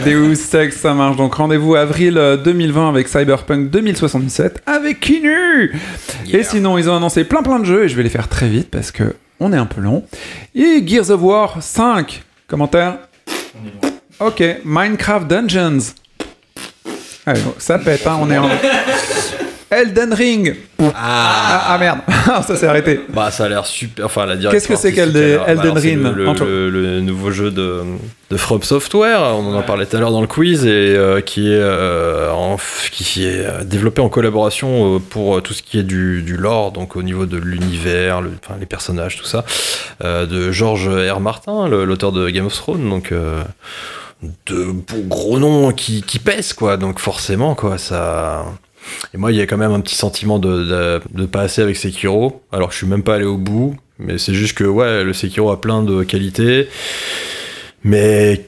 Deus 0.06 0.56
Ex, 0.58 0.76
ça 0.78 0.96
marche. 0.96 1.18
Donc 1.18 1.36
rendez-vous 1.36 1.76
avril 1.76 2.18
euh, 2.18 2.36
2020 2.38 2.90
avec 2.90 3.08
Cyberpunk 3.08 3.70
2077 3.70 4.64
avec 4.66 5.00
Kinu. 5.00 5.80
Et 6.32 6.42
sinon, 6.42 6.80
ils 6.80 6.90
ont 6.90 6.96
annoncé 6.98 7.24
plein 7.26 7.44
plein 7.44 7.60
de 7.60 7.66
jeux 7.66 7.84
et 7.84 7.90
je 7.90 7.96
vais 7.96 8.02
les 8.04 8.10
faire 8.10 8.28
très 8.28 8.48
vite 8.48 8.72
parce 8.72 8.90
que 8.92 9.16
on 9.40 9.54
est 9.54 9.58
un 9.58 9.68
peu 9.68 9.82
long. 9.82 10.04
Et 10.56 10.82
Gears 10.84 11.12
of 11.12 11.22
War 11.22 11.58
5. 11.62 12.24
Commentaire 12.48 12.96
Ok, 14.20 14.42
Minecraft 14.64 15.28
Dungeons. 15.28 15.80
Allez, 17.26 17.40
ça 17.58 17.80
pète, 17.80 18.06
hein, 18.08 18.18
on 18.22 18.30
est 18.30 18.38
en. 18.38 18.50
Elden 19.72 20.14
Ring. 20.14 20.56
Ah, 20.96 21.64
ah, 21.74 21.78
merde, 21.80 22.00
ça 22.46 22.56
s'est 22.56 22.68
arrêté. 22.68 23.00
Bah, 23.12 23.32
ça 23.32 23.46
a 23.46 23.50
l'air 23.50 23.66
super. 23.66 24.06
Enfin, 24.06 24.28
la 24.28 24.36
direction 24.36 24.52
Qu'est-ce 24.52 24.68
que 24.68 24.76
c'est 24.76 24.94
qu'Elden- 24.94 25.40
a 25.40 25.48
Elden 25.52 25.74
c'est 25.76 25.80
Ring, 25.90 26.04
le, 26.04 26.12
le- 26.12 26.28
Antoine 26.30 26.48
le- 26.50 26.70
le 26.70 27.00
nouveau 27.02 27.32
jeu 27.32 27.50
de, 27.50 27.82
de 28.30 28.38
From 28.38 28.62
Software, 28.62 29.20
on 29.20 29.56
en 29.56 29.64
parlait 29.64 29.88
tout 29.88 29.98
à 29.98 30.00
l'heure 30.00 30.12
dans 30.12 30.22
le 30.22 30.28
quiz, 30.28 30.64
et 30.68 30.70
euh, 30.70 31.22
qui 31.22 31.48
est, 31.52 31.58
euh, 31.58 32.30
en 32.34 32.58
qui 32.92 33.26
est 33.26 33.46
euh, 33.48 33.64
développé 33.64 34.00
en 34.02 34.10
collaboration 34.10 34.98
euh, 34.98 35.00
pour 35.00 35.42
tout 35.42 35.56
ce 35.56 35.64
qui 35.64 35.80
est 35.80 35.84
du, 35.84 36.22
du 36.22 36.38
lore, 36.38 36.72
donc 36.72 36.96
au 36.96 37.02
niveau 37.02 37.26
de 37.26 37.38
l'univers, 37.38 38.22
le- 38.22 38.30
enfin, 38.46 38.58
les 38.60 38.68
personnages, 38.68 39.18
tout 39.18 39.26
ça, 39.26 39.44
euh, 40.04 40.28
de 40.28 40.52
George 40.52 40.88
R. 40.88 41.20
Martin, 41.20 41.68
l'auteur 41.68 42.12
de 42.12 42.30
Game 42.30 42.46
of 42.46 42.54
Thrones, 42.54 42.88
donc. 42.88 43.12
De 44.46 44.74
gros 45.08 45.40
noms 45.40 45.72
qui, 45.72 46.02
qui 46.02 46.20
pèsent 46.20 46.54
quoi. 46.54 46.78
Donc 46.78 47.00
forcément 47.00 47.56
quoi 47.56 47.78
ça. 47.78 48.46
Et 49.14 49.18
moi 49.18 49.32
il 49.32 49.38
y 49.38 49.42
a 49.42 49.46
quand 49.46 49.58
même 49.58 49.72
un 49.72 49.80
petit 49.82 49.96
sentiment 49.96 50.40
de, 50.40 50.64
de, 50.64 51.02
de 51.12 51.26
pas 51.26 51.42
assez 51.42 51.62
avec 51.62 51.76
Sekiro. 51.76 52.42
Alors 52.52 52.72
je 52.72 52.78
suis 52.78 52.88
même 52.88 53.04
pas 53.04 53.16
allé 53.16 53.26
au 53.26 53.38
bout 53.38 53.76
mais 54.00 54.18
c'est 54.18 54.34
juste 54.34 54.58
que 54.58 54.64
ouais 54.64 55.04
le 55.04 55.14
Sekiro 55.14 55.52
a 55.52 55.62
plein 55.62 55.84
de 55.84 56.04
qualités 56.04 56.68
mais 57.84 58.46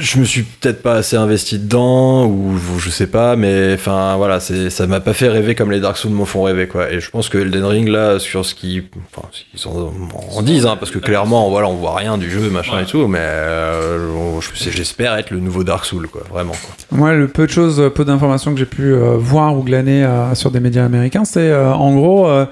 je 0.00 0.18
me 0.18 0.24
suis 0.24 0.42
peut-être 0.42 0.82
pas 0.82 0.94
assez 0.96 1.14
investi 1.16 1.58
dedans 1.60 2.26
ou 2.26 2.58
je 2.78 2.90
sais 2.90 3.06
pas 3.06 3.36
mais 3.36 3.74
enfin 3.74 4.16
voilà 4.16 4.40
c'est 4.40 4.70
ça 4.70 4.88
m'a 4.88 4.98
pas 4.98 5.12
fait 5.12 5.28
rêver 5.28 5.54
comme 5.54 5.70
les 5.70 5.78
Dark 5.78 5.96
Souls 5.96 6.10
m'en 6.10 6.24
font 6.24 6.42
rêver 6.42 6.66
quoi 6.66 6.90
et 6.90 6.98
je 6.98 7.08
pense 7.10 7.28
que 7.28 7.38
Elden 7.38 7.64
Ring 7.64 7.86
là 7.88 8.18
sur 8.18 8.44
ce 8.44 8.56
qui 8.56 8.82
enfin 9.14 9.28
ce 9.30 9.42
qu'ils 9.60 9.68
en, 9.72 9.92
en 10.36 10.42
disent 10.42 10.66
hein, 10.66 10.76
parce 10.76 10.90
que 10.90 10.98
clairement 10.98 11.48
voilà 11.48 11.68
on 11.68 11.74
voit 11.76 11.94
rien 11.94 12.18
du 12.18 12.28
jeu 12.28 12.50
machin 12.50 12.80
et 12.80 12.86
tout 12.86 13.06
mais 13.06 13.20
euh, 13.20 14.40
je- 14.40 14.70
j'espère 14.70 15.14
être 15.16 15.30
le 15.30 15.38
nouveau 15.38 15.62
Dark 15.62 15.84
Souls 15.84 16.08
quoi 16.08 16.22
vraiment 16.28 16.52
quoi. 16.52 16.74
Moi, 16.98 17.14
le 17.14 17.28
peu 17.28 17.46
de 17.46 17.52
choses, 17.52 17.90
peu 17.94 18.04
d'informations 18.04 18.52
que 18.52 18.58
j'ai 18.58 18.66
pu 18.66 18.82
euh, 18.92 19.16
voir 19.16 19.56
ou 19.56 19.62
glaner 19.62 20.04
euh, 20.04 20.34
sur 20.34 20.50
des 20.50 20.60
médias 20.60 20.84
américains, 20.84 21.24
c'est 21.24 21.50
euh, 21.50 21.72
en 21.72 21.94
gros, 21.94 22.28
euh, 22.28 22.46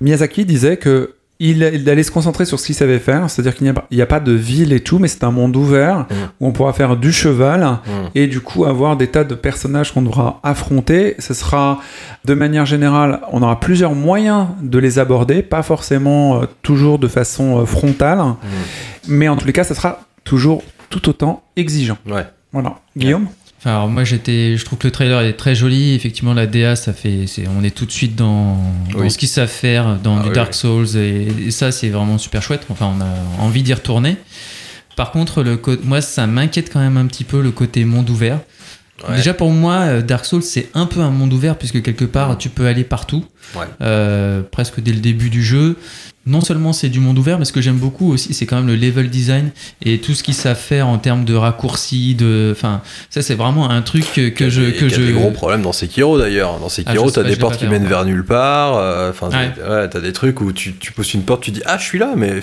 Miyazaki 0.00 0.44
disait 0.44 0.76
que 0.76 1.12
il, 1.38 1.62
il 1.74 1.88
allait 1.90 2.02
se 2.02 2.10
concentrer 2.10 2.44
sur 2.46 2.58
ce 2.58 2.66
qu'il 2.66 2.74
savait 2.74 2.98
faire, 2.98 3.28
c'est-à-dire 3.28 3.54
qu'il 3.54 3.64
n'y 3.90 4.00
a, 4.00 4.06
pas- 4.06 4.16
a 4.16 4.20
de 4.20 4.32
ville 4.32 4.72
et 4.72 4.80
tout, 4.80 4.98
mais 4.98 5.08
c'est 5.08 5.22
un 5.24 5.30
monde 5.30 5.54
ouvert 5.56 6.06
où 6.40 6.46
on 6.46 6.52
pourra 6.52 6.72
faire 6.72 6.96
du 6.96 7.12
cheval 7.12 7.78
et 8.14 8.26
du 8.26 8.40
coup 8.40 8.64
avoir 8.64 8.96
des 8.96 9.08
tas 9.08 9.24
de 9.24 9.34
personnages 9.34 9.92
qu'on 9.92 10.02
devra 10.02 10.40
affronter. 10.42 11.14
Ce 11.18 11.34
sera 11.34 11.80
de 12.24 12.34
manière 12.34 12.64
générale, 12.66 13.20
on 13.32 13.42
aura 13.42 13.60
plusieurs 13.60 13.94
moyens 13.94 14.46
de 14.62 14.78
les 14.78 14.98
aborder, 14.98 15.42
pas 15.42 15.62
forcément 15.62 16.42
euh, 16.42 16.46
toujours 16.62 16.98
de 16.98 17.08
façon 17.08 17.60
euh, 17.60 17.64
frontale, 17.66 18.20
mais 19.08 19.28
en 19.28 19.36
tous 19.36 19.46
les 19.46 19.52
cas, 19.52 19.64
ça 19.64 19.74
sera 19.74 20.00
toujours 20.24 20.62
tout 20.90 21.08
autant 21.08 21.42
exigeant. 21.56 21.98
Ouais. 22.06 22.24
Voilà. 22.52 22.76
Guillaume? 22.96 23.26
Enfin, 23.58 23.70
alors 23.70 23.88
moi 23.88 24.04
j'étais, 24.04 24.56
je 24.56 24.64
trouve 24.64 24.78
que 24.78 24.86
le 24.86 24.90
trailer 24.92 25.20
est 25.22 25.32
très 25.32 25.54
joli. 25.54 25.94
Effectivement, 25.94 26.34
la 26.34 26.46
DA, 26.46 26.76
ça 26.76 26.92
fait, 26.92 27.26
c'est, 27.26 27.44
on 27.48 27.64
est 27.64 27.70
tout 27.74 27.86
de 27.86 27.90
suite 27.90 28.14
dans, 28.14 28.58
dans 28.92 29.08
ce 29.08 29.16
qu'ils 29.18 29.28
savent 29.28 29.48
faire, 29.48 29.98
dans 30.02 30.18
Ah 30.18 30.22
du 30.22 30.28
oui, 30.28 30.34
Dark. 30.34 30.54
Souls 30.54 30.96
et, 30.96 31.28
et 31.46 31.50
ça 31.50 31.72
c'est 31.72 31.88
vraiment 31.88 32.18
super 32.18 32.42
chouette. 32.42 32.66
Enfin, 32.68 32.92
on 32.96 33.00
a 33.00 33.42
envie 33.44 33.62
d'y 33.62 33.72
retourner. 33.74 34.16
Par 34.94 35.10
contre, 35.10 35.42
le 35.42 35.60
moi 35.84 36.00
ça 36.00 36.26
m'inquiète 36.26 36.72
quand 36.72 36.80
même 36.80 36.96
un 36.96 37.06
petit 37.06 37.24
peu 37.24 37.40
le 37.42 37.50
côté 37.50 37.84
monde 37.84 38.08
ouvert. 38.10 38.40
Ouais. 39.08 39.16
Déjà 39.16 39.34
pour 39.34 39.50
moi, 39.50 39.74
euh, 39.82 40.02
Dark 40.02 40.24
Souls 40.24 40.42
c'est 40.42 40.68
un 40.74 40.86
peu 40.86 41.00
un 41.00 41.10
monde 41.10 41.32
ouvert 41.32 41.56
puisque 41.56 41.82
quelque 41.82 42.04
part 42.06 42.38
tu 42.38 42.48
peux 42.48 42.66
aller 42.66 42.82
partout, 42.84 43.24
Ouais. 43.54 43.66
euh, 43.82 44.40
presque 44.50 44.80
dès 44.80 44.92
le 44.92 45.00
début 45.00 45.28
du 45.30 45.42
jeu. 45.44 45.76
Non 46.28 46.40
seulement 46.40 46.72
c'est 46.72 46.88
du 46.88 46.98
monde 46.98 47.18
ouvert, 47.18 47.38
mais 47.38 47.44
ce 47.44 47.52
que 47.52 47.60
j'aime 47.60 47.76
beaucoup 47.76 48.10
aussi, 48.12 48.34
c'est 48.34 48.46
quand 48.46 48.56
même 48.56 48.66
le 48.66 48.74
level 48.74 49.08
design 49.10 49.50
et 49.84 49.98
tout 49.98 50.12
ce 50.14 50.24
qu'ils 50.24 50.34
savent 50.34 50.58
faire 50.58 50.88
en 50.88 50.98
termes 50.98 51.24
de 51.24 51.34
raccourcis, 51.34 52.16
de, 52.16 52.48
enfin, 52.50 52.80
ça 53.10 53.22
c'est 53.22 53.36
vraiment 53.36 53.70
un 53.70 53.80
truc 53.82 54.04
que, 54.12 54.28
que 54.30 54.50
je, 54.50 54.62
que 54.70 54.86
y 54.86 54.92
a 54.94 54.96
je. 54.96 55.02
des 55.02 55.12
gros 55.12 55.30
problèmes 55.30 55.62
dans 55.62 55.72
Sekiro 55.72 56.18
d'ailleurs. 56.18 56.58
Dans 56.58 56.66
Ah, 56.66 56.70
Sekiro, 56.70 57.08
sais 57.08 57.22
t'as 57.22 57.28
des 57.28 57.36
portes 57.36 57.58
qui 57.58 57.66
mènent 57.66 57.82
encore. 57.86 57.98
vers 57.98 58.04
nulle 58.06 58.24
part. 58.24 58.76
euh, 58.76 59.10
Enfin, 59.10 59.28
ouais, 59.28 59.88
t'as 59.88 60.00
des 60.00 60.12
trucs 60.12 60.40
où 60.40 60.50
tu, 60.52 60.74
tu 60.74 60.90
poses 60.90 61.14
une 61.14 61.22
porte, 61.22 61.42
tu 61.44 61.52
dis 61.52 61.62
ah 61.66 61.76
je 61.78 61.84
suis 61.84 61.98
là, 62.00 62.14
mais 62.16 62.40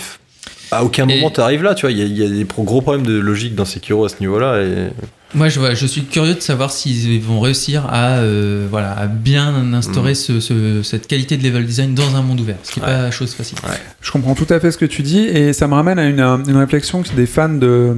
à 0.71 0.85
aucun 0.85 1.05
moment 1.05 1.29
t'arrives 1.29 1.63
là. 1.63 1.75
Tu 1.75 1.81
vois, 1.81 1.91
il 1.91 1.97
y, 1.97 2.01
a- 2.03 2.05
il 2.05 2.17
y 2.17 2.23
a 2.25 2.29
des 2.29 2.45
gros 2.45 2.81
problèmes 2.81 3.05
de 3.05 3.19
logique 3.19 3.53
dans 3.55 3.65
Sekiro 3.65 4.05
à 4.05 4.09
ce 4.09 4.15
niveau-là. 4.21 4.61
Et... 4.61 4.87
Moi, 5.35 5.49
je, 5.49 5.59
vois- 5.59 5.73
je 5.73 5.85
suis 5.87 6.03
curieux 6.03 6.35
de 6.35 6.39
savoir 6.41 6.71
s'ils 6.71 7.19
vont 7.21 7.39
réussir 7.39 7.87
à, 7.89 8.17
euh, 8.17 8.67
voilà, 8.69 8.91
à 8.91 9.07
bien 9.07 9.73
instaurer 9.73 10.11
Mm. 10.11 10.15
ce- 10.15 10.39
ce- 10.39 10.83
cette 10.83 11.07
qualité 11.07 11.37
de 11.37 11.43
level 11.43 11.65
design 11.65 11.95
dans 11.95 12.15
un 12.15 12.21
monde 12.21 12.39
ouvert, 12.39 12.57
ce 12.61 12.71
qui 12.71 12.79
n'est 12.79 12.85
pas 12.85 13.09
chose 13.09 13.33
facile. 13.33 13.57
Je 14.01 14.11
comprends 14.11 14.35
tout 14.35 14.45
à 14.51 14.59
fait 14.59 14.71
ce 14.71 14.77
que 14.77 14.85
tu 14.85 15.01
dis 15.01 15.19
et 15.21 15.51
ça 15.53 15.67
me 15.67 15.73
ramène 15.73 15.97
à 15.97 16.05
une, 16.05 16.19
euh, 16.19 16.37
une 16.47 16.57
réflexion 16.57 17.01
que 17.01 17.09
des 17.13 17.25
fans 17.25 17.49
de, 17.49 17.93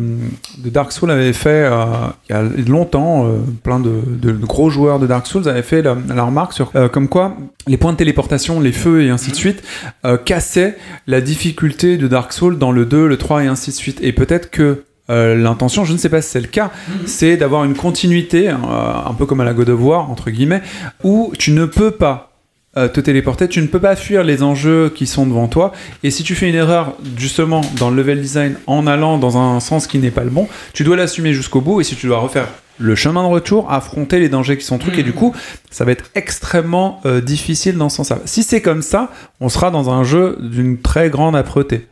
de 0.59 0.69
Dark 0.69 0.91
Souls 0.93 1.11
avaient 1.11 1.33
fait 1.33 1.67
euh, 1.69 1.85
il 2.29 2.33
y 2.33 2.35
a 2.37 2.43
longtemps. 2.67 3.25
euh, 3.27 3.37
plein 3.63 3.79
de, 3.79 3.91
de- 4.07 4.31
de 4.31 4.45
gros 4.45 4.69
joueurs 4.69 4.99
de 4.99 5.07
Dark 5.07 5.27
Souls 5.27 5.47
avaient 5.49 5.61
fait 5.61 5.81
la, 5.81 5.97
la 6.07 6.23
remarque 6.23 6.53
sur 6.53 6.71
euh, 6.75 6.87
comme 6.87 7.09
quoi 7.09 7.35
les 7.67 7.77
points 7.77 7.91
de 7.93 7.97
téléportation, 7.97 8.59
les 8.61 8.71
feux 8.71 9.03
et 9.03 9.09
ainsi 9.09 9.31
de 9.31 9.35
suite 9.35 9.61
euh, 10.05 10.17
cassaient 10.17 10.77
la 11.07 11.19
difficulté 11.21 11.97
de 11.97 12.07
Dark 12.07 12.31
Souls 12.31 12.57
dans 12.57 12.71
le 12.71 12.85
2, 12.85 13.07
le 13.07 13.17
3 13.17 13.43
et 13.43 13.47
ainsi 13.47 13.71
de 13.71 13.75
suite. 13.75 13.99
Et 14.01 14.11
peut-être 14.13 14.49
que 14.51 14.83
euh, 15.09 15.35
l'intention, 15.35 15.85
je 15.85 15.93
ne 15.93 15.97
sais 15.97 16.09
pas 16.09 16.21
si 16.21 16.31
c'est 16.31 16.41
le 16.41 16.47
cas, 16.47 16.71
c'est 17.05 17.37
d'avoir 17.37 17.63
une 17.63 17.75
continuité, 17.75 18.49
euh, 18.49 18.53
un 18.53 19.13
peu 19.13 19.25
comme 19.25 19.41
à 19.41 19.45
la 19.45 19.53
God 19.53 19.69
of 19.69 19.79
War, 19.79 20.09
entre 20.09 20.31
guillemets, 20.31 20.61
où 21.03 21.31
tu 21.37 21.51
ne 21.51 21.65
peux 21.65 21.91
pas 21.91 22.31
euh, 22.77 22.87
te 22.87 22.99
téléporter, 22.99 23.47
tu 23.47 23.61
ne 23.61 23.67
peux 23.67 23.79
pas 23.79 23.95
fuir 23.95 24.23
les 24.23 24.41
enjeux 24.41 24.89
qui 24.89 25.05
sont 25.05 25.27
devant 25.27 25.47
toi, 25.47 25.73
et 26.03 26.09
si 26.09 26.23
tu 26.23 26.33
fais 26.33 26.49
une 26.49 26.55
erreur 26.55 26.95
justement 27.17 27.61
dans 27.77 27.89
le 27.91 27.97
level 27.97 28.19
design 28.19 28.55
en 28.65 28.87
allant 28.87 29.17
dans 29.17 29.37
un 29.37 29.59
sens 29.59 29.85
qui 29.85 29.99
n'est 29.99 30.11
pas 30.11 30.23
le 30.23 30.31
bon, 30.31 30.47
tu 30.73 30.83
dois 30.83 30.95
l'assumer 30.95 31.33
jusqu'au 31.33 31.61
bout, 31.61 31.81
et 31.81 31.83
si 31.83 31.95
tu 31.95 32.07
dois 32.07 32.17
refaire 32.17 32.47
le 32.77 32.95
chemin 32.95 33.23
de 33.23 33.29
retour, 33.29 33.71
affronter 33.71 34.19
les 34.19 34.27
dangers 34.27 34.57
qui 34.57 34.65
sont 34.65 34.77
trucs, 34.79 34.97
et 34.97 35.03
du 35.03 35.13
coup, 35.13 35.33
ça 35.71 35.85
va 35.85 35.93
être 35.93 36.09
extrêmement 36.13 37.01
difficile 37.23 37.77
dans 37.77 37.87
ce 37.87 37.97
sens-là. 37.97 38.17
Si 38.25 38.43
c'est 38.43 38.61
comme 38.61 38.81
ça, 38.81 39.11
on 39.39 39.47
sera 39.47 39.71
dans 39.71 39.91
un 39.91 40.03
jeu 40.03 40.37
d'une 40.41 40.81
très 40.81 41.09
grande 41.09 41.37
âpreté. 41.37 41.87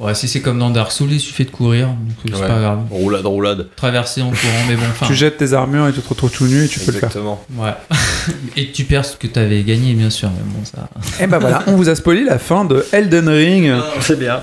Ouais, 0.00 0.14
si 0.16 0.26
c'est 0.26 0.40
comme 0.40 0.58
dans 0.58 0.70
Dark 0.70 0.90
Souls, 0.90 1.12
il 1.12 1.20
suffit 1.20 1.44
de 1.44 1.50
courir, 1.50 1.86
donc 1.88 1.96
c'est 2.26 2.34
Ouais. 2.34 2.48
pas 2.48 2.58
grave. 2.58 2.80
Roulade, 2.90 3.24
roulade. 3.26 3.68
Traverser 3.76 4.20
en 4.20 4.30
courant, 4.30 4.64
mais 4.68 4.74
bon, 4.74 4.82
enfin. 4.90 5.06
tu 5.06 5.14
jettes 5.14 5.36
tes 5.36 5.52
armures 5.52 5.86
et 5.86 5.92
tu 5.92 6.00
te 6.00 6.08
retrouves 6.08 6.32
tout 6.32 6.46
nu 6.46 6.64
et 6.64 6.68
tu 6.68 6.80
peux 6.80 6.86
le 6.92 6.98
faire. 6.98 7.08
Exactement. 7.08 7.44
Ouais. 7.56 7.70
Et 8.56 8.72
tu 8.72 8.84
perds 8.84 9.04
ce 9.04 9.16
que 9.16 9.26
t'avais 9.28 9.62
gagné, 9.62 9.92
bien 9.94 10.10
sûr, 10.10 10.28
mais 10.30 10.42
bon, 10.44 10.64
ça. 10.64 10.88
Et 11.22 11.26
ben 11.28 11.38
voilà, 11.38 11.62
on 11.68 11.76
vous 11.76 11.88
a 11.88 11.94
spoilé 11.94 12.24
la 12.24 12.38
fin 12.38 12.64
de 12.64 12.84
Elden 12.92 13.28
Ring. 13.28 13.72
C'est 14.00 14.18
bien. 14.18 14.40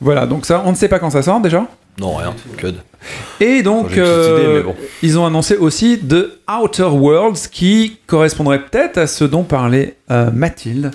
Voilà, 0.00 0.26
donc 0.26 0.44
ça, 0.46 0.62
on 0.66 0.72
ne 0.72 0.76
sait 0.76 0.88
pas 0.88 0.98
quand 0.98 1.10
ça 1.10 1.22
sort 1.22 1.40
déjà. 1.40 1.66
Non, 1.98 2.16
rien. 2.16 2.34
Que 2.56 2.68
de. 2.68 2.76
Et 3.40 3.62
donc, 3.62 3.92
idée, 3.92 4.00
euh, 4.00 4.62
bon. 4.62 4.74
ils 5.02 5.18
ont 5.18 5.26
annoncé 5.26 5.56
aussi 5.56 5.98
The 5.98 6.38
Outer 6.50 6.84
Worlds 6.84 7.48
qui 7.50 7.98
correspondrait 8.06 8.64
peut-être 8.64 8.98
à 8.98 9.06
ce 9.06 9.24
dont 9.24 9.42
parlait 9.44 9.96
euh, 10.10 10.30
Mathilde, 10.32 10.90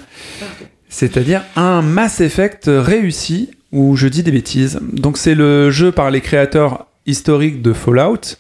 c'est-à-dire 0.95 1.43
un 1.57 1.81
Mass 1.81 2.22
Effect 2.22 2.69
réussi, 2.69 3.49
ou 3.73 3.97
je 3.97 4.07
dis 4.07 4.23
des 4.23 4.31
bêtises. 4.31 4.80
Donc 4.93 5.17
c'est 5.17 5.35
le 5.35 5.69
jeu 5.69 5.91
par 5.91 6.09
les 6.09 6.22
créateurs 6.22 6.85
historiques 7.05 7.61
de 7.61 7.73
Fallout, 7.73 8.38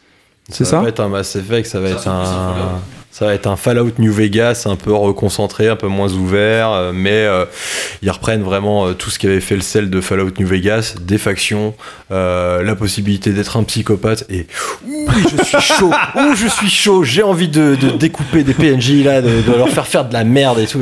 c'est 0.49 0.63
Ça 0.63 0.71
ça 0.71 0.81
va 0.81 0.87
être 0.87 1.01
un 1.01 1.09
Mass 1.09 1.35
Effect, 1.35 1.67
ça 1.67 1.81
va 1.81 1.89
être 1.89 2.07
un. 2.07 2.79
Ça 3.17 3.27
va 3.27 3.33
être 3.33 3.47
un 3.47 3.55
Fallout 3.55 3.93
New 3.97 4.11
Vegas 4.11 4.63
un 4.69 4.75
peu 4.75 4.93
reconcentré, 4.93 5.69
un 5.69 5.77
peu 5.77 5.87
moins 5.87 6.11
ouvert, 6.11 6.71
euh, 6.73 6.91
mais 6.93 7.11
euh, 7.13 7.45
ils 8.01 8.11
reprennent 8.11 8.43
vraiment 8.43 8.87
euh, 8.87 8.93
tout 8.93 9.09
ce 9.09 9.17
qui 9.19 9.25
avait 9.25 9.39
fait 9.39 9.55
le 9.55 9.61
sel 9.61 9.89
de 9.89 10.01
Fallout 10.01 10.31
New 10.37 10.45
Vegas, 10.45 10.95
des 10.99 11.17
factions, 11.17 11.73
euh, 12.11 12.61
la 12.61 12.75
possibilité 12.75 13.31
d'être 13.31 13.55
un 13.55 13.63
psychopathe 13.63 14.25
et 14.29 14.47
ouh, 14.85 15.07
je 15.31 15.43
suis 15.45 15.61
chaud, 15.61 15.93
ouh, 16.17 16.35
je 16.35 16.47
suis 16.47 16.69
chaud, 16.69 17.05
j'ai 17.05 17.23
envie 17.23 17.47
de, 17.47 17.75
de 17.75 17.91
découper 17.91 18.43
des 18.43 18.53
PNJ 18.53 19.05
là, 19.05 19.21
de, 19.21 19.29
de 19.49 19.55
leur 19.57 19.69
faire 19.69 19.87
faire 19.87 20.03
de 20.09 20.11
la 20.13 20.25
merde 20.25 20.59
et 20.59 20.67
tout. 20.67 20.81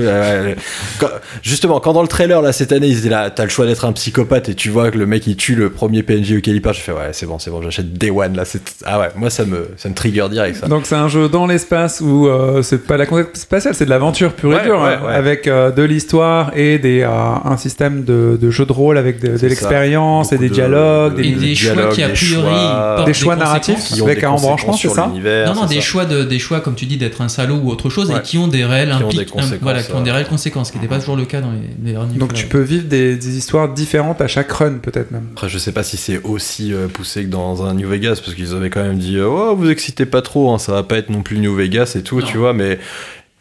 Quand- 0.98 1.10
justement, 1.44 1.80
quand 1.80 1.94
dans 1.94 2.02
le 2.02 2.08
trailer 2.08 2.42
là 2.42 2.52
cette 2.52 2.72
année 2.72 2.88
ils 2.88 2.98
étaient 2.98 3.10
là, 3.10 3.30
t'as 3.30 3.44
le 3.44 3.50
choix 3.52 3.68
d'être 3.68 3.86
un 3.86 3.92
psychopathe 3.94 4.50
et 4.50 4.56
tu 4.56 4.70
vois 4.72 4.90
que 4.90 4.98
le 4.98 5.06
mec 5.06 5.28
il 5.28 5.36
tue 5.36 5.54
le 5.54 5.70
premier 5.70 6.02
PNJ 6.02 6.34
auquel 6.40 6.56
il 6.56 6.64
part, 6.64 6.74
je 6.74 6.82
fais 6.82 6.94
ouais 6.94 7.10
c'est 7.12 7.28
bon, 7.28 7.38
c'est 7.38 7.52
bon, 7.52 7.62
j'achète 7.62 7.94
Day 7.94 8.10
One 8.10 8.36
là, 8.36 8.44
ah 8.86 9.00
ouais, 9.00 9.10
moi 9.16 9.30
ça 9.30 9.46
me 9.46 9.68
ça 9.78 9.88
me 9.88 9.94
trigger 9.94 10.26
direct 10.32 10.58
ça. 10.62 10.68
Donc 10.68 10.88
c'est 10.88 10.96
un 10.96 11.08
jeu 11.10 11.30
dans 11.30 11.46
l'espace 11.46 12.02
où 12.02 12.23
euh, 12.28 12.62
c'est 12.62 12.86
pas 12.86 12.98
la 12.98 13.06
conquête 13.06 13.36
spatiale, 13.38 13.74
c'est 13.76 13.86
de 13.86 13.90
l'aventure 13.90 14.34
pure 14.34 14.52
et 14.54 14.56
Ouais, 14.56 14.64
dure, 14.64 14.82
ouais, 14.82 14.96
hein, 15.02 15.06
ouais. 15.08 15.14
avec 15.14 15.48
euh, 15.48 15.72
de 15.72 15.84
l'histoire 15.84 16.52
et 16.56 16.80
des, 16.80 17.02
euh, 17.02 17.10
un 17.10 17.58
système 17.58 18.04
de, 18.04 18.38
de 18.42 18.50
jeu 18.52 18.66
de 18.66 18.72
rôle 18.74 18.98
avec 18.98 19.20
de, 19.22 19.38
l'expérience 19.46 20.32
et 20.34 20.38
des 20.38 20.50
de- 20.50 20.54
dialogues, 20.54 21.20
Et 21.20 21.32
des, 21.32 21.36
des 21.36 21.56
choix 21.56 21.88
qui, 21.90 22.04
a 22.04 22.08
des 22.08 22.14
priori, 22.14 22.44
choix- 22.44 22.94
portent 22.96 23.08
des 23.08 23.14
choix 23.14 23.36
narratifs 23.36 23.76
conséquences. 23.76 23.96
qui 23.96 24.02
ont 24.02 24.06
avec 24.06 24.20
des 24.20 24.26
un 24.26 24.30
embranchement, 24.30 24.74
c'est 24.74 24.80
sur 24.80 24.94
ça 24.96 25.08
Non, 25.14 25.54
non, 25.56 25.66
des 25.66 25.76
ça. 25.76 25.82
choix, 25.82 26.06
de, 26.06 26.24
des 26.24 26.40
choix, 26.40 26.60
comme 26.62 26.76
tu 26.76 26.86
dis, 26.86 26.98
d'être 26.98 27.22
un 27.22 27.30
salaud 27.30 27.60
ou 27.64 27.70
autre 27.70 27.90
chose, 27.90 28.10
Ouais. 28.10 28.18
et 28.18 28.22
qui 28.22 28.38
ont 28.38 28.48
des 28.48 28.66
réels 28.66 28.90
Qui 28.90 28.96
ont 28.96 29.00
des 29.10 29.16
impliques- 29.18 29.32
conséquences, 29.32 29.60
voilà, 29.62 29.84
qui 29.84 29.92
ont 29.94 30.02
des 30.02 30.12
réelles 30.12 30.28
conséquences, 30.28 30.68
ce 30.68 30.72
qui 30.74 30.78
n'était 30.80 30.90
pas 30.90 31.00
toujours 31.00 31.16
le 31.18 31.26
cas 31.26 31.42
dans 31.42 31.52
les, 31.52 31.92
derniers 31.94 32.18
Donc 32.18 32.34
tu 32.34 32.48
peux 32.48 32.62
vivre 32.62 32.86
des, 32.88 33.16
des 33.16 33.38
histoires 33.38 33.70
différentes 33.70 34.22
à 34.22 34.28
chaque 34.28 34.52
run 34.52 34.74
peut-être 34.82 35.12
même. 35.12 35.24
Après, 35.34 35.50
je 35.50 35.58
sais 35.58 35.72
pas 35.72 35.84
si 35.84 35.98
c'est 35.98 36.22
aussi 36.24 36.74
poussé 36.94 37.24
que 37.24 37.30
dans 37.30 37.64
un 37.66 37.74
New 37.74 37.88
Vegas, 37.88 38.20
parce 38.24 38.34
qu'ils 38.36 38.54
avaient 38.54 38.70
quand 38.70 38.84
même 38.84 38.98
dit 38.98 39.18
Oh, 39.22 39.56
vous 39.58 39.70
excitez 39.70 40.06
pas 40.06 40.22
trop, 40.22 40.52
hein, 40.54 40.58
ça 40.60 40.72
va 40.74 40.84
pas 40.84 40.98
être 40.98 41.10
non 41.10 41.22
plus 41.22 41.38
New 41.40 41.56
Vegas 41.56 41.94
et 41.96 42.02
tout, 42.04 42.13
Tu 42.22 42.38
vois, 42.38 42.54
mais 42.54 42.80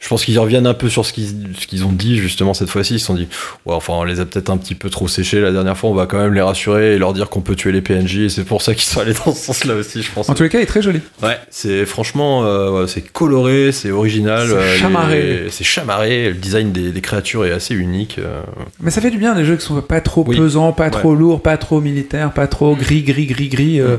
je 0.02 0.08
pense 0.08 0.24
qu'ils 0.24 0.36
reviennent 0.40 0.66
un 0.66 0.74
peu 0.74 0.88
sur 0.88 1.06
ce 1.06 1.12
qu'ils 1.12 1.84
ont 1.86 1.92
dit 1.92 2.16
justement 2.18 2.54
cette 2.54 2.68
fois-ci. 2.68 2.94
Ils 2.94 2.98
se 3.00 3.06
sont 3.06 3.14
dit 3.14 3.28
Ouais, 3.66 3.74
enfin, 3.74 3.92
on 3.94 4.02
les 4.02 4.18
a 4.18 4.24
peut-être 4.26 4.50
un 4.50 4.56
petit 4.56 4.74
peu 4.74 4.90
trop 4.90 5.06
séchés 5.06 5.40
la 5.40 5.52
dernière 5.52 5.78
fois, 5.78 5.90
on 5.90 5.94
va 5.94 6.06
quand 6.06 6.18
même 6.18 6.34
les 6.34 6.40
rassurer 6.40 6.94
et 6.94 6.98
leur 6.98 7.12
dire 7.12 7.30
qu'on 7.30 7.40
peut 7.40 7.54
tuer 7.54 7.70
les 7.70 7.80
PNJ, 7.82 8.16
et 8.18 8.28
c'est 8.28 8.42
pour 8.44 8.62
ça 8.62 8.74
qu'ils 8.74 8.82
sont 8.90 8.98
allés 9.00 9.14
dans 9.24 9.32
ce 9.32 9.44
sens-là 9.46 9.74
aussi, 9.76 10.02
je 10.02 10.10
pense. 10.10 10.28
En 10.28 10.34
tous 10.34 10.42
les 10.42 10.48
cas, 10.48 10.58
il 10.58 10.62
est 10.62 10.66
très 10.66 10.82
joli. 10.82 10.98
Ouais, 11.22 11.38
c'est 11.50 11.86
franchement, 11.86 12.42
euh, 12.44 12.88
c'est 12.88 13.00
coloré, 13.12 13.70
c'est 13.70 13.92
original, 13.92 14.48
C'est 14.48 14.54
euh, 14.54 14.76
chamarré. 14.76 15.46
c'est 15.50 15.62
chamarré, 15.64 16.28
le 16.30 16.34
design 16.34 16.72
des, 16.72 16.90
des 16.90 17.00
créatures 17.00 17.44
est 17.46 17.52
assez 17.52 17.74
unique. 17.74 18.16
euh. 18.18 18.42
Mais 18.80 18.90
ça 18.90 19.00
fait 19.00 19.10
du 19.12 19.18
bien 19.18 19.36
des 19.36 19.44
jeux 19.44 19.54
qui 19.56 19.64
sont 19.64 19.80
pas 19.82 20.00
trop 20.00 20.24
Oui. 20.26 20.36
pesants, 20.36 20.72
pas 20.72 20.84
Ouais. 20.86 20.90
trop 20.90 21.14
lourds, 21.14 21.40
pas 21.42 21.56
trop 21.58 21.80
militaires, 21.80 22.32
pas 22.32 22.48
trop 22.48 22.74
gris, 22.74 23.02
gris, 23.02 23.26
gris, 23.26 23.48
gris. 23.48 23.80
euh. 23.80 23.98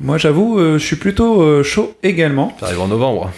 Moi, 0.00 0.18
j'avoue, 0.18 0.58
euh, 0.58 0.76
je 0.78 0.84
suis 0.84 0.96
plutôt 0.96 1.62
chaud 1.62 1.94
également. 2.02 2.56
Ça 2.58 2.66
arrive 2.66 2.80
en 2.80 2.88
novembre. 2.88 3.30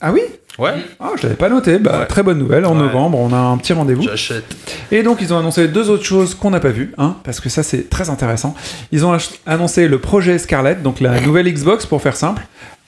Ah 0.00 0.12
oui? 0.12 0.20
Ouais, 0.58 0.72
Ah, 1.00 1.10
je 1.16 1.22
l'avais 1.24 1.34
pas 1.34 1.48
noté. 1.48 1.78
Bah, 1.78 2.00
Ouais. 2.00 2.06
Très 2.06 2.22
bonne 2.22 2.38
nouvelle. 2.38 2.66
En 2.66 2.74
Ouais. 2.74 2.82
novembre, 2.82 3.18
on 3.18 3.32
a 3.32 3.38
un 3.38 3.56
petit 3.56 3.72
rendez-vous. 3.72 4.02
j'achète. 4.02 4.44
Et 4.90 5.02
donc, 5.02 5.18
ils 5.20 5.32
ont 5.32 5.38
annoncé 5.38 5.66
deux 5.68 5.88
autres 5.90 6.04
choses 6.04 6.34
qu'on 6.34 6.50
n'a 6.50 6.60
pas 6.60 6.68
vues, 6.70 6.92
hein, 6.98 7.16
parce 7.24 7.40
que 7.40 7.48
ça, 7.48 7.62
c'est 7.62 7.88
très 7.88 8.10
intéressant. 8.10 8.54
Ils 8.92 9.06
ont 9.06 9.16
annoncé 9.46 9.88
le 9.88 9.98
projet 9.98 10.38
Scarlett, 10.38 10.82
donc 10.82 11.00
la 11.00 11.20
nouvelle 11.20 11.50
Xbox, 11.52 11.86
pour 11.86 12.02
faire 12.02 12.16
simple. 12.16 12.42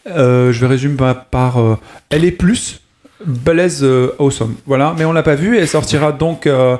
Euh, 0.06 0.52
je 0.52 0.60
vais 0.60 0.66
résumer 0.66 0.96
par, 0.96 1.24
par, 1.24 1.60
euh, 1.60 1.78
elle 2.10 2.24
est 2.26 2.30
plus 2.32 2.80
balèze 3.24 3.82
euh, 3.82 4.14
awesome. 4.18 4.54
Voilà, 4.66 4.94
mais 4.98 5.06
on 5.06 5.12
l'a 5.12 5.22
pas 5.22 5.34
vue. 5.34 5.56
Elle 5.56 5.66
sortira 5.68 6.12
donc 6.12 6.46
euh, 6.46 6.76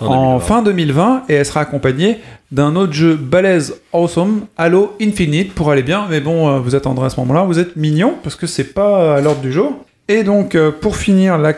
en 0.00 0.34
2020. 0.36 0.40
fin 0.40 0.62
2020 0.62 1.22
et 1.30 1.34
elle 1.34 1.46
sera 1.46 1.60
accompagnée 1.60 2.18
d'un 2.52 2.76
autre 2.76 2.92
jeu 2.92 3.14
balèze 3.14 3.76
awesome, 3.94 4.42
Halo 4.58 4.94
Infinite, 5.00 5.54
pour 5.54 5.70
aller 5.70 5.82
bien. 5.82 6.04
Mais 6.10 6.20
bon, 6.20 6.60
vous 6.60 6.74
attendrez 6.74 7.06
à 7.06 7.10
ce 7.10 7.18
moment-là. 7.20 7.44
Vous 7.44 7.58
êtes 7.58 7.76
mignons 7.76 8.14
parce 8.22 8.36
que 8.36 8.46
c'est 8.46 8.74
pas 8.74 9.16
à 9.16 9.20
l'ordre 9.22 9.40
du 9.40 9.50
jour. 9.52 9.84
Et 10.10 10.24
donc, 10.24 10.54
euh, 10.54 10.72
pour 10.72 10.96
finir 10.96 11.36
la 11.36 11.52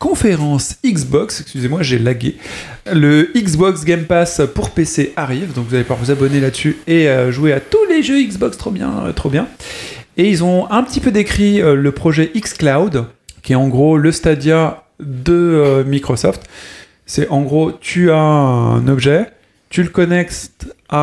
conférence 0.00 0.74
Xbox, 0.84 1.40
excusez-moi, 1.40 1.82
j'ai 1.82 2.00
lagué. 2.00 2.36
Le 2.92 3.30
Xbox 3.36 3.84
Game 3.84 4.06
Pass 4.06 4.42
pour 4.54 4.70
PC 4.70 5.12
arrive, 5.14 5.52
donc 5.52 5.68
vous 5.68 5.74
allez 5.76 5.84
pouvoir 5.84 6.00
vous 6.00 6.10
abonner 6.10 6.40
là-dessus 6.40 6.78
et 6.88 7.08
euh, 7.08 7.30
jouer 7.30 7.52
à 7.52 7.60
tous 7.60 7.84
les 7.88 8.02
jeux 8.02 8.20
Xbox, 8.20 8.58
trop 8.58 8.72
bien, 8.72 8.92
euh, 9.06 9.12
trop 9.12 9.30
bien. 9.30 9.46
Et 10.16 10.28
ils 10.28 10.42
ont 10.42 10.68
un 10.72 10.82
petit 10.82 10.98
peu 10.98 11.12
décrit 11.12 11.60
le 11.60 11.92
projet 11.92 12.32
xCloud, 12.34 13.04
qui 13.42 13.52
est 13.52 13.56
en 13.56 13.68
gros 13.68 13.98
le 13.98 14.10
Stadia 14.10 14.84
de 14.98 15.84
Microsoft. 15.86 16.42
C'est 17.04 17.28
en 17.28 17.42
gros, 17.42 17.70
tu 17.70 18.10
as 18.10 18.16
un 18.16 18.88
objet, 18.88 19.26
tu 19.68 19.82
le 19.82 19.90
connectes 19.90 20.74
à 20.88 20.96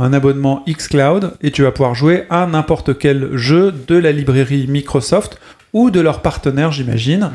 un 0.00 0.12
abonnement 0.14 0.64
xCloud 0.66 1.34
et 1.42 1.50
tu 1.50 1.62
vas 1.62 1.70
pouvoir 1.70 1.94
jouer 1.94 2.24
à 2.30 2.46
n'importe 2.46 2.98
quel 2.98 3.36
jeu 3.36 3.72
de 3.72 3.94
la 3.96 4.10
librairie 4.10 4.66
Microsoft 4.68 5.38
ou 5.72 5.90
de 5.90 6.00
leurs 6.00 6.22
partenaires, 6.22 6.72
j'imagine, 6.72 7.30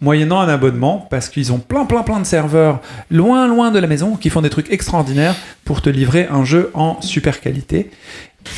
moyennant 0.00 0.40
un 0.40 0.48
abonnement, 0.48 1.06
parce 1.10 1.28
qu'ils 1.28 1.52
ont 1.52 1.58
plein, 1.58 1.84
plein, 1.84 2.02
plein 2.02 2.20
de 2.20 2.26
serveurs 2.26 2.80
loin, 3.10 3.46
loin 3.46 3.70
de 3.70 3.78
la 3.78 3.86
maison 3.86 4.16
qui 4.16 4.30
font 4.30 4.42
des 4.42 4.50
trucs 4.50 4.70
extraordinaires 4.70 5.34
pour 5.64 5.80
te 5.80 5.88
livrer 5.88 6.26
un 6.30 6.44
jeu 6.44 6.70
en 6.74 7.00
super 7.00 7.40
qualité. 7.40 7.90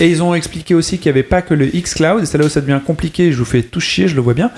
Et 0.00 0.08
ils 0.08 0.22
ont 0.22 0.34
expliqué 0.34 0.74
aussi 0.74 0.98
qu'il 0.98 1.12
n'y 1.12 1.18
avait 1.18 1.28
pas 1.28 1.42
que 1.42 1.52
le 1.54 1.66
xCloud, 1.66 2.22
et 2.22 2.26
c'est 2.26 2.38
là 2.38 2.46
où 2.46 2.48
ça 2.48 2.60
devient 2.60 2.80
compliqué, 2.84 3.32
je 3.32 3.38
vous 3.38 3.44
fais 3.44 3.62
tout 3.62 3.80
chier, 3.80 4.08
je 4.08 4.16
le 4.16 4.22
vois 4.22 4.34
bien. 4.34 4.50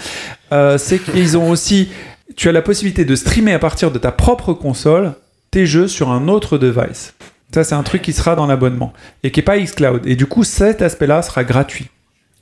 Euh, 0.53 0.79
c'est 0.79 0.99
qu'ils 0.99 1.37
ont 1.37 1.51
aussi. 1.51 1.89
Tu 2.37 2.49
as 2.49 2.53
la 2.53 2.63
possibilité 2.63 3.05
de 3.05 3.17
streamer 3.17 3.53
à 3.53 3.59
partir 3.59 3.91
de 3.91 3.99
ta 3.99 4.13
propre 4.13 4.53
console 4.53 5.15
tes 5.51 5.67
jeux 5.67 5.89
sur 5.89 6.11
un 6.11 6.29
autre 6.29 6.59
device. 6.59 7.15
Ça, 7.53 7.65
c'est 7.65 7.75
un 7.75 7.83
truc 7.83 8.03
qui 8.03 8.13
sera 8.13 8.35
dans 8.35 8.47
l'abonnement 8.47 8.93
et 9.23 9.31
qui 9.31 9.41
n'est 9.41 9.45
pas 9.45 9.59
xCloud. 9.59 10.07
Et 10.07 10.17
du 10.17 10.27
coup, 10.27 10.45
cet 10.45 10.83
aspect-là 10.83 11.23
sera 11.23 11.45
gratuit. 11.45 11.89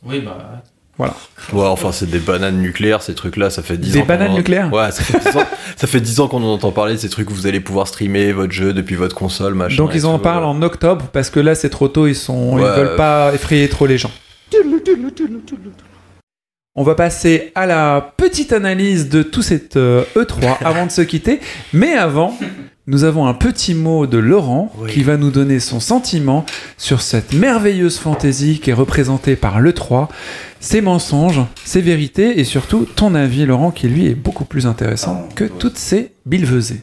Oui, 0.04 0.20
bah. 0.20 0.62
Voilà. 0.96 1.14
Ouais, 1.52 1.66
enfin, 1.66 1.90
c'est 1.90 2.08
des 2.08 2.20
bananes 2.20 2.58
nucléaires, 2.60 3.02
ces 3.02 3.14
trucs-là, 3.14 3.50
ça 3.50 3.62
fait 3.62 3.76
10 3.76 3.92
Des 3.92 3.98
ans. 3.98 4.02
qu'on 4.02 4.06
bananes 4.08 4.30
en- 4.30 4.36
nucléaires 4.36 4.72
Ouais, 4.72 4.90
ça 4.92 5.02
fait 5.02 5.18
10 5.18 5.36
ans, 5.36 5.44
ça 5.76 5.86
fait 5.88 6.00
10 6.00 6.20
ans 6.20 6.28
qu'on 6.28 6.42
en 6.44 6.52
entend 6.54 6.70
parler 6.70 6.94
de 6.94 6.98
ces 6.98 7.08
trucs 7.08 7.28
où 7.30 7.34
vous 7.34 7.46
allez 7.48 7.58
pouvoir 7.60 7.88
streamer 7.88 8.30
votre 8.32 8.52
jeu 8.52 8.72
depuis 8.72 8.94
votre 8.94 9.16
console, 9.16 9.54
machin. 9.54 9.76
Donc 9.76 9.90
ils 9.94 10.06
en 10.06 10.18
tout. 10.18 10.22
parlent 10.22 10.44
en 10.44 10.62
octobre 10.62 11.06
parce 11.12 11.30
que 11.30 11.40
là 11.40 11.54
c'est 11.56 11.70
trop 11.70 11.88
tôt, 11.88 12.06
ils 12.06 12.14
sont, 12.14 12.58
ils 12.58 12.64
veulent 12.64 12.96
pas 12.96 13.32
effrayer 13.34 13.68
trop 13.68 13.86
les 13.86 13.98
gens. 13.98 14.10
On 16.76 16.82
va 16.82 16.94
passer 16.94 17.52
à 17.54 17.66
la 17.66 18.12
petite 18.16 18.52
analyse 18.52 19.08
de 19.08 19.22
tout 19.22 19.42
cet 19.42 19.76
euh, 19.76 20.04
E3 20.16 20.56
avant 20.64 20.86
de 20.86 20.90
se 20.90 21.02
quitter. 21.02 21.40
Mais 21.72 21.94
avant, 21.94 22.36
nous 22.86 23.04
avons 23.04 23.26
un 23.26 23.32
petit 23.32 23.74
mot 23.74 24.06
de 24.06 24.18
Laurent 24.18 24.70
qui 24.90 25.02
va 25.02 25.16
nous 25.16 25.30
donner 25.30 25.58
son 25.58 25.80
sentiment 25.80 26.44
sur 26.76 27.00
cette 27.00 27.32
merveilleuse 27.32 27.98
fantaisie 27.98 28.58
qui 28.60 28.70
est 28.70 28.74
représentée 28.74 29.36
par 29.36 29.60
l'E3, 29.60 30.08
ses 30.60 30.82
mensonges, 30.82 31.40
ses 31.64 31.80
vérités 31.80 32.38
et 32.40 32.44
surtout 32.44 32.84
ton 32.84 33.14
avis, 33.14 33.46
Laurent, 33.46 33.70
qui 33.70 33.88
lui 33.88 34.06
est 34.06 34.14
beaucoup 34.14 34.44
plus 34.44 34.66
intéressant 34.66 35.26
que 35.34 35.44
toutes 35.44 35.78
ces 35.78 36.12
bilvesées. 36.26 36.82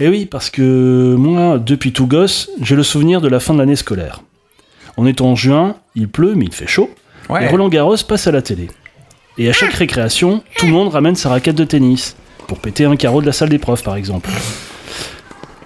Eh 0.00 0.08
oui, 0.08 0.24
parce 0.24 0.48
que 0.48 1.14
moi, 1.16 1.58
depuis 1.58 1.92
tout 1.92 2.06
gosse, 2.06 2.50
j'ai 2.62 2.74
le 2.74 2.82
souvenir 2.82 3.20
de 3.20 3.28
la 3.28 3.38
fin 3.38 3.52
de 3.52 3.58
l'année 3.58 3.76
scolaire. 3.76 4.22
On 4.96 5.06
est 5.06 5.20
en 5.20 5.36
juin, 5.36 5.76
il 5.94 6.08
pleut, 6.08 6.34
mais 6.34 6.46
il 6.46 6.54
fait 6.54 6.66
chaud. 6.66 6.90
Ouais. 7.28 7.44
Et 7.44 7.48
Roland 7.48 7.68
Garros 7.68 7.96
passe 8.08 8.26
à 8.26 8.32
la 8.32 8.42
télé. 8.42 8.68
Et 9.36 9.48
à 9.48 9.52
chaque 9.52 9.74
récréation, 9.74 10.42
tout 10.56 10.66
le 10.66 10.72
monde 10.72 10.88
ramène 10.88 11.16
sa 11.16 11.28
raquette 11.28 11.56
de 11.56 11.64
tennis, 11.64 12.16
pour 12.48 12.60
péter 12.60 12.84
un 12.86 12.96
carreau 12.96 13.20
de 13.20 13.26
la 13.26 13.32
salle 13.32 13.50
des 13.50 13.58
profs 13.58 13.82
par 13.82 13.96
exemple. 13.96 14.30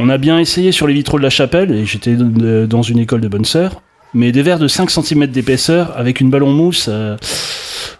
On 0.00 0.08
a 0.08 0.18
bien 0.18 0.38
essayé 0.38 0.70
sur 0.70 0.86
les 0.86 0.94
vitraux 0.94 1.18
de 1.18 1.24
la 1.24 1.30
chapelle, 1.30 1.72
et 1.72 1.84
j'étais 1.84 2.14
dans 2.14 2.82
une 2.82 2.98
école 2.98 3.20
de 3.20 3.28
bonnes 3.28 3.44
sœurs, 3.44 3.82
mais 4.14 4.30
des 4.30 4.42
verres 4.42 4.60
de 4.60 4.68
5 4.68 4.90
cm 4.90 5.26
d'épaisseur 5.26 5.92
avec 5.96 6.20
une 6.20 6.30
ballon 6.30 6.52
mousse, 6.52 6.86
euh, 6.88 7.16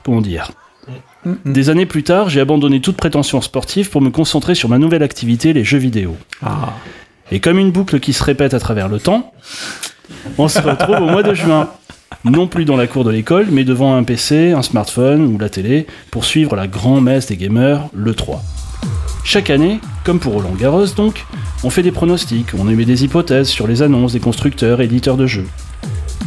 comment 0.05 0.21
dire 0.21 0.53
Des 1.45 1.71
années 1.71 1.87
plus 1.87 2.05
tard, 2.05 2.29
j'ai 2.29 2.41
abandonné 2.41 2.81
toute 2.81 2.97
prétention 2.97 3.41
sportive 3.41 3.91
pour 3.91 4.01
me 4.01 4.11
concentrer 4.11 4.55
sur 4.55 4.69
ma 4.69 4.79
nouvelle 4.79 5.03
activité, 5.03 5.53
les 5.53 5.65
jeux 5.65 5.79
vidéo. 5.79 6.17
Et 7.33 7.41
comme 7.41 7.59
une 7.59 7.73
boucle 7.73 7.99
qui 7.99 8.13
se 8.13 8.23
répète 8.23 8.55
à 8.55 8.61
travers 8.61 8.89
le 8.89 9.01
temps, 9.01 9.33
on 10.39 10.49
se 10.49 10.61
retrouve 10.61 11.03
au 11.03 11.07
mois 11.07 11.23
de 11.23 11.35
juin. 11.35 11.69
Non 12.25 12.47
plus 12.47 12.65
dans 12.65 12.77
la 12.77 12.87
cour 12.87 13.05
de 13.05 13.11
l'école, 13.11 13.47
mais 13.51 13.65
devant 13.65 13.95
un 13.95 14.03
PC, 14.03 14.53
un 14.53 14.63
smartphone 14.63 15.27
ou 15.27 15.39
la 15.39 15.49
télé 15.49 15.87
pour 16.11 16.25
suivre 16.25 16.57
la 16.57 16.67
grand-messe 16.67 17.27
des 17.27 17.37
gamers, 17.37 17.89
le 17.93 18.15
3. 18.15 18.43
Chaque 19.25 19.51
année, 19.51 19.81
comme 20.05 20.19
pour 20.19 20.33
Roland 20.33 20.55
Garros 20.59 20.87
donc, 20.97 21.27
on 21.63 21.71
fait 21.71 21.83
des 21.83 21.93
pronostics, 21.93 22.49
on 22.59 22.69
émet 22.69 22.85
des 22.85 23.05
hypothèses 23.05 23.49
sur 23.49 23.67
les 23.67 23.83
annonces 23.83 24.13
des 24.13 24.21
constructeurs 24.21 24.81
et 24.81 24.85
éditeurs 24.85 25.17
de 25.17 25.27
jeux. 25.27 25.47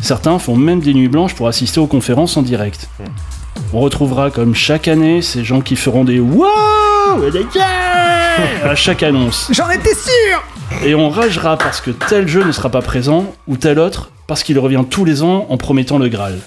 Certains 0.01 0.39
font 0.39 0.55
même 0.55 0.81
des 0.81 0.93
nuits 0.93 1.07
blanches 1.07 1.35
pour 1.35 1.47
assister 1.47 1.79
aux 1.79 1.87
conférences 1.87 2.37
en 2.37 2.41
direct. 2.41 2.89
On 3.73 3.79
retrouvera 3.79 4.31
comme 4.31 4.53
chaque 4.55 4.87
année 4.87 5.21
ces 5.21 5.43
gens 5.43 5.61
qui 5.61 5.75
feront 5.75 6.03
des 6.03 6.19
wow 6.19 6.47
et 7.25 7.31
des 7.31 7.45
yeah 7.55 8.63
à 8.63 8.75
chaque 8.75 9.03
annonce. 9.03 9.49
J'en 9.51 9.69
étais 9.69 9.93
sûr 9.93 10.43
Et 10.83 10.95
on 10.95 11.09
ragera 11.09 11.57
parce 11.57 11.81
que 11.81 11.91
tel 11.91 12.27
jeu 12.27 12.43
ne 12.43 12.51
sera 12.51 12.69
pas 12.69 12.81
présent, 12.81 13.33
ou 13.47 13.57
tel 13.57 13.79
autre 13.79 14.11
parce 14.27 14.43
qu'il 14.43 14.57
revient 14.59 14.83
tous 14.89 15.05
les 15.05 15.23
ans 15.23 15.45
en 15.49 15.57
promettant 15.57 15.97
le 15.97 16.07
Graal. 16.07 16.39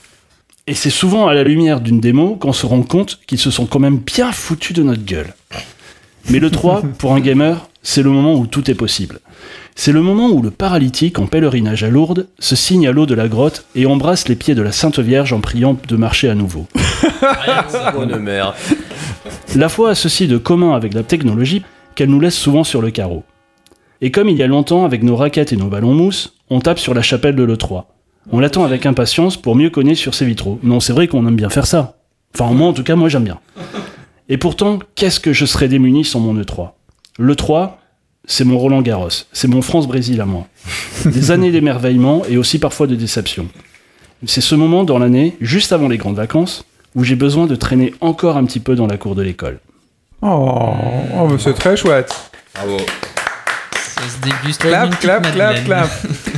Et 0.67 0.75
c'est 0.75 0.91
souvent 0.91 1.27
à 1.27 1.35
la 1.35 1.45
lumière 1.45 1.81
d'une 1.81 2.01
démo 2.01 2.37
qu'on 2.37 2.55
se 2.55 2.65
rend 2.65 2.83
compte 2.83 3.21
qu'ils 3.27 3.39
se 3.39 3.51
sont 3.51 3.67
quand 3.67 3.79
même 3.79 3.99
bien 3.99 4.33
foutus 4.33 4.75
de 4.75 4.83
notre 4.83 5.05
gueule. 5.05 5.35
Mais 6.31 6.39
le 6.39 6.51
3, 6.51 6.83
pour 6.99 7.15
un 7.15 7.21
gamer, 7.21 7.69
c'est 7.83 8.03
le 8.03 8.11
moment 8.11 8.35
où 8.35 8.47
tout 8.47 8.71
est 8.71 8.75
possible. 8.75 9.21
C'est 9.77 9.93
le 9.93 10.03
moment 10.03 10.29
où 10.29 10.41
le 10.41 10.51
paralytique 10.51 11.19
en 11.19 11.27
pèlerinage 11.27 11.83
à 11.83 11.89
Lourdes 11.89 12.29
se 12.39 12.55
signe 12.55 12.87
à 12.87 12.93
l'eau 12.93 13.07
de 13.07 13.15
la 13.15 13.29
grotte 13.29 13.67
et 13.75 13.87
embrasse 13.87 14.29
les 14.29 14.37
pieds 14.37 14.55
de 14.55 14.63
la 14.63 14.71
Sainte 14.71 15.01
Vierge 15.01 15.33
en 15.33 15.41
priant 15.41 15.77
de 15.89 15.97
marcher 15.97 16.29
à 16.29 16.35
nouveau. 16.35 16.67
Bonne 17.95 18.19
mère. 18.19 18.55
La 19.57 19.69
foi 19.69 19.91
a 19.91 19.95
ceci 19.95 20.29
de 20.29 20.39
commun 20.39 20.75
avec 20.75 20.95
la 20.95 21.03
technologie 21.03 21.63
qu'elle 21.97 22.11
nous 22.11 22.21
laisse 22.21 22.37
souvent 22.37 22.65
sur 22.65 22.81
le 22.83 22.91
carreau. 22.91 23.25
Et 24.01 24.11
comme 24.11 24.29
il 24.29 24.37
y 24.37 24.43
a 24.43 24.47
longtemps, 24.47 24.85
avec 24.85 25.03
nos 25.03 25.17
raquettes 25.17 25.53
et 25.53 25.57
nos 25.57 25.69
ballons 25.69 25.95
mousse, 25.95 26.35
on 26.51 26.61
tape 26.61 26.79
sur 26.79 26.95
la 26.95 27.03
chapelle 27.03 27.37
de 27.37 27.43
l'E3. 27.43 27.85
On 28.31 28.41
l'attend 28.41 28.65
avec 28.65 28.87
impatience 28.87 29.37
pour 29.37 29.57
mieux 29.57 29.71
connaître 29.71 29.99
sur 29.99 30.15
ses 30.15 30.25
vitraux. 30.25 30.59
Non, 30.63 30.81
c'est 30.81 30.93
vrai 30.93 31.09
qu'on 31.09 31.27
aime 31.27 31.37
bien 31.37 31.51
faire 31.51 31.67
ça. 31.67 31.97
Enfin, 32.35 32.53
moi, 32.53 32.69
en 32.69 32.73
tout 32.73 32.83
cas, 32.83 32.97
moi, 32.97 33.09
j'aime 33.09 33.25
bien. 33.25 33.39
Et 34.29 34.39
pourtant, 34.39 34.79
qu'est-ce 34.95 35.21
que 35.21 35.33
je 35.33 35.45
serais 35.45 35.69
démuni 35.69 36.05
sans 36.05 36.21
mon 36.21 36.35
E3 36.41 36.71
L'E3, 37.19 37.73
c'est 38.27 38.45
mon 38.45 38.59
Roland 38.59 38.83
Garros, 38.83 39.09
c'est 39.33 39.49
mon 39.49 39.63
France-Brésil 39.63 40.21
à 40.21 40.25
moi. 40.25 40.47
Des 41.05 41.31
années 41.31 41.51
d'émerveillement 41.51 42.23
et 42.29 42.37
aussi 42.37 42.59
parfois 42.59 42.87
de 42.87 42.95
déception. 42.95 43.49
C'est 44.27 44.41
ce 44.41 44.55
moment 44.55 44.85
dans 44.85 44.99
l'année, 44.99 45.37
juste 45.41 45.73
avant 45.73 45.89
les 45.89 45.99
grandes 45.99 46.17
vacances, 46.17 46.65
où 46.95 47.05
j'ai 47.05 47.17
besoin 47.17 47.47
de 47.47 47.55
traîner 47.55 47.93
encore 48.01 48.37
un 48.37 48.45
petit 48.45 48.61
peu 48.61 48.75
dans 48.75 48.87
la 48.87 48.97
cour 48.97 49.15
de 49.15 49.23
l'école. 49.23 49.61
Oh, 50.23 50.73
oh, 51.19 51.29
mais 51.29 51.39
c'est 51.39 51.53
très 51.53 51.77
chouette. 51.77 52.31
Bravo. 52.55 52.79
Ça 53.75 54.03
se 54.09 54.21
déguste 54.21 54.63
Clap, 54.63 54.99
clap, 55.01 55.33
clap, 55.33 55.65
clap. 55.65 55.91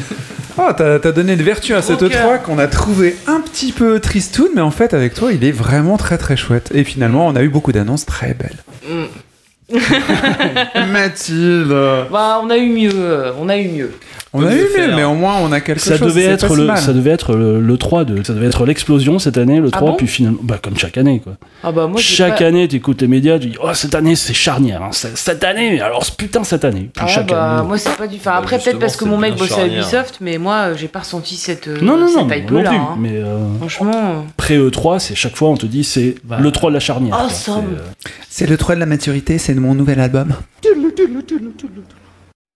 Oh, 0.59 0.71
t'as 0.75 1.13
donné 1.13 1.37
de 1.37 1.43
vertu 1.43 1.75
à 1.75 1.83
cet 1.83 1.99
Gros 1.99 2.09
cœur. 2.09 2.35
E3 2.35 2.43
qu'on 2.43 2.59
a 2.59 2.67
trouvé 2.67 3.17
un 3.27 3.41
petit 3.41 3.73
peu 3.73 4.01
tristoun, 4.01 4.49
mais 4.55 4.63
en 4.63 4.71
fait, 4.71 4.95
avec 4.95 5.15
toi, 5.15 5.33
il 5.33 5.45
est 5.45 5.53
vraiment 5.53 5.97
très 5.99 6.17
très 6.17 6.37
chouette. 6.37 6.71
Et 6.75 6.83
finalement, 6.85 7.27
on 7.27 7.37
a 7.37 7.43
eu 7.43 7.49
beaucoup 7.49 7.73
d'annonces 7.73 8.07
très 8.07 8.35
belles. 8.35 8.65
Mm. 8.89 9.05
Mathilde 10.91 11.69
Bah, 12.11 12.41
on 12.43 12.51
a 12.51 12.57
eu 12.57 12.69
mieux. 12.71 12.91
euh, 12.95 13.33
On 13.41 13.49
a 13.49 13.57
eu 13.57 13.69
mieux. 13.69 13.93
On 14.33 14.45
a 14.45 14.55
eu 14.55 14.59
mieux, 14.77 14.95
mais 14.95 15.05
au 15.05 15.15
moins, 15.15 15.37
on 15.43 15.51
a 15.51 15.61
quelque 15.61 15.81
ça 15.81 15.97
chose. 15.97 16.09
devait 16.15 16.27
être 16.27 16.49
si 16.51 16.57
le 16.61 16.77
ça 16.77 16.93
devait 16.93 17.11
être 17.11 17.35
le, 17.35 17.59
le 17.59 17.79
3 17.79 18.05
de 18.05 18.23
ça 18.23 18.35
devait 18.35 18.49
être 18.49 18.67
l'explosion 18.67 19.19
cette 19.19 19.39
année 19.39 19.61
le 19.61 19.69
Ah 19.73 19.77
3 19.79 19.91
bon 19.93 19.97
puis 19.97 20.07
finalement 20.07 20.41
bah 20.43 20.59
comme 20.63 20.77
chaque 20.77 20.99
année 20.99 21.21
quoi 21.25 21.35
Ah 21.63 21.73
bah 21.73 21.87
moi 21.87 21.99
chaque 21.99 22.41
pas- 22.41 22.45
année 22.47 22.69
t'écoutes 22.69 23.01
les 23.01 23.09
médias 23.09 23.39
tu 23.39 23.47
dis 23.47 23.57
oh 23.63 23.73
cette 23.73 23.95
année 23.95 24.15
c'est 24.15 24.35
charnière 24.35 24.83
hein. 24.83 24.91
Cette 24.93 25.43
année 25.43 25.71
mais 25.71 25.81
alors 25.81 26.05
putain 26.19 26.45
cette 26.45 26.67
année 26.67 26.91
puis 26.93 27.03
Ah 27.03 27.07
chaque 27.07 27.29
bah, 27.29 27.59
année 27.61 27.67
moi 27.69 27.79
c'est 27.79 27.97
pas 27.97 28.07
du. 28.07 28.17
Enfin 28.17 28.33
Bah, 28.33 28.37
après 28.43 28.59
peut-être 28.59 28.79
parce 28.79 28.97
que 28.97 29.07
mon 29.07 29.17
mec 29.17 29.37
bossait 29.37 29.63
à. 29.63 29.67
Ubisoft, 29.67 30.19
mais 30.21 30.37
moi 30.37 30.55
euh, 30.55 30.75
j'ai 30.77 30.89
pas 30.89 30.99
ressenti 30.99 31.37
cette. 31.37 31.69
euh, 31.69 31.79
non 31.81 31.97
non 31.97 32.11
non, 32.15 32.29
cette 32.29 32.39
hype 32.39 32.51
non 32.51 32.63
là. 32.63 32.69
plus 32.71 32.79
hein. 32.79 32.97
mais 32.99 33.13
euh, 33.15 33.39
Franchement. 33.59 34.27
pré 34.37 34.59
E3 34.59 34.99
c'est 34.99 35.15
chaque 35.15 35.37
fois 35.37 35.49
on 35.49 35.57
te 35.57 35.65
dit 35.67 35.83
c'est 35.83 36.17
Bah. 36.25 36.37
le 36.41 36.51
3 36.51 36.69
de 36.71 36.75
la 36.75 36.81
charnière 36.81 37.17
C'est 38.29 38.47
le 38.47 38.57
3 38.59 38.75
de 38.75 38.81
la 38.81 38.87
maturité, 38.87 39.39
c'est 39.39 39.55
mon 39.61 39.75
nouvel 39.75 40.01
album. 40.01 40.35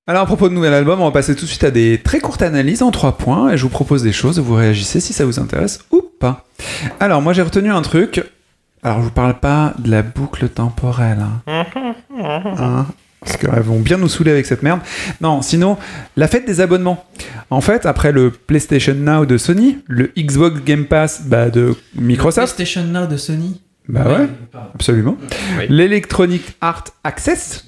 Alors 0.06 0.22
à 0.22 0.26
propos 0.26 0.48
de 0.48 0.54
nouvel 0.54 0.74
album, 0.74 1.00
on 1.00 1.04
va 1.04 1.10
passer 1.10 1.36
tout 1.36 1.44
de 1.44 1.50
suite 1.50 1.64
à 1.64 1.70
des 1.70 1.98
très 1.98 2.20
courtes 2.20 2.42
analyses 2.42 2.82
en 2.82 2.90
trois 2.90 3.16
points 3.16 3.52
et 3.52 3.56
je 3.56 3.62
vous 3.62 3.68
propose 3.68 4.02
des 4.02 4.12
choses, 4.12 4.38
vous 4.38 4.54
réagissez 4.54 5.00
si 5.00 5.12
ça 5.12 5.24
vous 5.24 5.38
intéresse 5.38 5.80
ou 5.92 6.02
pas. 6.02 6.46
Alors 6.98 7.22
moi 7.22 7.32
j'ai 7.32 7.42
retenu 7.42 7.70
un 7.70 7.82
truc, 7.82 8.24
alors 8.82 8.98
je 8.98 9.04
vous 9.04 9.10
parle 9.10 9.38
pas 9.38 9.74
de 9.78 9.90
la 9.90 10.02
boucle 10.02 10.48
temporelle, 10.48 11.24
hein. 11.46 11.66
Hein 12.58 12.86
parce 13.20 13.36
qu'elles 13.36 13.62
vont 13.62 13.80
bien 13.80 13.98
nous 13.98 14.08
saouler 14.08 14.30
avec 14.30 14.46
cette 14.46 14.62
merde. 14.62 14.80
Non, 15.20 15.42
sinon, 15.42 15.76
la 16.16 16.26
fête 16.26 16.46
des 16.46 16.60
abonnements. 16.60 17.04
En 17.50 17.60
fait, 17.60 17.86
après 17.86 18.12
le 18.12 18.30
PlayStation 18.30 18.94
Now 18.94 19.26
de 19.26 19.36
Sony, 19.36 19.78
le 19.86 20.10
Xbox 20.18 20.62
Game 20.64 20.86
Pass 20.86 21.22
bah, 21.26 21.50
de 21.50 21.74
Microsoft, 21.94 22.56
PlayStation 22.56 22.84
Now 22.84 23.06
de 23.06 23.16
Sony. 23.16 23.60
Bah 23.90 24.06
ouais, 24.08 24.28
absolument. 24.74 25.16
L'Electronic 25.68 26.56
Art 26.60 26.84
Access 27.04 27.66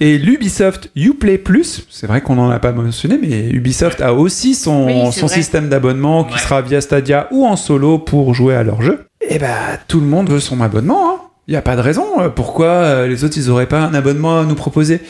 et 0.00 0.18
l'Ubisoft 0.18 0.90
Uplay 0.96 1.38
Plus. 1.38 1.86
C'est 1.90 2.06
vrai 2.06 2.20
qu'on 2.20 2.36
n'en 2.36 2.50
a 2.50 2.58
pas 2.58 2.72
mentionné, 2.72 3.18
mais 3.20 3.50
Ubisoft 3.50 4.00
a 4.00 4.14
aussi 4.14 4.54
son, 4.54 4.86
Oui, 4.86 5.12
système 5.28 5.68
d'abonnement 5.68 6.24
qui 6.24 6.38
sera 6.38 6.62
via 6.62 6.80
Stadia 6.80 7.28
ou 7.30 7.46
en 7.46 7.56
solo 7.56 7.98
pour 7.98 8.34
jouer 8.34 8.54
à 8.54 8.62
leur 8.62 8.82
jeu. 8.82 9.06
Et 9.28 9.38
bah 9.38 9.76
tout 9.86 10.00
le 10.00 10.06
monde 10.06 10.30
veut 10.30 10.40
son 10.40 10.60
abonnement. 10.60 11.10
Hein. 11.10 11.20
Il 11.50 11.54
n'y 11.54 11.56
a 11.56 11.62
pas 11.62 11.74
de 11.74 11.80
raison. 11.80 12.04
euh, 12.20 12.28
Pourquoi 12.28 12.68
euh, 12.68 13.08
les 13.08 13.24
autres, 13.24 13.36
ils 13.36 13.50
auraient 13.50 13.66
pas 13.66 13.80
un 13.80 13.92
abonnement 13.92 14.38
à 14.38 14.44
nous 14.44 14.54
proposer 14.54 15.00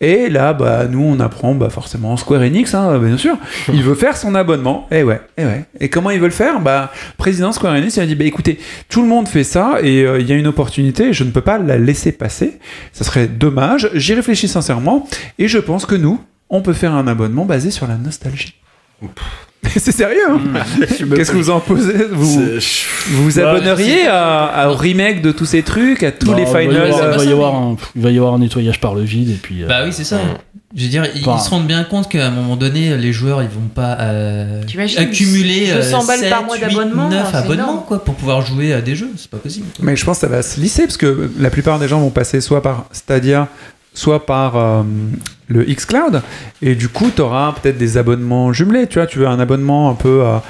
Et 0.00 0.30
là, 0.30 0.54
bah, 0.54 0.86
nous, 0.88 1.02
on 1.02 1.20
apprend 1.20 1.54
bah, 1.54 1.68
forcément 1.68 2.16
Square 2.16 2.40
Enix, 2.40 2.72
hein, 2.72 2.98
bien 2.98 3.18
sûr. 3.18 3.36
Il 3.74 3.82
veut 3.82 3.94
faire 3.94 4.16
son 4.16 4.34
abonnement. 4.34 4.88
Et 4.90 5.02
ouais, 5.02 5.20
et 5.36 5.44
ouais. 5.44 5.66
Et 5.78 5.90
comment 5.90 6.08
il 6.08 6.18
veut 6.18 6.28
le 6.28 6.32
faire? 6.32 6.58
Bah, 6.62 6.90
président 7.18 7.52
Square 7.52 7.74
Enix, 7.74 7.96
il 7.96 8.00
a 8.00 8.06
dit, 8.06 8.14
bah, 8.14 8.24
écoutez, 8.24 8.58
tout 8.88 9.02
le 9.02 9.08
monde 9.08 9.28
fait 9.28 9.44
ça 9.44 9.74
et 9.82 10.02
euh, 10.06 10.20
il 10.20 10.26
y 10.26 10.32
a 10.32 10.36
une 10.36 10.46
opportunité, 10.46 11.12
je 11.12 11.22
ne 11.22 11.30
peux 11.32 11.42
pas 11.42 11.58
la 11.58 11.76
laisser 11.76 12.12
passer. 12.12 12.58
Ça 12.94 13.04
serait 13.04 13.26
dommage. 13.28 13.90
J'y 13.92 14.14
réfléchis 14.14 14.48
sincèrement 14.48 15.06
et 15.38 15.48
je 15.48 15.58
pense 15.58 15.84
que 15.84 15.96
nous, 15.96 16.18
on 16.48 16.62
peut 16.62 16.72
faire 16.72 16.94
un 16.94 17.08
abonnement 17.08 17.44
basé 17.44 17.70
sur 17.70 17.86
la 17.86 17.96
nostalgie. 17.96 18.54
C'est 19.76 19.92
sérieux, 19.92 20.18
hein 20.30 20.40
Qu'est-ce 21.14 21.30
que 21.32 21.36
vous 21.36 21.50
en 21.50 21.60
posez 21.60 22.06
vous, 22.10 22.40
vous 22.40 23.24
vous 23.30 23.40
Bah, 23.40 23.50
abonneriez 23.52 24.06
à, 24.06 24.44
à- 24.46 24.68
au 24.70 24.74
remake 24.74 25.20
de 25.22 25.32
tous 25.32 25.44
ces 25.44 25.62
trucs, 25.62 26.02
à 26.02 26.10
tous 26.12 26.30
bah, 26.30 26.36
les 26.38 26.46
finals 26.46 26.92
euh, 26.92 27.10
il 27.12 27.18
va 27.18 27.24
y 27.24 27.32
avoir 27.32 27.54
un 27.54 27.76
il 27.94 28.02
va 28.02 28.10
y 28.10 28.16
avoir 28.16 28.34
un 28.34 28.38
nettoyage 28.38 28.80
par 28.80 28.94
le 28.94 29.02
vide 29.02 29.30
et 29.30 29.38
puis 29.40 29.62
euh, 29.62 29.66
Bah 29.66 29.82
oui, 29.84 29.92
c'est 29.92 30.04
ça. 30.04 30.18
Je 30.74 30.84
veux 30.84 30.88
dire, 30.88 31.04
ils, 31.14 31.20
Enfin- 31.22 31.36
ils 31.38 31.44
se 31.44 31.50
rendent 31.50 31.66
bien 31.66 31.82
compte 31.84 32.08
qu'à 32.08 32.26
un 32.28 32.30
moment 32.30 32.56
donné, 32.56 32.96
les 32.96 33.12
joueurs, 33.12 33.42
ils 33.42 33.48
vont 33.48 33.68
pas 33.74 33.96
euh, 34.00 34.62
accumuler 34.98 35.72
200 35.74 36.02
euh, 36.02 36.06
balles 36.06 36.20
7, 36.20 36.30
par 36.30 36.44
mois 36.44 36.56
8, 36.56 36.60
d'abonnement, 36.62 37.08
9 37.08 37.26
c'est 37.30 37.36
abonnements 37.38 37.64
énorme. 37.64 37.82
quoi, 37.86 38.04
pour 38.04 38.14
pouvoir 38.14 38.42
jouer 38.46 38.72
à 38.72 38.80
des 38.80 38.94
jeux. 38.94 39.10
C'est 39.16 39.30
pas 39.30 39.38
possible. 39.38 39.66
Mais 39.80 39.96
je 39.96 40.04
pense 40.04 40.18
que 40.18 40.20
ça 40.22 40.28
va 40.28 40.42
se 40.42 40.60
lisser 40.60 40.82
parce 40.84 40.96
que 40.96 41.30
la 41.38 41.50
plupart 41.50 41.78
des 41.80 41.88
gens 41.88 42.00
vont 42.00 42.10
passer 42.10 42.40
soit 42.40 42.62
par 42.62 42.86
Stadia, 42.92 43.48
soit 43.94 44.24
par 44.24 44.56
euh, 44.56 44.82
le 45.50 45.64
xCloud. 45.64 46.22
Et 46.62 46.74
du 46.74 46.88
coup, 46.88 47.10
tu 47.14 47.20
auras 47.20 47.52
peut-être 47.52 47.76
des 47.76 47.98
abonnements 47.98 48.52
jumelés. 48.52 48.86
Tu 48.86 48.98
vois, 48.98 49.06
tu 49.06 49.18
veux 49.18 49.26
un 49.26 49.38
abonnement 49.40 49.90
un 49.90 49.94
peu 49.94 50.22
à 50.24 50.42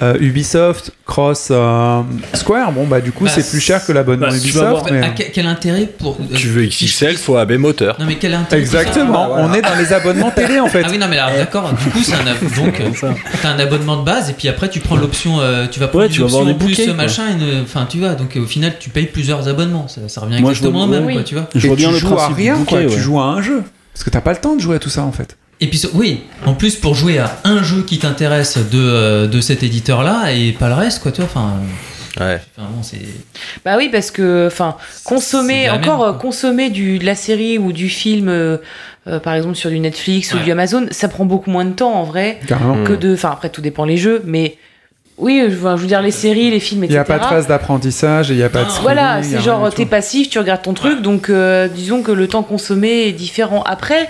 euh, 0.00 0.16
Ubisoft, 0.20 0.90
Cross, 1.06 1.48
euh, 1.50 2.00
Square. 2.34 2.72
Bon, 2.72 2.86
bah, 2.86 3.00
du 3.00 3.12
coup, 3.12 3.24
Bah, 3.24 3.30
c'est 3.32 3.48
plus 3.48 3.60
cher 3.60 3.84
que 3.84 3.92
l'abonnement 3.92 4.28
bah, 4.28 4.36
Ubisoft. 4.36 4.66
avoir- 4.66 4.84
mais- 4.90 5.02
À 5.02 5.10
que- 5.10 5.22
quel 5.32 5.46
intérêt 5.46 5.86
pour. 5.86 6.16
euh, 6.20 6.34
Tu 6.34 6.48
veux 6.48 6.64
XXL, 6.66 7.16
faut 7.16 7.36
AB 7.36 7.52
moteur. 7.52 7.96
Non 8.00 8.06
mais 8.06 8.16
quel 8.16 8.34
intérêt 8.34 8.60
Exactement, 8.60 9.28
on 9.36 9.52
est 9.52 9.60
dans 9.62 9.76
les 9.78 9.92
abonnements 9.92 10.30
télé 10.30 10.58
en 10.60 10.66
fait. 10.66 10.82
Ah 10.84 10.88
oui 10.90 10.98
non 10.98 11.06
mais 11.08 11.18
alors 11.18 11.36
d'accord 11.36 11.70
du 11.72 11.90
coup 11.90 11.98
c'est 12.02 12.14
un 12.14 12.26
ab- 12.26 12.56
donc 12.56 12.80
euh, 12.80 13.12
t'as 13.42 13.50
un 13.50 13.58
abonnement 13.58 13.96
de 13.98 14.04
base 14.04 14.30
et 14.30 14.32
puis 14.32 14.48
après 14.48 14.68
tu 14.70 14.80
prends 14.80 14.96
l'option 14.96 15.40
euh, 15.40 15.66
tu 15.70 15.78
vas 15.78 15.88
prendre 15.88 16.04
Ouais, 16.04 16.10
tu 16.10 16.20
vas 16.20 16.26
avoir 16.26 16.46
des 16.46 16.54
plus 16.54 16.68
bouquets, 16.68 16.92
machin 16.94 17.24
enfin 17.62 17.86
tu 17.88 17.98
vois 17.98 18.14
donc 18.14 18.36
euh, 18.36 18.40
au 18.40 18.46
final 18.46 18.72
tu 18.80 18.88
payes 18.90 19.06
plusieurs 19.06 19.46
abonnements 19.48 19.86
ça, 19.88 20.00
ça 20.08 20.20
revient 20.22 20.40
Moi, 20.40 20.52
je 20.52 20.58
exactement 20.58 20.86
vois- 20.86 20.96
au 20.96 21.00
même 21.00 21.06
ouais. 21.06 21.12
quoi 21.14 21.22
tu 21.22 21.34
vois 21.34 21.48
je 21.54 21.66
vois 21.66 21.74
Et 21.74 21.76
bien 21.76 21.88
tu 21.88 21.92
le 21.94 21.98
joues 22.00 22.18
à 22.18 22.28
rien, 22.28 22.56
quoi. 22.66 22.80
Tu 22.84 22.98
joues 22.98 23.20
à 23.20 23.24
un 23.24 23.42
jeu. 23.42 23.62
Parce 23.92 24.04
que 24.04 24.10
t'as 24.10 24.20
pas 24.20 24.32
le 24.32 24.38
temps 24.38 24.56
de 24.56 24.60
jouer 24.60 24.76
à 24.76 24.78
tout 24.78 24.90
ça 24.90 25.02
en 25.02 25.12
fait. 25.12 25.36
Et 25.60 25.68
puis, 25.68 25.80
oui, 25.94 26.24
en 26.44 26.54
plus, 26.54 26.74
pour 26.74 26.96
jouer 26.96 27.18
à 27.18 27.38
un 27.44 27.62
jeu 27.62 27.82
qui 27.82 27.98
t'intéresse 27.98 28.58
de, 28.58 28.78
euh, 28.80 29.26
de 29.28 29.40
cet 29.40 29.62
éditeur-là 29.62 30.32
et 30.32 30.50
pas 30.50 30.68
le 30.68 30.74
reste, 30.74 31.00
quoi, 31.02 31.12
tu 31.12 31.20
vois, 31.20 31.30
enfin. 31.32 31.52
Ouais. 32.20 32.40
enfin, 32.56 32.68
bon, 32.74 32.82
c'est. 32.82 32.98
Bah 33.64 33.76
oui, 33.78 33.88
parce 33.90 34.10
que, 34.10 34.48
enfin, 34.48 34.76
consommer, 35.04 35.70
encore 35.70 36.02
euh, 36.04 36.12
consommer 36.12 36.68
du, 36.68 36.98
de 36.98 37.06
la 37.06 37.14
série 37.14 37.58
ou 37.58 37.72
du 37.72 37.88
film, 37.88 38.28
euh, 38.28 38.56
euh, 39.06 39.18
par 39.20 39.34
exemple 39.34 39.54
sur 39.54 39.70
du 39.70 39.78
Netflix 39.78 40.34
ou 40.34 40.38
du 40.38 40.50
Amazon, 40.50 40.86
ça 40.90 41.08
prend 41.08 41.24
beaucoup 41.24 41.50
moins 41.50 41.64
de 41.64 41.72
temps 41.72 41.94
en 41.94 42.04
vrai 42.04 42.40
Carrément. 42.46 42.82
que 42.84 42.92
de. 42.92 43.14
Enfin, 43.14 43.30
après, 43.30 43.48
tout 43.48 43.60
dépend 43.62 43.84
les 43.84 43.96
jeux, 43.96 44.20
mais 44.26 44.58
oui, 45.18 45.42
je, 45.48 45.54
veux 45.54 45.86
dire, 45.86 46.02
les 46.02 46.10
séries, 46.10 46.50
les 46.50 46.58
films, 46.60 46.84
Il 46.84 46.86
etc. 46.86 46.94
n'y 46.96 47.00
a 47.14 47.18
pas 47.18 47.24
de 47.24 47.28
phase 47.28 47.46
d'apprentissage 47.46 48.30
et 48.30 48.34
il 48.34 48.38
n'y 48.38 48.42
a 48.42 48.48
pas 48.48 48.64
de. 48.64 48.70
Voilà, 48.82 49.22
c'est 49.22 49.40
genre 49.40 49.72
t'es 49.72 49.86
passif, 49.86 50.28
tu 50.30 50.38
regardes 50.38 50.62
ton 50.62 50.74
truc, 50.74 51.02
donc 51.02 51.28
euh, 51.30 51.68
disons 51.68 52.02
que 52.02 52.12
le 52.12 52.26
temps 52.28 52.42
consommé 52.42 53.06
est 53.08 53.12
différent. 53.12 53.62
Après, 53.64 54.08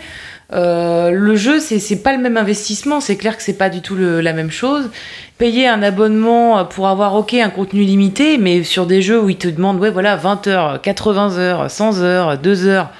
euh, 0.53 1.11
le 1.11 1.35
jeu, 1.37 1.61
c'est 1.61 1.79
c'est 1.79 1.97
pas 2.03 2.12
le 2.15 2.23
même 2.23 2.37
investissement, 2.37 3.01
c'est 3.01 3.16
clair 3.16 3.37
que 3.37 3.43
c'est 3.43 3.55
pas 3.59 3.69
du 3.70 3.81
tout 3.81 3.95
le- 3.95 4.20
la 4.20 4.33
même 4.33 4.51
chose. 4.51 4.91
Payer 5.39 5.66
un 5.66 5.83
abonnement 5.83 6.65
pour 6.66 6.89
avoir, 6.89 7.15
ok, 7.15 7.35
un 7.35 7.49
contenu 7.51 7.83
limité, 7.83 8.39
mais 8.39 8.62
sur 8.62 8.87
des 8.87 9.03
jeux 9.03 9.20
où 9.20 9.29
ils 9.29 9.37
te 9.39 9.49
demandent, 9.49 9.81
ouais, 9.81 9.91
voilà, 9.91 10.15
20 10.16 10.47
heures, 10.47 10.81
80 10.81 11.37
heures, 11.39 11.70
100 11.70 12.01
heures, 12.01 12.39
2 12.39 12.66
heures. 12.66 12.91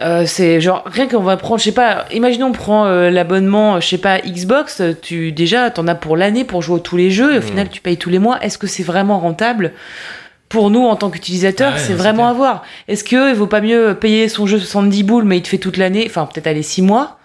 Euh, 0.00 0.24
c'est 0.26 0.60
genre 0.60 0.82
rien 0.86 1.06
qu'on 1.06 1.20
va 1.22 1.36
prendre, 1.36 1.58
je 1.58 1.64
sais 1.64 1.72
pas, 1.72 2.06
imaginons 2.12 2.46
on 2.48 2.52
prend 2.52 2.86
euh, 2.86 3.10
l'abonnement, 3.10 3.78
je 3.78 3.86
sais 3.88 3.98
pas, 3.98 4.18
Xbox, 4.20 4.82
tu 5.02 5.32
déjà 5.32 5.70
t'en 5.70 5.86
as 5.86 5.94
pour 5.94 6.16
l'année 6.16 6.44
pour 6.44 6.62
jouer 6.62 6.78
à 6.78 6.80
tous 6.80 6.96
les 6.96 7.10
jeux 7.10 7.34
et 7.34 7.38
au 7.38 7.42
final 7.42 7.68
tu 7.68 7.80
payes 7.82 7.98
tous 7.98 8.08
les 8.10 8.18
mois. 8.18 8.40
Est-ce 8.42 8.56
que 8.58 8.66
c'est 8.66 8.82
vraiment 8.82 9.18
rentable 9.20 9.72
pour 10.48 10.70
nous 10.70 10.80
en 10.86 10.96
tant 10.96 11.10
qu'utilisateurs 11.10 11.72
Ah 11.72 11.76
ouais, 11.76 11.80
C'est 11.80 11.88
c'est 11.88 11.92
vraiment 11.94 12.22
clair. 12.24 12.28
à 12.28 12.32
voir. 12.32 12.62
Est-ce 12.88 13.04
que 13.04 13.30
il 13.30 13.34
vaut 13.36 13.46
pas 13.46 13.60
mieux 13.60 13.94
payer 13.94 14.28
son 14.28 14.46
jeu 14.46 14.58
70 14.58 15.02
boules 15.04 15.24
mais 15.24 15.36
il 15.38 15.42
te 15.42 15.48
fait 15.48 15.58
toute 15.58 15.76
l'année, 15.76 16.04
enfin 16.08 16.26
peut-être 16.26 16.46
aller 16.46 16.62
6 16.62 16.82
mois? 16.82 17.18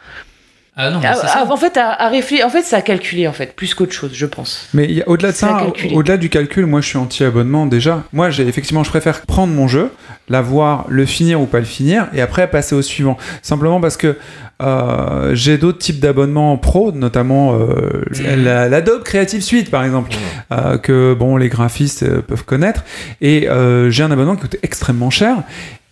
Ah 0.79 0.91
non, 0.91 0.99
mais 0.99 1.07
Ah, 1.07 1.15
c'est 1.15 1.27
ah. 1.33 1.45
En 1.49 1.57
fait, 1.57 1.75
à, 1.77 1.89
à 1.91 2.09
réfléchir, 2.09 2.45
en 2.45 2.49
fait, 2.49 2.61
ça 2.61 2.77
a 2.77 2.81
calculé 2.81 3.27
en 3.27 3.33
fait 3.33 3.55
plus 3.55 3.73
qu'autre 3.73 3.93
chose, 3.93 4.11
je 4.13 4.25
pense. 4.27 4.69
Mais 4.73 5.03
au-delà 5.07 5.31
de 5.31 5.35
C'est 5.35 5.45
à 5.47 5.49
ça, 5.57 5.59
calculer. 5.63 5.95
au-delà 5.95 6.17
du 6.17 6.29
calcul, 6.29 6.65
moi 6.67 6.81
je 6.81 6.87
suis 6.87 6.97
anti-abonnement 6.97 7.65
déjà. 7.65 8.03
Moi, 8.13 8.29
j'ai 8.29 8.47
effectivement, 8.47 8.83
je 8.83 8.89
préfère 8.89 9.21
prendre 9.21 9.51
mon 9.53 9.67
jeu, 9.67 9.91
l'avoir, 10.29 10.85
le 10.87 11.05
finir 11.05 11.41
ou 11.41 11.45
pas 11.47 11.59
le 11.59 11.65
finir, 11.65 12.07
et 12.13 12.21
après 12.21 12.47
passer 12.49 12.75
au 12.75 12.81
suivant. 12.83 13.17
Simplement 13.41 13.81
parce 13.81 13.97
que 13.97 14.17
euh, 14.61 15.33
j'ai 15.35 15.57
d'autres 15.57 15.77
types 15.79 15.99
d'abonnements 15.99 16.57
pro, 16.57 16.91
notamment 16.91 17.55
euh, 17.59 18.03
la- 18.37 18.67
l'Adobe 18.69 19.03
Creative 19.03 19.41
Suite 19.41 19.69
par 19.71 19.83
exemple, 19.83 20.11
euh, 20.51 20.77
que 20.77 21.13
bon 21.13 21.37
les 21.37 21.49
graphistes 21.49 22.03
euh, 22.03 22.21
peuvent 22.21 22.43
connaître. 22.45 22.83
Et 23.21 23.49
euh, 23.49 23.89
j'ai 23.89 24.03
un 24.03 24.11
abonnement 24.11 24.35
qui 24.35 24.41
coûte 24.41 24.57
extrêmement 24.63 25.09
cher, 25.09 25.37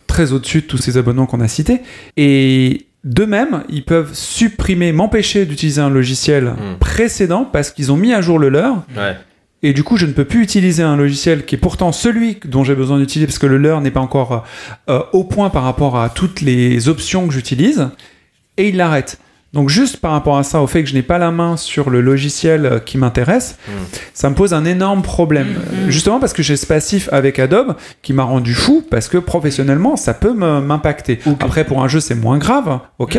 très 0.08 0.32
au-dessus 0.32 0.62
de 0.62 0.66
tous 0.68 0.78
ces 0.78 0.98
abonnements 0.98 1.26
qu'on 1.28 1.42
a 1.42 1.48
cités. 1.48 1.82
Et 2.18 2.86
de 3.06 3.24
même, 3.24 3.64
ils 3.70 3.86
peuvent 3.86 4.14
supprimer, 4.14 4.92
m'empêcher 4.92 5.46
d'utiliser 5.46 5.80
un 5.80 5.90
logiciel 5.90 6.46
Mhm. 6.46 6.78
précédent 6.80 7.46
parce 7.46 7.70
qu'ils 7.72 7.92
ont 7.92 7.98
mis 7.98 8.14
à 8.14 8.20
jour 8.22 8.40
le 8.40 8.50
leur. 8.50 8.78
Ouais. 8.98 9.16
Et 9.64 9.74
du 9.74 9.84
coup, 9.84 9.96
je 9.98 10.06
ne 10.06 10.12
peux 10.12 10.26
plus 10.26 10.42
utiliser 10.44 10.84
un 10.84 10.96
logiciel 10.98 11.46
qui 11.46 11.56
est 11.56 11.58
pourtant 11.60 11.92
celui 11.92 12.40
dont 12.46 12.64
j'ai 12.64 12.76
besoin 12.76 12.98
d'utiliser 13.00 13.26
parce 13.28 13.40
que 13.40 13.48
le 13.48 13.58
leur 13.58 13.80
n'est 13.82 13.90
pas 13.92 14.00
encore 14.02 14.44
euh, 14.90 15.00
au 15.14 15.24
point 15.24 15.50
par 15.50 15.64
rapport 15.64 15.98
à 15.98 16.10
toutes 16.10 16.42
les 16.42 16.90
options 16.90 17.26
que 17.28 17.34
j'utilise. 17.34 17.88
Et 18.58 18.70
il 18.70 18.78
l'arrête. 18.78 19.18
Donc 19.56 19.70
juste 19.70 19.98
par 19.98 20.12
rapport 20.12 20.38
à 20.38 20.44
ça, 20.44 20.62
au 20.62 20.68
fait 20.68 20.84
que 20.84 20.90
je 20.90 20.94
n'ai 20.94 21.02
pas 21.02 21.18
la 21.18 21.32
main 21.32 21.58
sur 21.58 21.90
le 21.90 22.02
logiciel 22.02 22.66
euh, 22.66 22.80
qui 22.80 22.98
m'intéresse, 23.00 23.58
Mm. 23.68 23.72
ça 24.14 24.30
me 24.30 24.36
pose 24.36 24.54
un 24.54 24.66
énorme 24.66 25.02
problème. 25.02 25.48
Mm, 25.48 25.56
Euh, 25.88 25.90
Justement 25.90 26.20
parce 26.20 26.34
que 26.34 26.44
j'ai 26.44 26.58
ce 26.58 26.66
passif 26.68 27.10
avec 27.12 27.40
Adobe 27.40 27.76
qui 28.04 28.14
m'a 28.14 28.24
rendu 28.24 28.54
fou 28.54 28.84
parce 28.92 29.08
que 29.08 29.18
professionnellement, 29.18 29.96
ça 29.96 30.14
peut 30.14 30.34
m'impacter. 30.34 31.20
Après, 31.40 31.64
pour 31.64 31.82
un 31.84 31.88
jeu, 31.88 32.00
c'est 32.02 32.16
moins 32.16 32.38
grave, 32.38 32.80
ok 33.00 33.18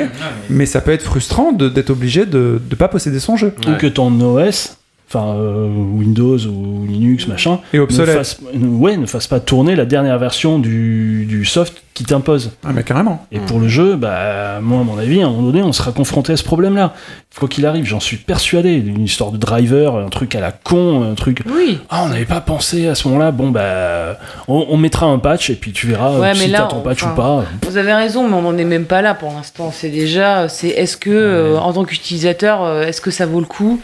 Mais 0.51 0.67
ça 0.67 0.81
peut 0.81 0.93
être 0.93 1.03
frustrant 1.03 1.53
de- 1.53 1.69
d'être 1.69 1.91
obligé 1.91 2.27
de 2.27 2.61
ne 2.71 2.77
pas 2.77 2.89
posséder 2.89 3.19
son 3.19 3.37
jeu. 3.37 3.55
Ou 3.67 3.73
que 3.79 3.87
ton 3.87 4.13
OS, 4.21 4.77
enfin 5.09 5.35
euh, 5.37 5.69
Windows 5.69 6.39
ou 6.47 6.85
Linux, 6.87 7.29
machin, 7.29 7.61
Et 7.73 7.77
ne 7.79 7.83
obsolète. 7.83 8.17
fasse, 8.17 8.41
ouais, 8.55 8.97
ne 8.97 9.07
fasse 9.07 9.27
pas 9.29 9.39
tourner 9.41 9.77
la 9.77 9.85
dernière 9.85 10.19
version 10.19 10.59
du, 10.59 11.27
du 11.27 11.45
soft 11.45 11.83
qui 11.95 12.05
t'impose. 12.05 12.51
Ah, 12.67 12.73
mais 12.75 12.83
carrément. 12.83 13.25
Et 13.33 13.39
pour 13.39 13.59
le 13.59 13.69
jeu, 13.69 13.97
bah, 13.97 14.59
moi, 14.61 14.81
à 14.81 14.85
mon 14.85 14.99
avis, 14.99 15.23
à 15.23 15.27
un 15.27 15.31
moment 15.31 15.45
donné, 15.51 15.63
on 15.63 15.73
sera 15.73 15.93
confronté 15.93 16.33
à 16.35 16.37
ce 16.37 16.45
problème-là. 16.45 16.93
Quoi 17.39 17.49
qu'il 17.49 17.65
arrive, 17.65 17.87
j'en 17.87 18.01
suis 18.01 18.17
persuadé. 18.19 18.75
Une 18.75 19.05
histoire 19.05 19.31
de 19.31 19.39
driver, 19.39 19.97
un 19.97 20.09
truc 20.11 20.35
à 20.35 20.41
la 20.41 20.53
con, 20.53 21.03
un 21.11 21.15
truc. 21.15 21.43
Oui. 21.47 21.79
Ah, 21.89 22.03
on 22.05 22.09
n'avait 22.11 22.27
pas 22.27 22.43
pensé 22.43 22.87
à 22.89 22.95
ce 22.95 23.09
moment-là. 23.09 23.31
Bon, 23.31 23.51
bah, 23.51 24.19
on, 24.49 24.67
on 24.69 24.77
mettra 24.77 25.07
un 25.07 25.19
patch 25.19 25.49
et 25.49 25.55
puis 25.55 25.73
tu 25.73 25.87
verras 25.87 26.19
Ouais, 26.19 26.35
si 26.35 26.49
là, 26.49 26.63
t'as 26.63 26.75
ton 26.75 26.81
patch 26.81 27.03
enfin, 27.05 27.13
ou 27.13 27.17
pas. 27.17 27.45
Vous 27.63 27.77
avez 27.79 27.95
raison, 27.95 28.29
mais 28.29 28.35
on 28.35 28.43
n'en 28.43 28.59
est 28.59 28.65
même 28.65 28.85
pas 28.87 29.01
là 29.01 29.15
pour 29.15 29.33
l'instant. 29.33 29.71
C'est 29.73 29.89
déjà, 29.89 30.49
c'est 30.51 30.69
est-ce 30.69 30.97
que, 30.99 31.09
euh, 31.11 31.59
en 31.59 31.73
tant 31.73 31.85
qu'utilisateur, 31.85 32.63
euh, 32.63 32.83
est-ce 32.83 33.01
que 33.01 33.11
ça 33.11 33.25
vaut 33.25 33.41
le 33.41 33.47
coup 33.47 33.81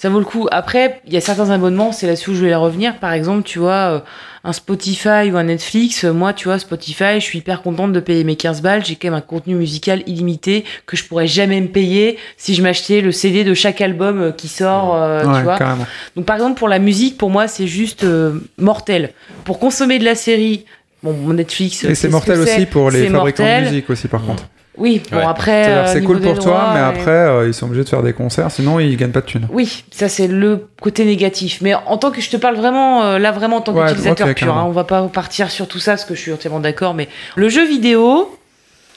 Ça 0.00 0.08
vaut 0.08 0.18
le 0.18 0.24
coup. 0.24 0.48
Après, 0.50 1.02
il 1.06 1.12
y 1.12 1.18
a 1.18 1.20
certains 1.20 1.50
abonnements, 1.50 1.92
c'est 1.92 2.06
là-dessus 2.06 2.30
où 2.30 2.32
je 2.34 2.38
voulais 2.38 2.54
revenir. 2.54 2.96
Par 3.00 3.12
exemple, 3.12 3.42
tu 3.42 3.58
vois, 3.58 3.96
euh, 3.96 4.00
un 4.44 4.54
Spotify 4.54 5.30
ou 5.30 5.36
un 5.36 5.42
Netflix. 5.44 6.04
euh, 6.04 6.12
Moi, 6.14 6.32
tu 6.32 6.48
vois, 6.48 6.58
Spotify, 6.58 7.16
je 7.16 7.18
suis 7.20 7.40
hyper 7.40 7.60
contente 7.60 7.92
de 7.92 8.00
payer 8.00 8.24
mes 8.24 8.34
15 8.34 8.62
balles. 8.62 8.82
J'ai 8.82 8.94
quand 8.96 9.08
même 9.08 9.14
un 9.18 9.20
contenu 9.20 9.56
musical 9.56 10.02
illimité 10.06 10.64
que 10.86 10.96
je 10.96 11.04
pourrais 11.04 11.26
jamais 11.26 11.60
me 11.60 11.68
payer 11.68 12.16
si 12.38 12.54
je 12.54 12.62
m'achetais 12.62 13.02
le 13.02 13.12
CD 13.12 13.44
de 13.44 13.52
chaque 13.52 13.82
album 13.82 14.22
euh, 14.22 14.32
qui 14.32 14.48
sort, 14.48 14.94
euh, 14.94 15.22
Ouais, 15.26 15.36
tu 15.36 15.42
vois. 15.44 15.58
carrément. 15.58 15.86
Donc 16.16 16.24
par 16.24 16.36
exemple 16.36 16.58
pour 16.58 16.68
la 16.68 16.78
musique, 16.78 17.18
pour 17.18 17.28
moi 17.28 17.46
c'est 17.46 17.66
juste 17.66 18.02
euh, 18.04 18.40
mortel. 18.56 19.10
Pour 19.44 19.58
consommer 19.58 19.98
de 19.98 20.06
la 20.06 20.14
série, 20.14 20.64
bon 21.02 21.12
mon 21.12 21.34
Netflix. 21.34 21.84
Et 21.84 21.88
c'est 21.88 21.94
c'est 21.94 22.06
ce 22.06 22.12
mortel 22.12 22.40
aussi 22.40 22.64
pour 22.64 22.90
les 22.90 23.06
fabricants 23.08 23.42
mortel. 23.42 23.64
de 23.64 23.68
musique 23.68 23.90
aussi 23.90 24.08
par 24.08 24.24
contre. 24.24 24.44
Oui, 24.78 25.02
bon 25.10 25.18
Ouais. 25.18 25.24
après. 25.26 25.68
Euh, 25.68 25.86
c'est 25.86 26.02
cool 26.02 26.20
pour 26.20 26.38
toi, 26.38 26.70
mais 26.74 26.80
et- 26.80 26.82
après 26.82 27.10
euh, 27.10 27.46
ils 27.48 27.52
sont 27.54 27.66
obligés 27.66 27.84
de 27.84 27.88
faire 27.88 28.02
des 28.02 28.12
concerts, 28.12 28.50
sinon 28.50 28.78
ils 28.80 28.96
gagnent 28.96 29.10
pas 29.10 29.20
de 29.20 29.26
thunes. 29.26 29.48
Oui, 29.52 29.84
ça 29.90 30.08
c'est 30.08 30.28
le 30.28 30.66
côté 30.80 31.04
négatif. 31.04 31.58
Mais 31.60 31.74
en 31.74 31.96
tant 31.98 32.10
que 32.10 32.20
je 32.20 32.30
te 32.30 32.36
parle 32.36 32.56
vraiment, 32.56 33.02
euh, 33.02 33.18
là 33.18 33.32
vraiment 33.32 33.56
en 33.56 33.60
tant 33.60 33.72
Ouais, 33.74 33.86
qu'utilisateur 33.86 34.32
pur, 34.34 34.56
hein, 34.56 34.64
on 34.66 34.70
va 34.70 34.84
pas 34.84 35.02
partir 35.08 35.50
sur 35.50 35.66
tout 35.68 35.80
ça 35.80 35.92
parce 35.92 36.04
que 36.04 36.14
je 36.14 36.20
suis 36.20 36.32
entièrement 36.32 36.60
d'accord. 36.60 36.94
Mais 36.94 37.08
le 37.36 37.48
jeu 37.48 37.66
vidéo, 37.66 38.34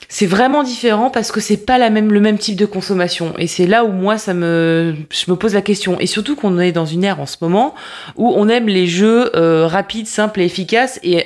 c'est 0.09 0.27
vraiment 0.27 0.61
différent 0.63 1.09
parce 1.09 1.31
que 1.31 1.39
c'est 1.39 1.65
pas 1.65 1.79
la 1.79 1.89
même, 1.89 2.13
le 2.13 2.19
même 2.19 2.37
type 2.37 2.55
de 2.55 2.67
consommation. 2.67 3.33
Et 3.39 3.47
c'est 3.47 3.65
là 3.65 3.83
où 3.83 3.91
moi 3.91 4.17
ça 4.19 4.33
me, 4.35 4.93
je 5.11 5.31
me 5.31 5.35
pose 5.35 5.55
la 5.55 5.61
question. 5.63 5.99
Et 5.99 6.05
surtout 6.05 6.35
qu'on 6.35 6.59
est 6.59 6.71
dans 6.71 6.85
une 6.85 7.03
ère 7.03 7.19
en 7.19 7.25
ce 7.25 7.37
moment 7.41 7.73
où 8.15 8.31
on 8.35 8.47
aime 8.47 8.67
les 8.67 8.85
jeux 8.85 9.31
euh, 9.35 9.65
rapides, 9.65 10.07
simples 10.07 10.41
et 10.41 10.45
efficaces 10.45 10.99
et 11.03 11.25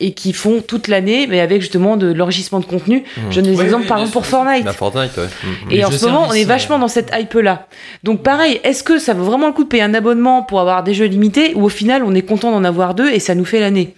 et 0.00 0.12
qui 0.12 0.32
font 0.32 0.60
toute 0.60 0.86
l'année, 0.86 1.26
mais 1.28 1.40
avec 1.40 1.60
justement 1.60 1.96
de 1.96 2.12
l'enrichissement 2.12 2.60
de 2.60 2.64
contenu. 2.64 3.02
Je 3.30 3.40
donne 3.40 3.50
des 3.50 3.56
Oui, 3.58 3.64
exemples 3.64 3.82
oui, 3.82 3.88
par 3.88 3.98
exemple 3.98 4.12
pour 4.12 4.26
Fortnite. 4.26 4.64
La 4.64 4.72
Fortnite, 4.72 5.16
ouais. 5.16 5.24
Mm, 5.24 5.48
mm. 5.48 5.70
Et 5.72 5.76
Les 5.78 5.84
en 5.84 5.90
ce 5.90 6.06
moment, 6.06 6.26
on 6.28 6.32
est 6.32 6.44
vachement 6.44 6.76
euh, 6.76 6.80
dans 6.80 6.88
cette 6.88 7.10
hype-là. 7.18 7.66
Donc 8.04 8.22
pareil, 8.22 8.60
est-ce 8.62 8.84
que 8.84 8.98
ça 8.98 9.12
vaut 9.14 9.24
vraiment 9.24 9.48
le 9.48 9.52
coup 9.52 9.64
de 9.64 9.68
payer 9.68 9.82
un 9.82 9.94
abonnement 9.94 10.42
pour 10.44 10.60
avoir 10.60 10.84
des 10.84 10.94
jeux 10.94 11.06
limités 11.06 11.52
ou 11.56 11.64
au 11.64 11.68
final 11.68 12.02
on 12.04 12.14
est 12.14 12.22
content 12.22 12.52
d'en 12.52 12.62
avoir 12.62 12.94
deux 12.94 13.10
et 13.10 13.18
ça 13.18 13.34
nous 13.34 13.44
fait 13.44 13.58
l'année? 13.60 13.94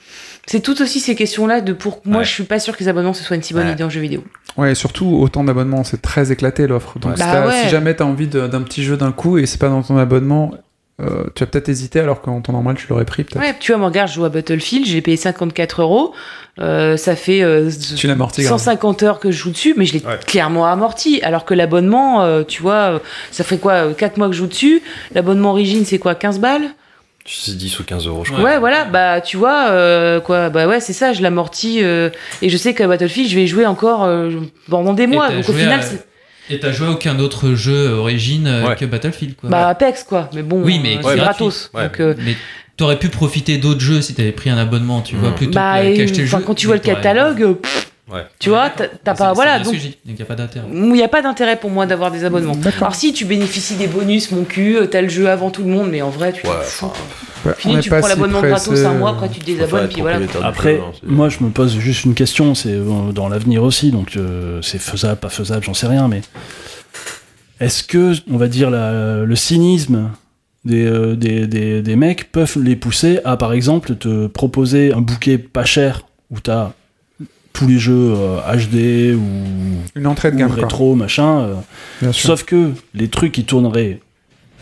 C'est 0.47 0.61
tout 0.61 0.81
aussi 0.81 1.01
ces 1.01 1.15
questions-là 1.15 1.61
de 1.61 1.75
pour 1.75 2.01
moi 2.07 2.21
Ouais. 2.21 2.25
je 2.25 2.31
suis 2.31 2.43
pas 2.45 2.59
sûr 2.59 2.75
que 2.77 2.83
les 2.83 2.89
abonnements 2.89 3.13
ce 3.13 3.23
soit 3.23 3.37
une 3.37 3.43
si 3.43 3.53
bonne 3.53 3.67
Ouais. 3.67 3.73
idée 3.73 3.85
en 3.85 3.91
jeu 3.91 4.01
vidéo. 4.01 4.25
Ouais, 4.57 4.73
et 4.73 4.75
surtout 4.75 5.07
autant 5.21 5.45
d'abonnements, 5.45 5.85
c'est 5.85 6.01
très 6.03 6.33
éclaté 6.33 6.67
l'offre. 6.67 6.99
Donc 6.99 7.13
si, 7.19 7.23
Bah 7.23 7.31
t'as- 7.31 7.47
ouais. 7.47 7.63
si 7.63 7.69
jamais 7.69 7.95
t'as 7.95 8.05
envie 8.05 8.27
de- 8.27 8.49
d'un 8.49 8.63
petit 8.63 8.83
jeu 8.83 8.97
d'un 8.97 9.13
coup 9.13 9.37
et 9.39 9.45
c'est 9.47 9.59
pas 9.61 9.69
dans 9.69 9.83
ton 9.83 9.97
abonnement, 9.99 10.51
euh, 11.03 11.25
tu 11.35 11.43
vas 11.43 11.47
peut-être 11.47 11.69
hésiter 11.69 12.01
alors 12.01 12.21
qu'en 12.21 12.41
temps 12.41 12.53
normal 12.53 12.77
tu 12.77 12.87
l'aurais 12.89 13.05
pris 13.05 13.25
peut-être. 13.25 13.41
Ouais, 13.43 13.55
tu 13.59 13.73
vois, 13.73 13.79
moi 13.79 13.89
regarde, 13.89 14.09
je 14.09 14.15
joue 14.15 14.25
à 14.25 14.29
Battlefield, 14.29 14.87
j'ai 14.87 15.01
payé 15.01 15.17
54 15.17 15.83
euros. 15.83 16.13
Euh, 16.59 16.97
ça 16.97 17.17
fait 17.17 17.43
euh, 17.43 17.71
Tu 17.97 18.07
l'amortis 18.07 18.43
grave. 18.43 18.59
150 18.59 19.03
heures 19.05 19.19
que 19.21 19.31
je 19.31 19.37
joue 19.39 19.51
dessus, 19.51 19.75
mais 19.77 19.87
je 19.87 19.95
l'ai 19.95 20.05
Ouais. 20.05 20.19
clairement 20.27 20.67
amorti. 20.67 21.21
Alors 21.23 21.45
que 21.45 21.55
l'abonnement, 21.55 22.23
euh, 22.23 22.43
tu 22.43 22.61
vois, 22.61 22.95
euh, 22.95 22.99
ça 23.31 23.45
fait 23.45 23.57
quoi 23.59 23.95
4 23.95 24.17
mois 24.19 24.27
que 24.29 24.35
je 24.35 24.39
joue 24.39 24.47
dessus? 24.47 24.83
L'abonnement 25.15 25.51
origine, 25.53 25.85
c'est 25.85 25.99
quoi 25.99 26.15
15 26.15 26.39
balles? 26.41 26.69
C'est 27.27 27.57
10 27.57 27.79
ou 27.79 27.85
15 27.85 28.07
euros, 28.07 28.25
je 28.25 28.31
Ouais. 28.33 28.39
crois. 28.39 28.51
Ouais, 28.51 28.59
voilà, 28.59 28.85
bah 28.87 29.21
tu 29.21 29.37
vois, 29.37 29.69
euh, 29.71 30.21
quoi, 30.21 30.49
bah 30.51 30.67
ouais, 30.67 30.81
c'est 30.81 30.93
ça, 30.95 31.13
je 31.13 31.23
l'amortis. 31.23 31.79
euh, 31.83 32.11
et 32.43 32.49
je 32.49 32.57
sais 32.57 32.75
qu'à 32.75 32.89
Battlefield, 32.89 33.31
je 33.31 33.37
vais 33.37 33.45
y 33.45 33.47
jouer 33.47 33.67
encore 33.67 34.05
euh, 34.05 34.31
pendant 34.69 34.93
des 34.95 35.07
mois. 35.07 35.31
Donc 35.31 35.49
au 35.49 35.53
final, 35.53 35.81
à- 35.81 35.85
Et 36.51 36.59
t'as 36.59 36.73
joué 36.73 36.89
à 36.89 36.91
aucun 36.91 37.19
autre 37.21 37.55
jeu 37.55 37.91
origine 37.93 38.47
euh, 38.47 38.67
Ouais. 38.69 38.77
que 38.77 38.85
Battlefield, 38.85 39.37
quoi. 39.37 39.49
bah 39.51 39.69
Apex, 39.69 40.03
quoi. 40.05 40.29
Mais 40.35 40.43
bon, 40.43 40.63
Oui, 40.63 40.81
mais 40.83 40.99
euh, 40.99 41.01
c'est 41.05 41.17
gratos. 41.17 41.71
Ouais. 41.73 41.85
Donc, 41.85 42.01
euh, 42.01 42.15
Mais 42.25 42.37
t'aurais 42.77 42.99
pu 42.99 43.09
profiter 43.09 43.59
d'autres 43.59 43.81
jeux 43.81 44.01
si 44.03 44.15
t'avais 44.15 44.33
pris 44.33 44.51
un 44.51 44.59
abonnement, 44.59 45.01
tu 45.01 45.15
vois, 45.17 45.31
Mm. 45.31 45.35
plutôt 45.35 45.53
bah, 45.55 45.81
que 45.81 45.87
et, 45.87 45.97
qu'acheter 45.97 46.21
le 46.23 46.27
jeu. 46.27 46.37
enfin, 46.37 46.45
quand 46.47 46.55
tu 46.55 46.67
vois 46.67 46.77
le 46.77 46.83
catalogue, 46.83 47.43
euh, 47.43 47.55
pff, 47.55 47.90
Ouais. 48.13 48.27
tu 48.39 48.49
vois, 48.49 48.71
t'as 48.71 48.89
t'as 49.05 49.15
pas. 49.15 49.33
Voilà, 49.33 49.61
donc 49.61 49.75
il 50.05 50.15
n'y 50.15 50.21
a 50.21 50.25
pas 50.25 50.35
d'intérêt. 50.35 50.67
il 50.73 50.93
n'y 50.93 51.03
a 51.03 51.09
pas 51.09 51.23
d'intérêt 51.23 51.57
pour 51.57 51.71
moi 51.71 51.87
d'avoir 51.87 52.11
des 52.11 52.25
abonnements. 52.25 52.57
Alors 52.81 52.95
si 52.95 53.13
tu 53.13 53.25
bénéficies 53.25 53.77
des 53.77 53.87
bonus, 53.87 54.31
mon 54.33 54.45
cul, 54.45 54.77
euh, 54.77 54.87
t'as 54.87 55.01
le 55.03 55.09
jeu 55.09 55.29
avant 55.29 55.51
tout 55.51 55.63
le 55.63 55.69
monde, 55.69 55.89
mais 55.91 56.03
en 56.03 56.11
vrai, 56.11 56.33
tu 56.33 56.47
Ouais, 56.47 56.53
enfin, 56.59 56.93
Fini, 57.57 57.79
tu 57.81 57.89
prends 57.89 58.03
si 58.03 58.09
l'abonnement 58.09 58.43
gratos 58.43 58.85
un 58.85 58.95
mois, 58.95 59.11
après 59.11 59.29
tu 59.29 59.41
te 59.41 59.47
désabonnes, 59.47 59.89
puis 59.89 60.01
voilà. 60.01 60.19
Après, 60.43 60.77
jeu, 60.77 60.83
hein, 60.83 60.93
moi, 61.07 61.29
je 61.29 61.39
me 61.43 61.51
pose 61.51 61.79
juste 61.79 62.05
une 62.05 62.15
question, 62.15 62.55
c'est 62.55 62.77
dans 63.15 63.29
l'avenir 63.29 63.63
aussi, 63.63 63.91
donc 63.93 64.17
euh, 64.17 64.61
c'est 64.63 64.81
faisable, 64.81 65.21
pas 65.21 65.31
faisable, 65.31 65.65
j'en 65.65 65.73
sais 65.75 65.87
rien, 65.87 66.09
mais 66.09 66.21
est-ce 67.61 67.85
que, 67.85 68.15
on 68.31 68.37
va 68.37 68.49
dire, 68.49 68.71
la- 68.71 69.25
le 69.25 69.37
cynisme 69.37 70.11
des, 70.65 70.85
euh, 70.85 71.15
des, 71.17 71.47
des, 71.47 71.83
des 71.83 71.97
mecs 71.97 72.31
peuvent 72.33 72.59
les 72.63 72.77
pousser 72.77 73.21
à, 73.25 73.37
par 73.37 73.53
exemple, 73.53 73.97
te 73.97 74.27
proposer 74.27 74.93
un 74.93 75.01
bouquet 75.01 75.39
pas 75.39 75.65
cher 75.65 76.03
où 76.31 76.41
t'as 76.41 76.73
tous 77.53 77.67
les 77.67 77.79
jeux 77.79 78.15
euh, 78.17 78.39
HD 78.57 79.15
ou, 79.17 79.21
Une 79.95 80.07
entrée 80.07 80.31
de 80.31 80.37
ou 80.37 80.39
gamme. 80.39 80.53
quoi. 80.53 80.63
rétro, 80.63 80.95
machin. 80.95 81.41
euh, 81.41 81.55
Bien 82.01 82.13
sûr. 82.13 82.29
sauf 82.29 82.45
que 82.45 82.73
les 82.95 83.09
trucs 83.09 83.33
qui 83.33 83.45
tourneraient 83.45 84.01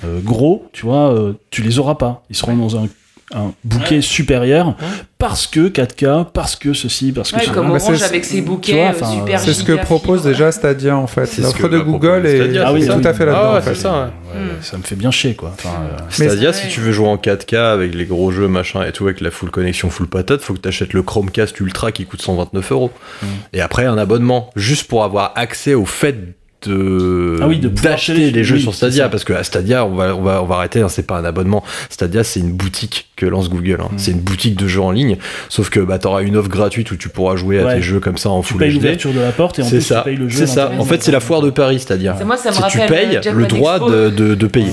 euh, 0.04 0.20
gros, 0.20 0.66
tu 0.72 0.86
vois, 0.86 1.12
euh, 1.12 1.32
tu 1.50 1.62
les 1.62 1.78
auras 1.78 1.96
pas. 1.96 2.22
Ils 2.30 2.36
seront 2.36 2.56
dans 2.56 2.76
un, 2.76 2.86
un 3.34 3.52
bouquet 3.64 4.00
supérieur 4.00 4.74
parce 5.18 5.46
que 5.46 5.68
4K, 5.68 6.26
parce 6.32 6.54
que 6.56 6.72
ceci, 6.72 7.12
parce 7.12 7.32
que 7.32 7.36
Ouais, 7.36 7.46
comme 7.52 7.70
Orange 7.70 7.96
c'est- 7.98 8.04
avec 8.04 8.24
ses 8.24 8.40
bouquets 8.40 8.72
vois, 8.74 8.82
euh, 8.86 8.90
enfin, 8.90 9.12
super 9.12 9.40
C'est 9.40 9.52
ce 9.52 9.64
que 9.64 9.72
propose 9.72 10.22
déjà 10.22 10.52
Stadia 10.52 10.96
en 10.96 11.06
fait. 11.06 11.36
L'offre 11.38 11.68
de 11.68 11.78
Google 11.80 12.24
est, 12.24 12.36
Stadia, 12.36 12.64
Ah 12.66 12.72
oui, 12.72 12.84
est 12.84 12.90
oui. 12.90 13.02
tout 13.02 13.08
à 13.08 13.12
fait 13.12 13.26
là-dedans. 13.26 13.42
Ah 13.44 13.52
ouais, 13.52 13.58
en 13.58 13.62
fait. 13.62 13.74
c'est 13.74 13.80
ça. 13.82 13.92
ouais. 13.92 14.40
Ouais, 14.40 14.46
ça 14.62 14.78
me 14.78 14.82
fait 14.82 14.94
bien 14.94 15.10
chier, 15.10 15.34
quoi. 15.34 15.50
Enfin, 15.54 15.70
euh, 15.92 15.96
Stadia, 16.10 16.52
si 16.52 16.68
tu 16.68 16.80
veux 16.80 16.92
jouer 16.92 17.08
en 17.08 17.16
4K 17.16 17.54
avec 17.72 17.94
les 17.94 18.04
gros 18.04 18.30
jeux, 18.30 18.48
machin 18.48 18.84
et 18.84 18.92
tout, 18.92 19.04
avec 19.04 19.20
la 19.20 19.30
full 19.30 19.50
connexion, 19.50 19.90
full 19.90 20.06
patate, 20.06 20.40
faut 20.42 20.54
que 20.54 20.60
tu 20.60 20.68
achètes 20.68 20.92
le 20.92 21.02
Chromecast 21.02 21.58
Ultra 21.60 21.92
qui 21.92 22.06
coûte 22.06 22.22
129 22.22 22.70
euros. 22.72 22.92
Mm. 23.22 23.26
Et 23.54 23.60
après, 23.60 23.86
un 23.86 23.98
abonnement, 23.98 24.50
juste 24.54 24.86
pour 24.88 25.02
avoir 25.04 25.32
accès 25.34 25.74
au 25.74 25.84
fait 25.86 26.16
de 26.66 27.38
Ah 27.40 27.46
oui, 27.46 27.58
de 27.58 27.68
d'acheter 27.68 28.12
télécharger, 28.14 28.30
les 28.32 28.44
jeux 28.44 28.56
oui, 28.56 28.62
sur 28.62 28.74
Stadia 28.74 29.08
parce 29.08 29.22
que 29.24 29.32
à 29.32 29.44
Stadia 29.44 29.84
on 29.84 29.94
va 29.94 30.14
on 30.16 30.22
va 30.22 30.42
on 30.42 30.46
va 30.46 30.56
arrêter 30.56 30.80
hein, 30.80 30.88
c'est 30.88 31.06
pas 31.06 31.16
un 31.18 31.24
abonnement 31.24 31.62
Stadia 31.88 32.24
c'est 32.24 32.40
une 32.40 32.52
boutique 32.52 33.08
que 33.16 33.26
lance 33.26 33.48
Google 33.48 33.78
hein. 33.80 33.88
Mm. 33.92 33.98
c'est 33.98 34.10
une 34.10 34.20
boutique 34.20 34.56
de 34.56 34.66
jeux 34.66 34.80
en 34.80 34.90
ligne 34.90 35.18
sauf 35.48 35.70
que 35.70 35.78
bah 35.78 35.98
t'auras 36.00 36.22
une 36.22 36.36
offre 36.36 36.48
gratuite 36.48 36.90
où 36.90 36.96
tu 36.96 37.08
pourras 37.08 37.36
jouer 37.36 37.60
à 37.60 37.74
tes 37.74 37.82
jeux 37.82 38.00
comme 38.00 38.18
ça 38.18 38.30
en 38.30 38.42
tu 38.42 38.48
full 38.54 38.58
payes 38.60 38.70
HD 38.72 38.74
l'ouverture 38.82 39.12
de 39.12 39.20
la 39.20 39.30
porte 39.30 39.58
et 39.60 39.62
en 39.62 39.66
c'est 39.66 39.76
plus 39.76 39.82
ça, 39.82 39.98
tu 39.98 40.04
payes 40.10 40.16
le 40.16 40.28
jeu. 40.28 40.38
c'est 40.38 40.42
à 40.44 40.46
ça. 40.46 40.60
l'intérieur. 40.62 40.82
En 40.82 40.84
fait, 40.84 41.02
c'est 41.02 41.12
la 41.12 41.20
foire 41.20 41.40
de 41.42 41.50
Paris, 41.50 41.78
c'est-à-dire. 41.78 42.14
C'est 42.18 42.24
moi, 42.24 42.36
ça 42.36 42.50
me 42.50 42.70
tu 42.70 42.78
payes 42.78 43.16
euh, 43.24 43.32
le 43.32 43.46
droit 43.46 43.78
de, 43.78 44.10
de, 44.10 44.34
de 44.34 44.46
payer. 44.46 44.72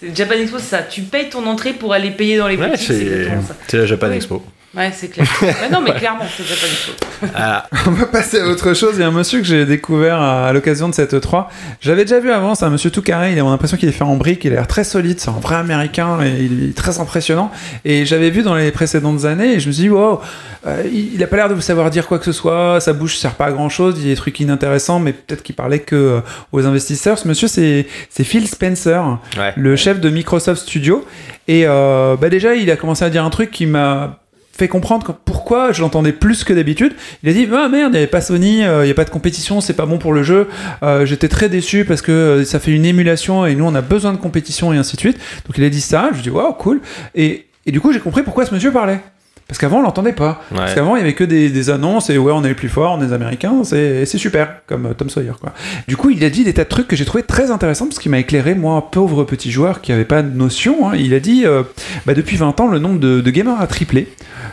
C'est 0.00 0.14
Japan 0.16 0.34
Expo, 0.34 0.58
c'est 0.58 0.64
ça. 0.76 0.82
Tu 0.82 1.02
payes 1.02 1.28
ton 1.30 1.46
entrée 1.46 1.72
pour 1.72 1.92
aller 1.94 2.10
payer 2.10 2.36
dans 2.36 2.48
les 2.48 2.56
Ouais, 2.56 2.68
boutiques. 2.70 2.86
c'est 2.86 3.00
exactement 3.02 3.42
ça. 3.48 3.54
c'est 3.66 3.78
la 3.78 3.86
Japan. 3.86 4.10
Expo. 4.12 4.42
Ouais, 4.76 4.90
c'est 4.92 5.08
clair. 5.08 5.26
Ouais, 5.42 5.70
non, 5.70 5.80
mais 5.80 5.92
clairement, 5.92 6.24
c'est 6.36 6.44
Japan 6.44 6.66
Expo. 6.66 6.92
Ah, 7.34 7.66
On 7.86 7.90
va 7.92 8.06
passer 8.06 8.40
à 8.40 8.46
autre 8.46 8.74
chose. 8.74 8.94
Il 8.96 9.00
y 9.00 9.02
a 9.02 9.08
un 9.08 9.12
monsieur 9.12 9.38
que 9.38 9.46
j'ai 9.46 9.66
découvert 9.66 10.20
à, 10.20 10.52
l'occasion 10.52 10.88
de 10.88 10.94
cette 10.94 11.14
E3. 11.14 11.46
J'avais 11.80 12.04
déjà 12.04 12.18
vu 12.18 12.30
avant, 12.30 12.54
c'est 12.54 12.64
un 12.64 12.70
monsieur 12.70 12.90
tout 12.90 13.02
carré. 13.02 13.32
Il 13.32 13.38
a 13.38 13.44
l'impression 13.44 13.76
qu'il 13.76 13.88
est 13.88 13.92
fait 13.92 14.04
en 14.04 14.16
briques. 14.16 14.44
Il 14.44 14.52
a 14.52 14.56
l'air 14.56 14.66
très 14.66 14.84
solide. 14.84 15.20
C'est 15.20 15.30
un 15.30 15.40
vrai 15.40 15.56
américain 15.56 16.18
et 16.22 16.44
il 16.44 16.70
est 16.70 16.76
très 16.76 16.98
impressionnant. 16.98 17.50
Et 17.84 18.04
j'avais 18.04 18.30
vu 18.30 18.42
dans 18.42 18.54
les 18.54 18.72
précédentes 18.72 19.24
années 19.24 19.54
et 19.54 19.60
je 19.60 19.68
me 19.68 19.72
suis 19.72 19.84
dit, 19.84 19.90
wow, 19.90 20.20
euh, 20.66 20.82
il, 20.86 21.14
il 21.14 21.22
a 21.22 21.26
pas 21.26 21.36
l'air 21.36 21.48
de 21.48 21.54
vous 21.54 21.60
savoir 21.60 21.90
dire 21.90 22.06
quoi 22.06 22.18
que 22.18 22.24
ce 22.24 22.32
soit. 22.32 22.80
Sa 22.80 22.92
bouche 22.92 23.16
sert 23.16 23.34
pas 23.34 23.46
à 23.46 23.52
grand 23.52 23.68
chose. 23.68 23.94
Il 23.98 24.02
y 24.04 24.06
a 24.06 24.14
des 24.14 24.16
trucs 24.16 24.40
inintéressants, 24.40 24.98
mais 24.98 25.12
peut-être 25.12 25.42
qu'il 25.42 25.54
parlait 25.54 25.80
que 25.80 25.94
euh, 25.94 26.20
aux 26.52 26.66
investisseurs. 26.66 27.18
Ce 27.18 27.28
monsieur, 27.28 27.48
c'est 27.48 27.86
c'est 28.10 28.24
Phil 28.24 28.48
Spencer 28.48 29.18
ouais. 29.36 29.52
le 29.56 29.76
chef 29.76 30.00
de 30.00 30.10
Microsoft 30.10 30.62
Studio. 30.62 31.04
Et 31.46 31.64
euh, 31.66 32.16
bah 32.16 32.30
déjà, 32.30 32.54
il 32.54 32.70
a 32.70 32.76
commencé 32.76 33.04
à 33.04 33.10
dire 33.10 33.24
un 33.24 33.30
truc 33.30 33.50
qui 33.50 33.66
m'a 33.66 34.18
fait 34.56 34.68
comprendre 34.68 35.16
pourquoi 35.24 35.72
je 35.72 35.80
l'entendais 35.80 36.12
plus 36.12 36.44
que 36.44 36.52
d'habitude. 36.52 36.94
Il 37.22 37.28
a 37.28 37.32
dit 37.32 37.48
ah 37.52 37.68
merde, 37.68 37.90
il 37.90 37.92
n'y 37.92 37.96
avait 37.98 38.06
pas 38.06 38.20
Sony, 38.20 38.64
euh, 38.64 38.84
il 38.84 38.86
n'y 38.86 38.92
a 38.92 38.94
pas 38.94 39.04
de 39.04 39.10
compétition, 39.10 39.60
c'est 39.60 39.74
pas 39.74 39.86
bon 39.86 39.98
pour 39.98 40.12
le 40.12 40.22
jeu. 40.22 40.48
Euh, 40.82 41.04
J'étais 41.04 41.28
très 41.28 41.48
déçu 41.48 41.84
parce 41.84 42.02
que 42.02 42.12
euh, 42.12 42.44
ça 42.44 42.60
fait 42.60 42.70
une 42.70 42.84
émulation 42.84 43.46
et 43.46 43.54
nous 43.56 43.64
on 43.64 43.74
a 43.74 43.80
besoin 43.80 44.12
de 44.12 44.18
compétition 44.18 44.72
et 44.72 44.76
ainsi 44.76 44.94
de 44.94 45.00
suite. 45.00 45.18
Donc 45.46 45.58
il 45.58 45.64
a 45.64 45.70
dit 45.70 45.80
ça, 45.80 46.10
je 46.14 46.20
dis 46.20 46.30
waouh 46.30 46.52
cool. 46.52 46.80
Et 47.14 47.46
du 47.66 47.80
coup 47.80 47.92
j'ai 47.92 48.00
compris 48.00 48.22
pourquoi 48.22 48.46
ce 48.46 48.54
monsieur 48.54 48.70
parlait. 48.70 49.00
Parce 49.46 49.58
qu'avant 49.58 49.78
on 49.78 49.82
l'entendait 49.82 50.12
pas. 50.14 50.42
Parce 50.54 50.74
qu'avant 50.74 50.96
il 50.96 51.00
y 51.00 51.02
avait 51.02 51.12
que 51.14 51.22
des, 51.24 51.50
des 51.50 51.70
annonces 51.70 52.08
et 52.10 52.16
ouais 52.18 52.32
on 52.32 52.42
est 52.44 52.48
les 52.48 52.54
plus 52.54 52.68
forts, 52.70 52.96
on 52.98 53.02
est 53.02 53.06
les 53.08 53.12
Américains, 53.12 53.62
c'est 53.62 54.06
c'est 54.06 54.18
super 54.18 54.62
comme 54.66 54.86
euh, 54.86 54.94
Tom 54.94 55.10
Sawyer 55.10 55.32
quoi. 55.40 55.52
Du 55.86 55.96
coup 55.96 56.10
il 56.10 56.24
a 56.24 56.30
dit 56.30 56.44
des 56.44 56.54
tas 56.54 56.64
de 56.64 56.68
trucs 56.68 56.88
que 56.88 56.96
j'ai 56.96 57.04
trouvé 57.04 57.22
très 57.24 57.50
intéressants 57.50 57.86
parce 57.86 57.98
qu'il 57.98 58.10
m'a 58.10 58.18
éclairé 58.18 58.54
moi 58.54 58.90
pauvre 58.90 59.24
petit 59.24 59.50
joueur 59.50 59.80
qui 59.82 59.92
avait 59.92 60.04
pas 60.06 60.22
de 60.22 60.34
notion. 60.34 60.88
hein. 60.88 60.94
Il 60.96 61.12
a 61.14 61.20
dit 61.20 61.42
euh, 61.44 61.62
bah, 62.06 62.14
depuis 62.14 62.36
20 62.36 62.58
ans 62.60 62.68
le 62.68 62.78
nombre 62.78 62.98
de, 63.00 63.20
de 63.20 63.30
gamers 63.30 63.60
a 63.60 63.66
triplé. 63.66 64.08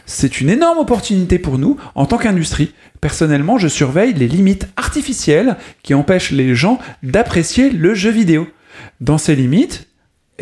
C'est 0.06 0.42
une 0.42 0.50
énorme 0.50 0.78
opportunité 0.80 1.40
pour 1.40 1.58
nous 1.58 1.78
en 1.96 2.06
tant 2.06 2.18
qu'industrie. 2.18 2.74
Personnellement, 3.00 3.58
je 3.58 3.68
surveille 3.68 4.14
les 4.14 4.28
limites 4.28 4.68
artificielles 4.78 5.56
qui 5.84 5.94
empêchent 5.94 6.32
les 6.32 6.54
gens 6.54 6.80
d'apprécier 7.02 7.70
le 7.72 7.94
jeu 7.94 8.12
vidéo. 8.12 8.48
Dans 9.00 9.18
ces 9.18 9.36
limites, 9.36 9.88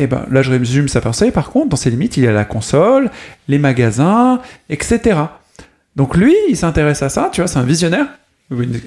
eh 0.00 0.06
ben, 0.06 0.26
là 0.30 0.42
je 0.42 0.50
résume 0.50 0.88
sa 0.88 1.00
pensée, 1.00 1.30
par 1.30 1.50
contre, 1.50 1.68
dans 1.68 1.76
ces 1.76 1.90
limites, 1.90 2.16
il 2.16 2.24
y 2.24 2.26
a 2.26 2.32
la 2.32 2.44
console, 2.44 3.10
les 3.48 3.58
magasins, 3.58 4.40
etc. 4.68 5.18
Donc 5.96 6.16
lui, 6.16 6.34
il 6.48 6.56
s'intéresse 6.56 7.02
à 7.02 7.08
ça, 7.08 7.30
tu 7.32 7.40
vois, 7.40 7.48
c'est 7.48 7.58
un 7.58 7.64
visionnaire. 7.64 8.06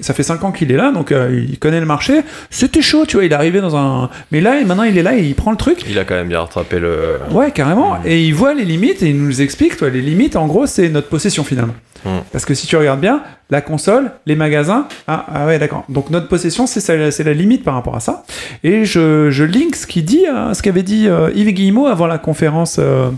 Ça 0.02 0.12
fait 0.12 0.22
5 0.22 0.44
ans 0.44 0.52
qu'il 0.52 0.70
est 0.72 0.76
là, 0.76 0.92
donc 0.92 1.10
euh, 1.10 1.42
il 1.48 1.58
connaît 1.58 1.80
le 1.80 1.86
marché. 1.86 2.20
C'était 2.50 2.82
chaud, 2.82 3.06
tu 3.06 3.16
vois, 3.16 3.24
il 3.24 3.32
est 3.32 3.34
arrivé 3.34 3.62
dans 3.62 3.76
un... 3.76 4.10
Mais 4.30 4.42
là, 4.42 4.60
et 4.60 4.64
maintenant, 4.64 4.82
il 4.82 4.98
est 4.98 5.02
là 5.02 5.16
et 5.16 5.22
il 5.22 5.34
prend 5.34 5.52
le 5.52 5.56
truc. 5.56 5.84
Il 5.88 5.98
a 5.98 6.04
quand 6.04 6.14
même 6.14 6.28
bien 6.28 6.40
rattrapé 6.40 6.78
le. 6.78 7.18
Ouais, 7.30 7.50
carrément. 7.50 7.96
Et 8.04 8.26
il 8.26 8.34
voit 8.34 8.52
les 8.52 8.66
limites 8.66 9.02
et 9.02 9.08
il 9.08 9.16
nous 9.16 9.40
explique, 9.40 9.78
toi, 9.78 9.88
les 9.88 10.02
limites, 10.02 10.36
en 10.36 10.46
gros, 10.46 10.66
c'est 10.66 10.90
notre 10.90 11.08
possession 11.08 11.44
finalement. 11.44 11.74
Mm. 12.04 12.18
Parce 12.32 12.44
que 12.44 12.54
si 12.54 12.66
tu 12.66 12.76
regardes 12.76 13.00
bien, 13.00 13.22
la 13.50 13.60
console, 13.60 14.10
les 14.26 14.36
magasins, 14.36 14.88
ah, 15.06 15.26
ah 15.32 15.46
ouais, 15.46 15.58
d'accord. 15.58 15.84
Donc 15.88 16.10
notre 16.10 16.28
possession, 16.28 16.66
c'est 16.66 16.80
c'est 16.80 17.24
la 17.24 17.34
limite 17.34 17.62
par 17.62 17.74
rapport 17.74 17.94
à 17.94 18.00
ça. 18.00 18.24
Et 18.62 18.84
je, 18.84 19.30
je 19.30 19.44
link 19.44 19.76
ce 19.76 19.86
qu'il 19.86 20.04
dit, 20.04 20.26
euh, 20.26 20.54
ce 20.54 20.62
qu'avait 20.62 20.82
dit 20.82 21.08
euh, 21.08 21.30
Yves 21.34 21.52
Guillemot 21.52 21.86
avant 21.86 22.06
la 22.06 22.18
conférence 22.18 22.76
euh, 22.78 23.10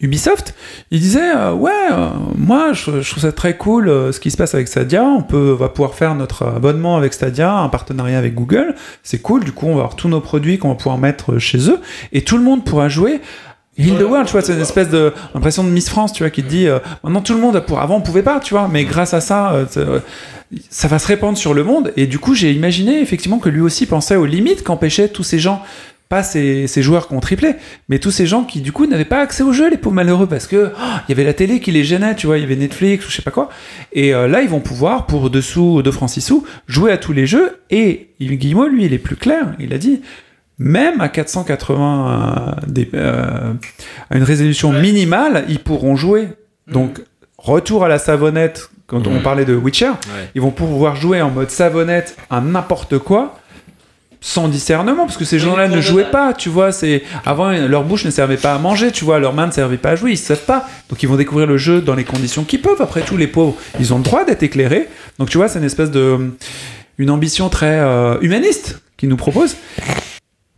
Ubisoft. 0.00 0.54
Il 0.90 1.00
disait, 1.00 1.34
euh, 1.34 1.52
ouais, 1.52 1.88
moi, 2.36 2.72
je, 2.72 3.08
trouve 3.08 3.22
ça 3.22 3.32
très 3.32 3.56
cool 3.56 3.88
ce 4.12 4.20
qui 4.20 4.30
se 4.30 4.36
passe 4.36 4.54
avec 4.54 4.68
Stadia. 4.68 5.02
On 5.04 5.22
peut, 5.22 5.52
on 5.54 5.60
va 5.60 5.68
pouvoir 5.68 5.94
faire 5.94 6.14
notre 6.14 6.46
abonnement 6.46 6.96
avec 6.96 7.12
Stadia, 7.14 7.52
un 7.52 7.68
partenariat 7.68 8.18
avec 8.18 8.34
Google. 8.34 8.74
C'est 9.02 9.20
cool. 9.20 9.44
Du 9.44 9.52
coup, 9.52 9.66
on 9.66 9.74
va 9.74 9.82
avoir 9.82 9.96
tous 9.96 10.08
nos 10.08 10.20
produits 10.20 10.58
qu'on 10.58 10.68
va 10.68 10.74
pouvoir 10.74 10.98
mettre 10.98 11.38
chez 11.38 11.70
eux 11.70 11.80
et 12.12 12.22
tout 12.22 12.36
le 12.36 12.44
monde 12.44 12.64
pourra 12.64 12.88
jouer. 12.88 13.20
Heal 13.78 13.98
the 13.98 14.02
World, 14.02 14.26
tu 14.26 14.32
vois, 14.32 14.42
c'est 14.42 14.52
une 14.52 14.60
espèce 14.60 14.90
de 14.90 15.12
impression 15.34 15.64
de 15.64 15.70
Miss 15.70 15.88
France, 15.88 16.12
tu 16.12 16.22
vois, 16.22 16.30
qui 16.30 16.42
te 16.42 16.48
dit 16.48 16.66
euh, 16.66 16.78
maintenant 17.02 17.22
tout 17.22 17.32
le 17.32 17.40
monde 17.40 17.58
pour 17.60 17.80
avant 17.80 17.96
on 17.96 18.00
pouvait 18.02 18.22
pas, 18.22 18.38
tu 18.38 18.52
vois, 18.52 18.68
mais 18.68 18.84
grâce 18.84 19.14
à 19.14 19.20
ça, 19.20 19.52
euh, 19.52 19.64
euh, 19.78 20.00
ça 20.68 20.88
va 20.88 20.98
se 20.98 21.06
répandre 21.06 21.38
sur 21.38 21.54
le 21.54 21.64
monde. 21.64 21.92
Et 21.96 22.06
du 22.06 22.18
coup, 22.18 22.34
j'ai 22.34 22.52
imaginé 22.52 23.00
effectivement 23.00 23.38
que 23.38 23.48
lui 23.48 23.62
aussi 23.62 23.86
pensait 23.86 24.16
aux 24.16 24.26
limites 24.26 24.62
qu'empêchaient 24.62 25.08
tous 25.08 25.22
ces 25.22 25.38
gens, 25.38 25.62
pas 26.12 26.22
ces, 26.22 26.66
ces 26.66 26.82
joueurs 26.82 27.08
qui 27.08 27.14
ont 27.14 27.20
triplé, 27.20 27.54
mais 27.88 27.98
tous 27.98 28.10
ces 28.10 28.26
gens 28.26 28.44
qui 28.44 28.60
du 28.60 28.70
coup 28.70 28.84
n'avaient 28.84 29.06
pas 29.06 29.20
accès 29.20 29.42
au 29.42 29.54
jeu, 29.54 29.70
les 29.70 29.78
pauvres 29.78 29.94
malheureux, 29.94 30.26
parce 30.26 30.46
que 30.46 30.70
oh, 30.76 30.86
il 31.08 31.10
y 31.10 31.12
avait 31.12 31.24
la 31.24 31.32
télé 31.32 31.58
qui 31.58 31.70
les 31.70 31.84
gênait, 31.84 32.14
tu 32.14 32.26
vois, 32.26 32.36
il 32.36 32.42
y 32.42 32.44
avait 32.44 32.56
Netflix 32.56 33.06
ou 33.06 33.10
je 33.10 33.16
sais 33.16 33.22
pas 33.22 33.30
quoi. 33.30 33.48
Et 33.94 34.12
euh, 34.12 34.28
là, 34.28 34.42
ils 34.42 34.48
vont 34.50 34.60
pouvoir 34.60 35.06
pour 35.06 35.30
dessous, 35.30 35.80
deux 35.80 35.90
francs 35.90 36.10
six 36.10 36.20
sous, 36.20 36.44
jouer 36.66 36.92
à 36.92 36.98
tous 36.98 37.14
les 37.14 37.26
jeux. 37.26 37.56
Et 37.70 38.10
Yves 38.20 38.36
Guillemot, 38.36 38.66
lui, 38.66 38.84
il 38.84 38.92
est 38.92 38.98
plus 38.98 39.16
clair. 39.16 39.54
Il 39.58 39.72
a 39.72 39.78
dit 39.78 40.02
même 40.58 41.00
à 41.00 41.08
480 41.08 42.56
euh, 42.60 42.66
des, 42.66 42.88
euh, 42.94 43.52
à 44.10 44.16
une 44.16 44.22
résolution 44.22 44.72
minimale, 44.72 45.44
ils 45.48 45.58
pourront 45.60 45.96
jouer. 45.96 46.28
Donc, 46.68 47.00
retour 47.38 47.84
à 47.84 47.88
la 47.88 47.98
savonnette, 47.98 48.70
quand 48.86 49.06
on 49.06 49.14
Mhm. 49.14 49.22
parlait 49.22 49.44
de 49.44 49.54
Witcher, 49.54 49.88
Ouais. 49.88 50.28
ils 50.34 50.40
vont 50.40 50.50
pouvoir 50.50 50.96
jouer 50.96 51.20
en 51.22 51.30
mode 51.30 51.50
savonnette 51.50 52.16
à 52.30 52.40
n'importe 52.40 52.98
quoi 52.98 53.38
sans 54.24 54.46
discernement 54.46 55.04
parce 55.04 55.16
que 55.16 55.24
ces 55.24 55.40
gens-là 55.40 55.66
ne 55.66 55.80
jouaient 55.80 56.08
pas 56.12 56.32
tu 56.32 56.48
vois 56.48 56.70
c'est 56.70 57.02
avant 57.26 57.50
leur 57.50 57.82
bouche 57.82 58.04
ne 58.04 58.10
servait 58.12 58.36
pas 58.36 58.54
à 58.54 58.58
manger 58.58 58.92
tu 58.92 59.04
vois 59.04 59.18
leurs 59.18 59.32
mains 59.34 59.48
ne 59.48 59.50
servaient 59.50 59.78
pas 59.78 59.90
à 59.90 59.96
jouer 59.96 60.12
ils 60.12 60.16
savent 60.16 60.44
pas. 60.44 60.64
Donc 60.88 61.02
ils 61.02 61.08
vont 61.08 61.16
découvrir 61.16 61.48
le 61.48 61.56
jeu 61.56 61.80
dans 61.80 61.96
les 61.96 62.04
conditions 62.04 62.44
qu'ils 62.44 62.62
peuvent. 62.62 62.80
Après 62.80 63.00
tout 63.00 63.16
les 63.16 63.26
pauvres 63.26 63.56
ils 63.80 63.92
ont 63.92 63.96
le 63.96 64.04
droit 64.04 64.24
d'être 64.24 64.44
éclairés. 64.44 64.88
Donc 65.18 65.28
tu 65.28 65.38
vois 65.38 65.48
c'est 65.48 65.58
une 65.58 65.64
espèce 65.64 65.90
de 65.90 66.34
une 66.98 67.10
ambition 67.10 67.48
très 67.48 67.80
euh, 67.80 68.16
humaniste 68.20 68.80
qu'ils 68.96 69.08
nous 69.08 69.16
proposent 69.16 69.56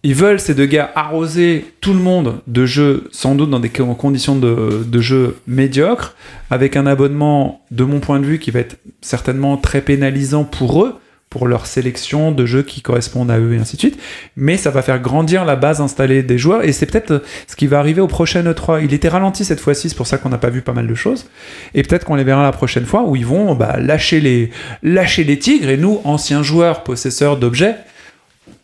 ils 0.05 0.15
veulent 0.15 0.39
ces 0.39 0.55
deux 0.55 0.67
gars 0.67 0.93
arroser 0.95 1.65
tout 1.81 1.95
le 1.95 1.99
monde 1.99 2.41
de 2.47 2.67
jeux 2.67 3.09
sans 3.11 3.35
doute 3.35 3.51
dans 3.51 3.59
des 3.59 3.71
co- 3.71 3.87
conditions 3.95 4.37
de, 4.37 4.85
de 4.87 5.01
jeux 5.01 5.39
médiocres 5.47 6.15
avec 6.51 6.77
un 6.77 6.87
abonnement 6.87 7.65
de 7.71 7.85
mon 7.85 7.99
point 8.01 8.21
de 8.21 8.27
vue 8.27 8.39
qui 8.39 8.51
va 8.53 8.61
être 8.61 8.77
certainement 9.01 9.57
très 9.57 9.81
pénalisant 9.81 10.45
pour 10.45 10.85
eux 10.85 10.95
pour 11.31 11.49
leur 11.49 11.67
sélection 11.67 12.31
de 12.31 12.47
jeux 12.47 12.63
qui 12.63 12.81
correspondent 12.81 13.31
à 13.31 13.41
eux 13.41 13.55
et 13.55 13.59
ainsi 13.59 13.75
de 13.75 13.81
suite. 13.81 13.99
Mais 14.37 14.57
ça 14.57 14.71
va 14.71 14.83
faire 14.83 15.01
grandir 15.01 15.45
la 15.45 15.57
base 15.57 15.81
installée 15.81 16.23
des 16.23 16.39
joueurs 16.39 16.63
et 16.63 16.71
c'est 16.71 16.87
peut-être 16.87 17.25
ce 17.49 17.57
qui 17.57 17.67
va 17.67 17.81
arriver 17.81 18.01
au 18.01 18.07
prochain 18.07 18.45
E3. 18.45 18.85
Il 18.85 18.95
était 18.95 19.09
ralenti 19.09 19.45
cette 19.45 19.59
fois-ci, 19.59 19.89
c'est 19.89 19.97
pour 19.97 20.07
ça 20.07 20.17
qu'on 20.19 20.29
n'a 20.29 20.39
pas 20.39 20.51
vu 20.51 20.61
pas 20.63 20.75
mal 20.75 20.87
de 20.87 20.95
choses. 20.95 21.27
Et 21.75 21.83
peut-être 21.83 22.05
qu'on 22.05 22.15
les 22.15 22.23
verra 22.23 22.45
la 22.45 22.53
prochaine 22.53 22.85
fois 22.85 23.03
où 23.09 23.17
ils 23.17 23.27
vont 23.27 23.57
bah, 23.57 23.79
lâcher, 23.81 24.21
les, 24.21 24.51
lâcher 24.85 25.25
les 25.25 25.39
tigres 25.39 25.71
et 25.71 25.77
nous, 25.77 26.01
anciens 26.05 26.45
joueurs 26.45 26.85
possesseurs 26.85 27.37
d'objets, 27.37 27.75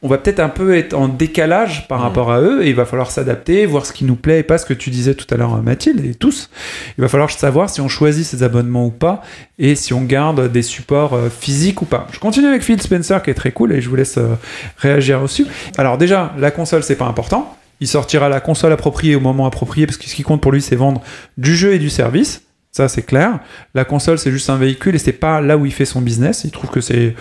on 0.03 0.09
va 0.09 0.17
peut-être 0.17 0.41
un 0.41 0.49
peu 0.49 0.77
être 0.77 0.95
en 0.95 1.09
décalage 1.09 1.87
par 1.87 2.01
rapport 2.01 2.33
à 2.33 2.41
eux 2.41 2.65
et 2.65 2.71
il 2.71 2.75
va 2.75 2.87
falloir 2.87 3.11
s'adapter, 3.11 3.67
voir 3.67 3.85
ce 3.85 3.93
qui 3.93 4.05
nous 4.05 4.17
plaît 4.17 4.41
et 4.41 4.43
pas 4.43 4.57
ce 4.57 4.65
que 4.65 4.73
tu 4.73 4.89
disais 4.89 5.15
tout 5.15 5.27
à 5.33 5.37
l'heure 5.37 5.63
Mathilde 5.63 6.03
et 6.05 6.15
tous. 6.15 6.49
Il 6.97 7.03
va 7.03 7.09
falloir 7.09 7.31
savoir 7.31 7.69
si 7.69 7.83
on 7.83 7.89
choisit 7.89 8.25
ces 8.25 8.43
abonnements 8.43 8.87
ou 8.87 8.91
pas 8.91 9.23
et 9.59 9.75
si 9.75 9.93
on 9.93 10.03
garde 10.03 10.51
des 10.51 10.63
supports 10.63 11.13
euh, 11.13 11.29
physiques 11.29 11.83
ou 11.83 11.85
pas. 11.85 12.07
Je 12.13 12.19
continue 12.19 12.47
avec 12.47 12.63
Phil 12.63 12.81
Spencer 12.81 13.23
qui 13.23 13.31
est 13.31 13.35
très 13.35 13.53
cool 13.53 13.73
et 13.73 13.83
je 13.83 13.91
vous 13.91 13.97
laisse 13.97 14.17
euh, 14.17 14.37
réagir 14.79 15.21
dessus. 15.21 15.47
Alors 15.77 15.99
déjà, 15.99 16.33
la 16.39 16.51
console 16.51 16.83
c'est 16.83 16.97
pas 16.97 17.07
important. 17.07 17.55
Il 17.81 17.89
sortira 17.89 18.31
la 18.31 18.41
console 18.41 18.73
appropriée 18.73 19.17
au 19.17 19.21
moment 19.21 19.47
approprié 19.47 19.87
parce 19.87 19.99
que 19.99 20.09
ce 20.09 20.15
qui 20.15 20.23
compte 20.23 20.41
pour 20.41 20.53
lui 20.53 20.63
c'est 20.63 20.77
vendre 20.77 21.03
du 21.37 21.55
jeu 21.55 21.75
et 21.75 21.79
du 21.79 21.91
service. 21.91 22.43
Ça, 22.73 22.89
c'est 22.89 23.03
clair. 23.03 23.41
La 23.75 23.85
console, 23.85 24.19
c'est 24.19 24.31
juste 24.31 24.49
un 24.49 24.57
véhicule 24.57 24.95
et 24.95 24.99
c'est 24.99 25.13
pas 25.13 25.41
là 25.41 25.57
où 25.57 25.67
il 25.67 25.73
fait 25.73 25.85
son 25.85 26.01
business. 26.01 26.43
Il 26.45 26.53
trouve 26.53 26.71
que 26.71 26.81
c'est, 26.81 27.15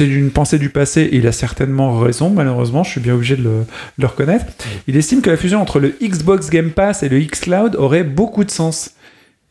une 0.00 0.30
pensée 0.30 0.58
du 0.58 0.70
passé 0.70 1.02
et 1.02 1.16
il 1.16 1.26
a 1.26 1.32
certainement 1.32 1.98
raison, 1.98 2.30
malheureusement. 2.30 2.82
Je 2.82 2.92
suis 2.92 3.00
bien 3.00 3.14
obligé 3.14 3.36
de 3.36 3.42
le, 3.42 3.50
de 3.50 3.64
le 3.98 4.06
reconnaître. 4.06 4.46
Il 4.88 4.96
estime 4.96 5.20
que 5.20 5.28
la 5.28 5.36
fusion 5.36 5.60
entre 5.60 5.80
le 5.80 5.94
Xbox 6.02 6.48
Game 6.48 6.70
Pass 6.70 7.02
et 7.02 7.10
le 7.10 7.20
xCloud 7.20 7.76
aurait 7.76 8.04
beaucoup 8.04 8.44
de 8.44 8.50
sens. 8.50 8.95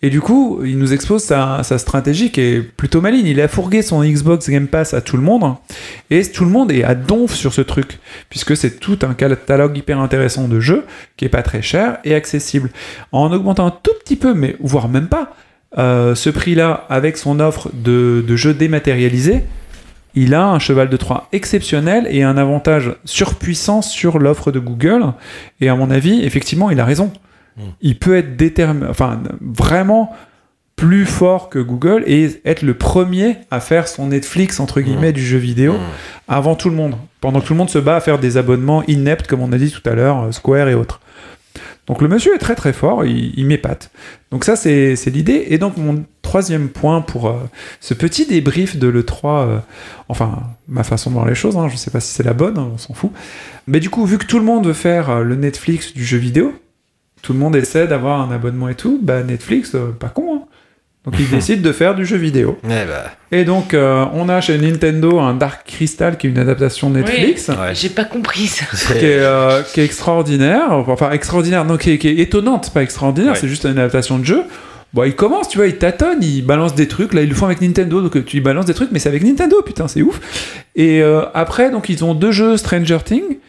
Et 0.01 0.09
du 0.09 0.21
coup, 0.21 0.61
il 0.63 0.77
nous 0.77 0.93
expose 0.93 1.23
sa, 1.23 1.63
stratégie 1.63 2.31
qui 2.31 2.41
est 2.41 2.61
plutôt 2.61 3.01
maligne. 3.01 3.25
Il 3.25 3.41
a 3.41 3.47
fourgué 3.47 3.81
son 3.81 4.03
Xbox 4.03 4.49
Game 4.49 4.67
Pass 4.67 4.93
à 4.93 5.01
tout 5.01 5.17
le 5.17 5.23
monde, 5.23 5.55
et 6.09 6.23
tout 6.29 6.43
le 6.43 6.51
monde 6.51 6.71
est 6.71 6.83
à 6.83 6.95
donf 6.95 7.33
sur 7.33 7.53
ce 7.53 7.61
truc, 7.61 7.99
puisque 8.29 8.55
c'est 8.55 8.79
tout 8.79 8.99
un 9.01 9.13
catalogue 9.13 9.77
hyper 9.77 9.99
intéressant 9.99 10.47
de 10.47 10.59
jeux 10.59 10.85
qui 11.17 11.25
est 11.25 11.29
pas 11.29 11.43
très 11.43 11.61
cher 11.61 11.97
et 12.03 12.13
accessible. 12.13 12.69
En 13.11 13.31
augmentant 13.31 13.67
un 13.67 13.71
tout 13.71 13.93
petit 14.03 14.15
peu, 14.15 14.33
mais 14.33 14.55
voire 14.59 14.89
même 14.89 15.07
pas, 15.07 15.33
euh, 15.77 16.13
ce 16.13 16.29
prix-là 16.29 16.85
avec 16.89 17.17
son 17.17 17.39
offre 17.39 17.69
de, 17.73 18.23
de 18.25 18.35
jeux 18.35 18.53
dématérialisés, 18.53 19.43
il 20.13 20.33
a 20.33 20.47
un 20.47 20.59
cheval 20.59 20.89
de 20.89 20.97
Troie 20.97 21.27
exceptionnel 21.33 22.07
et 22.09 22.23
un 22.23 22.37
avantage 22.37 22.95
surpuissant 23.03 23.81
sur 23.81 24.17
l'offre 24.17 24.51
de 24.51 24.59
Google. 24.59 25.13
Et 25.59 25.67
à 25.67 25.75
mon 25.75 25.91
avis, 25.91 26.23
effectivement, 26.23 26.69
il 26.71 26.79
a 26.79 26.85
raison. 26.85 27.11
Il 27.81 27.97
peut 27.97 28.15
être 28.15 28.35
déterminé, 28.35 28.87
enfin, 28.89 29.21
vraiment 29.41 30.13
plus 30.75 31.05
fort 31.05 31.49
que 31.49 31.59
Google 31.59 32.03
et 32.05 32.41
être 32.43 32.61
le 32.61 32.73
premier 32.73 33.37
à 33.49 33.61
faire 33.61 33.87
son 33.87 34.07
Netflix, 34.07 34.59
entre 34.59 34.81
guillemets, 34.81 35.13
du 35.13 35.25
jeu 35.25 35.37
vidéo 35.37 35.75
avant 36.27 36.55
tout 36.55 36.69
le 36.69 36.75
monde. 36.75 36.95
Pendant 37.21 37.39
que 37.39 37.47
tout 37.47 37.53
le 37.53 37.57
monde 37.57 37.69
se 37.69 37.79
bat 37.79 37.95
à 37.95 38.01
faire 38.01 38.19
des 38.19 38.35
abonnements 38.35 38.83
ineptes, 38.87 39.27
comme 39.27 39.41
on 39.41 39.51
a 39.53 39.57
dit 39.57 39.71
tout 39.71 39.87
à 39.89 39.95
l'heure, 39.95 40.23
euh, 40.23 40.31
Square 40.31 40.67
et 40.67 40.75
autres. 40.75 40.99
Donc 41.87 42.01
le 42.01 42.07
monsieur 42.07 42.33
est 42.33 42.39
très 42.39 42.55
très 42.55 42.73
fort, 42.73 43.05
il, 43.05 43.37
il 43.37 43.45
m'épate. 43.45 43.91
Donc 44.31 44.43
ça 44.43 44.55
c'est 44.55 44.95
l'idée. 45.05 45.45
Et 45.49 45.57
donc 45.57 45.77
mon 45.77 46.03
troisième 46.21 46.69
point 46.69 47.01
pour 47.01 47.27
euh, 47.27 47.35
ce 47.79 47.93
petit 47.93 48.25
débrief 48.25 48.77
de 48.77 48.87
l'E3, 48.87 49.25
euh, 49.25 49.57
enfin 50.09 50.43
ma 50.67 50.83
façon 50.83 51.11
de 51.11 51.15
voir 51.15 51.27
les 51.27 51.35
choses, 51.35 51.57
hein, 51.57 51.67
je 51.67 51.73
ne 51.73 51.77
sais 51.77 51.91
pas 51.91 51.99
si 51.99 52.11
c'est 52.11 52.23
la 52.23 52.33
bonne, 52.33 52.57
hein, 52.57 52.71
on 52.73 52.77
s'en 52.77 52.93
fout. 52.93 53.11
Mais 53.67 53.79
du 53.79 53.89
coup 53.89 54.05
vu 54.05 54.17
que 54.17 54.25
tout 54.25 54.39
le 54.39 54.45
monde 54.45 54.65
veut 54.65 54.73
faire 54.73 55.09
euh, 55.09 55.23
le 55.23 55.35
Netflix 55.35 55.93
du 55.93 56.03
jeu 56.03 56.17
vidéo, 56.17 56.53
tout 57.25 57.33
le 57.33 57.39
monde 57.39 57.55
essaie 57.55 57.87
d'avoir 57.87 58.21
un 58.21 58.31
abonnement 58.33 58.69
et 58.69 58.75
tout, 58.75 58.99
bah 59.01 59.23
Netflix, 59.23 59.73
euh, 59.73 59.87
pas 59.99 60.09
con. 60.09 60.35
hein. 60.35 60.41
Donc 61.05 61.15
il 61.19 61.29
décide 61.35 61.61
de 61.63 61.71
faire 61.71 61.95
du 61.95 62.05
jeu 62.05 62.17
vidéo. 62.17 62.57
Eh 62.65 62.67
bah, 62.67 63.11
Et 63.31 63.45
donc 63.45 63.73
euh, 63.73 64.05
on 64.13 64.29
a 64.29 64.41
chez 64.41 64.57
Nintendo 64.57 65.19
un 65.19 65.33
Dark 65.33 65.65
Crystal 65.67 66.17
qui 66.17 66.27
est 66.27 66.29
une 66.29 66.37
adaptation 66.37 66.89
Netflix. 66.91 67.49
ouais. 67.49 67.73
J'ai 67.73 67.89
pas 67.89 68.05
compris 68.05 68.47
ça. 68.47 68.65
qui 68.93 69.05
est, 69.05 69.19
euh, 69.19 69.61
qui 69.63 69.81
est 69.81 69.85
extraordinaire, 69.85 70.71
enfin 70.71 71.11
extraordinaire, 71.11 71.65
non, 71.65 71.77
qui 71.77 71.91
est, 71.91 71.97
qui 71.97 72.07
est 72.09 72.19
étonnante, 72.19 72.71
pas 72.73 72.81
extraordinaire, 72.83 73.33
Ouais. 73.33 73.37
c'est 73.39 73.47
juste 73.47 73.65
une 73.65 73.71
adaptation 73.77 74.17
de 74.19 74.25
jeu. 74.25 74.43
Bon, 74.95 75.03
il 75.03 75.13
commence, 75.13 75.49
tu 75.49 75.57
vois, 75.57 75.67
il 75.67 75.77
tâtonne, 75.77 76.23
il 76.23 76.41
balance 76.41 76.73
des 76.73 76.87
trucs. 76.87 77.13
Là, 77.13 77.21
ils 77.21 77.27
le 77.27 77.35
font 77.35 77.47
avec 77.47 77.59
Nintendo, 77.59 78.01
donc 78.01 78.15
euh, 78.15 78.23
tu 78.23 78.39
balances 78.39 78.65
des 78.65 78.73
trucs, 78.73 78.93
mais 78.93 78.99
c'est 78.99 79.09
avec 79.09 79.25
Nintendo, 79.25 79.61
putain, 79.61 79.89
c'est 79.89 80.01
ouf. 80.01 80.21
Et 80.73 81.01
euh, 81.01 81.23
après, 81.33 81.69
donc, 81.69 81.89
ils 81.89 82.05
ont 82.05 82.15
deux 82.15 82.31
jeux 82.31 82.55
Stranger 82.55 82.99
Things, 83.03 83.39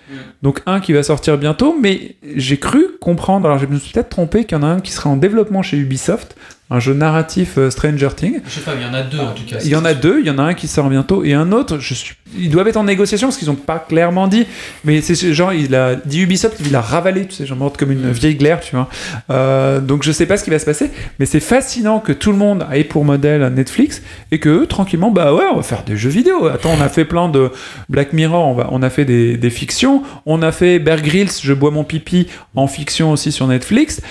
donc 0.43 0.61
un 0.67 0.81
qui 0.81 0.93
va 0.93 1.05
sortir 1.05 1.39
bientôt, 1.39 1.77
mais 1.81 2.17
j'ai 2.35 2.57
cru 2.57 2.89
comprendre, 3.01 3.47
alors 3.47 3.59
je 3.59 3.67
me 3.67 3.79
suis 3.79 3.93
peut-être 3.93 4.09
trompé, 4.09 4.43
qu'il 4.43 4.59
y 4.59 4.61
en 4.61 4.65
a 4.65 4.67
un 4.67 4.81
qui 4.81 4.91
sera 4.91 5.09
en 5.09 5.17
développement 5.17 5.63
chez 5.63 5.77
Ubisoft, 5.77 6.35
un 6.69 6.81
jeu 6.81 6.95
narratif 6.95 7.59
euh, 7.59 7.71
Stranger 7.71 8.09
Things. 8.17 8.41
Je 8.45 8.51
sais 8.51 8.61
pas, 8.61 8.73
il 8.75 8.83
y 8.83 8.85
en 8.85 8.95
a 8.95 9.03
deux 9.03 9.21
en 9.21 9.33
tout 9.33 9.45
cas. 9.45 9.59
Il 9.63 9.69
y 9.69 9.77
en 9.77 9.85
a 9.85 9.95
deux, 9.95 10.19
il 10.21 10.27
y 10.27 10.31
en 10.31 10.39
a 10.39 10.43
un 10.43 10.55
qui 10.55 10.67
sort 10.67 10.89
bientôt 10.89 11.23
et 11.23 11.33
un 11.33 11.53
autre, 11.53 11.79
je 11.79 11.95
suis... 11.95 12.15
ils 12.37 12.51
doivent 12.51 12.67
être 12.67 12.77
en 12.77 12.85
négociation 12.85 13.29
parce 13.29 13.39
qu'ils 13.39 13.49
n'ont 13.49 13.55
pas 13.55 13.79
clairement 13.79 14.27
dit, 14.27 14.47
mais 14.85 15.01
c'est 15.01 15.15
ce 15.15 15.33
genre, 15.33 15.53
il 15.53 15.75
a 15.75 15.95
dit 15.95 16.23
Ubisoft, 16.23 16.57
il 16.65 16.75
a 16.75 16.81
ravalé, 16.81 17.27
tu 17.27 17.35
sais, 17.35 17.47
genre 17.47 17.57
morte 17.57 17.77
comme 17.77 17.93
une 17.93 18.11
vieille 18.11 18.35
glaire, 18.35 18.61
tu 18.61 18.75
vois. 18.75 18.89
Euh, 19.31 19.81
donc 19.81 20.03
je 20.03 20.11
sais 20.11 20.27
pas 20.27 20.37
ce 20.37 20.45
qui 20.45 20.51
va 20.51 20.59
se 20.59 20.65
passer, 20.65 20.91
mais 21.19 21.27
c'est 21.27 21.41
fascinant 21.41 22.01
que 22.01 22.13
tout 22.13 22.33
le 22.33 22.39
monde 22.39 22.67
ait 22.73 22.85
pour 22.85 23.05
modèle 23.05 23.47
Netflix 23.55 24.03
et 24.33 24.41
que 24.41 24.49
eux, 24.49 24.67
tranquillement, 24.67 25.13
bah 25.13 25.33
ouais, 25.33 25.45
on 25.53 25.57
va 25.57 25.63
faire 25.63 25.85
des 25.85 25.97
jeux 25.97 26.11
vidéo. 26.11 26.47
Attends, 26.47 26.73
on 26.77 26.81
a 26.81 26.89
fait 26.89 27.05
plein 27.05 27.29
de 27.29 27.51
Black 27.89 28.13
Mirror, 28.13 28.45
on, 28.45 28.55
va, 28.55 28.69
on 28.73 28.83
a 28.83 28.91
fait 28.91 29.05
des, 29.05 29.37
des 29.37 29.51
fictions, 29.51 30.03
on 30.27 30.43
a 30.43 30.51
fait 30.51 30.81
Bear 30.81 31.01
Grylls, 31.01 31.31
Je 31.41 31.53
bois 31.53 31.71
mon 31.71 31.85
pipi 31.85 32.27
en 32.57 32.67
fiction 32.67 33.13
aussi 33.13 33.31
sur 33.31 33.47
Netflix. 33.47 34.03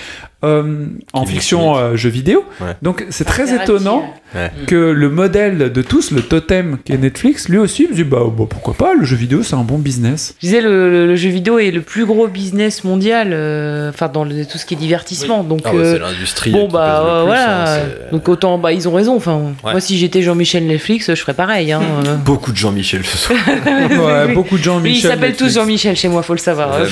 Euh, 0.44 0.86
en 1.14 1.24
fiction 1.24 1.76
euh, 1.76 1.96
jeux 1.96 2.10
vidéo. 2.10 2.44
Ouais. 2.60 2.76
Donc 2.82 3.06
c'est 3.10 3.24
très 3.24 3.54
étonnant 3.54 4.14
Ouais. 4.34 4.50
que 4.66 4.74
le 4.74 5.08
modèle 5.08 5.72
de 5.72 5.82
tous, 5.82 6.10
le 6.10 6.20
totem 6.20 6.78
qui 6.84 6.92
est 6.92 6.98
Netflix, 6.98 7.48
lui 7.48 7.56
aussi, 7.58 7.84
il 7.84 7.90
me 7.90 7.94
dit 7.94 8.04
bah, 8.04 8.18
bah, 8.36 8.44
pourquoi 8.50 8.74
pas, 8.74 8.92
le 8.92 9.04
jeu 9.04 9.16
vidéo 9.16 9.42
c'est 9.42 9.54
un 9.54 9.62
bon 9.62 9.78
business. 9.78 10.34
Je 10.42 10.46
disais, 10.48 10.60
le, 10.60 10.90
le- 10.90 11.06
le 11.06 11.16
jeu 11.16 11.30
vidéo 11.30 11.58
est 11.58 11.70
le 11.70 11.80
plus 11.80 12.04
gros 12.04 12.26
business 12.26 12.84
mondial, 12.84 13.30
euh, 13.32 13.88
enfin 13.88 14.08
dans 14.08 14.24
le- 14.24 14.44
tout 14.44 14.58
ce 14.58 14.66
qui 14.66 14.74
est 14.74 14.76
divertissement. 14.76 15.42
Donc, 15.42 15.60
ah 15.64 15.72
ouais, 15.72 15.78
euh, 15.78 15.92
c'est 15.94 15.98
l'industrie. 16.00 16.50
bon 16.50 16.66
qui 16.66 16.72
bah 16.72 17.00
pèse 17.00 17.06
le 17.06 17.20
plus, 17.20 17.26
voilà. 17.26 17.74
hein, 17.74 17.78
Donc 18.12 18.28
autant, 18.28 18.58
bah 18.58 18.72
ils 18.72 18.88
ont 18.88 18.92
raison. 18.92 19.16
Enfin, 19.16 19.36
Ouais. 19.64 19.70
moi 19.72 19.80
si 19.80 19.96
j'étais 19.96 20.20
Jean-Michel 20.22 20.66
Netflix, 20.66 21.06
je 21.08 21.14
ferais 21.20 21.34
pareil. 21.34 21.72
Hein, 21.72 21.80
euh. 22.06 22.16
Beaucoup 22.24 22.52
de 22.52 22.56
Jean-Michel 22.58 23.06
ce 23.06 23.16
soir. 23.16 23.38
Beaucoup 24.34 24.58
de 24.58 24.68
Oui, 24.82 24.96
ils 24.96 25.00
s'appellent 25.00 25.36
tous. 25.36 25.54
Jean-Michel 25.54 25.96
chez 25.96 26.08
moi, 26.08 26.22
faut 26.22 26.34
le 26.34 26.38
savoir. 26.40 26.76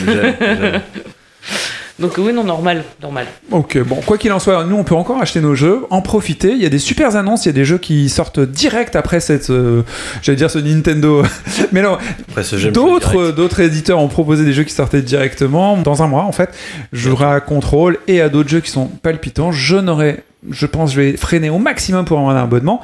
Donc 2.00 2.14
oui, 2.18 2.32
non, 2.32 2.42
normal, 2.42 2.82
normal. 3.00 3.26
Ok, 3.52 3.78
bon, 3.78 3.96
quoi 4.04 4.18
qu'il 4.18 4.32
en 4.32 4.40
soit, 4.40 4.64
nous 4.64 4.74
on 4.74 4.82
peut 4.82 4.96
encore 4.96 5.22
acheter 5.22 5.40
nos 5.40 5.54
jeux, 5.54 5.82
en 5.90 6.02
profiter. 6.02 6.50
Il 6.50 6.60
y 6.60 6.66
a 6.66 6.68
des 6.68 6.80
super 6.80 7.14
annonces, 7.14 7.44
il 7.44 7.48
y 7.48 7.50
a 7.50 7.52
des 7.52 7.64
jeux 7.64 7.78
qui 7.78 8.08
sortent 8.08 8.40
direct 8.40 8.96
après 8.96 9.20
cette, 9.20 9.50
euh, 9.50 9.82
j'allais 10.20 10.36
dire 10.36 10.50
ce 10.50 10.58
Nintendo, 10.58 11.22
mais 11.72 11.82
non, 11.82 11.96
Après 12.30 12.42
ce 12.42 12.56
j'aime 12.58 12.72
d'autres 12.72 13.30
d'autres 13.30 13.60
éditeurs 13.60 14.00
ont 14.00 14.08
proposé 14.08 14.44
des 14.44 14.52
jeux 14.52 14.64
qui 14.64 14.74
sortaient 14.74 15.02
directement 15.02 15.76
dans 15.76 16.02
un 16.02 16.08
mois 16.08 16.24
en 16.24 16.32
fait. 16.32 16.50
Je 16.92 17.10
jouerai 17.10 17.26
à 17.26 17.40
Control 17.40 17.98
et 18.08 18.20
à 18.20 18.28
d'autres 18.28 18.48
jeux 18.48 18.60
qui 18.60 18.72
sont 18.72 18.86
palpitants. 18.88 19.52
Je 19.52 19.76
n'aurai, 19.76 20.24
je 20.50 20.66
pense, 20.66 20.92
je 20.92 21.00
vais 21.00 21.16
freiner 21.16 21.48
au 21.48 21.58
maximum 21.58 22.04
pour 22.06 22.18
avoir 22.18 22.36
un 22.36 22.42
abonnement. 22.42 22.82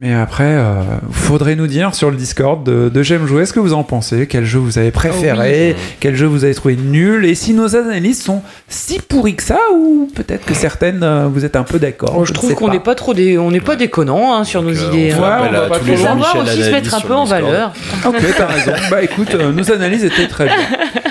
Mais 0.00 0.14
après, 0.14 0.44
euh, 0.44 0.74
faudrait 1.10 1.56
nous 1.56 1.66
dire 1.66 1.92
sur 1.92 2.12
le 2.12 2.16
Discord 2.16 2.62
de, 2.62 2.88
de 2.88 3.02
J'aime 3.02 3.26
jouer 3.26 3.46
ce 3.46 3.52
que 3.52 3.58
vous 3.58 3.72
en 3.72 3.82
pensez, 3.82 4.28
quel 4.28 4.44
jeu 4.44 4.60
vous 4.60 4.78
avez 4.78 4.92
préféré, 4.92 5.74
quel 5.98 6.14
jeu 6.14 6.26
vous 6.26 6.44
avez 6.44 6.54
trouvé 6.54 6.76
nul, 6.76 7.24
et 7.24 7.34
si 7.34 7.52
nos 7.52 7.74
analyses 7.74 8.22
sont 8.22 8.42
si 8.68 9.00
pourries 9.00 9.34
que 9.34 9.42
ça, 9.42 9.58
ou 9.74 10.08
peut-être 10.14 10.46
que 10.46 10.54
certaines 10.54 11.02
euh, 11.02 11.26
vous 11.26 11.44
êtes 11.44 11.56
un 11.56 11.64
peu 11.64 11.80
d'accord. 11.80 12.24
Je 12.24 12.32
trouve 12.32 12.54
qu'on 12.54 12.70
n'est 12.70 12.78
pas 12.78 12.94
trop 12.94 13.12
des, 13.12 13.38
on 13.38 13.50
n'est 13.50 13.60
pas 13.60 13.74
déconnant 13.74 14.36
hein, 14.36 14.44
sur 14.44 14.62
nos 14.62 14.70
euh, 14.70 14.88
idées. 14.88 15.14
on 15.14 15.16
fait 15.16 15.20
Ouais, 15.20 15.26
hein. 15.26 15.48
on 15.48 15.52
va 15.52 15.66
pas 15.66 15.78
trop 15.80 15.96
Jean-Michel 15.96 16.40
aussi 16.42 16.62
se 16.62 16.70
mettre 16.70 16.94
un 16.94 17.00
peu 17.00 17.14
en 17.14 17.24
valeur. 17.24 17.72
Ok, 18.06 18.16
t'as 18.36 18.46
raison. 18.46 18.72
Bah 18.92 19.02
écoute, 19.02 19.34
euh, 19.34 19.50
nos 19.50 19.72
analyses 19.72 20.04
étaient 20.04 20.28
très 20.28 20.44
bien. 20.44 20.54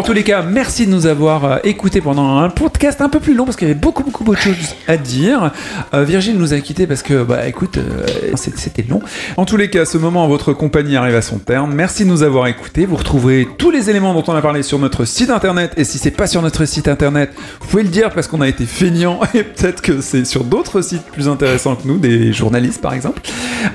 en 0.00 0.02
tous 0.02 0.14
les 0.14 0.22
cas, 0.22 0.40
merci 0.40 0.86
de 0.86 0.90
nous 0.90 1.04
avoir 1.04 1.44
euh, 1.44 1.58
écoutés 1.62 2.00
pendant 2.00 2.38
un 2.38 2.48
podcast 2.48 3.02
un 3.02 3.10
peu 3.10 3.20
plus 3.20 3.34
long 3.34 3.44
parce 3.44 3.58
qu'il 3.58 3.68
y 3.68 3.70
avait 3.70 3.78
beaucoup, 3.78 4.02
beaucoup, 4.02 4.24
beaucoup 4.24 4.38
de 4.38 4.54
choses 4.54 4.74
à 4.88 4.96
dire. 4.96 5.52
Euh, 5.92 6.04
Virgile 6.04 6.38
nous 6.38 6.54
a 6.54 6.60
quittés 6.60 6.86
parce 6.86 7.02
que, 7.02 7.22
bah 7.22 7.46
écoute, 7.46 7.76
euh, 7.76 8.06
c'était 8.34 8.82
long. 8.88 9.02
En 9.36 9.44
tous 9.44 9.58
les 9.58 9.68
cas, 9.68 9.84
ce 9.84 9.98
moment 9.98 10.24
en 10.24 10.28
votre 10.28 10.54
compagnie 10.54 10.96
arrive 10.96 11.16
à 11.16 11.20
son 11.20 11.36
terme. 11.38 11.74
Merci 11.74 12.06
de 12.06 12.08
nous 12.08 12.22
avoir 12.22 12.46
écoutés. 12.46 12.86
Vous 12.86 12.96
retrouverez 12.96 13.46
tous 13.58 13.70
les 13.70 13.90
éléments 13.90 14.14
dont 14.14 14.24
on 14.26 14.34
a 14.34 14.40
parlé 14.40 14.62
sur 14.62 14.78
notre 14.78 15.04
site 15.04 15.28
internet. 15.28 15.74
Et 15.76 15.84
si 15.84 15.98
c'est 15.98 16.10
pas 16.10 16.26
sur 16.26 16.40
notre 16.40 16.64
site 16.64 16.88
internet, 16.88 17.34
vous 17.60 17.68
pouvez 17.68 17.82
le 17.82 17.90
dire 17.90 18.08
parce 18.08 18.26
qu'on 18.26 18.40
a 18.40 18.48
été 18.48 18.64
feignant 18.64 19.20
et 19.34 19.42
peut-être 19.42 19.82
que 19.82 20.00
c'est 20.00 20.24
sur 20.24 20.44
d'autres 20.44 20.80
sites 20.80 21.04
plus 21.12 21.28
intéressants 21.28 21.76
que 21.76 21.86
nous, 21.86 21.98
des 21.98 22.32
journalistes 22.32 22.80
par 22.80 22.94
exemple. 22.94 23.20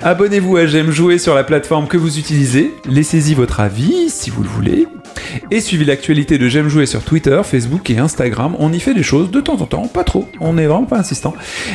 Abonnez-vous 0.02 0.58
à 0.58 0.66
J'aime 0.66 0.90
jouer 0.90 1.20
sur 1.20 1.36
la 1.36 1.44
plateforme 1.44 1.88
que 1.88 1.98
vous 1.98 2.18
utilisez. 2.18 2.74
Laissez-y 2.90 3.36
votre 3.36 3.60
avis 3.60 4.10
si 4.10 4.32
vous 4.32 4.42
le 4.42 4.50
voulez. 4.50 4.88
Et 5.52 5.60
suivez 5.60 5.86
l'actualité 5.86 6.38
de 6.38 6.48
J'aime 6.48 6.70
jouer 6.70 6.86
sur 6.86 7.04
Twitter, 7.04 7.42
Facebook 7.44 7.90
et 7.90 7.98
Instagram. 7.98 8.56
On 8.60 8.72
y 8.74 8.80
fait 8.80 8.94
des 8.94 9.04
choses 9.04 9.32
de 9.32 9.42
temps 9.42 9.62
en 9.62 9.66
temps, 9.66 9.88
pas 9.88 10.04
trop. 10.04 10.30
On 10.40 10.58
est 10.58 10.66
vraiment 10.66 10.86
pas 10.86 11.00
insistant. 11.00 11.34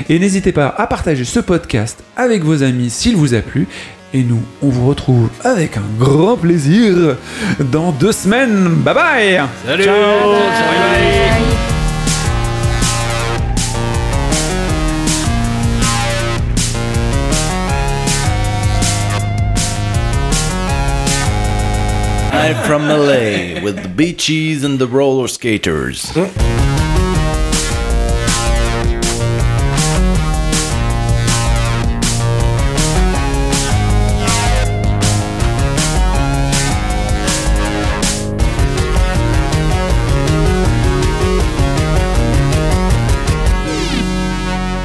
Et 0.09 0.19
n'hésitez 0.19 0.53
pas 0.53 0.69
à 0.69 0.87
partager 0.87 1.25
ce 1.25 1.41
podcast 1.41 2.03
avec 2.17 2.43
vos 2.43 2.63
amis 2.63 2.91
s'il 2.91 3.17
vous 3.17 3.35
a 3.35 3.41
plu. 3.41 3.69
Et 4.13 4.25
nous, 4.25 4.43
on 4.61 4.69
vous 4.69 4.89
retrouve 4.89 5.29
avec 5.45 5.77
un 5.77 5.85
grand 5.99 6.37
plaisir 6.37 7.17
dans 7.61 7.93
deux 7.93 8.13
semaines. 8.13 8.69
Bye 8.85 8.95
bye 8.95 9.43
Salut 9.65 9.85
I'm 22.43 22.57
from 22.67 22.89
LA 22.89 23.61
with 23.63 23.83
the 23.83 23.89
beaches 23.95 24.65
and 24.65 24.79
the 24.79 24.87
roller 24.87 25.29
skaters. 25.29 26.11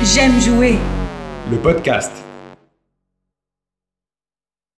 J'aime 0.03 0.41
jouer. 0.41 0.77
Le 1.49 1.57
podcast. 1.57 2.24